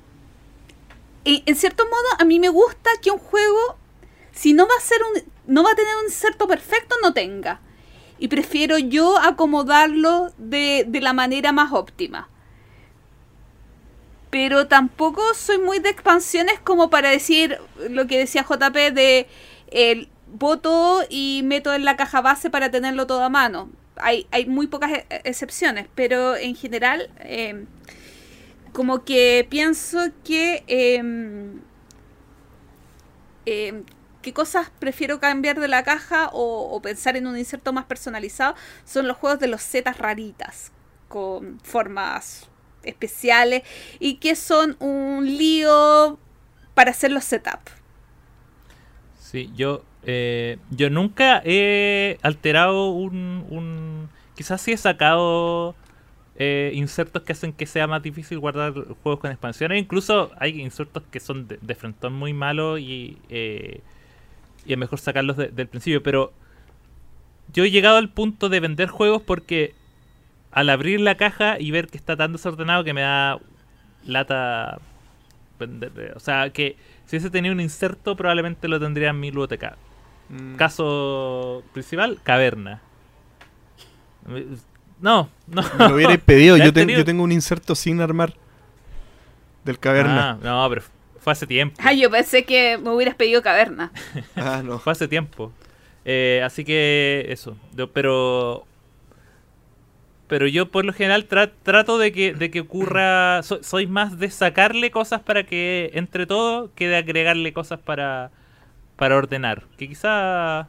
y 1.25 1.43
en 1.45 1.55
cierto 1.55 1.85
modo 1.85 2.19
a 2.19 2.25
mí 2.25 2.39
me 2.39 2.49
gusta 2.49 2.89
que 3.01 3.11
un 3.11 3.17
juego, 3.17 3.77
si 4.33 4.53
no 4.53 4.67
va 4.67 4.73
a 4.77 4.81
ser 4.81 4.99
un, 5.03 5.23
no 5.47 5.63
va 5.63 5.71
a 5.71 5.75
tener 5.75 5.95
un 5.97 6.05
inserto 6.05 6.47
perfecto, 6.47 6.95
no 7.01 7.13
tenga. 7.13 7.61
Y 8.19 8.27
prefiero 8.27 8.77
yo 8.77 9.17
acomodarlo 9.19 10.33
de, 10.37 10.85
de 10.87 11.01
la 11.01 11.13
manera 11.13 11.51
más 11.51 11.71
óptima 11.73 12.29
pero 14.29 14.67
tampoco 14.67 15.21
soy 15.35 15.59
muy 15.59 15.79
de 15.79 15.89
expansiones 15.89 16.59
como 16.63 16.89
para 16.89 17.09
decir 17.09 17.59
lo 17.89 18.07
que 18.07 18.17
decía 18.17 18.43
JP 18.43 18.91
de 18.91 19.27
el 19.71 20.09
voto 20.27 21.03
y 21.09 21.41
meto 21.43 21.71
en 21.73 21.85
la 21.85 21.95
caja 21.95 22.21
base 22.21 22.49
para 22.49 22.71
tenerlo 22.71 23.05
todo 23.05 23.23
a 23.23 23.29
mano. 23.29 23.69
Hay, 23.97 24.25
hay 24.31 24.47
muy 24.47 24.65
pocas 24.67 24.91
e- 24.91 25.05
excepciones, 25.23 25.85
pero 25.93 26.35
en 26.35 26.55
general 26.55 27.11
eh, 27.19 27.65
como 28.71 29.03
que 29.05 29.45
pienso 29.49 29.99
que 30.23 30.63
eh, 30.67 31.03
eh, 33.45 33.83
qué 34.23 34.33
cosas 34.33 34.71
prefiero 34.79 35.19
cambiar 35.19 35.59
de 35.59 35.67
la 35.67 35.83
caja 35.83 36.29
o, 36.33 36.81
pensar 36.81 37.15
en 37.15 37.27
un 37.27 37.37
inserto 37.37 37.71
más 37.71 37.85
personalizado 37.85 38.55
son 38.85 39.07
los 39.07 39.17
juegos 39.17 39.39
de 39.39 39.47
los 39.47 39.61
zetas 39.61 39.99
raritas 39.99 40.71
con 41.07 41.59
formas 41.59 42.47
especiales 42.81 43.61
y 43.99 44.15
que 44.15 44.35
son 44.35 44.75
un 44.79 45.25
lío 45.25 46.17
para 46.73 46.91
hacer 46.91 47.11
los 47.11 47.23
setup. 47.23 47.59
Sí, 49.19 49.51
yo, 49.55 49.83
eh, 50.03 50.57
yo 50.71 50.89
nunca 50.89 51.41
he 51.45 52.17
alterado 52.23 52.89
un, 52.89 53.45
un... 53.49 54.09
Quizás 54.35 54.61
sí 54.61 54.71
he 54.71 54.77
sacado 54.77 55.75
eh, 56.35 56.71
insertos 56.73 57.21
que 57.21 57.33
hacen 57.33 57.53
que 57.53 57.67
sea 57.67 57.85
más 57.85 58.01
difícil 58.01 58.39
guardar 58.39 58.73
juegos 58.73 59.19
con 59.19 59.31
expansiones. 59.31 59.79
Incluso 59.79 60.31
hay 60.39 60.61
insertos 60.61 61.03
que 61.11 61.19
son 61.19 61.47
de, 61.47 61.59
de 61.61 61.75
frontón 61.75 62.13
muy 62.13 62.33
malos 62.33 62.79
y, 62.79 63.19
eh, 63.29 63.81
y 64.65 64.73
es 64.73 64.77
mejor 64.79 64.99
sacarlos 64.99 65.37
de- 65.37 65.49
del 65.49 65.67
principio. 65.67 66.01
Pero 66.03 66.33
yo 67.53 67.63
he 67.63 67.71
llegado 67.71 67.97
al 67.97 68.09
punto 68.09 68.49
de 68.49 68.59
vender 68.59 68.89
juegos 68.89 69.21
porque 69.21 69.73
al 70.51 70.69
abrir 70.69 70.99
la 71.01 71.15
caja 71.15 71.59
y 71.59 71.71
ver 71.71 71.87
que 71.87 71.97
está 71.97 72.15
tan 72.15 72.31
desordenado 72.33 72.83
que 72.83 72.93
me 72.93 73.01
da 73.01 73.39
lata 74.05 74.79
vender- 75.59 76.13
O 76.15 76.19
sea, 76.19 76.49
que 76.51 76.75
si 77.05 77.17
ese 77.17 77.29
tenía 77.29 77.51
un 77.51 77.59
inserto, 77.61 78.15
probablemente 78.15 78.67
lo 78.67 78.79
tendría 78.79 79.09
en 79.09 79.19
mi 79.19 79.27
biblioteca. 79.27 79.77
Caso 80.57 81.63
principal, 81.73 82.19
caverna. 82.23 82.81
No, 85.01 85.29
no. 85.47 85.61
Me 85.77 85.87
lo 85.89 85.95
hubierais 85.95 86.19
pedido, 86.21 86.57
Ya 86.57 86.65
yo, 86.65 86.73
ten- 86.73 86.83
tenido- 86.87 86.99
yo 86.99 87.05
tengo 87.05 87.23
un 87.23 87.31
inserto 87.31 87.75
sin 87.75 87.99
armar 88.01 88.33
del 89.65 89.79
caverna. 89.79 90.31
Ah, 90.31 90.37
no, 90.41 90.69
pero 90.69 90.81
fue 91.23 91.33
hace 91.33 91.47
tiempo. 91.47 91.75
Ah, 91.83 91.93
yo 91.93 92.11
pensé 92.11 92.43
que 92.45 92.77
me 92.77 92.89
hubieras 92.91 93.15
pedido 93.15 93.41
caverna. 93.41 93.91
Ah, 94.35 94.61
no. 94.63 94.79
Fue 94.79 94.91
hace 94.91 95.07
tiempo. 95.07 95.51
Eh, 96.05 96.41
así 96.45 96.63
que 96.65 97.25
eso. 97.29 97.55
Yo- 97.75 97.91
pero. 97.91 98.65
Pero 100.27 100.47
yo 100.47 100.71
por 100.71 100.83
lo 100.85 100.93
general 100.93 101.27
tra- 101.27 101.51
trato 101.63 101.97
de 101.97 102.11
que, 102.11 102.33
de 102.33 102.49
que 102.51 102.61
ocurra. 102.61 103.41
so- 103.43 103.63
soy 103.63 103.87
más 103.87 104.17
de 104.19 104.29
sacarle 104.29 104.91
cosas 104.91 105.21
para 105.21 105.43
que 105.43 105.91
entre 105.93 106.25
todo 106.25 106.71
que 106.75 106.87
de 106.87 106.97
agregarle 106.97 107.53
cosas 107.53 107.79
para, 107.79 108.31
para 108.97 109.15
ordenar. 109.15 109.63
Que 109.77 109.87
quizá. 109.87 110.67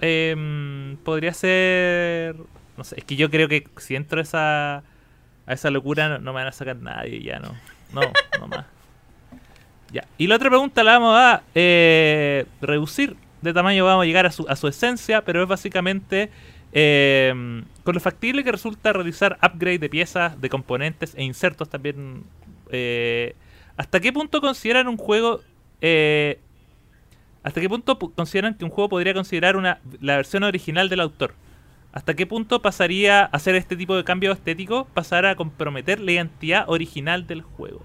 em, 0.00 0.96
podría 1.04 1.32
ser. 1.34 2.36
No 2.76 2.84
sé, 2.84 2.96
es 2.98 3.04
que 3.04 3.16
yo 3.16 3.30
creo 3.30 3.48
que 3.48 3.68
si 3.76 3.94
entro 3.94 4.18
a 4.18 4.22
esa, 4.22 4.76
a 4.78 4.82
esa 5.52 5.70
locura 5.70 6.08
no, 6.08 6.18
no 6.18 6.32
me 6.32 6.40
van 6.40 6.48
a 6.48 6.52
sacar 6.52 6.76
nadie, 6.76 7.22
ya 7.22 7.38
no. 7.38 7.54
No, 7.92 8.00
no 8.40 8.48
más. 8.48 8.66
Ya. 9.94 10.04
Y 10.18 10.26
la 10.26 10.34
otra 10.34 10.50
pregunta 10.50 10.82
la 10.82 10.98
vamos 10.98 11.16
a 11.16 11.42
eh, 11.54 12.46
reducir 12.60 13.14
de 13.42 13.52
tamaño, 13.52 13.84
vamos 13.84 14.02
a 14.02 14.06
llegar 14.06 14.26
a 14.26 14.32
su, 14.32 14.44
a 14.48 14.56
su 14.56 14.66
esencia, 14.66 15.24
pero 15.24 15.40
es 15.42 15.48
básicamente 15.48 16.30
eh, 16.72 17.62
con 17.84 17.94
lo 17.94 18.00
factible 18.00 18.42
que 18.42 18.50
resulta 18.50 18.92
realizar 18.92 19.38
upgrade 19.40 19.78
de 19.78 19.88
piezas, 19.88 20.40
de 20.40 20.48
componentes 20.50 21.14
e 21.14 21.22
insertos 21.22 21.68
también. 21.68 22.24
eh, 22.70 23.36
¿Hasta 23.76 24.00
qué 24.00 24.12
punto 24.12 24.40
consideran 24.40 24.88
un 24.88 24.96
juego... 24.96 25.42
eh, 25.80 26.40
¿Hasta 27.44 27.60
qué 27.60 27.68
punto 27.68 27.96
pu- 27.96 28.12
consideran 28.14 28.54
que 28.54 28.64
un 28.64 28.70
juego 28.72 28.88
podría 28.88 29.14
considerar 29.14 29.54
una, 29.56 29.78
la 30.00 30.16
versión 30.16 30.42
original 30.42 30.88
del 30.88 30.98
autor? 31.00 31.34
¿Hasta 31.92 32.14
qué 32.14 32.26
punto 32.26 32.62
pasaría 32.62 33.26
hacer 33.26 33.54
este 33.54 33.76
tipo 33.76 33.94
de 33.94 34.02
cambio 34.02 34.32
estético, 34.32 34.86
pasar 34.94 35.24
a 35.26 35.36
comprometer 35.36 36.00
la 36.00 36.10
identidad 36.10 36.64
original 36.66 37.28
del 37.28 37.42
juego? 37.42 37.82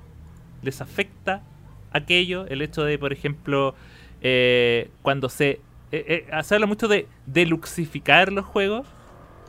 ¿Les 0.64 0.81
afecta 0.81 1.44
aquello? 1.91 2.45
El 2.48 2.61
hecho 2.61 2.84
de, 2.84 2.98
por 2.98 3.14
ejemplo, 3.14 3.76
eh, 4.22 4.90
cuando 5.02 5.30
se... 5.30 5.61
Eh, 5.91 6.26
eh, 6.32 6.41
habla 6.52 6.68
mucho 6.68 6.88
de 6.88 7.07
deluxificar 7.26 8.32
los 8.32 8.45
juegos. 8.45 8.88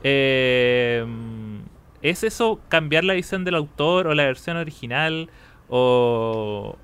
Eh, 0.03 1.05
¿Es 2.03 2.25
eso 2.25 2.61
cambiar 2.69 3.05
la 3.05 3.13
visión 3.13 3.45
del 3.45 3.55
autor 3.55 4.07
o 4.07 4.15
la 4.15 4.25
versión 4.25 4.57
original? 4.57 5.29
O, 5.69 6.77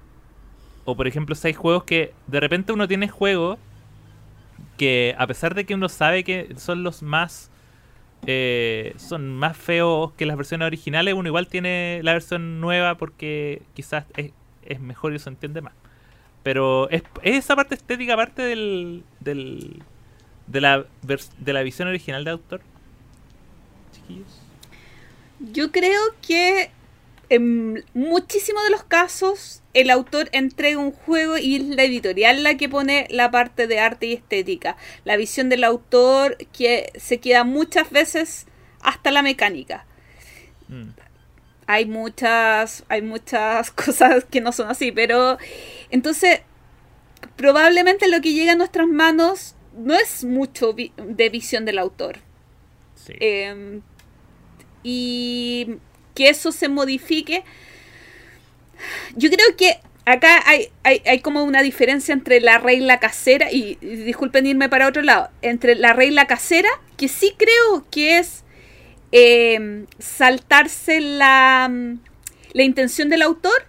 o 0.85 0.97
por 0.97 1.07
ejemplo, 1.07 1.35
si 1.35 1.49
hay 1.49 1.55
juegos 1.55 1.85
que 1.85 2.12
de 2.27 2.41
repente 2.41 2.73
uno 2.73 2.87
tiene 2.87 3.09
juegos 3.09 3.59
que 4.77 5.15
a 5.19 5.27
pesar 5.27 5.55
de 5.55 5.65
que 5.65 5.74
uno 5.74 5.89
sabe 5.89 6.24
que 6.24 6.55
son 6.57 6.83
los 6.83 7.03
más 7.03 7.51
eh, 8.27 8.95
son 8.97 9.35
más 9.37 9.57
feos 9.57 10.12
que 10.15 10.27
las 10.27 10.37
versiones 10.37 10.66
originales, 10.66 11.15
uno 11.15 11.28
igual 11.28 11.49
tiene 11.49 12.01
la 12.03 12.12
versión 12.12 12.61
nueva 12.61 12.97
porque 12.97 13.62
quizás 13.74 14.05
es, 14.16 14.33
es 14.69 14.81
mejor 14.81 15.15
y 15.15 15.19
se 15.19 15.29
entiende 15.29 15.61
más. 15.61 15.75
Pero 16.43 16.89
es, 16.91 17.03
es 17.23 17.37
esa 17.37 17.57
parte 17.57 17.75
estética 17.75 18.17
parte 18.17 18.43
del, 18.43 19.05
del 19.21 19.83
de 20.47 20.61
la 20.61 20.87
de 21.03 21.53
la 21.53 21.63
visión 21.63 21.89
original 21.89 22.25
de 22.25 22.31
autor. 22.31 22.61
Chiquillos. 23.93 24.41
Yo 25.41 25.73
creo 25.73 26.01
que 26.27 26.71
en 27.29 27.85
muchísimos 27.93 28.63
de 28.65 28.71
los 28.71 28.85
casos 28.85 29.63
el 29.75 29.91
autor 29.91 30.29
entrega 30.33 30.79
un 30.79 30.93
juego 30.93 31.37
y 31.37 31.57
es 31.57 31.63
la 31.63 31.83
editorial 31.83 32.43
la 32.43 32.57
que 32.57 32.69
pone 32.69 33.07
la 33.11 33.31
parte 33.31 33.67
de 33.67 33.81
arte 33.81 34.07
y 34.07 34.13
estética. 34.15 34.77
La 35.05 35.17
visión 35.17 35.49
del 35.49 35.65
autor 35.65 36.37
que 36.53 36.93
se 36.97 37.19
queda 37.19 37.45
muchas 37.45 37.91
veces 37.91 38.47
hasta 38.81 39.11
la 39.11 39.23
mecánica. 39.23 39.85
Mm. 40.69 40.91
Hay 41.67 41.87
muchas, 41.87 42.85
hay 42.89 43.03
muchas 43.03 43.71
cosas 43.73 44.25
que 44.25 44.41
no 44.41 44.53
son 44.53 44.69
así, 44.71 44.93
pero 44.93 45.39
entonces 45.91 46.41
probablemente 47.37 48.09
lo 48.09 48.21
que 48.21 48.33
llega 48.33 48.53
a 48.53 48.57
nuestras 48.57 48.87
manos 48.89 49.55
no 49.77 49.95
es 49.95 50.25
mucho 50.25 50.75
vi- 50.75 50.93
de 50.97 51.29
visión 51.29 51.65
del 51.65 51.79
autor. 51.79 52.19
Sí. 52.95 53.13
Eh, 53.21 53.81
y 54.83 55.77
que 56.15 56.29
eso 56.31 56.53
se 56.53 56.69
modifique. 56.69 57.45
Yo 59.15 59.31
creo 59.31 59.57
que 59.57 59.79
acá 60.05 60.43
hay, 60.47 60.69
hay, 60.83 61.03
hay 61.07 61.21
como 61.21 61.43
una 61.45 61.63
diferencia 61.63 62.13
entre 62.13 62.41
la 62.41 62.59
regla 62.59 63.01
casera, 63.01 63.51
y, 63.51 63.79
y 63.81 63.87
disculpen 63.97 64.47
irme 64.47 64.69
para 64.69 64.87
otro 64.89 65.03
lado, 65.03 65.31
entre 65.43 65.75
la 65.75 65.93
regla 65.93 66.27
casera, 66.27 66.69
que 66.97 67.09
sí 67.09 67.35
creo 67.37 67.87
que 67.91 68.19
es 68.19 68.45
eh, 69.12 69.87
saltarse 69.99 71.01
la, 71.01 71.70
la 72.53 72.62
intención 72.62 73.09
del 73.09 73.23
autor, 73.23 73.65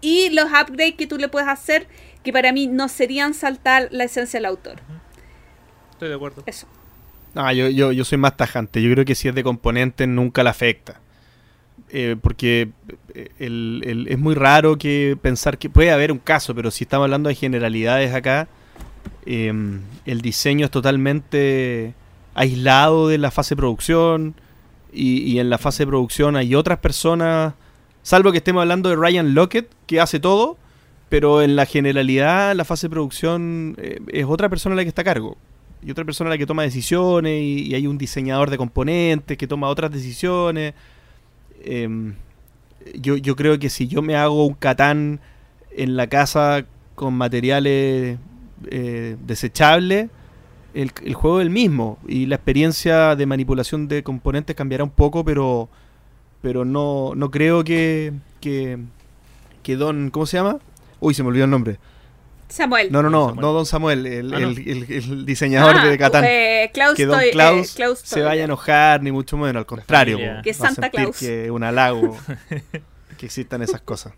y 0.00 0.30
los 0.30 0.46
upgrades 0.46 0.94
que 0.94 1.06
tú 1.06 1.16
le 1.16 1.28
puedes 1.28 1.48
hacer, 1.48 1.86
que 2.24 2.32
para 2.32 2.52
mí 2.52 2.66
no 2.66 2.88
serían 2.88 3.34
saltar 3.34 3.88
la 3.92 4.04
esencia 4.04 4.38
del 4.38 4.46
autor. 4.46 4.80
Estoy 5.92 6.08
de 6.08 6.14
acuerdo. 6.16 6.42
Eso. 6.46 6.66
No, 7.34 7.50
yo, 7.52 7.68
yo, 7.68 7.92
yo 7.92 8.04
soy 8.04 8.18
más 8.18 8.36
tajante. 8.36 8.82
Yo 8.82 8.90
creo 8.92 9.04
que 9.04 9.14
si 9.14 9.28
es 9.28 9.34
de 9.34 9.44
componentes 9.44 10.08
nunca 10.08 10.42
la 10.42 10.50
afecta. 10.50 11.00
Eh, 11.90 12.16
porque 12.20 12.70
eh, 13.14 13.28
el- 13.38 13.82
el- 13.86 14.08
es 14.08 14.18
muy 14.18 14.34
raro 14.34 14.76
que 14.76 15.16
pensar 15.20 15.56
que 15.58 15.70
puede 15.70 15.90
haber 15.92 16.10
un 16.10 16.18
caso, 16.18 16.54
pero 16.54 16.70
si 16.70 16.84
estamos 16.84 17.04
hablando 17.04 17.28
de 17.28 17.34
generalidades 17.34 18.12
acá, 18.12 18.48
eh, 19.24 19.52
el 20.04 20.20
diseño 20.20 20.64
es 20.64 20.70
totalmente 20.70 21.94
aislado 22.34 23.08
de 23.08 23.18
la 23.18 23.30
fase 23.30 23.54
de 23.54 23.58
producción 23.58 24.34
y, 24.92 25.22
y 25.22 25.38
en 25.38 25.50
la 25.50 25.58
fase 25.58 25.84
de 25.84 25.88
producción 25.88 26.36
hay 26.36 26.54
otras 26.54 26.78
personas, 26.78 27.54
salvo 28.02 28.32
que 28.32 28.38
estemos 28.38 28.62
hablando 28.62 28.88
de 28.88 28.96
Ryan 28.96 29.34
Lockett, 29.34 29.70
que 29.86 30.00
hace 30.00 30.20
todo, 30.20 30.56
pero 31.08 31.42
en 31.42 31.56
la 31.56 31.66
generalidad 31.66 32.54
la 32.54 32.64
fase 32.64 32.86
de 32.86 32.90
producción 32.90 33.74
eh, 33.78 34.00
es 34.08 34.24
otra 34.26 34.48
persona 34.48 34.74
la 34.74 34.82
que 34.82 34.88
está 34.88 35.02
a 35.02 35.04
cargo 35.04 35.36
y 35.84 35.90
otra 35.90 36.04
persona 36.04 36.30
la 36.30 36.38
que 36.38 36.46
toma 36.46 36.62
decisiones 36.62 37.42
y, 37.42 37.74
hay 37.74 37.86
un 37.86 37.98
diseñador 37.98 38.50
de 38.50 38.56
componentes 38.56 39.36
que 39.36 39.46
toma 39.46 39.68
otras 39.68 39.90
decisiones. 39.90 40.74
Em, 41.64 42.14
yo, 42.94 43.16
yo 43.16 43.36
creo 43.36 43.58
que 43.58 43.68
si 43.68 43.88
yo 43.88 44.00
me 44.00 44.16
hago 44.16 44.46
un 44.46 44.54
catán 44.54 45.20
en 45.70 45.96
la 45.96 46.06
casa 46.06 46.64
con 46.94 47.14
materiales 47.14 48.18
eh, 48.70 49.16
desechables, 49.26 50.08
el, 50.74 50.92
el 51.04 51.14
juego 51.14 51.40
es 51.40 51.44
el 51.46 51.50
mismo 51.50 51.98
y 52.06 52.26
la 52.26 52.36
experiencia 52.36 53.16
de 53.16 53.26
manipulación 53.26 53.88
de 53.88 54.02
componentes 54.02 54.54
cambiará 54.56 54.84
un 54.84 54.90
poco, 54.90 55.24
pero 55.24 55.68
pero 56.40 56.64
no, 56.64 57.12
no 57.14 57.30
creo 57.30 57.62
que, 57.62 58.12
que, 58.40 58.76
que 59.62 59.76
Don... 59.76 60.10
¿Cómo 60.10 60.26
se 60.26 60.36
llama? 60.38 60.58
Uy, 60.98 61.14
se 61.14 61.22
me 61.22 61.28
olvidó 61.28 61.44
el 61.44 61.50
nombre. 61.52 61.78
Samuel. 62.48 62.88
No, 62.90 63.00
no, 63.00 63.10
no, 63.10 63.26
Samuel. 63.28 63.40
no 63.40 63.52
Don 63.52 63.64
Samuel, 63.66 64.06
el, 64.06 64.34
Ah, 64.34 64.40
no. 64.40 64.48
el- 64.48 64.58
el- 64.68 64.92
el 64.92 65.24
diseñador 65.24 65.76
Ah, 65.78 65.86
de 65.86 65.96
Catán. 65.96 66.24
eh, 66.26 66.70
Klaus 66.74 66.96
que 66.96 67.06
Don 67.06 67.16
Toy- 67.18 67.28
eh, 67.28 67.30
Klaus, 67.30 68.00
se 68.02 68.22
vaya 68.22 68.42
a 68.42 68.44
enojar, 68.46 69.02
ni 69.02 69.12
mucho 69.12 69.36
menos, 69.36 69.60
al 69.60 69.66
contrario. 69.66 70.18
Que 70.42 70.52
Santa 70.52 70.90
Claus. 70.90 71.16
que 71.16 71.48
un 71.50 71.62
halago 71.62 72.16
que 73.18 73.26
existan 73.26 73.62
esas 73.62 73.80
cosas. 73.80 74.12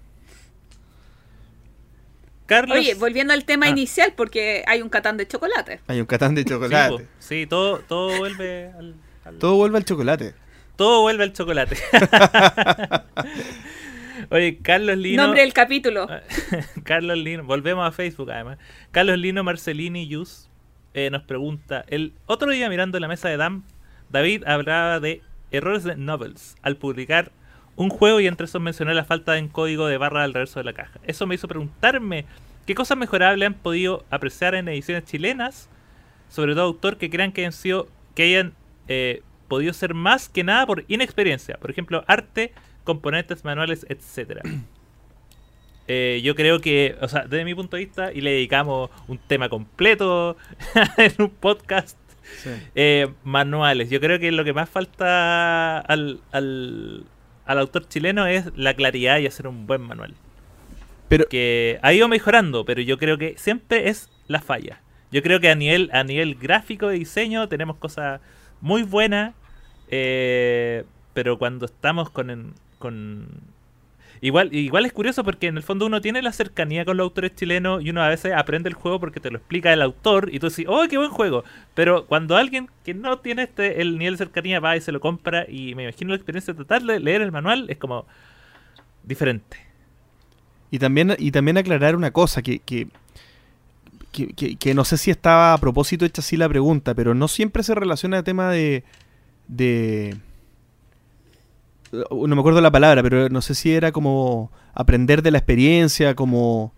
Carlos. 2.46 2.78
Oye, 2.78 2.94
volviendo 2.94 3.32
al 3.32 3.44
tema 3.44 3.66
Ah. 3.66 3.70
inicial, 3.70 4.12
porque 4.16 4.64
hay 4.66 4.82
un 4.82 4.88
catán 4.90 5.16
de 5.16 5.26
chocolate. 5.26 5.80
Hay 5.86 6.00
un 6.00 6.06
Catán 6.06 6.34
de 6.34 6.44
chocolate. 6.44 7.06
Sí, 7.18 7.46
todo, 7.46 7.78
todo 7.80 8.16
vuelve 8.18 8.70
al, 8.78 8.94
al- 9.24 9.38
Todo 9.38 9.54
vuelve 9.56 9.78
al 9.78 9.84
chocolate. 9.84 10.34
todo 10.76 11.00
vuelve 11.02 11.24
al 11.24 11.32
chocolate. 11.32 11.76
Oye, 14.30 14.58
Carlos 14.62 14.96
Lino. 14.96 15.22
Nombre 15.22 15.42
del 15.42 15.52
capítulo. 15.52 16.06
Ah. 16.08 16.20
Carlos 16.84 17.18
Lino, 17.18 17.44
volvemos 17.44 17.86
a 17.86 17.92
Facebook 17.92 18.30
además. 18.30 18.58
Carlos 18.90 19.18
Lino 19.18 19.42
Marcelini 19.44 20.06
Yus 20.06 20.48
eh, 20.94 21.10
nos 21.10 21.22
pregunta: 21.22 21.84
El 21.88 22.14
otro 22.26 22.50
día 22.50 22.68
mirando 22.68 22.98
la 23.00 23.08
mesa 23.08 23.28
de 23.28 23.36
DAM, 23.36 23.64
David 24.10 24.44
hablaba 24.46 25.00
de 25.00 25.22
errores 25.50 25.84
de 25.84 25.96
novels 25.96 26.56
al 26.62 26.76
publicar 26.76 27.32
un 27.76 27.90
juego 27.90 28.20
y 28.20 28.26
entre 28.26 28.46
esos 28.46 28.60
mencionó 28.60 28.92
la 28.92 29.04
falta 29.04 29.32
de 29.32 29.48
código 29.48 29.86
de 29.86 29.98
barra 29.98 30.24
al 30.24 30.32
reverso 30.32 30.60
de 30.60 30.64
la 30.64 30.72
caja. 30.72 31.00
Eso 31.06 31.26
me 31.26 31.34
hizo 31.34 31.48
preguntarme 31.48 32.24
qué 32.66 32.74
cosas 32.74 32.96
mejorables 32.96 33.46
han 33.46 33.54
podido 33.54 34.04
apreciar 34.10 34.54
en 34.54 34.68
ediciones 34.68 35.04
chilenas, 35.04 35.68
sobre 36.28 36.54
todo 36.54 36.64
autor 36.64 36.96
que 36.96 37.10
crean 37.10 37.32
que 37.32 37.42
hayan 37.42 37.52
sido, 37.52 37.88
que 38.14 38.24
hayan 38.24 38.54
eh, 38.88 39.22
podido 39.48 39.72
ser 39.72 39.94
más 39.94 40.28
que 40.28 40.44
nada 40.44 40.66
por 40.66 40.84
inexperiencia. 40.88 41.56
Por 41.58 41.70
ejemplo, 41.70 42.04
arte, 42.06 42.52
componentes, 42.84 43.44
manuales, 43.44 43.86
etcétera. 43.88 44.42
Eh, 45.86 46.22
yo 46.24 46.34
creo 46.34 46.60
que, 46.60 46.96
o 47.02 47.08
sea, 47.08 47.24
desde 47.24 47.44
mi 47.44 47.54
punto 47.54 47.76
de 47.76 47.84
vista, 47.84 48.10
y 48.10 48.22
le 48.22 48.30
dedicamos 48.30 48.88
un 49.06 49.18
tema 49.18 49.50
completo 49.50 50.38
en 50.96 51.12
un 51.18 51.28
podcast, 51.28 51.98
eh, 52.74 53.08
manuales. 53.22 53.90
Yo 53.90 54.00
creo 54.00 54.18
que 54.18 54.32
lo 54.32 54.44
que 54.44 54.54
más 54.54 54.68
falta 54.68 55.78
al, 55.80 56.20
al, 56.32 57.04
al 57.46 57.58
autor 57.58 57.88
chileno 57.88 58.26
es 58.26 58.50
la 58.56 58.74
claridad 58.74 59.18
y 59.18 59.26
hacer 59.26 59.46
un 59.46 59.66
buen 59.66 59.82
manual. 59.82 60.14
Pero 61.08 61.26
Que 61.28 61.78
ha 61.82 61.92
ido 61.92 62.08
mejorando, 62.08 62.64
pero 62.64 62.80
yo 62.80 62.98
creo 62.98 63.18
que 63.18 63.34
siempre 63.36 63.88
es 63.88 64.10
la 64.26 64.40
falla. 64.40 64.80
Yo 65.12 65.22
creo 65.22 65.38
que 65.40 65.50
a 65.50 65.54
nivel, 65.54 65.90
a 65.92 66.02
nivel 66.02 66.34
gráfico 66.34 66.88
de 66.88 66.98
diseño 66.98 67.48
tenemos 67.48 67.76
cosas 67.76 68.20
muy 68.60 68.82
buenas, 68.82 69.34
eh, 69.90 70.84
pero 71.12 71.38
cuando 71.38 71.66
estamos 71.66 72.10
con, 72.10 72.30
en- 72.30 72.54
con 72.78 73.28
Igual, 74.24 74.54
igual 74.54 74.86
es 74.86 74.92
curioso 74.94 75.22
porque 75.22 75.48
en 75.48 75.58
el 75.58 75.62
fondo 75.62 75.84
uno 75.84 76.00
tiene 76.00 76.22
la 76.22 76.32
cercanía 76.32 76.86
con 76.86 76.96
los 76.96 77.04
autores 77.04 77.34
chilenos 77.34 77.82
y 77.84 77.90
uno 77.90 78.02
a 78.02 78.08
veces 78.08 78.32
aprende 78.32 78.70
el 78.70 78.74
juego 78.74 78.98
porque 78.98 79.20
te 79.20 79.30
lo 79.30 79.36
explica 79.36 79.70
el 79.70 79.82
autor 79.82 80.30
y 80.32 80.38
tú 80.38 80.48
dices, 80.48 80.64
oh, 80.66 80.84
qué 80.88 80.96
buen 80.96 81.10
juego. 81.10 81.44
Pero 81.74 82.06
cuando 82.06 82.34
alguien 82.38 82.70
que 82.84 82.94
no 82.94 83.18
tiene 83.18 83.42
este 83.42 83.82
el 83.82 83.98
nivel 83.98 84.14
de 84.14 84.18
cercanía 84.24 84.60
va 84.60 84.76
y 84.76 84.80
se 84.80 84.92
lo 84.92 85.00
compra 85.00 85.44
y 85.46 85.74
me 85.74 85.82
imagino 85.82 86.08
la 86.10 86.16
experiencia 86.16 86.54
total 86.54 86.86
de 86.86 87.00
leer 87.00 87.20
el 87.20 87.32
manual 87.32 87.66
es 87.68 87.76
como 87.76 88.06
diferente. 89.02 89.58
Y 90.70 90.78
también, 90.78 91.14
y 91.18 91.30
también 91.30 91.58
aclarar 91.58 91.94
una 91.94 92.10
cosa, 92.10 92.40
que, 92.42 92.60
que, 92.60 92.88
que, 94.12 94.28
que- 94.28 94.56
que 94.56 94.74
no 94.74 94.84
sé 94.84 94.96
si 94.96 95.10
estaba 95.10 95.52
a 95.52 95.58
propósito 95.58 96.04
hecha 96.06 96.22
así 96.22 96.36
la 96.36 96.48
pregunta, 96.48 96.94
pero 96.94 97.14
no 97.14 97.28
siempre 97.28 97.62
se 97.62 97.74
relaciona 97.74 98.18
al 98.18 98.24
tema 98.24 98.50
de... 98.50 98.84
de 99.48 100.16
no 102.10 102.34
me 102.34 102.40
acuerdo 102.40 102.60
la 102.60 102.70
palabra, 102.70 103.02
pero 103.02 103.28
no 103.28 103.40
sé 103.42 103.54
si 103.54 103.72
era 103.72 103.92
como 103.92 104.50
aprender 104.74 105.22
de 105.22 105.30
la 105.30 105.38
experiencia, 105.38 106.14
como... 106.14 106.72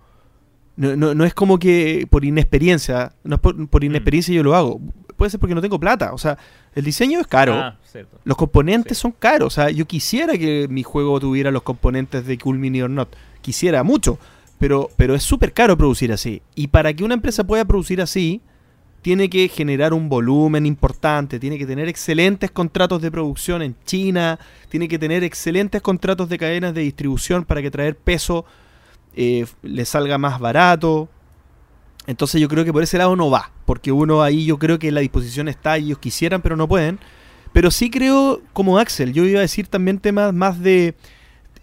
No, 0.76 0.94
no, 0.94 1.14
no 1.14 1.24
es 1.24 1.32
como 1.32 1.58
que 1.58 2.06
por 2.10 2.24
inexperiencia, 2.24 3.14
no 3.24 3.36
es 3.36 3.40
por, 3.40 3.68
por 3.68 3.82
inexperiencia 3.82 4.34
yo 4.34 4.42
lo 4.42 4.54
hago. 4.54 4.78
Puede 5.16 5.30
ser 5.30 5.40
porque 5.40 5.54
no 5.54 5.62
tengo 5.62 5.80
plata. 5.80 6.12
O 6.12 6.18
sea, 6.18 6.36
el 6.74 6.84
diseño 6.84 7.18
es 7.18 7.26
caro. 7.26 7.54
Ah. 7.54 7.78
Los 8.24 8.36
componentes 8.36 8.98
Sí. 8.98 9.02
son 9.02 9.12
caros. 9.12 9.46
O 9.46 9.50
sea, 9.50 9.70
yo 9.70 9.86
quisiera 9.86 10.36
que 10.36 10.66
mi 10.68 10.82
juego 10.82 11.18
tuviera 11.18 11.50
los 11.50 11.62
componentes 11.62 12.26
de 12.26 12.36
Cool 12.36 12.58
Mini 12.58 12.82
or 12.82 12.90
Not. 12.90 13.08
Quisiera 13.40 13.82
mucho. 13.82 14.18
Pero, 14.58 14.90
pero 14.96 15.14
es 15.14 15.22
súper 15.22 15.54
caro 15.54 15.78
producir 15.78 16.12
así. 16.12 16.42
Y 16.54 16.66
para 16.68 16.92
que 16.92 17.04
una 17.04 17.14
empresa 17.14 17.44
pueda 17.44 17.64
producir 17.64 18.02
así, 18.02 18.42
tiene 19.06 19.30
que 19.30 19.46
generar 19.46 19.94
un 19.94 20.08
volumen 20.08 20.66
importante. 20.66 21.38
Tiene 21.38 21.58
que 21.58 21.64
tener 21.64 21.86
excelentes 21.86 22.50
contratos 22.50 23.00
de 23.00 23.12
producción 23.12 23.62
en 23.62 23.76
China. 23.84 24.36
Tiene 24.68 24.88
que 24.88 24.98
tener 24.98 25.22
excelentes 25.22 25.80
contratos 25.80 26.28
de 26.28 26.36
cadenas 26.36 26.74
de 26.74 26.80
distribución 26.80 27.44
para 27.44 27.62
que 27.62 27.70
traer 27.70 27.96
peso 27.96 28.44
eh, 29.14 29.46
le 29.62 29.84
salga 29.84 30.18
más 30.18 30.40
barato. 30.40 31.08
Entonces 32.08 32.40
yo 32.40 32.48
creo 32.48 32.64
que 32.64 32.72
por 32.72 32.82
ese 32.82 32.98
lado 32.98 33.14
no 33.14 33.30
va, 33.30 33.52
porque 33.64 33.92
uno 33.92 34.24
ahí 34.24 34.44
yo 34.44 34.58
creo 34.58 34.80
que 34.80 34.90
la 34.90 35.02
disposición 35.02 35.46
está, 35.46 35.76
ellos 35.76 36.00
quisieran 36.00 36.42
pero 36.42 36.56
no 36.56 36.66
pueden. 36.66 36.98
Pero 37.52 37.70
sí 37.70 37.90
creo, 37.90 38.42
como 38.52 38.76
Axel, 38.76 39.12
yo 39.12 39.24
iba 39.24 39.38
a 39.38 39.42
decir 39.42 39.68
también 39.68 40.00
temas 40.00 40.34
más 40.34 40.60
de... 40.60 40.96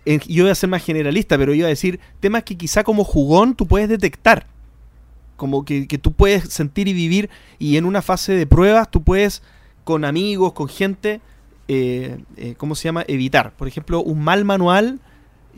yo 0.05 0.45
iba 0.45 0.51
a 0.53 0.55
ser 0.55 0.69
más 0.69 0.85
generalista, 0.85 1.37
pero 1.37 1.53
iba 1.53 1.65
a 1.65 1.69
decir 1.69 1.99
temas 2.21 2.43
que 2.43 2.55
quizá 2.55 2.85
como 2.85 3.03
jugón 3.03 3.53
tú 3.53 3.67
puedes 3.67 3.89
detectar. 3.89 4.52
Como 5.43 5.65
que, 5.65 5.89
que 5.89 5.97
tú 5.97 6.13
puedes 6.13 6.45
sentir 6.45 6.87
y 6.87 6.93
vivir 6.93 7.29
y 7.59 7.75
en 7.75 7.83
una 7.83 8.01
fase 8.01 8.31
de 8.31 8.47
pruebas 8.47 8.89
tú 8.89 9.03
puedes 9.03 9.41
con 9.83 10.05
amigos, 10.05 10.53
con 10.53 10.69
gente, 10.69 11.19
eh, 11.67 12.17
eh, 12.37 12.55
¿cómo 12.55 12.75
se 12.75 12.85
llama? 12.85 13.03
Evitar. 13.09 13.51
Por 13.57 13.67
ejemplo, 13.67 14.01
un 14.01 14.23
mal 14.23 14.45
manual, 14.45 15.01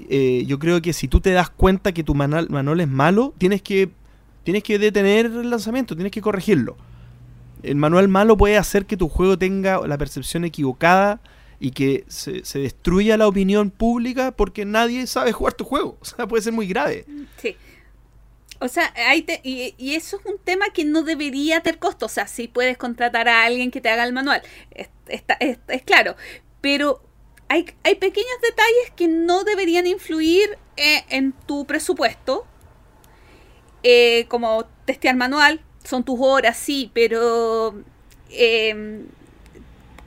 eh, 0.10 0.44
yo 0.48 0.58
creo 0.58 0.82
que 0.82 0.92
si 0.92 1.08
tú 1.08 1.22
te 1.22 1.30
das 1.34 1.52
cuenta 1.52 1.92
que 1.92 2.04
tu 2.04 2.16
manual, 2.16 2.50
manual 2.50 2.80
es 2.80 2.88
malo, 2.88 3.36
tienes 3.38 3.62
que, 3.62 3.92
tienes 4.44 4.64
que 4.64 4.80
detener 4.80 5.28
el 5.28 5.52
lanzamiento, 5.52 5.94
tienes 5.94 6.12
que 6.12 6.22
corregirlo. 6.22 6.78
El 7.62 7.76
manual 7.76 8.08
malo 8.08 8.36
puede 8.38 8.58
hacer 8.58 8.88
que 8.88 8.98
tu 8.98 9.08
juego 9.08 9.38
tenga 9.38 9.86
la 9.86 10.00
percepción 10.00 10.46
equivocada 10.46 11.22
y 11.60 11.70
que 11.70 12.06
se, 12.08 12.44
se 12.44 12.58
destruya 12.58 13.18
la 13.18 13.28
opinión 13.28 13.70
pública 13.70 14.32
porque 14.32 14.66
nadie 14.66 15.06
sabe 15.06 15.32
jugar 15.32 15.54
tu 15.54 15.64
juego. 15.64 15.96
O 16.02 16.06
sea, 16.06 16.28
puede 16.28 16.42
ser 16.42 16.54
muy 16.54 16.66
grave. 16.66 17.06
Sí. 17.38 17.56
O 18.60 18.68
sea, 18.68 18.94
hay 18.96 19.22
te- 19.24 19.42
y, 19.44 19.76
eso 19.96 20.18
es 20.18 20.26
un 20.26 20.38
tema 20.40 20.68
que 20.74 20.86
no 20.86 21.04
debería 21.04 21.62
tener 21.62 21.80
costo. 21.80 22.06
O 22.06 22.10
sea, 22.10 22.28
sí 22.28 22.48
puedes 22.48 22.78
contratar 22.78 23.28
a 23.28 23.44
alguien 23.44 23.72
que 23.72 23.82
te 23.82 23.90
haga 23.90 24.04
el 24.06 24.14
manual. 24.14 24.42
Es, 24.72 24.90
está- 25.08 25.38
es- 25.40 25.60
claro. 25.86 26.16
Pero 26.62 27.02
hay, 27.50 27.66
hay 27.84 27.96
pequeños 27.96 28.42
detalles 28.42 28.92
que 28.96 29.08
no 29.08 29.44
deberían 29.44 29.88
influir 29.88 30.58
eh, 30.78 31.04
en 31.10 31.32
tu 31.34 31.66
presupuesto. 31.66 32.46
Eh, 33.84 34.26
como 34.30 34.66
testear 34.86 35.16
manual. 35.16 35.62
Son 35.84 36.04
tus 36.04 36.18
horas, 36.20 36.58
sí, 36.58 36.90
pero... 36.94 37.76
em, 38.32 39.06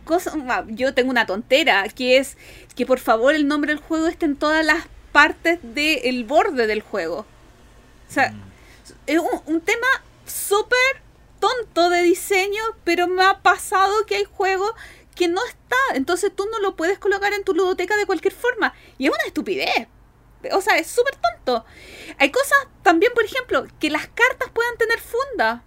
cosa- 0.05 0.35
yo 0.69 0.95
tengo 0.95 1.11
una 1.11 1.27
tontera, 1.27 1.87
que 1.95 2.17
es 2.19 2.37
que 2.75 2.87
por 2.87 2.99
favor 2.99 3.35
el 3.35 3.47
nombre 3.47 3.73
del 3.73 3.81
juego 3.83 4.07
esté 4.09 4.27
en 4.27 4.37
todas 4.37 4.65
las 4.65 4.87
partes 5.13 5.59
del 5.63 6.25
borde 6.25 6.67
del 6.67 6.81
juego. 6.83 7.27
O 8.09 8.11
sea, 8.11 8.33
es 9.07 9.21
un, 9.47 9.61
tema 9.61 9.87
súper 10.27 11.03
tonto 11.41 11.91
de 11.91 12.03
diseño, 12.03 12.63
pero 12.85 13.07
me 13.07 13.23
ha 13.25 13.41
pasado 13.41 14.07
que 14.07 14.17
hay 14.17 14.25
juegos 14.25 14.73
que 15.15 15.29
no 15.29 15.45
está, 15.45 15.77
entonces 15.95 16.33
tú 16.35 16.47
no 16.51 16.61
lo 16.61 16.77
puedes 16.77 16.99
colocar 16.99 17.33
en 17.33 17.45
tu 17.45 17.55
ludoteca 17.55 17.97
de 17.97 18.07
cualquier 18.07 18.33
forma. 18.33 18.73
Y 18.97 19.07
es 19.07 19.13
una 19.13 19.25
estupidez. 19.27 19.89
O 20.53 20.61
sea, 20.61 20.79
es 20.79 20.87
súper 20.87 21.17
tonto. 21.17 21.65
Hay 22.19 22.31
cosas 22.31 22.59
también, 22.83 23.13
por 23.13 23.25
ejemplo, 23.25 23.67
que 23.81 23.91
las 23.91 24.07
cartas 24.07 24.51
puedan 24.53 24.77
tener 24.79 25.01
funda. 25.01 25.65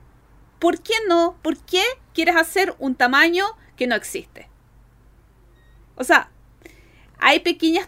¿Por 0.60 0.82
qué 0.82 0.94
no? 1.08 1.38
¿Por 1.42 1.58
qué 1.58 1.84
quieres 2.14 2.36
hacer 2.38 2.76
un 2.80 2.96
tamaño 2.96 3.46
que 3.76 3.88
no 3.88 3.96
existe? 3.96 4.50
O 5.96 6.04
sea, 6.04 6.31
hay 7.22 7.40
pequeñas 7.40 7.88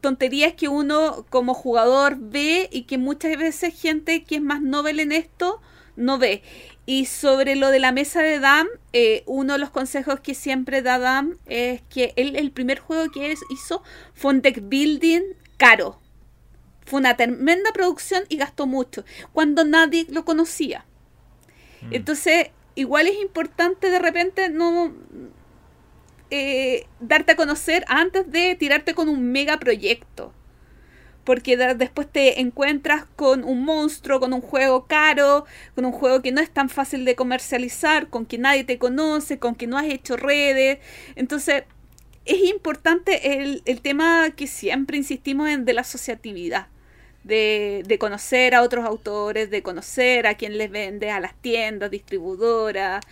tonterías 0.00 0.54
que 0.54 0.68
uno 0.68 1.26
como 1.28 1.54
jugador 1.54 2.16
ve 2.18 2.68
y 2.72 2.82
que 2.82 2.98
muchas 2.98 3.36
veces 3.36 3.78
gente 3.78 4.22
que 4.24 4.36
es 4.36 4.42
más 4.42 4.62
novel 4.62 5.00
en 5.00 5.12
esto 5.12 5.60
no 5.96 6.18
ve. 6.18 6.42
Y 6.86 7.06
sobre 7.06 7.56
lo 7.56 7.70
de 7.70 7.80
la 7.80 7.92
mesa 7.92 8.22
de 8.22 8.38
Dam, 8.38 8.68
eh, 8.92 9.22
uno 9.26 9.54
de 9.54 9.58
los 9.58 9.70
consejos 9.70 10.20
que 10.20 10.34
siempre 10.34 10.82
da 10.82 10.98
Dam 10.98 11.36
es 11.46 11.82
que 11.90 12.12
él 12.16 12.36
el 12.36 12.52
primer 12.52 12.78
juego 12.78 13.10
que 13.12 13.32
es- 13.32 13.40
hizo 13.50 13.82
fue 14.14 14.32
un 14.32 14.40
deck 14.40 14.60
building 14.62 15.22
caro. 15.56 15.98
Fue 16.86 17.00
una 17.00 17.16
tremenda 17.16 17.72
producción 17.72 18.24
y 18.28 18.36
gastó 18.36 18.66
mucho, 18.66 19.04
cuando 19.32 19.64
nadie 19.64 20.06
lo 20.10 20.24
conocía. 20.24 20.86
Entonces, 21.90 22.50
igual 22.74 23.06
es 23.06 23.20
importante 23.20 23.90
de 23.90 23.98
repente 23.98 24.48
no 24.48 24.92
eh, 26.30 26.86
darte 27.00 27.32
a 27.32 27.36
conocer 27.36 27.84
antes 27.88 28.30
de 28.30 28.54
tirarte 28.54 28.94
con 28.94 29.08
un 29.08 29.32
mega 29.32 29.58
proyecto. 29.58 30.32
Porque 31.24 31.56
después 31.56 32.08
te 32.10 32.40
encuentras 32.40 33.04
con 33.16 33.44
un 33.44 33.64
monstruo, 33.64 34.20
con 34.20 34.32
un 34.32 34.40
juego 34.40 34.86
caro, 34.86 35.44
con 35.74 35.84
un 35.84 35.92
juego 35.92 36.22
que 36.22 36.32
no 36.32 36.40
es 36.40 36.50
tan 36.50 36.68
fácil 36.68 37.04
de 37.04 37.14
comercializar, 37.14 38.08
con 38.08 38.24
que 38.26 38.38
nadie 38.38 38.64
te 38.64 38.78
conoce, 38.78 39.38
con 39.38 39.54
que 39.54 39.66
no 39.66 39.76
has 39.76 39.86
hecho 39.86 40.16
redes. 40.16 40.78
Entonces, 41.16 41.64
es 42.24 42.42
importante 42.44 43.42
el, 43.42 43.62
el 43.66 43.80
tema 43.80 44.30
que 44.34 44.46
siempre 44.46 44.96
insistimos 44.96 45.48
en 45.50 45.64
de 45.64 45.74
la 45.74 45.82
asociatividad. 45.82 46.68
De, 47.22 47.82
de 47.86 47.98
conocer 47.98 48.54
a 48.54 48.62
otros 48.62 48.86
autores, 48.86 49.50
de 49.50 49.62
conocer 49.62 50.26
a 50.26 50.36
quien 50.36 50.56
les 50.56 50.70
vende, 50.70 51.10
a 51.10 51.20
las 51.20 51.34
tiendas, 51.34 51.90
distribuidoras, 51.90 53.04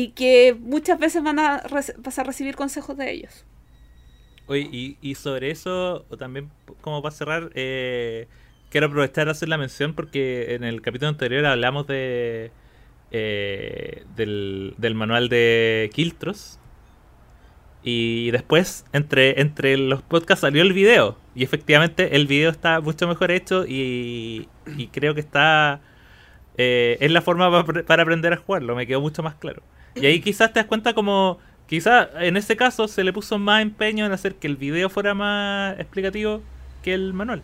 y 0.00 0.10
que 0.18 0.54
muchas 0.74 0.98
veces 0.98 1.22
van 1.22 1.38
a 1.38 1.62
vas 2.06 2.18
a 2.18 2.24
recibir 2.24 2.54
consejos 2.56 2.96
de 2.98 3.10
ellos. 3.12 3.34
Oye, 4.46 4.68
y, 5.00 5.14
sobre 5.16 5.50
eso, 5.50 6.04
también 6.18 6.50
como 6.80 7.02
para 7.02 7.14
cerrar, 7.14 7.50
eh, 7.54 8.28
quiero 8.70 8.86
aprovechar 8.86 9.28
hacer 9.28 9.48
la 9.48 9.58
mención 9.58 9.94
porque 9.94 10.54
en 10.54 10.62
el 10.64 10.82
capítulo 10.82 11.08
anterior 11.08 11.44
hablamos 11.46 11.86
de 11.88 12.52
eh, 13.12 14.04
del, 14.16 14.74
manual 14.94 15.28
de 15.28 15.90
Kiltros. 15.94 16.60
Y 17.82 18.30
después, 18.32 18.84
entre, 18.92 19.40
entre 19.40 19.76
los 19.76 20.02
podcasts 20.02 20.40
salió 20.40 20.62
el 20.62 20.72
video. 20.72 21.16
Y 21.34 21.44
efectivamente 21.44 22.16
el 22.16 22.26
video 22.26 22.50
está 22.50 22.80
mucho 22.80 23.06
mejor 23.06 23.30
hecho 23.30 23.64
y, 23.66 24.48
creo 24.92 25.14
que 25.14 25.20
está... 25.20 25.80
eh, 26.58 26.98
es 27.00 27.10
la 27.12 27.22
forma 27.22 27.50
pa- 27.50 27.64
apre- 27.66 27.84
para 27.84 28.02
aprender 28.04 28.32
a 28.32 28.36
jugarlo, 28.38 28.76
me 28.76 28.86
quedó 28.86 29.00
mucho 29.00 29.22
más 29.22 29.36
claro. 29.36 29.62
Y 29.96 30.06
ahí 30.06 30.20
quizás 30.20 30.52
te 30.52 30.60
das 30.60 30.66
cuenta 30.66 30.94
como... 30.94 31.38
Quizás 31.66 32.08
en 32.20 32.36
ese 32.36 32.56
caso 32.56 32.86
se 32.86 33.02
le 33.02 33.12
puso 33.12 33.38
más 33.38 33.60
empeño 33.60 34.06
en 34.06 34.12
hacer 34.12 34.36
que 34.36 34.46
el 34.46 34.56
video 34.56 34.88
fuera 34.88 35.14
más 35.14 35.76
explicativo 35.80 36.40
que 36.84 36.94
el 36.94 37.12
manual. 37.12 37.42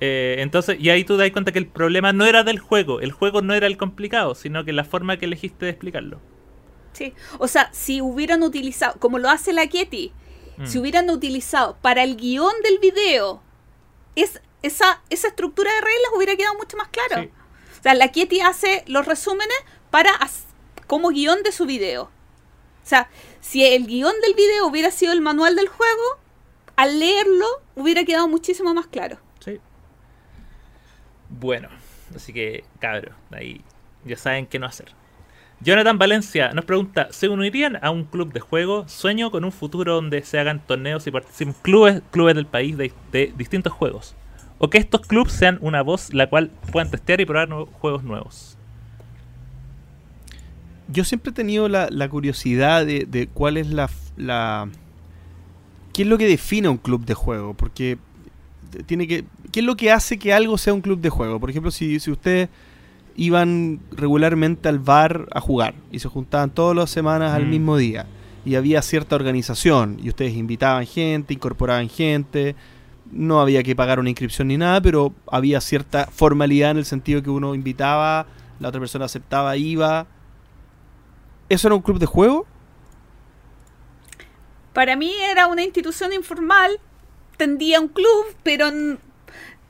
Eh, 0.00 0.36
entonces, 0.38 0.78
y 0.80 0.88
ahí 0.88 1.04
tú 1.04 1.16
te 1.18 1.24
das 1.24 1.32
cuenta 1.32 1.52
que 1.52 1.58
el 1.58 1.66
problema 1.66 2.14
no 2.14 2.24
era 2.24 2.44
del 2.44 2.58
juego, 2.58 3.00
el 3.00 3.12
juego 3.12 3.42
no 3.42 3.52
era 3.52 3.66
el 3.66 3.76
complicado, 3.76 4.34
sino 4.34 4.64
que 4.64 4.72
la 4.72 4.84
forma 4.84 5.18
que 5.18 5.26
elegiste 5.26 5.66
de 5.66 5.70
explicarlo. 5.70 6.18
Sí. 6.94 7.12
O 7.38 7.46
sea, 7.46 7.68
si 7.72 8.00
hubieran 8.00 8.42
utilizado, 8.42 8.98
como 8.98 9.18
lo 9.18 9.28
hace 9.28 9.52
la 9.52 9.66
Ketty, 9.66 10.12
Mm. 10.56 10.66
si 10.66 10.78
hubieran 10.78 11.10
utilizado 11.10 11.76
para 11.82 12.02
el 12.02 12.16
guion 12.16 12.52
del 12.62 12.78
video 12.78 13.42
es, 14.14 14.40
esa, 14.62 15.02
esa 15.10 15.28
estructura 15.28 15.70
de 15.70 15.80
reglas 15.80 16.12
hubiera 16.16 16.36
quedado 16.36 16.54
mucho 16.56 16.76
más 16.76 16.88
claro. 16.88 17.24
Sí. 17.24 17.30
O 17.78 17.82
sea, 17.82 17.94
la 17.94 18.10
Ketty 18.10 18.40
hace 18.40 18.82
los 18.86 19.04
resúmenes 19.06 19.56
para 19.90 20.10
como 20.86 21.10
guion 21.10 21.42
de 21.42 21.52
su 21.52 21.66
video. 21.66 22.04
O 22.04 22.88
sea, 22.88 23.08
si 23.40 23.64
el 23.64 23.86
guion 23.86 24.14
del 24.22 24.34
video 24.34 24.66
hubiera 24.66 24.90
sido 24.90 25.12
el 25.12 25.20
manual 25.20 25.56
del 25.56 25.68
juego, 25.68 26.02
al 26.76 27.00
leerlo 27.00 27.46
hubiera 27.74 28.04
quedado 28.04 28.28
muchísimo 28.28 28.72
más 28.74 28.86
claro. 28.86 29.18
Sí. 29.40 29.58
Bueno, 31.28 31.68
así 32.14 32.32
que, 32.32 32.64
cabros, 32.78 33.14
ahí 33.32 33.62
ya 34.04 34.16
saben 34.16 34.46
qué 34.46 34.58
no 34.58 34.66
hacer. 34.66 34.92
Jonathan 35.60 35.98
Valencia 35.98 36.52
nos 36.52 36.66
pregunta, 36.66 37.08
¿se 37.10 37.28
unirían 37.28 37.78
a 37.82 37.90
un 37.90 38.04
club 38.04 38.32
de 38.32 38.40
juego? 38.40 38.86
Sueño 38.88 39.30
con 39.30 39.44
un 39.44 39.52
futuro 39.52 39.94
donde 39.94 40.22
se 40.22 40.38
hagan 40.38 40.64
torneos 40.64 41.06
y 41.06 41.10
participen 41.10 41.54
clubes, 41.62 42.02
clubes 42.10 42.34
del 42.34 42.46
país 42.46 42.76
de, 42.76 42.92
de 43.10 43.32
distintos 43.36 43.72
juegos. 43.72 44.14
O 44.58 44.70
que 44.70 44.78
estos 44.78 45.00
clubes 45.00 45.32
sean 45.32 45.58
una 45.62 45.82
voz 45.82 46.12
la 46.12 46.28
cual 46.28 46.50
puedan 46.70 46.90
testear 46.90 47.20
y 47.20 47.26
probar 47.26 47.48
nuevos 47.48 47.70
juegos 47.80 48.04
nuevos. 48.04 48.55
Yo 50.88 51.04
siempre 51.04 51.30
he 51.30 51.34
tenido 51.34 51.68
la, 51.68 51.88
la 51.90 52.08
curiosidad 52.08 52.86
de, 52.86 53.06
de 53.06 53.26
cuál 53.26 53.56
es 53.56 53.68
la, 53.68 53.90
la... 54.16 54.68
¿Qué 55.92 56.02
es 56.02 56.08
lo 56.08 56.18
que 56.18 56.26
define 56.26 56.68
un 56.68 56.76
club 56.76 57.04
de 57.04 57.14
juego? 57.14 57.54
Porque 57.54 57.98
tiene 58.86 59.08
que... 59.08 59.24
¿Qué 59.52 59.60
es 59.60 59.66
lo 59.66 59.76
que 59.76 59.90
hace 59.90 60.18
que 60.18 60.32
algo 60.32 60.58
sea 60.58 60.74
un 60.74 60.82
club 60.82 61.00
de 61.00 61.08
juego? 61.10 61.40
Por 61.40 61.50
ejemplo, 61.50 61.70
si, 61.70 61.98
si 61.98 62.10
ustedes 62.10 62.48
iban 63.16 63.80
regularmente 63.92 64.68
al 64.68 64.78
bar 64.78 65.26
a 65.32 65.40
jugar 65.40 65.74
y 65.90 65.98
se 66.00 66.08
juntaban 66.08 66.50
todas 66.50 66.76
las 66.76 66.90
semanas 66.90 67.32
al 67.32 67.46
Mm. 67.46 67.50
mismo 67.50 67.76
día 67.78 68.06
y 68.44 68.54
había 68.56 68.82
cierta 68.82 69.16
organización 69.16 69.98
y 70.02 70.10
ustedes 70.10 70.34
invitaban 70.34 70.86
gente, 70.86 71.32
incorporaban 71.32 71.88
gente, 71.88 72.54
no 73.10 73.40
había 73.40 73.62
que 73.62 73.74
pagar 73.74 73.98
una 73.98 74.10
inscripción 74.10 74.48
ni 74.48 74.58
nada, 74.58 74.80
pero 74.82 75.14
había 75.30 75.60
cierta 75.60 76.06
formalidad 76.12 76.72
en 76.72 76.76
el 76.76 76.84
sentido 76.84 77.22
que 77.22 77.30
uno 77.30 77.54
invitaba, 77.54 78.26
la 78.60 78.68
otra 78.68 78.80
persona 78.80 79.06
aceptaba, 79.06 79.56
iba. 79.56 80.06
¿Eso 81.48 81.68
era 81.68 81.74
un 81.74 81.82
club 81.82 81.98
de 81.98 82.06
juego? 82.06 82.46
Para 84.72 84.96
mí 84.96 85.12
era 85.30 85.46
una 85.46 85.62
institución 85.62 86.12
informal, 86.12 86.78
tendía 87.36 87.80
un 87.80 87.88
club, 87.88 88.24
pero 88.42 88.66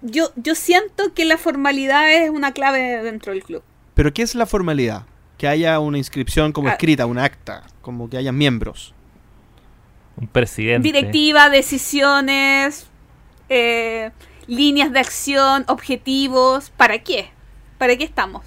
yo, 0.03 0.31
yo 0.37 0.55
siento 0.55 1.15
que 1.15 1.25
la 1.25 1.39
formalidad 1.39 2.11
es 2.13 2.31
una 2.31 2.53
clave 2.53 3.03
dentro 3.03 3.33
del 3.33 3.43
club. 3.45 3.63
¿Pero 3.95 4.13
qué 4.13 4.23
es 4.23 4.35
la 4.35 4.47
formalidad? 4.47 5.07
Que 5.39 5.49
haya 5.49 5.79
una 5.79 5.99
inscripción 5.99 6.53
como 6.53 6.69
Ah. 6.69 6.73
escrita, 6.73 7.07
un 7.07 7.19
acta, 7.19 7.63
como 7.83 8.11
que 8.11 8.17
haya 8.17 8.33
miembros. 8.33 8.95
Un 10.17 10.27
presidente. 10.27 10.87
Directiva, 10.87 11.51
decisiones, 11.51 12.89
eh, 13.49 14.11
líneas 14.47 14.91
de 14.93 14.99
acción, 14.99 15.65
objetivos. 15.69 16.71
¿Para 16.71 16.99
qué? 17.01 17.31
¿Para 17.79 17.97
qué 17.97 18.05
estamos? 18.05 18.45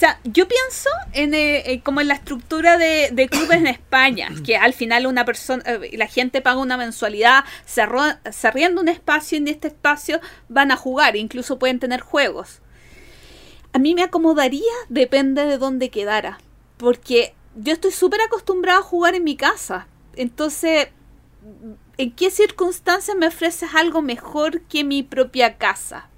Sea, 0.00 0.18
yo 0.24 0.48
pienso 0.48 0.88
en 1.12 1.34
eh, 1.34 1.72
eh, 1.72 1.82
como 1.82 2.00
en 2.00 2.08
la 2.08 2.14
estructura 2.14 2.78
de, 2.78 3.10
de 3.12 3.28
clubes 3.28 3.58
en 3.58 3.66
España, 3.66 4.30
que 4.46 4.56
al 4.56 4.72
final 4.72 5.06
una 5.06 5.26
persona, 5.26 5.62
eh, 5.66 5.96
la 5.96 6.06
gente 6.06 6.40
paga 6.40 6.58
una 6.58 6.78
mensualidad, 6.78 7.44
se, 7.66 7.82
arrienda 7.82 8.80
un 8.80 8.88
espacio 8.88 9.36
y 9.36 9.42
en 9.42 9.48
este 9.48 9.68
espacio 9.68 10.20
van 10.48 10.70
a 10.70 10.76
jugar, 10.76 11.16
incluso 11.16 11.58
pueden 11.58 11.78
tener 11.78 12.00
juegos. 12.00 12.60
A 13.72 13.78
mí 13.78 13.94
me 13.94 14.02
acomodaría, 14.02 14.72
depende 14.88 15.44
de 15.44 15.58
dónde 15.58 15.90
quedara, 15.90 16.40
porque 16.78 17.34
yo 17.54 17.74
estoy 17.74 17.92
súper 17.92 18.22
acostumbrada 18.22 18.78
a 18.78 18.82
jugar 18.82 19.14
en 19.14 19.24
mi 19.24 19.36
casa, 19.36 19.86
entonces, 20.16 20.88
¿en 21.98 22.12
qué 22.12 22.30
circunstancias 22.30 23.16
me 23.16 23.26
ofreces 23.26 23.74
algo 23.74 24.00
mejor 24.02 24.62
que 24.62 24.82
mi 24.82 25.02
propia 25.02 25.58
casa? 25.58 26.08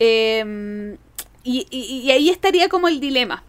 Em, 0.00 0.96
y, 1.44 1.66
y- 1.70 2.10
ahí 2.10 2.30
estaría 2.30 2.68
como 2.68 2.88
el 2.88 3.00
dilema. 3.00 3.42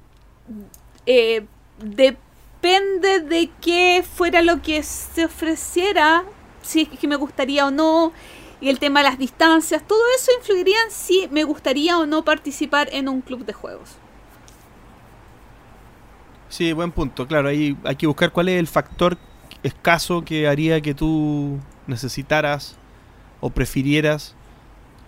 Eh, 1.05 1.45
de, 1.79 2.17
depende 2.61 3.21
de 3.21 3.49
qué 3.59 4.03
fuera 4.03 4.41
lo 4.43 4.61
que 4.61 4.83
se 4.83 5.25
ofreciera, 5.25 6.23
si 6.61 6.81
es 6.91 6.99
que 6.99 7.07
me 7.07 7.15
gustaría 7.15 7.65
o 7.65 7.71
no, 7.71 8.13
y 8.59 8.69
el 8.69 8.77
tema 8.77 8.99
de 9.01 9.09
las 9.09 9.17
distancias, 9.17 9.83
todo 9.87 9.99
eso 10.15 10.31
influiría 10.37 10.77
en 10.85 10.91
si 10.91 11.27
me 11.31 11.43
gustaría 11.43 11.97
o 11.97 12.05
no 12.05 12.23
participar 12.23 12.87
en 12.91 13.09
un 13.09 13.21
club 13.21 13.45
de 13.45 13.53
juegos. 13.53 13.97
Sí, 16.49 16.73
buen 16.73 16.91
punto. 16.91 17.27
Claro, 17.27 17.49
ahí 17.49 17.77
hay 17.83 17.95
que 17.95 18.07
buscar 18.07 18.31
cuál 18.31 18.49
es 18.49 18.59
el 18.59 18.67
factor 18.67 19.17
escaso 19.63 20.23
que 20.23 20.47
haría 20.47 20.81
que 20.81 20.93
tú 20.93 21.59
necesitaras 21.87 22.79
o 23.39 23.49
prefirieras. 23.51 24.35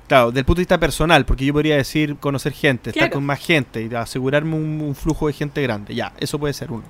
Claro, 0.07 0.31
del 0.31 0.43
punto 0.43 0.57
de 0.57 0.63
vista 0.63 0.77
personal, 0.77 1.25
porque 1.25 1.45
yo 1.45 1.53
podría 1.53 1.77
decir 1.77 2.17
conocer 2.17 2.51
gente, 2.51 2.89
estar 2.89 3.09
con 3.09 3.25
más 3.25 3.39
gente 3.39 3.87
y 3.89 3.95
asegurarme 3.95 4.55
un, 4.55 4.81
un 4.81 4.95
flujo 4.95 5.27
de 5.27 5.33
gente 5.33 5.61
grande. 5.61 5.95
Ya, 5.95 6.13
eso 6.19 6.37
puede 6.37 6.53
ser 6.53 6.71
uno. 6.71 6.83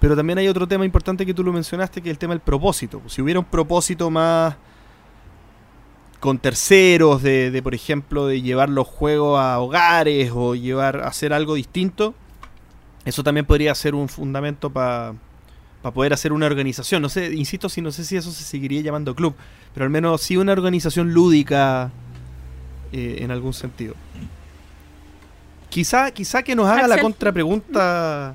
Pero 0.00 0.16
también 0.16 0.38
hay 0.38 0.48
otro 0.48 0.66
tema 0.66 0.84
importante 0.84 1.24
que 1.26 1.34
tú 1.34 1.44
lo 1.44 1.52
mencionaste, 1.52 2.02
que 2.02 2.08
es 2.08 2.14
el 2.14 2.18
tema 2.18 2.34
del 2.34 2.40
propósito. 2.40 3.00
Si 3.06 3.22
hubiera 3.22 3.40
un 3.40 3.46
propósito 3.46 4.10
más 4.10 4.56
con 6.18 6.38
terceros, 6.38 7.22
de, 7.22 7.50
de, 7.50 7.62
por 7.62 7.74
ejemplo, 7.74 8.26
de 8.26 8.42
llevar 8.42 8.68
los 8.68 8.86
juegos 8.86 9.40
a 9.40 9.58
hogares 9.58 10.30
o 10.34 10.54
llevar 10.54 11.02
a 11.02 11.08
hacer 11.08 11.32
algo 11.32 11.54
distinto, 11.54 12.14
eso 13.04 13.24
también 13.24 13.46
podría 13.46 13.74
ser 13.74 13.94
un 13.94 14.08
fundamento 14.08 14.70
para 14.70 15.14
poder 15.94 16.12
hacer 16.12 16.32
una 16.32 16.46
organización. 16.46 17.02
No 17.02 17.08
sé, 17.08 17.32
insisto, 17.34 17.68
si 17.68 17.80
no 17.80 17.90
sé 17.90 18.04
si 18.04 18.16
eso 18.16 18.30
se 18.30 18.44
seguiría 18.44 18.80
llamando 18.80 19.14
club, 19.14 19.34
pero 19.74 19.84
al 19.84 19.90
menos 19.90 20.20
sí 20.20 20.36
una 20.36 20.52
organización 20.52 21.12
lúdica 21.12 21.90
eh, 22.92 23.16
en 23.20 23.30
algún 23.30 23.52
sentido. 23.54 23.94
Quizá, 25.68 26.10
quizá 26.10 26.42
que 26.42 26.54
nos 26.54 26.68
haga 26.68 26.86
la 26.86 26.98
contrapregunta 26.98 28.34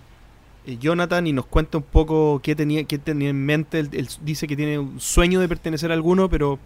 eh, 0.66 0.78
Jonathan 0.80 1.28
y 1.28 1.34
nos 1.34 1.46
cuente 1.46 1.78
un 1.78 1.84
poco 1.84 2.40
qué 2.44 2.56
tenía, 2.56 2.84
qué 2.86 2.98
tenía 2.98 3.30
en 3.30 3.46
mente. 3.46 3.80
Él, 3.80 3.90
él 3.94 4.08
dice 4.22 4.48
que 4.48 4.56
tiene 4.56 4.80
un 4.80 5.00
sueño 5.00 5.40
de 5.40 5.48
pertenecer 5.48 5.92
a 5.92 5.94
alguno, 5.94 6.30
pero, 6.30 6.58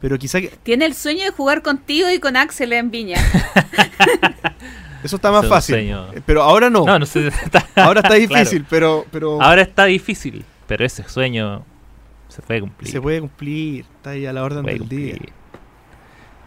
pero 0.00 0.18
quizá 0.18 0.40
que 0.40 0.48
Tiene 0.64 0.86
el 0.86 0.94
sueño 0.94 1.22
de 1.24 1.30
jugar 1.30 1.62
contigo 1.62 2.10
y 2.10 2.18
con 2.18 2.36
Axel 2.36 2.72
en 2.72 2.90
Viña. 2.90 3.18
eso 5.04 5.16
está 5.16 5.30
más 5.30 5.46
fácil. 5.46 5.76
sueño. 5.76 6.12
Eh, 6.14 6.20
Pero 6.26 6.42
ahora 6.42 6.68
no. 6.68 6.84
No, 6.84 6.98
no 6.98 7.06
sé. 7.06 7.28
está- 7.44 7.66
Ahora 7.76 8.00
está 8.00 8.16
Claro. 8.16 8.28
difícil, 8.28 8.66
pero, 8.68 9.06
pero 9.12 9.40
Ahora 9.40 9.62
está 9.62 9.84
difícil, 9.84 10.44
pero 10.66 10.84
ese 10.84 11.08
sueño 11.08 11.64
se 12.28 12.42
puede 12.42 12.60
cumplir. 12.60 12.90
se 12.90 13.00
puede 13.00 13.20
cumplir. 13.20 13.84
Está 13.96 14.10
ahí 14.10 14.26
a 14.26 14.32
la 14.32 14.42
orden 14.42 14.62
puede 14.64 14.78
del 14.80 14.88
día. 14.88 15.14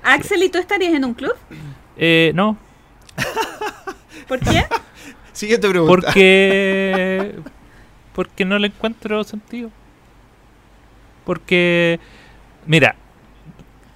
Axel, 0.04 0.44
¿y 0.44 0.50
tú 0.50 0.58
estarías 0.60 0.94
en 0.94 1.06
un 1.06 1.14
club? 1.14 1.34
Eh, 1.98 2.32
no, 2.36 2.58
¿Por 4.28 4.40
qué? 4.40 4.64
Siguiente 5.32 5.68
pregunta. 5.70 5.94
porque 6.08 7.36
porque 8.14 8.46
no 8.46 8.58
le 8.60 8.68
encuentro 8.68 9.24
sentido. 9.24 9.70
Porque 11.26 12.00
mira, 12.68 12.96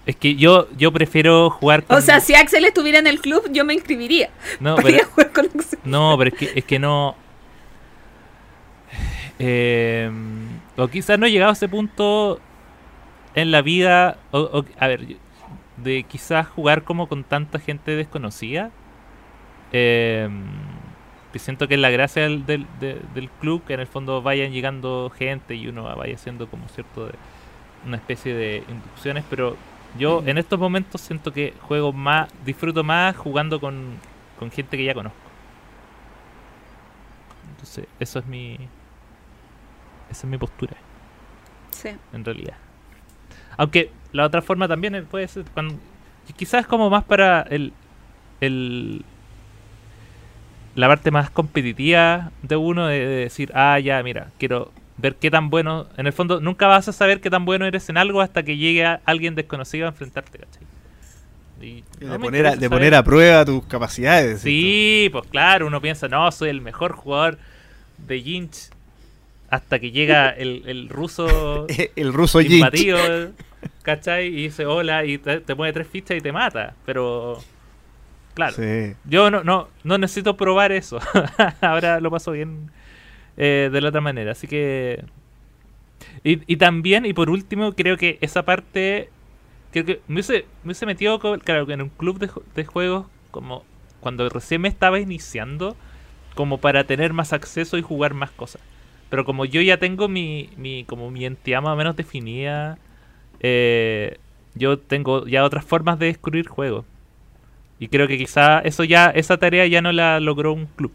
es 0.05 0.15
que 0.15 0.35
yo 0.35 0.67
yo 0.77 0.91
prefiero 0.91 1.49
jugar 1.49 1.83
con 1.83 1.97
O 1.97 2.01
sea, 2.01 2.19
si 2.19 2.33
Axel 2.35 2.65
estuviera 2.65 2.99
en 2.99 3.07
el 3.07 3.19
club, 3.19 3.43
yo 3.51 3.65
me 3.65 3.73
inscribiría. 3.73 4.29
no, 4.59 4.75
para 4.77 4.85
pero 4.87 4.97
ir 4.97 5.03
a 5.03 5.05
jugar 5.07 5.31
con 5.31 5.45
Axel. 5.45 5.79
No, 5.83 6.15
pero 6.17 6.29
es 6.31 6.37
que, 6.37 6.51
es 6.59 6.63
que 6.65 6.79
no. 6.79 7.15
Eh, 9.39 10.09
o 10.75 10.87
quizás 10.87 11.19
no 11.19 11.25
he 11.25 11.31
llegado 11.31 11.51
a 11.51 11.53
ese 11.53 11.69
punto 11.69 12.39
en 13.35 13.51
la 13.51 13.61
vida. 13.61 14.17
O, 14.31 14.39
o- 14.39 14.65
a 14.79 14.87
ver, 14.87 15.05
yo- 15.05 15.17
de 15.77 16.03
quizás 16.03 16.47
jugar 16.47 16.83
como 16.83 17.07
con 17.07 17.23
tanta 17.23 17.59
gente 17.59 17.91
desconocida. 17.95 18.72
Eh, 19.72 20.30
que 21.33 21.39
siento 21.39 21.67
que 21.67 21.73
es 21.75 21.80
la 21.80 21.89
gracia 21.89 22.23
del, 22.23 22.45
del, 22.45 22.65
de- 22.80 23.01
del 23.14 23.30
club 23.30 23.64
que 23.65 23.73
en 23.73 23.81
el 23.81 23.88
fondo 23.88 24.22
vayan 24.22 24.51
llegando 24.51 25.11
gente 25.15 25.56
y 25.56 25.67
uno 25.67 25.83
vaya 25.95 26.15
haciendo 26.15 26.47
como 26.49 26.67
cierto 26.69 27.07
de 27.07 27.14
una 27.85 27.97
especie 27.97 28.33
de 28.33 28.64
inducciones. 28.69 29.23
Pero 29.30 29.57
yo 29.99 30.23
en 30.25 30.38
estos 30.38 30.57
momentos 30.59 31.01
siento 31.01 31.33
que 31.33 31.53
juego 31.61 31.91
más, 31.93 32.30
disfruto 32.45 32.83
más 32.83 33.15
jugando 33.17 33.59
con, 33.59 33.97
con 34.39 34.51
gente 34.51 34.77
que 34.77 34.85
ya 34.85 34.93
conozco. 34.93 35.17
Entonces, 37.51 37.85
eso 37.99 38.19
es 38.19 38.25
mi. 38.25 38.53
Esa 40.09 40.25
es 40.25 40.25
mi 40.31 40.38
postura, 40.38 40.75
Sí. 41.72 41.89
en 42.14 42.23
realidad. 42.23 42.56
Aunque 43.57 43.91
la 44.17 44.25
otra 44.25 44.41
forma 44.41 44.67
también 44.67 44.95
es- 44.95 45.05
puede 45.05 45.27
ser 45.27 45.45
cuando. 45.53 45.75
Quizás 46.35 46.67
como 46.67 46.89
más 46.89 47.03
para 47.05 47.41
el. 47.43 47.71
el 48.41 49.03
la 50.75 50.87
parte 50.87 51.09
más 51.09 51.29
competitiva 51.31 52.31
de 52.43 52.55
uno 52.55 52.85
de, 52.87 52.99
de 52.99 53.15
decir, 53.15 53.51
ah, 53.55 53.79
ya, 53.79 54.03
mira, 54.03 54.27
quiero 54.37 54.71
ver 54.97 55.15
qué 55.15 55.31
tan 55.31 55.49
bueno. 55.49 55.87
En 55.97 56.05
el 56.05 56.13
fondo, 56.13 56.39
nunca 56.39 56.67
vas 56.67 56.87
a 56.87 56.93
saber 56.93 57.19
qué 57.19 57.29
tan 57.31 57.45
bueno 57.45 57.65
eres 57.65 57.89
en 57.89 57.97
algo 57.97 58.21
hasta 58.21 58.43
que 58.43 58.57
llegue 58.57 58.85
a 58.85 59.01
alguien 59.05 59.33
desconocido 59.33 59.87
a 59.87 59.89
enfrentarte, 59.89 60.37
¿cachai? 60.37 60.63
Y 61.61 61.83
de, 61.99 62.05
no 62.05 62.19
poner 62.19 62.45
a, 62.45 62.49
interesa 62.49 62.55
de 62.55 62.55
saber- 62.67 62.69
poner 62.69 62.95
a 62.95 63.03
prueba 63.03 63.43
tus 63.45 63.65
capacidades. 63.65 64.41
Sí, 64.41 65.09
pues 65.11 65.25
claro, 65.31 65.65
uno 65.65 65.81
piensa, 65.81 66.07
no, 66.07 66.31
soy 66.31 66.49
el 66.49 66.61
mejor 66.61 66.91
jugador 66.91 67.39
de 67.97 68.21
Jinx. 68.21 68.69
Hasta 69.50 69.80
que 69.80 69.92
llega 69.92 70.30
el, 70.30 70.64
el 70.67 70.90
ruso 70.90 71.66
¿cierto? 71.69 71.93
El 72.01 72.14
ruso 72.14 72.40
Jinx. 72.40 72.53
imbatido, 72.56 72.98
¿cachai? 73.82 74.27
Y 74.27 74.43
dice 74.43 74.66
hola 74.66 75.06
y 75.06 75.17
te, 75.17 75.40
te 75.40 75.56
pone 75.56 75.72
tres 75.74 75.88
fichas 75.88 76.17
y 76.17 76.22
te 76.22 76.32
mata. 76.34 76.76
Pero, 76.85 77.40
claro, 78.34 78.56
Sí. 78.56 78.93
yo 79.06 79.32
no, 79.32 79.43
no, 79.43 79.69
no 79.84 79.98
necesito 79.98 80.35
probar 80.35 80.72
eso. 80.74 81.00
Ahora 81.61 82.00
lo 82.01 82.11
paso 82.11 82.32
bien 82.32 82.72
eh, 83.38 83.69
de 83.72 83.82
la 83.82 83.90
otra 83.90 84.01
manera. 84.01 84.34
Así 84.34 84.48
que... 84.48 85.03
Y, 86.24 86.42
y 86.51 86.58
también, 86.58 87.06
y 87.06 87.14
por 87.14 87.30
último, 87.30 87.74
creo 87.74 87.95
que 87.98 88.17
esa 88.22 88.43
parte... 88.43 89.09
Creo 89.72 89.85
que 89.85 90.00
me 90.08 90.16
hubiese, 90.16 90.45
me 90.64 90.69
hubiese 90.69 90.85
metido 90.85 91.19
co- 91.19 91.38
claro, 91.40 91.69
en 91.72 91.82
un 91.82 91.90
club 91.90 92.19
de 92.56 92.66
juegos 92.66 93.06
como 93.32 93.64
cuando 94.00 94.27
recién 94.30 94.61
me 94.61 94.67
estaba 94.69 95.00
iniciando, 95.00 95.76
como 96.35 96.59
para 96.59 96.84
tener 96.85 97.14
más 97.14 97.34
acceso 97.34 97.77
y 97.77 97.82
jugar 97.82 98.14
más 98.14 98.32
cosas. 98.32 98.61
Pero 99.09 99.25
como 99.25 99.45
yo 99.45 99.61
ya 99.61 99.77
tengo 99.77 100.07
mi, 100.07 100.49
mi 100.57 100.83
como 100.83 101.09
mi 101.11 101.25
entidad 101.25 101.61
más 101.61 101.73
o 101.73 101.75
menos 101.75 101.95
definida, 101.95 102.77
eh, 103.39 104.17
yo 104.55 104.79
tengo 104.79 105.25
ya 105.27 105.43
otras 105.43 105.65
formas 105.65 105.99
de 105.99 106.07
descubrir 106.07 106.47
juegos. 106.47 106.85
Y 107.79 107.87
creo 107.89 108.07
que 108.07 108.17
quizá 108.17 108.59
eso 108.59 108.83
ya, 108.83 109.09
esa 109.09 109.37
tarea 109.37 109.65
ya 109.67 109.81
no 109.81 109.91
la 109.91 110.19
logró 110.19 110.53
un 110.53 110.65
club. 110.65 110.91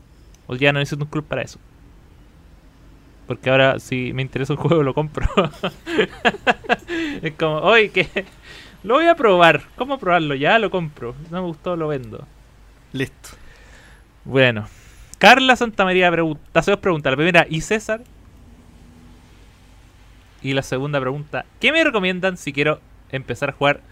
O 0.47 0.57
ya 0.57 0.73
no 0.73 0.81
necesito 0.81 1.05
un 1.05 1.11
club 1.11 1.25
para 1.25 1.43
eso. 1.43 1.59
Porque 3.27 3.51
ahora 3.51 3.79
si 3.79 4.13
me 4.13 4.23
interesa 4.23 4.53
un 4.55 4.59
juego 4.59 4.83
lo 4.83 4.93
compro. 4.95 5.27
es 7.23 7.33
como, 7.35 7.59
oye, 7.59 7.91
que 7.91 8.09
lo 8.83 8.95
voy 8.95 9.07
a 9.07 9.15
probar. 9.15 9.63
¿Cómo 9.77 9.99
probarlo? 9.99 10.35
Ya 10.35 10.59
lo 10.59 10.71
compro. 10.71 11.15
No 11.31 11.41
me 11.41 11.47
gustó, 11.47 11.77
lo 11.77 11.89
vendo. 11.89 12.27
Listo. 12.93 13.31
Bueno. 14.25 14.67
Carla 15.23 15.55
Santamaría 15.55 16.11
pregunta, 16.11 16.43
hace 16.59 16.73
dos 16.73 16.81
preguntas. 16.81 17.13
La 17.13 17.17
primera, 17.17 17.47
¿y 17.49 17.61
César? 17.61 18.03
Y 20.43 20.53
la 20.55 20.63
segunda 20.63 21.01
pregunta, 21.01 21.45
¿qué 21.61 21.71
me 21.71 21.85
recomiendan 21.85 22.37
si 22.37 22.53
quiero 22.53 22.81
empezar 23.13 23.51
a 23.51 23.53
jugar 23.53 23.83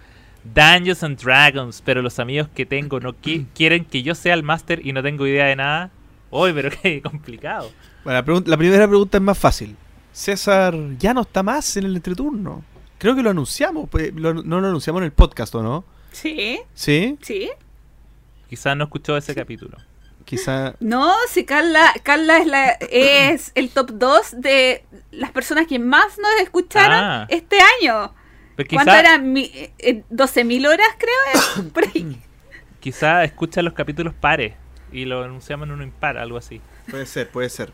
Dungeons 0.43 1.05
and 1.05 1.17
Dragons? 1.23 1.83
Pero 1.85 2.03
los 2.03 2.19
amigos 2.19 2.49
que 2.53 2.67
tengo 2.67 2.99
no 2.99 3.13
qui- 3.13 3.47
quieren 3.55 3.85
que 3.85 4.03
yo 4.03 4.17
sea 4.17 4.35
el 4.35 4.43
máster 4.43 4.85
y 4.85 4.93
no 4.93 5.05
tengo 5.05 5.25
idea 5.25 5.47
de 5.47 5.55
nada. 5.55 5.91
Uy, 6.33 6.53
pero 6.53 6.69
qué 6.83 7.01
complicado. 7.01 7.71
Bueno, 8.03 8.21
la, 8.27 8.43
la 8.47 8.57
primera 8.57 8.89
pregunta 8.89 9.19
es 9.19 9.23
más 9.23 9.39
fácil. 9.39 9.77
César 10.13 10.75
ya 10.99 11.15
no 11.15 11.21
está 11.21 11.45
más 11.45 11.77
en 11.77 11.85
el 11.85 11.95
entreturno. 11.95 12.65
Creo 12.99 13.15
que 13.15 13.23
lo 13.23 13.31
anunciamos. 13.31 13.89
pues, 13.89 14.13
lo- 14.17 14.35
no 14.43 14.61
lo 14.61 14.67
anunciamos 14.67 14.99
en 15.03 15.05
el 15.05 15.13
podcast, 15.13 15.55
¿o 15.55 15.63
no? 15.63 15.85
Sí, 16.11 16.59
Sí, 16.75 17.17
sí. 17.23 17.49
Quizás 18.49 18.77
no 18.77 18.83
escuchó 18.83 19.17
ese 19.17 19.33
capítulo. 19.33 19.79
Quizá. 20.31 20.75
No, 20.81 21.13
si 21.29 21.45
Carla, 21.45 21.93
Carla 22.03 22.39
es, 22.39 22.47
la, 22.47 22.69
es 22.91 23.53
el 23.57 23.69
top 23.71 23.91
2 23.95 24.41
de 24.41 24.85
las 25.11 25.31
personas 25.33 25.67
que 25.67 25.79
más 25.79 26.17
nos 26.19 26.31
escucharon 26.41 26.93
Ah. 26.99 27.27
este 27.29 27.59
año. 27.83 28.15
¿Cuánto 28.57 28.93
quizá, 28.93 29.01
eran? 29.01 29.33
Mi- 29.33 29.51
eh, 29.79 30.05
¿12.000 30.11 30.67
horas 30.69 30.87
creo? 30.99 31.71
Por 31.75 31.85
ahí. 31.89 32.17
quizá 32.79 33.25
escucha 33.25 33.61
los 33.63 33.73
capítulos 33.75 34.15
pares 34.15 34.55
y 34.93 35.05
lo 35.05 35.23
anunciamos 35.25 35.67
en 35.67 35.73
uno 35.75 35.83
impar, 35.83 36.17
algo 36.19 36.39
así. 36.39 36.61
Puede 36.91 37.07
ser, 37.07 37.29
puede 37.31 37.49
ser. 37.51 37.73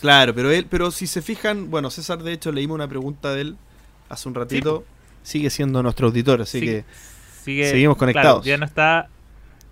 Claro, 0.00 0.34
pero 0.34 0.50
él, 0.50 0.66
pero 0.70 0.90
si 0.90 1.06
se 1.06 1.20
fijan, 1.20 1.70
bueno, 1.70 1.90
César, 1.90 2.22
de 2.22 2.32
hecho, 2.32 2.52
leímos 2.52 2.74
una 2.76 2.88
pregunta 2.88 3.34
de 3.34 3.40
él 3.42 3.56
hace 4.08 4.28
un 4.28 4.34
ratito. 4.34 4.84
Sigue 5.22 5.50
siendo 5.50 5.82
nuestro 5.82 6.06
auditor, 6.08 6.40
así 6.40 6.60
Sí, 6.60 6.66
que 6.66 6.84
sigue- 7.44 7.70
seguimos 7.70 7.96
claro, 7.98 8.12
conectados. 8.12 8.44
ya 8.46 8.56
no 8.56 8.64
está 8.64 9.08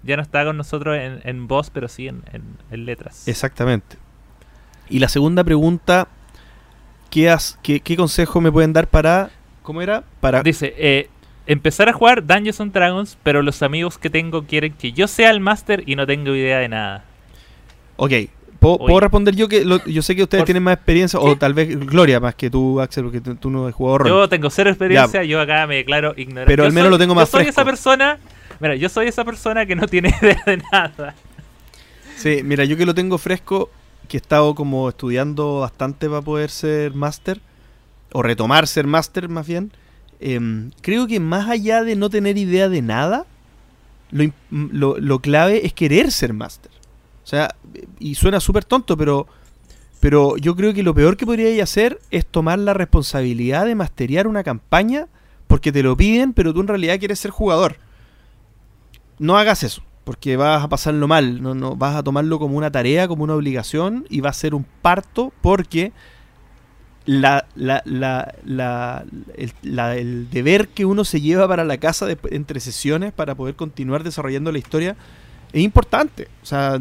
ya 0.03 0.17
no 0.17 0.23
está 0.23 0.45
con 0.45 0.57
nosotros 0.57 0.97
en, 0.97 1.21
en 1.25 1.49
voz, 1.49 1.71
pero 1.71 1.89
sí 1.89 2.09
en, 2.09 2.23
en- 2.33 2.57
en 2.71 2.85
letras. 2.87 3.27
Exactamente. 3.29 3.97
Y 4.89 4.99
la 5.01 5.09
segunda 5.09 5.45
pregunta, 5.45 6.09
¿qué, 7.11 7.31
has- 7.31 7.59
qué, 7.63 7.81
qué 7.81 7.97
consejo 7.97 8.41
me 8.41 8.51
pueden 8.53 8.73
dar 8.73 8.87
para... 8.89 9.31
¿Cómo 9.63 9.83
era? 9.83 10.03
Para... 10.21 10.43
Dice, 10.43 10.75
eh, 10.79 11.11
empezar 11.47 11.89
a 11.89 11.93
jugar 11.93 12.27
Dungeons 12.27 12.61
and 12.61 12.73
Dragons, 12.73 13.19
pero 13.23 13.43
los 13.43 13.63
amigos 13.63 13.99
que 13.99 14.09
tengo 14.11 14.45
quieren 14.45 14.73
que 14.73 14.93
yo 14.93 15.07
sea 15.09 15.31
el 15.31 15.41
máster 15.41 15.83
y 15.87 15.95
no 15.97 16.07
tengo 16.07 16.35
idea 16.35 16.59
de 16.59 16.69
nada. 16.69 17.05
Ok, 17.97 18.13
¿Puedo, 18.61 18.99
responder 18.99 19.37
yo 19.37 19.47
que 19.47 19.65
lo- 19.65 19.85
yo 19.85 20.03
sé 20.03 20.17
que 20.17 20.25
ustedes 20.25 20.41
Por- 20.43 20.47
tienen 20.47 20.65
más 20.65 20.75
experiencia, 20.75 21.21
o 21.21 21.37
tal 21.37 21.55
vez 21.55 21.79
Gloria 21.79 22.19
más 22.19 22.35
que 22.35 22.51
tú, 22.51 22.81
Axel, 22.81 23.05
porque 23.05 23.21
tú, 23.21 23.51
no 23.51 23.67
has 23.69 23.75
jugado 23.75 23.99
rol. 23.99 24.09
Yo 24.09 24.29
tengo 24.29 24.51
cero 24.51 24.69
experiencia, 24.71 25.23
yo 25.23 25.41
acá 25.41 25.65
me 25.69 25.77
declaro 25.77 26.13
ignorante. 26.17 26.51
Pero 26.51 26.65
Yo 26.65 26.67
al 26.67 26.73
menos 26.73 26.87
soy- 26.87 26.91
lo 26.93 26.99
tengo 26.99 27.15
más 27.15 27.29
Yo 27.29 27.33
soy 27.39 27.45
fresco. 27.45 27.61
esa 27.61 27.65
persona. 27.65 28.19
Mira, 28.61 28.75
yo 28.75 28.89
soy 28.89 29.07
esa 29.07 29.25
persona 29.25 29.67
que 29.67 29.77
no 29.77 29.87
tiene 29.87 30.15
idea 30.23 30.43
de 30.47 30.63
nada. 30.73 31.15
Sí, 32.17 32.41
mira, 32.45 32.65
yo 32.65 32.77
que 32.77 32.87
lo 32.87 32.95
tengo 32.95 33.19
fresco, 33.19 33.71
que 34.09 34.17
he 34.17 34.21
estado 34.21 34.55
como 34.55 34.89
estudiando 34.89 35.61
bastante 35.61 36.09
para 36.09 36.23
poder 36.23 36.51
ser 36.51 36.95
máster, 36.95 37.41
o 38.13 38.23
retomar 38.23 38.67
ser 38.67 38.87
máster 38.87 39.29
más 39.29 39.47
bien, 39.47 39.71
em, 40.19 40.71
creo 40.81 41.07
que 41.07 41.21
más 41.21 41.49
allá 41.49 41.85
de 41.85 41.95
no 41.95 42.11
tener 42.11 42.37
idea 42.37 42.69
de 42.69 42.83
nada, 42.83 43.27
lo, 44.11 44.99
lo 44.99 45.19
clave 45.21 45.67
es 45.67 45.73
querer 45.75 46.11
ser 46.11 46.33
máster. 46.33 46.73
O 47.23 47.27
sea, 47.27 47.55
y 47.99 48.15
suena 48.15 48.41
súper 48.41 48.65
tonto, 48.65 48.97
pero, 48.97 49.27
pero 50.01 50.39
yo 50.39 50.57
creo 50.57 50.73
que 50.73 50.83
lo 50.83 50.95
peor 50.95 51.17
que 51.17 51.27
podríais 51.27 51.63
hacer 51.63 52.01
es 52.11 52.25
tomar 52.25 52.59
la 52.59 52.73
responsabilidad 52.73 53.67
de 53.67 53.75
masterear 53.75 54.27
una 54.27 54.43
campaña 54.43 55.09
porque 55.47 55.71
te 55.71 55.83
lo 55.83 55.97
piden, 55.97 56.33
pero 56.33 56.55
tú 56.55 56.63
en 56.63 56.69
realidad 56.69 56.99
quieres 56.99 57.21
ser 57.21 57.31
jugador. 57.31 57.77
No 59.19 59.37
hagas 59.37 59.63
eso, 59.65 59.83
porque 60.05 60.37
vas 60.37 60.63
a 60.63 60.69
pasarlo 60.69 61.09
mal, 61.09 61.43
no, 61.43 61.55
no, 61.55 61.77
vas 61.77 61.97
a 61.97 62.03
tomarlo 62.03 62.39
como 62.39 62.57
una 62.57 62.71
tarea, 62.71 63.09
como 63.09 63.25
una 63.25 63.35
obligación, 63.35 64.07
y 64.09 64.21
va 64.21 64.31
a 64.31 64.35
ser 64.35 64.55
un 64.55 64.65
parto 64.83 65.33
porque 65.41 65.93
la, 67.07 67.47
la, 67.57 67.83
la, 67.87 68.35
la- 68.45 69.97
el, 69.97 70.29
deber 70.31 70.69
que 70.69 70.85
uno 70.85 71.05
se 71.05 71.21
lleva 71.21 71.49
para 71.49 71.65
la 71.65 71.79
casa 71.79 72.05
de- 72.07 72.19
entre 72.31 72.61
sesiones 72.61 73.13
para 73.13 73.35
poder 73.35 73.55
continuar 73.57 74.05
desarrollando 74.05 74.53
la 74.53 74.59
historia 74.59 74.97
es 75.53 75.63
importante. 75.63 76.29
O 76.43 76.47
sea, 76.47 76.79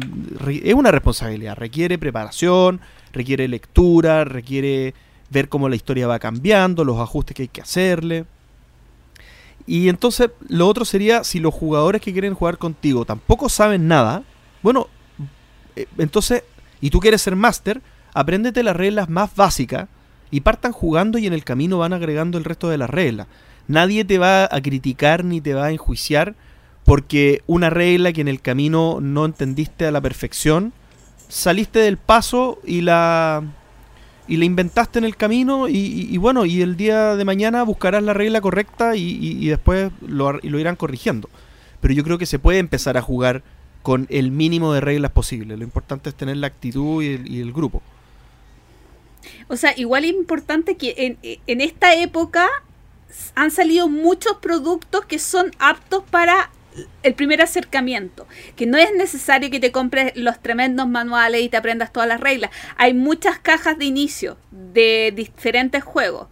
es 0.62 0.74
una 0.74 0.90
responsabilidad. 0.90 1.56
Requiere 1.56 1.96
preparación, 1.98 2.80
requiere 3.12 3.48
lectura, 3.48 4.24
requiere 4.24 4.92
ver 5.30 5.48
cómo 5.48 5.70
la 5.70 5.76
historia 5.76 6.06
va 6.06 6.18
cambiando, 6.18 6.84
los 6.84 6.98
ajustes 7.00 7.34
que 7.34 7.42
hay 7.44 7.48
que 7.48 7.62
hacerle. 7.62 8.26
Y 9.68 9.90
entonces 9.90 10.30
lo 10.48 10.66
otro 10.66 10.86
sería 10.86 11.24
si 11.24 11.40
los 11.40 11.52
jugadores 11.52 12.00
que 12.00 12.12
quieren 12.12 12.32
jugar 12.32 12.56
contigo 12.56 13.04
tampoco 13.04 13.50
saben 13.50 13.86
nada, 13.86 14.22
bueno, 14.62 14.88
eh, 15.76 15.86
entonces, 15.98 16.42
y 16.80 16.88
tú 16.88 17.00
quieres 17.00 17.20
ser 17.20 17.36
máster, 17.36 17.82
apréndete 18.14 18.62
las 18.62 18.74
reglas 18.74 19.10
más 19.10 19.36
básicas 19.36 19.86
y 20.30 20.40
partan 20.40 20.72
jugando 20.72 21.18
y 21.18 21.26
en 21.26 21.34
el 21.34 21.44
camino 21.44 21.76
van 21.76 21.92
agregando 21.92 22.38
el 22.38 22.44
resto 22.44 22.70
de 22.70 22.78
las 22.78 22.88
reglas. 22.88 23.26
Nadie 23.66 24.06
te 24.06 24.16
va 24.16 24.48
a 24.50 24.60
criticar 24.62 25.22
ni 25.22 25.42
te 25.42 25.52
va 25.52 25.66
a 25.66 25.70
enjuiciar 25.70 26.34
porque 26.86 27.42
una 27.46 27.68
regla 27.68 28.14
que 28.14 28.22
en 28.22 28.28
el 28.28 28.40
camino 28.40 29.00
no 29.02 29.26
entendiste 29.26 29.84
a 29.84 29.90
la 29.90 30.00
perfección, 30.00 30.72
saliste 31.28 31.80
del 31.80 31.98
paso 31.98 32.58
y 32.64 32.80
la 32.80 33.42
y 34.28 34.36
la 34.36 34.44
inventaste 34.44 34.98
en 34.98 35.04
el 35.04 35.16
camino 35.16 35.68
y, 35.68 36.16
bueno, 36.18 36.44
y 36.44 36.60
el 36.62 36.76
día 36.76 37.16
de 37.16 37.24
mañana 37.24 37.62
buscarás 37.62 38.02
la 38.02 38.12
regla 38.12 38.40
correcta 38.40 38.94
y, 38.94 39.48
después 39.48 39.90
lo, 40.06 40.32
lo 40.32 40.58
irán 40.60 40.76
corrigiendo. 40.76 41.28
Pero 41.80 41.94
yo 41.94 42.04
creo 42.04 42.18
que 42.18 42.26
se 42.26 42.38
puede 42.38 42.58
empezar 42.58 42.96
a 42.96 43.02
jugar 43.02 43.42
con 43.82 44.06
el 44.10 44.30
mínimo 44.30 44.74
de 44.74 44.80
reglas 44.82 45.12
posible. 45.12 45.56
Lo 45.56 45.64
importante 45.64 46.10
es 46.10 46.14
tener 46.14 46.36
la 46.36 46.48
actitud 46.48 47.02
y 47.02 47.40
el, 47.40 47.52
grupo. 47.54 47.80
O 49.48 49.56
sea, 49.56 49.72
igual 49.76 50.04
es 50.04 50.12
importante 50.12 50.76
que 50.76 51.16
en, 51.46 51.60
esta 51.60 51.94
época 51.94 52.48
han 53.34 53.50
salido 53.50 53.88
muchos 53.88 54.36
productos 54.42 55.06
que 55.06 55.18
son 55.18 55.52
aptos 55.58 56.04
para 56.10 56.50
el 57.02 57.14
primer 57.14 57.42
acercamiento, 57.42 58.26
que 58.56 58.66
no 58.66 58.78
es 58.78 58.92
necesario 58.94 59.50
que 59.50 59.60
te 59.60 59.72
compres 59.72 60.12
los 60.14 60.40
tremendos 60.40 60.88
manuales 60.88 61.42
y 61.42 61.48
te 61.48 61.56
aprendas 61.56 61.92
todas 61.92 62.08
las 62.08 62.20
reglas. 62.20 62.50
Hay 62.76 62.94
muchas 62.94 63.38
cajas 63.38 63.78
de 63.78 63.84
inicio 63.86 64.36
de 64.50 65.12
diferentes 65.14 65.82
juegos. 65.82 66.28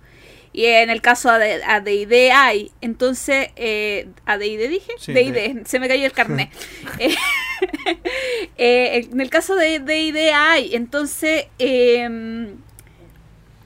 Y 0.57 0.65
en 0.65 0.89
el 0.89 1.03
caso 1.03 1.31
de 1.33 1.63
AD&D 1.63 2.33
hay, 2.33 2.73
entonces, 2.81 3.51
eh, 3.57 4.09
AD&D 4.25 4.69
dije, 4.69 4.91
Sí, 4.99 5.13
se 5.67 5.79
me 5.79 5.87
cayó 5.87 6.07
el 6.07 6.13
carnet. 6.13 6.51
Eh, 6.99 7.15
eh, 8.59 9.09
en 9.11 9.21
el 9.21 9.31
caso 9.31 9.57
de 9.57 9.81
D&D 9.81 10.33
hay, 10.33 10.75
entonces, 10.75 11.47
em, 11.59 12.57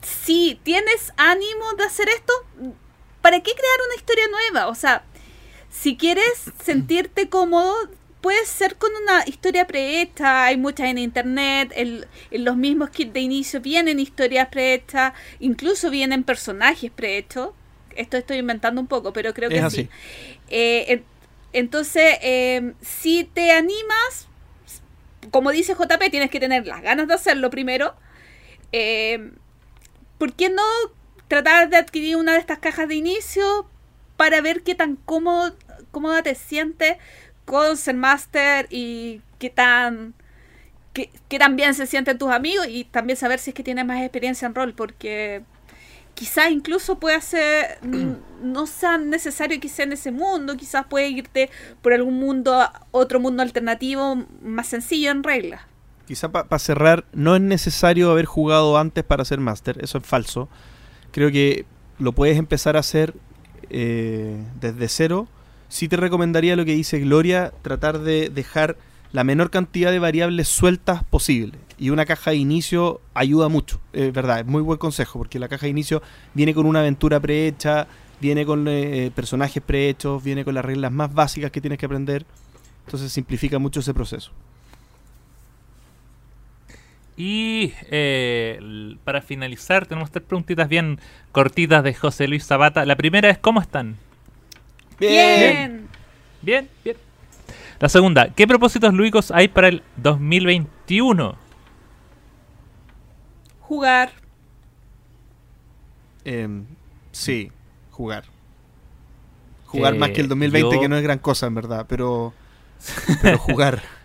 si 0.00 0.60
tienes 0.62 1.12
ánimo 1.17 1.75
de 1.76 1.84
hacer 1.84 2.09
esto, 2.09 2.33
¿para 3.20 3.41
qué 3.41 3.52
crear 3.52 3.78
una 3.86 3.97
historia 3.97 4.25
nueva? 4.28 4.68
O 4.68 4.75
sea, 4.75 5.05
si 5.70 5.97
quieres 5.97 6.24
sentirte 6.62 7.28
cómodo, 7.28 7.74
puedes 8.20 8.49
ser 8.49 8.76
con 8.76 8.90
una 9.02 9.24
historia 9.26 9.66
prehecha. 9.66 10.44
Hay 10.47 10.57
muchas 10.57 10.89
en 10.89 10.99
internet, 10.99 11.73
el- 11.74 12.07
en 12.31 12.44
los 12.44 12.57
mismos 12.57 12.90
kits 12.90 13.12
de 13.12 13.20
inicio 13.20 13.60
vienen 13.60 13.99
historias 14.00 14.49
prehechas, 14.49 15.12
incluso 15.39 15.90
vienen 15.90 16.24
personajes 16.24 16.90
prehechos. 16.90 17.50
Esto 17.97 18.16
estoy 18.16 18.39
inventando 18.39 18.81
un 18.81 18.86
poco, 18.86 19.12
pero 19.12 19.32
creo 19.34 19.49
que 19.49 19.58
Es 19.58 19.73
sí. 19.73 19.81
así. 19.82 19.89
Eh, 20.50 20.84
en- 20.89 21.05
entonces, 21.52 22.16
eh, 22.23 22.74
si 22.81 23.24
te 23.24 23.52
animas, 23.52 24.28
como 25.31 25.50
dice 25.50 25.74
JP, 25.74 26.10
tienes 26.10 26.31
que 26.31 26.40
tener 26.40 26.66
las 26.66 26.82
ganas 26.82 27.08
de 27.08 27.15
hacerlo 27.15 27.50
primero. 27.50 27.94
Eh, 28.73 29.32
¿Por 30.18 30.34
qué 30.34 30.50
no 30.50 30.62
tratar 31.28 31.70
de 31.70 31.76
adquirir 31.76 32.16
una 32.16 32.32
de 32.34 32.39
estas 32.40 32.58
cajas 32.58 32.89
de 32.89 32.94
inicio 32.97 33.69
para 34.20 34.42
ver 34.42 34.62
qué 34.62 34.74
tan 34.74 34.97
cómodo, 34.97 35.57
cómoda 35.92 36.23
te 36.23 36.34
sientes 36.34 36.99
con 37.47 37.78
ser 37.78 37.94
master 37.94 38.66
y 38.68 39.23
qué 39.39 39.49
tan 39.49 40.12
qué 40.92 41.39
tan 41.39 41.57
bien 41.57 41.73
se 41.73 41.86
sienten 41.86 42.18
tus 42.18 42.31
amigos 42.31 42.66
y 42.68 42.84
también 42.84 43.16
saber 43.16 43.39
si 43.39 43.49
es 43.50 43.55
que 43.55 43.62
tienes 43.62 43.86
más 43.86 44.02
experiencia 44.02 44.44
en 44.44 44.55
rol 44.55 44.74
porque 44.74 45.40
quizás 46.12 46.50
incluso 46.50 46.99
pueda 46.99 47.18
ser 47.23 47.78
n- 47.82 48.16
no 48.42 48.66
sea 48.66 48.99
necesario 48.99 49.58
que 49.58 49.70
sea 49.70 49.86
en 49.86 49.92
ese 49.94 50.10
mundo 50.10 50.55
quizás 50.58 50.84
puedes 50.86 51.10
irte 51.12 51.49
por 51.81 51.94
algún 51.94 52.18
mundo 52.18 52.68
otro 52.90 53.20
mundo 53.20 53.42
alternativo 53.42 54.26
más 54.42 54.66
sencillo 54.66 55.10
en 55.10 55.23
reglas 55.23 55.62
Quizá 56.07 56.28
para 56.31 56.58
cerrar, 56.58 57.07
no 57.15 57.36
es 57.36 57.40
necesario 57.40 58.10
haber 58.10 58.26
jugado 58.26 58.76
antes 58.76 59.02
para 59.02 59.24
ser 59.24 59.39
máster, 59.40 59.78
eso 59.82 59.97
es 59.99 60.05
falso. 60.05 60.49
Creo 61.12 61.31
que 61.31 61.65
lo 62.00 62.12
puedes 62.12 62.36
empezar 62.36 62.76
a 62.76 62.81
hacer 62.81 63.15
eh, 63.70 64.36
desde 64.60 64.89
cero. 64.89 65.28
Sí 65.68 65.89
te 65.89 65.97
recomendaría 65.97 66.57
lo 66.57 66.65
que 66.65 66.74
dice 66.74 66.99
Gloria, 67.00 67.52
tratar 67.62 68.00
de 68.00 68.28
dejar 68.28 68.76
la 69.12 69.24
menor 69.24 69.50
cantidad 69.50 69.90
de 69.90 69.99
variables 69.99 70.49
sueltas 70.49 71.05
posible. 71.05 71.58
Y 71.78 71.90
una 71.90 72.05
caja 72.05 72.32
de 72.32 72.36
inicio 72.36 73.00
ayuda 73.15 73.49
mucho, 73.49 73.81
es 73.92 74.12
verdad, 74.12 74.40
es 74.40 74.47
muy 74.47 74.62
buen 74.62 74.78
consejo, 74.78 75.18
porque 75.18 75.39
la 75.39 75.49
caja 75.49 75.66
de 75.66 75.70
inicio 75.70 76.02
viene 76.34 76.55
con 76.55 76.66
una 76.66 76.81
aventura 76.81 77.18
prehecha, 77.20 77.86
viene 78.20 78.44
con 78.44 78.66
eh, 78.68 79.10
personajes 79.15 79.62
prehechos, 79.62 80.23
viene 80.23 80.44
con 80.44 80.55
las 80.55 80.65
reglas 80.65 80.92
más 80.92 81.12
básicas 81.12 81.50
que 81.50 81.60
tienes 81.60 81.78
que 81.78 81.86
aprender. 81.86 82.26
Entonces 82.84 83.12
simplifica 83.12 83.58
mucho 83.58 83.81
ese 83.81 83.94
proceso. 83.94 84.32
Y 87.23 87.74
eh, 87.90 88.97
para 89.05 89.20
finalizar, 89.20 89.84
tenemos 89.84 90.10
tres 90.10 90.24
preguntitas 90.24 90.66
bien 90.70 90.99
cortitas 91.32 91.84
de 91.84 91.92
José 91.92 92.26
Luis 92.26 92.47
Zapata. 92.47 92.86
La 92.86 92.97
primera 92.97 93.28
es: 93.28 93.36
¿cómo 93.36 93.60
están? 93.60 93.97
bien, 94.99 95.86
Bien, 96.40 96.66
bien. 96.82 96.97
La 97.78 97.90
segunda: 97.90 98.31
¿qué 98.31 98.47
propósitos 98.47 98.94
lúdicos 98.94 99.31
hay 99.32 99.49
para 99.49 99.68
el 99.68 99.82
2021? 99.97 101.36
jugar 103.60 104.12
Em, 106.24 106.65
sí, 107.12 107.52
jugar. 107.90 108.24
Jugar 109.66 109.92
Eh, 109.94 109.99
más 109.99 110.10
que 110.10 110.23
el 110.23 110.28
2020, 110.28 110.76
yo- 110.76 110.81
que 110.81 110.89
no 110.89 110.97
es 110.97 111.02
gran 111.02 111.18
cosa 111.18 111.47
en 111.49 111.55
verdad, 111.55 111.84
pero, 111.86 112.32
pero 113.20 113.36
jugar. 113.36 113.82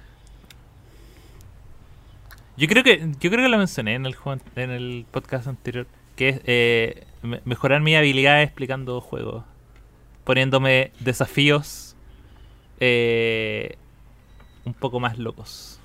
Yo 2.57 2.67
creo 2.67 2.83
que 2.83 2.99
yo 3.19 3.29
creo 3.29 3.43
que 3.43 3.49
lo 3.49 3.57
mencioné 3.57 3.95
en 3.95 4.05
el 4.05 4.15
en 4.55 4.71
el 4.71 5.05
podcast 5.11 5.47
anterior, 5.47 5.87
que 6.15 6.29
es 6.29 6.41
eh, 6.45 7.03
me- 7.21 7.41
mejorar 7.45 7.81
mi 7.81 7.95
habilidad 7.95 8.41
explicando 8.41 9.01
juegos, 9.01 9.43
poniéndome 10.23 10.91
desafíos 11.01 11.95
eh, 12.79 13.75
un 14.63 14.73
poco 14.73 14.99
más 14.99 15.17
locos. 15.17 15.79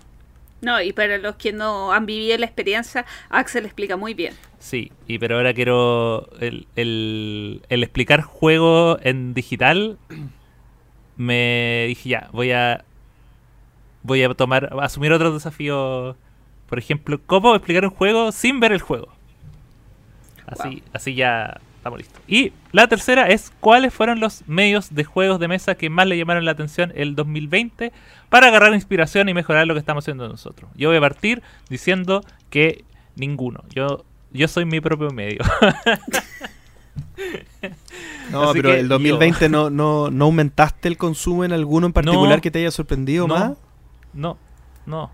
no 0.60 0.80
y 0.80 0.92
para 0.92 1.18
los 1.18 1.34
que 1.36 1.52
no 1.52 1.92
han 1.92 2.06
vivido 2.06 2.36
la 2.38 2.46
experiencia 2.46 3.04
Axel 3.30 3.64
explica 3.64 3.96
muy 3.96 4.12
bien 4.14 4.34
Sí, 4.58 4.92
y 5.08 5.18
pero 5.18 5.36
ahora 5.36 5.54
quiero 5.54 6.28
el, 6.40 6.66
el, 6.76 7.62
el 7.70 7.82
explicar 7.82 8.20
juego 8.20 8.98
en 9.02 9.32
digital. 9.32 9.98
Me 11.16 11.86
dije 11.88 12.10
ya, 12.10 12.28
voy 12.32 12.52
a 12.52 12.84
voy 14.02 14.22
a 14.22 14.32
tomar 14.34 14.70
a 14.78 14.84
asumir 14.84 15.12
otro 15.12 15.32
desafío. 15.32 16.14
Por 16.70 16.78
ejemplo, 16.78 17.20
cómo 17.26 17.54
explicar 17.54 17.84
un 17.84 17.90
juego 17.90 18.32
sin 18.32 18.58
ver 18.60 18.72
el 18.72 18.80
juego. 18.80 19.08
Así, 20.46 20.82
así 20.92 21.14
ya 21.14 21.60
estamos 21.76 21.98
listos. 21.98 22.20
Y 22.26 22.52
la 22.72 22.86
tercera 22.88 23.28
es 23.28 23.52
cuáles 23.60 23.92
fueron 23.92 24.20
los 24.20 24.42
medios 24.48 24.94
de 24.94 25.04
juegos 25.04 25.38
de 25.40 25.48
mesa 25.48 25.74
que 25.74 25.90
más 25.90 26.06
le 26.06 26.16
llamaron 26.16 26.44
la 26.44 26.52
atención 26.52 26.92
el 26.96 27.14
2020 27.14 27.92
para 28.28 28.48
agarrar 28.48 28.72
inspiración 28.74 29.28
y 29.28 29.34
mejorar 29.34 29.66
lo 29.66 29.74
que 29.74 29.80
estamos 29.80 30.04
haciendo 30.04 30.28
nosotros. 30.28 30.70
Yo 30.76 30.88
voy 30.88 30.96
a 30.96 31.00
partir 31.00 31.42
diciendo 31.68 32.22
que 32.50 32.84
ninguno. 33.16 33.62
Yo, 33.74 34.04
yo 34.32 34.48
soy 34.48 34.64
mi 34.64 34.80
propio 34.80 35.10
medio. 35.10 35.40
No, 38.30 38.50
Así 38.50 38.60
pero 38.62 38.72
el 38.74 38.88
2020 38.88 39.48
no, 39.48 39.70
no, 39.70 40.10
no 40.10 40.26
aumentaste 40.26 40.88
el 40.88 40.96
consumo 40.96 41.44
en 41.44 41.52
alguno 41.52 41.86
en 41.86 41.92
particular 41.92 42.36
No. 42.38 42.40
que 42.42 42.50
te 42.50 42.60
haya 42.60 42.70
sorprendido 42.70 43.26
no, 43.26 43.34
más. 43.34 43.58
no, 44.14 44.38
no. 44.86 45.10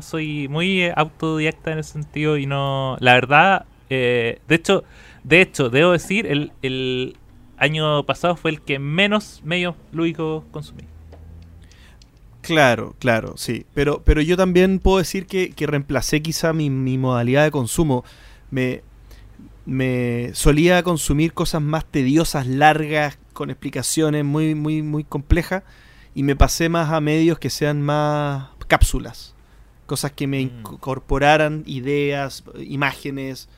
Soy 0.00 0.48
muy 0.48 0.90
autodidacta 0.94 1.72
en 1.72 1.78
ese 1.80 1.92
sentido 1.92 2.36
y 2.36 2.46
no. 2.46 2.96
La 3.00 3.14
verdad, 3.14 3.66
eh, 3.90 4.40
de 4.48 4.54
hecho, 4.54 4.84
de 5.24 5.40
hecho, 5.42 5.68
debo 5.68 5.92
decir, 5.92 6.26
el, 6.26 6.52
el 6.62 7.16
año 7.58 8.04
pasado 8.06 8.36
fue 8.36 8.50
el 8.52 8.62
que 8.62 8.78
menos 8.78 9.42
medios 9.44 9.74
lúdicos 9.92 10.44
consumí. 10.50 10.84
Claro, 12.40 12.96
claro, 12.98 13.34
sí. 13.36 13.66
Pero, 13.74 14.02
pero 14.02 14.22
yo 14.22 14.36
también 14.36 14.78
puedo 14.78 14.98
decir 14.98 15.26
que, 15.26 15.50
que 15.50 15.66
reemplacé 15.66 16.22
quizá 16.22 16.52
mi, 16.52 16.70
mi 16.70 16.96
modalidad 16.96 17.44
de 17.44 17.50
consumo. 17.50 18.04
Me, 18.50 18.82
me 19.66 20.30
solía 20.32 20.82
consumir 20.82 21.34
cosas 21.34 21.60
más 21.60 21.84
tediosas, 21.84 22.46
largas, 22.46 23.18
con 23.34 23.50
explicaciones 23.50 24.24
muy, 24.24 24.54
muy, 24.54 24.82
muy 24.82 25.04
complejas. 25.04 25.64
Y 26.14 26.22
me 26.22 26.34
pasé 26.34 26.68
más 26.68 26.90
a 26.90 27.00
medios 27.00 27.38
que 27.38 27.50
sean 27.50 27.82
más 27.82 28.48
cápsulas. 28.66 29.34
Cosas 29.90 30.12
que 30.12 30.28
me 30.28 30.38
Mm. 30.38 30.42
incorporaran 30.60 31.64
ideas, 31.66 32.44
imágenes. 32.64 33.48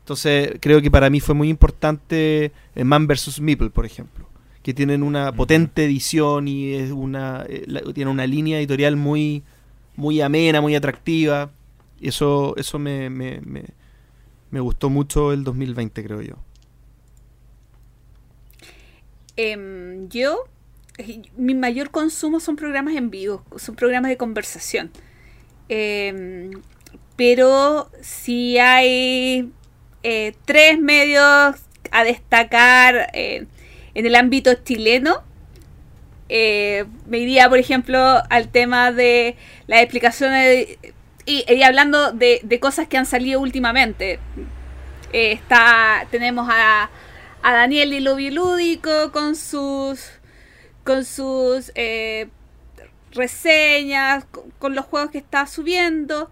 Entonces, 0.00 0.56
creo 0.60 0.80
que 0.80 0.90
para 0.90 1.10
mí 1.10 1.20
fue 1.20 1.34
muy 1.34 1.50
importante 1.50 2.50
eh, 2.74 2.84
Man 2.84 3.06
vs. 3.06 3.40
Meeple, 3.40 3.68
por 3.68 3.84
ejemplo. 3.84 4.26
Que 4.62 4.72
tienen 4.72 5.02
una 5.02 5.32
potente 5.32 5.84
edición 5.84 6.48
y 6.48 6.72
es 6.72 6.90
una, 6.92 7.44
eh, 7.46 7.64
la- 7.66 7.82
tiene 7.92 8.10
una 8.10 8.26
línea 8.26 8.58
editorial 8.58 8.96
muy, 8.96 9.42
muy 9.96 10.22
amena, 10.22 10.62
muy 10.62 10.74
atractiva. 10.74 11.50
Y 12.00 12.08
eso, 12.08 12.54
eso 12.56 12.78
me, 12.78 13.10
me, 13.10 13.40
me, 13.42 13.64
me 14.50 14.60
gustó 14.60 14.88
mucho 14.88 15.30
el 15.34 15.44
2020, 15.44 16.02
creo 16.04 16.22
yo. 16.22 16.36
Em, 19.36 20.08
yo, 20.08 20.38
mi 21.36 21.54
mayor 21.54 21.90
consumo 21.90 22.40
son 22.40 22.56
programas 22.56 22.94
en 22.96 23.10
vivo, 23.10 23.44
son 23.58 23.74
programas 23.76 24.08
de 24.08 24.16
conversación. 24.16 24.90
Em, 25.68 26.50
pero 27.16 27.90
si 28.00 28.58
hay 28.58 29.50
eh, 30.02 30.34
tres 30.44 30.78
medios 30.78 31.56
a 31.90 32.04
destacar 32.04 33.10
eh, 33.14 33.46
en 33.94 34.06
el 34.06 34.14
ámbito 34.14 34.54
chileno, 34.54 35.22
eh, 36.28 36.84
me 37.06 37.18
iría, 37.18 37.48
por 37.48 37.58
ejemplo, 37.58 37.98
al 38.28 38.48
tema 38.48 38.92
de 38.92 39.36
las 39.66 39.80
explicaciones 39.80 40.78
y, 41.24 41.44
y 41.52 41.62
hablando 41.62 42.12
de, 42.12 42.58
cosas 42.60 42.88
que 42.88 42.98
han 42.98 43.06
salido 43.06 43.40
últimamente. 43.40 44.18
Está, 45.12 46.06
tenemos 46.10 46.48
a, 46.50 46.90
a 47.42 47.52
Daniel 47.54 48.04
Lobby 48.04 48.30
Lúdico 48.30 49.12
con 49.12 49.34
sus 49.36 50.10
con 50.84 51.04
sus 51.04 51.72
reseñas, 53.16 54.26
con, 54.58 54.74
los 54.74 54.84
juegos 54.84 55.10
que 55.10 55.18
está 55.18 55.46
subiendo. 55.46 56.30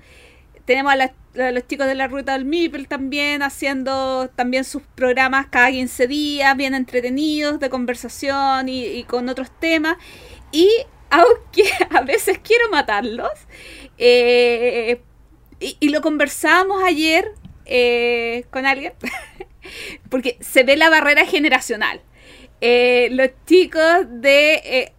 Tenemos 0.65 0.95
a, 0.95 1.51
los 1.51 1.67
chicos 1.67 1.87
de 1.87 1.95
la 1.95 2.07
ruta 2.07 2.33
del 2.35 2.45
Mipel 2.45 2.87
también 2.87 3.43
haciendo 3.43 4.31
también 4.37 4.65
sus 4.65 4.83
programas 4.95 5.47
cada 5.49 5.71
15 5.71 6.07
días, 6.07 6.57
bien 6.57 6.75
entretenidos, 6.75 7.59
de 7.59 7.71
conversación 7.71 8.69
y, 8.69 9.05
con 9.05 9.29
otros 9.29 9.51
temas. 9.59 9.97
Y 10.53 10.71
aunque 11.11 11.65
a 11.91 12.03
veces 12.03 12.39
quiero 12.39 12.69
matarlos, 12.71 13.33
eh, 13.99 15.01
y, 15.61 15.89
lo 15.89 16.01
conversamos 16.03 16.83
ayer 16.85 17.33
eh, 17.65 18.45
con 18.51 18.67
alguien, 18.67 18.93
porque 20.11 20.37
se 20.41 20.63
ve 20.63 20.77
la 20.77 20.91
barrera 20.91 21.25
generacional. 21.27 22.01
Eh, 22.61 23.09
los 23.13 23.31
chicos 23.47 24.07
de... 24.09 24.94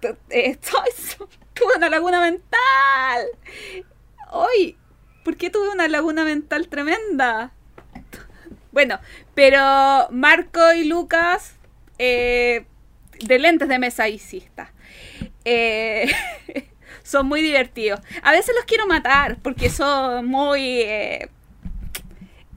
tuve 1.54 1.76
una 1.76 1.88
laguna 1.88 2.20
mental. 2.20 3.26
Hoy, 4.30 4.76
¿por 5.24 5.36
qué 5.36 5.50
tuve 5.50 5.70
una 5.70 5.88
laguna 5.88 6.24
mental 6.24 6.68
tremenda? 6.68 7.52
Bueno, 8.70 9.00
pero 9.34 10.08
Marco 10.10 10.72
y 10.72 10.84
Lucas, 10.84 11.56
eh, 11.98 12.66
de 13.20 13.38
lentes 13.38 13.68
de 13.68 13.78
mesa. 13.78 14.04
Eh, 15.44 16.10
son 17.02 17.26
muy 17.26 17.42
divertidos. 17.42 18.00
A 18.22 18.32
veces 18.32 18.54
los 18.54 18.64
quiero 18.64 18.86
matar 18.86 19.38
porque 19.42 19.70
son 19.70 20.26
muy 20.26 20.80
eh, 20.82 21.28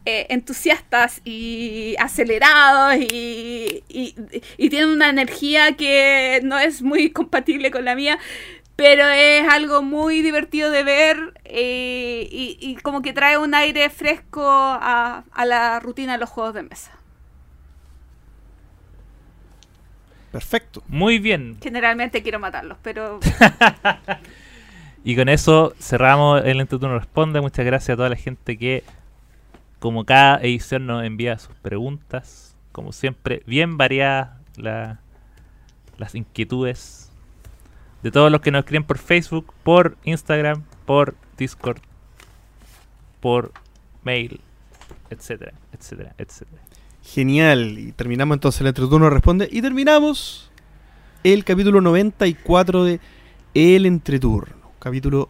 eh, 0.06 0.28
entusiastas 0.30 1.22
y 1.26 1.96
acelerados 2.00 2.96
y, 2.98 3.84
y- 3.90 4.16
y 4.58 4.70
tienen 4.70 4.90
una 4.90 5.10
energía 5.10 5.74
que 5.78 6.40
no 6.44 6.58
es 6.60 6.82
muy 6.82 7.12
compatible 7.12 7.72
con 7.72 7.86
la 7.86 7.96
mía. 7.96 8.20
Pero 8.76 9.08
es 9.10 9.48
algo 9.48 9.84
muy 9.84 10.22
divertido 10.24 10.72
de 10.72 10.84
ver 10.84 11.34
eh, 11.46 12.28
y, 12.32 12.58
y 12.60 12.76
como 12.78 13.02
que 13.04 13.14
trae 13.14 13.38
un 13.38 13.54
aire 13.54 13.90
fresco 13.92 14.44
a, 14.50 15.24
a 15.32 15.46
la 15.46 15.80
rutina 15.80 16.14
de 16.14 16.18
los 16.20 16.30
juegos 16.30 16.56
de 16.56 16.64
mesa. 16.64 16.92
Perfecto. 20.32 20.82
Muy 20.88 21.20
bien. 21.20 21.58
Generalmente 21.62 22.24
quiero 22.24 22.40
matarlos, 22.40 22.78
pero 22.82 23.20
Y 25.04 25.16
con 25.16 25.30
eso 25.30 25.74
cerramos 25.80 26.44
el 26.46 26.60
Entreturno 26.62 26.98
Responde. 26.98 27.42
Muchas 27.42 27.66
gracias 27.66 27.96
a 27.96 27.98
toda 27.98 28.10
la 28.10 28.16
gente 28.16 28.58
que, 28.58 28.84
como 29.82 30.06
cada 30.06 30.38
edición, 30.38 30.86
nos 30.86 31.04
envía 31.04 31.38
sus 31.40 31.56
preguntas. 31.56 32.56
Como 32.72 32.92
siempre, 32.94 33.42
bien 33.48 33.78
variadas 33.78 34.38
la- 34.56 35.02
las 35.98 36.14
inquietudes 36.16 37.12
de 38.04 38.12
todos 38.12 38.32
los 38.32 38.42
que 38.42 38.52
nos 38.52 38.60
escriben 38.60 38.84
por 38.84 39.00
Facebook, 39.00 39.52
por 39.64 39.98
Instagram, 40.04 40.64
por 40.86 41.16
Discord, 41.36 41.80
por 43.20 43.52
mail, 44.04 44.40
etcétera, 45.10 45.54
etcétera, 45.74 46.14
etcétera. 46.18 46.62
Genial. 47.04 47.80
Y 47.80 47.92
terminamos 47.92 48.36
entonces 48.36 48.62
el 48.62 48.68
entreturno 48.68 49.10
responde. 49.10 49.50
Y 49.52 49.64
terminamos 49.64 50.52
el 51.24 51.44
capítulo 51.44 51.82
94 51.82 52.84
de 52.84 53.00
El 53.56 53.88
Entreturno. 53.88 54.56
Capítulo 54.80 55.30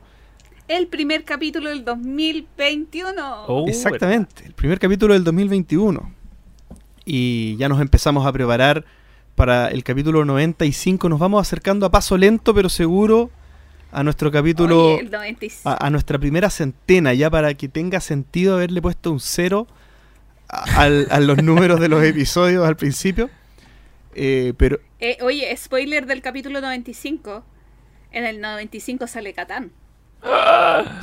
el 0.77 0.87
primer 0.87 1.23
capítulo 1.23 1.69
del 1.69 1.83
2021. 1.83 3.45
Oh, 3.47 3.65
Exactamente, 3.67 4.45
el 4.45 4.53
primer 4.53 4.79
capítulo 4.79 5.13
del 5.13 5.23
2021. 5.23 6.13
Y 7.05 7.55
ya 7.57 7.67
nos 7.69 7.81
empezamos 7.81 8.25
a 8.25 8.31
preparar 8.31 8.85
para 9.35 9.67
el 9.69 9.83
capítulo 9.83 10.23
95. 10.25 11.09
Nos 11.09 11.19
vamos 11.19 11.41
acercando 11.41 11.85
a 11.85 11.91
paso 11.91 12.17
lento 12.17 12.53
pero 12.53 12.69
seguro 12.69 13.29
a 13.91 14.03
nuestro 14.03 14.31
capítulo, 14.31 14.93
Oye, 14.93 15.01
el 15.01 15.11
95. 15.11 15.69
a, 15.69 15.85
a 15.85 15.89
nuestra 15.89 16.17
primera 16.17 16.49
centena, 16.49 17.13
ya 17.13 17.29
para 17.29 17.53
que 17.55 17.67
tenga 17.67 17.99
sentido 17.99 18.53
haberle 18.55 18.81
puesto 18.81 19.11
un 19.11 19.19
cero 19.19 19.67
a, 20.47 20.81
al- 20.83 21.07
a 21.11 21.19
los 21.19 21.37
números 21.43 21.79
de 21.81 21.89
los 21.89 22.01
episodios 22.03 22.65
al 22.65 22.77
principio. 22.77 23.29
Eh, 24.15 24.53
pero 24.57 24.79
Eh, 24.99 25.17
oye, 25.21 25.53
spoiler 25.57 26.05
del 26.05 26.21
capítulo 26.21 26.61
95. 26.61 27.43
En 28.13 28.25
el 28.25 28.39
95 28.41 29.07
sale 29.07 29.33
Catán. 29.33 29.71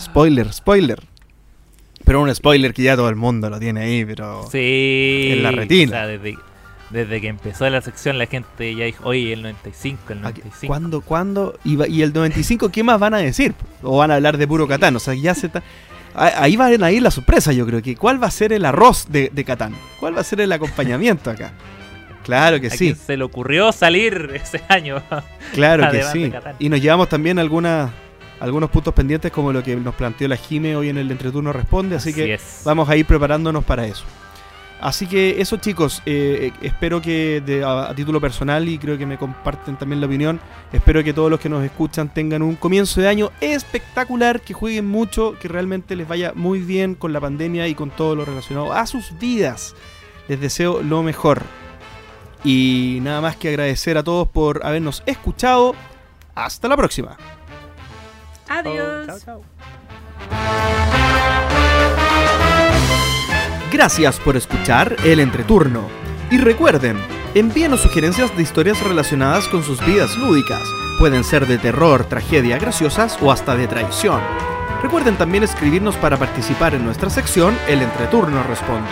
Spoiler, 0.00 0.52
spoiler. 0.52 1.00
Pero 2.04 2.22
un 2.22 2.34
spoiler 2.34 2.72
que 2.72 2.82
ya 2.82 2.96
todo 2.96 3.08
el 3.08 3.16
mundo 3.16 3.50
lo 3.50 3.58
tiene 3.58 3.80
ahí, 3.82 4.04
pero... 4.04 4.48
Sí. 4.50 5.28
En 5.32 5.42
la 5.42 5.50
retina. 5.50 5.90
o 5.90 5.94
sea, 5.94 6.06
desde, 6.06 6.38
desde 6.90 7.20
que 7.20 7.28
empezó 7.28 7.68
la 7.68 7.82
sección, 7.82 8.16
la 8.16 8.26
gente 8.26 8.74
ya 8.74 8.86
dijo, 8.86 9.06
oye, 9.06 9.32
el 9.34 9.42
95, 9.42 10.12
el 10.14 10.18
Aquí- 10.24 10.40
95. 10.40 10.66
¿Cuándo? 10.66 11.00
¿Cuándo? 11.02 11.58
Y, 11.64 12.00
el 12.02 12.12
95, 12.14 12.70
¿qué 12.70 12.82
más 12.82 12.98
van 12.98 13.12
a 13.14 13.18
decir? 13.18 13.54
¿O 13.82 13.98
van 13.98 14.10
a 14.10 14.14
hablar 14.14 14.38
de 14.38 14.48
puro 14.48 14.66
Catán? 14.66 14.96
O 14.96 15.00
sea, 15.00 15.12
ya 15.14 15.34
se 15.34 15.48
está... 15.48 15.62
Ahí 16.14 16.56
va 16.56 16.66
a 16.66 16.90
ir 16.92 17.02
la 17.02 17.10
sorpresa, 17.12 17.52
yo 17.52 17.64
creo 17.64 17.80
que. 17.80 17.94
¿Cuál 17.94 18.20
va 18.20 18.26
a 18.26 18.30
ser 18.30 18.52
el 18.52 18.64
arroz 18.64 19.06
de, 19.08 19.30
de 19.32 19.44
Catán? 19.44 19.74
¿Cuál 20.00 20.16
va 20.16 20.22
a 20.22 20.24
ser 20.24 20.40
el 20.40 20.50
acompañamiento 20.50 21.30
acá? 21.30 21.52
Claro 22.24 22.60
que 22.60 22.66
¿A 22.68 22.70
sí, 22.70 22.94
se 22.94 23.16
le 23.16 23.22
ocurrió 23.22 23.70
salir 23.70 24.30
ese 24.34 24.60
año? 24.68 25.00
claro 25.54 25.88
que 25.92 26.02
sí. 26.04 26.32
Y 26.58 26.70
nos 26.70 26.80
llevamos 26.80 27.08
también 27.08 27.38
algunas, 27.38 27.90
algunos 28.40 28.70
puntos 28.70 28.94
pendientes 28.94 29.30
como 29.32 29.52
lo 29.52 29.62
que 29.62 29.74
nos 29.76 29.94
planteó 29.94 30.28
la 30.28 30.36
Jime 30.36 30.76
hoy 30.76 30.88
en 30.88 30.98
el 30.98 31.10
Entreturno 31.10 31.52
Responde, 31.52 31.96
así, 31.96 32.12
que 32.14 32.34
es. 32.34 32.62
vamos 32.64 32.88
a 32.88 32.96
ir 32.96 33.04
preparándonos 33.06 33.64
para 33.64 33.86
eso. 33.86 34.04
Así 34.80 35.08
que 35.08 35.40
eso 35.40 35.56
chicos, 35.56 36.02
eh, 36.06 36.52
eh, 36.52 36.58
espero 36.62 37.02
que 37.02 37.42
de- 37.44 37.64
a, 37.64 37.90
a 37.90 37.94
título 37.96 38.20
personal 38.20 38.68
y 38.68 38.78
creo 38.78 38.96
que 38.96 39.06
me 39.06 39.18
comparten 39.18 39.76
también 39.76 40.00
la 40.00 40.06
opinión, 40.06 40.38
espero 40.72 41.02
que 41.02 41.12
todos 41.12 41.28
los 41.32 41.40
que 41.40 41.48
nos 41.48 41.64
escuchan 41.64 42.14
tengan 42.14 42.42
un 42.42 42.54
comienzo 42.54 43.00
de 43.00 43.08
año 43.08 43.32
espectacular, 43.40 44.40
que 44.40 44.54
jueguen 44.54 44.86
mucho, 44.86 45.34
que 45.40 45.48
realmente 45.48 45.96
les 45.96 46.06
vaya 46.06 46.32
muy 46.36 46.60
bien 46.60 46.94
con 46.94 47.12
la 47.12 47.20
pandemia 47.20 47.66
y 47.66 47.74
con 47.74 47.90
todo 47.90 48.14
lo 48.14 48.24
relacionado 48.24 48.72
a 48.72 48.86
sus 48.86 49.18
vidas. 49.18 49.74
Les 50.28 50.40
deseo 50.40 50.80
lo 50.80 51.02
mejor. 51.02 51.42
Y 52.44 53.00
nada 53.02 53.20
más 53.20 53.34
que 53.34 53.48
agradecer 53.48 53.98
a 53.98 54.04
todos 54.04 54.28
por 54.28 54.64
habernos 54.64 55.02
escuchado. 55.06 55.74
Hasta 56.36 56.68
la 56.68 56.76
próxima. 56.76 57.16
Adiós. 58.48 59.26
Gracias 63.70 64.18
por 64.18 64.36
escuchar 64.36 64.96
el 65.04 65.20
entreturno. 65.20 65.88
Y 66.30 66.38
recuerden, 66.38 66.96
envíenos 67.34 67.80
sugerencias 67.80 68.34
de 68.36 68.42
historias 68.42 68.82
relacionadas 68.82 69.46
con 69.48 69.62
sus 69.62 69.84
vidas 69.84 70.16
lúdicas. 70.16 70.62
Pueden 70.98 71.24
ser 71.24 71.46
de 71.46 71.58
terror, 71.58 72.04
tragedia, 72.04 72.58
graciosas 72.58 73.18
o 73.20 73.30
hasta 73.30 73.56
de 73.56 73.68
traición. 73.68 74.20
Recuerden 74.82 75.16
también 75.16 75.44
escribirnos 75.44 75.96
para 75.96 76.16
participar 76.16 76.74
en 76.74 76.84
nuestra 76.84 77.10
sección 77.10 77.56
El 77.68 77.82
entreturno 77.82 78.42
responde. 78.44 78.90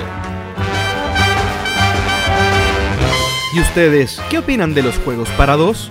¿Y 3.55 3.61
ustedes 3.61 4.21
qué 4.29 4.39
opinan 4.39 4.75
de 4.75 4.83
los 4.83 4.99
juegos 4.99 5.31
para 5.31 5.57
dos? 5.57 5.91